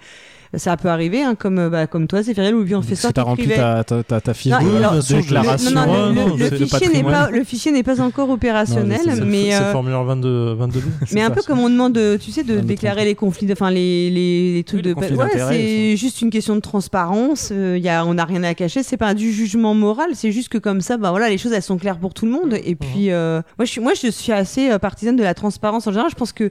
ça 0.55 0.77
peut 0.77 0.87
arriver, 0.89 1.21
hein, 1.21 1.35
comme 1.35 1.59
euh, 1.59 1.69
bah, 1.69 1.85
comme 1.85 2.07
toi, 2.07 2.23
c'est 2.23 2.33
Fériel, 2.33 2.55
ou 2.55 2.63
bien 2.63 2.79
on 2.79 2.81
fait 2.81 2.95
ça 2.95 3.11
t'as 3.13 3.21
rempli 3.21 3.47
ta, 3.49 3.83
ta, 3.83 4.01
ta, 4.01 4.19
ta 4.19 4.33
fiche 4.33 4.51
Non, 4.51 4.59
de, 4.67 4.77
alors- 4.77 4.95
déclaration 5.07 5.69
non, 5.69 5.85
non, 5.85 6.07
le, 6.07 6.13
non, 6.15 6.27
le- 6.29 6.37
le 6.37 6.49
c'est 6.49 6.57
le 6.57 6.65
fichier 6.65 6.89
n'est 6.89 7.03
pas 7.03 7.29
le 7.29 7.43
fichier 7.43 7.71
n'est 7.71 7.83
pas 7.83 8.01
encore 8.01 8.31
opérationnel, 8.31 8.99
Non, 9.05 9.13
mais 9.19 9.25
mais 9.25 9.53
euh, 9.53 9.71
formulaire 9.71 10.03
22, 10.05 10.55
22B. 10.55 10.81
mais 11.11 11.21
un 11.21 11.27
ça, 11.27 11.35
peu 11.35 11.41
comme 11.43 11.59
on 11.59 11.69
demande, 11.69 11.93
de, 11.93 12.17
tu 12.19 12.31
sais, 12.31 12.43
de 12.43 12.61
déclarer 12.61 13.05
les 13.05 13.13
conflits, 13.13 13.47
enfin 13.51 13.69
les, 13.69 14.09
les, 14.09 14.53
les 14.55 14.63
trucs 14.63 14.83
Oui, 14.83 14.87
les 14.87 14.95
de, 14.95 15.15
ouais, 15.15 15.25
d'intérêts, 15.27 15.53
c'est 15.55 15.97
juste 15.97 16.19
une 16.23 16.31
question 16.31 16.55
de 16.55 16.61
transparence. 16.61 17.49
euh, 17.51 17.77
y 17.77 17.87
a, 17.87 18.03
on 18.03 18.15
n'a 18.15 18.25
rien 18.25 18.41
à 18.43 18.55
cacher. 18.55 18.81
C'est 18.81 18.97
pas 18.97 19.13
du 19.13 19.31
jugement 19.31 19.75
moral, 19.75 20.09
c'est 20.15 20.31
juste 20.31 20.49
que 20.49 20.57
comme 20.57 20.81
ça, 20.81 20.97
bah 20.97 21.11
voilà, 21.11 21.29
les 21.29 21.37
choses 21.37 21.51
elles 21.53 21.61
sont 21.61 21.77
claires 21.77 21.99
pour 21.99 22.15
tout 22.15 22.25
le 22.25 22.31
monde. 22.31 22.55
Et 22.63 22.73
puis, 22.73 23.11
euh, 23.11 23.43
moi 23.59 23.65
je 23.65 23.71
suis, 23.71 23.81
moi 23.81 23.91
je 23.93 24.09
suis 24.09 24.31
assez 24.31 24.71
euh, 24.71 24.79
partisane 24.79 25.15
de 25.15 25.21
la 25.23 25.35
transparence 25.35 25.85
en 25.85 25.91
général. 25.91 26.09
Je 26.09 26.15
pense 26.15 26.33
que 26.33 26.49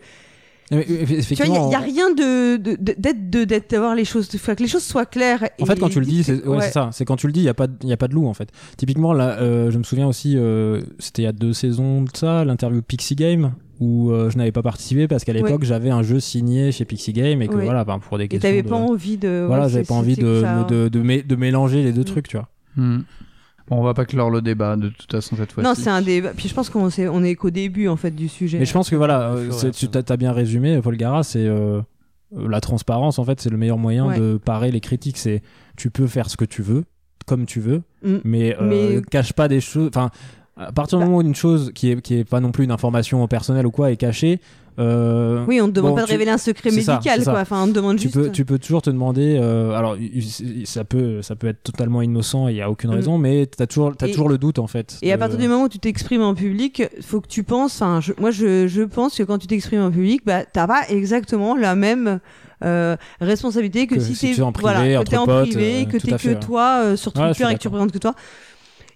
Mais, 0.71 0.85
tu 0.85 0.93
euh, 0.93 1.05
vois, 1.05 1.17
effectivement, 1.17 1.69
il 1.69 1.73
y, 1.73 1.75
a 1.75 1.79
rien 1.79 2.11
de 2.13 2.57
de- 2.57 2.77
de- 2.79 2.95
d'être 2.99 3.31
de 3.31 3.45
d'être 3.45 3.71
d'avoir 3.71 3.95
les 3.95 4.05
choses, 4.05 4.29
faut 4.37 4.55
que 4.55 4.63
les 4.63 4.69
choses 4.69 4.83
soient 4.85 5.07
claires. 5.07 5.49
En 5.61 5.65
fait, 5.67 5.75
et 5.75 5.81
quand 5.81 5.89
tu 5.89 6.01
le 6.01 6.07
dis, 6.07 6.23
c'est 6.25 6.45
ouais, 6.47 6.57
ouais. 6.57 6.61
c'est 6.67 6.73
ça. 6.73 6.91
C'est 6.93 7.05
quand 7.05 7.17
tu 7.17 7.27
le 7.27 7.33
dis, 7.33 7.41
il 7.41 7.45
y 7.45 7.49
a 7.49 7.55
pas, 7.55 7.67
de- 7.69 7.77
il 7.83 7.89
y 7.89 7.93
a 7.93 7.97
pas 7.97 8.09
de 8.09 8.15
loup 8.15 8.27
en 8.27 8.35
fait. 8.35 8.51
Typiquement, 8.77 9.13
là, 9.15 9.39
euh, 9.41 9.71
je 9.71 9.79
me 9.79 9.83
souviens 9.83 10.07
aussi, 10.07 10.35
euh, 10.37 10.83
c'était 10.99 11.23
il 11.23 11.25
y 11.25 11.29
a 11.29 11.33
deux 11.33 11.53
saisons 11.55 12.03
de 12.03 12.11
ça, 12.15 12.45
l'interview 12.45 12.81
de 12.81 12.85
Pixie 12.85 13.15
Game 13.17 13.53
où 13.81 14.11
euh, 14.11 14.29
je 14.29 14.37
n'avais 14.37 14.51
pas 14.53 14.63
participé 14.63 15.07
parce 15.09 15.25
qu'à 15.25 15.33
Ouais. 15.33 15.41
l'époque 15.43 15.63
j'avais 15.65 15.91
un 15.91 16.03
jeu 16.03 16.19
signé 16.21 16.73
chez 16.73 16.85
Pixie 16.85 17.13
Game 17.13 17.41
et 17.43 17.49
que 17.49 17.55
Ouais. 17.55 17.65
voilà, 17.65 17.85
ben, 17.85 17.99
pour 18.01 18.19
des 18.19 18.25
Et 18.25 18.29
questions. 18.29 18.49
t'avais 18.51 18.63
de- 18.63 18.69
pas 18.69 18.75
envie 18.77 19.17
de. 19.17 19.45
Voilà, 19.47 19.65
ouais, 19.65 19.69
j'avais 19.71 19.85
pas 19.85 19.95
envie 19.95 20.17
c'était 20.17 20.27
de, 20.27 20.41
ça. 20.43 20.65
de, 20.65 20.89
de, 20.89 21.03
mé- 21.03 21.27
de 21.27 21.37
mélanger 21.37 21.83
les 21.85 21.93
deux 21.93 22.01
Mm. 22.03 22.05
trucs, 22.05 22.29
tu 22.29 22.37
vois. 22.37 22.49
Hmm. 22.77 22.99
Bon, 23.71 23.77
on 23.79 23.83
va 23.83 23.95
pas 23.95 24.05
clore 24.05 24.31
le 24.31 24.41
débat 24.43 24.77
de 24.77 24.89
toute 24.89 25.11
façon 25.11 25.37
cette 25.37 25.53
fois-ci. 25.53 25.69
Non, 25.69 25.75
c'est 25.75 25.91
un 25.91 26.03
débat. 26.03 26.31
Puis 26.37 26.49
je 26.49 26.55
pense 26.55 26.71
qu'on 26.71 26.89
est, 26.89 27.09
on 27.09 27.23
est 27.23 27.35
qu'au 27.35 27.51
début 27.51 27.89
en 27.89 27.97
fait 27.97 28.11
du 28.11 28.29
sujet. 28.29 28.59
Mais 28.59 28.65
je 28.65 28.73
pense 28.73 28.89
que 28.91 28.97
voilà, 28.97 29.31
euh, 29.33 29.71
tu 29.73 29.87
as 29.95 30.17
bien 30.17 30.33
résumé, 30.33 30.81
Paul 30.83 30.97
Gara, 30.97 31.23
c'est 31.23 31.47
euh, 31.47 31.81
euh, 32.37 32.49
la 32.49 32.61
transparence 32.61 33.19
en 33.19 33.25
fait, 33.25 33.41
c'est 33.41 33.51
le 33.51 33.57
meilleur 33.57 33.79
moyen 33.79 34.07
Ouais. 34.07 34.19
de 34.19 34.39
parer 34.43 34.71
les 34.71 34.81
critiques. 34.81 35.19
C'est 35.19 35.43
tu 35.77 35.91
peux 35.91 36.07
faire 36.07 36.29
ce 36.31 36.37
que 36.37 36.45
tu 36.45 36.63
veux, 36.63 36.85
comme 37.27 37.47
tu 37.47 37.61
veux, 37.61 37.83
Mm. 38.03 38.17
mais, 38.25 38.57
euh, 38.61 38.97
Mais- 38.97 39.03
cache 39.11 39.33
pas 39.33 39.49
des 39.49 39.61
choses. 39.61 39.89
Enfin, 39.89 40.11
à 40.59 40.73
partir 40.73 40.99
du 40.99 41.05
moment 41.05 41.19
où 41.19 41.23
une 41.23 41.35
chose 41.35 41.71
qui 41.75 41.91
est 41.93 42.01
qui 42.01 42.15
est 42.19 42.25
pas 42.25 42.41
non 42.41 42.51
plus 42.53 42.65
une 42.65 42.71
information 42.73 43.27
personnelle 43.29 43.67
ou 43.67 43.71
quoi 43.71 43.91
est 43.93 43.97
cachée, 43.97 44.41
euh, 44.81 45.45
Oui, 45.49 45.61
on 45.61 45.67
ne 45.67 45.73
demande 45.73 45.91
Bon, 45.93 45.97
pas 45.97 46.03
de 46.03 46.07
tu- 46.07 46.13
révéler 46.13 46.31
un 46.31 46.39
secret 46.39 46.71
médical, 46.71 47.23
ça. 47.23 47.33
quoi. 47.33 47.41
Enfin, 47.41 47.65
on 47.65 47.67
demande 47.67 47.97
tu 47.97 48.03
juste. 48.05 48.15
peux 48.15 48.31
tu 48.31 48.45
peux 48.45 48.59
toujours 48.59 48.81
te 48.83 48.91
demander. 48.91 49.37
euh, 49.41 49.73
alors 49.73 49.97
ça 50.65 50.85
peut 50.85 51.21
ça 51.23 51.35
peut 51.37 51.49
être 51.49 51.63
totalement 51.63 52.01
innocent, 52.03 52.49
il 52.49 52.57
y 52.57 52.63
a 52.63 52.71
aucune 52.71 52.91
Mm. 52.91 52.95
raison, 52.95 53.19
mais 53.19 53.47
t'as 53.47 53.67
toujours 53.67 53.97
t'as 53.97 54.07
Et- 54.07 54.11
toujours 54.13 54.29
le 54.29 54.39
doute 54.39 54.59
en 54.59 54.67
fait. 54.67 54.97
Et 55.03 55.13
à 55.13 55.19
partir 55.19 55.39
du 55.39 55.49
moment 55.49 55.65
où 55.65 55.69
tu 55.69 55.79
t'exprimes 55.79 56.23
en 56.23 56.35
public, 56.35 56.83
faut 57.03 57.21
que 57.21 57.29
tu 57.29 57.43
penses. 57.45 57.81
Enfin, 57.83 58.01
moi, 58.21 58.31
je, 58.31 58.67
je 58.69 58.83
pense 58.83 59.17
que 59.17 59.23
quand 59.25 59.39
tu 59.39 59.47
t'exprimes 59.49 59.83
en 59.83 59.91
public, 59.91 60.23
bah, 60.25 60.45
t'as 60.45 60.67
pas 60.67 60.83
exactement 60.89 61.57
la 61.57 61.75
même 61.75 62.21
euh, 62.65 62.97
responsabilité 63.21 63.87
que, 63.87 63.95
Que 63.97 64.01
si, 64.01 64.15
si 64.17 64.33
tu 64.35 64.41
es 64.41 64.43
en 64.43 64.51
privé, 64.53 64.71
voilà, 64.73 64.89
que 64.95 64.97
entre 65.01 65.11
t'es 65.11 65.17
en 65.17 65.27
potes, 65.27 65.51
privé, 65.51 65.83
euh, 65.83 65.85
que 65.85 65.97
t'es 65.99 66.17
que 66.17 66.29
ouais. 66.29 66.41
toi 66.41 66.81
euh, 66.85 66.97
sur 66.97 67.15
Ouais, 67.17 67.29
Twitter 67.33 67.51
et 67.51 67.55
que 67.55 67.61
tu 67.61 67.69
représentes 67.69 67.93
que 67.93 67.99
toi. 67.99 68.15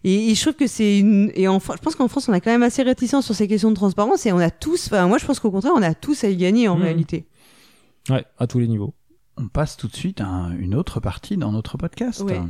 Et, 0.04 0.30
et 0.30 0.34
je 0.34 0.40
trouve 0.40 0.54
que 0.54 0.66
c'est 0.66 0.98
une. 0.98 1.30
Et 1.34 1.46
en, 1.48 1.58
je 1.60 1.78
pense 1.82 1.94
qu'en 1.94 2.08
France, 2.08 2.28
on 2.28 2.32
a 2.32 2.40
quand 2.40 2.50
même 2.50 2.62
assez 2.62 2.82
réticents 2.82 3.22
sur 3.22 3.34
ces 3.34 3.46
questions 3.48 3.70
de 3.70 3.76
transparence 3.76 4.26
et 4.26 4.32
on 4.32 4.38
a 4.38 4.50
tous. 4.50 4.86
Enfin, 4.86 5.06
moi, 5.06 5.18
je 5.18 5.26
pense 5.26 5.38
qu'au 5.40 5.50
contraire, 5.50 5.72
on 5.76 5.82
a 5.82 5.94
tous 5.94 6.24
à 6.24 6.28
y 6.28 6.36
gagner 6.36 6.68
en 6.68 6.76
Mhm. 6.76 6.82
réalité. 6.82 7.26
Ouais, 8.10 8.24
à 8.38 8.46
tous 8.46 8.58
les 8.58 8.66
niveaux. 8.68 8.94
On 9.38 9.48
passe 9.48 9.76
tout 9.76 9.86
de 9.88 9.94
suite 9.94 10.20
à 10.20 10.26
un- 10.26 10.56
une 10.58 10.74
autre 10.74 10.98
partie 11.00 11.36
dans 11.36 11.52
notre 11.52 11.78
podcast. 11.78 12.20
Ouais. 12.22 12.40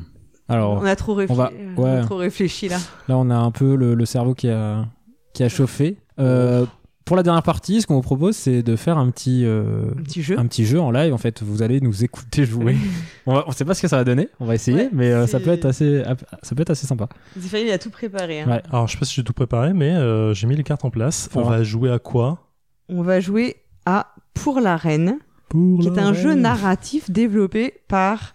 Alors 0.49 0.73
On 0.83 0.85
a 0.85 0.97
trop 0.97 1.15
réfléchi. 1.15 1.39
va- 1.39 1.53
on 1.77 1.85
a 1.85 1.95
ouais. 1.97 2.01
trop 2.03 2.17
réfléchi 2.17 2.69
là. 2.69 2.79
Là, 3.09 3.17
on 3.19 3.31
a 3.31 3.37
un 3.37 3.51
peu 3.51 3.75
le, 3.77 3.95
le 3.95 4.05
cerveau 4.07 4.35
qui 4.35 4.49
a, 4.49 4.87
qui 5.35 5.43
a 5.45 5.49
chauffé. 5.49 5.99
Euh, 6.19 6.67
pour 7.05 7.17
la 7.17 7.23
dernière 7.23 7.43
partie, 7.43 7.81
ce 7.83 7.87
qu'on 7.87 7.95
vous 7.95 8.01
propose, 8.03 8.37
c'est 8.37 8.63
de 8.63 8.77
faire 8.77 8.97
un 8.99 9.11
petit, 9.11 9.45
euh, 9.45 9.91
Un 9.99 10.03
petit 10.03 10.23
jeu. 10.23 10.39
un 10.39 10.47
petit 10.47 10.65
jeu 10.65 10.81
en 10.81 10.91
live. 10.91 11.13
En 11.13 11.19
fait, 11.19 11.43
vous 11.43 11.63
allez 11.63 11.81
nous 11.81 12.05
écouter 12.05 12.45
jouer. 12.45 12.77
on, 13.27 13.43
on 13.47 13.51
sait 13.53 13.65
pas 13.65 13.75
ce 13.75 13.83
que 13.83 13.89
ça 13.89 13.97
va 13.97 14.05
donner. 14.05 14.29
On 14.41 14.45
va 14.47 14.55
essayer, 14.55 14.77
Ouais, 14.85 14.91
mais 14.93 15.11
euh, 15.13 15.27
ça 15.27 15.41
peut 15.41 15.51
être 15.51 15.65
assez, 15.67 16.03
ça 16.43 16.55
peut 16.55 16.63
être 16.63 16.71
assez 16.71 16.87
sympa. 16.87 17.09
Zéphanie, 17.37 17.65
il 17.67 17.71
a 17.73 17.79
tout 17.79 17.91
préparé. 17.91 18.43
hein. 18.43 18.49
Ouais. 18.49 18.63
Alors, 18.71 18.87
je 18.87 18.93
sais 18.93 18.99
pas 18.99 19.05
si 19.05 19.15
j'ai 19.15 19.25
tout 19.25 19.33
préparé, 19.33 19.73
mais 19.73 19.91
euh, 19.91 20.33
j'ai 20.35 20.47
mis 20.47 20.57
les 20.57 20.63
cartes 20.65 20.85
en 20.85 20.91
place. 20.91 21.29
On 21.35 21.43
va. 21.43 21.63
jouer 21.63 21.91
à 21.91 21.99
quoi? 21.99 22.39
On 22.89 23.03
va 23.03 23.21
jouer 23.21 23.57
à 23.87 24.09
Pour 24.35 24.61
la 24.61 24.77
Reine, 24.77 25.19
Pour 25.49 25.81
qui 25.81 25.89
est 25.89 25.99
un 25.99 26.13
jeu 26.13 26.35
narratif 26.35 27.11
développé 27.11 27.75
par. 27.89 28.35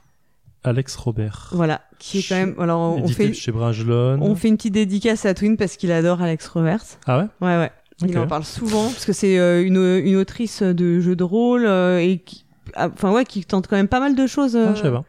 Alex 0.64 0.96
Robert. 0.98 1.50
Voilà, 1.54 1.82
qui 2.00 2.20
est 2.20 2.28
quand 2.28 2.36
même. 2.36 2.56
Alors, 2.60 2.98
on 3.02 3.08
fait, 3.08 3.32
chez 3.34 3.52
Brajlon. 3.54 4.18
on 4.22 4.36
fait 4.36 4.50
une 4.50 4.58
petite 4.58 4.74
dédicace 4.74 5.26
à 5.26 5.34
Twin 5.34 5.56
parce 5.56 5.78
qu'il 5.78 5.92
adore 5.94 6.22
Alex 6.22 6.46
Roberts. 6.50 6.84
Ah 7.06 7.20
ouais? 7.20 7.26
Ouais, 7.40 7.58
ouais. 7.58 7.72
Il 8.04 8.10
Ok. 8.10 8.24
en 8.24 8.28
parle 8.28 8.44
souvent 8.44 8.92
parce 8.92 9.06
que 9.06 9.14
c'est 9.14 9.40
euh, 9.40 9.64
une, 9.66 9.78
une 10.06 10.18
autrice 10.18 10.62
de 10.62 11.00
jeux 11.00 11.16
de 11.16 11.24
rôle 11.24 11.66
euh, 11.66 12.00
et 12.00 12.20
qui. 12.20 12.46
ah, 12.76 12.90
Enfin, 12.94 13.12
ouais, 13.12 13.26
qui 13.26 13.44
tente 13.44 13.68
quand 13.68 13.76
même 13.76 13.88
pas 13.88 14.00
mal 14.00 14.16
de 14.16 14.28
choses. 14.28 14.56
euh. 14.56 14.68
Ah, 14.70 14.76
je 14.76 14.82
sais 14.84 14.92
pas. 14.92 15.04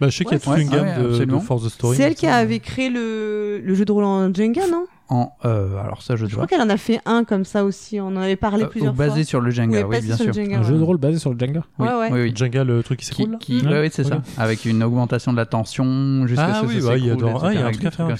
Bah, 0.00 0.08
je 0.08 0.16
sais 0.16 0.24
qu'il 0.24 0.32
y 0.32 0.34
a 0.34 0.50
Ouais, 0.50 0.56
toute 0.56 0.62
une 0.64 0.68
gamme 0.68 0.88
ouais, 1.12 1.18
de, 1.20 1.24
de. 1.24 1.38
Force 1.38 1.62
de 1.62 1.68
Story. 1.68 1.96
C'est 1.96 2.02
elle 2.02 2.14
qui 2.16 2.26
avait 2.26 2.58
créé 2.58 2.90
le, 2.90 3.60
le 3.64 3.74
jeu 3.74 3.84
de 3.84 3.92
rôle 3.92 4.02
en 4.04 4.34
Jenga, 4.34 4.66
non? 4.66 4.86
En, 5.14 5.34
euh, 5.44 5.76
alors 5.78 6.00
ça, 6.00 6.16
je 6.16 6.24
Je 6.24 6.30
dois. 6.34 6.46
crois 6.46 6.46
qu'elle 6.46 6.66
en 6.66 6.70
a 6.72 6.78
fait 6.78 6.98
un 7.04 7.24
comme 7.24 7.44
ça 7.44 7.64
aussi. 7.64 8.00
On 8.00 8.06
en 8.06 8.16
avait 8.16 8.36
parlé 8.36 8.64
Euh, 8.64 8.66
plusieurs 8.68 8.94
basé 8.94 9.16
fois. 9.16 9.24
sur 9.24 9.40
le 9.42 9.50
Jenga, 9.50 9.82
oui, 9.82 9.96
basé 9.96 10.06
bien 10.06 10.16
sûr. 10.16 10.32
Jenga, 10.32 10.56
Un 10.56 10.60
ouais. 10.60 10.66
jeu 10.66 10.78
de 10.78 10.82
rôle 10.82 10.96
basé 10.96 11.18
sur 11.18 11.32
le 11.34 11.38
Jenga. 11.38 11.60
Oui, 11.78 11.86
Ouais, 11.86 11.94
ouais. 11.94 12.08
oui, 12.12 12.20
oui. 12.22 12.32
Jenga, 12.34 12.64
le 12.64 12.82
truc 12.82 13.00
qui 13.00 13.10
Qui, 13.10 13.14
s'écoule 13.22 13.36
qui- 13.38 13.60
ouais, 13.66 13.90
c'est 13.92 14.04
ça. 14.04 14.22
Avec 14.38 14.64
une 14.64 14.82
augmentation 14.82 15.32
de 15.32 15.36
la 15.36 15.44
tension 15.44 16.26
jusqu'à 16.26 16.46
Ah 16.46 16.54
ce 16.54 16.60
que 16.62 16.66
oui, 16.68 16.80
ça 16.80 16.96
il 16.96 17.04
y 17.04 17.10
a 17.10 17.14
s'écroule, 17.14 17.32
dans- 17.32 17.38
ah, 17.44 17.52
il 17.52 17.60
y 17.60 17.62
a 17.62 17.66
un 17.66 17.70
truc 17.72 17.84
à 17.84 17.90
faire, 17.90 18.18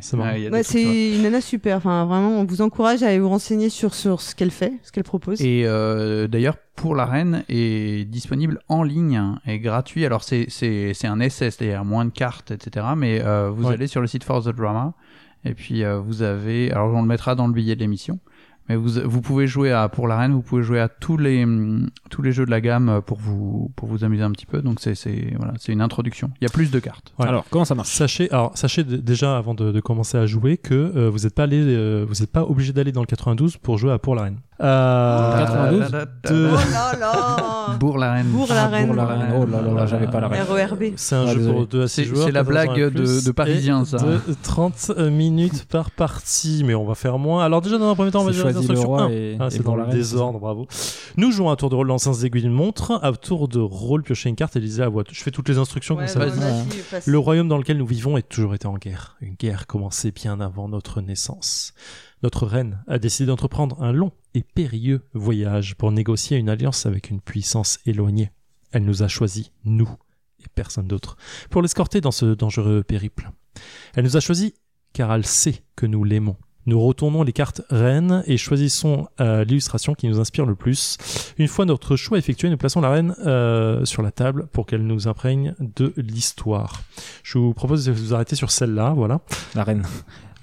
C'est 0.00 0.16
marrant, 0.16 0.62
c'est 0.62 1.14
une 1.16 1.22
nana 1.22 1.40
super. 1.40 1.76
Enfin, 1.76 2.04
vraiment, 2.06 2.30
on 2.40 2.44
vous 2.44 2.60
encourage 2.62 3.02
à 3.02 3.06
aller 3.06 3.18
vous 3.20 3.28
renseigner 3.28 3.68
sur, 3.68 3.94
sur 3.94 4.20
ce 4.20 4.34
qu'elle 4.34 4.50
fait, 4.50 4.72
ce 4.82 4.92
qu'elle 4.92 5.04
propose. 5.04 5.40
Et 5.40 5.62
euh, 5.64 6.26
d'ailleurs, 6.26 6.56
pour 6.76 6.94
la 6.94 7.04
reine 7.04 7.44
est 7.48 8.08
disponible 8.08 8.58
en 8.68 8.82
ligne 8.82 9.16
hein, 9.16 9.38
et 9.46 9.58
gratuit. 9.58 10.06
Alors 10.06 10.24
c'est 10.24 10.46
c'est 10.48 10.92
c'est 10.94 11.06
un 11.06 11.20
essai, 11.20 11.50
c'est-à-dire 11.50 11.84
moins 11.84 12.04
de 12.06 12.10
cartes, 12.10 12.50
etc. 12.52 12.86
Mais 12.96 13.20
euh, 13.22 13.50
vous 13.54 13.66
Ouais. 13.68 13.74
allez 13.74 13.86
sur 13.86 14.00
le 14.00 14.06
site 14.06 14.24
For 14.24 14.42
the 14.42 14.48
Drama 14.48 14.94
et 15.44 15.54
puis 15.54 15.84
euh, 15.84 15.98
vous 15.98 16.22
avez, 16.22 16.70
alors 16.70 16.92
on 16.94 17.02
le 17.02 17.08
mettra 17.08 17.34
dans 17.34 17.46
le 17.46 17.52
billet 17.52 17.74
de 17.74 17.80
l'émission. 17.80 18.18
Mais 18.68 18.76
vous, 18.76 19.00
vous 19.04 19.20
pouvez 19.20 19.48
jouer 19.48 19.72
à 19.72 19.88
pour 19.88 20.06
la 20.06 20.16
reine, 20.16 20.32
vous 20.32 20.42
pouvez 20.42 20.62
jouer 20.62 20.78
à 20.78 20.88
tous 20.88 21.16
les 21.16 21.42
hum, 21.42 21.90
tous 22.08 22.22
les 22.22 22.30
jeux 22.30 22.46
de 22.46 22.52
la 22.52 22.60
gamme 22.60 22.88
euh, 22.88 23.00
pour 23.00 23.18
vous 23.18 23.72
pour 23.74 23.88
vous 23.88 24.04
amuser 24.04 24.22
un 24.22 24.30
petit 24.30 24.46
peu. 24.46 24.62
Donc 24.62 24.78
c'est 24.80 24.94
c'est 24.94 25.34
voilà, 25.36 25.54
c'est 25.58 25.72
une 25.72 25.80
introduction. 25.80 26.30
Il 26.40 26.44
y 26.44 26.46
a 26.46 26.50
plus 26.50 26.70
de 26.70 26.78
cartes. 26.78 27.12
Ouais. 27.18 27.26
Alors, 27.26 27.44
comment 27.50 27.64
ça 27.64 27.74
marche? 27.74 27.88
Sachez, 27.88 28.30
alors, 28.30 28.56
sachez 28.56 28.84
déjà 28.84 29.36
avant 29.36 29.54
de, 29.54 29.72
de 29.72 29.80
commencer 29.80 30.18
à 30.18 30.26
jouer 30.26 30.56
que 30.56 30.74
euh, 30.74 31.10
vous 31.10 31.20
n'êtes 31.20 31.34
pas 31.34 31.44
allé, 31.44 31.60
euh, 31.60 32.04
vous 32.08 32.20
n'êtes 32.20 32.30
pas 32.30 32.44
obligé 32.44 32.72
d'aller 32.72 32.92
dans 32.92 33.00
le 33.00 33.06
92 33.06 33.56
pour 33.56 33.76
jouer 33.76 33.90
à 33.90 33.98
Pour 33.98 34.14
la 34.14 34.22
Reine. 34.22 34.36
Euh, 34.36 34.49
92, 34.60 35.90
de- 35.90 36.50
Oh 36.52 36.56
là 36.72 36.98
là 36.98 37.76
Bourg 37.78 37.96
la 37.98 38.12
reine. 38.12 38.26
Bourg 38.26 38.46
la 38.50 38.64
Ah, 38.64 38.68
reine. 38.68 38.86
pour 38.88 38.96
la 38.96 39.06
reine. 39.06 39.32
Oh 39.34 39.46
là 39.46 39.60
là 39.62 39.72
là, 39.72 39.86
j'avais 39.86 40.06
pas 40.06 40.20
la 40.20 40.28
reine. 40.28 40.42
RERB. 40.48 40.82
C'est 40.96 41.14
un 41.14 41.26
Ah, 41.26 41.32
jeu 41.34 41.50
pour 41.50 41.66
2 41.66 41.82
à 41.82 41.88
6 41.88 41.94
C'est- 41.94 42.04
joueurs. 42.04 42.26
c'est 42.26 42.32
la 42.32 42.40
14 42.44 42.56
ans 42.56 42.60
et 42.60 42.76
blague 42.76 42.92
de- 42.92 43.00
de 43.00 43.06
et 43.06 43.84
ça. 43.86 43.96
De 43.98 44.20
30 44.42 44.90
minutes 44.98 45.64
par 45.64 45.90
partie, 45.90 46.62
mais 46.64 46.74
on 46.74 46.84
va 46.84 46.94
faire 46.94 47.18
moins. 47.18 47.42
Alors 47.44 47.62
déjà 47.62 47.78
dans 47.78 47.90
un 47.90 47.94
premier 47.94 48.10
temps, 48.10 48.20
on 48.20 48.24
va 48.24 48.32
dire 48.32 48.46
les 48.46 48.56
instructions. 48.56 48.98
Un. 48.98 49.10
Ah, 49.40 49.48
c'est 49.50 49.62
dans 49.62 49.76
le 49.76 49.86
désordre, 49.86 50.38
bravo. 50.38 50.66
Nous 51.16 51.30
jouons 51.32 51.50
à 51.50 51.56
tour 51.56 51.70
de 51.70 51.74
rôle 51.74 51.88
dans 51.88 51.94
le 51.94 51.98
sens 51.98 52.20
d'aiguille 52.20 52.42
d'une 52.42 52.52
montre, 52.52 52.98
à 53.02 53.12
tour 53.12 53.48
de 53.48 53.58
rôle 53.60 54.02
piocher 54.02 54.28
une 54.28 54.36
carte 54.36 54.56
et 54.56 54.60
lisez 54.60 54.82
à 54.82 54.88
voix. 54.88 55.04
Je 55.10 55.22
fais 55.22 55.30
toutes 55.30 55.48
les 55.48 55.58
instructions 55.58 55.96
Ouais, 55.96 56.06
comme 56.12 56.28
ça. 56.30 57.00
Le 57.06 57.18
royaume 57.18 57.48
dans 57.48 57.58
lequel 57.58 57.78
nous 57.78 57.86
vivons 57.86 58.16
a 58.16 58.22
toujours 58.22 58.54
été 58.54 58.66
en 58.66 58.74
guerre. 58.76 59.16
Une 59.20 59.34
guerre 59.34 59.66
commencée 59.66 60.10
bien 60.12 60.38
avant 60.40 60.68
notre 60.68 61.00
naissance. 61.00 61.72
Notre 62.22 62.46
reine 62.46 62.82
a 62.86 62.98
décidé 62.98 63.26
d'entreprendre 63.26 63.82
un 63.82 63.92
long 63.92 64.12
et 64.34 64.42
périlleux 64.42 65.02
voyage 65.14 65.74
pour 65.76 65.90
négocier 65.90 66.36
une 66.36 66.50
alliance 66.50 66.84
avec 66.84 67.10
une 67.10 67.20
puissance 67.20 67.78
éloignée. 67.86 68.30
Elle 68.72 68.84
nous 68.84 69.02
a 69.02 69.08
choisis, 69.08 69.50
nous, 69.64 69.88
et 70.40 70.46
personne 70.54 70.86
d'autre, 70.86 71.16
pour 71.48 71.62
l'escorter 71.62 72.00
dans 72.00 72.10
ce 72.10 72.26
dangereux 72.34 72.82
périple. 72.82 73.30
Elle 73.94 74.04
nous 74.04 74.16
a 74.16 74.20
choisis 74.20 74.52
car 74.92 75.12
elle 75.12 75.26
sait 75.26 75.62
que 75.76 75.86
nous 75.86 76.04
l'aimons. 76.04 76.36
Nous 76.66 76.78
retournons 76.78 77.22
les 77.22 77.32
cartes 77.32 77.62
reines 77.70 78.22
et 78.26 78.36
choisissons 78.36 79.08
euh, 79.20 79.44
l'illustration 79.44 79.94
qui 79.94 80.08
nous 80.08 80.20
inspire 80.20 80.44
le 80.44 80.54
plus. 80.54 80.98
Une 81.38 81.48
fois 81.48 81.64
notre 81.64 81.96
choix 81.96 82.18
effectué, 82.18 82.50
nous 82.50 82.58
plaçons 82.58 82.82
la 82.82 82.90
reine 82.90 83.14
euh, 83.24 83.84
sur 83.86 84.02
la 84.02 84.12
table 84.12 84.46
pour 84.52 84.66
qu'elle 84.66 84.86
nous 84.86 85.08
imprègne 85.08 85.54
de 85.58 85.94
l'histoire. 85.96 86.82
Je 87.22 87.38
vous 87.38 87.54
propose 87.54 87.86
de 87.86 87.92
vous 87.92 88.14
arrêter 88.14 88.36
sur 88.36 88.50
celle-là, 88.50 88.92
voilà. 88.94 89.20
La 89.54 89.64
reine 89.64 89.84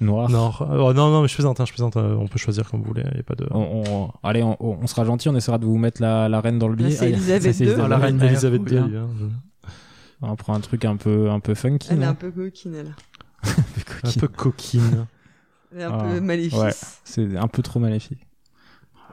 noire. 0.02 0.30
Non, 0.30 0.52
oh, 0.60 0.94
non, 0.94 1.10
non, 1.12 1.22
mais 1.22 1.28
je 1.28 1.34
plaisante, 1.36 1.60
hein, 1.60 1.66
je 1.66 1.72
plaisante. 1.74 1.98
euh, 1.98 2.16
on 2.16 2.28
peut 2.28 2.38
choisir 2.40 2.70
comme 2.70 2.82
vous 2.82 2.88
voulez. 2.88 3.04
Y 3.04 3.20
a 3.20 3.24
pas 3.24 3.36
de. 3.36 3.48
On, 3.52 3.84
on- 3.88 4.12
allez, 4.28 4.44
on, 4.44 4.58
on 4.60 4.88
sera 4.88 5.04
gentil, 5.06 5.30
on 5.30 5.36
essaiera 5.36 5.58
de 5.58 5.66
vous 5.66 5.78
mettre 5.78 6.02
la, 6.02 6.30
la 6.30 6.42
reine 6.42 6.60
dans 6.60 6.68
le 6.68 6.76
billet. 6.76 6.92
c'est 6.92 7.06
Ah, 7.06 7.10
Elisabeth 7.10 7.60
II. 7.60 7.74
Ah, 7.82 7.88
la 7.88 7.98
reine 7.98 8.18
mère, 8.18 8.30
Elisabeth 8.30 8.66
trop 8.66 8.76
II. 8.76 8.78
hein, 8.98 9.08
je- 9.20 9.70
On 10.22 10.36
prend 10.36 10.56
un 10.56 10.60
truc 10.60 10.84
un 10.86 10.96
peu, 10.98 11.30
un 11.30 11.40
peu 11.40 11.54
funky. 11.56 11.90
Elle 11.92 12.02
est 12.02 12.06
un 12.06 12.14
peu 12.16 12.32
coquine, 12.32 12.76
elle. 12.76 12.96
Un 14.04 14.12
peu 14.20 14.28
coquine. 14.28 15.06
Elle 15.74 15.82
est 15.82 15.84
un 15.84 15.92
Ah, 15.94 16.04
peu 16.04 16.20
maléfique. 16.22 16.58
ouais. 16.60 16.72
C'est 17.04 17.38
un 17.38 17.48
peu 17.48 17.62
trop 17.62 17.80
maléfique. 17.80 18.27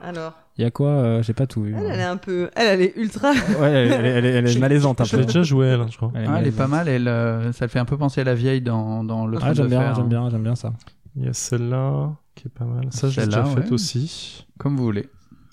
Alors, 0.01 0.33
Il 0.57 0.63
y 0.63 0.65
a 0.65 0.71
quoi 0.71 0.89
euh, 0.89 1.23
J'ai 1.23 1.33
pas 1.33 1.47
tout 1.47 1.63
vu. 1.63 1.75
elle, 1.77 1.85
elle 1.91 1.99
est 1.99 2.03
un 2.03 2.17
peu. 2.17 2.49
Elle, 2.55 2.67
elle 2.67 2.81
est 2.81 2.93
ultra. 2.97 3.31
Ouais, 3.31 3.71
elle, 3.71 3.91
elle- 3.91 4.05
elle- 4.05 4.25
elle 4.25 4.47
est 4.47 4.59
malaisante 4.59 5.01
un 5.01 5.03
Je 5.03 5.15
l'ai 5.15 5.23
peu. 5.23 5.27
déjà 5.27 5.43
joué, 5.43 5.67
elle, 5.67 5.81
hein, 5.81 5.87
je 5.89 5.97
crois. 5.97 6.11
Elle 6.13 6.23
est 6.23 6.27
Ah, 6.27 6.29
elle 6.39 6.47
est 6.47 6.51
malaisante. 6.51 6.57
pas 6.57 6.67
mal. 6.67 6.87
Elle, 6.87 7.07
euh, 7.07 7.51
ça 7.53 7.65
le 7.65 7.69
fait 7.69 7.79
un 7.79 7.85
peu 7.85 7.97
penser 7.97 8.21
à 8.21 8.23
la 8.23 8.35
vieille 8.35 8.61
dans, 8.61 9.03
dans 9.03 9.25
le. 9.25 9.37
Ah, 9.41 9.53
j'aime 9.53 9.67
bien, 9.67 9.93
j'aime 9.93 10.05
hein. 10.05 10.07
bien, 10.07 10.29
j'aime 10.29 10.43
bien 10.43 10.55
ça. 10.55 10.73
Il 11.15 11.25
y 11.25 11.27
a 11.29 11.33
celle-là 11.33 12.11
qui 12.35 12.47
est 12.47 12.51
pas 12.51 12.65
mal. 12.65 12.85
Ça, 12.91 13.09
j'ai 13.09 13.25
déjà 13.25 13.45
faite 13.45 13.65
ouais. 13.65 13.71
aussi. 13.73 14.45
Comme 14.59 14.75
vous 14.77 14.83
voulez. 14.83 15.07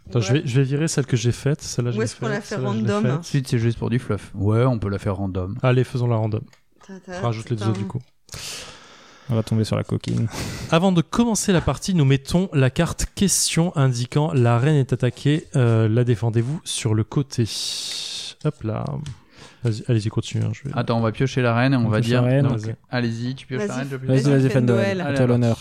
Attends, 0.09 0.21
je, 0.21 0.33
vais, 0.33 0.43
je 0.45 0.57
vais 0.57 0.65
virer 0.65 0.89
celle 0.89 1.07
que 1.07 1.17
j'ai 1.17 1.33
faite. 1.33 1.63
Celle-là, 1.63 1.93
je 1.93 1.99
Où 1.99 2.03
est-ce 2.03 2.17
qu'on 2.17 2.29
la 2.29 2.41
fait 2.41 2.57
random. 2.57 3.07
Ensuite, 3.21 3.47
c'est 3.49 3.59
juste 3.59 3.79
pour 3.79 3.89
du 3.89 3.99
fluff. 4.01 4.33
Ouais, 4.35 4.65
on 4.65 4.79
peut 4.79 4.89
la 4.91 4.99
faire 4.99 5.17
random. 5.17 5.57
Allez, 5.63 5.85
faisons 5.85 6.09
la 6.09 6.17
random. 6.17 6.43
Rajoute 7.23 7.49
les 7.51 7.57
deux 7.57 7.69
autres 7.69 7.79
du 7.79 7.87
coup. 7.87 8.01
On 9.33 9.35
va 9.35 9.43
tomber 9.43 9.65
sur 9.65 9.77
la 9.77 9.83
coquine. 9.85 10.29
Avant 10.71 10.93
de 10.93 11.01
commencer 11.01 11.53
la 11.55 11.63
partie, 11.63 11.95
nous 11.95 12.05
mettons 12.05 12.51
la 12.53 12.69
carte 12.69 13.07
question 13.15 13.75
indiquant 13.77 14.31
la 14.35 14.59
reine 14.59 14.77
est 14.77 14.93
attaquée. 14.93 15.47
Euh, 15.57 15.89
la 15.89 16.05
défendez-vous 16.05 16.61
sur 16.65 16.93
le 16.95 17.03
côté. 17.03 17.45
Hop 18.45 18.63
là. 18.63 18.85
Vas-y, 19.65 19.83
Allez-y, 19.89 20.09
continuez. 20.09 20.45
hein, 20.45 20.51
je 20.53 20.65
vais- 20.69 20.75
Attends, 20.75 20.99
on 20.99 21.01
va 21.01 21.13
piocher 21.13 21.41
la 21.41 21.55
reine 21.55 21.73
et 21.73 21.77
on, 21.77 21.87
On 21.87 21.89
va 21.89 22.01
dire. 22.01 22.23
Allez-y, 22.91 23.35
tu 23.35 23.47
pioches 23.47 23.67
la 23.69 23.77
reine, 23.77 23.89
je 23.91 23.97
pioche 23.97 24.11
Vas-y, 24.23 24.49
Vas-y. 24.49 24.63
Noël. 24.63 25.01
À 25.01 25.27
l'honneur. 25.27 25.59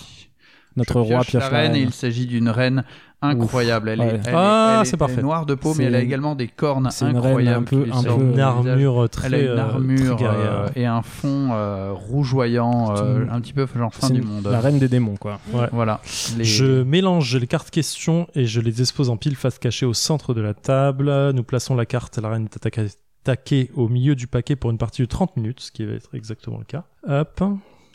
Notre 0.78 1.04
Je 1.04 1.14
roi 1.14 1.22
pioche 1.22 1.34
la 1.44 1.50
reine 1.50 1.76
et 1.76 1.82
il 1.82 1.92
s'agit 1.94 2.26
d'une 2.28 2.48
reine 2.50 2.84
incroyable. 3.22 3.90
Elle, 3.90 4.00
est, 4.02 4.04
Ouais. 4.04 4.10
elle 4.26 4.30
est- 4.34 4.36
Ah, 4.36 4.78
elle 4.82 4.88
est- 4.88 4.92
elle 4.94 4.98
parfait. 4.98 5.20
est 5.20 5.22
noire 5.22 5.46
de 5.46 5.54
peau, 5.54 5.74
mais 5.78 5.84
elle 5.84 5.96
a 5.96 6.02
également 6.02 6.34
des 6.34 6.48
cornes 6.48 6.90
c'est 6.92 7.06
une 7.06 7.18
reine 7.18 7.26
incroyables. 7.28 7.58
un 7.58 7.64
peu- 7.64 7.76
un 7.92 8.02
une 8.02 8.30
visage. 8.32 8.40
armure 8.42 9.10
très, 9.10 9.28
Elle 9.28 9.36
a 9.36 9.40
une 9.40 9.48
euh, 9.50 9.58
armure 9.62 10.18
euh, 10.24 10.68
et 10.76 10.86
un 10.86 11.02
fond 11.02 11.50
euh, 11.52 11.92
rougeoyant, 11.94 12.96
euh, 12.98 13.26
un 13.30 13.42
petit 13.42 13.54
peu 13.54 13.68
genre 13.76 13.94
fin 13.94 14.10
du 14.10 14.22
une- 14.22 14.28
monde. 14.28 14.48
La 14.50 14.60
reine 14.62 14.80
des 14.80 14.88
démons, 14.88 15.18
quoi. 15.18 15.40
Ouais. 15.54 15.68
Voilà. 15.72 16.02
Les- 16.38 16.44
Je 16.46 16.84
mélange 16.84 17.36
les 17.36 17.48
cartes 17.48 17.70
questions 17.70 18.28
et 18.34 18.46
je 18.46 18.62
les 18.62 18.82
expose 18.82 19.10
en 19.10 19.18
pile 19.18 19.36
face 19.36 19.60
cachée 19.60 19.86
au 19.86 19.94
centre 19.94 20.34
de 20.34 20.42
la 20.42 20.54
table. 20.54 21.32
Nous 21.34 21.44
plaçons 21.44 21.76
la 21.76 21.86
carte 21.86 22.18
La 22.18 22.30
reine 22.30 22.46
est 22.46 22.56
attaquée, 22.56 22.88
attaquée 23.24 23.70
au 23.76 23.88
milieu 23.90 24.16
du 24.16 24.26
paquet 24.28 24.56
pour 24.56 24.72
une 24.72 24.78
partie 24.78 25.02
de 25.02 25.08
30 25.08 25.36
minutes, 25.38 25.60
ce 25.60 25.72
qui 25.72 25.86
va 25.86 25.94
être 25.94 26.10
exactement 26.16 26.58
le 26.58 26.66
cas. 26.66 26.86
Hop. 27.08 27.44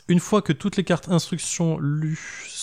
Une 0.09 0.21
fois 0.21 0.41
que 0.41 0.53
toutes 0.53 0.77
les 0.77 0.85
cartes 0.85 1.09
instructions 1.09 1.77
lues 1.79 2.17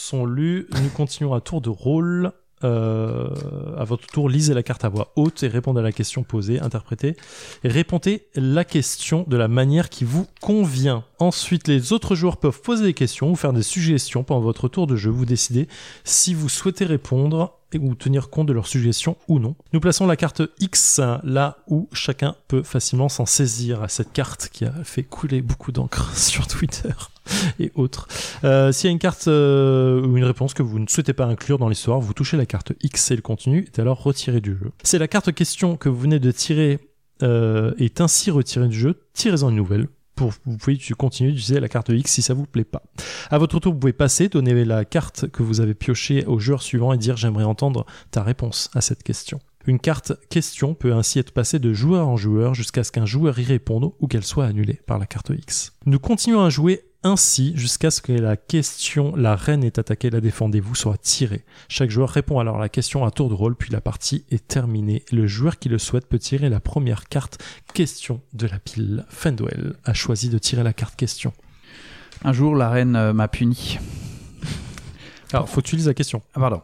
sont 0.05 0.27
lues, 0.27 0.69
nous 0.83 0.91
continuons 0.91 1.35
à 1.35 1.41
tour 1.41 1.61
de 1.61 1.71
rôle. 1.71 2.33
Euh, 2.63 3.29
à 3.77 3.85
votre 3.85 4.07
tour, 4.07 4.29
lisez 4.29 4.55
la 4.55 4.63
carte 4.63 4.85
à 4.85 4.89
voix 4.89 5.13
haute 5.17 5.43
et 5.43 5.49
répondez 5.49 5.81
à 5.81 5.83
la 5.83 5.93
question 5.93 6.23
posée, 6.23 6.61
interprétez 6.61 7.15
et 7.63 7.69
répondez 7.69 8.29
la 8.37 8.65
question 8.65 9.27
de 9.29 9.37
la 9.37 9.49
manière 9.49 9.91
qui 9.91 10.05
vous 10.05 10.27
convient. 10.41 11.05
Ensuite, 11.19 11.69
les 11.69 11.93
autres 11.93 12.15
joueurs 12.15 12.39
peuvent 12.39 12.61
poser 12.63 12.85
des 12.85 12.95
questions 12.95 13.31
ou 13.31 13.37
faire 13.37 13.53
des 13.53 13.63
suggestions 13.63 14.25
pendant 14.25 14.41
votre 14.41 14.69
tour 14.69 14.87
de 14.87 14.97
jeu. 14.97 15.11
Vous 15.11 15.27
décidez 15.27 15.69
si 16.05 16.33
vous 16.33 16.49
souhaitez 16.49 16.87
répondre 16.87 17.59
ou 17.75 17.95
tenir 17.97 18.31
compte 18.31 18.47
de 18.47 18.53
leurs 18.53 18.69
suggestions 18.69 19.17
ou 19.27 19.41
non. 19.41 19.57
Nous 19.73 19.81
plaçons 19.81 20.07
la 20.07 20.17
carte 20.17 20.43
X 20.61 21.01
là 21.25 21.59
où 21.67 21.89
chacun 21.93 22.37
peut 22.47 22.63
facilement 22.63 23.09
s'en 23.09 23.27
saisir 23.27 23.83
à 23.83 23.89
cette 23.89 24.13
carte 24.13 24.49
qui 24.53 24.65
a 24.65 24.73
fait 24.85 25.03
couler 25.03 25.43
beaucoup 25.43 25.73
d'encre 25.73 26.17
sur 26.17 26.47
Twitter 26.47 26.93
et 27.59 27.73
autres. 27.75 28.09
Euh, 28.45 28.73
S'il 28.73 28.89
y 28.89 28.91
a 28.91 28.93
une 28.93 28.99
carte 28.99 29.29
euh, 29.29 30.05
ou 30.05 30.17
une 30.17 30.25
réponse 30.25 30.55
que 30.55 30.63
vous 30.63 30.79
ne 30.79 30.87
souhaitez 30.87 31.13
pas 31.13 31.27
inclure 31.27 31.59
dans 31.59 31.69
l'histoire, 31.69 32.01
vous 32.01 32.15
touchez 32.15 32.37
la 32.37 32.47
carte 32.47 32.73
X 32.83 33.11
et 33.11 33.17
le 33.17 33.23
contenu 33.23 33.65
est 33.65 33.79
alors 33.79 34.03
retiré 34.03 34.41
du 34.41 34.53
jeu. 34.53 34.73
C'est 34.83 34.99
la 34.99 35.09
carte 35.09 35.33
question 35.33 35.77
que 35.77 35.89
vous 35.89 35.99
venez 35.99 36.19
de 36.19 36.31
tirer 36.31 36.79
euh, 37.23 37.73
est 37.79 38.01
ainsi 38.01 38.31
retirée 38.31 38.69
du 38.69 38.79
jeu. 38.79 39.01
Tirez-en 39.13 39.51
une 39.51 39.57
nouvelle. 39.57 39.89
Pour, 40.15 40.33
vous 40.45 40.57
pouvez 40.57 40.79
continuer 40.97 41.33
d'utiliser 41.33 41.59
la 41.59 41.69
carte 41.69 41.89
X 41.89 42.13
si 42.13 42.23
ça 42.23 42.35
vous 42.35 42.47
plaît 42.47 42.65
pas. 42.65 42.83
À 43.31 43.39
votre 43.39 43.59
tour, 43.59 43.73
vous 43.73 43.79
pouvez 43.81 43.93
passer, 43.93 44.29
donner 44.29 44.65
la 44.65 44.85
carte 44.85 45.29
que 45.29 45.43
vous 45.43 45.61
avez 45.61 45.75
piochée 45.75 46.25
au 46.27 46.39
joueur 46.39 46.63
suivant 46.63 46.93
et 46.93 46.99
dire 46.99 47.17
j'aimerais 47.17 47.43
entendre 47.43 47.85
ta 48.13 48.23
réponse 48.23 48.71
à 48.75 48.81
cette 48.81 49.03
question. 49.03 49.41
Une 49.67 49.81
carte 49.81 50.13
question 50.29 50.75
peut 50.75 50.93
ainsi 50.93 51.19
être 51.19 51.33
passée 51.33 51.59
de 51.59 51.73
joueur 51.73 52.07
en 52.07 52.17
joueur 52.17 52.55
jusqu'à 52.55 52.85
ce 52.85 52.93
qu'un 52.93 53.07
joueur 53.07 53.39
y 53.39 53.45
réponde 53.45 53.93
ou 53.99 54.07
qu'elle 54.07 54.25
soit 54.25 54.45
annulée 54.45 54.81
par 54.87 54.99
la 54.99 55.07
carte 55.07 55.33
X. 55.37 55.73
Nous 55.87 55.99
continuons 55.99 56.45
à 56.45 56.51
jouer 56.51 56.85
ainsi 57.05 57.53
jusqu'à 57.57 57.91
ce 57.91 58.01
que 58.01 58.13
la 58.13 58.37
question 58.37 59.15
la 59.15 59.37
reine 59.37 59.63
est 59.63 59.79
attaquée, 59.79 60.11
la 60.11 60.21
défendez-vous 60.21 60.75
soit 60.75 60.97
tirée. 60.99 61.45
Chaque 61.69 61.91
joueur 61.91 62.09
répond 62.09 62.39
alors 62.41 62.57
à 62.57 62.61
la 62.61 62.69
question 62.69 63.05
à 63.05 63.11
tour 63.11 63.29
de 63.29 63.35
rôle 63.35 63.55
puis 63.55 63.71
la 63.71 63.81
partie 63.81 64.25
est 64.31 64.49
terminée. 64.49 65.05
Le 65.13 65.27
joueur 65.27 65.59
qui 65.59 65.69
le 65.69 65.79
souhaite 65.79 66.09
peut 66.09 66.19
tirer 66.19 66.49
la 66.49 66.61
première 66.61 67.09
carte 67.09 67.43
question 67.75 68.21
de 68.33 68.47
la 68.47 68.59
pile. 68.59 69.05
Fendwell 69.09 69.77
a 69.85 69.93
choisi 69.95 70.29
de 70.31 70.39
tirer 70.39 70.63
la 70.63 70.73
carte 70.73 70.97
question. 70.97 71.33
Un 72.25 72.33
jour, 72.33 72.57
la 72.57 72.71
reine 72.71 72.97
euh, 72.97 73.13
m'a 73.13 73.29
puni. 73.29 73.79
Alors, 75.33 75.49
faut 75.49 75.61
que 75.61 75.67
tu 75.67 75.77
lises 75.77 75.89
la 75.89 75.95
question. 75.95 76.23
Ah, 76.35 76.41
pardon. 76.41 76.63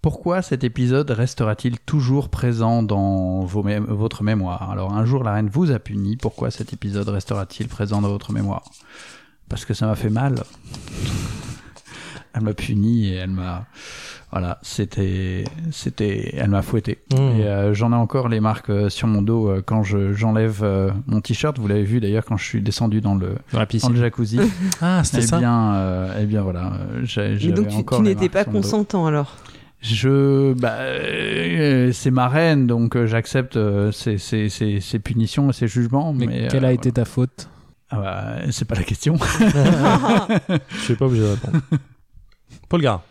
Pourquoi 0.00 0.42
cet 0.42 0.64
épisode 0.64 1.10
restera-t-il 1.10 1.78
toujours 1.78 2.28
présent 2.28 2.82
dans 2.82 3.40
vos 3.40 3.62
mé- 3.62 3.78
votre 3.80 4.22
mémoire? 4.22 4.70
Alors, 4.70 4.92
un 4.94 5.04
jour, 5.04 5.22
la 5.22 5.34
reine 5.34 5.48
vous 5.48 5.70
a 5.70 5.78
puni. 5.78 6.16
Pourquoi 6.16 6.50
cet 6.50 6.72
épisode 6.72 7.08
restera-t-il 7.08 7.68
présent 7.68 8.00
dans 8.00 8.08
votre 8.08 8.32
mémoire? 8.32 8.64
Parce 9.52 9.66
que 9.66 9.74
ça 9.74 9.86
m'a 9.86 9.94
fait 9.96 10.08
mal. 10.08 10.36
Elle 12.34 12.40
m'a 12.42 12.54
puni 12.54 13.08
et 13.08 13.16
elle 13.16 13.28
m'a. 13.30 13.66
Voilà, 14.30 14.58
c'était. 14.62 15.44
c'était 15.70 16.34
Elle 16.38 16.48
m'a 16.48 16.62
fouetté. 16.62 17.00
Mmh. 17.12 17.16
Et 17.16 17.44
euh, 17.44 17.74
j'en 17.74 17.92
ai 17.92 17.96
encore 17.96 18.30
les 18.30 18.40
marques 18.40 18.70
euh, 18.70 18.88
sur 18.88 19.06
mon 19.08 19.20
dos 19.20 19.50
euh, 19.50 19.62
quand 19.64 19.82
je- 19.82 20.14
j'enlève 20.14 20.60
euh, 20.62 20.90
mon 21.06 21.20
t-shirt. 21.20 21.58
Vous 21.58 21.68
l'avez 21.68 21.82
vu 21.82 22.00
d'ailleurs 22.00 22.24
quand 22.24 22.38
je 22.38 22.44
suis 22.46 22.62
descendu 22.62 23.02
dans 23.02 23.14
le, 23.14 23.34
Dans 23.52 23.58
la 23.58 23.66
dans 23.66 23.66
piscine. 23.66 23.92
le 23.92 24.00
jacuzzi. 24.00 24.40
Ah, 24.80 25.02
eh 25.14 25.36
bien, 25.38 25.74
euh, 25.74 26.18
eh 26.22 26.24
bien 26.24 26.40
voilà. 26.40 26.72
j'ai- 27.02 27.20
Mais 27.20 27.38
j'avais 27.38 27.52
donc, 27.52 27.68
tu, 27.68 27.76
encore 27.76 27.98
tu 27.98 28.04
les 28.04 28.14
n'étais 28.14 28.30
pas 28.30 28.46
consentant 28.46 29.04
alors? 29.04 29.36
Je, 29.82 30.54
bah, 30.54 30.76
euh, 30.78 31.90
c'est 31.92 32.10
ma 32.12 32.28
reine, 32.28 32.66
donc 32.66 32.96
euh, 32.96 33.06
j'accepte 33.06 33.56
euh, 33.58 33.92
ses, 33.92 34.16
ses, 34.16 34.48
ses, 34.48 34.80
ses 34.80 34.98
punitions 35.00 35.50
et 35.50 35.52
ses 35.52 35.68
jugements. 35.68 36.14
Mais, 36.14 36.26
Mais, 36.26 36.48
quelle 36.48 36.64
euh, 36.64 36.68
a 36.68 36.72
été 36.72 36.90
ta 36.92 37.04
faute? 37.04 37.48
Ah 37.92 37.96
bah, 38.00 38.36
c'est 38.50 38.64
pas 38.64 38.74
la 38.74 38.82
question. 38.84 39.16
Je 40.70 40.80
suis 40.80 40.94
pas 40.96 41.06
obligé 41.06 41.22
de 41.22 41.28
répondre. 41.28 41.58
Paul 42.68 42.80
Gare. 42.82 43.02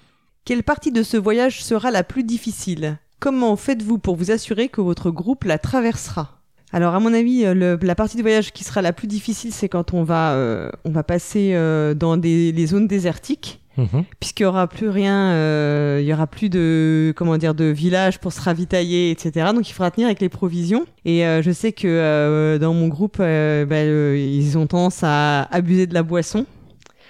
Quelle 0.44 0.64
partie 0.64 0.92
de 0.92 1.04
ce 1.04 1.18
voyage 1.18 1.64
sera 1.64 1.92
la 1.92 2.04
plus 2.04 2.24
difficile? 2.24 2.98
Comment 3.20 3.56
faites-vous 3.56 4.00
pour 4.00 4.16
vous 4.16 4.32
assurer 4.32 4.70
que 4.70 4.82
votre 4.82 5.12
groupe 5.12 5.44
la 5.44 5.60
traversera? 5.60 6.40
Alors 6.74 6.96
à 6.96 7.00
mon 7.00 7.14
avis, 7.14 7.46
euh, 7.46 7.54
le- 7.54 7.80
la 7.82 7.96
partie 7.96 8.16
du 8.16 8.24
voyage 8.24 8.52
qui 8.54 8.64
sera 8.64 8.82
la 8.82 8.94
plus 8.94 9.08
difficile, 9.08 9.54
c'est 9.54 9.70
quand 9.70 9.94
on 9.94 10.04
va, 10.04 10.32
euh, 10.34 10.70
on 10.86 10.90
va 10.92 11.04
passer 11.04 11.52
euh, 11.54 11.94
dans 11.94 12.18
des, 12.18 12.52
les 12.52 12.66
zones 12.68 12.88
désertiques, 12.88 13.61
Mhm. 13.78 14.04
puisqu'il 14.20 14.44
y 14.44 14.46
aura 14.46 14.68
plus 14.68 14.90
rien, 14.90 15.32
euh, 15.32 16.00
il 16.02 16.06
y 16.06 16.14
aura 16.14 16.28
plus 16.28 16.50
de, 16.50 17.14
comment 17.16 17.38
dire, 17.38 17.56
de 17.56 17.66
village 17.66 18.20
pour 18.20 18.34
se 18.34 18.42
ravitailler, 18.42 19.12
etc. 19.12 19.48
Donc 19.56 19.70
il 19.70 19.74
faudra 19.74 19.92
tenir 19.92 20.08
avec 20.08 20.20
les 20.20 20.28
provisions. 20.30 20.86
Et 21.06 21.26
euh, 21.26 21.42
je 21.42 21.52
sais 21.52 21.72
que 21.72 21.88
euh, 21.88 22.58
dans 22.60 22.74
mon 22.74 22.88
groupe, 22.90 23.18
bah, 23.20 23.26
euh, 23.26 24.18
ils 24.18 24.58
ont 24.58 24.68
tendance 24.68 25.00
à 25.04 25.44
abuser 25.44 25.88
de 25.88 25.94
la 25.94 26.04
boisson 26.04 26.46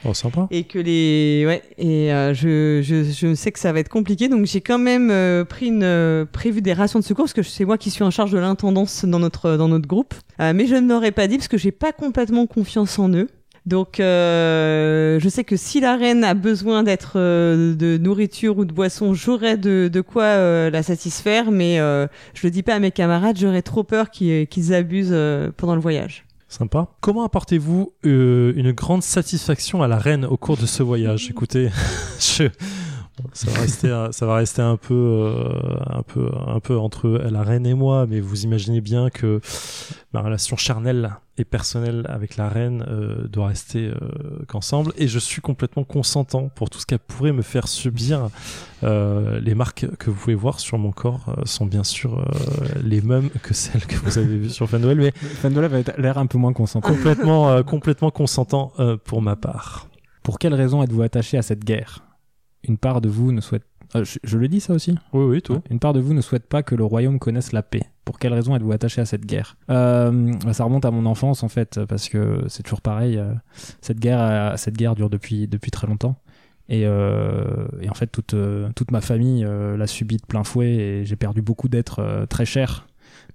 Oh, 0.03 0.15
sympa. 0.15 0.47
et 0.49 0.63
que 0.63 0.79
les 0.79 1.43
ouais 1.45 1.61
et 1.77 2.09
je, 2.33 2.81
je, 2.81 3.03
je 3.03 3.35
sais 3.35 3.51
que 3.51 3.59
ça 3.59 3.71
va 3.71 3.79
être 3.81 3.87
compliqué 3.89 4.29
donc 4.29 4.47
j'ai 4.47 4.59
quand 4.59 4.79
même 4.79 5.13
pris 5.45 5.67
une 5.67 6.25
prévu 6.31 6.63
des 6.63 6.73
rations 6.73 6.97
de 6.97 7.03
secours 7.03 7.25
parce 7.25 7.33
que 7.33 7.43
c'est 7.43 7.65
moi 7.65 7.77
qui 7.77 7.91
suis 7.91 8.03
en 8.03 8.09
charge 8.09 8.31
de 8.31 8.39
l'intendance 8.39 9.05
dans 9.05 9.19
notre 9.19 9.57
dans 9.57 9.67
notre 9.67 9.87
groupe 9.87 10.15
mais 10.39 10.65
je 10.65 10.73
ne 10.73 10.89
l'aurais 10.89 11.11
pas 11.11 11.27
dit 11.27 11.37
parce 11.37 11.47
que 11.47 11.59
j'ai 11.59 11.71
pas 11.71 11.91
complètement 11.91 12.47
confiance 12.47 12.97
en 12.97 13.09
eux 13.13 13.27
donc 13.65 13.99
euh, 13.99 15.19
je 15.19 15.29
sais 15.29 15.43
que 15.43 15.55
si 15.55 15.79
la 15.79 15.95
reine 15.95 16.23
a 16.23 16.33
besoin 16.33 16.83
d'être 16.83 17.13
euh, 17.17 17.75
de 17.75 17.97
nourriture 17.97 18.57
ou 18.57 18.65
de 18.65 18.73
boisson 18.73 19.13
j'aurai 19.13 19.57
de, 19.57 19.87
de 19.91 20.01
quoi 20.01 20.23
euh, 20.23 20.69
la 20.71 20.81
satisfaire 20.83 21.51
mais 21.51 21.79
euh, 21.79 22.07
je 22.33 22.47
le 22.47 22.51
dis 22.51 22.63
pas 22.63 22.75
à 22.75 22.79
mes 22.79 22.91
camarades 22.91 23.37
j'aurais 23.37 23.61
trop 23.61 23.83
peur 23.83 24.09
qu'ils 24.09 24.47
qu'ils 24.47 24.73
abusent 24.73 25.09
euh, 25.11 25.51
pendant 25.55 25.75
le 25.75 25.81
voyage 25.81 26.25
Sympa. 26.49 26.89
Comment 26.99 27.23
apportez-vous 27.23 27.93
euh, 28.05 28.51
une 28.57 28.73
grande 28.73 29.03
satisfaction 29.03 29.83
à 29.83 29.87
la 29.87 29.97
reine 29.97 30.25
au 30.25 30.35
cours 30.35 30.57
de 30.57 30.65
ce 30.65 30.83
voyage? 30.83 31.27
Écoutez, 31.29 31.69
je- 32.19 32.49
ça 33.33 33.51
va 33.51 33.59
rester, 33.61 33.89
un- 33.91 34.11
ça 34.11 34.25
va 34.25 34.35
rester 34.35 34.61
un 34.61 34.77
peu, 34.77 34.93
euh, 34.93 35.75
un 35.89 36.01
peu, 36.01 36.29
un 36.47 36.59
peu 36.59 36.77
entre 36.77 37.07
la 37.09 37.43
reine 37.43 37.65
et 37.65 37.73
moi, 37.73 38.05
mais 38.09 38.19
vous 38.19 38.43
imaginez 38.43 38.81
bien 38.81 39.09
que 39.09 39.39
ma 40.13 40.21
relation 40.21 40.57
charnelle 40.57 41.11
et 41.37 41.45
personnelle 41.45 42.05
avec 42.09 42.35
la 42.37 42.49
reine 42.49 42.83
euh, 42.87 43.27
doit 43.27 43.47
rester 43.47 43.87
euh, 43.87 44.43
qu'ensemble, 44.47 44.91
et 44.97 45.07
je 45.07 45.19
suis 45.19 45.41
complètement 45.41 45.83
consentant 45.83 46.49
pour 46.49 46.69
tout 46.69 46.79
ce 46.79 46.85
qu'elle 46.85 46.99
pourrait 46.99 47.31
me 47.31 47.41
faire 47.41 47.67
subir. 47.67 48.29
Euh, 48.83 49.39
les 49.39 49.53
marques 49.55 49.85
que 49.97 50.09
vous 50.09 50.17
pouvez 50.19 50.35
voir 50.35 50.59
sur 50.59 50.77
mon 50.79 50.91
corps 50.91 51.25
euh, 51.37 51.41
sont 51.45 51.65
bien 51.65 51.83
sûr 51.83 52.19
euh, 52.19 52.25
les 52.83 53.01
mêmes 53.01 53.29
que 53.43 53.53
celles 53.53 53.85
que 53.85 53.95
vous 53.97 54.17
avez 54.17 54.37
vues 54.37 54.49
sur 54.49 54.67
Fanduel, 54.69 54.97
mais 54.97 55.11
Fandola 55.15 55.67
va 55.67 55.79
être 55.79 55.93
l'air 55.99 56.17
un 56.17 56.25
peu 56.25 56.37
moins 56.37 56.53
consentant. 56.53 56.89
complètement, 56.89 57.49
euh, 57.51 57.63
complètement 57.63 58.09
consentant 58.11 58.73
euh, 58.79 58.97
pour 58.97 59.21
ma 59.21 59.35
part. 59.35 59.87
Pour 60.23 60.39
quelle 60.39 60.53
raison 60.53 60.81
êtes-vous 60.83 61.01
attaché 61.03 61.37
à 61.37 61.41
cette 61.41 61.63
guerre? 61.63 62.03
Une 62.67 62.77
part 62.77 63.01
de 63.01 63.09
vous 63.09 63.31
ne 63.31 63.41
souhaite. 63.41 63.63
Euh, 63.95 64.03
je, 64.05 64.19
je 64.23 64.37
le 64.37 64.47
dis 64.47 64.61
ça 64.61 64.73
aussi 64.73 64.95
Oui, 65.13 65.25
oui, 65.25 65.41
tout. 65.41 65.61
Une 65.69 65.79
part 65.79 65.93
de 65.93 65.99
vous 65.99 66.13
ne 66.13 66.21
souhaite 66.21 66.47
pas 66.47 66.63
que 66.63 66.75
le 66.75 66.83
royaume 66.85 67.19
connaisse 67.19 67.51
la 67.51 67.61
paix. 67.63 67.83
Pour 68.05 68.19
quelle 68.19 68.33
raison 68.33 68.55
êtes-vous 68.55 68.71
attaché 68.71 69.01
à 69.01 69.05
cette 69.05 69.25
guerre 69.25 69.57
Euh, 69.69 70.31
Ça 70.53 70.63
remonte 70.63 70.85
à 70.85 70.91
mon 70.91 71.05
enfance 71.05 71.43
en 71.43 71.49
fait, 71.49 71.79
parce 71.85 72.07
que 72.07 72.43
c'est 72.47 72.63
toujours 72.63 72.81
pareil. 72.81 73.17
euh, 73.17 73.33
cette 73.81 73.99
guerre, 73.99 74.53
cette 74.57 74.75
guerre 74.77 74.95
dure 74.95 75.09
depuis 75.09 75.47
depuis 75.47 75.71
très 75.71 75.87
longtemps. 75.87 76.15
Et, 76.69 76.83
euh, 76.85 77.67
et 77.81 77.89
en 77.89 77.93
fait, 77.93 78.07
toute, 78.07 78.33
euh, 78.33 78.69
toute 78.75 78.91
ma 78.91 79.01
famille 79.01 79.45
l'a 79.45 79.87
subi 79.87 80.15
de 80.17 80.25
plein 80.25 80.43
fouet 80.45 80.69
et 80.69 81.05
j'ai 81.05 81.17
perdu 81.17 81.41
beaucoup 81.41 81.67
d'êtres 81.67 82.25
très 82.29 82.45
chers. 82.45 82.87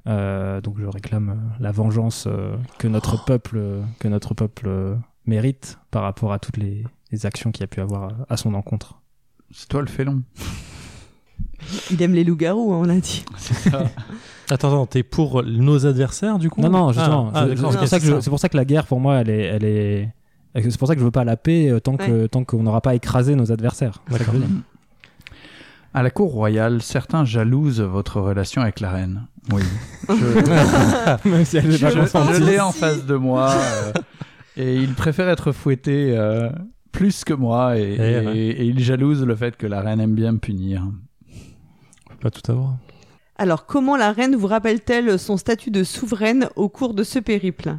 Euh, 0.06 0.60
donc 0.62 0.78
je 0.78 0.86
réclame 0.86 1.52
la 1.60 1.72
vengeance 1.72 2.28
que 2.78 2.88
notre 2.88 3.24
peuple, 3.24 3.56
euh, 3.58 3.82
que 3.98 4.08
notre 4.08 4.34
peuple 4.34 4.96
mérite 5.26 5.78
par 5.90 6.02
rapport 6.04 6.32
à 6.32 6.38
toutes 6.38 6.56
les, 6.56 6.84
les 7.10 7.26
actions 7.26 7.50
qu'il 7.52 7.62
y 7.62 7.64
a 7.64 7.66
pu 7.66 7.80
avoir 7.80 8.12
à 8.30 8.36
son 8.38 8.54
encontre. 8.54 9.00
C'est 9.52 9.68
toi 9.68 9.80
le 9.80 9.86
félon. 9.88 10.22
il 11.90 12.02
aime 12.02 12.12
les 12.14 12.24
loups-garous 12.24 12.72
hein, 12.72 12.78
on 12.78 12.84
l'a 12.84 12.96
dit 13.00 13.24
C'est 13.36 13.70
ça. 13.70 13.84
Attends, 14.50 14.68
attends, 14.68 14.86
t'es 14.86 15.02
pour 15.02 15.42
nos 15.42 15.86
adversaires 15.86 16.38
du 16.38 16.50
coup 16.50 16.60
Non, 16.60 16.70
non, 16.70 16.92
justement. 16.92 17.32
Ah, 17.34 17.40
ah, 17.40 17.48
je- 17.48 17.54
d'accord, 17.54 17.72
c'est 17.72 17.78
pour, 17.78 17.88
ça 17.88 17.98
que 17.98 18.04
c'est 18.04 18.10
je- 18.12 18.20
c'est 18.20 18.30
pour 18.30 18.38
ça 18.38 18.48
que 18.48 18.56
la 18.56 18.64
guerre, 18.64 18.86
pour 18.86 19.00
moi, 19.00 19.16
elle 19.16 19.28
est. 19.30 19.42
Elle 19.42 19.64
est... 19.64 20.14
C'est 20.54 20.78
pour 20.78 20.86
ça 20.86 20.94
que 20.94 21.00
je 21.00 21.04
veux 21.04 21.10
pas 21.10 21.24
la 21.24 21.36
paix 21.36 21.68
euh, 21.68 21.80
tant 21.80 21.96
que 21.96 22.26
tant 22.28 22.44
qu'on 22.44 22.62
n'aura 22.62 22.80
pas 22.80 22.94
écrasé 22.94 23.34
nos 23.34 23.50
adversaires. 23.50 24.02
D'accord. 24.08 24.34
À 25.92 26.02
la 26.04 26.10
cour 26.10 26.30
royale, 26.30 26.80
certains 26.80 27.24
jalousent 27.24 27.80
votre 27.80 28.20
relation 28.20 28.62
avec 28.62 28.78
la 28.80 28.90
reine. 28.90 29.26
Oui. 29.52 29.62
Je, 30.08 31.28
Même 31.28 31.44
si 31.44 31.56
elle 31.56 31.66
est 31.72 31.78
je, 31.78 32.44
l'ai 32.44 32.60
en 32.60 32.70
face 32.70 33.04
de 33.04 33.16
moi. 33.16 33.50
euh, 33.50 33.92
et 34.56 34.76
il 34.76 34.94
préfère 34.94 35.28
être 35.28 35.50
fouetté 35.52 36.14
euh, 36.16 36.50
plus 36.96 37.24
que 37.24 37.34
moi. 37.34 37.78
Et, 37.78 37.94
Eh 37.94 37.98
ouais. 38.26 38.36
et- 38.38 38.50
et 38.62 38.64
il 38.64 38.78
jalouse 38.80 39.22
le 39.24 39.36
fait 39.36 39.56
que 39.56 39.66
la 39.66 39.80
reine 39.82 40.00
aime 40.00 40.14
bien 40.14 40.32
me 40.32 40.38
punir. 40.38 40.82
On 40.86 42.10
peut 42.10 42.16
pas 42.22 42.30
tout 42.30 42.50
avoir. 42.50 42.76
Alors, 43.38 43.66
comment 43.66 43.96
la 43.96 44.12
reine 44.12 44.34
vous 44.34 44.46
rappelle-t-elle 44.46 45.18
son 45.18 45.36
statut 45.36 45.70
de 45.70 45.84
souveraine 45.84 46.48
au 46.56 46.68
cours 46.70 46.94
de 46.94 47.02
ce 47.04 47.18
périple? 47.18 47.76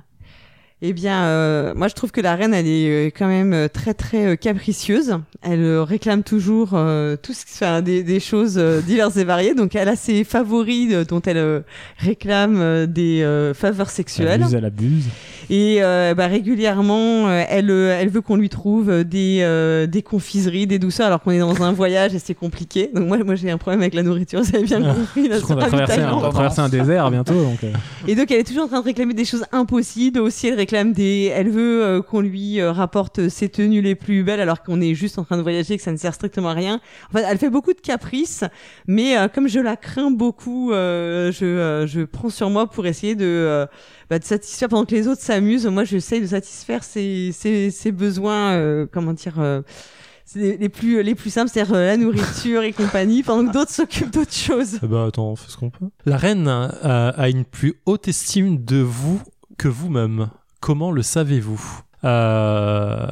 Eh 0.83 0.93
bien, 0.93 1.23
euh, 1.23 1.73
moi, 1.75 1.87
je 1.87 1.95
trouve 1.95 2.11
que 2.11 2.21
la 2.21 2.35
reine, 2.35 2.53
elle 2.53 2.67
est 2.67 3.07
euh, 3.07 3.09
quand 3.09 3.25
même 3.25 3.51
euh, 3.51 3.67
très, 3.67 3.95
très 3.95 4.37
capricieuse. 4.37 5.17
Elle 5.41 5.65
réclame 5.79 6.21
toujours 6.21 6.71
euh, 6.73 7.15
tout 7.19 7.33
ce, 7.33 7.45
enfin, 7.51 7.81
des, 7.81 8.03
des 8.03 8.19
choses 8.19 8.59
euh, 8.59 8.79
diverses 8.81 9.17
et 9.17 9.23
variées. 9.23 9.55
Donc, 9.55 9.73
elle 9.75 9.89
a 9.89 9.95
ses 9.95 10.23
favoris 10.23 10.93
dont 11.07 11.19
elle 11.25 11.63
réclame 11.97 12.85
des 12.85 13.21
faveurs 13.55 13.87
Elle 13.87 13.91
sexuelles. 13.93 14.41
abuse, 14.43 14.53
elle 14.53 14.65
abuse. 14.65 15.05
Et 15.49 15.79
bah, 15.81 16.27
régulièrement, 16.27 17.31
elle, 17.31 17.69
elle 17.71 18.09
veut 18.09 18.21
qu'on 18.21 18.35
lui 18.35 18.49
trouve 18.49 19.03
des, 19.03 19.87
des 19.89 20.01
confiseries, 20.03 20.67
des 20.67 20.77
douceurs, 20.77 21.07
alors 21.07 21.21
qu'on 21.21 21.31
est 21.31 21.39
dans 21.39 21.63
un 21.63 21.71
voyage 21.71 22.13
et 22.13 22.19
c'est 22.19 22.33
compliqué. 22.35 22.91
Donc 22.93 23.07
moi, 23.07 23.17
moi 23.23 23.35
j'ai 23.35 23.49
un 23.49 23.57
problème 23.57 23.81
avec 23.81 23.93
la 23.93 24.03
nourriture, 24.03 24.41
vous 24.43 24.55
avez 24.55 24.63
bien 24.65 24.81
Ah, 24.85 24.93
compris. 24.93 25.23
là, 25.23 25.35
Parce 25.39 25.41
qu'on 25.43 25.47
ce 25.49 25.53
va 25.59 25.67
traverser, 25.67 25.93
un, 25.93 25.95
ravitaillement. 25.95 26.17
on 26.17 26.21
va 26.21 26.29
traverser 26.29 26.59
un 26.61 26.69
désert 26.69 27.09
bientôt. 27.11 27.33
Donc, 27.33 27.59
Et 28.07 28.15
donc 28.15 28.29
elle 28.29 28.39
est 28.39 28.43
toujours 28.47 28.65
en 28.65 28.67
train 28.67 28.79
de 28.81 28.85
réclamer 28.85 29.13
des 29.13 29.25
choses 29.25 29.45
impossibles. 29.51 30.19
Aussi, 30.19 30.47
elle 30.47 30.55
elle 30.75 31.49
veut 31.49 31.83
euh, 31.83 32.01
qu'on 32.01 32.21
lui 32.21 32.59
euh, 32.59 32.71
rapporte 32.71 33.29
ses 33.29 33.49
tenues 33.49 33.81
les 33.81 33.95
plus 33.95 34.23
belles, 34.23 34.39
alors 34.39 34.63
qu'on 34.63 34.81
est 34.81 34.93
juste 34.93 35.19
en 35.19 35.23
train 35.23 35.37
de 35.37 35.41
voyager, 35.41 35.75
et 35.75 35.77
que 35.77 35.83
ça 35.83 35.91
ne 35.91 35.97
sert 35.97 36.13
strictement 36.13 36.49
à 36.49 36.53
rien. 36.53 36.79
Enfin, 37.09 37.25
elle 37.27 37.37
fait 37.37 37.49
beaucoup 37.49 37.73
de 37.73 37.81
caprices, 37.81 38.43
mais 38.87 39.17
euh, 39.17 39.27
comme 39.27 39.47
je 39.47 39.59
la 39.59 39.75
crains 39.75 40.11
beaucoup, 40.11 40.71
je, 40.71 41.85
je 41.87 42.01
prends 42.03 42.29
sur 42.29 42.49
moi 42.49 42.69
pour 42.69 42.85
essayer 42.85 43.15
de, 43.15 43.67
bah, 44.09 44.19
de 44.19 44.23
satisfaire 44.23 44.69
pendant 44.69 44.85
que 44.85 44.95
les 44.95 45.07
autres 45.07 45.21
s'amusent. 45.21 45.67
Moi, 45.67 45.83
j'essaye 45.83 46.21
de 46.21 46.27
satisfaire 46.27 46.83
ses, 46.83 47.31
ses, 47.31 47.91
besoins, 47.91 48.85
comment 48.91 49.13
dire. 49.13 49.35
les, 50.35 50.69
plus 50.69 51.03
les 51.03 51.15
plus 51.15 51.29
simples, 51.29 51.49
c'est-à-dire 51.51 51.75
la 51.75 51.97
nourriture 51.97 52.63
et 52.63 52.73
compagnie, 52.73 53.23
pendant 53.23 53.47
que 53.47 53.53
d'autres 53.53 53.71
s'occupent 53.71 54.11
d'autres 54.11 54.33
choses. 54.33 54.79
Ben 54.81 55.07
attends, 55.07 55.31
on 55.31 55.35
fait 55.35 55.49
ce 55.49 55.57
qu'on 55.57 55.69
peut. 55.69 55.87
La 56.05 56.17
reine 56.17 56.47
a 56.47 57.29
une 57.29 57.45
plus 57.45 57.75
haute 57.85 58.07
estime 58.07 58.63
de 58.63 58.77
vous 58.77 59.21
que 59.57 59.67
vous-même. 59.67 60.29
Comment 60.59 60.91
le 60.91 61.01
savez-vous? 61.01 61.81
Euh, 62.03 63.07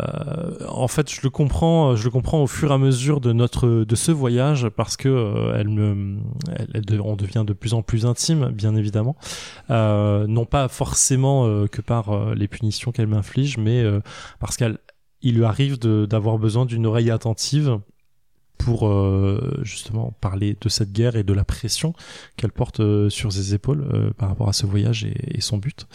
en 0.68 0.88
fait, 0.88 1.12
je 1.12 1.22
le 1.24 1.30
comprends, 1.30 1.96
je 1.96 2.04
le 2.04 2.12
comprends 2.12 2.42
au 2.44 2.48
fur 2.48 2.72
et 2.72 2.74
à 2.74 2.78
mesure 2.78 3.20
de 3.20 3.34
notre 3.34 3.84
de 3.84 3.96
ce 3.96 4.12
voyage 4.12 4.70
parce 4.70 4.96
que 4.96 5.10
euh, 5.10 5.58
elle 5.58 5.70
me, 5.70 6.20
on 7.02 7.16
devient 7.16 7.44
de 7.46 7.54
plus 7.54 7.74
en 7.74 7.82
plus 7.82 8.06
intime, 8.06 8.50
bien 8.50 8.76
évidemment. 8.76 9.16
Euh, 9.70 10.28
non 10.28 10.46
pas 10.46 10.68
forcément 10.68 11.66
que 11.68 11.82
par 11.82 12.36
les 12.36 12.48
punitions 12.48 12.92
qu'elle 12.92 13.08
m'inflige, 13.08 13.58
mais 13.58 13.84
parce 14.40 14.58
qu'elle, 14.58 14.78
il 15.22 15.36
lui 15.36 15.46
arrive 15.46 15.80
d'avoir 15.80 16.38
besoin 16.38 16.66
d'une 16.66 16.86
oreille 16.86 17.12
attentive 17.12 17.80
pour 18.58 18.90
justement 19.64 20.14
parler 20.22 20.56
de 20.60 20.70
cette 20.70 20.92
guerre 20.92 21.16
et 21.16 21.24
de 21.24 21.34
la 21.34 21.44
pression 21.44 21.94
qu'elle 22.38 22.52
porte 22.52 22.82
sur 23.10 23.32
ses 23.32 23.54
épaules 23.54 24.14
par 24.18 24.30
rapport 24.30 24.50
à 24.50 24.54
ce 24.54 24.66
voyage 24.66 25.06
et 25.06 25.42
son 25.42 25.58
but. 25.58 25.88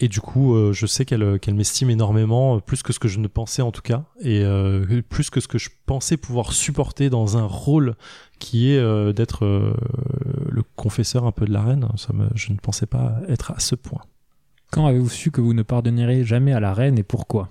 Et 0.00 0.06
du 0.06 0.20
coup, 0.20 0.54
euh, 0.54 0.72
je 0.72 0.86
sais 0.86 1.04
qu'elle 1.04 1.40
qu'elle 1.40 1.54
m'estime 1.54 1.90
énormément, 1.90 2.56
euh, 2.56 2.60
plus 2.60 2.82
que 2.84 2.92
ce 2.92 3.00
que 3.00 3.08
je 3.08 3.18
ne 3.18 3.26
pensais 3.26 3.62
en 3.62 3.72
tout 3.72 3.82
cas, 3.82 4.04
et 4.20 4.42
euh, 4.44 5.02
plus 5.08 5.28
que 5.28 5.40
ce 5.40 5.48
que 5.48 5.58
je 5.58 5.70
pensais 5.86 6.16
pouvoir 6.16 6.52
supporter 6.52 7.10
dans 7.10 7.36
un 7.36 7.46
rôle 7.46 7.96
qui 8.38 8.72
est 8.72 8.78
euh, 8.78 9.12
d'être 9.12 9.44
euh, 9.44 9.74
le 10.48 10.62
confesseur 10.76 11.24
un 11.24 11.32
peu 11.32 11.46
de 11.46 11.52
la 11.52 11.62
reine. 11.62 11.88
Ça 11.96 12.12
me, 12.12 12.28
je 12.36 12.52
ne 12.52 12.58
pensais 12.58 12.86
pas 12.86 13.16
être 13.28 13.50
à 13.50 13.58
ce 13.58 13.74
point. 13.74 14.02
quand 14.70 14.86
avez-vous 14.86 15.08
su 15.08 15.30
que 15.32 15.40
vous 15.40 15.54
ne 15.54 15.62
pardonnerez 15.62 16.24
jamais 16.24 16.52
à 16.52 16.60
la 16.60 16.72
reine 16.74 16.96
et 16.96 17.02
pourquoi? 17.02 17.48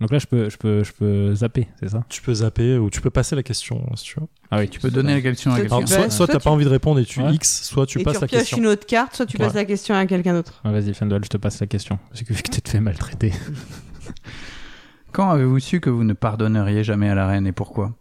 Donc 0.00 0.10
là, 0.12 0.18
je 0.18 0.26
peux, 0.26 0.48
je 0.48 0.56
peux, 0.56 0.82
je 0.82 0.92
peux 0.92 1.34
zapper, 1.34 1.68
c'est 1.78 1.90
ça? 1.90 2.04
Tu 2.08 2.22
peux 2.22 2.32
zapper 2.32 2.78
ou 2.78 2.88
tu 2.88 3.02
peux 3.02 3.10
passer 3.10 3.36
la 3.36 3.42
question 3.42 3.84
si 3.96 4.04
tu 4.04 4.20
veux. 4.20 4.26
Ah 4.50 4.58
oui, 4.60 4.68
Tu 4.70 4.80
peux 4.80 4.90
donner 4.90 5.12
la 5.14 5.20
question 5.20 5.50
à 5.52 5.56
Tu 5.56 5.60
quelqu'un. 5.62 5.76
Alors, 5.76 5.88
soit, 5.88 5.98
soit 5.98 6.10
soit 6.10 6.26
t'as 6.28 6.38
tu- 6.38 6.44
pas 6.44 6.50
envie 6.50 6.64
de 6.64 6.70
répondre 6.70 6.98
et 7.00 7.04
tu 7.04 7.20
Ouais. 7.20 7.34
X, 7.34 7.64
soit 7.64 7.84
tu 7.86 8.00
et 8.00 8.02
passes 8.02 8.14
tu 8.16 8.20
la 8.22 8.28
question. 8.28 8.56
une 8.56 8.66
autre 8.66 8.86
carte, 8.86 9.14
soit 9.14 9.26
tu 9.26 9.36
passes 9.36 9.52
la 9.54 9.66
question 9.66 9.94
à 9.94 10.06
quelqu'un 10.06 10.32
d'autre. 10.32 10.60
Ah, 10.64 10.72
Vas-y, 10.72 10.94
Fendel, 10.94 11.22
je 11.22 11.28
te 11.28 11.36
passe 11.36 11.60
la 11.60 11.66
question. 11.66 11.98
Parce 12.08 12.22
que 12.22 12.32
vu 12.32 12.42
que 12.42 12.50
tu 12.50 12.62
te 12.62 12.70
fais 12.70 12.80
maltraiter. 12.80 13.32
Quand 15.12 15.30
avez-vous 15.30 15.58
su 15.58 15.80
que 15.80 15.90
vous 15.90 16.04
ne 16.04 16.12
pardonneriez 16.12 16.84
jamais 16.84 17.08
à 17.08 17.14
la 17.14 17.26
reine 17.26 17.46
et 17.46 17.52
pourquoi? 17.52 17.92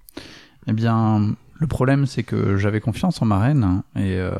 Eh 0.67 0.73
bien, 0.73 1.35
le 1.55 1.67
problème, 1.67 2.05
c'est 2.05 2.23
que 2.23 2.57
j'avais 2.57 2.79
confiance 2.79 3.21
en 3.21 3.25
ma 3.25 3.39
reine 3.39 3.81
et 3.95 4.17
euh, 4.19 4.31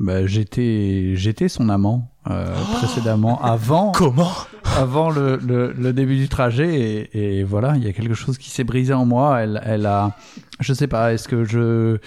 bah, 0.00 0.26
j'étais 0.26 1.12
j'étais 1.14 1.48
son 1.48 1.68
amant 1.68 2.10
euh, 2.30 2.54
précédemment, 2.74 3.42
avant 3.42 3.92
Comment? 3.96 4.32
avant 4.76 5.10
le, 5.10 5.36
le, 5.36 5.72
le 5.72 5.92
début 5.92 6.16
du 6.16 6.28
trajet 6.28 7.08
et, 7.12 7.38
et 7.38 7.44
voilà, 7.44 7.74
il 7.76 7.84
y 7.84 7.88
a 7.88 7.92
quelque 7.92 8.14
chose 8.14 8.38
qui 8.38 8.50
s'est 8.50 8.64
brisé 8.64 8.92
en 8.92 9.06
moi. 9.06 9.40
Elle, 9.40 9.62
elle 9.64 9.86
a, 9.86 10.12
je 10.60 10.72
sais 10.72 10.86
pas, 10.86 11.12
est-ce 11.12 11.28
que 11.28 11.44
je 11.44 11.98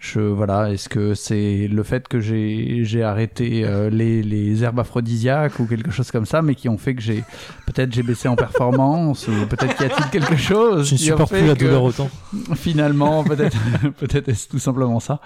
je 0.00 0.18
voilà, 0.20 0.70
est-ce 0.70 0.88
que 0.88 1.14
c'est 1.14 1.68
le 1.68 1.82
fait 1.82 2.08
que 2.08 2.20
j'ai 2.20 2.84
j'ai 2.84 3.02
arrêté 3.02 3.64
euh, 3.64 3.90
les, 3.90 4.22
les 4.22 4.64
herbes 4.64 4.80
aphrodisiaques 4.80 5.58
ou 5.60 5.66
quelque 5.66 5.90
chose 5.90 6.10
comme 6.10 6.24
ça, 6.24 6.40
mais 6.40 6.54
qui 6.54 6.70
ont 6.70 6.78
fait 6.78 6.94
que 6.94 7.02
j'ai 7.02 7.22
peut-être 7.66 7.92
j'ai 7.92 8.02
baissé 8.02 8.26
en 8.26 8.34
performance 8.34 9.28
ou 9.28 9.32
peut-être 9.46 9.76
qu'il 9.76 9.86
y 9.86 9.90
a-t-il 9.90 10.06
quelque 10.10 10.36
chose 10.36 10.88
Je 10.88 10.94
ne 10.94 10.98
supporte 10.98 11.32
plus 11.32 11.46
la 11.46 11.54
douleur 11.54 11.82
autant. 11.82 12.08
Finalement, 12.54 13.22
peut-être 13.24 13.56
peut-être 13.98 14.30
est-ce 14.30 14.48
tout 14.48 14.58
simplement 14.58 15.00
ça, 15.00 15.20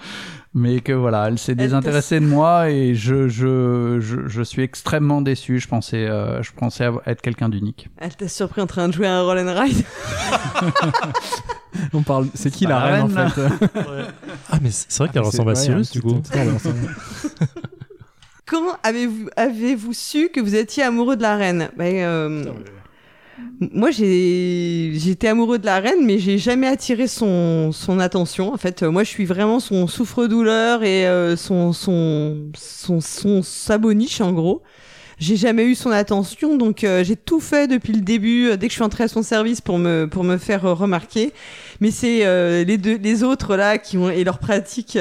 mais 0.55 0.79
que 0.79 0.93
voilà, 0.93 1.27
elle 1.27 1.37
s'est 1.37 1.53
désintéressée 1.53 2.19
de 2.21 2.25
moi 2.25 2.69
et 2.71 2.95
je 2.95 3.27
je, 3.27 3.99
je 3.99 4.25
je 4.27 4.41
suis 4.41 4.61
extrêmement 4.63 5.21
déçu. 5.21 5.59
Je 5.59 5.67
pensais 5.67 6.07
euh, 6.07 6.41
je 6.41 6.51
pensais 6.53 6.89
être 7.05 7.21
quelqu'un 7.21 7.49
d'unique. 7.49 7.89
Elle 7.97 8.15
t'a 8.15 8.29
surpris 8.29 8.61
en 8.61 8.65
train 8.65 8.87
de 8.87 8.93
jouer 8.93 9.05
à 9.07 9.17
un 9.17 9.21
roll 9.23 9.37
and 9.37 9.53
ride? 9.53 9.83
On 11.93 12.03
parle. 12.03 12.27
C'est 12.33 12.51
qui 12.51 12.63
pas 12.63 12.69
la 12.69 12.79
reine 12.79 13.01
en 13.03 13.09
fait? 13.09 13.41
Ah, 14.49 14.57
mais 14.61 14.71
c'est 14.71 14.97
vrai 14.97 15.09
qu'elle 15.09 15.23
Ah, 15.23 15.27
ressemble 15.27 15.51
à 15.51 15.55
Cyrus, 15.55 15.91
du 15.91 16.01
coup. 16.01 16.21
Quand 18.45 18.77
avez-vous 18.83 19.27
avez-vous 19.35 19.91
su 19.93 20.29
que 20.29 20.39
vous 20.39 20.55
étiez 20.55 20.83
amoureux 20.83 21.17
de 21.17 21.21
la 21.23 21.35
reine? 21.35 21.69
Ben, 21.77 21.93
euh, 21.95 22.45
Moi, 23.59 23.91
j'ai 23.91 24.93
j'étais 24.95 25.27
amoureux 25.27 25.59
de 25.59 25.65
la 25.65 25.79
reine, 25.79 26.05
mais 26.05 26.19
j'ai 26.19 26.37
jamais 26.37 26.67
attiré 26.67 27.07
son 27.07 27.71
son 27.73 27.99
attention. 27.99 28.53
En 28.53 28.57
fait, 28.57 28.83
moi, 28.83 29.03
je 29.03 29.09
suis 29.09 29.25
vraiment 29.25 29.59
son 29.59 29.87
souffre-douleur 29.87 30.83
et 30.83 31.07
euh, 31.07 31.35
son 31.35 31.73
son 31.73 32.51
son 32.55 33.01
son 33.01 33.41
saboniche 33.43 34.21
en 34.21 34.31
gros. 34.31 34.61
J'ai 35.17 35.37
jamais 35.37 35.63
eu 35.65 35.75
son 35.75 35.91
attention, 35.91 36.57
donc 36.57 36.83
euh, 36.83 37.03
j'ai 37.03 37.15
tout 37.15 37.39
fait 37.39 37.67
depuis 37.67 37.93
le 37.93 38.01
début, 38.01 38.47
euh, 38.49 38.57
dès 38.57 38.67
que 38.67 38.71
je 38.71 38.75
suis 38.75 38.83
entrée 38.83 39.05
à 39.05 39.07
son 39.07 39.23
service 39.23 39.61
pour 39.61 39.77
me 39.77 40.07
pour 40.07 40.23
me 40.25 40.37
faire 40.37 40.65
euh, 40.65 40.73
remarquer. 40.73 41.31
Mais 41.79 41.89
c'est 41.91 42.25
euh, 42.25 42.63
les 42.65 42.77
deux 42.77 42.97
les 42.97 43.23
autres 43.23 43.55
là 43.55 43.77
qui 43.77 43.97
ont 43.97 44.09
et 44.09 44.23
leurs 44.25 44.39
pratiques 44.39 44.97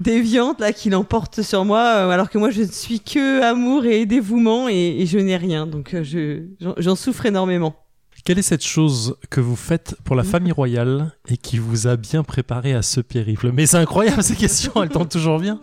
déviantes 0.00 0.60
là 0.60 0.72
qui 0.72 0.90
l'emportent 0.90 1.42
sur 1.42 1.64
moi, 1.64 1.82
alors 2.12 2.30
que 2.30 2.38
moi 2.38 2.50
je 2.50 2.62
ne 2.62 2.66
suis 2.66 3.00
que 3.00 3.42
amour 3.42 3.84
et 3.86 4.06
dévouement 4.06 4.68
et, 4.68 4.96
et 5.00 5.06
je 5.06 5.18
n'ai 5.18 5.36
rien. 5.36 5.66
Donc 5.66 5.94
je 6.02 6.42
j'en- 6.60 6.74
j'en 6.78 6.96
souffre 6.96 7.26
énormément. 7.26 7.74
Quelle 8.24 8.38
est 8.38 8.42
cette 8.42 8.64
chose 8.64 9.16
que 9.30 9.40
vous 9.40 9.56
faites 9.56 9.96
pour 10.04 10.14
la 10.14 10.22
famille 10.22 10.52
royale 10.52 11.10
et 11.28 11.36
qui 11.36 11.58
vous 11.58 11.88
a 11.88 11.96
bien 11.96 12.22
préparé 12.22 12.72
à 12.72 12.82
ce 12.82 13.00
périple? 13.00 13.50
Mais 13.52 13.66
c'est 13.66 13.78
incroyable 13.78 14.22
ces 14.22 14.36
questions, 14.36 14.80
elles 14.80 14.90
tentent 14.90 15.10
toujours 15.10 15.40
bien. 15.40 15.60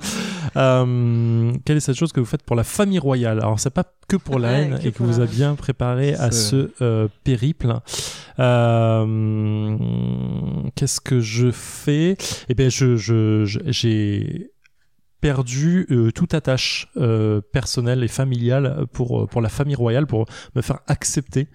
Euh, 0.58 1.54
quelle 1.64 1.78
est 1.78 1.80
cette 1.80 1.96
chose 1.96 2.12
que 2.12 2.20
vous 2.20 2.26
faites 2.26 2.44
pour 2.44 2.58
la 2.58 2.66
famille 2.66 3.00
royale? 3.00 3.40
Alors 3.40 3.62
c'est 3.62 3.70
pas 3.70 3.86
que 4.10 4.18
pour 4.18 4.40
la 4.40 4.52
haine 4.52 4.80
et 4.84 4.92
que 4.92 5.04
vous 5.04 5.22
a 5.22 5.26
bien 5.26 5.56
préparé 5.56 6.16
à 6.16 6.32
ce 6.32 6.72
euh, 6.82 7.08
périple. 7.24 7.76
Euh, 8.40 9.78
Qu'est-ce 10.76 11.00
que 11.00 11.22
je 11.22 11.52
fais? 11.52 12.18
Eh 12.50 12.56
bien, 12.56 12.68
je, 12.68 13.46
j'ai 13.68 14.52
perdu 15.22 15.88
euh, 15.92 16.12
toute 16.12 16.34
attache 16.34 16.90
euh, 16.98 17.40
personnelle 17.54 18.04
et 18.04 18.10
familiale 18.10 18.86
pour, 18.92 19.30
pour 19.30 19.42
la 19.42 19.50
famille 19.50 19.76
royale, 19.76 20.08
pour 20.08 20.26
me 20.56 20.62
faire 20.62 20.80
accepter 20.88 21.48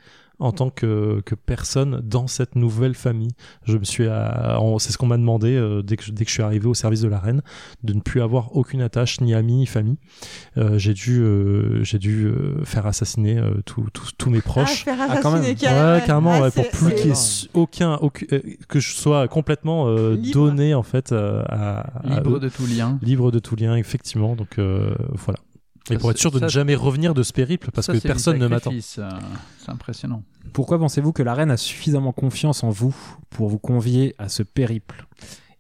en 0.45 0.53
tant 0.53 0.71
que, 0.71 1.21
que 1.25 1.35
personne 1.35 2.01
dans 2.05 2.27
cette 2.27 2.55
nouvelle 2.55 2.95
famille. 2.95 3.31
Je 3.65 3.79
me 3.79 3.85
suis, 3.85 4.05
c'est 4.79 4.93
ce 4.93 4.99
qu'on 4.99 5.07
m'a 5.07 5.17
demandé 5.17 5.55
euh, 5.57 5.83
dès, 5.83 5.97
que, 5.97 6.05
je- 6.05 6.13
dès 6.13 6.25
que 6.25 6.29
je 6.31 6.35
suis 6.35 6.43
arrivé 6.43 6.67
au 6.67 6.75
service 6.75 7.01
de 7.01 7.09
la 7.09 7.19
reine, 7.19 7.41
de 7.83 7.93
ne 7.95 8.01
plus 8.01 8.21
avoir 8.21 8.55
aucune 8.57 8.83
attache, 8.83 9.21
ni 9.21 9.35
amis, 9.35 9.55
ni 9.55 9.67
famille. 9.67 9.97
Euh, 10.59 10.79
j'ai 10.79 10.93
dû, 10.95 11.21
euh, 11.23 11.83
j'ai 11.83 11.99
dû 11.99 12.31
faire 12.65 12.87
assassiner 12.87 13.39
euh, 13.39 13.55
tous 13.65 13.89
tous- 13.93 14.13
tous 14.19 14.31
mes 14.31 14.41
proches. 14.43 14.85
Ah, 14.87 14.95
faire 14.97 14.99
Ah, 15.01 15.19
quand 15.23 15.29
assassiner 15.35 15.49
même. 15.49 15.57
carrément. 15.57 15.93
Ouais, 15.95 16.03
carrément, 16.07 16.33
Ah, 16.35 16.43
ouais, 16.43 16.51
pour 16.51 16.69
plus 16.71 16.95
qu'il 16.95 17.07
y 17.09 17.11
ait 17.11 17.49
aucun, 17.55 17.95
aucun- 18.03 18.27
euh, 18.33 18.41
que 18.69 18.81
je 18.81 18.93
sois 18.95 19.27
complètement 19.29 19.89
euh, 19.89 20.15
Libre. 20.17 20.35
donné 20.35 20.75
en 20.75 20.83
fait 20.83 21.13
euh, 21.13 21.43
à, 21.49 21.81
à 22.07 22.17
Libre 22.21 22.39
de 22.39 22.49
tout 22.51 22.67
lien. 22.67 22.99
libre 23.03 23.31
de 23.33 23.39
tout 23.39 23.57
lien, 23.57 23.77
effectivement. 23.77 24.37
Donc 24.37 24.59
euh, 24.59 24.95
voilà. 25.13 25.39
Et 25.91 25.95
Ça, 25.95 25.99
pour 26.01 26.11
être 26.11 26.19
sûr 26.19 26.31
de 26.31 26.39
ça, 26.39 26.47
ne 26.47 26.51
jamais 26.51 26.75
revenir 26.75 27.13
de 27.15 27.23
ce 27.23 27.33
périple, 27.33 27.71
parce 27.73 27.87
Ça, 27.89 27.93
que 27.93 27.99
personne 27.99 28.39
ne 28.39 28.47
m'attend. 28.47 28.73
euh, 28.73 28.79
C'est 29.59 29.71
impressionnant. 29.71 30.23
Pourquoi 30.53 30.79
pensez-vous 30.79 31.13
que 31.13 31.23
la 31.23 31.35
reine 31.35 31.51
a 31.51 31.57
suffisamment 31.57 32.13
confiance 32.13 32.65
en 32.65 32.71
vous 32.71 32.95
pour 33.31 33.49
vous 33.49 33.59
convier 33.59 34.15
à 34.19 34.29
ce 34.29 34.43
périple? 34.43 35.07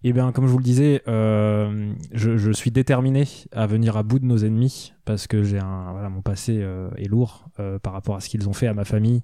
Eh 0.06 0.12
bien, 0.12 0.32
comme 0.32 0.46
je 0.46 0.50
vous 0.52 0.58
le 0.58 0.64
disais, 0.64 1.02
euh, 1.08 1.92
je, 2.12 2.36
je 2.36 2.52
suis 2.52 2.70
déterminé 2.70 3.26
à 3.52 3.66
venir 3.66 3.96
à 3.96 4.02
bout 4.02 4.18
de 4.18 4.26
nos 4.26 4.36
ennemis 4.38 4.92
parce 5.06 5.26
que 5.26 5.42
j'ai 5.42 5.58
un 5.58 5.92
voilà, 5.92 6.10
mon 6.10 6.20
passé 6.20 6.58
euh, 6.60 6.90
est 6.98 7.08
lourd 7.08 7.46
euh, 7.58 7.78
par 7.78 7.94
rapport 7.94 8.14
à 8.16 8.20
ce 8.20 8.28
qu'ils 8.28 8.46
ont 8.46 8.52
fait 8.52 8.66
à 8.66 8.74
ma 8.74 8.84
famille. 8.84 9.22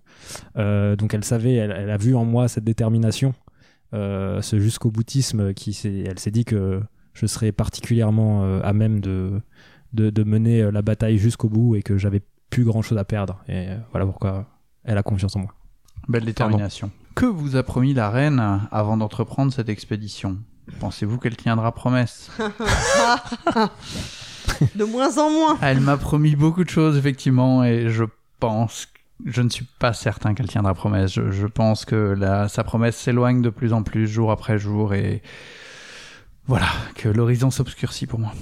Euh, 0.56 0.96
donc, 0.96 1.12
elle 1.12 1.24
savait, 1.24 1.54
elle, 1.54 1.70
elle 1.70 1.90
a 1.90 1.98
vu 1.98 2.14
en 2.14 2.24
moi 2.24 2.48
cette 2.48 2.64
détermination, 2.64 3.34
euh, 3.92 4.40
ce 4.40 4.58
jusqu'au 4.58 4.90
boutisme 4.90 5.52
qui 5.52 5.78
elle 6.06 6.18
s'est 6.18 6.30
dit 6.30 6.46
que 6.46 6.80
je 7.12 7.26
serais 7.26 7.52
particulièrement 7.52 8.44
euh, 8.44 8.60
à 8.62 8.72
même 8.72 9.00
de, 9.00 9.42
de, 9.92 10.10
de 10.10 10.24
mener 10.24 10.62
euh, 10.62 10.70
la 10.70 10.82
bataille 10.82 11.18
jusqu'au 11.18 11.48
bout 11.48 11.76
et 11.76 11.82
que 11.82 11.98
j'avais 11.98 12.22
plus 12.50 12.64
grand 12.64 12.82
chose 12.82 12.98
à 12.98 13.04
perdre. 13.04 13.42
Et 13.48 13.68
euh, 13.68 13.78
voilà 13.92 14.06
pourquoi 14.06 14.46
elle 14.84 14.98
a 14.98 15.02
confiance 15.02 15.36
en 15.36 15.40
moi. 15.40 15.54
Belle 16.08 16.24
détermination. 16.24 16.90
Que 17.14 17.26
vous 17.26 17.56
a 17.56 17.62
promis 17.62 17.94
la 17.94 18.10
reine 18.10 18.60
avant 18.70 18.96
d'entreprendre 18.96 19.52
cette 19.52 19.68
expédition? 19.68 20.38
Pensez-vous 20.78 21.18
qu'elle 21.18 21.36
tiendra 21.36 21.72
promesse? 21.72 22.30
De 24.76 24.84
moins 24.84 25.18
en 25.18 25.30
moins. 25.30 25.58
Elle 25.62 25.80
m'a 25.80 25.96
promis 25.96 26.36
beaucoup 26.36 26.64
de 26.64 26.70
choses, 26.70 26.96
effectivement, 26.96 27.64
et 27.64 27.88
je 27.88 28.04
pense, 28.40 28.88
je 29.24 29.42
ne 29.42 29.48
suis 29.48 29.64
pas 29.78 29.92
certain 29.92 30.34
qu'elle 30.34 30.48
tiendra 30.48 30.74
promesse. 30.74 31.12
Je, 31.12 31.30
je 31.30 31.46
pense 31.46 31.84
que 31.84 32.14
la, 32.16 32.48
sa 32.48 32.64
promesse 32.64 32.96
s'éloigne 32.96 33.42
de 33.42 33.50
plus 33.50 33.72
en 33.72 33.82
plus, 33.82 34.06
jour 34.06 34.30
après 34.30 34.58
jour, 34.58 34.94
et 34.94 35.22
voilà, 36.46 36.68
que 36.94 37.08
l'horizon 37.08 37.50
s'obscurcit 37.50 38.06
pour 38.06 38.18
moi. 38.18 38.32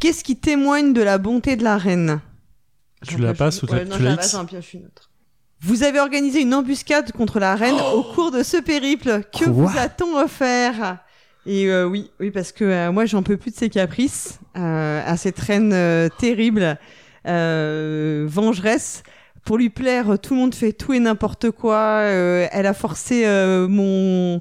Qu'est-ce 0.00 0.22
qui 0.22 0.36
témoigne 0.36 0.92
de 0.92 1.02
la 1.02 1.18
bonté 1.18 1.56
de 1.56 1.64
la 1.64 1.76
reine? 1.76 2.20
Tu 3.06 3.18
la 3.18 3.34
passes 3.34 3.62
ou 3.62 3.66
ouais, 3.66 3.84
tu 3.84 4.02
la 4.02 4.16
passe, 4.16 4.32
j'en 4.32 4.44
pioche 4.44 4.74
une 4.74 4.86
autre. 4.86 5.10
Vous 5.60 5.82
avez 5.82 5.98
organisé 5.98 6.40
une 6.40 6.54
embuscade 6.54 7.10
contre 7.12 7.40
la 7.40 7.56
reine 7.56 7.76
au 7.94 8.02
cours 8.02 8.30
de 8.30 8.42
ce 8.42 8.56
périple. 8.58 9.22
Que 9.32 9.44
Quoi? 9.44 9.52
vous 9.52 9.78
a-t-on 9.78 10.16
offert? 10.16 10.98
Et 11.46 11.66
euh, 11.66 11.84
oui, 11.84 12.10
oui, 12.20 12.30
parce 12.30 12.52
que 12.52 12.64
euh, 12.64 12.92
moi, 12.92 13.06
j'en 13.06 13.22
peux 13.22 13.36
plus 13.36 13.50
de 13.50 13.56
ses 13.56 13.70
caprices, 13.70 14.38
euh, 14.56 15.02
à 15.04 15.16
cette 15.16 15.38
reine 15.38 15.72
euh, 15.72 16.08
terrible, 16.18 16.78
euh, 17.26 18.26
vengeresse. 18.28 19.02
Pour 19.44 19.56
lui 19.56 19.70
plaire, 19.70 20.18
tout 20.20 20.34
le 20.34 20.40
monde 20.40 20.54
fait 20.54 20.72
tout 20.72 20.92
et 20.92 21.00
n'importe 21.00 21.50
quoi. 21.50 22.02
Euh, 22.02 22.46
elle 22.52 22.66
a 22.66 22.74
forcé 22.74 23.24
euh, 23.24 23.66
mon, 23.66 24.38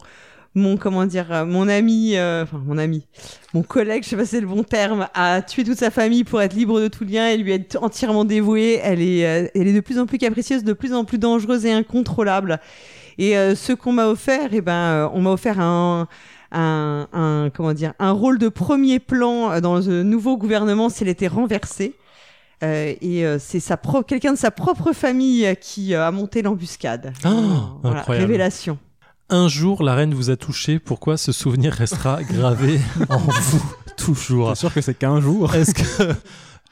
mon 0.57 0.77
comment 0.77 1.05
dire, 1.05 1.27
euh, 1.31 1.45
mon 1.45 1.67
ami, 1.67 2.17
euh, 2.17 2.43
enfin 2.43 2.61
mon 2.65 2.77
ami, 2.77 3.05
mon 3.53 3.63
collègue, 3.63 4.03
je 4.03 4.09
sais 4.09 4.15
pas 4.17 4.25
si 4.25 4.31
c'est 4.31 4.41
le 4.41 4.47
bon 4.47 4.63
terme, 4.63 5.07
à 5.13 5.41
tuer 5.41 5.63
toute 5.63 5.77
sa 5.77 5.91
famille 5.91 6.23
pour 6.23 6.41
être 6.41 6.53
libre 6.53 6.81
de 6.81 6.87
tout 6.87 7.03
lien 7.05 7.27
et 7.27 7.37
lui 7.37 7.51
être 7.53 7.77
entièrement 7.81 8.25
dévouée. 8.25 8.79
Elle 8.83 9.01
est, 9.01 9.25
euh, 9.25 9.47
elle 9.55 9.67
est 9.67 9.73
de 9.73 9.79
plus 9.79 9.99
en 9.99 10.05
plus 10.05 10.17
capricieuse, 10.17 10.63
de 10.63 10.73
plus 10.73 10.93
en 10.93 11.05
plus 11.05 11.17
dangereuse 11.19 11.65
et 11.65 11.71
incontrôlable. 11.71 12.59
Et 13.17 13.37
euh, 13.37 13.55
ce 13.55 13.73
qu'on 13.73 13.93
m'a 13.93 14.07
offert, 14.07 14.49
eh 14.51 14.61
ben, 14.61 15.09
on 15.13 15.21
m'a 15.21 15.31
offert 15.31 15.59
un, 15.59 16.07
un, 16.51 17.07
un, 17.13 17.49
comment 17.53 17.73
dire, 17.73 17.93
un 17.99 18.11
rôle 18.11 18.37
de 18.37 18.49
premier 18.49 18.99
plan 18.99 19.59
dans 19.61 19.77
le 19.79 20.03
nouveau 20.03 20.37
gouvernement 20.37 20.89
s'il 20.89 21.07
était 21.07 21.27
renversé. 21.27 21.93
Euh, 22.63 22.95
et 23.01 23.25
euh, 23.25 23.37
c'est 23.39 23.59
sa 23.59 23.79
quelqu'un 24.07 24.33
de 24.33 24.37
sa 24.37 24.49
propre 24.49 24.91
famille 24.91 25.55
qui 25.61 25.93
euh, 25.93 26.07
a 26.07 26.11
monté 26.11 26.41
l'embuscade. 26.41 27.13
Ah, 27.23 27.29
Voilà, 27.83 27.99
incroyable. 27.99 28.25
révélation. 28.25 28.79
Un 29.29 29.47
jour, 29.49 29.83
la 29.83 29.93
reine 29.95 30.13
vous 30.13 30.29
a 30.29 30.37
touché. 30.37 30.79
Pourquoi 30.79 31.17
ce 31.17 31.31
souvenir 31.31 31.73
restera 31.73 32.23
gravé 32.29 32.79
en 33.09 33.17
vous 33.17 33.63
toujours? 33.97 34.49
C'est 34.49 34.55
sûr 34.61 34.73
que 34.73 34.81
c'est 34.81 34.93
qu'un 34.97 35.19
jour. 35.19 35.53
Est-ce 35.53 35.73
que 35.73 36.13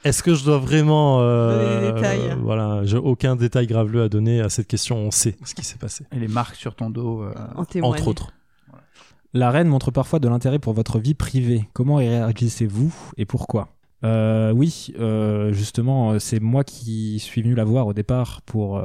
est-ce 0.05 0.21
que 0.23 0.35
je 0.35 0.45
dois 0.45 0.59
vraiment 0.59 1.17
euh, 1.21 1.79
Donner 1.81 1.87
des 1.87 1.93
détails. 1.93 2.29
euh, 2.31 2.35
Voilà, 2.41 2.81
j'ai 2.85 2.97
aucun 2.97 3.35
détail 3.35 3.67
graveleux 3.67 4.03
à 4.03 4.09
donner 4.09 4.39
à 4.39 4.49
cette 4.49 4.67
question. 4.67 4.97
On 4.97 5.11
sait 5.11 5.35
ce 5.43 5.53
qui 5.55 5.65
s'est 5.65 5.77
passé, 5.77 6.05
Et 6.15 6.19
les 6.19 6.27
marques 6.27 6.55
sur 6.55 6.75
ton 6.75 6.89
dos. 6.89 7.23
euh, 7.23 7.33
En 7.55 7.65
entre 7.89 8.07
autres. 8.07 8.31
La 9.33 9.51
reine 9.51 9.67
montre 9.67 9.91
parfois 9.91 10.19
de 10.19 10.29
l'intérêt 10.29 10.59
pour 10.59 10.71
votre 10.73 10.97
vie 10.99 11.13
privée. 11.13 11.67
Comment 11.73 11.99
y 11.99 12.07
réagissez-vous 12.07 12.93
et 13.17 13.25
pourquoi? 13.25 13.74
Euh, 14.05 14.51
Oui, 14.51 14.93
euh, 14.99 15.51
justement, 15.51 16.11
euh, 16.13 16.19
c'est 16.19 16.39
moi 16.39 16.63
qui 16.63 17.19
suis 17.19 17.41
venu 17.41 17.55
la 17.55 17.63
voir 17.63 17.87
au 17.87 17.93
départ 17.93 18.41
pour, 18.43 18.81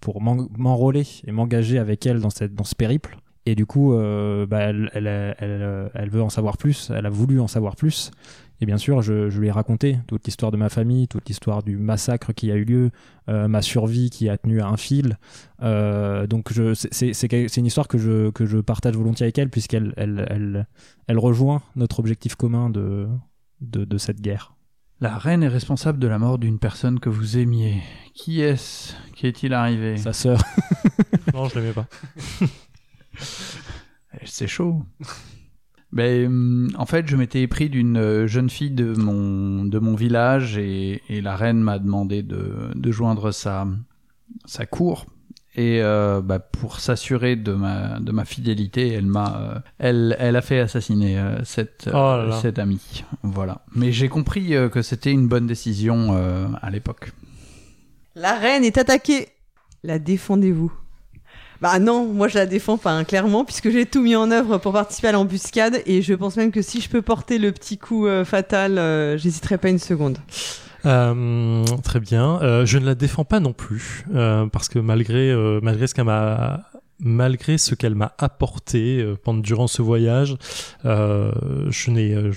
pour 0.00 0.20
m'en- 0.20 0.48
m'enrôler 0.56 1.04
et 1.26 1.32
m'engager 1.32 1.78
avec 1.78 2.04
elle 2.06 2.20
dans, 2.20 2.30
cette, 2.30 2.54
dans 2.54 2.64
ce 2.64 2.74
périple. 2.74 3.18
Et 3.46 3.54
du 3.54 3.64
coup, 3.64 3.92
bah, 3.94 4.58
elle, 4.60 4.90
elle, 4.92 5.90
elle, 5.94 6.10
veut 6.10 6.22
en 6.22 6.28
savoir 6.28 6.58
plus, 6.58 6.90
elle 6.94 7.06
a 7.06 7.10
voulu 7.10 7.40
en 7.40 7.46
savoir 7.48 7.76
plus. 7.76 8.10
Et 8.60 8.66
bien 8.66 8.76
sûr, 8.76 9.00
je, 9.00 9.30
je 9.30 9.40
lui 9.40 9.46
ai 9.46 9.50
raconté 9.50 9.98
toute 10.06 10.26
l'histoire 10.26 10.52
de 10.52 10.58
ma 10.58 10.68
famille, 10.68 11.08
toute 11.08 11.26
l'histoire 11.28 11.62
du 11.62 11.78
massacre 11.78 12.34
qui 12.34 12.52
a 12.52 12.56
eu 12.56 12.64
lieu, 12.64 12.90
ma 13.26 13.62
survie 13.62 14.10
qui 14.10 14.28
a 14.28 14.36
tenu 14.36 14.60
à 14.60 14.66
un 14.68 14.76
fil. 14.76 15.16
Donc 15.62 16.52
c'est 16.74 17.56
une 17.56 17.66
histoire 17.66 17.88
que 17.88 17.96
je, 17.96 18.28
que 18.30 18.44
je 18.44 18.58
partage 18.58 18.96
volontiers 18.96 19.24
avec 19.24 19.38
elle, 19.38 19.48
puisqu'elle 19.48 19.94
elle, 19.96 20.26
elle, 20.28 20.66
elle 21.06 21.18
rejoint 21.18 21.62
notre 21.74 22.00
objectif 22.00 22.34
commun 22.34 22.68
de, 22.68 23.08
de, 23.60 23.84
de 23.84 23.98
cette 23.98 24.20
guerre. 24.20 24.54
La 25.00 25.16
reine 25.16 25.42
est 25.44 25.48
responsable 25.48 25.98
de 26.00 26.08
la 26.08 26.18
mort 26.18 26.38
d'une 26.38 26.58
personne 26.58 26.98
que 26.98 27.08
vous 27.08 27.38
aimiez. 27.38 27.82
Qui 28.14 28.40
est-ce 28.40 28.94
Qui 29.14 29.26
est-il 29.28 29.54
arrivé? 29.54 29.96
Sa 29.96 30.12
sœur. 30.12 30.40
Non, 31.34 31.48
je 31.48 31.58
l'aimais 31.58 31.72
pas. 31.72 31.86
Eh, 34.14 34.24
C'est 34.24 34.46
chaud. 34.46 34.82
Ben, 35.92 36.68
en 36.76 36.86
fait, 36.86 37.06
je 37.06 37.16
m'étais 37.16 37.42
épris 37.42 37.70
d'une 37.70 37.96
euh, 37.96 38.26
jeune 38.26 38.50
fille 38.50 38.70
de 38.70 38.94
mon, 38.94 39.64
de 39.64 39.78
mon 39.78 39.94
village 39.94 40.58
et, 40.58 41.02
et 41.08 41.20
la 41.20 41.36
reine 41.36 41.60
m'a 41.60 41.78
demandé 41.78 42.22
de, 42.22 42.70
de 42.74 42.90
joindre 42.90 43.30
sa, 43.32 43.66
sa 44.44 44.66
cour. 44.66 45.06
Et 45.60 45.80
euh, 45.82 46.20
bah, 46.22 46.38
pour 46.38 46.78
s'assurer 46.78 47.34
de 47.34 47.52
ma, 47.52 47.98
de 47.98 48.12
ma 48.12 48.24
fidélité, 48.24 48.92
elle 48.92 49.06
m'a, 49.06 49.40
euh, 49.40 49.58
elle, 49.80 50.16
elle 50.20 50.36
a 50.36 50.40
fait 50.40 50.60
assassiner 50.60 51.18
euh, 51.18 51.42
cette, 51.42 51.88
euh, 51.88 51.90
Oh 51.94 52.16
là 52.16 52.26
là. 52.28 52.38
cette 52.40 52.60
amie. 52.60 53.02
Voilà. 53.24 53.62
Mais 53.74 53.90
j'ai 53.90 54.08
compris 54.08 54.54
euh, 54.54 54.68
que 54.68 54.82
c'était 54.82 55.10
une 55.10 55.26
bonne 55.26 55.48
décision 55.48 56.10
euh, 56.12 56.46
à 56.62 56.70
l'époque. 56.70 57.10
La 58.14 58.34
reine 58.34 58.62
est 58.62 58.78
attaquée. 58.78 59.30
La 59.82 59.98
défendez-vous 59.98 60.72
Bah 61.60 61.80
non, 61.80 62.06
moi 62.06 62.28
je 62.28 62.36
la 62.38 62.46
défends 62.46 62.78
pas 62.78 62.92
hein, 62.92 63.02
clairement 63.02 63.44
puisque 63.44 63.70
j'ai 63.70 63.84
tout 63.84 64.00
mis 64.00 64.14
en 64.14 64.30
œuvre 64.30 64.58
pour 64.58 64.72
participer 64.72 65.08
à 65.08 65.12
l'embuscade 65.12 65.82
et 65.86 66.02
je 66.02 66.14
pense 66.14 66.36
même 66.36 66.52
que 66.52 66.62
si 66.62 66.80
je 66.80 66.88
peux 66.88 67.02
porter 67.02 67.38
le 67.38 67.50
petit 67.50 67.78
coup 67.78 68.06
euh, 68.06 68.24
fatal, 68.24 68.78
euh, 68.78 69.18
j'hésiterai 69.18 69.58
pas 69.58 69.70
une 69.70 69.80
seconde. 69.80 70.18
Euh, 70.86 71.64
très 71.82 72.00
bien. 72.00 72.40
Euh, 72.42 72.66
je 72.66 72.78
ne 72.78 72.86
la 72.86 72.94
défends 72.94 73.24
pas 73.24 73.40
non 73.40 73.52
plus 73.52 74.04
euh, 74.14 74.46
parce 74.46 74.68
que 74.68 74.78
malgré 74.78 75.34
malgré 75.62 75.86
ce 75.86 75.94
qu'elle 75.94 76.04
m'a 76.04 76.70
malgré 77.00 77.58
ce 77.58 77.74
qu'elle 77.74 77.94
m'a 77.94 78.12
apporté 78.18 79.00
euh, 79.00 79.14
pendant 79.22 79.40
durant 79.40 79.66
ce 79.68 79.82
voyage, 79.82 80.36
euh, 80.84 81.32
je 81.70 81.90
n'ai 81.90 82.14
euh, 82.14 82.32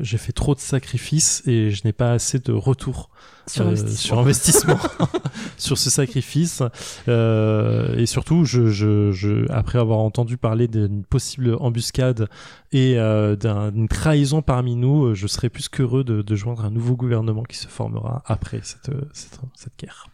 j'ai 0.00 0.18
fait 0.18 0.32
trop 0.32 0.54
de 0.54 0.60
sacrifices 0.60 1.42
et 1.46 1.70
je 1.70 1.82
n'ai 1.84 1.92
pas 1.92 2.12
assez 2.12 2.38
de 2.38 2.52
retour 2.52 3.08
Sur 3.46 3.64
euh, 3.64 3.68
investissement. 3.68 3.96
sur 3.96 4.18
investissement 4.18 4.78
sur 5.56 5.78
ce 5.78 5.90
sacrifice 5.90 6.62
Euh, 7.08 7.96
et 7.96 8.06
surtout 8.06 8.44
je, 8.44 8.68
je, 8.68 9.12
je 9.12 9.50
après 9.50 9.78
avoir 9.78 9.98
entendu 9.98 10.36
parler 10.36 10.68
d'une 10.68 11.04
possible 11.04 11.56
embuscade 11.60 12.28
et 12.72 12.94
d'un- 12.96 13.70
d'une 13.72 13.88
trahison 13.88 14.42
parmi 14.42 14.76
nous 14.76 15.14
je 15.14 15.26
serais 15.26 15.48
plus 15.48 15.68
qu'heureux 15.68 16.04
de, 16.04 16.22
de 16.22 16.34
joindre 16.36 16.64
un 16.64 16.70
nouveau 16.70 16.96
gouvernement 16.96 17.42
qui 17.44 17.56
se 17.56 17.68
formera 17.68 18.22
après 18.26 18.60
cette, 18.62 18.90
cette, 19.12 19.38
cette 19.54 19.72
guerre 19.78 20.08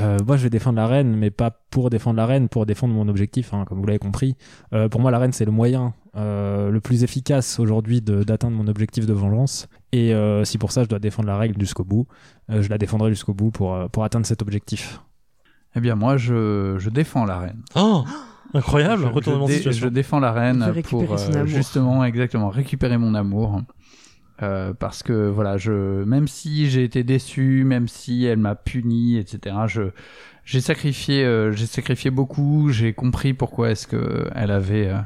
Euh, 0.00 0.18
moi, 0.26 0.36
je 0.36 0.42
vais 0.42 0.50
défendre 0.50 0.76
la 0.76 0.86
reine, 0.86 1.16
mais 1.16 1.30
pas 1.30 1.50
pour 1.70 1.88
défendre 1.90 2.16
la 2.16 2.26
reine, 2.26 2.48
pour 2.48 2.66
défendre 2.66 2.92
mon 2.94 3.08
objectif, 3.08 3.54
hein, 3.54 3.64
comme 3.66 3.78
vous 3.80 3.86
l'avez 3.86 3.98
compris. 3.98 4.36
Euh, 4.72 4.88
pour 4.88 5.00
moi, 5.00 5.10
la 5.10 5.18
reine, 5.18 5.32
c'est 5.32 5.44
le 5.44 5.52
moyen 5.52 5.94
euh, 6.16 6.70
le 6.70 6.80
plus 6.80 7.02
efficace 7.04 7.58
aujourd'hui 7.60 8.00
de- 8.02 8.22
d'atteindre 8.24 8.56
mon 8.56 8.66
objectif 8.68 9.06
de 9.06 9.12
vengeance. 9.12 9.68
Et 9.92 10.12
euh, 10.14 10.44
si 10.44 10.58
pour 10.58 10.72
ça, 10.72 10.82
je 10.84 10.88
dois 10.88 10.98
défendre 10.98 11.28
la 11.28 11.36
règle 11.38 11.58
jusqu'au 11.60 11.84
bout, 11.84 12.06
euh, 12.50 12.62
je 12.62 12.68
la 12.68 12.78
défendrai 12.78 13.10
jusqu'au 13.10 13.34
bout 13.34 13.50
pour, 13.50 13.76
pour 13.90 14.04
atteindre 14.04 14.26
cet 14.26 14.42
objectif. 14.42 15.00
Eh 15.74 15.80
bien, 15.80 15.94
moi, 15.94 16.16
je, 16.16 16.76
je 16.78 16.90
défends 16.90 17.24
la 17.24 17.38
reine. 17.38 17.62
oh 17.74 18.04
incroyable 18.54 19.02
je, 19.02 19.08
retournement 19.08 19.46
je 19.46 19.52
de 19.52 19.56
dé- 19.56 19.58
situation 19.58 19.86
je 19.88 19.92
défends 19.92 20.20
la 20.20 20.32
reine 20.32 20.72
pour 20.88 21.18
son 21.18 21.30
euh, 21.32 21.34
amour. 21.34 21.46
justement, 21.46 22.04
exactement, 22.04 22.48
récupérer 22.48 22.96
mon 22.96 23.14
amour. 23.14 23.60
Euh, 24.42 24.74
parce 24.74 25.02
que 25.02 25.28
voilà, 25.28 25.56
je, 25.56 26.04
même 26.04 26.28
si 26.28 26.68
j'ai 26.68 26.84
été 26.84 27.04
déçu, 27.04 27.64
même 27.64 27.88
si 27.88 28.24
elle 28.26 28.38
m'a 28.38 28.54
puni, 28.54 29.16
etc. 29.16 29.56
Je, 29.66 29.82
j'ai 30.44 30.60
sacrifié, 30.60 31.24
euh, 31.24 31.52
j'ai 31.52 31.66
sacrifié 31.66 32.10
beaucoup. 32.10 32.68
J'ai 32.70 32.92
compris 32.92 33.32
pourquoi 33.32 33.70
est-ce 33.70 33.86
que 33.86 34.28
elle 34.34 34.50
avait, 34.50 34.88
euh, 34.88 34.98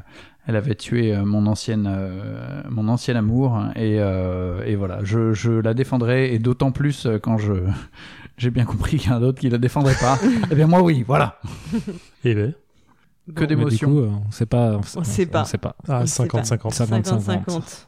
elle 0.47 0.55
avait 0.57 0.75
tué 0.75 1.15
euh, 1.15 1.23
mon 1.23 1.47
ancienne, 1.47 1.87
euh, 1.89 2.61
mon 2.69 2.89
ancien 2.89 3.15
amour. 3.15 3.57
Et, 3.77 3.99
euh, 3.99 4.63
et 4.65 4.75
voilà, 4.75 4.99
je, 5.03 5.31
je 5.33 5.51
la 5.51 5.73
défendrai 5.73 6.33
et 6.33 6.39
d'autant 6.39 6.71
plus 6.73 7.05
euh, 7.05 7.17
quand 7.17 7.37
je, 7.37 7.53
j'ai 8.37 8.49
bien 8.49 8.65
compris 8.65 8.97
qu'il 8.97 9.09
y 9.11 9.13
en 9.13 9.17
a 9.17 9.19
d'autres 9.21 9.39
qui 9.39 9.49
la 9.49 9.57
défendraient 9.59 9.95
pas. 9.95 10.19
eh 10.51 10.55
bien 10.55 10.67
moi 10.67 10.81
oui, 10.81 11.03
voilà. 11.07 11.39
Eh 12.25 12.35
ben, 12.35 12.53
Que 12.53 13.31
Bon, 13.33 13.39
Mais 13.41 13.47
du 13.47 13.55
d'émotion. 13.55 13.89
coup, 13.89 13.99
euh, 13.99 14.09
on 14.27 14.31
sait 14.31 14.45
pas. 14.45 14.77
On 14.97 15.03
sait 15.05 15.25
pas. 15.25 15.41
On 15.43 15.45
sait 15.45 15.57
pas. 15.57 15.75
ah, 15.87 16.01
On 16.01 16.05
sait 16.05 16.27
pas. 16.27 16.41
50-50 16.41 17.01
50-50. 17.03 17.45
50-50. 17.45 17.87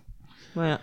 Voilà. 0.55 0.79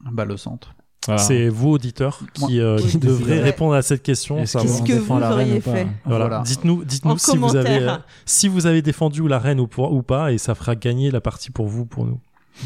Balle 0.00 0.32
au 0.32 0.36
centre. 0.36 0.74
Voilà. 1.06 1.22
c'est 1.22 1.48
vous 1.48 1.70
auditeurs 1.70 2.20
qui, 2.34 2.60
euh, 2.60 2.76
qui 2.76 2.98
ouais. 2.98 3.40
répondre 3.40 3.72
à 3.74 3.80
cette 3.80 4.02
question 4.02 4.36
Qu'est-ce 4.40 4.82
que 4.82 4.92
vous 4.92 5.18
la 5.18 5.30
reine 5.30 5.48
auriez 5.48 5.58
ou 5.58 5.60
pas 5.62 5.72
fait 5.72 5.86
Voilà. 6.04 6.26
Voilà. 6.26 6.42
Dites-nous, 6.42 6.82
En 6.82 6.84
dites-nous 6.84 7.18
si 7.18 7.36
vous 7.38 7.56
avez, 7.56 7.88
euh, 7.88 7.96
si 8.26 8.48
vous 8.48 8.66
avez 8.66 8.82
défendu 8.82 9.26
la 9.26 9.38
reine 9.38 9.58
ou, 9.58 9.66
pour- 9.66 9.90
ou 9.92 10.02
pas, 10.02 10.32
et 10.32 10.38
ça 10.38 10.54
fera 10.54 10.74
gagner 10.76 11.10
la 11.10 11.22
partie 11.22 11.50
pour 11.50 11.66
vous, 11.66 11.86
pour 11.86 12.04
nous. 12.04 12.20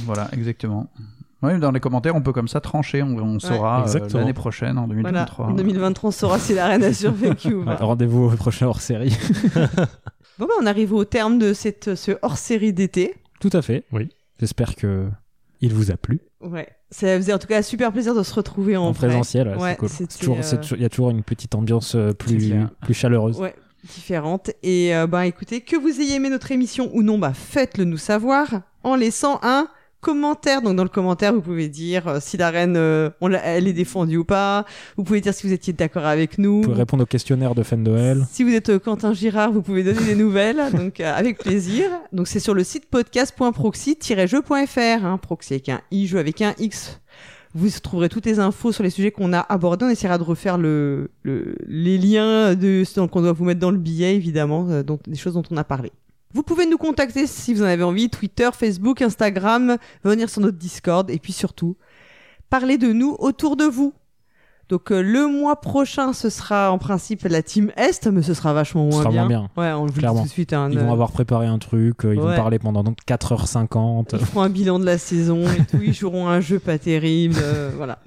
Voilà, 0.06 0.28
exactement. 0.32 0.90
Oui, 1.42 1.56
dans 1.60 1.70
les 1.70 1.78
commentaires, 1.80 2.16
on 2.16 2.22
peut 2.22 2.32
comme 2.32 2.48
ça 2.48 2.60
trancher, 2.60 3.02
on, 3.02 3.16
on 3.18 3.38
saura 3.38 3.84
euh, 3.88 4.08
l'année 4.14 4.32
prochaine, 4.32 4.76
en 4.78 4.86
Voilà. 4.86 5.02
2023. 5.26 5.46
En 5.46 5.52
2023, 5.54 6.08
on 6.08 6.10
saura 6.10 6.38
si 6.40 6.54
la 6.54 6.66
reine 6.68 6.82
a 6.84 6.92
survécu 6.92 7.52
ou 7.54 7.60
Ouais, 7.60 7.64
pas. 7.76 7.76
Rendez-vous 7.84 8.24
au 8.24 8.36
prochain 8.36 8.66
hors 8.66 8.80
série. 8.80 9.16
Bon, 10.38 10.46
bah, 10.46 10.54
on 10.62 10.66
arrive 10.66 10.92
au 10.94 11.04
terme 11.04 11.38
de 11.38 11.52
cette, 11.52 11.94
ce 11.94 12.12
hors-série 12.22 12.72
d'été. 12.72 13.14
Tout 13.40 13.50
à 13.52 13.60
fait. 13.62 13.84
Oui. 13.92 14.08
J'espère 14.40 14.74
que 14.74 15.08
il 15.60 15.72
vous 15.74 15.90
a 15.92 15.96
plu 15.96 16.20
Ouais. 16.42 16.68
Ça 16.90 17.16
faisait 17.16 17.32
en 17.32 17.38
tout 17.38 17.46
cas 17.46 17.62
super 17.62 17.92
plaisir 17.92 18.14
de 18.14 18.22
se 18.22 18.34
retrouver 18.34 18.76
en, 18.76 18.84
en, 18.84 18.92
vrai. 18.92 19.06
présentiel. 19.08 19.48
ouais, 19.48 19.56
Ouais, 19.56 19.76
c'est 19.88 20.24
cool. 20.24 20.36
euh, 20.38 20.56
Il 20.76 20.82
y 20.82 20.84
a 20.84 20.88
toujours 20.88 21.10
une 21.10 21.22
petite 21.22 21.54
ambiance 21.54 21.94
euh, 21.94 22.12
plus, 22.12 22.52
plus 22.82 22.94
chaleureuse. 22.94 23.38
Ouais, 23.40 23.54
différente. 23.84 24.50
Et 24.62 24.94
euh, 24.94 25.06
bah 25.06 25.26
écoutez, 25.26 25.60
que 25.60 25.76
vous 25.76 26.00
ayez 26.00 26.16
aimé 26.16 26.28
notre 26.30 26.50
émission 26.52 26.90
ou 26.94 27.02
non, 27.02 27.18
bah 27.18 27.32
faites-le 27.34 27.84
nous 27.84 27.96
savoir 27.96 28.62
en 28.82 28.96
laissant 28.96 29.38
un 29.42 29.68
commentaire. 30.02 30.60
Donc 30.60 30.76
dans 30.76 30.82
le 30.82 30.90
commentaire, 30.90 31.32
vous 31.32 31.40
pouvez 31.40 31.70
dire 31.70 32.06
euh, 32.08 32.18
si 32.20 32.36
la 32.36 32.50
reine, 32.50 32.74
euh, 32.76 33.08
on 33.22 33.28
l'a- 33.28 33.42
elle 33.42 33.66
est 33.66 33.72
défendue 33.72 34.18
ou 34.18 34.24
pas. 34.24 34.66
Vous 34.98 35.04
pouvez 35.04 35.22
dire 35.22 35.32
si 35.32 35.46
vous 35.46 35.54
étiez 35.54 35.72
d'accord 35.72 36.04
avec 36.04 36.36
nous. 36.36 36.56
Vous 36.56 36.62
pouvez 36.68 36.74
répondre 36.76 37.04
au 37.04 37.06
questionnaire 37.06 37.54
de 37.54 37.62
fin 37.62 37.78
de 37.78 37.82
Noël. 37.82 38.26
Si 38.30 38.44
vous 38.44 38.52
êtes 38.52 38.68
euh, 38.68 38.78
Quentin 38.78 39.14
Girard, 39.14 39.52
vous 39.52 39.62
pouvez 39.62 39.84
donner 39.84 40.04
des 40.04 40.16
nouvelles, 40.16 40.60
donc 40.74 41.00
euh, 41.00 41.10
avec 41.14 41.38
plaisir. 41.38 41.88
Donc 42.12 42.28
c'est 42.28 42.40
sur 42.40 42.52
le 42.52 42.62
site 42.64 42.90
podcast.proxy-jeu.fr, 42.90 45.04
hein, 45.06 45.18
proxy 45.18 45.54
avec 45.54 45.68
un 45.68 45.80
i, 45.90 46.06
jeu 46.06 46.18
avec 46.18 46.42
un 46.42 46.54
x. 46.58 46.98
Vous 47.54 47.68
trouverez 47.82 48.08
toutes 48.08 48.24
les 48.24 48.38
infos 48.40 48.72
sur 48.72 48.82
les 48.82 48.88
sujets 48.90 49.10
qu'on 49.10 49.32
a 49.34 49.40
abordés. 49.40 49.84
On 49.84 49.88
essaiera 49.90 50.16
de 50.16 50.22
refaire 50.22 50.56
le, 50.56 51.10
le- 51.22 51.54
les 51.66 51.98
liens 51.98 52.54
de 52.54 52.82
ce 52.84 53.00
qu'on 53.00 53.20
doit 53.20 53.32
vous 53.32 53.44
mettre 53.44 53.60
dans 53.60 53.70
le 53.70 53.76
billet, 53.78 54.14
évidemment, 54.16 54.66
euh, 54.70 54.82
dont, 54.82 54.98
des 55.06 55.16
choses 55.18 55.34
dont 55.34 55.42
on 55.50 55.56
a 55.58 55.64
parlé. 55.64 55.92
Vous 56.34 56.42
pouvez 56.42 56.66
nous 56.66 56.78
contacter 56.78 57.26
si 57.26 57.52
vous 57.54 57.62
en 57.62 57.66
avez 57.66 57.82
envie, 57.82 58.08
Twitter, 58.08 58.48
Facebook, 58.54 59.02
Instagram, 59.02 59.76
venir 60.04 60.28
sur 60.30 60.40
notre 60.40 60.56
Discord, 60.58 61.10
et 61.10 61.18
puis 61.18 61.32
surtout, 61.32 61.76
parler 62.50 62.78
de 62.78 62.92
nous 62.92 63.16
autour 63.18 63.56
de 63.56 63.64
vous. 63.64 63.92
Donc 64.68 64.90
euh, 64.90 65.02
le 65.02 65.26
mois 65.26 65.60
prochain, 65.60 66.14
ce 66.14 66.30
sera 66.30 66.70
en 66.72 66.78
principe 66.78 67.24
la 67.24 67.42
team 67.42 67.70
Est, 67.76 68.06
mais 68.06 68.22
ce 68.22 68.32
sera 68.32 68.54
vachement 68.54 68.84
moins 68.84 69.00
sera 69.02 69.10
bien. 69.10 69.20
moins 69.28 69.28
bien. 69.28 69.50
Ouais, 69.56 69.72
on 69.72 69.84
le 69.84 69.90
dit 69.90 70.00
tout 70.00 70.22
de 70.22 70.28
suite. 70.28 70.52
hein, 70.54 70.70
Ils 70.72 70.78
vont 70.78 70.92
avoir 70.92 71.10
préparé 71.12 71.46
un 71.46 71.58
truc, 71.58 72.06
euh, 72.06 72.14
ils 72.14 72.20
Ouais. 72.20 72.30
vont 72.30 72.36
parler 72.36 72.58
pendant 72.58 72.82
donc 72.82 72.96
4h50. 73.06 74.10
Ils 74.18 74.24
feront 74.24 74.40
un 74.40 74.48
bilan 74.48 74.78
de 74.78 74.86
la 74.86 74.96
saison 74.96 75.42
et 75.42 75.64
tout. 75.66 75.82
Ils 75.82 75.92
joueront 75.92 76.28
un 76.28 76.40
jeu 76.40 76.58
pas 76.58 76.78
terrible. 76.78 77.34
euh, 77.38 77.70
voilà. 77.76 77.98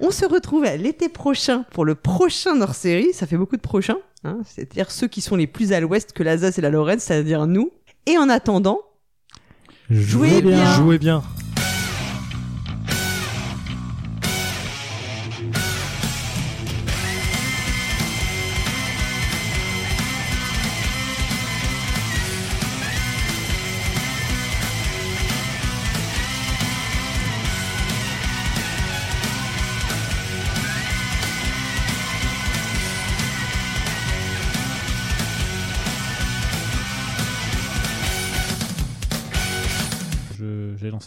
On 0.00 0.10
se 0.10 0.24
retrouve 0.24 0.64
l'été 0.64 1.08
prochain 1.08 1.64
pour 1.72 1.84
le 1.84 1.94
prochain 1.94 2.60
hors-série. 2.60 3.12
Ça 3.12 3.26
fait 3.26 3.36
beaucoup 3.36 3.56
de 3.56 3.62
prochains. 3.62 3.98
Hein, 4.24 4.38
C'est-à-dire 4.44 4.90
ceux 4.90 5.08
qui 5.08 5.20
sont 5.20 5.36
les 5.36 5.46
plus 5.46 5.72
à 5.72 5.80
l'ouest 5.80 6.12
que 6.12 6.22
l'Alsace 6.22 6.58
et 6.58 6.60
la 6.62 6.70
Lorraine, 6.70 7.00
c'est-à-dire 7.00 7.46
nous. 7.46 7.70
Et 8.06 8.16
en 8.18 8.28
attendant, 8.28 8.80
Jouez 9.90 10.42
bien. 10.42 10.74
Jouez 10.74 10.98
bien. 10.98 11.22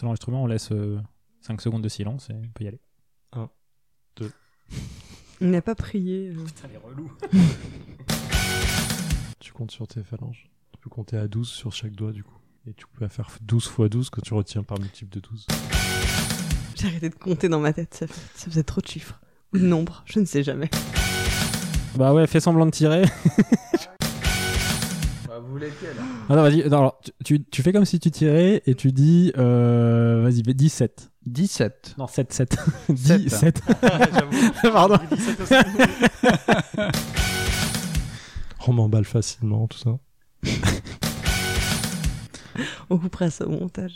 L'enregistrement, 0.02 0.42
on 0.42 0.46
laisse 0.46 0.70
5 1.40 1.60
secondes 1.60 1.82
de 1.82 1.88
silence 1.88 2.28
et 2.30 2.34
on 2.34 2.42
peut 2.54 2.64
y 2.64 2.68
aller. 2.68 2.80
on 5.40 5.46
n'a 5.46 5.62
pas 5.62 5.74
prié. 5.74 6.30
euh. 6.36 6.44
Tu 9.40 9.52
comptes 9.52 9.70
sur 9.70 9.86
tes 9.86 10.02
phalanges. 10.02 10.50
Tu 10.72 10.78
peux 10.80 10.90
compter 10.90 11.16
à 11.16 11.26
12 11.28 11.48
sur 11.48 11.72
chaque 11.72 11.92
doigt, 11.92 12.12
du 12.12 12.22
coup. 12.24 12.36
Et 12.66 12.74
tu 12.74 12.86
peux 12.86 13.06
faire 13.08 13.28
12 13.42 13.66
fois 13.66 13.88
12 13.88 14.10
que 14.10 14.20
tu 14.20 14.34
retiens 14.34 14.62
par 14.62 14.78
multiple 14.78 15.10
de 15.12 15.20
12. 15.20 15.46
J'ai 16.76 16.86
arrêté 16.86 17.08
de 17.10 17.14
compter 17.14 17.48
dans 17.48 17.58
ma 17.60 17.72
tête. 17.72 17.94
Ça, 17.94 18.06
fait- 18.06 18.38
ça 18.38 18.46
faisait 18.46 18.62
trop 18.62 18.80
de 18.80 18.86
chiffres. 18.86 19.20
Ou 19.52 19.58
de 19.58 19.66
nombres. 19.66 20.02
Je 20.06 20.20
ne 20.20 20.24
sais 20.24 20.42
jamais. 20.42 20.70
Bah 21.96 22.14
ouais, 22.14 22.26
fais 22.26 22.40
semblant 22.40 22.66
de 22.66 22.70
tirer. 22.70 23.04
vous 25.52 25.58
voulez 25.58 25.70
lequel 25.70 25.94
Ah 26.30 26.34
non, 26.34 26.42
vas-y, 26.42 26.66
non, 26.66 26.78
alors, 26.78 26.98
tu, 27.24 27.62
fais 27.62 27.74
comme 27.74 27.84
si 27.84 28.00
tu 28.00 28.10
tirais 28.10 28.62
et 28.64 28.74
tu 28.74 28.90
dis, 28.90 29.34
euh, 29.36 30.22
vas-y, 30.22 30.40
17. 30.42 31.10
17. 31.26 31.96
Non, 31.98 32.06
7, 32.06 32.32
7. 32.32 32.56
Sept. 32.96 33.20
17. 33.20 33.60
Pardon. 34.62 34.98
On 38.66 38.72
m'emballe 38.72 39.04
facilement, 39.04 39.66
tout 39.66 39.76
ça. 39.76 39.98
On 42.88 42.96
coupera 42.96 43.28
ça 43.28 43.46
au 43.46 43.50
montage. 43.50 43.92